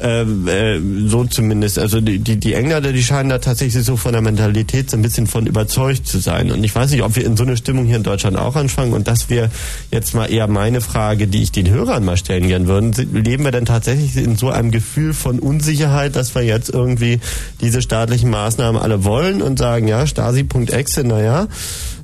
Ähm, 0.05 0.49
äh, 0.49 0.81
so 1.07 1.23
zumindest. 1.23 1.79
Also 1.79 2.01
die, 2.01 2.19
die, 2.19 2.35
die 2.35 2.55
Engländer, 2.55 2.91
die 2.91 3.01
scheinen 3.01 3.29
da 3.29 3.37
tatsächlich 3.37 3.85
so 3.85 3.95
von 3.95 4.11
der 4.11 4.21
Mentalität 4.21 4.89
so 4.89 4.97
ein 4.97 5.01
bisschen 5.01 5.27
von 5.27 5.47
überzeugt 5.47 6.05
zu 6.05 6.19
sein. 6.19 6.51
Und 6.51 6.61
ich 6.65 6.75
weiß 6.75 6.91
nicht, 6.91 7.03
ob 7.03 7.15
wir 7.15 7.25
in 7.25 7.37
so 7.37 7.43
eine 7.43 7.55
Stimmung 7.55 7.85
hier 7.85 7.95
in 7.95 8.03
Deutschland 8.03 8.35
auch 8.37 8.57
anfangen. 8.57 8.91
Und 8.91 9.07
das 9.07 9.29
wäre 9.29 9.49
jetzt 9.91 10.13
mal 10.13 10.25
eher 10.25 10.47
meine 10.47 10.81
Frage, 10.81 11.27
die 11.27 11.41
ich 11.41 11.53
den 11.53 11.69
Hörern 11.69 12.03
mal 12.03 12.17
stellen 12.17 12.49
gern 12.49 12.67
würden. 12.67 12.91
Leben 13.13 13.45
wir 13.45 13.51
denn 13.51 13.63
tatsächlich 13.63 14.17
in 14.17 14.35
so 14.35 14.49
einem 14.49 14.71
Gefühl 14.71 15.13
von 15.13 15.39
Unsicherheit, 15.39 16.17
dass 16.17 16.35
wir 16.35 16.41
jetzt 16.41 16.69
irgendwie 16.69 17.21
diese 17.61 17.81
staatlichen 17.81 18.29
Maßnahmen 18.29 18.81
alle 18.81 19.05
wollen 19.05 19.41
und 19.41 19.57
sagen, 19.57 19.87
ja, 19.87 20.05
Stasi.exe, 20.05 21.05
naja, 21.05 21.47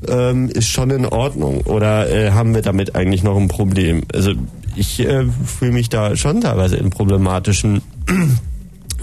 ähm, 0.07 0.47
ist 0.47 0.69
schon 0.69 0.89
in 0.91 1.05
Ordnung. 1.05 1.61
Oder 1.65 2.09
äh, 2.09 2.31
haben 2.31 2.55
wir 2.55 2.61
damit 2.61 2.95
eigentlich 2.95 3.23
noch 3.23 3.35
ein 3.35 3.49
Problem? 3.49 4.03
Also 4.13 4.31
ich 4.79 4.99
äh, 5.01 5.25
fühle 5.45 5.71
mich 5.71 5.89
da 5.89 6.15
schon 6.15 6.41
teilweise 6.41 6.77
in 6.77 6.89
problematischen 6.89 7.81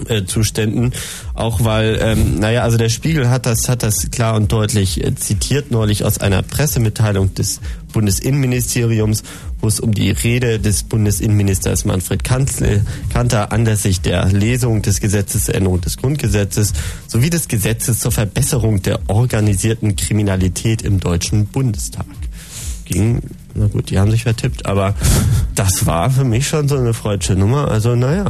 äh, 0.07 0.25
Zuständen, 0.25 0.93
auch 1.33 1.63
weil, 1.63 1.99
ähm, 2.01 2.39
naja, 2.39 2.63
also 2.63 2.77
der 2.77 2.89
Spiegel 2.89 3.29
hat 3.29 3.45
das, 3.45 3.67
hat 3.67 3.83
das 3.83 4.11
klar 4.11 4.35
und 4.35 4.51
deutlich 4.51 5.03
äh, 5.03 5.15
zitiert 5.15 5.71
neulich 5.71 6.03
aus 6.03 6.19
einer 6.19 6.43
Pressemitteilung 6.43 7.33
des 7.33 7.61
Bundesinnenministeriums, 7.93 9.23
wo 9.59 9.67
es 9.67 9.79
um 9.79 9.93
die 9.93 10.11
Rede 10.11 10.59
des 10.59 10.83
Bundesinnenministers 10.83 11.85
Manfred 11.85 12.23
Kanzle, 12.23 12.85
Kanter 13.11 13.51
anlässlich 13.51 14.01
der 14.01 14.25
Lesung 14.27 14.81
des 14.81 14.99
Gesetzes 14.99 15.45
zur 15.45 15.55
Änderung 15.55 15.81
des 15.81 15.97
Grundgesetzes 15.97 16.73
sowie 17.07 17.29
des 17.29 17.47
Gesetzes 17.47 17.99
zur 17.99 18.11
Verbesserung 18.11 18.81
der 18.81 18.99
organisierten 19.07 19.95
Kriminalität 19.95 20.83
im 20.83 20.99
Deutschen 20.99 21.47
Bundestag 21.47 22.05
ging. 22.87 23.21
Na 23.55 23.67
gut, 23.67 23.89
die 23.89 23.99
haben 23.99 24.11
sich 24.11 24.23
vertippt, 24.23 24.65
aber 24.65 24.93
das 25.55 25.85
war 25.85 26.09
für 26.09 26.23
mich 26.23 26.47
schon 26.47 26.67
so 26.67 26.77
eine 26.77 26.93
freudsche 26.93 27.33
Nummer. 27.33 27.69
Also 27.69 27.95
naja, 27.95 28.25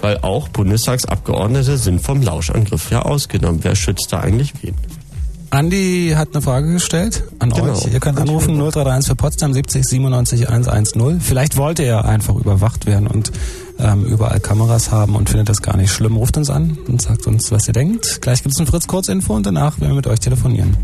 weil 0.00 0.18
auch 0.18 0.48
Bundestagsabgeordnete 0.48 1.76
sind 1.78 2.00
vom 2.00 2.22
Lauschangriff 2.22 2.90
ja 2.90 3.02
ausgenommen. 3.02 3.60
Wer 3.62 3.74
schützt 3.76 4.08
da 4.12 4.20
eigentlich 4.20 4.52
wen? 4.62 4.74
Andi 5.52 6.12
hat 6.14 6.28
eine 6.32 6.42
Frage 6.42 6.72
gestellt 6.74 7.24
an 7.40 7.50
Genau. 7.50 7.72
euch. 7.72 7.92
Ihr 7.92 7.98
könnt 7.98 8.20
anrufen 8.20 8.54
0331 8.56 9.08
für 9.08 9.16
Potsdam 9.16 9.52
70 9.52 9.84
97 9.84 10.48
110. 10.48 11.20
Vielleicht 11.20 11.56
wollt 11.56 11.80
ihr 11.80 12.04
einfach 12.04 12.36
überwacht 12.36 12.86
werden 12.86 13.08
und 13.08 13.32
ähm, 13.80 14.04
überall 14.04 14.38
Kameras 14.38 14.92
haben 14.92 15.16
und 15.16 15.28
findet 15.28 15.48
das 15.48 15.60
gar 15.60 15.76
nicht 15.76 15.90
schlimm. 15.90 16.14
Ruft 16.14 16.36
uns 16.36 16.50
an 16.50 16.78
und 16.86 17.02
sagt 17.02 17.26
uns, 17.26 17.50
was 17.50 17.66
ihr 17.66 17.72
denkt. 17.74 18.20
Gleich 18.22 18.44
gibt 18.44 18.54
es 18.54 18.60
ein 18.60 18.66
Fritz 18.68 18.86
Kurzinfo 18.86 19.34
und 19.34 19.44
danach 19.44 19.80
werden 19.80 19.90
wir 19.90 19.96
mit 19.96 20.06
euch 20.06 20.20
telefonieren. 20.20 20.76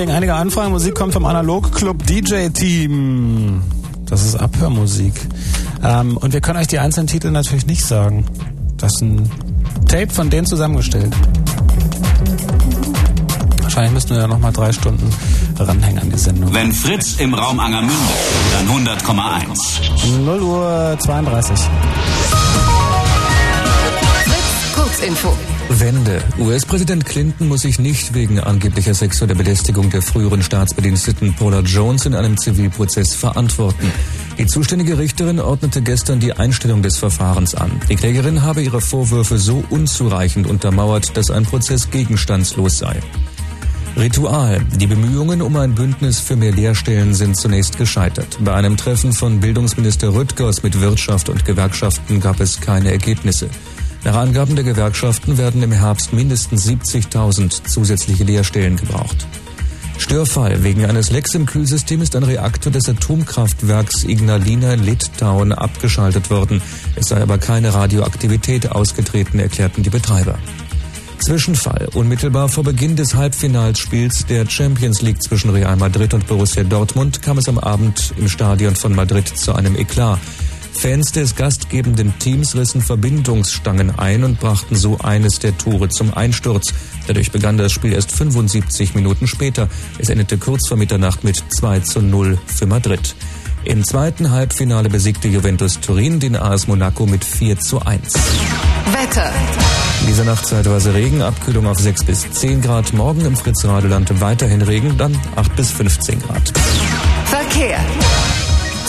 Wegen 0.00 0.12
einiger 0.12 0.36
Anfragen. 0.36 0.72
Musik 0.72 0.94
kommt 0.94 1.12
vom 1.12 1.26
Analog 1.26 1.72
Club 1.72 2.06
DJ 2.06 2.48
Team. 2.48 3.62
Das 4.06 4.24
ist 4.24 4.34
Abhörmusik. 4.34 5.12
Ähm, 5.84 6.16
und 6.16 6.32
wir 6.32 6.40
können 6.40 6.58
euch 6.58 6.68
die 6.68 6.78
einzelnen 6.78 7.06
Titel 7.06 7.30
natürlich 7.30 7.66
nicht 7.66 7.84
sagen. 7.84 8.24
Das 8.78 8.94
ist 8.94 9.02
ein 9.02 9.30
Tape 9.86 10.08
von 10.08 10.30
denen 10.30 10.46
zusammengestellt. 10.46 11.14
Wahrscheinlich 13.60 13.92
müssten 13.92 14.14
wir 14.14 14.22
ja 14.22 14.26
nochmal 14.26 14.52
drei 14.52 14.72
Stunden 14.72 15.12
ranhängen 15.58 15.98
an 15.98 16.10
die 16.10 16.18
Sendung. 16.18 16.52
Wenn 16.54 16.72
Fritz 16.72 17.16
im 17.18 17.34
Raum 17.34 17.60
Angermünde, 17.60 17.94
dann 18.52 18.86
100,1. 18.86 20.24
0 20.24 20.40
Uhr 20.40 20.96
32. 20.98 21.58
Kurzinfo. 24.74 25.36
Wende. 25.78 26.20
US-Präsident 26.40 27.06
Clinton 27.06 27.46
muss 27.46 27.60
sich 27.60 27.78
nicht 27.78 28.12
wegen 28.12 28.40
angeblicher 28.40 28.92
sexueller 28.92 29.36
Belästigung 29.36 29.88
der 29.88 30.02
früheren 30.02 30.42
Staatsbediensteten 30.42 31.34
Paula 31.34 31.60
Jones 31.60 32.06
in 32.06 32.14
einem 32.16 32.36
Zivilprozess 32.36 33.14
verantworten. 33.14 33.92
Die 34.36 34.46
zuständige 34.46 34.98
Richterin 34.98 35.38
ordnete 35.38 35.80
gestern 35.80 36.18
die 36.18 36.32
Einstellung 36.32 36.82
des 36.82 36.98
Verfahrens 36.98 37.54
an. 37.54 37.70
Die 37.88 37.94
Klägerin 37.94 38.42
habe 38.42 38.62
ihre 38.62 38.80
Vorwürfe 38.80 39.38
so 39.38 39.62
unzureichend 39.70 40.48
untermauert, 40.48 41.16
dass 41.16 41.30
ein 41.30 41.44
Prozess 41.44 41.90
gegenstandslos 41.90 42.78
sei. 42.78 43.00
Ritual. 43.96 44.64
Die 44.76 44.86
Bemühungen 44.86 45.40
um 45.40 45.56
ein 45.56 45.74
Bündnis 45.74 46.18
für 46.18 46.34
mehr 46.34 46.52
Lehrstellen 46.52 47.14
sind 47.14 47.36
zunächst 47.36 47.78
gescheitert. 47.78 48.38
Bei 48.40 48.54
einem 48.54 48.76
Treffen 48.76 49.12
von 49.12 49.40
Bildungsminister 49.40 50.14
Rüttgers 50.14 50.62
mit 50.62 50.80
Wirtschaft 50.80 51.28
und 51.28 51.44
Gewerkschaften 51.44 52.20
gab 52.20 52.40
es 52.40 52.60
keine 52.60 52.90
Ergebnisse. 52.90 53.48
Nach 54.04 54.16
Angaben 54.16 54.56
der 54.56 54.64
Gewerkschaften 54.64 55.36
werden 55.36 55.62
im 55.62 55.72
Herbst 55.72 56.12
mindestens 56.12 56.66
70.000 56.66 57.64
zusätzliche 57.64 58.24
Lehrstellen 58.24 58.76
gebraucht. 58.76 59.26
Störfall. 59.98 60.64
Wegen 60.64 60.86
eines 60.86 61.10
Lecks 61.10 61.34
im 61.34 61.44
Kühlsystem 61.44 62.00
ist 62.00 62.16
ein 62.16 62.22
Reaktor 62.22 62.72
des 62.72 62.88
Atomkraftwerks 62.88 64.04
Ignalina 64.04 64.72
in 64.72 64.84
Litauen 64.84 65.52
abgeschaltet 65.52 66.30
worden. 66.30 66.62
Es 66.96 67.08
sei 67.08 67.20
aber 67.20 67.36
keine 67.36 67.74
Radioaktivität 67.74 68.72
ausgetreten, 68.72 69.38
erklärten 69.38 69.82
die 69.82 69.90
Betreiber. 69.90 70.38
Zwischenfall. 71.18 71.88
Unmittelbar 71.92 72.48
vor 72.48 72.64
Beginn 72.64 72.96
des 72.96 73.14
Halbfinalspiels 73.14 74.24
der 74.24 74.48
Champions 74.48 75.02
League 75.02 75.22
zwischen 75.22 75.50
Real 75.50 75.76
Madrid 75.76 76.14
und 76.14 76.26
Borussia 76.26 76.64
Dortmund 76.64 77.20
kam 77.20 77.36
es 77.36 77.48
am 77.48 77.58
Abend 77.58 78.14
im 78.16 78.28
Stadion 78.28 78.74
von 78.74 78.94
Madrid 78.94 79.28
zu 79.28 79.54
einem 79.54 79.76
Eklat. 79.76 80.18
Fans 80.80 81.12
des 81.12 81.36
gastgebenden 81.36 82.18
Teams 82.20 82.56
rissen 82.56 82.80
Verbindungsstangen 82.80 83.98
ein 83.98 84.24
und 84.24 84.40
brachten 84.40 84.74
so 84.74 84.96
eines 84.96 85.38
der 85.38 85.58
Tore 85.58 85.90
zum 85.90 86.14
Einsturz. 86.14 86.72
Dadurch 87.06 87.30
begann 87.30 87.58
das 87.58 87.70
Spiel 87.70 87.92
erst 87.92 88.12
75 88.12 88.94
Minuten 88.94 89.26
später. 89.26 89.68
Es 89.98 90.08
endete 90.08 90.38
kurz 90.38 90.68
vor 90.68 90.78
Mitternacht 90.78 91.22
mit 91.22 91.44
2 91.50 91.80
zu 91.80 92.00
0 92.00 92.38
für 92.46 92.64
Madrid. 92.64 93.14
Im 93.64 93.84
zweiten 93.84 94.30
Halbfinale 94.30 94.88
besiegte 94.88 95.28
Juventus 95.28 95.80
Turin 95.80 96.18
den 96.18 96.34
AS 96.34 96.66
Monaco 96.66 97.04
mit 97.04 97.26
4 97.26 97.60
zu 97.60 97.84
1. 97.84 98.14
Wetter. 98.90 99.30
In 100.00 100.06
dieser 100.06 100.24
Nacht 100.24 100.46
zeitweise 100.46 100.94
Regen, 100.94 101.20
Abkühlung 101.20 101.66
auf 101.66 101.78
6 101.78 102.04
bis 102.04 102.32
10 102.32 102.62
Grad. 102.62 102.94
Morgen 102.94 103.26
im 103.26 103.36
Fritz-Radeland 103.36 104.18
weiterhin 104.22 104.62
Regen, 104.62 104.96
dann 104.96 105.14
8 105.36 105.56
bis 105.56 105.72
15 105.72 106.22
Grad. 106.22 106.54
Verkehr. 107.26 107.80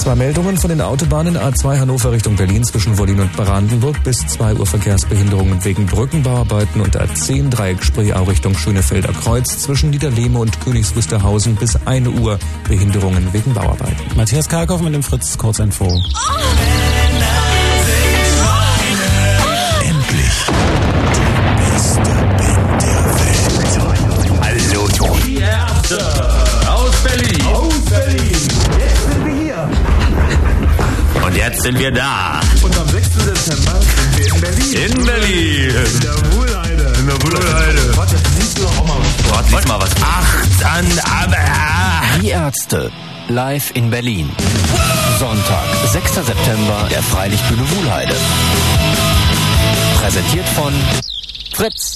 Zwei 0.01 0.15
Meldungen 0.15 0.57
von 0.57 0.71
den 0.71 0.81
Autobahnen 0.81 1.37
A2 1.37 1.77
Hannover 1.77 2.11
Richtung 2.11 2.35
Berlin 2.35 2.63
zwischen 2.63 2.97
Wollin 2.97 3.19
und 3.19 3.31
Brandenburg 3.33 4.03
bis 4.03 4.25
2 4.25 4.55
Uhr 4.55 4.65
Verkehrsbehinderungen 4.65 5.63
wegen 5.63 5.85
Brückenbauarbeiten 5.85 6.81
und 6.81 6.99
A10 6.99 7.51
Dreieck 7.51 7.83
Spreeau 7.83 8.23
Richtung 8.23 8.57
Schönefelder 8.57 9.13
Kreuz 9.13 9.59
zwischen 9.59 9.91
Niederlehme 9.91 10.39
und 10.39 10.59
Königs 10.61 10.91
bis 10.91 11.07
1 11.85 12.07
Uhr 12.07 12.39
Behinderungen 12.67 13.31
wegen 13.31 13.53
Bauarbeiten. 13.53 13.95
Matthias 14.15 14.49
Karkow 14.49 14.81
mit 14.81 14.95
dem 14.95 15.03
Fritz 15.03 15.37
Kurzinfo. 15.37 15.85
Hallo, 24.41 24.87
Tom. 24.97 25.19
Die 25.27 25.37
Ärzte 25.37 25.99
aus 26.67 26.95
Berlin. 27.03 27.45
Aus 27.45 27.79
Berlin. 27.87 28.80
Und 31.31 31.37
jetzt 31.37 31.61
sind 31.61 31.79
wir 31.79 31.91
da. 31.91 32.41
Und 32.61 32.77
am 32.77 32.89
6. 32.89 33.09
Dezember 33.09 33.79
sind 33.79 34.17
wir 34.17 34.35
in 34.35 34.41
Berlin. 34.41 34.73
In 34.73 35.05
Berlin. 35.05 35.69
In 35.69 35.99
der 36.01 36.33
Wohlheide. 36.33 36.93
In 36.99 37.07
der 37.07 37.23
Wohlheide. 37.23 37.97
Warte, 37.97 38.15
siehst 38.37 38.57
du 38.57 38.63
doch 38.63 38.79
auch 38.79 38.85
mal 38.85 38.97
was. 38.99 39.31
Gott, 39.31 39.51
lies 39.51 39.67
mal 39.69 39.79
was. 39.79 39.91
Ach, 40.01 40.45
dann 40.59 40.85
aber. 41.09 42.21
Die 42.21 42.31
Ärzte. 42.31 42.91
Live 43.29 43.71
in 43.75 43.89
Berlin. 43.89 44.29
Sonntag, 45.19 45.63
6. 45.93 46.15
September, 46.15 46.89
der 46.91 47.01
Freilichtbühne 47.01 47.63
Wuhlheide. 47.77 48.15
Präsentiert 50.01 50.49
von 50.49 50.73
Fritz. 51.53 51.95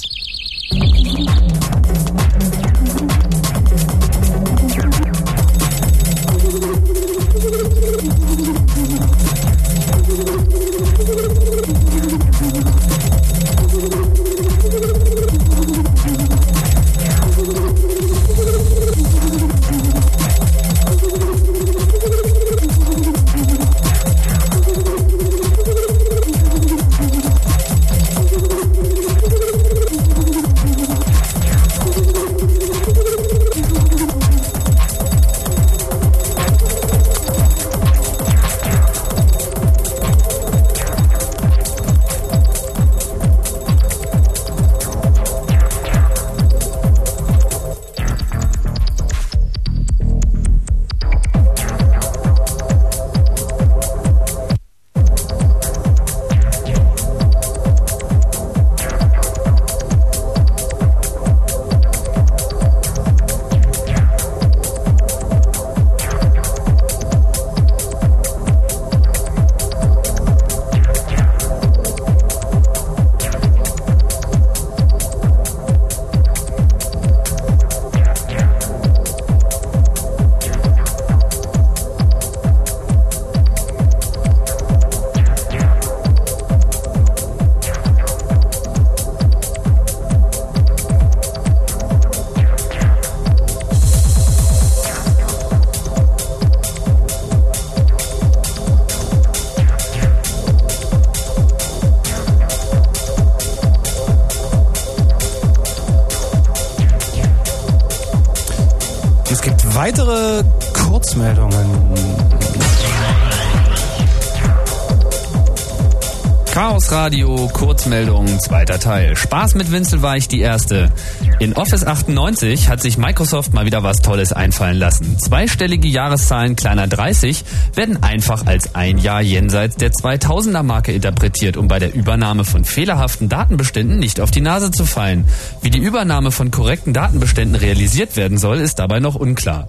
Radio, 117.06 117.48
Kurzmeldung, 117.52 118.26
zweiter 118.40 118.80
Teil. 118.80 119.14
Spaß 119.14 119.54
mit 119.54 119.70
Winzelweich, 119.70 120.26
die 120.26 120.40
erste. 120.40 120.90
In 121.38 121.52
Office 121.52 121.86
98 121.86 122.68
hat 122.68 122.82
sich 122.82 122.98
Microsoft 122.98 123.54
mal 123.54 123.64
wieder 123.64 123.84
was 123.84 124.02
Tolles 124.02 124.32
einfallen 124.32 124.76
lassen. 124.76 125.16
Zweistellige 125.16 125.86
Jahreszahlen 125.86 126.56
kleiner 126.56 126.88
30 126.88 127.44
werden 127.76 128.02
einfach 128.02 128.46
als 128.46 128.74
ein 128.74 128.98
Jahr 128.98 129.22
jenseits 129.22 129.76
der 129.76 129.92
2000er 129.92 130.64
Marke 130.64 130.90
interpretiert, 130.90 131.56
um 131.56 131.68
bei 131.68 131.78
der 131.78 131.94
Übernahme 131.94 132.44
von 132.44 132.64
fehlerhaften 132.64 133.28
Datenbeständen 133.28 134.00
nicht 134.00 134.20
auf 134.20 134.32
die 134.32 134.40
Nase 134.40 134.72
zu 134.72 134.84
fallen. 134.84 135.28
Wie 135.62 135.70
die 135.70 135.78
Übernahme 135.78 136.32
von 136.32 136.50
korrekten 136.50 136.92
Datenbeständen 136.92 137.54
realisiert 137.54 138.16
werden 138.16 138.36
soll, 138.36 138.56
ist 138.56 138.80
dabei 138.80 138.98
noch 138.98 139.14
unklar. 139.14 139.68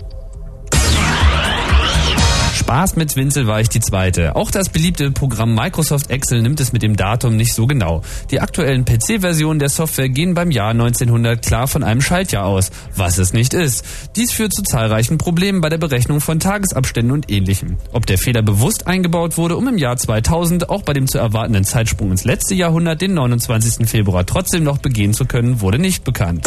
Spaß 2.68 2.98
mit 2.98 3.16
Winzelweich 3.16 3.70
die 3.70 3.80
zweite. 3.80 4.36
Auch 4.36 4.52
das 4.52 4.68
beliebte 4.68 5.10
Programm 5.12 5.56
Microsoft 5.56 6.10
Excel 6.10 6.42
nimmt 6.42 6.60
es 6.60 6.74
mit 6.74 6.84
dem 6.84 6.98
Datum 6.98 7.38
nicht 7.38 7.54
so 7.54 7.66
genau. 7.66 8.02
Die 8.30 8.42
aktuellen 8.42 8.84
PC-Versionen 8.84 9.58
der 9.58 9.70
Software 9.70 10.10
gehen 10.10 10.34
beim 10.34 10.52
Jahr 10.52 10.72
1900 10.72 11.42
klar 11.42 11.70
von 11.70 11.82
einem 11.82 12.02
Schaltjahr 12.02 12.46
aus, 12.46 12.72
was 12.94 13.20
es 13.20 13.32
nicht 13.32 13.54
ist. 13.54 13.86
Dies 14.18 14.34
führt 14.34 14.54
zu 14.54 14.64
zahlreichen 14.64 15.18
Problemen 15.18 15.62
bei 15.62 15.70
der 15.70 15.78
Berechnung 15.78 16.20
von 16.20 16.42
Tagesabständen 16.42 17.14
und 17.14 17.32
ähnlichem. 17.32 17.78
Ob 17.94 18.06
der 18.06 18.18
Fehler 18.18 18.42
bewusst 18.42 18.86
eingebaut 18.86 19.38
wurde, 19.38 19.56
um 19.56 19.66
im 19.70 19.78
Jahr 19.78 19.96
2000 19.96 20.70
auch 20.70 20.82
bei 20.82 20.92
dem 20.92 21.08
zu 21.08 21.20
erwartenden 21.20 21.64
Zeitsprung 21.64 22.12
ins 22.12 22.26
letzte 22.26 22.54
Jahrhundert 22.54 23.00
den 23.00 23.14
29. 23.14 23.88
Februar 23.88 24.26
trotzdem 24.26 24.66
noch 24.66 24.80
begehen 24.80 25.14
zu 25.14 25.26
können, 25.26 25.62
wurde 25.62 25.80
nicht 25.80 26.04
bekannt. 26.04 26.46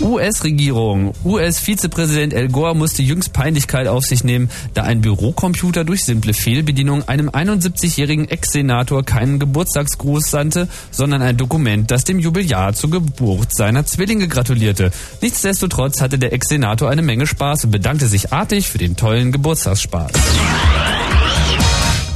US-Regierung. 0.00 1.12
US-Vizepräsident 1.24 2.32
El 2.32 2.48
Gore 2.48 2.74
musste 2.74 3.02
jüngst 3.02 3.32
Peinlichkeit 3.32 3.86
auf 3.86 4.04
sich 4.04 4.24
nehmen, 4.24 4.50
da 4.74 4.82
ein 4.82 5.00
Bürocomputer 5.00 5.84
durch 5.84 6.04
simple 6.04 6.34
Fehlbedienung 6.34 7.08
einem 7.08 7.28
71-jährigen 7.28 8.28
Ex-Senator 8.28 9.04
keinen 9.04 9.38
Geburtstagsgruß 9.38 10.30
sandte, 10.30 10.68
sondern 10.90 11.22
ein 11.22 11.36
Dokument, 11.36 11.90
das 11.90 12.04
dem 12.04 12.18
Jubiläar 12.18 12.74
zur 12.74 12.90
Geburt 12.90 13.54
seiner 13.54 13.84
Zwillinge 13.84 14.28
gratulierte. 14.28 14.90
Nichtsdestotrotz 15.20 16.00
hatte 16.00 16.18
der 16.18 16.32
Ex-Senator 16.32 16.90
eine 16.90 17.02
Menge 17.02 17.26
Spaß 17.26 17.64
und 17.64 17.70
bedankte 17.70 18.06
sich 18.06 18.32
artig 18.32 18.68
für 18.68 18.78
den 18.78 18.96
tollen 18.96 19.32
Geburtstagsspaß. 19.32 20.12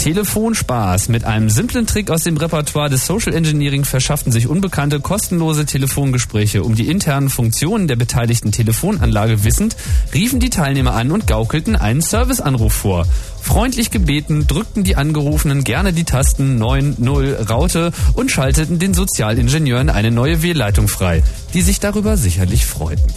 Telefonspaß. 0.05 1.09
Mit 1.09 1.25
einem 1.25 1.49
simplen 1.49 1.87
Trick 1.87 2.11
aus 2.11 2.25
dem 2.25 2.37
Repertoire 2.37 2.91
des 2.91 3.07
Social 3.07 3.33
Engineering 3.33 3.87
verschafften 3.87 4.33
sich 4.33 4.47
Unbekannte 4.47 5.01
kostenlose 5.01 5.65
Telefongespräche. 5.65 6.63
Um 6.63 6.75
die 6.75 6.91
internen 6.91 7.31
Funktionen 7.31 7.89
der 7.89 7.97
beteiligten 7.97 8.53
Telefonanlage 8.53 9.45
wissend, 9.45 9.77
riefen 10.13 10.41
die 10.41 10.51
Teilnehmer 10.51 10.93
an 10.93 11.11
und 11.11 11.27
gaukelten 11.27 11.75
einen 11.75 12.03
Serviceanruf 12.03 12.75
vor. 12.75 13.07
Freundlich 13.41 13.91
gebeten, 13.91 14.47
drückten 14.47 14.85
die 14.85 14.97
Angerufenen 14.97 15.65
gerne 15.65 15.95
die 15.95 16.05
Tasten 16.05 16.63
9-0 16.63 17.49
Raute 17.49 17.91
und 18.13 18.31
schalteten 18.31 18.79
den 18.79 18.93
Sozialingenieuren 18.93 19.89
eine 19.89 20.11
neue 20.11 20.43
Wählleitung 20.43 20.87
frei, 20.87 21.23
die 21.55 21.63
sich 21.63 21.81
darüber 21.81 22.19
sicherlich 22.19 22.67
freuten. 22.67 23.11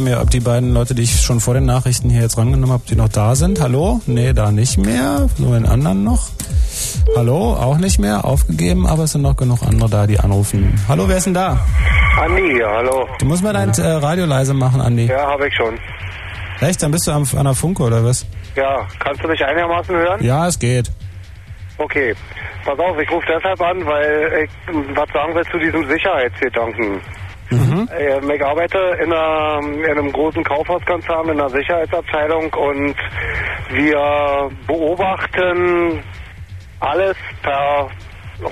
Schimmer 0.00 0.10
mehr, 0.10 0.22
ob 0.22 0.30
die 0.30 0.40
beiden 0.40 0.72
Leute, 0.72 0.94
die 0.94 1.02
ich 1.02 1.20
schon 1.20 1.40
vor 1.40 1.52
den 1.52 1.66
Nachrichten 1.66 2.08
hier 2.08 2.22
jetzt 2.22 2.38
rangenommen 2.38 2.72
habe, 2.72 2.82
die 2.88 2.96
noch 2.96 3.08
da 3.08 3.34
sind. 3.34 3.60
Hallo? 3.60 4.00
Nee, 4.06 4.32
da 4.32 4.50
nicht 4.50 4.78
mehr. 4.78 5.28
Nur 5.36 5.54
den 5.54 5.66
anderen 5.66 6.04
noch. 6.04 6.28
Hallo? 7.16 7.54
Auch 7.54 7.76
nicht 7.76 7.98
mehr. 7.98 8.24
Aufgegeben, 8.24 8.86
aber 8.86 9.04
es 9.04 9.12
sind 9.12 9.22
noch 9.22 9.36
genug 9.36 9.62
andere 9.62 9.90
da, 9.90 10.06
die 10.06 10.18
anrufen. 10.18 10.80
Hallo, 10.88 11.06
wer 11.06 11.18
ist 11.18 11.26
denn 11.26 11.34
da? 11.34 11.58
Andi, 12.18 12.58
ja, 12.58 12.76
hallo. 12.76 13.06
Du 13.18 13.26
musst 13.26 13.42
mal 13.42 13.52
dein 13.52 13.70
äh, 13.70 13.82
Radio 13.82 14.24
leise 14.24 14.54
machen, 14.54 14.80
Andi. 14.80 15.06
Ja, 15.06 15.32
habe 15.32 15.48
ich 15.48 15.54
schon. 15.54 15.78
Echt? 16.60 16.82
Dann 16.82 16.92
bist 16.92 17.06
du 17.06 17.12
am, 17.12 17.26
an 17.36 17.44
der 17.44 17.54
Funke 17.54 17.82
oder 17.82 18.02
was? 18.02 18.24
Ja, 18.56 18.86
kannst 19.00 19.22
du 19.22 19.28
mich 19.28 19.44
einigermaßen 19.44 19.94
hören? 19.94 20.24
Ja, 20.24 20.46
es 20.46 20.58
geht. 20.58 20.90
Okay. 21.76 22.14
Pass 22.64 22.78
auf, 22.78 22.98
ich 22.98 23.10
rufe 23.10 23.26
deshalb 23.26 23.60
an, 23.60 23.84
weil 23.84 24.44
ich 24.44 24.96
was 24.96 25.08
sagen 25.12 25.34
will 25.34 25.44
zu 25.50 25.58
diesem 25.58 25.86
Sicherheitsgedanken. 25.88 27.00
Ähm, 27.50 28.30
Ich 28.30 28.44
arbeite 28.44 28.78
in, 29.02 29.12
einer, 29.12 29.60
in 29.62 29.90
einem 29.90 30.12
großen 30.12 30.42
Kaufhauskonzern 30.44 31.28
in 31.28 31.38
der 31.38 31.48
Sicherheitsabteilung 31.48 32.52
und 32.54 32.94
wir 33.70 34.50
beobachten 34.66 36.02
alles 36.80 37.16
per 37.42 37.88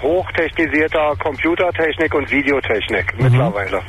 hochtechnisierter 0.03 1.15
Computertechnik 1.23 2.15
und 2.15 2.31
Videotechnik 2.31 3.15
mittlerweile. 3.19 3.81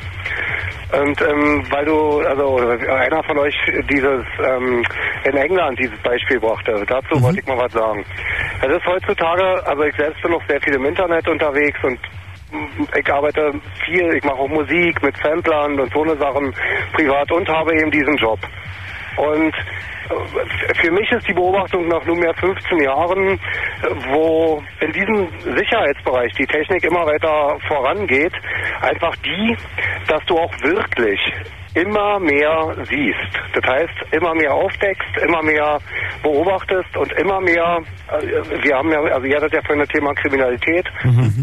Und 0.92 1.22
ähm, 1.22 1.64
weil 1.70 1.86
du, 1.86 2.20
also 2.22 2.58
einer 2.58 3.24
von 3.24 3.38
euch 3.38 3.56
dieses 3.92 4.24
ähm, 4.44 4.84
in 5.26 5.38
England 5.38 5.78
dieses 5.78 6.00
Beispiel 6.00 6.40
brachte, 6.40 6.84
dazu 6.88 7.22
wollte 7.22 7.40
ich 7.42 7.46
mal 7.48 7.58
was 7.58 7.72
sagen. 7.74 8.04
Es 8.62 8.76
ist 8.76 8.86
heutzutage, 8.86 9.68
also 9.68 9.84
ich 9.84 9.96
selbst 9.96 10.22
bin 10.22 10.32
noch 10.32 10.42
sehr 10.48 10.60
viel 10.62 10.74
im 10.76 10.86
Internet 10.86 11.28
unterwegs 11.28 11.78
und 11.84 12.00
ich 12.98 13.12
arbeite 13.12 13.54
viel, 13.86 14.14
ich 14.16 14.24
mache 14.24 14.40
auch 14.40 14.48
Musik 14.48 15.02
mit 15.04 15.16
Samplern 15.18 15.80
und 15.80 15.94
so 15.94 16.04
eine 16.04 16.18
Sachen 16.18 16.54
privat 16.94 17.32
und 17.32 17.48
habe 17.48 17.76
eben 17.76 17.92
diesen 17.92 18.16
Job. 18.18 18.40
Und 19.18 19.54
äh, 19.54 20.76
für 20.76 20.92
mich 20.92 21.12
ist 21.12 21.28
die 21.28 21.34
Beobachtung 21.34 21.88
nach 21.88 22.04
nunmehr 22.06 22.34
15 22.36 22.80
Jahren, 22.80 23.40
wo 24.12 24.64
in 24.80 24.92
diesem 24.92 25.28
Sicherheitsbereich 25.56 26.34
die 26.34 26.46
Technik 26.46 26.84
immer 26.86 27.06
weiter 27.06 27.58
vorangeht, 27.68 28.34
einfach 28.82 29.16
die, 29.18 29.58
dass 30.08 30.24
du 30.26 30.38
auch 30.38 30.54
wirklich 30.62 31.20
immer 31.76 32.20
mehr 32.20 32.76
siehst. 32.90 33.40
Das 33.54 33.64
heißt, 33.72 34.14
immer 34.14 34.34
mehr 34.36 34.54
aufdeckst, 34.54 35.18
immer 35.28 35.44
mehr 35.44 35.80
beobachtest 36.24 36.98
und 36.98 37.12
immer 37.14 37.40
mehr, 37.42 37.80
äh, 38.12 38.64
wir 38.64 38.76
haben 38.76 38.92
ja, 38.92 39.00
also 39.02 39.26
ihr 39.26 39.36
hattet 39.38 39.54
ja 39.54 39.62
vorhin 39.62 39.80
das 39.80 39.90
Thema 39.90 40.14
Kriminalität 40.16 40.86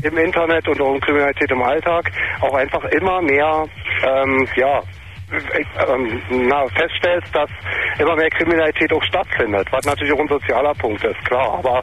im 0.03 0.19
Internet 0.19 0.67
und 0.69 0.81
auch 0.81 0.99
Kriminalität 1.01 1.51
im 1.51 1.63
Alltag, 1.63 2.11
auch 2.41 2.55
einfach 2.55 2.85
immer 2.87 3.23
mehr, 3.23 3.65
ähm, 4.05 4.47
ja, 4.57 4.81
ähm, 5.89 6.23
na, 6.31 6.65
feststellst, 6.69 7.35
dass 7.35 7.51
immer 7.99 8.15
mehr 8.17 8.31
Kriminalität 8.31 8.93
auch 8.93 9.03
stattfindet, 9.05 9.67
was 9.73 9.85
natürlich 9.85 10.13
auch 10.13 10.21
ein 10.21 10.29
sozialer 10.29 10.73
Punkt 10.75 11.03
ist, 11.05 11.25
klar, 11.25 11.59
aber 11.59 11.83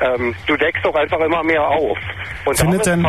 ähm, 0.00 0.34
du 0.46 0.56
deckst 0.56 0.84
doch 0.84 0.94
einfach 0.94 1.20
immer 1.20 1.42
mehr 1.44 1.66
auf. 1.66 1.98
Und 2.46 2.58
Findet 2.58 2.86
denn- 2.86 3.06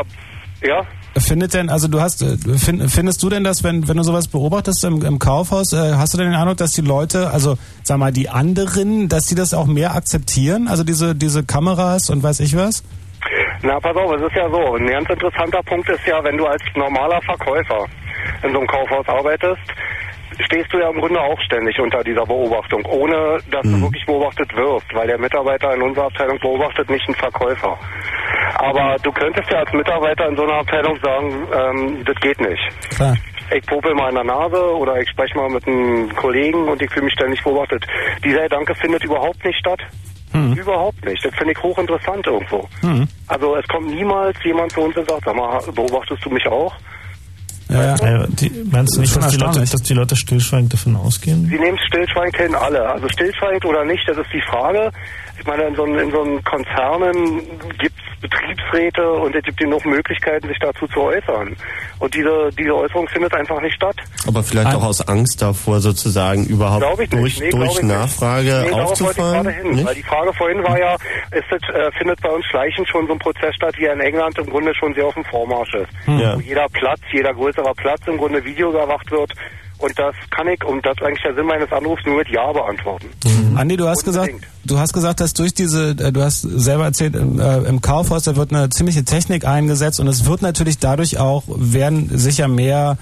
ja? 0.64 0.82
Findet 1.18 1.54
denn, 1.54 1.70
also 1.70 1.90
du 1.90 2.00
hast, 2.00 2.22
äh, 2.22 2.38
find, 2.58 2.90
findest 2.90 3.22
du 3.22 3.30
denn, 3.30 3.44
dass 3.44 3.64
wenn, 3.66 3.88
wenn 3.88 3.98
du 3.98 4.04
sowas 4.04 4.30
beobachtest 4.30 4.84
im, 4.86 5.04
im 5.04 5.20
Kaufhaus, 5.20 5.74
äh, 5.74 5.96
hast 5.96 6.14
du 6.14 6.18
denn 6.18 6.28
den 6.28 6.36
Eindruck, 6.36 6.58
dass 6.58 6.72
die 6.72 6.82
Leute, 6.82 7.32
also 7.32 7.58
sag 7.84 7.98
mal 7.98 8.14
die 8.14 8.30
anderen, 8.30 9.10
dass 9.10 9.26
die 9.26 9.36
das 9.36 9.54
auch 9.54 9.66
mehr 9.66 9.94
akzeptieren, 9.94 10.70
also 10.70 10.86
diese 10.86 11.14
diese 11.14 11.44
Kameras 11.44 12.10
und 12.10 12.24
weiß 12.24 12.40
ich 12.40 12.56
was? 12.56 12.84
Na, 13.62 13.80
pass 13.80 13.96
auf, 13.96 14.14
es 14.16 14.22
ist 14.22 14.36
ja 14.36 14.50
so. 14.50 14.76
Ein 14.76 14.88
ganz 14.88 15.10
interessanter 15.10 15.62
Punkt 15.64 15.88
ist 15.90 16.06
ja, 16.08 16.24
wenn 16.24 16.38
du 16.38 16.46
als 16.46 16.64
normaler 16.76 17.22
Verkäufer 17.22 17.86
in 18.44 18.52
so 18.52 18.58
einem 18.58 18.68
Kaufhaus 18.68 19.08
arbeitest, 19.08 19.62
stehst 20.40 20.74
du 20.74 20.80
ja 20.80 20.90
im 20.90 21.00
Grunde 21.00 21.20
auch 21.20 21.40
ständig 21.42 21.80
unter 21.80 22.04
dieser 22.04 22.26
Beobachtung, 22.26 22.84
ohne 22.86 23.40
dass 23.50 23.64
du 23.64 23.82
wirklich 23.82 24.06
beobachtet 24.06 24.56
wirst, 24.56 24.94
weil 24.94 25.08
der 25.08 25.20
Mitarbeiter 25.20 25.74
in 25.76 25.82
unserer 25.82 26.06
Abteilung 26.06 26.40
beobachtet 26.40 26.90
nicht 26.90 27.08
einen 27.08 27.16
Verkäufer. 27.16 27.78
Aber 28.56 28.96
du 29.04 29.12
könntest 29.12 29.52
ja 29.52 29.60
als 29.60 29.74
Mitarbeiter 29.74 30.28
in 30.28 30.36
so 30.36 30.44
einer 30.44 30.60
Abteilung 30.60 30.98
sagen, 31.04 31.48
ähm, 31.54 32.04
das 32.06 32.16
geht 32.18 32.40
nicht. 32.40 32.62
Klar. 32.96 33.16
Ich 33.54 33.66
popel 33.66 33.94
mal 33.94 34.10
in 34.10 34.16
der 34.16 34.24
Nase 34.24 34.76
oder 34.78 34.98
ich 35.02 35.10
spreche 35.10 35.38
mal 35.38 35.50
mit 35.50 35.68
einem 35.68 36.16
Kollegen 36.16 36.70
und 36.70 36.82
ich 36.82 36.90
fühle 36.90 37.06
mich 37.06 37.14
ständig 37.14 37.44
beobachtet. 37.44 37.86
Dieser 38.24 38.44
Gedanke 38.44 38.74
findet 38.76 39.04
überhaupt 39.04 39.44
nicht 39.44 39.60
statt. 39.60 39.82
Überhaupt 40.56 41.04
nicht. 41.06 41.24
Das 41.26 41.36
finde 41.36 41.52
ich 41.52 41.62
hochinteressant 41.62 42.26
irgendwo. 42.26 42.66
Also 43.28 43.58
es 43.58 43.68
kommt 43.68 43.88
niemals 43.88 44.38
jemand 44.46 44.72
zu 44.72 44.82
uns 44.82 44.96
und 44.96 45.10
sagt, 45.10 45.26
sag 45.26 45.36
mal, 45.36 45.60
beobachtest 45.76 46.24
du 46.24 46.30
mich 46.30 46.48
auch? 46.48 46.74
Ja, 47.72 47.96
ja. 47.96 48.28
die, 48.28 48.52
meinst 48.70 48.98
du 48.98 49.02
nicht, 49.02 49.16
dass 49.16 49.30
die, 49.30 49.38
Leute, 49.38 49.60
dass 49.60 49.82
die 49.82 49.94
Leute 49.94 50.16
stillschweigend 50.16 50.74
davon 50.74 50.96
ausgehen? 50.98 51.48
Sie 51.48 51.58
nehmen 51.58 51.78
stillschweigend 51.88 52.36
hin, 52.36 52.56
alle. 52.56 52.86
Also 52.90 53.08
stillschweigend 53.08 53.64
oder 53.66 53.86
nicht, 53.86 54.04
das 54.08 54.18
ist 54.18 54.32
die 54.34 54.42
Frage. 54.42 54.92
Ich 55.42 55.48
meine, 55.48 55.64
in 55.64 55.76
so, 55.76 55.86
in 55.86 56.12
so 56.12 56.22
einem 56.22 56.44
Konzernen 56.44 57.40
gibt 57.80 57.96
es 57.98 58.22
Betriebsräte 58.22 59.12
und 59.12 59.36
es 59.36 59.44
gibt 59.44 59.60
ihnen 59.60 59.72
noch 59.72 59.84
Möglichkeiten, 59.86 60.48
sich 60.48 60.60
dazu 60.60 60.86
zu 60.88 61.02
äußern. 61.02 61.56
Und 61.98 62.14
diese, 62.14 62.50
diese 62.60 62.76
Äußerung 62.76 63.08
findet 63.08 63.34
einfach 63.34 63.60
nicht 63.60 63.74
statt. 63.74 63.96
Aber 64.28 64.44
vielleicht 64.44 64.76
auch 64.76 64.84
aus 64.84 65.02
Angst 65.08 65.42
davor, 65.42 65.80
sozusagen 65.80 66.46
überhaupt 66.46 66.82
Glaube 66.82 67.06
ich 67.06 67.10
nicht. 67.12 67.24
durch, 67.24 67.40
Nee, 67.40 67.50
durch 67.50 67.72
ich 67.72 67.82
nicht. 67.82 67.92
Nachfrage 67.92 68.66
nee, 68.68 68.72
aufzufallen. 68.72 69.44
gerade 69.44 69.52
hin. 69.52 69.72
Nicht? 69.72 69.88
Weil 69.88 69.96
die 69.96 70.04
Frage 70.04 70.32
vorhin 70.34 70.64
war 70.64 70.78
ja, 70.80 70.94
ist 71.32 71.46
das, 71.50 71.62
äh, 71.74 71.92
findet 71.98 72.22
bei 72.22 72.30
uns 72.30 72.46
schleichend 72.46 72.88
schon 72.88 73.08
so 73.08 73.14
ein 73.14 73.20
Prozess 73.20 73.56
statt, 73.56 73.74
wie 73.80 73.86
er 73.86 73.94
in 73.94 74.02
England 74.02 74.38
im 74.38 74.46
Grunde 74.48 74.76
schon 74.76 74.94
sehr 74.94 75.08
auf 75.08 75.16
dem 75.16 75.26
Vormarsch 75.26 75.74
ist. 75.74 75.90
Hm. 76.06 76.20
Ja. 76.20 76.36
Wo 76.36 76.42
jeder 76.42 76.68
Platz, 76.72 77.00
jeder 77.12 77.34
größere 77.34 77.74
Platz 77.76 78.02
im 78.06 78.18
Grunde 78.18 78.46
Video 78.46 78.70
überwacht 78.70 79.10
wird. 79.10 79.34
Und 79.82 79.98
das 79.98 80.16
kann 80.30 80.48
ich, 80.48 80.64
und 80.64 80.86
das 80.86 80.94
ist 80.98 81.04
eigentlich 81.04 81.24
der 81.24 81.34
Sinn 81.36 81.46
meines 81.46 81.72
Anrufs, 81.72 82.06
nur 82.06 82.18
mit 82.18 82.30
Ja 82.30 82.52
beantworten. 82.52 83.08
Andi, 83.56 83.78
du 83.78 83.88
hast 83.88 84.06
gesagt, 84.06 84.32
du 84.64 84.78
hast 84.78 84.94
gesagt, 84.94 85.20
dass 85.20 85.34
durch 85.34 85.54
diese, 85.54 85.90
äh, 85.92 86.12
du 86.12 86.22
hast 86.22 86.42
selber 86.42 86.86
erzählt, 86.86 87.16
im, 87.16 87.40
äh, 87.40 87.58
im 87.60 87.82
Kaufhaus, 87.82 88.24
da 88.24 88.36
wird 88.36 88.54
eine 88.54 88.70
ziemliche 88.70 89.04
Technik 89.04 89.46
eingesetzt 89.46 90.00
und 90.00 90.08
es 90.08 90.26
wird 90.26 90.42
natürlich 90.42 90.78
dadurch 90.78 91.20
auch, 91.20 91.44
werden 91.48 92.10
sicher 92.18 92.48
mehr 92.48 92.98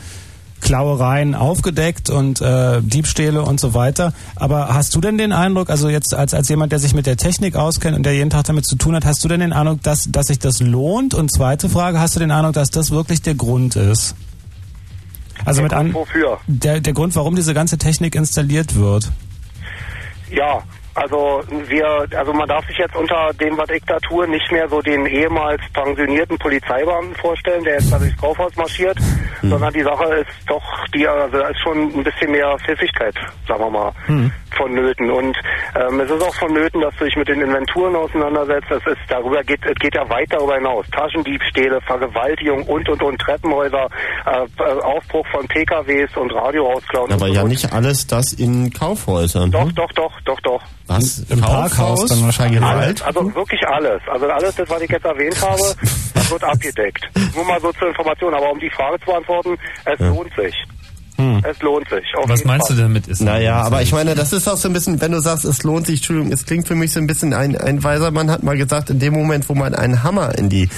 Klauereien 0.61 1.35
aufgedeckt 1.35 2.09
und 2.09 2.41
äh, 2.41 2.81
Diebstähle 2.81 3.41
und 3.41 3.59
so 3.59 3.73
weiter. 3.73 4.13
Aber 4.35 4.73
hast 4.73 4.95
du 4.95 5.01
denn 5.01 5.17
den 5.17 5.31
Eindruck, 5.31 5.69
also 5.69 5.89
jetzt 5.89 6.13
als, 6.13 6.33
als 6.33 6.49
jemand, 6.49 6.71
der 6.71 6.79
sich 6.79 6.93
mit 6.93 7.05
der 7.05 7.17
Technik 7.17 7.55
auskennt 7.55 7.95
und 7.95 8.05
der 8.05 8.13
jeden 8.13 8.29
Tag 8.29 8.45
damit 8.45 8.65
zu 8.65 8.75
tun 8.75 8.95
hat, 8.95 9.05
hast 9.05 9.23
du 9.23 9.27
denn 9.27 9.39
den 9.39 9.53
Eindruck, 9.53 9.81
dass, 9.83 10.09
dass 10.11 10.27
sich 10.27 10.39
das 10.39 10.59
lohnt? 10.59 11.13
Und 11.13 11.31
zweite 11.31 11.69
Frage, 11.69 11.99
hast 11.99 12.15
du 12.15 12.19
den 12.19 12.31
Eindruck, 12.31 12.53
dass 12.53 12.69
das 12.69 12.91
wirklich 12.91 13.21
der 13.21 13.35
Grund 13.35 13.75
ist? 13.75 14.15
Also 15.45 15.61
mit 15.61 15.73
an, 15.73 15.93
Wofür? 15.93 16.39
der, 16.47 16.79
der 16.81 16.93
Grund, 16.93 17.15
warum 17.15 17.35
diese 17.35 17.53
ganze 17.53 17.77
Technik 17.77 18.15
installiert 18.15 18.75
wird. 18.75 19.11
Ja, 20.31 20.63
also 20.95 21.41
wir, 21.67 22.07
also 22.15 22.33
man 22.33 22.47
darf 22.47 22.65
sich 22.67 22.77
jetzt 22.77 22.95
unter 22.95 23.31
dem, 23.33 23.57
was 23.57 23.69
ich 23.69 23.83
da 23.85 23.99
tue, 23.99 24.27
nicht 24.27 24.51
mehr 24.51 24.67
so 24.67 24.81
den 24.81 25.05
ehemals 25.05 25.61
pensionierten 25.73 26.37
Polizeibeamten 26.37 27.15
vorstellen, 27.15 27.63
der 27.63 27.73
jetzt 27.73 27.91
da 27.91 27.99
durchs 27.99 28.17
Kaufhaus 28.17 28.55
marschiert, 28.55 28.97
sondern 29.41 29.73
die 29.73 29.83
Sache 29.83 30.05
ist 30.15 30.29
doch, 30.47 30.63
die, 30.93 31.07
also 31.07 31.37
da 31.37 31.47
ist 31.47 31.59
schon 31.61 31.77
ein 31.77 32.03
bisschen 32.03 32.31
mehr 32.31 32.57
Pfiffigkeit, 32.65 33.15
sagen 33.47 33.63
wir 33.63 33.69
mal, 33.69 33.93
vonnöten. 34.59 35.09
Und 35.09 35.37
ähm, 35.75 35.99
es 35.99 36.11
ist 36.11 36.21
auch 36.21 36.35
vonnöten, 36.35 36.81
dass 36.81 36.95
du 36.97 37.05
dich 37.05 37.15
mit 37.15 37.27
den 37.27 37.41
Inventuren 37.41 37.95
auseinandersetzt. 37.95 38.69
Es 38.69 38.85
ist 38.85 38.99
darüber 39.07 39.43
geht, 39.43 39.59
es 39.65 39.75
geht 39.75 39.95
ja 39.95 40.07
weit 40.09 40.31
darüber 40.31 40.55
hinaus. 40.55 40.85
Taschendiebstähle, 40.91 41.79
Vergewaltigung 41.81 42.63
und 42.63 42.87
und 42.89 43.01
und 43.01 43.19
Treppenhäuser, 43.19 43.87
äh, 44.25 44.43
äh, 44.61 44.81
Aufbruch 44.81 45.25
von 45.31 45.47
PKWs 45.47 46.15
und 46.17 46.33
Radioausklauen. 46.33 47.11
Aber 47.13 47.25
und 47.25 47.33
ja 47.33 47.41
und. 47.43 47.49
nicht 47.49 47.71
alles 47.71 48.07
das 48.07 48.33
in 48.33 48.71
Kaufhäusern. 48.71 49.51
Doch, 49.51 49.63
hm? 49.63 49.75
doch, 49.75 49.91
doch, 49.93 50.21
doch, 50.25 50.39
doch. 50.41 50.61
Was? 50.89 51.19
Im 51.29 51.39
Parkhaus 51.39 52.05
dann 52.07 52.23
wahrscheinlich 52.23 52.61
Alles, 52.61 53.01
also 53.03 53.35
wirklich 53.35 53.61
alles. 53.67 54.01
Also 54.11 54.25
alles, 54.27 54.55
das, 54.55 54.69
was 54.69 54.81
ich 54.81 54.89
jetzt 54.89 55.05
erwähnt 55.05 55.39
habe, 55.41 55.61
das 56.13 56.31
wird 56.31 56.43
abgedeckt. 56.43 57.09
Nur 57.35 57.45
mal 57.45 57.61
so 57.61 57.71
zur 57.73 57.89
Information, 57.89 58.33
aber 58.33 58.51
um 58.51 58.59
die 58.59 58.69
Frage 58.71 58.99
zu 58.99 59.05
beantworten, 59.05 59.57
es 59.85 59.99
lohnt 59.99 60.33
sich. 60.35 60.55
Es 61.43 61.61
lohnt 61.61 61.89
sich. 61.89 62.05
Auf 62.15 62.29
Was 62.29 62.45
meinst 62.45 62.67
Fall. 62.67 62.77
du 62.77 62.83
damit? 62.83 63.07
Ist 63.07 63.21
Naja, 63.21 63.61
aber 63.61 63.81
ich 63.81 63.91
meine, 63.91 64.15
das 64.15 64.31
ist 64.31 64.47
auch 64.47 64.55
so 64.55 64.69
ein 64.69 64.73
bisschen, 64.73 65.01
wenn 65.01 65.11
du 65.11 65.19
sagst, 65.19 65.43
es 65.43 65.63
lohnt 65.63 65.85
sich, 65.85 65.97
Entschuldigung, 65.97 66.31
es 66.31 66.45
klingt 66.45 66.65
für 66.67 66.75
mich 66.75 66.93
so 66.93 66.99
ein 66.99 67.07
bisschen, 67.07 67.33
ein, 67.33 67.57
ein 67.57 67.83
weiser 67.83 68.11
Mann 68.11 68.31
hat 68.31 68.41
mal 68.43 68.55
gesagt, 68.57 68.89
in 68.89 68.99
dem 68.99 69.13
Moment, 69.13 69.49
wo 69.49 69.53
man 69.53 69.75
einen 69.75 70.01
Hammer 70.03 70.37
in 70.37 70.47
die 70.49 70.69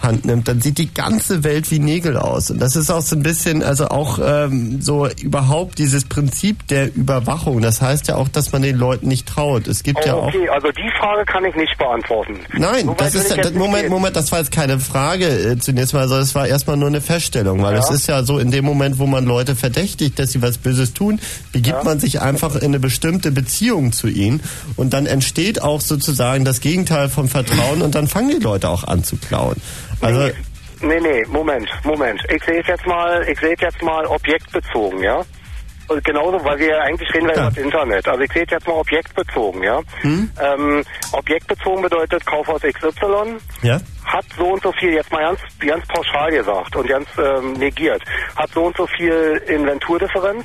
Hand 0.00 0.24
nimmt, 0.26 0.46
dann 0.48 0.60
sieht 0.60 0.78
die 0.78 0.92
ganze 0.94 1.42
Welt 1.42 1.70
wie 1.70 1.80
Nägel 1.80 2.16
aus. 2.16 2.50
Und 2.50 2.60
das 2.60 2.76
ist 2.76 2.88
auch 2.90 3.00
so 3.02 3.16
ein 3.16 3.22
bisschen, 3.22 3.62
also 3.64 3.88
auch 3.88 4.18
ähm, 4.24 4.80
so 4.80 5.08
überhaupt 5.20 5.78
dieses 5.78 6.04
Prinzip 6.04 6.66
der 6.68 6.94
Überwachung. 6.94 7.60
Das 7.60 7.82
heißt 7.82 8.06
ja 8.08 8.14
auch, 8.16 8.28
dass 8.28 8.52
man 8.52 8.62
den 8.62 8.76
Leuten 8.76 9.08
nicht 9.08 9.26
traut. 9.26 9.66
Es 9.66 9.82
gibt 9.82 9.98
Oh, 10.02 10.06
ja 10.06 10.14
auch 10.14 10.28
okay, 10.28 10.48
also 10.50 10.68
die 10.68 10.90
Frage 11.00 11.24
kann 11.24 11.44
ich 11.44 11.54
nicht 11.56 11.76
beantworten. 11.78 12.38
Nein, 12.56 12.86
So 12.86 12.94
das 12.94 13.14
ist 13.16 13.30
ja, 13.30 13.36
das, 13.38 13.52
Moment. 13.54 13.88
Moment, 13.88 14.14
das 14.14 14.30
war 14.30 14.38
jetzt 14.38 14.52
keine 14.52 14.78
Frage 14.78 15.26
äh, 15.26 15.58
zunächst 15.58 15.94
mal, 15.94 16.06
sondern 16.06 16.22
es 16.24 16.34
war 16.34 16.46
erstmal 16.46 16.76
nur 16.76 16.88
eine 16.88 17.00
Feststellung, 17.00 17.62
weil 17.62 17.74
Ja. 17.74 17.80
es 17.80 17.90
ist 17.90 18.06
ja 18.06 18.22
so, 18.22 18.38
in 18.38 18.50
dem 18.52 18.64
Moment, 18.64 18.98
wo 18.98 19.06
man 19.06 19.24
Leute 19.24 19.56
verdächtigt, 19.56 20.18
dass 20.18 20.30
sie 20.32 20.42
was 20.42 20.58
Böses 20.58 20.94
tun, 20.94 21.18
begibt 21.52 21.84
man 21.84 21.98
sich 21.98 22.20
einfach 22.20 22.54
in 22.54 22.66
eine 22.66 22.78
bestimmte 22.78 23.32
Beziehung 23.32 23.90
zu 23.92 24.06
ihnen 24.08 24.40
und 24.76 24.92
dann 24.92 25.06
entsteht 25.06 25.60
auch 25.62 25.80
sozusagen 25.80 26.44
das 26.44 26.60
Gegenteil 26.60 27.08
vom 27.08 27.28
Vertrauen 27.28 27.82
und 27.82 27.94
dann 27.94 28.06
fangen 28.06 28.30
die 28.30 28.42
Leute 28.42 28.68
auch 28.68 28.84
an 28.84 29.02
zu 29.02 29.16
klauen. 29.16 29.56
Also 30.00 30.30
Nee, 30.80 31.00
nee, 31.00 31.24
Moment, 31.28 31.68
Moment. 31.84 32.22
Ich 32.32 32.42
sehe 32.44 32.60
es 32.60 32.66
jetzt 32.66 32.86
mal, 32.86 33.26
ich 33.28 33.38
sehe 33.40 33.56
jetzt 33.58 33.82
mal 33.82 34.06
objektbezogen, 34.06 35.02
ja? 35.02 35.22
Und 35.88 36.04
genauso, 36.04 36.44
weil 36.44 36.58
wir 36.58 36.68
ja 36.68 36.78
eigentlich 36.80 37.12
reden 37.14 37.28
wir 37.28 37.34
über 37.34 37.44
das 37.44 37.56
Internet. 37.56 38.06
Also 38.06 38.20
ich 38.20 38.32
sehe 38.32 38.44
es 38.44 38.50
jetzt 38.50 38.66
mal 38.68 38.74
objektbezogen, 38.74 39.62
ja. 39.62 39.80
Hm? 40.02 40.30
Ähm, 40.40 40.84
objektbezogen 41.12 41.82
bedeutet 41.82 42.24
Kaufhaus 42.26 42.60
XY 42.60 43.38
Ja? 43.62 43.80
hat 44.04 44.24
so 44.36 44.52
und 44.52 44.62
so 44.62 44.70
viel, 44.72 44.92
jetzt 44.92 45.10
mal 45.10 45.22
ganz, 45.22 45.40
ganz 45.58 45.86
pauschal 45.86 46.30
gesagt 46.30 46.76
und 46.76 46.86
ganz 46.86 47.08
ähm, 47.18 47.54
negiert, 47.54 48.02
hat 48.36 48.50
so 48.52 48.64
und 48.64 48.76
so 48.76 48.86
viel 48.86 49.42
Inventurdifferenz. 49.46 50.44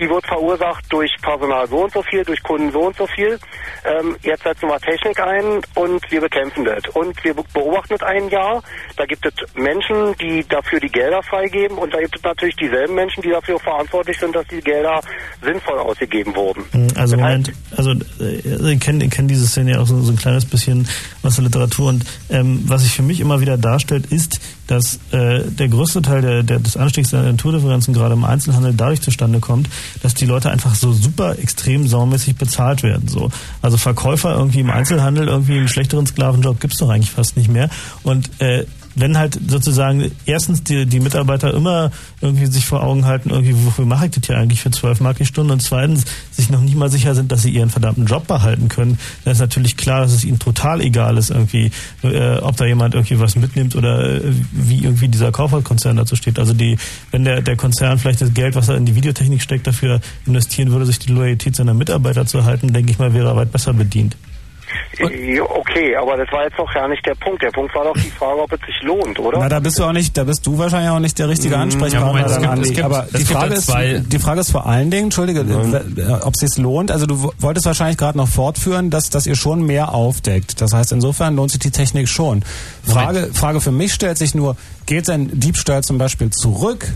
Die 0.00 0.08
wird 0.08 0.26
verursacht 0.26 0.84
durch 0.88 1.10
Personal 1.20 1.68
so 1.68 1.84
und 1.84 1.92
so 1.92 2.02
viel, 2.02 2.24
durch 2.24 2.42
Kunden 2.42 2.72
so 2.72 2.80
und 2.86 2.96
so 2.96 3.06
viel. 3.06 3.38
Ähm, 3.84 4.16
jetzt 4.22 4.42
setzen 4.42 4.68
wir 4.68 4.78
Technik 4.80 5.20
ein 5.20 5.60
und 5.74 6.00
wir 6.10 6.20
bekämpfen 6.22 6.64
das. 6.64 6.82
Und 6.94 7.22
wir 7.22 7.34
be- 7.34 7.44
beobachten 7.52 7.94
es 7.94 8.02
ein 8.02 8.28
Jahr. 8.30 8.62
Da 8.96 9.04
gibt 9.04 9.26
es 9.26 9.34
Menschen, 9.54 10.14
die 10.18 10.42
dafür 10.48 10.80
die 10.80 10.88
Gelder 10.88 11.22
freigeben 11.22 11.76
und 11.76 11.92
da 11.92 12.00
gibt 12.00 12.16
es 12.16 12.22
natürlich 12.22 12.56
dieselben 12.56 12.94
Menschen, 12.94 13.22
die 13.22 13.30
dafür 13.30 13.60
verantwortlich 13.60 14.18
sind, 14.18 14.34
dass 14.34 14.46
die 14.46 14.60
Gelder 14.60 15.00
sinnvoll 15.42 15.78
ausgegeben 15.78 16.34
wurden. 16.34 16.64
Also 16.96 17.16
Moment, 17.16 17.52
also 17.76 17.92
äh, 18.20 18.72
ich 18.72 18.80
kenne 18.80 19.08
kenn 19.08 19.28
diese 19.28 19.46
Szene 19.46 19.72
ja 19.72 19.80
auch 19.80 19.86
so, 19.86 20.00
so 20.00 20.12
ein 20.12 20.16
kleines 20.16 20.46
bisschen 20.46 20.88
aus 21.22 21.36
der 21.36 21.44
Literatur 21.44 21.90
und 21.90 22.04
ähm, 22.30 22.64
was 22.66 22.82
sich 22.82 22.92
für 22.94 23.02
mich 23.02 23.20
immer 23.20 23.40
wieder 23.40 23.58
darstellt, 23.58 24.06
ist, 24.06 24.40
dass 24.70 25.00
äh, 25.10 25.42
der 25.50 25.68
größte 25.68 26.00
Teil 26.00 26.22
der, 26.22 26.42
der, 26.44 26.60
des 26.60 26.76
Anstiegs 26.76 27.10
der 27.10 27.22
Naturdifferenzen 27.22 27.92
gerade 27.92 28.14
im 28.14 28.24
Einzelhandel 28.24 28.72
dadurch 28.72 29.00
zustande 29.00 29.40
kommt, 29.40 29.68
dass 30.02 30.14
die 30.14 30.26
Leute 30.26 30.50
einfach 30.50 30.76
so 30.76 30.92
super 30.92 31.38
extrem 31.40 31.88
saumäßig 31.88 32.36
bezahlt 32.36 32.84
werden. 32.84 33.08
So. 33.08 33.30
Also 33.62 33.76
Verkäufer 33.76 34.32
irgendwie 34.32 34.60
im 34.60 34.70
Einzelhandel, 34.70 35.26
irgendwie 35.26 35.58
einen 35.58 35.66
schlechteren 35.66 36.06
Sklavenjob 36.06 36.60
gibt's 36.60 36.78
doch 36.78 36.88
eigentlich 36.88 37.10
fast 37.10 37.36
nicht 37.36 37.50
mehr. 37.50 37.68
Und 38.04 38.30
äh, 38.40 38.64
wenn 38.94 39.16
halt 39.16 39.38
sozusagen 39.48 40.10
erstens 40.26 40.62
die, 40.62 40.86
die 40.86 41.00
Mitarbeiter 41.00 41.54
immer 41.54 41.90
irgendwie 42.20 42.46
sich 42.46 42.66
vor 42.66 42.82
Augen 42.82 43.04
halten, 43.06 43.30
irgendwie, 43.30 43.54
wofür 43.64 43.86
mache 43.86 44.06
ich 44.06 44.12
das 44.12 44.26
hier 44.26 44.36
eigentlich 44.36 44.60
für 44.60 44.70
12 44.70 45.00
Mark 45.00 45.18
die 45.18 45.26
Stunde 45.26 45.52
und 45.52 45.60
zweitens 45.60 46.04
sich 46.30 46.50
noch 46.50 46.60
nicht 46.60 46.76
mal 46.76 46.90
sicher 46.90 47.14
sind, 47.14 47.30
dass 47.30 47.42
sie 47.42 47.50
ihren 47.50 47.70
verdammten 47.70 48.06
Job 48.06 48.26
behalten 48.26 48.68
können, 48.68 48.98
dann 49.24 49.32
ist 49.32 49.40
natürlich 49.40 49.76
klar, 49.76 50.00
dass 50.00 50.12
es 50.12 50.24
ihnen 50.24 50.38
total 50.38 50.80
egal 50.80 51.16
ist, 51.18 51.30
irgendwie, 51.30 51.70
äh, 52.02 52.38
ob 52.38 52.56
da 52.56 52.64
jemand 52.64 52.94
irgendwie 52.94 53.20
was 53.20 53.36
mitnimmt 53.36 53.76
oder 53.76 54.22
äh, 54.22 54.32
wie 54.52 54.82
irgendwie 54.82 55.08
dieser 55.08 55.32
Kaufhauskonzern 55.32 55.96
dazu 55.96 56.16
steht. 56.16 56.38
Also 56.38 56.52
die, 56.52 56.76
wenn 57.10 57.24
der, 57.24 57.42
der 57.42 57.56
Konzern 57.56 57.98
vielleicht 57.98 58.20
das 58.20 58.34
Geld, 58.34 58.56
was 58.56 58.68
er 58.68 58.76
in 58.76 58.86
die 58.86 58.94
Videotechnik 58.94 59.42
steckt, 59.42 59.66
dafür 59.66 60.00
investieren 60.26 60.70
würde, 60.72 60.86
sich 60.86 60.98
die 60.98 61.12
Loyalität 61.12 61.56
seiner 61.56 61.74
Mitarbeiter 61.74 62.26
zu 62.26 62.44
halten, 62.44 62.72
denke 62.72 62.90
ich 62.90 62.98
mal, 62.98 63.14
wäre 63.14 63.28
er 63.28 63.36
weit 63.36 63.52
besser 63.52 63.72
bedient. 63.72 64.16
Ja, 64.98 65.42
Okay, 65.42 65.94
aber 65.96 66.16
das 66.16 66.30
war 66.32 66.44
jetzt 66.44 66.58
doch 66.58 66.72
gar 66.72 66.88
nicht 66.88 67.04
der 67.06 67.14
Punkt. 67.14 67.42
Der 67.42 67.50
Punkt 67.50 67.74
war 67.74 67.84
doch 67.84 67.94
die 67.94 68.10
Frage, 68.18 68.40
ob 68.42 68.52
es 68.52 68.60
sich 68.66 68.82
lohnt, 68.82 69.18
oder? 69.18 69.38
Na, 69.38 69.48
da 69.48 69.60
bist 69.60 69.78
du 69.78 69.84
auch 69.84 69.92
nicht, 69.92 70.16
da 70.16 70.24
bist 70.24 70.46
du 70.46 70.58
wahrscheinlich 70.58 70.90
auch 70.90 70.98
nicht 71.00 71.18
der 71.18 71.28
richtige 71.28 71.56
Mm, 71.56 71.60
Ansprechpartner. 71.60 72.00
ja, 72.00 72.06
Moment, 72.06 72.26
es 72.26 72.40
dann, 72.40 72.62
gibt- 72.62 72.82
aber 72.84 73.06
die 73.16 73.24
Frage 73.24 73.54
ist, 73.54 73.72
die 74.12 74.18
Frage 74.18 74.40
ist 74.40 74.50
vor 74.50 74.66
allen 74.66 74.90
Dingen, 74.90 75.04
entschuldige, 75.04 75.40
äh, 75.40 76.12
ob 76.22 76.34
es 76.34 76.40
sich 76.48 76.62
lohnt. 76.62 76.90
Also 76.90 77.06
du 77.06 77.22
wo- 77.22 77.32
wolltest 77.38 77.66
wahrscheinlich 77.66 77.96
gerade 77.98 78.18
noch 78.18 78.28
fortführen, 78.28 78.90
dass, 78.90 79.10
dass 79.10 79.26
ihr 79.26 79.36
schon 79.36 79.62
mehr 79.64 79.94
aufdeckt. 79.94 80.60
Das 80.60 80.72
heißt, 80.72 80.92
insofern 80.92 81.36
lohnt 81.36 81.50
sich 81.50 81.60
die 81.60 81.70
Technik 81.70 82.08
schon. 82.08 82.42
Frage, 82.86 83.30
Frage 83.32 83.60
für 83.60 83.72
mich 83.72 83.94
stellt 83.94 84.18
sich 84.18 84.34
nur, 84.34 84.56
geht 84.86 85.06
sein 85.06 85.30
Diebstahl 85.32 85.82
zum 85.84 85.98
Beispiel 85.98 86.30
zurück 86.30 86.86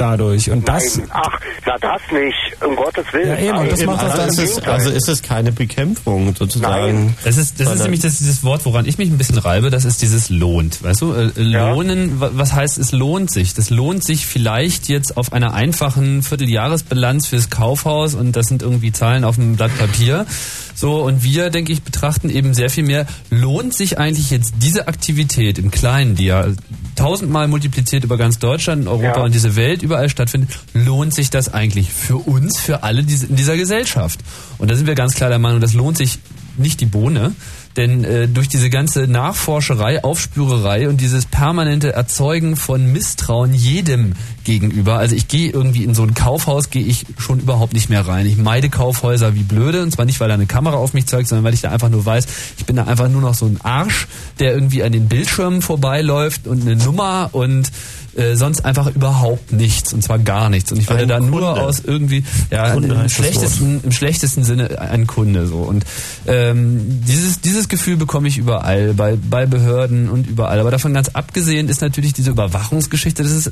dadurch? 0.00 0.50
Und 0.50 0.68
das, 0.68 0.96
Nein, 0.98 1.08
ach, 1.12 1.40
na 1.66 1.76
das 1.80 2.00
nicht, 2.12 2.36
um 2.66 2.76
Gottes 2.76 3.04
Willen. 3.12 3.28
Ja, 3.28 3.38
eben, 3.38 3.58
und 3.58 3.70
das 3.72 3.78
Nein, 3.80 3.86
macht 3.88 4.04
also 4.04 4.16
das 4.26 4.38
ist 4.38 4.66
also 4.66 4.90
ist 4.90 5.08
es 5.08 5.22
keine 5.22 5.52
Bekämpfung 5.52 6.34
sozusagen. 6.34 7.16
Das 7.24 7.36
ist, 7.36 7.60
das 7.60 7.72
ist 7.74 7.82
nämlich 7.82 8.00
das, 8.00 8.18
dieses 8.18 8.42
Wort, 8.44 8.64
woran 8.64 8.86
ich 8.86 8.98
mich 8.98 9.10
ein 9.10 9.18
bisschen 9.18 9.38
reibe, 9.38 9.70
das 9.70 9.84
ist 9.84 10.02
dieses 10.02 10.30
lohnt. 10.30 10.82
Weißt 10.82 11.00
du, 11.00 11.12
äh, 11.12 11.30
lohnen, 11.36 12.20
wa- 12.20 12.30
was 12.34 12.52
heißt 12.52 12.78
es 12.78 12.92
lohnt 12.92 13.30
sich? 13.30 13.54
Das 13.54 13.70
lohnt 13.70 14.04
sich 14.04 14.26
vielleicht 14.26 14.88
jetzt 14.88 15.16
auf 15.16 15.32
einer 15.32 15.54
einfachen 15.54 16.22
Vierteljahresbilanz 16.22 17.26
fürs 17.26 17.50
Kaufhaus 17.50 18.14
und 18.14 18.32
das 18.36 18.46
sind 18.46 18.62
irgendwie 18.62 18.92
Zahlen 18.92 19.24
auf 19.24 19.38
einem 19.38 19.56
Blatt 19.56 19.76
Papier. 19.78 20.26
So, 20.74 21.02
und 21.02 21.24
wir, 21.24 21.50
denke 21.50 21.72
ich, 21.72 21.82
betrachten 21.82 22.30
eben 22.30 22.54
sehr 22.54 22.70
viel 22.70 22.84
mehr, 22.84 23.06
lohnt 23.30 23.74
sich 23.74 23.98
eigentlich 23.98 24.30
jetzt 24.30 24.54
diese 24.62 24.86
Aktivität 24.86 25.58
im 25.58 25.72
Kleinen, 25.72 26.14
die 26.14 26.26
ja 26.26 26.46
tausendmal 26.94 27.48
multipliziert 27.48 28.04
über 28.04 28.16
ganz 28.16 28.38
Deutschland, 28.38 28.86
Europa 28.86 29.18
Ja. 29.18 29.24
und 29.24 29.34
diese 29.34 29.56
Welt 29.56 29.82
überall 29.88 30.10
stattfindet, 30.10 30.50
lohnt 30.74 31.14
sich 31.14 31.30
das 31.30 31.50
eigentlich 31.50 31.90
für 31.90 32.16
uns, 32.16 32.60
für 32.60 32.82
alle 32.82 33.00
in 33.00 33.36
dieser 33.36 33.56
Gesellschaft? 33.56 34.20
Und 34.58 34.70
da 34.70 34.74
sind 34.74 34.86
wir 34.86 34.94
ganz 34.94 35.14
klar 35.14 35.30
der 35.30 35.38
Meinung, 35.38 35.60
das 35.60 35.72
lohnt 35.72 35.96
sich 35.96 36.18
nicht 36.58 36.80
die 36.80 36.86
Bohne, 36.86 37.32
denn 37.78 38.02
äh, 38.02 38.26
durch 38.26 38.48
diese 38.48 38.70
ganze 38.70 39.06
Nachforscherei, 39.06 40.02
Aufspürerei 40.02 40.88
und 40.88 41.00
dieses 41.00 41.26
permanente 41.26 41.92
Erzeugen 41.92 42.56
von 42.56 42.92
Misstrauen 42.92 43.54
jedem 43.54 44.14
gegenüber, 44.42 44.98
also 44.98 45.14
ich 45.14 45.28
gehe 45.28 45.50
irgendwie 45.50 45.84
in 45.84 45.94
so 45.94 46.02
ein 46.02 46.12
Kaufhaus, 46.12 46.70
gehe 46.70 46.84
ich 46.84 47.06
schon 47.18 47.38
überhaupt 47.38 47.74
nicht 47.74 47.88
mehr 47.88 48.06
rein. 48.06 48.26
Ich 48.26 48.36
meide 48.36 48.68
Kaufhäuser 48.68 49.36
wie 49.36 49.44
blöde 49.44 49.82
und 49.82 49.92
zwar 49.92 50.06
nicht, 50.06 50.18
weil 50.18 50.28
da 50.28 50.34
eine 50.34 50.46
Kamera 50.46 50.76
auf 50.76 50.92
mich 50.92 51.06
zeigt, 51.06 51.28
sondern 51.28 51.44
weil 51.44 51.54
ich 51.54 51.60
da 51.60 51.70
einfach 51.70 51.88
nur 51.88 52.04
weiß, 52.04 52.26
ich 52.58 52.66
bin 52.66 52.76
da 52.76 52.84
einfach 52.84 53.08
nur 53.08 53.20
noch 53.20 53.34
so 53.34 53.46
ein 53.46 53.60
Arsch, 53.62 54.08
der 54.40 54.52
irgendwie 54.52 54.82
an 54.82 54.90
den 54.90 55.08
Bildschirmen 55.08 55.62
vorbeiläuft 55.62 56.48
und 56.48 56.62
eine 56.62 56.74
Nummer 56.74 57.30
und 57.32 57.70
äh, 58.18 58.34
sonst 58.36 58.64
einfach 58.64 58.94
überhaupt 58.94 59.52
nichts 59.52 59.92
und 59.92 60.02
zwar 60.02 60.18
gar 60.18 60.50
nichts. 60.50 60.72
Und 60.72 60.78
ich 60.78 60.88
werde 60.90 61.06
da 61.06 61.20
nur 61.20 61.40
Kunde. 61.40 61.60
aus 61.62 61.80
irgendwie 61.80 62.24
ja 62.50 62.72
Kunde 62.72 62.94
im 62.94 63.08
schlechtesten 63.08 63.80
im 63.82 63.92
schlechtesten 63.92 64.44
Sinne 64.44 64.80
ein 64.80 65.06
Kunde 65.06 65.46
so. 65.46 65.58
Und 65.58 65.84
ähm, 66.26 67.02
dieses 67.06 67.40
dieses 67.40 67.68
Gefühl 67.68 67.96
bekomme 67.96 68.28
ich 68.28 68.38
überall 68.38 68.94
bei 68.94 69.16
bei 69.16 69.46
Behörden 69.46 70.08
und 70.08 70.26
überall. 70.26 70.58
Aber 70.60 70.70
davon 70.70 70.94
ganz 70.94 71.08
abgesehen 71.10 71.68
ist 71.68 71.80
natürlich 71.80 72.12
diese 72.12 72.30
Überwachungsgeschichte 72.30 73.22
das 73.22 73.32
ist 73.32 73.50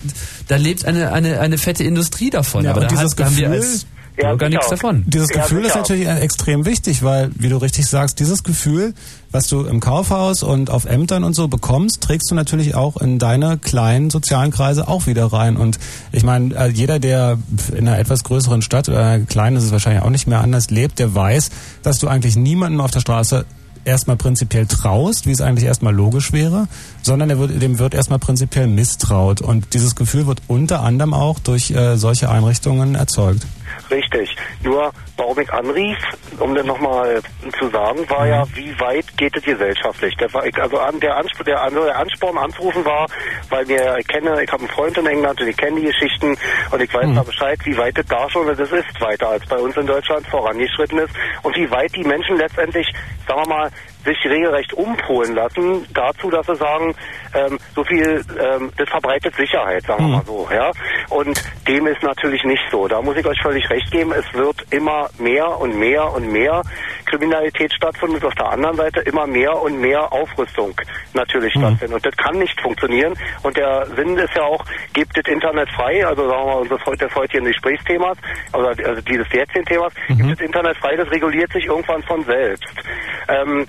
da 0.48 0.56
lebt 0.56 0.84
eine 0.84 1.12
eine 1.12 1.40
eine 1.40 1.58
fette 1.58 1.84
Industrie 1.84 2.30
davon. 2.30 2.64
Ja, 2.64 2.72
aber 2.72 2.82
und 2.82 2.84
da 2.84 2.88
dieses 2.88 3.12
hat, 3.12 3.16
Gefühl- 3.16 3.86
als 4.18 4.28
Bürger 4.28 4.48
nichts 4.48 4.68
davon 4.68 5.04
Dieses 5.06 5.28
Gefühl 5.28 5.64
ist 5.64 5.74
natürlich 5.74 6.06
extrem 6.06 6.64
wichtig, 6.64 7.02
weil, 7.02 7.30
wie 7.34 7.48
du 7.48 7.56
richtig 7.56 7.86
sagst, 7.86 8.18
dieses 8.20 8.42
Gefühl, 8.42 8.94
was 9.30 9.48
du 9.48 9.64
im 9.64 9.80
Kaufhaus 9.80 10.42
und 10.42 10.70
auf 10.70 10.84
Ämtern 10.86 11.24
und 11.24 11.34
so 11.34 11.48
bekommst, 11.48 12.00
trägst 12.00 12.30
du 12.30 12.34
natürlich 12.34 12.74
auch 12.74 12.96
in 12.96 13.18
deine 13.18 13.58
kleinen 13.58 14.10
sozialen 14.10 14.50
Kreise 14.50 14.88
auch 14.88 15.06
wieder 15.06 15.26
rein. 15.26 15.56
Und 15.56 15.78
ich 16.12 16.24
meine, 16.24 16.54
äh, 16.54 16.68
jeder, 16.68 16.98
der 16.98 17.38
in 17.74 17.88
einer 17.88 17.98
etwas 17.98 18.24
größeren 18.24 18.62
Stadt 18.62 18.88
oder 18.88 19.04
einer 19.04 19.24
kleinen 19.24 19.56
ist 19.56 19.64
es 19.64 19.72
wahrscheinlich 19.72 20.02
auch 20.02 20.10
nicht 20.10 20.26
mehr 20.26 20.40
anders 20.40 20.70
lebt, 20.70 20.98
der 20.98 21.14
weiß, 21.14 21.50
dass 21.82 21.98
du 21.98 22.08
eigentlich 22.08 22.36
niemandem 22.36 22.80
auf 22.80 22.90
der 22.90 23.00
Straße 23.00 23.44
erstmal 23.86 24.16
prinzipiell 24.16 24.66
traust, 24.66 25.26
wie 25.26 25.30
es 25.30 25.40
eigentlich 25.40 25.66
erstmal 25.66 25.94
logisch 25.94 26.32
wäre, 26.32 26.66
sondern 27.02 27.30
er 27.30 27.38
wird, 27.38 27.62
dem 27.62 27.78
wird 27.78 27.94
erstmal 27.94 28.18
prinzipiell 28.18 28.66
misstraut. 28.66 29.40
Und 29.40 29.72
dieses 29.74 29.94
Gefühl 29.94 30.26
wird 30.26 30.42
unter 30.48 30.82
anderem 30.82 31.14
auch 31.14 31.38
durch 31.38 31.70
äh, 31.70 31.96
solche 31.96 32.28
Einrichtungen 32.28 32.96
erzeugt. 32.96 33.46
Richtig. 33.90 34.36
Nur, 34.62 34.90
warum 35.16 35.38
ich 35.38 35.52
anrief, 35.52 35.98
um 36.38 36.54
das 36.54 36.66
nochmal 36.66 37.20
zu 37.58 37.68
sagen, 37.68 38.08
war 38.10 38.26
ja, 38.26 38.44
wie 38.54 38.78
weit 38.80 39.16
geht 39.16 39.36
es 39.36 39.44
gesellschaftlich? 39.44 40.16
Der, 40.16 40.28
also 40.34 40.78
an, 40.78 40.98
der, 41.00 41.16
Ansp 41.16 41.44
der, 41.44 41.70
der 41.70 41.98
Ansporn 41.98 42.38
anzurufen 42.38 42.84
war, 42.84 43.06
weil 43.48 43.64
mir, 43.66 43.96
ich 43.98 44.06
kenne, 44.08 44.42
ich 44.42 44.50
habe 44.50 44.62
einen 44.62 44.70
Freund 44.70 44.98
in 44.98 45.06
England 45.06 45.40
und 45.40 45.48
ich 45.48 45.56
kenne 45.56 45.80
die 45.80 45.86
Geschichten 45.86 46.36
und 46.70 46.82
ich 46.82 46.92
weiß 46.92 47.14
da 47.14 47.22
Bescheid, 47.22 47.58
wie 47.64 47.76
weit 47.76 47.96
es 47.98 48.06
da 48.06 48.28
schon, 48.28 48.46
das 48.46 48.58
ist 48.58 49.00
weiter 49.00 49.28
als 49.30 49.46
bei 49.46 49.56
uns 49.56 49.76
in 49.76 49.86
Deutschland 49.86 50.26
vorangeschritten 50.26 50.98
ist 50.98 51.14
und 51.42 51.56
wie 51.56 51.70
weit 51.70 51.94
die 51.94 52.04
Menschen 52.04 52.36
letztendlich, 52.36 52.86
sagen 53.26 53.42
wir 53.42 53.48
mal, 53.48 53.70
sich 54.06 54.24
regelrecht 54.24 54.72
umpolen 54.72 55.34
lassen 55.34 55.86
dazu, 55.92 56.30
dass 56.30 56.46
sie 56.46 56.56
sagen, 56.56 56.94
ähm, 57.34 57.58
so 57.74 57.84
viel, 57.84 58.24
ähm, 58.40 58.70
das 58.76 58.88
verbreitet 58.88 59.34
Sicherheit, 59.34 59.84
sagen 59.84 60.06
wir 60.06 60.16
mal 60.16 60.24
so, 60.24 60.48
ja. 60.52 60.70
Und 61.10 61.42
dem 61.68 61.86
ist 61.86 62.02
natürlich 62.02 62.42
nicht 62.44 62.62
so. 62.70 62.88
Da 62.88 63.02
muss 63.02 63.16
ich 63.16 63.26
euch 63.26 63.40
völlig 63.42 63.68
recht 63.68 63.90
geben. 63.90 64.12
Es 64.12 64.32
wird 64.32 64.56
immer 64.70 65.08
mehr 65.18 65.60
und 65.60 65.78
mehr 65.78 66.12
und 66.12 66.30
mehr 66.32 66.62
Kriminalität 67.06 67.72
stattfinden 67.72 68.16
und 68.16 68.24
auf 68.24 68.34
der 68.34 68.50
anderen 68.50 68.76
Seite 68.76 69.00
immer 69.00 69.26
mehr 69.26 69.60
und 69.60 69.80
mehr 69.80 70.12
Aufrüstung 70.12 70.74
natürlich 71.14 71.52
stattfinden. 71.52 71.94
Und 71.94 72.06
das 72.06 72.16
kann 72.16 72.38
nicht 72.38 72.60
funktionieren. 72.60 73.14
Und 73.42 73.56
der 73.56 73.86
Sinn 73.96 74.16
ist 74.16 74.34
ja 74.34 74.42
auch, 74.42 74.64
gebt 74.92 75.16
das 75.16 75.32
Internet 75.32 75.68
frei, 75.70 76.06
also 76.06 76.28
sagen 76.28 76.46
wir 76.46 76.54
mal, 76.54 76.60
unseres 76.60 76.84
heute, 76.86 77.06
des 77.06 77.14
heutigen 77.14 77.44
Gesprächsthemas, 77.44 78.18
also, 78.52 78.68
also 78.68 79.00
dieses 79.02 79.26
jetzigen 79.32 79.64
Themas, 79.64 79.92
gibt 80.08 80.30
das 80.30 80.40
Internet 80.40 80.76
frei, 80.78 80.96
das 80.96 81.10
reguliert 81.10 81.52
sich 81.52 81.66
irgendwann 81.66 82.02
von 82.02 82.24
selbst. 82.24 82.66
Ähm, 83.28 83.66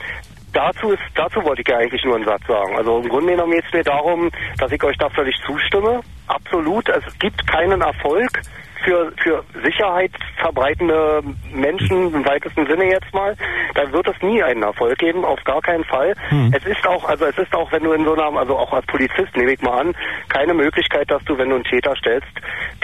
Dazu, 0.57 0.89
ist, 0.89 1.03
dazu 1.13 1.43
wollte 1.43 1.61
ich 1.61 1.67
ja 1.67 1.77
eigentlich 1.77 2.03
nur 2.03 2.15
einen 2.15 2.25
Satz 2.25 2.41
sagen. 2.47 2.75
Also 2.77 2.97
im 2.97 3.09
Grunde 3.09 3.33
genommen 3.33 3.51
geht 3.51 3.65
es 3.67 3.73
mir 3.73 3.83
darum, 3.83 4.31
dass 4.57 4.71
ich 4.71 4.83
euch 4.83 4.97
da 4.97 5.07
völlig 5.07 5.35
zustimme. 5.45 6.01
Absolut. 6.25 6.89
Es 6.89 7.19
gibt 7.19 7.45
keinen 7.45 7.79
Erfolg 7.79 8.41
für, 8.83 9.11
für 9.17 9.43
Sicherheit 9.63 10.11
verbreitende 10.37 11.21
Menschen 11.53 12.13
im 12.13 12.25
weitesten 12.25 12.65
Sinne 12.67 12.85
jetzt 12.85 13.13
mal. 13.13 13.35
Da 13.75 13.91
wird 13.91 14.07
es 14.07 14.21
nie 14.21 14.41
einen 14.41 14.63
Erfolg 14.63 14.97
geben, 14.97 15.25
auf 15.25 15.43
gar 15.43 15.61
keinen 15.61 15.83
Fall. 15.83 16.13
Es 16.55 16.65
ist 16.65 16.85
auch, 16.87 17.07
also 17.07 17.25
es 17.25 17.37
ist 17.37 17.53
auch, 17.53 17.71
wenn 17.71 17.83
du 17.83 17.91
in 17.93 18.05
so 18.05 18.13
einer, 18.13 18.37
also 18.37 18.57
auch 18.57 18.73
als 18.73 18.85
Polizist 18.85 19.35
nehme 19.35 19.53
ich 19.53 19.61
mal 19.61 19.79
an, 19.79 19.95
keine 20.29 20.53
Möglichkeit, 20.53 21.09
dass 21.09 21.23
du, 21.25 21.37
wenn 21.37 21.49
du 21.49 21.55
einen 21.55 21.63
Täter 21.63 21.95
stellst, 21.95 22.27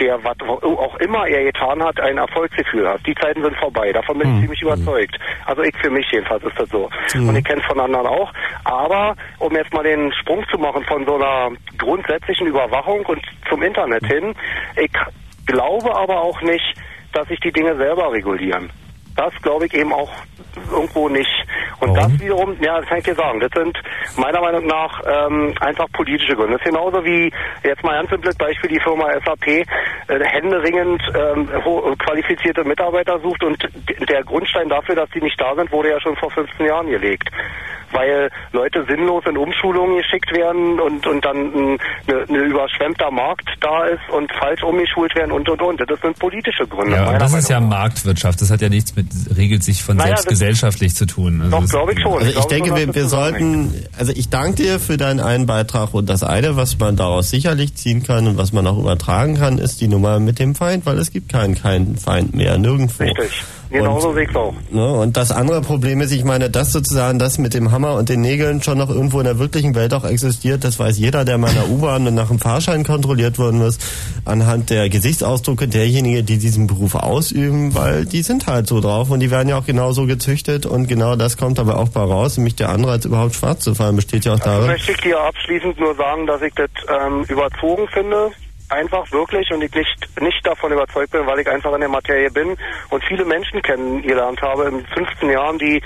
der 0.00 0.22
was 0.24 0.36
auch 0.40 0.96
immer 0.96 1.26
er 1.26 1.44
getan 1.44 1.82
hat, 1.82 2.00
ein 2.00 2.18
Erfolgsgefühl 2.18 2.88
hast. 2.88 3.06
Die 3.06 3.14
Zeiten 3.14 3.42
sind 3.42 3.56
vorbei. 3.56 3.92
Davon 3.92 4.18
bin 4.18 4.34
ich 4.34 4.40
ziemlich 4.42 4.62
überzeugt. 4.62 5.18
Also 5.46 5.62
ich 5.62 5.76
für 5.78 5.90
mich 5.90 6.06
jedenfalls 6.10 6.42
ist 6.44 6.58
das 6.58 6.68
so. 6.68 6.90
Mhm. 7.14 7.28
Und 7.28 7.36
ich 7.36 7.44
kenne 7.44 7.60
es 7.60 7.66
von 7.66 7.80
anderen 7.80 8.06
auch. 8.06 8.32
Aber 8.64 9.14
um 9.38 9.54
jetzt 9.54 9.72
mal 9.72 9.84
den 9.84 10.12
Sprung 10.12 10.44
zu 10.50 10.58
machen 10.58 10.84
von 10.84 11.04
so 11.06 11.16
einer 11.16 11.50
grundsätzlichen 11.78 12.46
Überwachung 12.46 13.04
und 13.06 13.20
zum 13.48 13.62
Internet 13.62 14.06
hin, 14.06 14.34
ich 14.76 14.92
glaube 15.46 15.94
aber 15.94 16.22
auch 16.22 16.40
nicht, 16.42 16.74
dass 17.12 17.28
sich 17.28 17.40
die 17.40 17.52
Dinge 17.52 17.76
selber 17.76 18.12
regulieren. 18.12 18.70
Das 19.16 19.32
glaube 19.42 19.66
ich 19.66 19.74
eben 19.74 19.92
auch 19.92 20.10
irgendwo 20.70 21.08
nicht. 21.08 21.30
Und 21.80 21.94
das 21.94 22.20
wiederum, 22.20 22.56
ja, 22.60 22.80
das 22.80 22.88
kann 22.88 22.98
ich 22.98 23.04
dir 23.04 23.14
sagen, 23.14 23.40
das 23.40 23.50
sind 23.54 23.76
meiner 24.16 24.40
Meinung 24.40 24.66
nach 24.66 25.00
ähm, 25.06 25.54
einfach 25.60 25.86
politische 25.92 26.34
Gründe. 26.34 26.52
Das 26.52 26.62
ist 26.62 26.70
genauso 26.70 27.04
wie, 27.04 27.32
jetzt 27.62 27.82
mal 27.82 27.96
ganz 27.98 28.10
simples 28.10 28.36
Beispiel, 28.36 28.70
die 28.70 28.80
Firma 28.80 29.06
SAP 29.24 29.46
äh, 29.46 29.64
händeringend 30.08 31.02
ähm, 31.14 31.48
qualifizierte 31.98 32.64
Mitarbeiter 32.64 33.18
sucht 33.20 33.42
und 33.44 33.68
der 34.08 34.22
Grundstein 34.24 34.68
dafür, 34.68 34.94
dass 34.94 35.10
die 35.10 35.20
nicht 35.20 35.40
da 35.40 35.54
sind, 35.54 35.70
wurde 35.72 35.90
ja 35.90 36.00
schon 36.00 36.16
vor 36.16 36.30
15 36.30 36.66
Jahren 36.66 36.86
gelegt. 36.88 37.28
Weil 37.92 38.28
Leute 38.50 38.84
sinnlos 38.88 39.22
in 39.26 39.36
Umschulungen 39.36 39.98
geschickt 39.98 40.32
werden 40.34 40.80
und, 40.80 41.06
und 41.06 41.24
dann 41.24 41.36
ein 41.36 41.78
ne, 42.08 42.24
ne 42.26 42.38
überschwemmter 42.38 43.10
Markt 43.12 43.48
da 43.60 43.84
ist 43.84 44.02
und 44.10 44.32
falsch 44.32 44.64
umgeschult 44.64 45.14
werden 45.14 45.30
und 45.30 45.48
und 45.48 45.62
und. 45.62 45.80
Das 45.88 46.00
sind 46.00 46.18
politische 46.18 46.66
Gründe. 46.66 46.96
Ja, 46.96 47.10
und 47.10 47.20
das 47.20 47.30
Meinung 47.30 47.38
ist 47.38 47.48
ja 47.50 47.60
Marktwirtschaft. 47.60 48.40
Das 48.40 48.50
hat 48.50 48.62
ja 48.62 48.68
nichts 48.68 48.96
mit 48.96 49.03
regelt 49.36 49.62
sich 49.64 49.82
von 49.82 49.96
Naja, 49.96 50.16
selbst 50.16 50.28
gesellschaftlich 50.28 50.94
zu 50.94 51.06
tun. 51.06 51.40
Also 51.40 51.50
das- 51.62 51.70
Also 52.26 52.38
ich 52.38 52.44
denke, 52.46 52.74
wir, 52.76 52.94
wir 52.94 53.08
sollten, 53.08 53.74
also 53.98 54.12
ich 54.14 54.28
danke 54.28 54.62
dir 54.62 54.78
für 54.80 54.96
deinen 54.96 55.20
einen 55.20 55.46
Beitrag 55.46 55.94
und 55.94 56.08
das 56.08 56.22
eine, 56.22 56.56
was 56.56 56.78
man 56.78 56.96
daraus 56.96 57.30
sicherlich 57.30 57.74
ziehen 57.74 58.02
kann 58.02 58.26
und 58.26 58.36
was 58.36 58.52
man 58.52 58.66
auch 58.66 58.78
übertragen 58.78 59.36
kann, 59.36 59.58
ist 59.58 59.80
die 59.80 59.88
Nummer 59.88 60.18
mit 60.20 60.38
dem 60.38 60.54
Feind, 60.54 60.86
weil 60.86 60.98
es 60.98 61.10
gibt 61.12 61.28
keinen, 61.30 61.54
keinen 61.54 61.96
Feind 61.96 62.34
mehr, 62.34 62.58
nirgendwo. 62.58 63.02
Richtig. 63.04 63.30
Genauso 63.70 64.12
sehe 64.14 64.24
ich 64.24 64.36
auch. 64.36 64.54
Ne? 64.70 64.92
Und 64.92 65.16
das 65.16 65.32
andere 65.32 65.60
Problem 65.60 66.00
ist, 66.00 66.12
ich 66.12 66.24
meine, 66.24 66.50
dass 66.50 66.72
sozusagen 66.72 67.18
das 67.18 67.38
mit 67.38 67.54
dem 67.54 67.72
Hammer 67.72 67.94
und 67.94 68.08
den 68.08 68.20
Nägeln 68.20 68.62
schon 68.62 68.78
noch 68.78 68.88
irgendwo 68.90 69.18
in 69.18 69.24
der 69.24 69.38
wirklichen 69.38 69.74
Welt 69.74 69.92
auch 69.94 70.04
existiert, 70.04 70.62
das 70.64 70.78
weiß 70.78 70.98
jeder, 70.98 71.24
der 71.24 71.38
mal 71.38 71.48
in 71.48 71.54
der 71.54 71.68
U-Bahn 71.70 72.06
und 72.06 72.14
nach 72.14 72.28
dem 72.28 72.38
Fahrschein 72.38 72.84
kontrolliert 72.84 73.38
worden 73.38 73.60
ist, 73.62 73.84
anhand 74.24 74.70
der 74.70 74.88
Gesichtsausdrücke 74.88 75.66
derjenigen, 75.68 76.24
die 76.26 76.38
diesen 76.38 76.66
Beruf 76.66 76.94
ausüben, 76.94 77.74
weil 77.74 78.04
die 78.06 78.22
sind 78.22 78.46
halt 78.46 78.66
so 78.66 78.80
drauf 78.80 79.10
und 79.10 79.20
die 79.20 79.30
werden 79.30 79.48
ja 79.48 79.58
auch 79.58 79.66
genauso 79.66 80.06
gezüchtet 80.06 80.66
und 80.66 80.86
genau 80.86 81.16
das 81.16 81.36
kommt 81.36 81.58
dabei 81.58 81.74
auch 81.74 81.88
bei 81.88 82.00
raus, 82.00 82.36
nämlich 82.36 82.54
der 82.56 82.68
Anreiz 82.68 83.04
überhaupt 83.04 83.34
schwarz 83.34 83.60
zu 83.64 83.74
fahren 83.74 83.96
besteht 83.96 84.24
ja 84.24 84.32
auch 84.32 84.40
Also 84.40 84.50
darin. 84.50 84.66
möchte 84.68 84.92
ich 84.92 85.00
dir 85.00 85.18
abschließend 85.20 85.78
nur 85.80 85.94
sagen, 85.94 86.26
dass 86.26 86.42
ich 86.42 86.52
das 86.54 86.70
ähm, 86.88 87.24
überzogen 87.28 87.86
finde. 87.92 88.30
Einfach 88.74 89.10
wirklich 89.12 89.48
und 89.52 89.62
ich 89.62 89.72
nicht, 89.72 90.20
nicht 90.20 90.40
davon 90.44 90.72
überzeugt 90.72 91.10
bin, 91.12 91.26
weil 91.26 91.38
ich 91.40 91.48
einfach 91.48 91.72
in 91.74 91.80
der 91.80 91.88
Materie 91.88 92.30
bin. 92.30 92.56
Und 92.90 93.04
viele 93.06 93.24
Menschen 93.24 93.62
kennengelernt 93.62 94.40
habe 94.42 94.64
in 94.64 94.84
15 94.94 95.30
Jahren, 95.30 95.58
die 95.58 95.80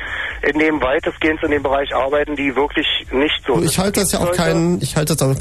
in 0.50 0.58
dem 0.58 0.81
weitestgehend 0.81 1.42
in 1.42 1.50
dem 1.50 1.62
Bereich 1.62 1.94
arbeiten, 1.94 2.34
die 2.36 2.55
wirklich 2.57 2.86
nicht 3.12 3.41
so 3.47 3.60
Ich 3.62 3.78
halte 3.78 4.00
das 4.00 4.12
ja 4.12 4.20
auch 4.20 4.33
kein, 4.33 4.78
ich 4.81 4.97
halte 4.97 5.15
das 5.17 5.23
auch 5.23 5.34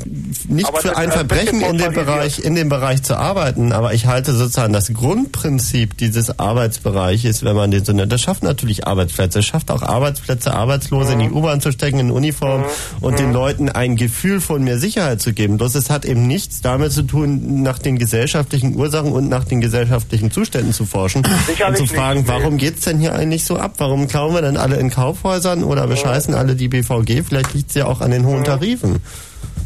nicht 0.50 0.68
Aber 0.68 0.80
für 0.80 0.90
das- 0.90 0.98
ein 0.98 1.06
das 1.08 1.16
Verbrechen 1.16 1.62
in 1.62 1.78
dem. 1.78 1.94
Bereich, 1.94 2.40
in 2.40 2.56
dem 2.56 2.70
Bereich 2.70 3.02
zu 3.04 3.18
arbeiten, 3.18 3.72
aber 3.72 3.94
ich 3.94 4.06
halte 4.08 4.34
sozusagen 4.34 4.74
das 4.74 4.92
Grundprinzip 4.94 5.98
dieses 5.98 6.38
Arbeitsbereiches, 6.40 7.44
wenn 7.44 7.56
man 7.56 7.72
den 7.72 7.84
so 7.86 7.94
nennt, 7.94 8.12
das 8.12 8.22
schafft 8.22 8.44
natürlich 8.44 8.86
Arbeitsplätze, 8.88 9.40
es 9.40 9.46
schafft 9.46 9.72
auch 9.72 9.82
Arbeitsplätze, 9.82 10.54
Arbeitslose 10.54 11.14
in 11.14 11.20
die 11.20 11.30
U-Bahn 11.30 11.62
zu 11.62 11.72
stecken, 11.72 12.00
in 12.00 12.12
Uniform 12.12 12.66
und 13.02 13.20
den 13.20 13.32
Leuten 13.34 13.70
ein 13.70 13.96
Gefühl 13.96 14.42
von 14.42 14.64
mehr 14.64 14.78
Sicherheit 14.78 15.22
zu 15.22 15.34
geben. 15.34 15.58
Bloß 15.58 15.76
es 15.76 15.90
hat 15.90 16.06
eben 16.06 16.28
nichts 16.28 16.62
damit 16.62 16.92
zu 16.92 17.04
tun, 17.04 17.37
nach 17.64 17.80
den 17.80 17.98
gesellschaftlichen 17.98 18.76
Ursachen 18.76 19.12
und 19.12 19.30
nach 19.30 19.44
den 19.44 19.62
gesellschaftlichen 19.62 20.32
Zuständen 20.32 20.74
zu 20.74 20.86
forschen 20.86 21.24
Sicherlich 21.48 21.82
und 21.82 21.88
zu 21.88 21.94
fragen, 21.94 22.20
nicht, 22.20 22.30
nee. 22.30 22.34
warum 22.34 22.58
geht's 22.58 22.82
denn 22.82 23.00
hier 23.00 23.14
eigentlich 23.14 23.46
so 23.46 23.58
ab? 23.58 23.76
Warum 23.78 24.08
klauen 24.08 24.34
wir 24.34 24.42
denn 24.42 24.58
alle 24.58 24.78
in 24.78 24.90
Kaufhäusern 24.90 25.64
oder 25.64 25.88
bescheißen 25.88 26.34
alle 26.34 26.56
die 26.56 26.68
BVG? 26.68 27.24
Vielleicht 27.24 27.54
liegt's 27.54 27.76
ja 27.76 27.86
auch 27.86 28.02
an 28.02 28.12
den 28.12 28.26
hohen 28.26 28.44
Tarifen. 28.44 29.00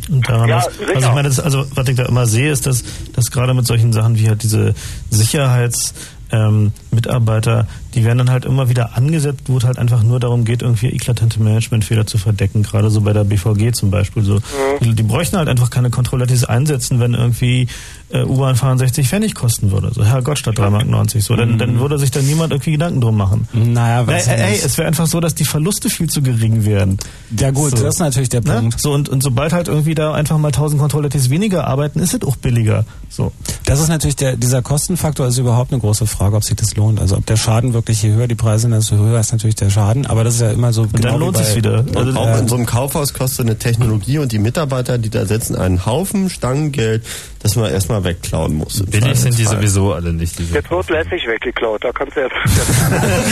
Und 0.09 0.27
daran 0.27 0.50
Ja, 0.50 0.59
ist, 0.59 0.69
also 0.95 1.08
ich 1.08 1.14
meine, 1.14 1.27
das, 1.30 1.40
also 1.40 1.66
was 1.75 1.88
ich 1.88 1.95
da 1.95 2.06
immer 2.06 2.25
sehe, 2.25 2.51
ist, 2.51 2.66
dass, 2.66 2.83
dass 3.14 3.32
gerade 3.32 3.53
mit 3.53 3.66
solchen 3.66 3.93
Sachen 3.93 4.17
wie 4.17 4.27
halt 4.27 4.43
diese 4.43 4.74
Sicherheits 5.09 5.93
ähm, 6.31 6.71
Mitarbeiter, 6.91 7.67
die 7.93 8.03
werden 8.03 8.19
dann 8.19 8.31
halt 8.31 8.45
immer 8.45 8.69
wieder 8.69 8.95
angesetzt, 8.95 9.41
wo 9.47 9.57
es 9.57 9.63
halt 9.63 9.77
einfach 9.77 10.03
nur 10.03 10.19
darum 10.19 10.45
geht, 10.45 10.61
irgendwie 10.61 10.87
eklatante 10.87 11.41
Managementfehler 11.41 12.05
zu 12.05 12.17
verdecken, 12.17 12.63
gerade 12.63 12.89
so 12.89 13.01
bei 13.01 13.13
der 13.13 13.23
BVG 13.23 13.73
zum 13.73 13.91
Beispiel. 13.91 14.23
So, 14.23 14.39
die, 14.81 14.93
die 14.93 15.03
bräuchten 15.03 15.37
halt 15.37 15.49
einfach 15.49 15.69
keine 15.69 15.89
Kontrolle, 15.89 16.27
die 16.27 16.33
es 16.33 16.45
einsetzen, 16.45 16.99
wenn 16.99 17.13
irgendwie 17.13 17.67
äh, 18.14 18.23
U-Bahn 18.23 18.56
fahren 18.56 18.77
60 18.77 19.07
Pfennig 19.07 19.35
kosten 19.35 19.72
würde. 19.72 19.91
So, 19.93 20.03
Herrgott, 20.03 20.38
statt 20.40 20.57
3,90 20.57 20.85
Mark. 20.90 21.09
So, 21.22 21.35
dann, 21.35 21.57
dann 21.57 21.80
würde 21.80 21.98
sich 21.98 22.11
da 22.11 22.22
niemand 22.22 22.51
irgendwie 22.53 22.72
Gedanken 22.72 23.01
drum 23.01 23.17
machen. 23.17 23.48
Naja, 23.53 24.06
weiß 24.07 24.27
ich 24.27 24.31
ey, 24.33 24.59
es 24.64 24.77
wäre 24.77 24.88
einfach 24.88 25.07
so, 25.07 25.19
dass 25.19 25.35
die 25.35 25.45
Verluste 25.45 25.90
viel 25.90 26.09
zu 26.09 26.22
gering 26.22 26.65
wären. 26.65 26.98
Ja 27.38 27.51
gut, 27.51 27.73
das 27.73 27.81
ist 27.95 27.99
natürlich 27.99 28.30
der 28.30 28.41
Punkt. 28.41 28.73
Ne? 28.73 28.80
So, 28.80 28.91
und, 28.93 29.09
und 29.09 29.22
sobald 29.23 29.53
halt 29.53 29.67
irgendwie 29.67 29.95
da 29.95 30.14
einfach 30.14 30.38
mal 30.38 30.48
1000 30.49 30.80
Kontrollettes 30.80 31.30
weniger 31.30 31.67
arbeiten, 31.67 31.99
ist 31.99 32.14
es 32.14 32.23
auch 32.27 32.35
billiger. 32.35 32.85
So. 33.09 33.31
Das 33.65 33.80
ist 33.80 33.88
natürlich 33.90 34.15
der, 34.15 34.35
dieser 34.38 34.61
Kostenfaktor 34.61 35.27
ist 35.27 35.38
überhaupt 35.38 35.72
eine 35.72 35.81
große 35.81 36.07
Frage, 36.07 36.35
ob 36.35 36.43
sich 36.43 36.56
das 36.56 36.75
lohnt. 36.75 36.99
Also 36.99 37.17
ob 37.17 37.25
der 37.25 37.38
Schaden 37.38 37.73
wirklich, 37.73 38.01
je 38.03 38.11
höher 38.14 38.27
die 38.27 38.35
Preise 38.35 38.64
sind, 38.64 38.72
desto 38.72 38.95
höher 38.98 39.19
ist 39.19 39.31
natürlich 39.31 39.56
der 39.56 39.69
Schaden. 39.69 40.06
Aber 40.06 40.23
das 40.23 40.35
ist 40.35 40.41
ja 40.41 40.51
immer 40.51 40.73
so. 40.73 40.83
Und 40.83 40.93
genau 40.93 41.14
wie 41.15 41.19
bei- 41.40 41.43
Und 41.80 41.95
Also, 41.98 42.19
auch 42.19 42.27
äh, 42.27 42.40
in 42.40 42.48
so 42.48 42.56
einem 42.56 42.65
Kaufhaus 42.65 43.14
kostet 43.14 43.45
eine 43.45 43.57
Technologie 43.57 44.17
und 44.17 44.31
die 44.31 44.40
Mitarbeiter, 44.40 44.98
die 44.98 45.09
da 45.09 45.25
sitzen, 45.25 45.56
einen 45.56 45.85
Haufen 45.85 46.30
Stangengeld, 46.30 47.03
das 47.40 47.56
man 47.56 47.72
erstmal 47.72 48.00
wegklauen 48.03 48.55
muss. 48.55 48.83
Billig 48.85 49.19
sind 49.19 49.38
die 49.38 49.45
sowieso 49.45 49.93
alle 49.93 50.11
nicht. 50.13 50.38
Diese 50.39 50.55
Jetzt 50.55 50.71
wird 50.71 50.89
lässig 50.89 51.27
weggeklaut, 51.27 51.83
da 51.83 51.91
kannst 51.91 52.15
du 52.17 52.21
jetzt... 52.21 52.35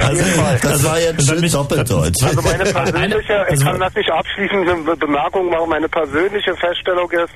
also 0.00 0.24
Fall. 0.24 0.58
Das 0.62 0.84
war 0.84 1.00
jetzt 1.00 1.26
schön 1.26 1.50
doppeldeutsch. 1.50 2.22
Also 2.22 2.42
meine 2.42 2.64
persönliche, 2.72 3.46
ich 3.50 3.60
kann 3.60 3.80
das 3.80 3.94
nicht 3.94 4.10
abschließend 4.10 4.68
eine 4.68 4.82
Be- 4.82 4.96
Bemerkung 4.96 5.50
machen, 5.50 5.68
meine 5.68 5.88
persönliche 5.88 6.54
Feststellung 6.56 7.10
ist, 7.10 7.32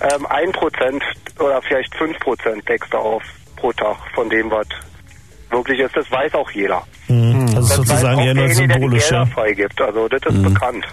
ähm, 0.00 0.26
1% 0.26 1.02
oder 1.40 1.60
vielleicht 1.62 1.94
5% 1.94 2.64
deckst 2.66 2.92
du 2.92 2.98
auf 2.98 3.22
pro 3.56 3.72
Tag 3.72 3.96
von 4.14 4.28
dem, 4.28 4.50
was 4.50 4.66
wirklich 5.50 5.80
ist. 5.80 5.96
Das 5.96 6.10
weiß 6.10 6.34
auch 6.34 6.50
jeder. 6.50 6.82
Mhm. 7.08 7.40
Also 7.40 7.54
Das 7.56 7.68
weiß 7.70 7.76
sozusagen 7.76 8.18
eher 8.20 8.34
nur 8.34 8.46
derjenige, 8.46 8.56
der 8.56 8.66
die 8.66 8.72
symbolisch, 8.82 9.08
Gelder 9.08 9.18
ja. 9.24 9.26
freigibt. 9.26 9.80
Also 9.80 10.08
das 10.08 10.20
ist 10.34 10.42
bekannt. 10.42 10.84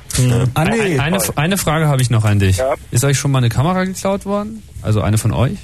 Ah, 0.54 0.62
Ein- 0.62 1.00
eine, 1.00 1.18
eine 1.36 1.58
Frage 1.58 1.88
habe 1.88 2.02
ich 2.02 2.10
noch 2.10 2.26
an 2.26 2.40
dich. 2.40 2.62
Ist 2.92 3.04
euch 3.04 3.18
schon 3.18 3.32
mal 3.32 3.38
eine 3.40 3.50
Kamera 3.50 3.84
geklaut 3.86 4.26
worden? 4.26 4.62
Also 4.82 5.02
eine 5.02 5.18
von 5.18 5.32
euch? 5.34 5.58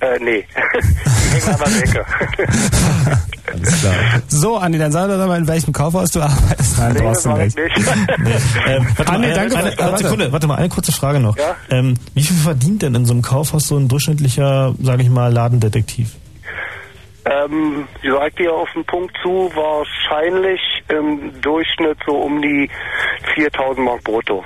Äh, 0.00 0.18
nee. 0.22 0.44
Alles 3.52 3.80
klar. 3.80 3.94
So, 4.28 4.56
Andi, 4.58 4.78
dann 4.78 4.92
sag 4.92 5.08
doch 5.08 5.26
mal, 5.26 5.38
in 5.38 5.48
welchem 5.48 5.72
Kaufhaus 5.72 6.10
du 6.12 6.20
arbeitest. 6.20 6.78
Nein, 6.78 6.92
Nee, 6.92 7.00
brauchst 7.02 7.24
du 7.24 7.32
nicht. 7.32 7.56
nicht. 7.58 7.76
Ähm, 8.66 8.86
warte 8.96 9.12
Andi, 9.12 9.28
mal, 9.28 9.34
danke. 9.34 9.56
Eine, 9.56 9.66
eine, 9.70 9.78
warte. 9.78 10.02
Sekunde, 10.04 10.32
warte 10.32 10.46
mal, 10.46 10.54
eine 10.56 10.68
kurze 10.68 10.92
Frage 10.92 11.20
noch. 11.20 11.36
Ja? 11.36 11.56
Ähm, 11.70 11.94
wie 12.14 12.22
viel 12.22 12.36
verdient 12.36 12.82
denn 12.82 12.94
in 12.94 13.06
so 13.06 13.12
einem 13.12 13.22
Kaufhaus 13.22 13.66
so 13.68 13.76
ein 13.76 13.88
durchschnittlicher, 13.88 14.74
sage 14.80 15.02
ich 15.02 15.10
mal, 15.10 15.32
Ladendetektiv? 15.32 16.10
Ähm, 17.24 17.86
ich 18.02 18.10
sag 18.10 18.36
dir 18.36 18.52
auf 18.52 18.68
den 18.74 18.84
Punkt 18.84 19.14
zu, 19.22 19.50
wahrscheinlich 19.54 20.60
im 20.88 21.40
Durchschnitt 21.40 21.98
so 22.06 22.12
um 22.16 22.40
die 22.40 22.70
4000 23.34 23.84
Mark 23.84 24.04
brutto. 24.04 24.44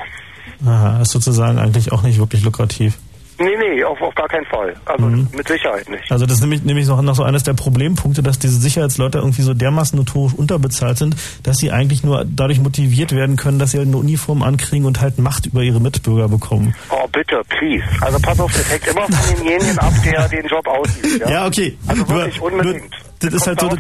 Aha, 0.67 1.01
ist 1.01 1.13
sozusagen 1.13 1.59
eigentlich 1.59 1.93
auch 1.93 2.03
nicht 2.03 2.19
wirklich 2.19 2.45
lukrativ. 2.45 2.99
Nee, 3.43 3.57
nee, 3.59 3.83
auf, 3.85 4.01
auf 4.01 4.15
gar 4.15 4.29
keinen 4.29 4.47
Fall. 4.47 4.75
Also 4.85 5.07
mit 5.07 5.49
Sicherheit 5.49 5.89
nicht. 5.89 6.11
Also 6.11 6.27
das 6.27 6.37
ist 6.37 6.41
nämlich, 6.43 6.63
nämlich 6.63 6.87
noch, 6.87 7.01
noch 7.03 7.15
so 7.15 7.23
eines 7.23 7.43
der 7.43 7.55
Problempunkte, 7.55 8.23
dass 8.23 8.39
diese 8.39 8.57
Sicherheitsleute 8.61 9.19
irgendwie 9.19 9.43
so 9.43 9.55
dermaßen 9.55 9.99
notorisch 9.99 10.35
unterbezahlt 10.35 10.99
sind, 10.99 11.17
dass 11.43 11.59
sie 11.59 11.71
eigentlich 11.73 12.05
nur 12.05 12.25
dadurch 12.25 12.61
motiviert 12.61 13.13
werden 13.13 13.37
können, 13.37 13.59
dass 13.59 13.73
sie 13.73 13.79
halt 13.79 13.89
eine 13.89 13.97
Uniform 13.97 14.43
ankriegen 14.43 14.87
und 14.87 15.01
halt 15.01 15.19
Macht 15.19 15.47
über 15.47 15.63
ihre 15.63 15.81
Mitbürger 15.81 16.29
bekommen. 16.29 16.75
Oh, 16.91 17.07
bitte, 17.11 17.41
please. 17.49 17.85
Also 18.01 18.19
pass 18.21 18.39
auf, 18.39 18.53
das 18.53 18.71
hängt 18.71 18.87
immer 18.87 19.03
von 19.07 19.37
demjenigen 19.37 19.79
ab, 19.79 19.93
der 20.05 20.29
den 20.29 20.47
Job 20.47 20.67
ausübt. 20.69 21.21
Ja, 21.21 21.31
Ja, 21.31 21.47
okay. 21.47 21.77
Also 21.87 22.03
Nur- 22.05 22.09
wirklich 22.17 22.41
unbedingt. 22.41 22.95
Das 23.23 23.35
ist 23.35 23.47
halt 23.47 23.61
so, 23.61 23.71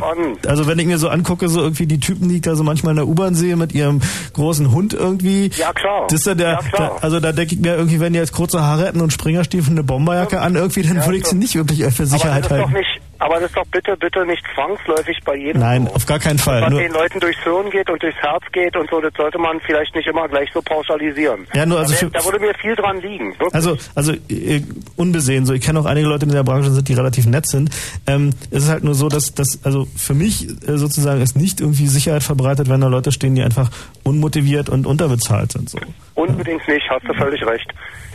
also 0.46 0.66
wenn 0.66 0.78
ich 0.78 0.86
mir 0.86 0.98
so 0.98 1.08
angucke, 1.08 1.48
so 1.48 1.60
irgendwie 1.60 1.86
die 1.86 2.00
Typen, 2.00 2.28
die 2.28 2.36
ich 2.36 2.40
da 2.42 2.54
so 2.54 2.64
manchmal 2.64 2.92
in 2.92 2.96
der 2.96 3.08
U-Bahn 3.08 3.34
sehe 3.34 3.56
mit 3.56 3.72
ihrem 3.74 4.00
großen 4.32 4.72
Hund 4.72 4.94
irgendwie. 4.94 5.50
Ja, 5.56 5.72
klar. 5.72 6.06
Das 6.08 6.20
ist 6.20 6.26
ja 6.26 6.34
der, 6.34 6.52
Ja, 6.52 6.60
da, 6.72 6.96
also 7.00 7.20
da 7.20 7.32
denke 7.32 7.54
ich 7.54 7.60
mir 7.60 7.74
irgendwie, 7.76 8.00
wenn 8.00 8.12
die 8.12 8.18
jetzt 8.18 8.32
kurze 8.32 8.62
Haare 8.62 8.86
hätten 8.86 9.00
und 9.00 9.12
Springerstiefel 9.12 9.72
eine 9.72 9.82
Bomberjacke 9.82 10.40
an, 10.40 10.54
irgendwie, 10.54 10.82
dann 10.82 11.04
würde 11.04 11.18
ich 11.18 11.26
sie 11.26 11.36
nicht 11.36 11.54
wirklich 11.54 11.84
für 11.92 12.06
Sicherheit 12.06 12.50
halten. 12.50 12.74
Aber 13.22 13.34
das 13.36 13.44
ist 13.44 13.56
doch 13.56 13.66
bitte, 13.66 13.96
bitte 13.96 14.26
nicht 14.26 14.42
zwangsläufig 14.52 15.16
bei 15.24 15.36
jedem. 15.36 15.60
Nein, 15.60 15.88
auf 15.88 16.06
gar 16.06 16.18
keinen 16.18 16.38
Fall. 16.38 16.62
Was 16.62 16.70
Nur, 16.70 16.80
den 16.80 16.92
Leuten 16.92 17.20
durchs 17.20 17.40
Hirn 17.44 17.70
geht 17.70 17.88
und 17.88 18.02
durchs 18.02 18.18
Herz 18.18 18.42
geht 18.50 18.76
und 18.76 18.90
so, 18.90 19.00
das 19.00 19.12
sollte 19.16 19.38
man 19.38 19.60
vielleicht 19.60 19.94
nicht 19.94 20.08
immer 20.08 20.26
gleich 20.28 20.50
so 20.52 20.60
pauschalisieren. 20.60 21.46
Ja, 21.54 21.64
nur 21.64 21.78
also 21.78 21.94
da, 21.94 22.18
da 22.18 22.24
würde 22.24 22.40
mir 22.40 22.52
viel 22.54 22.74
dran 22.74 23.00
liegen. 23.00 23.30
Wirklich. 23.38 23.54
Also, 23.54 23.76
also 23.94 24.12
äh, 24.28 24.62
unbesehen, 24.96 25.46
so 25.46 25.52
ich 25.52 25.60
kenne 25.60 25.78
auch 25.78 25.86
einige 25.86 26.08
Leute 26.08 26.26
in 26.26 26.32
der 26.32 26.42
Branche 26.42 26.72
sind, 26.72 26.88
die 26.88 26.94
relativ 26.94 27.26
nett 27.26 27.46
sind. 27.46 27.70
Ähm, 28.08 28.30
es 28.50 28.64
ist 28.64 28.70
halt 28.70 28.82
nur 28.82 28.94
so, 28.94 29.08
dass 29.08 29.32
dass 29.34 29.64
also 29.64 29.86
für 29.96 30.14
mich 30.14 30.48
äh, 30.66 30.76
sozusagen 30.76 31.20
ist 31.20 31.36
nicht 31.36 31.60
irgendwie 31.60 31.86
Sicherheit 31.86 32.24
verbreitet, 32.24 32.68
wenn 32.68 32.80
da 32.80 32.88
Leute 32.88 33.12
stehen, 33.12 33.36
die 33.36 33.42
einfach 33.42 33.70
unmotiviert 34.02 34.68
und 34.68 34.84
unterbezahlt 34.84 35.52
sind. 35.52 35.70
So. 35.70 35.78
Unbedingt 36.14 36.66
nicht, 36.68 36.88
hast 36.90 37.06
du 37.08 37.14
völlig 37.14 37.44
recht. 37.46 37.70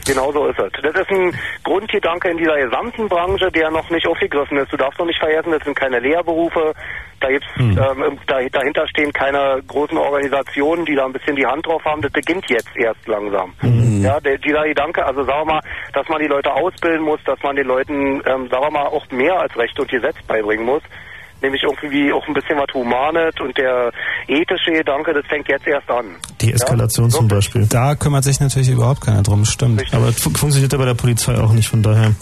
Genau 0.06 0.32
so 0.32 0.48
ist 0.48 0.58
es. 0.60 0.72
Das 0.82 0.96
ist 1.02 1.10
ein 1.10 1.34
Grundgedanke 1.66 2.30
in 2.30 2.38
dieser 2.38 2.58
gesamten 2.58 3.10
Branche, 3.10 3.52
der 3.52 3.70
noch 3.72 3.90
nicht 3.90 4.08
aufgegriffen 4.08 4.58
ist. 4.58 4.72
Du 4.72 4.78
darfst 4.78 4.98
noch 5.00 5.06
nicht 5.06 5.20
vergessen, 5.20 5.52
das 5.52 5.64
sind 5.64 5.76
keine 5.76 6.00
Lehrberufe. 6.00 6.74
Da 7.20 7.30
gibt's, 7.30 7.48
Hm. 7.56 7.78
ähm, 7.78 8.18
da, 8.28 8.40
dahinter 8.52 8.88
stehen 8.88 9.12
keine 9.12 9.62
großen 9.68 9.98
Organisationen, 9.98 10.86
die 10.86 10.96
da 10.96 11.06
ein 11.06 11.14
bisschen 11.14 11.36
die 11.36 11.46
Hand 11.46 11.66
drauf 11.66 11.84
haben. 11.84 12.02
Das 12.02 12.12
beginnt 12.12 12.50
jetzt 12.50 12.70
erst 12.76 13.06
langsam. 13.08 13.54
Ja, 14.04 14.20
der, 14.22 14.38
dieser 14.38 14.64
Gedanke, 14.64 15.04
also 15.06 15.24
sagen 15.24 15.48
wir 15.48 15.54
mal, 15.56 15.62
dass 15.94 16.08
man 16.08 16.22
die 16.22 16.28
Leute 16.28 16.54
ausbilden 16.54 17.02
muss, 17.04 17.20
dass 17.26 17.42
man 17.44 17.56
den 17.56 17.68
Leuten, 17.68 18.22
ähm, 18.26 18.48
sagen 18.50 18.64
wir 18.64 18.72
mal, 18.72 18.86
auch 18.88 19.06
mehr 19.12 19.40
als 19.40 19.58
Recht 19.58 19.78
und 19.80 19.90
Gesetz 19.90 20.16
beibringen 20.28 20.66
muss. 20.66 20.84
Nämlich 21.42 21.64
irgendwie 21.64 22.12
auch 22.12 22.28
ein 22.28 22.34
bisschen 22.34 22.58
was 22.58 22.74
Humanes 22.74 23.34
und 23.40 23.58
der 23.58 23.92
ethische 24.28 24.72
Gedanke, 24.72 25.14
das 25.14 25.26
fängt 25.28 25.48
jetzt 25.48 25.68
erst 25.68 25.90
an. 25.90 26.06
Deeskalation 26.42 27.10
zum 27.12 27.28
Beispiel. 27.28 27.66
Da 27.68 27.96
kümmert 27.96 28.24
sich 28.24 28.40
natürlich 28.40 28.70
überhaupt 28.70 29.02
keiner 29.02 29.22
drum, 29.24 29.46
stimmt. 29.46 29.84
Aber 29.94 30.08
es 30.08 30.22
fun- 30.22 30.36
funktioniert 30.36 30.72
ja 30.74 30.80
bei 30.80 30.86
der 30.86 30.94
Polizei 30.96 31.36
auch 31.36 31.54
nicht, 31.54 31.68
von 31.70 31.82
daher. 31.84 32.12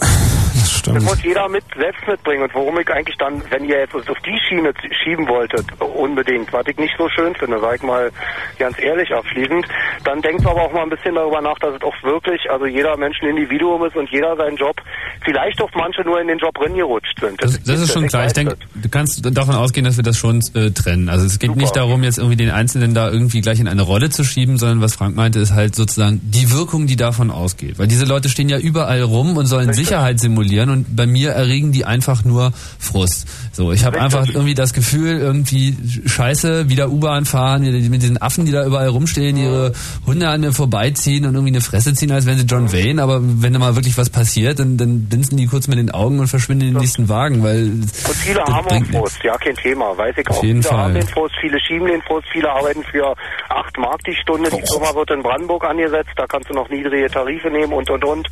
Das 0.56 0.72
stimmt. 0.78 0.96
Das 0.96 1.04
muss 1.04 1.22
jeder 1.22 1.48
mit 1.48 1.62
selbst 1.78 2.00
mitbringen. 2.08 2.42
Und 2.44 2.54
warum 2.54 2.80
ich 2.80 2.88
eigentlich 2.90 3.16
dann, 3.18 3.42
wenn 3.50 3.64
ihr 3.66 3.78
jetzt 3.78 3.94
auf 3.94 4.18
die 4.24 4.38
Schiene 4.48 4.72
schieben 5.04 5.28
wolltet, 5.28 5.64
unbedingt, 5.80 6.50
was 6.52 6.66
ich 6.66 6.76
nicht 6.78 6.94
so 6.98 7.08
schön 7.10 7.34
finde, 7.34 7.60
sag 7.60 7.76
ich 7.76 7.82
mal 7.82 8.10
ganz 8.58 8.78
ehrlich 8.80 9.12
abschließend, 9.12 9.66
dann 10.04 10.22
denkt 10.22 10.46
aber 10.46 10.62
auch 10.62 10.72
mal 10.72 10.82
ein 10.82 10.88
bisschen 10.88 11.14
darüber 11.14 11.40
nach, 11.42 11.58
dass 11.58 11.74
es 11.76 11.82
auch 11.82 11.94
wirklich, 12.02 12.40
also 12.50 12.64
jeder 12.66 12.96
Mensch 12.96 13.20
ein 13.22 13.28
Individuum 13.28 13.84
ist 13.84 13.94
und 13.96 14.08
jeder 14.10 14.34
seinen 14.36 14.56
Job, 14.56 14.76
vielleicht 15.24 15.60
auch 15.60 15.70
manche 15.74 16.00
nur 16.02 16.20
in 16.20 16.28
den 16.28 16.38
Job 16.38 16.58
reingerutscht 16.58 17.20
sind. 17.20 17.40
Das, 17.42 17.62
das 17.62 17.80
ist 17.80 17.92
schon 17.92 18.06
klar. 18.08 18.26
Ich 18.26 18.32
denke, 18.32 18.56
das. 18.56 18.82
du 18.82 18.88
kannst 18.88 19.05
davon 19.06 19.54
ausgehen, 19.54 19.84
dass 19.84 19.96
wir 19.96 20.04
das 20.04 20.16
schon 20.16 20.40
äh, 20.54 20.70
trennen. 20.70 21.08
Also 21.08 21.26
es 21.26 21.38
geht 21.38 21.54
nicht 21.56 21.74
darum, 21.76 22.02
jetzt 22.02 22.18
irgendwie 22.18 22.36
den 22.36 22.50
Einzelnen 22.50 22.94
da 22.94 23.10
irgendwie 23.10 23.40
gleich 23.40 23.60
in 23.60 23.68
eine 23.68 23.82
Rolle 23.82 24.10
zu 24.10 24.24
schieben, 24.24 24.58
sondern 24.58 24.80
was 24.80 24.94
Frank 24.94 25.16
meinte, 25.16 25.38
ist 25.38 25.52
halt 25.52 25.74
sozusagen 25.74 26.20
die 26.22 26.50
Wirkung, 26.50 26.86
die 26.86 26.96
davon 26.96 27.30
ausgeht. 27.30 27.78
Weil 27.78 27.88
diese 27.88 28.04
Leute 28.04 28.28
stehen 28.28 28.48
ja 28.48 28.58
überall 28.58 29.02
rum 29.02 29.36
und 29.36 29.46
sollen 29.46 29.72
Sicherheit 29.72 30.20
simulieren 30.20 30.70
und 30.70 30.96
bei 30.96 31.06
mir 31.06 31.30
erregen 31.30 31.72
die 31.72 31.84
einfach 31.84 32.24
nur 32.24 32.52
Frust. 32.78 33.26
So, 33.52 33.72
ich 33.72 33.84
habe 33.84 34.00
einfach 34.00 34.26
irgendwie 34.26 34.54
das 34.54 34.72
Gefühl, 34.72 35.18
irgendwie 35.18 35.76
scheiße, 36.06 36.68
wieder 36.68 36.90
U-Bahn 36.90 37.24
fahren, 37.24 37.62
mit 37.62 38.02
diesen 38.02 38.20
Affen, 38.20 38.44
die 38.44 38.52
da 38.52 38.64
überall 38.64 38.88
rumstehen, 38.88 39.36
ihre 39.36 39.72
Hunde 40.06 40.28
an 40.28 40.40
mir 40.40 40.52
vorbeiziehen 40.52 41.24
und 41.26 41.34
irgendwie 41.34 41.52
eine 41.52 41.60
Fresse 41.60 41.94
ziehen, 41.94 42.10
als 42.10 42.26
wären 42.26 42.38
sie 42.38 42.44
John 42.44 42.72
Wayne, 42.72 43.02
aber 43.02 43.20
wenn 43.22 43.52
da 43.52 43.58
mal 43.58 43.76
wirklich 43.76 43.96
was 43.98 44.10
passiert, 44.10 44.58
dann, 44.58 44.76
dann 44.76 45.02
blinzen 45.02 45.36
die 45.36 45.46
kurz 45.46 45.68
mit 45.68 45.78
den 45.78 45.90
Augen 45.90 46.18
und 46.18 46.28
verschwinden 46.28 46.68
in 46.68 46.74
den 46.74 46.80
nächsten 46.80 47.08
Wagen, 47.08 47.42
weil 47.42 47.64
Und 47.64 47.94
viele 48.14 48.40
haben 48.42 48.66
auch 48.66 48.90
Frust, 48.98 49.22
ja, 49.22 49.36
kein 49.38 49.54
Thema, 49.56 49.96
weiß 49.96 50.14
ich 50.18 50.28
Auf 50.30 50.38
auch. 50.38 50.42
jeden 50.44 50.62
viele 50.62 50.76
haben 50.76 50.92
Fall. 50.92 51.00
den 51.02 51.08
Frust, 51.08 51.34
viele 51.40 51.58
schieben 51.60 51.86
den 51.86 52.02
Frust, 52.02 52.26
viele 52.32 52.50
arbeiten 52.50 52.82
für 52.84 53.14
8 53.48 53.78
Mark 53.78 54.00
die 54.04 54.14
Stunde, 54.14 54.50
die 54.50 54.62
Firma 54.70 54.94
wird 54.94 55.10
in 55.10 55.22
Brandenburg 55.22 55.64
angesetzt, 55.64 56.10
da 56.16 56.26
kannst 56.26 56.48
du 56.50 56.54
noch 56.54 56.68
niedrige 56.68 57.08
Tarife 57.08 57.50
nehmen 57.50 57.72
und 57.72 57.88
und 57.90 58.04
und. 58.04 58.28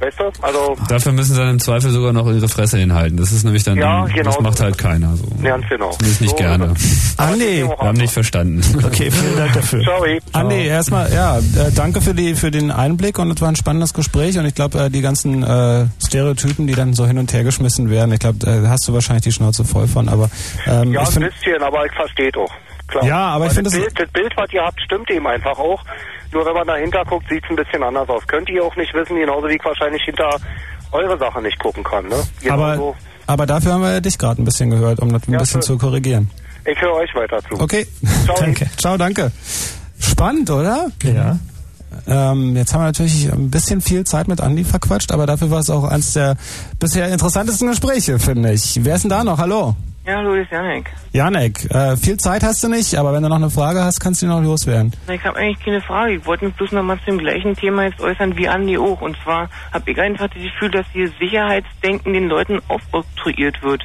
Weißt 0.00 0.18
du? 0.20 0.24
Also 0.42 0.76
Dafür 0.88 1.12
müssen 1.12 1.34
sie 1.34 1.40
dann 1.40 1.50
im 1.50 1.60
Zweifel 1.60 1.90
sogar 1.90 2.12
noch 2.12 2.26
ihre 2.26 2.48
Fresse 2.48 2.78
hinhalten. 2.78 3.16
Das 3.16 3.30
ist 3.32 3.44
nämlich 3.44 3.62
dann, 3.62 3.76
Ja, 3.78 4.04
genau 4.06 4.24
das 4.30 4.40
macht 4.40 4.60
halt 4.60 4.76
keiner 4.76 5.16
so. 5.16 5.24
ganz 5.42 5.64
genau. 5.68 5.90
Zumindest 5.90 6.20
nicht 6.20 6.30
So 6.30 6.36
gerne. 6.36 6.74
Andi. 7.16 7.64
Wir 7.64 7.76
haben 7.78 7.96
nicht 7.96 8.12
verstanden. 8.12 8.60
Okay, 8.84 9.10
vielen 9.10 9.36
Dank 9.36 9.52
dafür. 9.52 9.82
Sorry. 9.84 10.20
Andi, 10.32 10.66
erstmal, 10.66 11.12
ja, 11.12 11.38
äh, 11.38 11.42
danke 11.74 12.00
für 12.00 12.14
die 12.14 12.34
für 12.34 12.50
den 12.50 12.70
Einblick 12.70 13.18
und 13.18 13.30
es 13.30 13.40
war 13.40 13.48
ein 13.48 13.56
spannendes 13.56 13.94
Gespräch 13.94 14.36
und 14.38 14.46
ich 14.46 14.54
glaube, 14.54 14.78
äh, 14.84 14.90
die 14.90 15.00
ganzen 15.00 15.42
äh, 15.44 15.86
Stereotypen, 16.04 16.66
die 16.66 16.74
dann 16.74 16.92
so 16.94 17.06
hin 17.06 17.18
und 17.18 17.32
her 17.32 17.44
geschmissen 17.44 17.88
werden, 17.88 18.12
ich 18.12 18.20
glaube, 18.20 18.46
äh, 18.46 18.66
hast 18.68 18.86
du 18.88 18.92
wahrscheinlich 18.92 19.24
die 19.24 19.32
Schnauze 19.32 19.64
voll 19.64 19.86
von, 19.86 20.03
aber 20.08 20.28
ähm, 20.66 20.92
Ja, 20.92 21.02
ich 21.02 21.16
ein 21.16 21.22
bisschen, 21.22 21.62
aber 21.62 21.84
ich 21.86 21.92
verstehe 21.92 22.32
doch. 22.32 22.50
Klar. 22.88 23.04
Ja, 23.04 23.18
aber 23.28 23.46
ich 23.46 23.52
finde 23.52 23.70
das, 23.70 23.72
das- 23.74 23.82
Bild, 23.82 23.98
das 24.00 24.12
Bild, 24.12 24.32
was 24.36 24.52
ihr 24.52 24.62
habt, 24.62 24.80
stimmt 24.82 25.10
eben 25.10 25.26
einfach 25.26 25.58
auch. 25.58 25.82
Nur 26.32 26.44
wenn 26.46 26.54
man 26.54 26.66
dahinter 26.66 27.04
guckt, 27.04 27.26
sieht 27.30 27.42
es 27.44 27.50
ein 27.50 27.56
bisschen 27.56 27.82
anders 27.82 28.08
aus. 28.08 28.26
Könnt 28.26 28.48
ihr 28.50 28.62
auch 28.64 28.74
nicht 28.76 28.92
wissen, 28.92 29.16
genauso 29.16 29.48
wie 29.48 29.54
ich 29.54 29.64
wahrscheinlich 29.64 30.02
hinter 30.04 30.28
eure 30.92 31.16
Sache 31.18 31.40
nicht 31.40 31.58
gucken 31.60 31.82
kann. 31.84 32.06
Ne? 32.08 32.16
aber, 32.50 32.94
aber 33.26 33.46
dafür 33.46 33.72
haben 33.74 33.82
wir 33.82 33.92
ja 33.92 34.00
dich 34.00 34.18
gerade 34.18 34.42
ein 34.42 34.44
bisschen 34.44 34.70
gehört, 34.70 35.00
um 35.00 35.12
das 35.12 35.26
ein 35.28 35.32
Ja, 35.32 35.38
bisschen 35.38 35.62
schön. 35.62 35.78
zu 35.78 35.78
korrigieren. 35.78 36.30
Ich 36.66 36.80
höre 36.80 36.94
euch 36.94 37.14
weiter 37.14 37.38
zu. 37.48 37.60
Okay, 37.60 37.86
Ciao. 38.24 38.36
danke. 38.38 38.70
Ciao, 38.76 38.96
danke. 38.96 39.32
Spannend, 40.00 40.50
oder? 40.50 40.88
Ja. 41.02 41.38
Ähm, 42.06 42.56
jetzt 42.56 42.74
haben 42.74 42.80
wir 42.80 42.86
natürlich 42.86 43.32
ein 43.32 43.50
bisschen 43.50 43.80
viel 43.80 44.04
Zeit 44.04 44.26
mit 44.28 44.40
Andi 44.40 44.64
verquatscht, 44.64 45.12
aber 45.12 45.26
dafür 45.26 45.50
war 45.50 45.60
es 45.60 45.70
auch 45.70 45.84
eines 45.84 46.12
der 46.14 46.36
bisher 46.80 47.08
interessantesten 47.08 47.68
Gespräche, 47.68 48.18
finde 48.18 48.52
ich. 48.52 48.80
Wer 48.82 48.96
ist 48.96 49.02
denn 49.02 49.10
da 49.10 49.22
noch? 49.24 49.38
Hallo? 49.38 49.76
Ja, 50.06 50.16
hallo, 50.16 50.34
hier 50.34 50.42
ist 50.42 50.52
Janik. 50.52 50.92
Janek, 51.12 51.64
äh, 51.70 51.96
viel 51.96 52.18
Zeit 52.18 52.42
hast 52.42 52.62
du 52.62 52.68
nicht, 52.68 52.94
aber 52.94 53.14
wenn 53.14 53.22
du 53.22 53.30
noch 53.30 53.36
eine 53.36 53.48
Frage 53.48 53.82
hast, 53.82 54.00
kannst 54.00 54.20
du 54.20 54.26
die 54.26 54.32
noch 54.32 54.42
loswerden. 54.42 54.92
Na, 55.06 55.14
Ich 55.14 55.24
habe 55.24 55.38
eigentlich 55.38 55.64
keine 55.64 55.80
Frage. 55.80 56.16
Ich 56.16 56.26
wollte 56.26 56.44
mich 56.44 56.54
bloß 56.56 56.72
noch 56.72 56.82
mal 56.82 56.98
zu 56.98 57.06
dem 57.06 57.18
gleichen 57.18 57.54
Thema 57.54 57.84
jetzt 57.84 58.00
äußern 58.02 58.36
wie 58.36 58.46
Andi 58.46 58.76
auch. 58.76 59.00
Und 59.00 59.16
zwar 59.24 59.48
habe 59.72 59.90
ich 59.90 59.98
einfach 59.98 60.28
das 60.28 60.42
Gefühl, 60.42 60.70
dass 60.72 60.84
hier 60.92 61.08
Sicherheitsdenken 61.18 62.12
den 62.12 62.28
Leuten 62.28 62.60
aufoktroyiert 62.68 63.62
wird. 63.62 63.82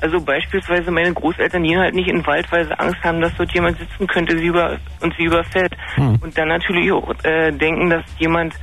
Also 0.00 0.20
beispielsweise 0.20 0.92
meine 0.92 1.12
Großeltern 1.12 1.64
gehen 1.64 1.80
halt 1.80 1.96
nicht 1.96 2.08
in 2.08 2.18
den 2.18 2.26
Wald, 2.28 2.46
weil 2.52 2.64
sie 2.64 2.78
Angst 2.78 3.02
haben, 3.02 3.20
dass 3.20 3.32
dort 3.36 3.52
jemand 3.52 3.76
sitzen 3.76 4.06
könnte 4.06 4.38
sie 4.38 4.46
über, 4.46 4.78
und 5.00 5.14
sie 5.18 5.24
überfällt. 5.24 5.74
Hm. 5.96 6.16
Und 6.20 6.38
dann 6.38 6.46
natürlich 6.46 6.92
auch 6.92 7.12
äh, 7.24 7.50
denken, 7.50 7.90
dass 7.90 8.04
jemand 8.18 8.54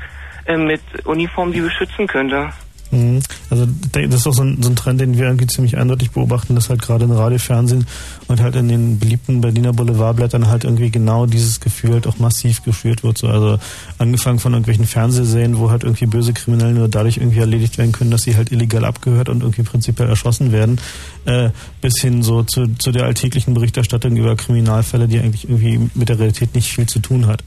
äh, 0.46 0.56
mit 0.56 0.82
Uniform 1.04 1.52
sie 1.52 1.60
beschützen 1.60 2.08
könnte. 2.08 2.50
Mhm. 2.92 3.22
Also 3.50 3.68
das 3.92 4.14
ist 4.14 4.28
auch 4.28 4.34
so 4.34 4.44
ein, 4.44 4.62
so 4.62 4.70
ein 4.70 4.76
Trend, 4.76 5.02
den 5.02 5.18
wir 5.18 5.26
irgendwie 5.26 5.48
ziemlich 5.48 5.78
eindeutig 5.78 6.12
beobachten, 6.12 6.56
dass 6.56 6.70
halt 6.70 6.82
gerade 6.82 7.06
in 7.06 7.12
Radio, 7.12 7.40
Fernsehen 7.40 7.88
und 8.28 8.42
halt 8.42 8.56
in 8.56 8.68
den 8.68 9.00
beliebten 9.00 9.42
Berliner 9.42 9.74
Boulevardblättern 9.74 10.48
halt 10.48 10.64
irgendwie 10.64 10.92
genau 10.92 11.26
dieses 11.26 11.60
Gefühl 11.60 11.94
halt 11.94 12.08
auch 12.08 12.20
massiv 12.20 12.64
geschürt 12.64 13.04
wird. 13.04 13.18
So, 13.18 13.28
also 13.28 13.58
angefangen 13.98 14.40
von 14.40 14.54
irgendwelchen 14.54 14.86
Fernsehserien, 14.86 15.58
wo 15.58 15.72
halt 15.72 15.84
irgendwie 15.84 16.06
böse 16.06 16.34
Kriminelle 16.34 16.74
nur 16.74 16.88
dadurch 16.88 17.18
irgendwie 17.18 17.40
erledigt 17.40 17.78
werden 17.78 17.92
können, 17.92 18.12
dass 18.12 18.24
sie 18.24 18.36
halt 18.36 18.52
illegal 18.52 18.86
abgehört 18.86 19.30
und 19.30 19.42
irgendwie 19.42 19.64
prinzipiell 19.64 20.10
erschossen 20.10 20.52
werden, 20.52 20.80
äh, 21.26 21.50
bis 21.82 22.00
hin 22.00 22.22
so 22.22 22.44
zu, 22.44 22.68
zu 22.78 22.92
der 22.92 23.06
alltäglichen 23.06 23.54
Berichterstattung 23.54 24.16
über 24.16 24.36
Kriminalfälle, 24.36 25.08
die 25.08 25.20
eigentlich 25.20 25.50
irgendwie 25.50 25.90
mit 25.96 26.10
der 26.10 26.20
Realität 26.20 26.54
nicht 26.54 26.72
viel 26.72 26.86
zu 26.86 27.00
tun 27.00 27.26
hat. 27.26 27.44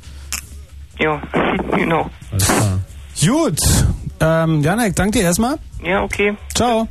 Ja, 0.98 1.20
genau. 1.76 2.10
Alles 2.32 2.46
klar. 2.46 2.80
Gut, 3.24 3.58
ähm, 4.20 4.62
Janek, 4.62 4.94
danke 4.94 5.18
dir 5.18 5.24
erstmal. 5.24 5.58
Ja, 5.82 6.02
okay. 6.02 6.36
Ciao. 6.54 6.88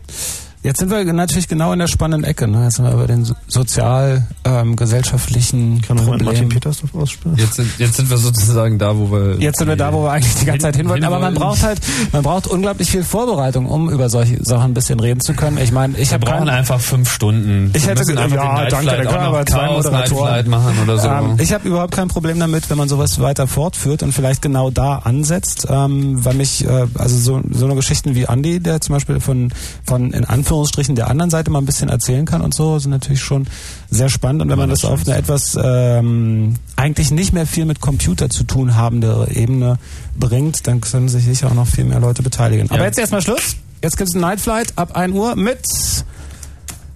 Jetzt 0.66 0.80
sind 0.80 0.90
wir 0.90 1.04
natürlich 1.14 1.48
genau 1.48 1.72
in 1.74 1.80
der 1.80 1.88
spannenden 1.88 2.28
Ecke. 2.30 2.48
Ne? 2.48 2.64
Jetzt 2.64 2.78
sind 2.78 2.86
wir 2.86 2.94
über 2.94 3.06
den 3.06 3.24
so- 3.24 3.36
sozial, 3.48 4.28
ähm, 4.44 4.76
Kann 4.76 4.88
man 4.90 6.06
Martin 6.08 6.26
Problemen. 6.26 6.50
Petersdorf 6.50 6.96
ausspielen? 6.96 7.38
Jetzt 7.38 7.54
sind, 7.54 7.70
jetzt 7.78 7.96
sind 7.98 8.10
wir 8.10 8.18
sozusagen 8.18 8.80
da, 8.80 8.98
wo 8.98 9.12
wir. 9.12 9.36
Jetzt 9.40 9.60
sind 9.60 9.68
wir 9.68 9.76
da, 9.76 9.94
wo 9.94 10.04
wir 10.04 10.12
eigentlich 10.12 10.34
die 10.36 10.46
ganze 10.46 10.62
Zeit 10.64 10.76
hin 10.76 10.90
wollten. 10.90 11.06
Aber 11.06 11.20
man 11.20 11.36
braucht 11.36 11.62
halt, 11.64 11.80
man 12.12 12.24
braucht 12.24 12.48
unglaublich 12.48 12.90
viel 12.90 13.04
Vorbereitung, 13.04 13.68
um 13.68 13.90
über 13.92 14.10
solche 14.10 14.44
Sachen 14.44 14.72
ein 14.72 14.74
bisschen 14.74 15.00
reden 15.00 15.22
zu 15.22 15.34
können. 15.34 15.58
Ich 15.60 15.72
meine, 15.72 15.98
ich 16.00 16.10
Wir 16.10 16.16
habe 16.16 16.26
brauchen 16.26 16.40
kein, 16.48 16.50
einfach 16.50 16.80
fünf 16.80 17.12
Stunden. 17.12 17.70
Ich 17.74 17.84
Wir 17.84 17.92
hätte 17.92 18.00
müssen 18.00 18.16
ge- 18.16 18.24
einfach 18.24 18.36
ja, 18.36 18.66
danke, 18.68 18.86
da 18.88 18.96
können 18.98 19.08
wir 19.12 19.18
noch 19.20 19.24
aber 19.28 19.46
zwei 19.46 19.68
Moderatoren. 19.72 20.50
Machen 20.50 20.78
oder 20.84 20.98
so. 20.98 21.08
Ähm, 21.08 21.36
ich 21.40 21.54
habe 21.54 21.68
überhaupt 21.68 21.94
kein 21.96 22.08
Problem 22.08 22.40
damit, 22.40 22.70
wenn 22.72 22.78
man 22.78 22.90
sowas 22.90 23.20
weiter 23.20 23.46
fortführt 23.48 24.02
und 24.04 24.14
vielleicht 24.14 24.42
genau 24.42 24.72
da 24.72 24.98
ansetzt, 24.98 25.68
ähm, 25.70 26.26
weil 26.26 26.34
mich, 26.34 26.66
äh, 26.66 26.88
also 26.96 27.18
so, 27.18 27.42
so 27.52 27.66
eine 27.66 27.76
Geschichten 27.76 28.16
wie 28.16 28.24
Andy, 28.24 28.60
der 28.60 28.82
zum 28.82 28.94
Beispiel 28.96 29.20
von, 29.20 29.52
von 29.86 30.12
in 30.12 30.26
Anführungsstrichen 30.56 30.96
der 30.96 31.10
anderen 31.10 31.30
Seite 31.30 31.52
mal 31.52 31.60
ein 31.60 31.66
bisschen 31.66 31.90
erzählen 31.90 32.26
kann 32.26 32.42
und 32.42 32.54
so, 32.54 32.80
sind 32.80 32.92
natürlich 32.92 33.22
schon 33.22 33.48
sehr 33.90 34.10
spannend. 34.10 34.42
Und 34.42 34.50
wenn 34.50 34.58
man 34.58 34.70
das 34.70 34.86
auf 34.86 35.02
eine 35.06 35.18
etwas 35.18 35.58
ähm, 35.62 36.56
eigentlich 36.78 37.12
nicht 37.12 37.34
mehr 37.34 37.46
viel 37.46 37.66
mit 37.66 37.82
Computer 37.82 38.30
zu 38.30 38.44
tun 38.46 38.76
habende 38.76 39.28
Ebene 39.32 39.78
bringt, 40.18 40.66
dann 40.68 40.80
können 40.82 41.10
sich 41.10 41.26
sicher 41.26 41.48
auch 41.48 41.54
noch 41.54 41.68
viel 41.68 41.84
mehr 41.84 42.00
Leute 42.00 42.24
beteiligen. 42.24 42.70
Aber 42.70 42.80
Ja. 42.80 42.86
jetzt 42.86 42.98
erstmal 43.00 43.22
Schluss. 43.22 43.58
Jetzt 43.84 43.98
gibt 43.98 44.10
es 44.10 44.16
ein 44.16 44.22
Night 44.22 44.40
Flight 44.40 44.74
ab 44.78 44.96
1 44.96 45.14
Uhr 45.14 45.36
mit 45.36 45.60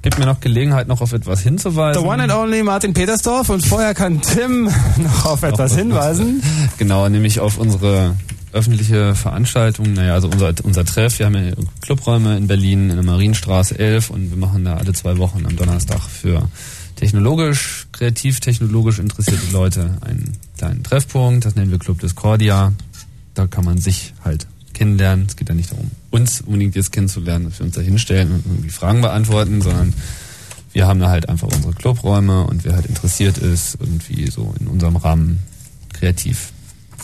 Gibt 0.02 0.18
mir 0.18 0.26
noch 0.26 0.40
Gelegenheit, 0.40 0.88
noch 0.88 1.02
auf 1.02 1.12
etwas 1.12 1.42
hinzuweisen. 1.42 2.02
The 2.02 2.08
One 2.08 2.24
and 2.24 2.32
Only 2.32 2.64
Martin 2.64 2.94
Petersdorf 2.94 3.50
und 3.50 3.66
vorher 3.66 3.94
kann 3.94 4.22
Tim 4.22 4.70
noch 4.98 5.26
auf 5.26 5.44
etwas 5.44 5.76
hinweisen. 5.76 6.42
Genau, 6.78 7.10
nämlich 7.10 7.42
auf 7.42 7.58
unsere 7.58 8.16
öffentliche 8.52 9.16
Veranstaltung, 9.16 9.94
naja, 9.94 10.14
also 10.14 10.30
unser, 10.30 10.54
unser 10.64 10.86
Treff. 10.86 11.20
Wir 11.20 11.28
haben 11.28 11.36
ja 11.36 11.54
Clubräume 11.82 12.38
in 12.38 12.48
Berlin 12.48 12.90
in 12.90 12.96
der 12.96 13.06
Marienstraße 13.06 13.78
11 13.78 14.10
und 14.10 14.30
wir 14.32 14.38
machen 14.38 14.66
da 14.66 14.78
alle 14.78 14.94
zwei 14.94 15.18
Wochen 15.18 15.46
am 15.46 15.56
Donnerstag 15.56 16.02
für 16.02 16.50
technologisch, 16.96 17.88
kreativ-technologisch 17.92 19.00
interessierte 19.00 19.52
Leute 19.52 19.98
einen 20.02 20.38
kleinen 20.58 20.84
Treffpunkt. 20.84 21.46
Das 21.46 21.56
nennen 21.56 21.72
wir 21.72 21.80
Club 21.80 22.00
Discordia. 22.00 22.74
Da 23.36 23.48
kann 23.48 23.64
man 23.64 23.78
sich 23.78 24.14
halt 24.24 24.48
kennenlernen. 24.74 25.26
Es 25.28 25.36
geht 25.36 25.50
ja 25.50 25.56
nicht 25.56 25.72
darum, 25.72 25.92
uns 26.10 26.42
unbedingt 26.42 26.76
jetzt 26.76 26.92
kennenzulernen, 26.92 27.46
dass 27.46 27.60
wir 27.60 27.66
uns 27.66 27.76
da 27.76 27.82
hinstellen 27.82 28.32
und 28.32 28.46
irgendwie 28.46 28.70
Fragen 28.70 29.02
beantworten, 29.02 29.62
sondern 29.62 29.94
wir 30.74 30.88
haben 30.88 31.00
da 31.00 31.10
halt 31.10 31.30
einfach 31.30 31.48
unsere 31.48 31.74
Clubräume 31.74 32.46
und 32.46 32.64
wer 32.64 32.76
halt 32.76 32.86
interessiert 32.86 33.38
ist, 33.38 33.78
irgendwie 33.80 34.30
so 34.30 34.54
in 34.60 34.68
unserem 34.68 34.96
Rahmen 34.98 35.40
kreativ 35.94 36.52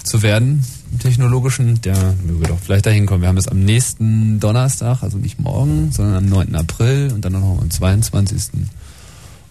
zu 0.04 0.22
werden, 0.22 0.64
technologischen, 1.00 1.82
der 1.82 2.16
möge 2.26 2.48
doch 2.48 2.60
vielleicht 2.60 2.86
dahin 2.86 3.06
kommen. 3.06 3.22
Wir 3.22 3.30
haben 3.30 3.36
das 3.36 3.48
am 3.48 3.60
nächsten 3.60 4.40
Donnerstag, 4.40 5.04
also 5.04 5.18
nicht 5.18 5.40
morgen, 5.40 5.92
sondern 5.92 6.18
am 6.18 6.26
9. 6.30 6.56
April 6.56 7.12
und 7.14 7.24
dann 7.24 7.34
noch 7.34 7.60
am 7.62 7.70
22. 7.70 8.68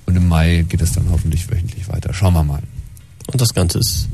Und 0.06 0.16
im 0.16 0.28
Mai 0.28 0.64
geht 0.68 0.82
es 0.82 0.92
dann 0.92 1.06
hoffentlich 1.10 1.50
wöchentlich 1.50 1.89
weiter. 1.89 2.12
Schauen 2.12 2.34
wir 2.34 2.44
mal. 2.44 2.62
Und 3.32 3.40
das 3.40 3.55
Ganze 3.55 3.78
ist 3.78 4.08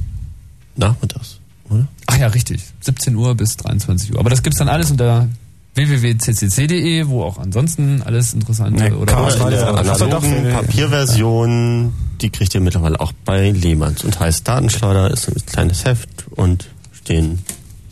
nachmittags, 0.76 1.41
oder? 1.68 1.86
ja, 2.20 2.26
richtig. 2.28 2.60
17 2.81 3.17
Uhr 3.17 3.34
bis 3.34 3.57
23 3.57 4.12
Uhr. 4.12 4.20
Aber 4.20 4.31
das 4.31 4.42
gibt's 4.42 4.59
dann 4.59 4.68
alles 4.68 4.91
unter 4.91 5.28
www.ccc.de, 5.75 7.07
wo 7.09 7.23
auch 7.23 7.39
ansonsten 7.39 8.02
alles 8.02 8.34
interessante 8.34 8.83
Nee, 8.83 8.92
oder 8.92 9.12
Chaos 9.12 9.34
in 9.36 9.50
der 9.50 9.68
Ach 9.68 9.78
analogen. 9.78 10.50
Papierversion, 10.52 11.92
die 12.20 12.31
kriegt 12.31 12.55
ihr 12.55 12.60
mittlerweile 12.60 13.00
auch 13.00 13.12
bei 13.25 13.50
Lehmanns 13.50 14.05
und 14.05 14.18
heißt 14.18 14.47
Datenschleuder, 14.47 15.10
ist 15.10 15.28
ein 15.28 15.47
kleines 15.47 15.84
Heft 15.84 16.26
und 16.31 16.68
stehen 17.10 17.40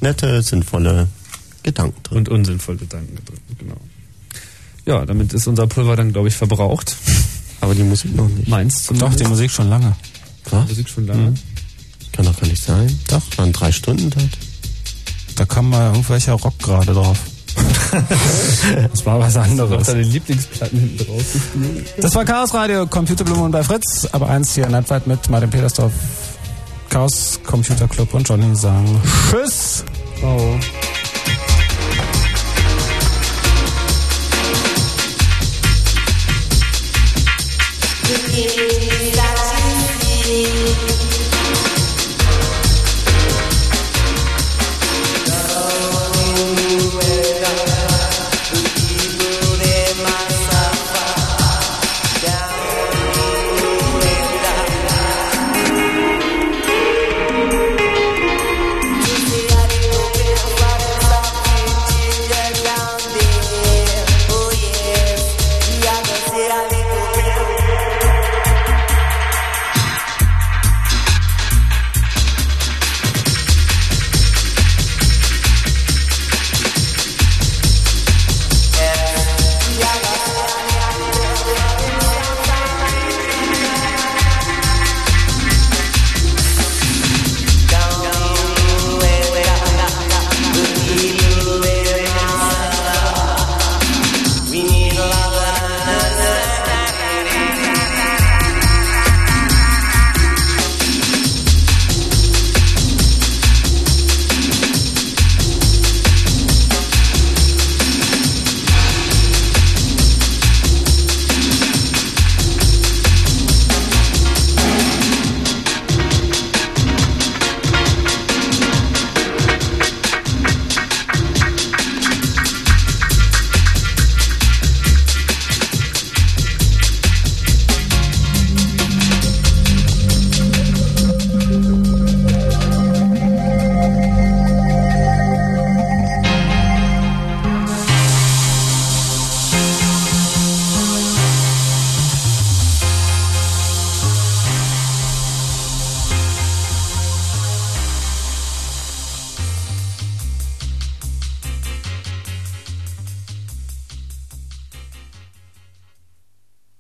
nette, 0.01 0.43
sinnvolle 0.43 1.09
Gedanken 1.65 2.01
drin. 2.05 2.19
Und 2.19 2.29
unsinnvolle 2.29 2.79
Gedanken 2.79 3.17
drin, 3.25 3.41
genau. 3.59 3.77
Ja, 4.87 5.05
damit 5.05 5.33
ist 5.35 5.49
unser 5.49 5.67
Pulver 5.67 5.97
dann, 5.97 6.13
glaube 6.13 6.29
ich, 6.29 6.37
verbraucht. 6.37 6.97
Aber 7.61 7.75
die 7.75 7.83
Musik 7.83 8.15
noch 8.15 8.29
nicht. 8.29 8.49
Meins 8.49 8.87
Doch, 8.87 8.97
zumindest. 8.97 9.21
die 9.21 9.25
Musik 9.25 9.51
schon 9.51 9.69
lange. 9.69 9.97
Was? 10.51 10.69
Musik 10.69 10.89
schon 10.89 11.07
lange. 11.09 11.35
Kann 12.13 12.25
doch 12.25 12.39
gar 12.39 12.47
nicht 12.47 12.63
sein. 12.63 12.97
Doch, 13.09 13.23
waren 13.37 13.53
drei 13.53 13.73
Stunden 13.73 14.09
dort. 14.09 14.39
Da 15.35 15.45
kam 15.45 15.71
mal 15.71 15.89
irgendwelcher 15.89 16.35
Rock 16.35 16.59
gerade 16.61 16.95
drauf. 16.95 17.19
das 18.93 19.05
war 19.05 19.19
was 19.19 19.37
anderes. 19.37 19.87
du 19.87 19.93
deine 19.93 20.05
Lieblingsplatten 20.05 20.79
hinten 20.79 21.05
drauf? 21.05 21.25
Das 22.01 22.15
war 22.15 22.25
Chaos 22.25 22.55
Radio, 22.55 22.87
Computerblumen 22.87 23.51
bei 23.51 23.65
Fritz, 23.65 24.07
aber 24.13 24.29
eins 24.29 24.55
hier 24.55 24.69
Nightweit 24.69 25.09
mit 25.09 25.29
Martin 25.29 25.51
Petersdorf, 25.51 25.93
Chaos 26.89 27.41
Computer 27.45 27.87
Club 27.89 28.13
und 28.15 28.29
Johnny 28.29 28.55
sagen 28.55 29.01
Tschüss. 29.31 29.85
Oh. 30.23 30.57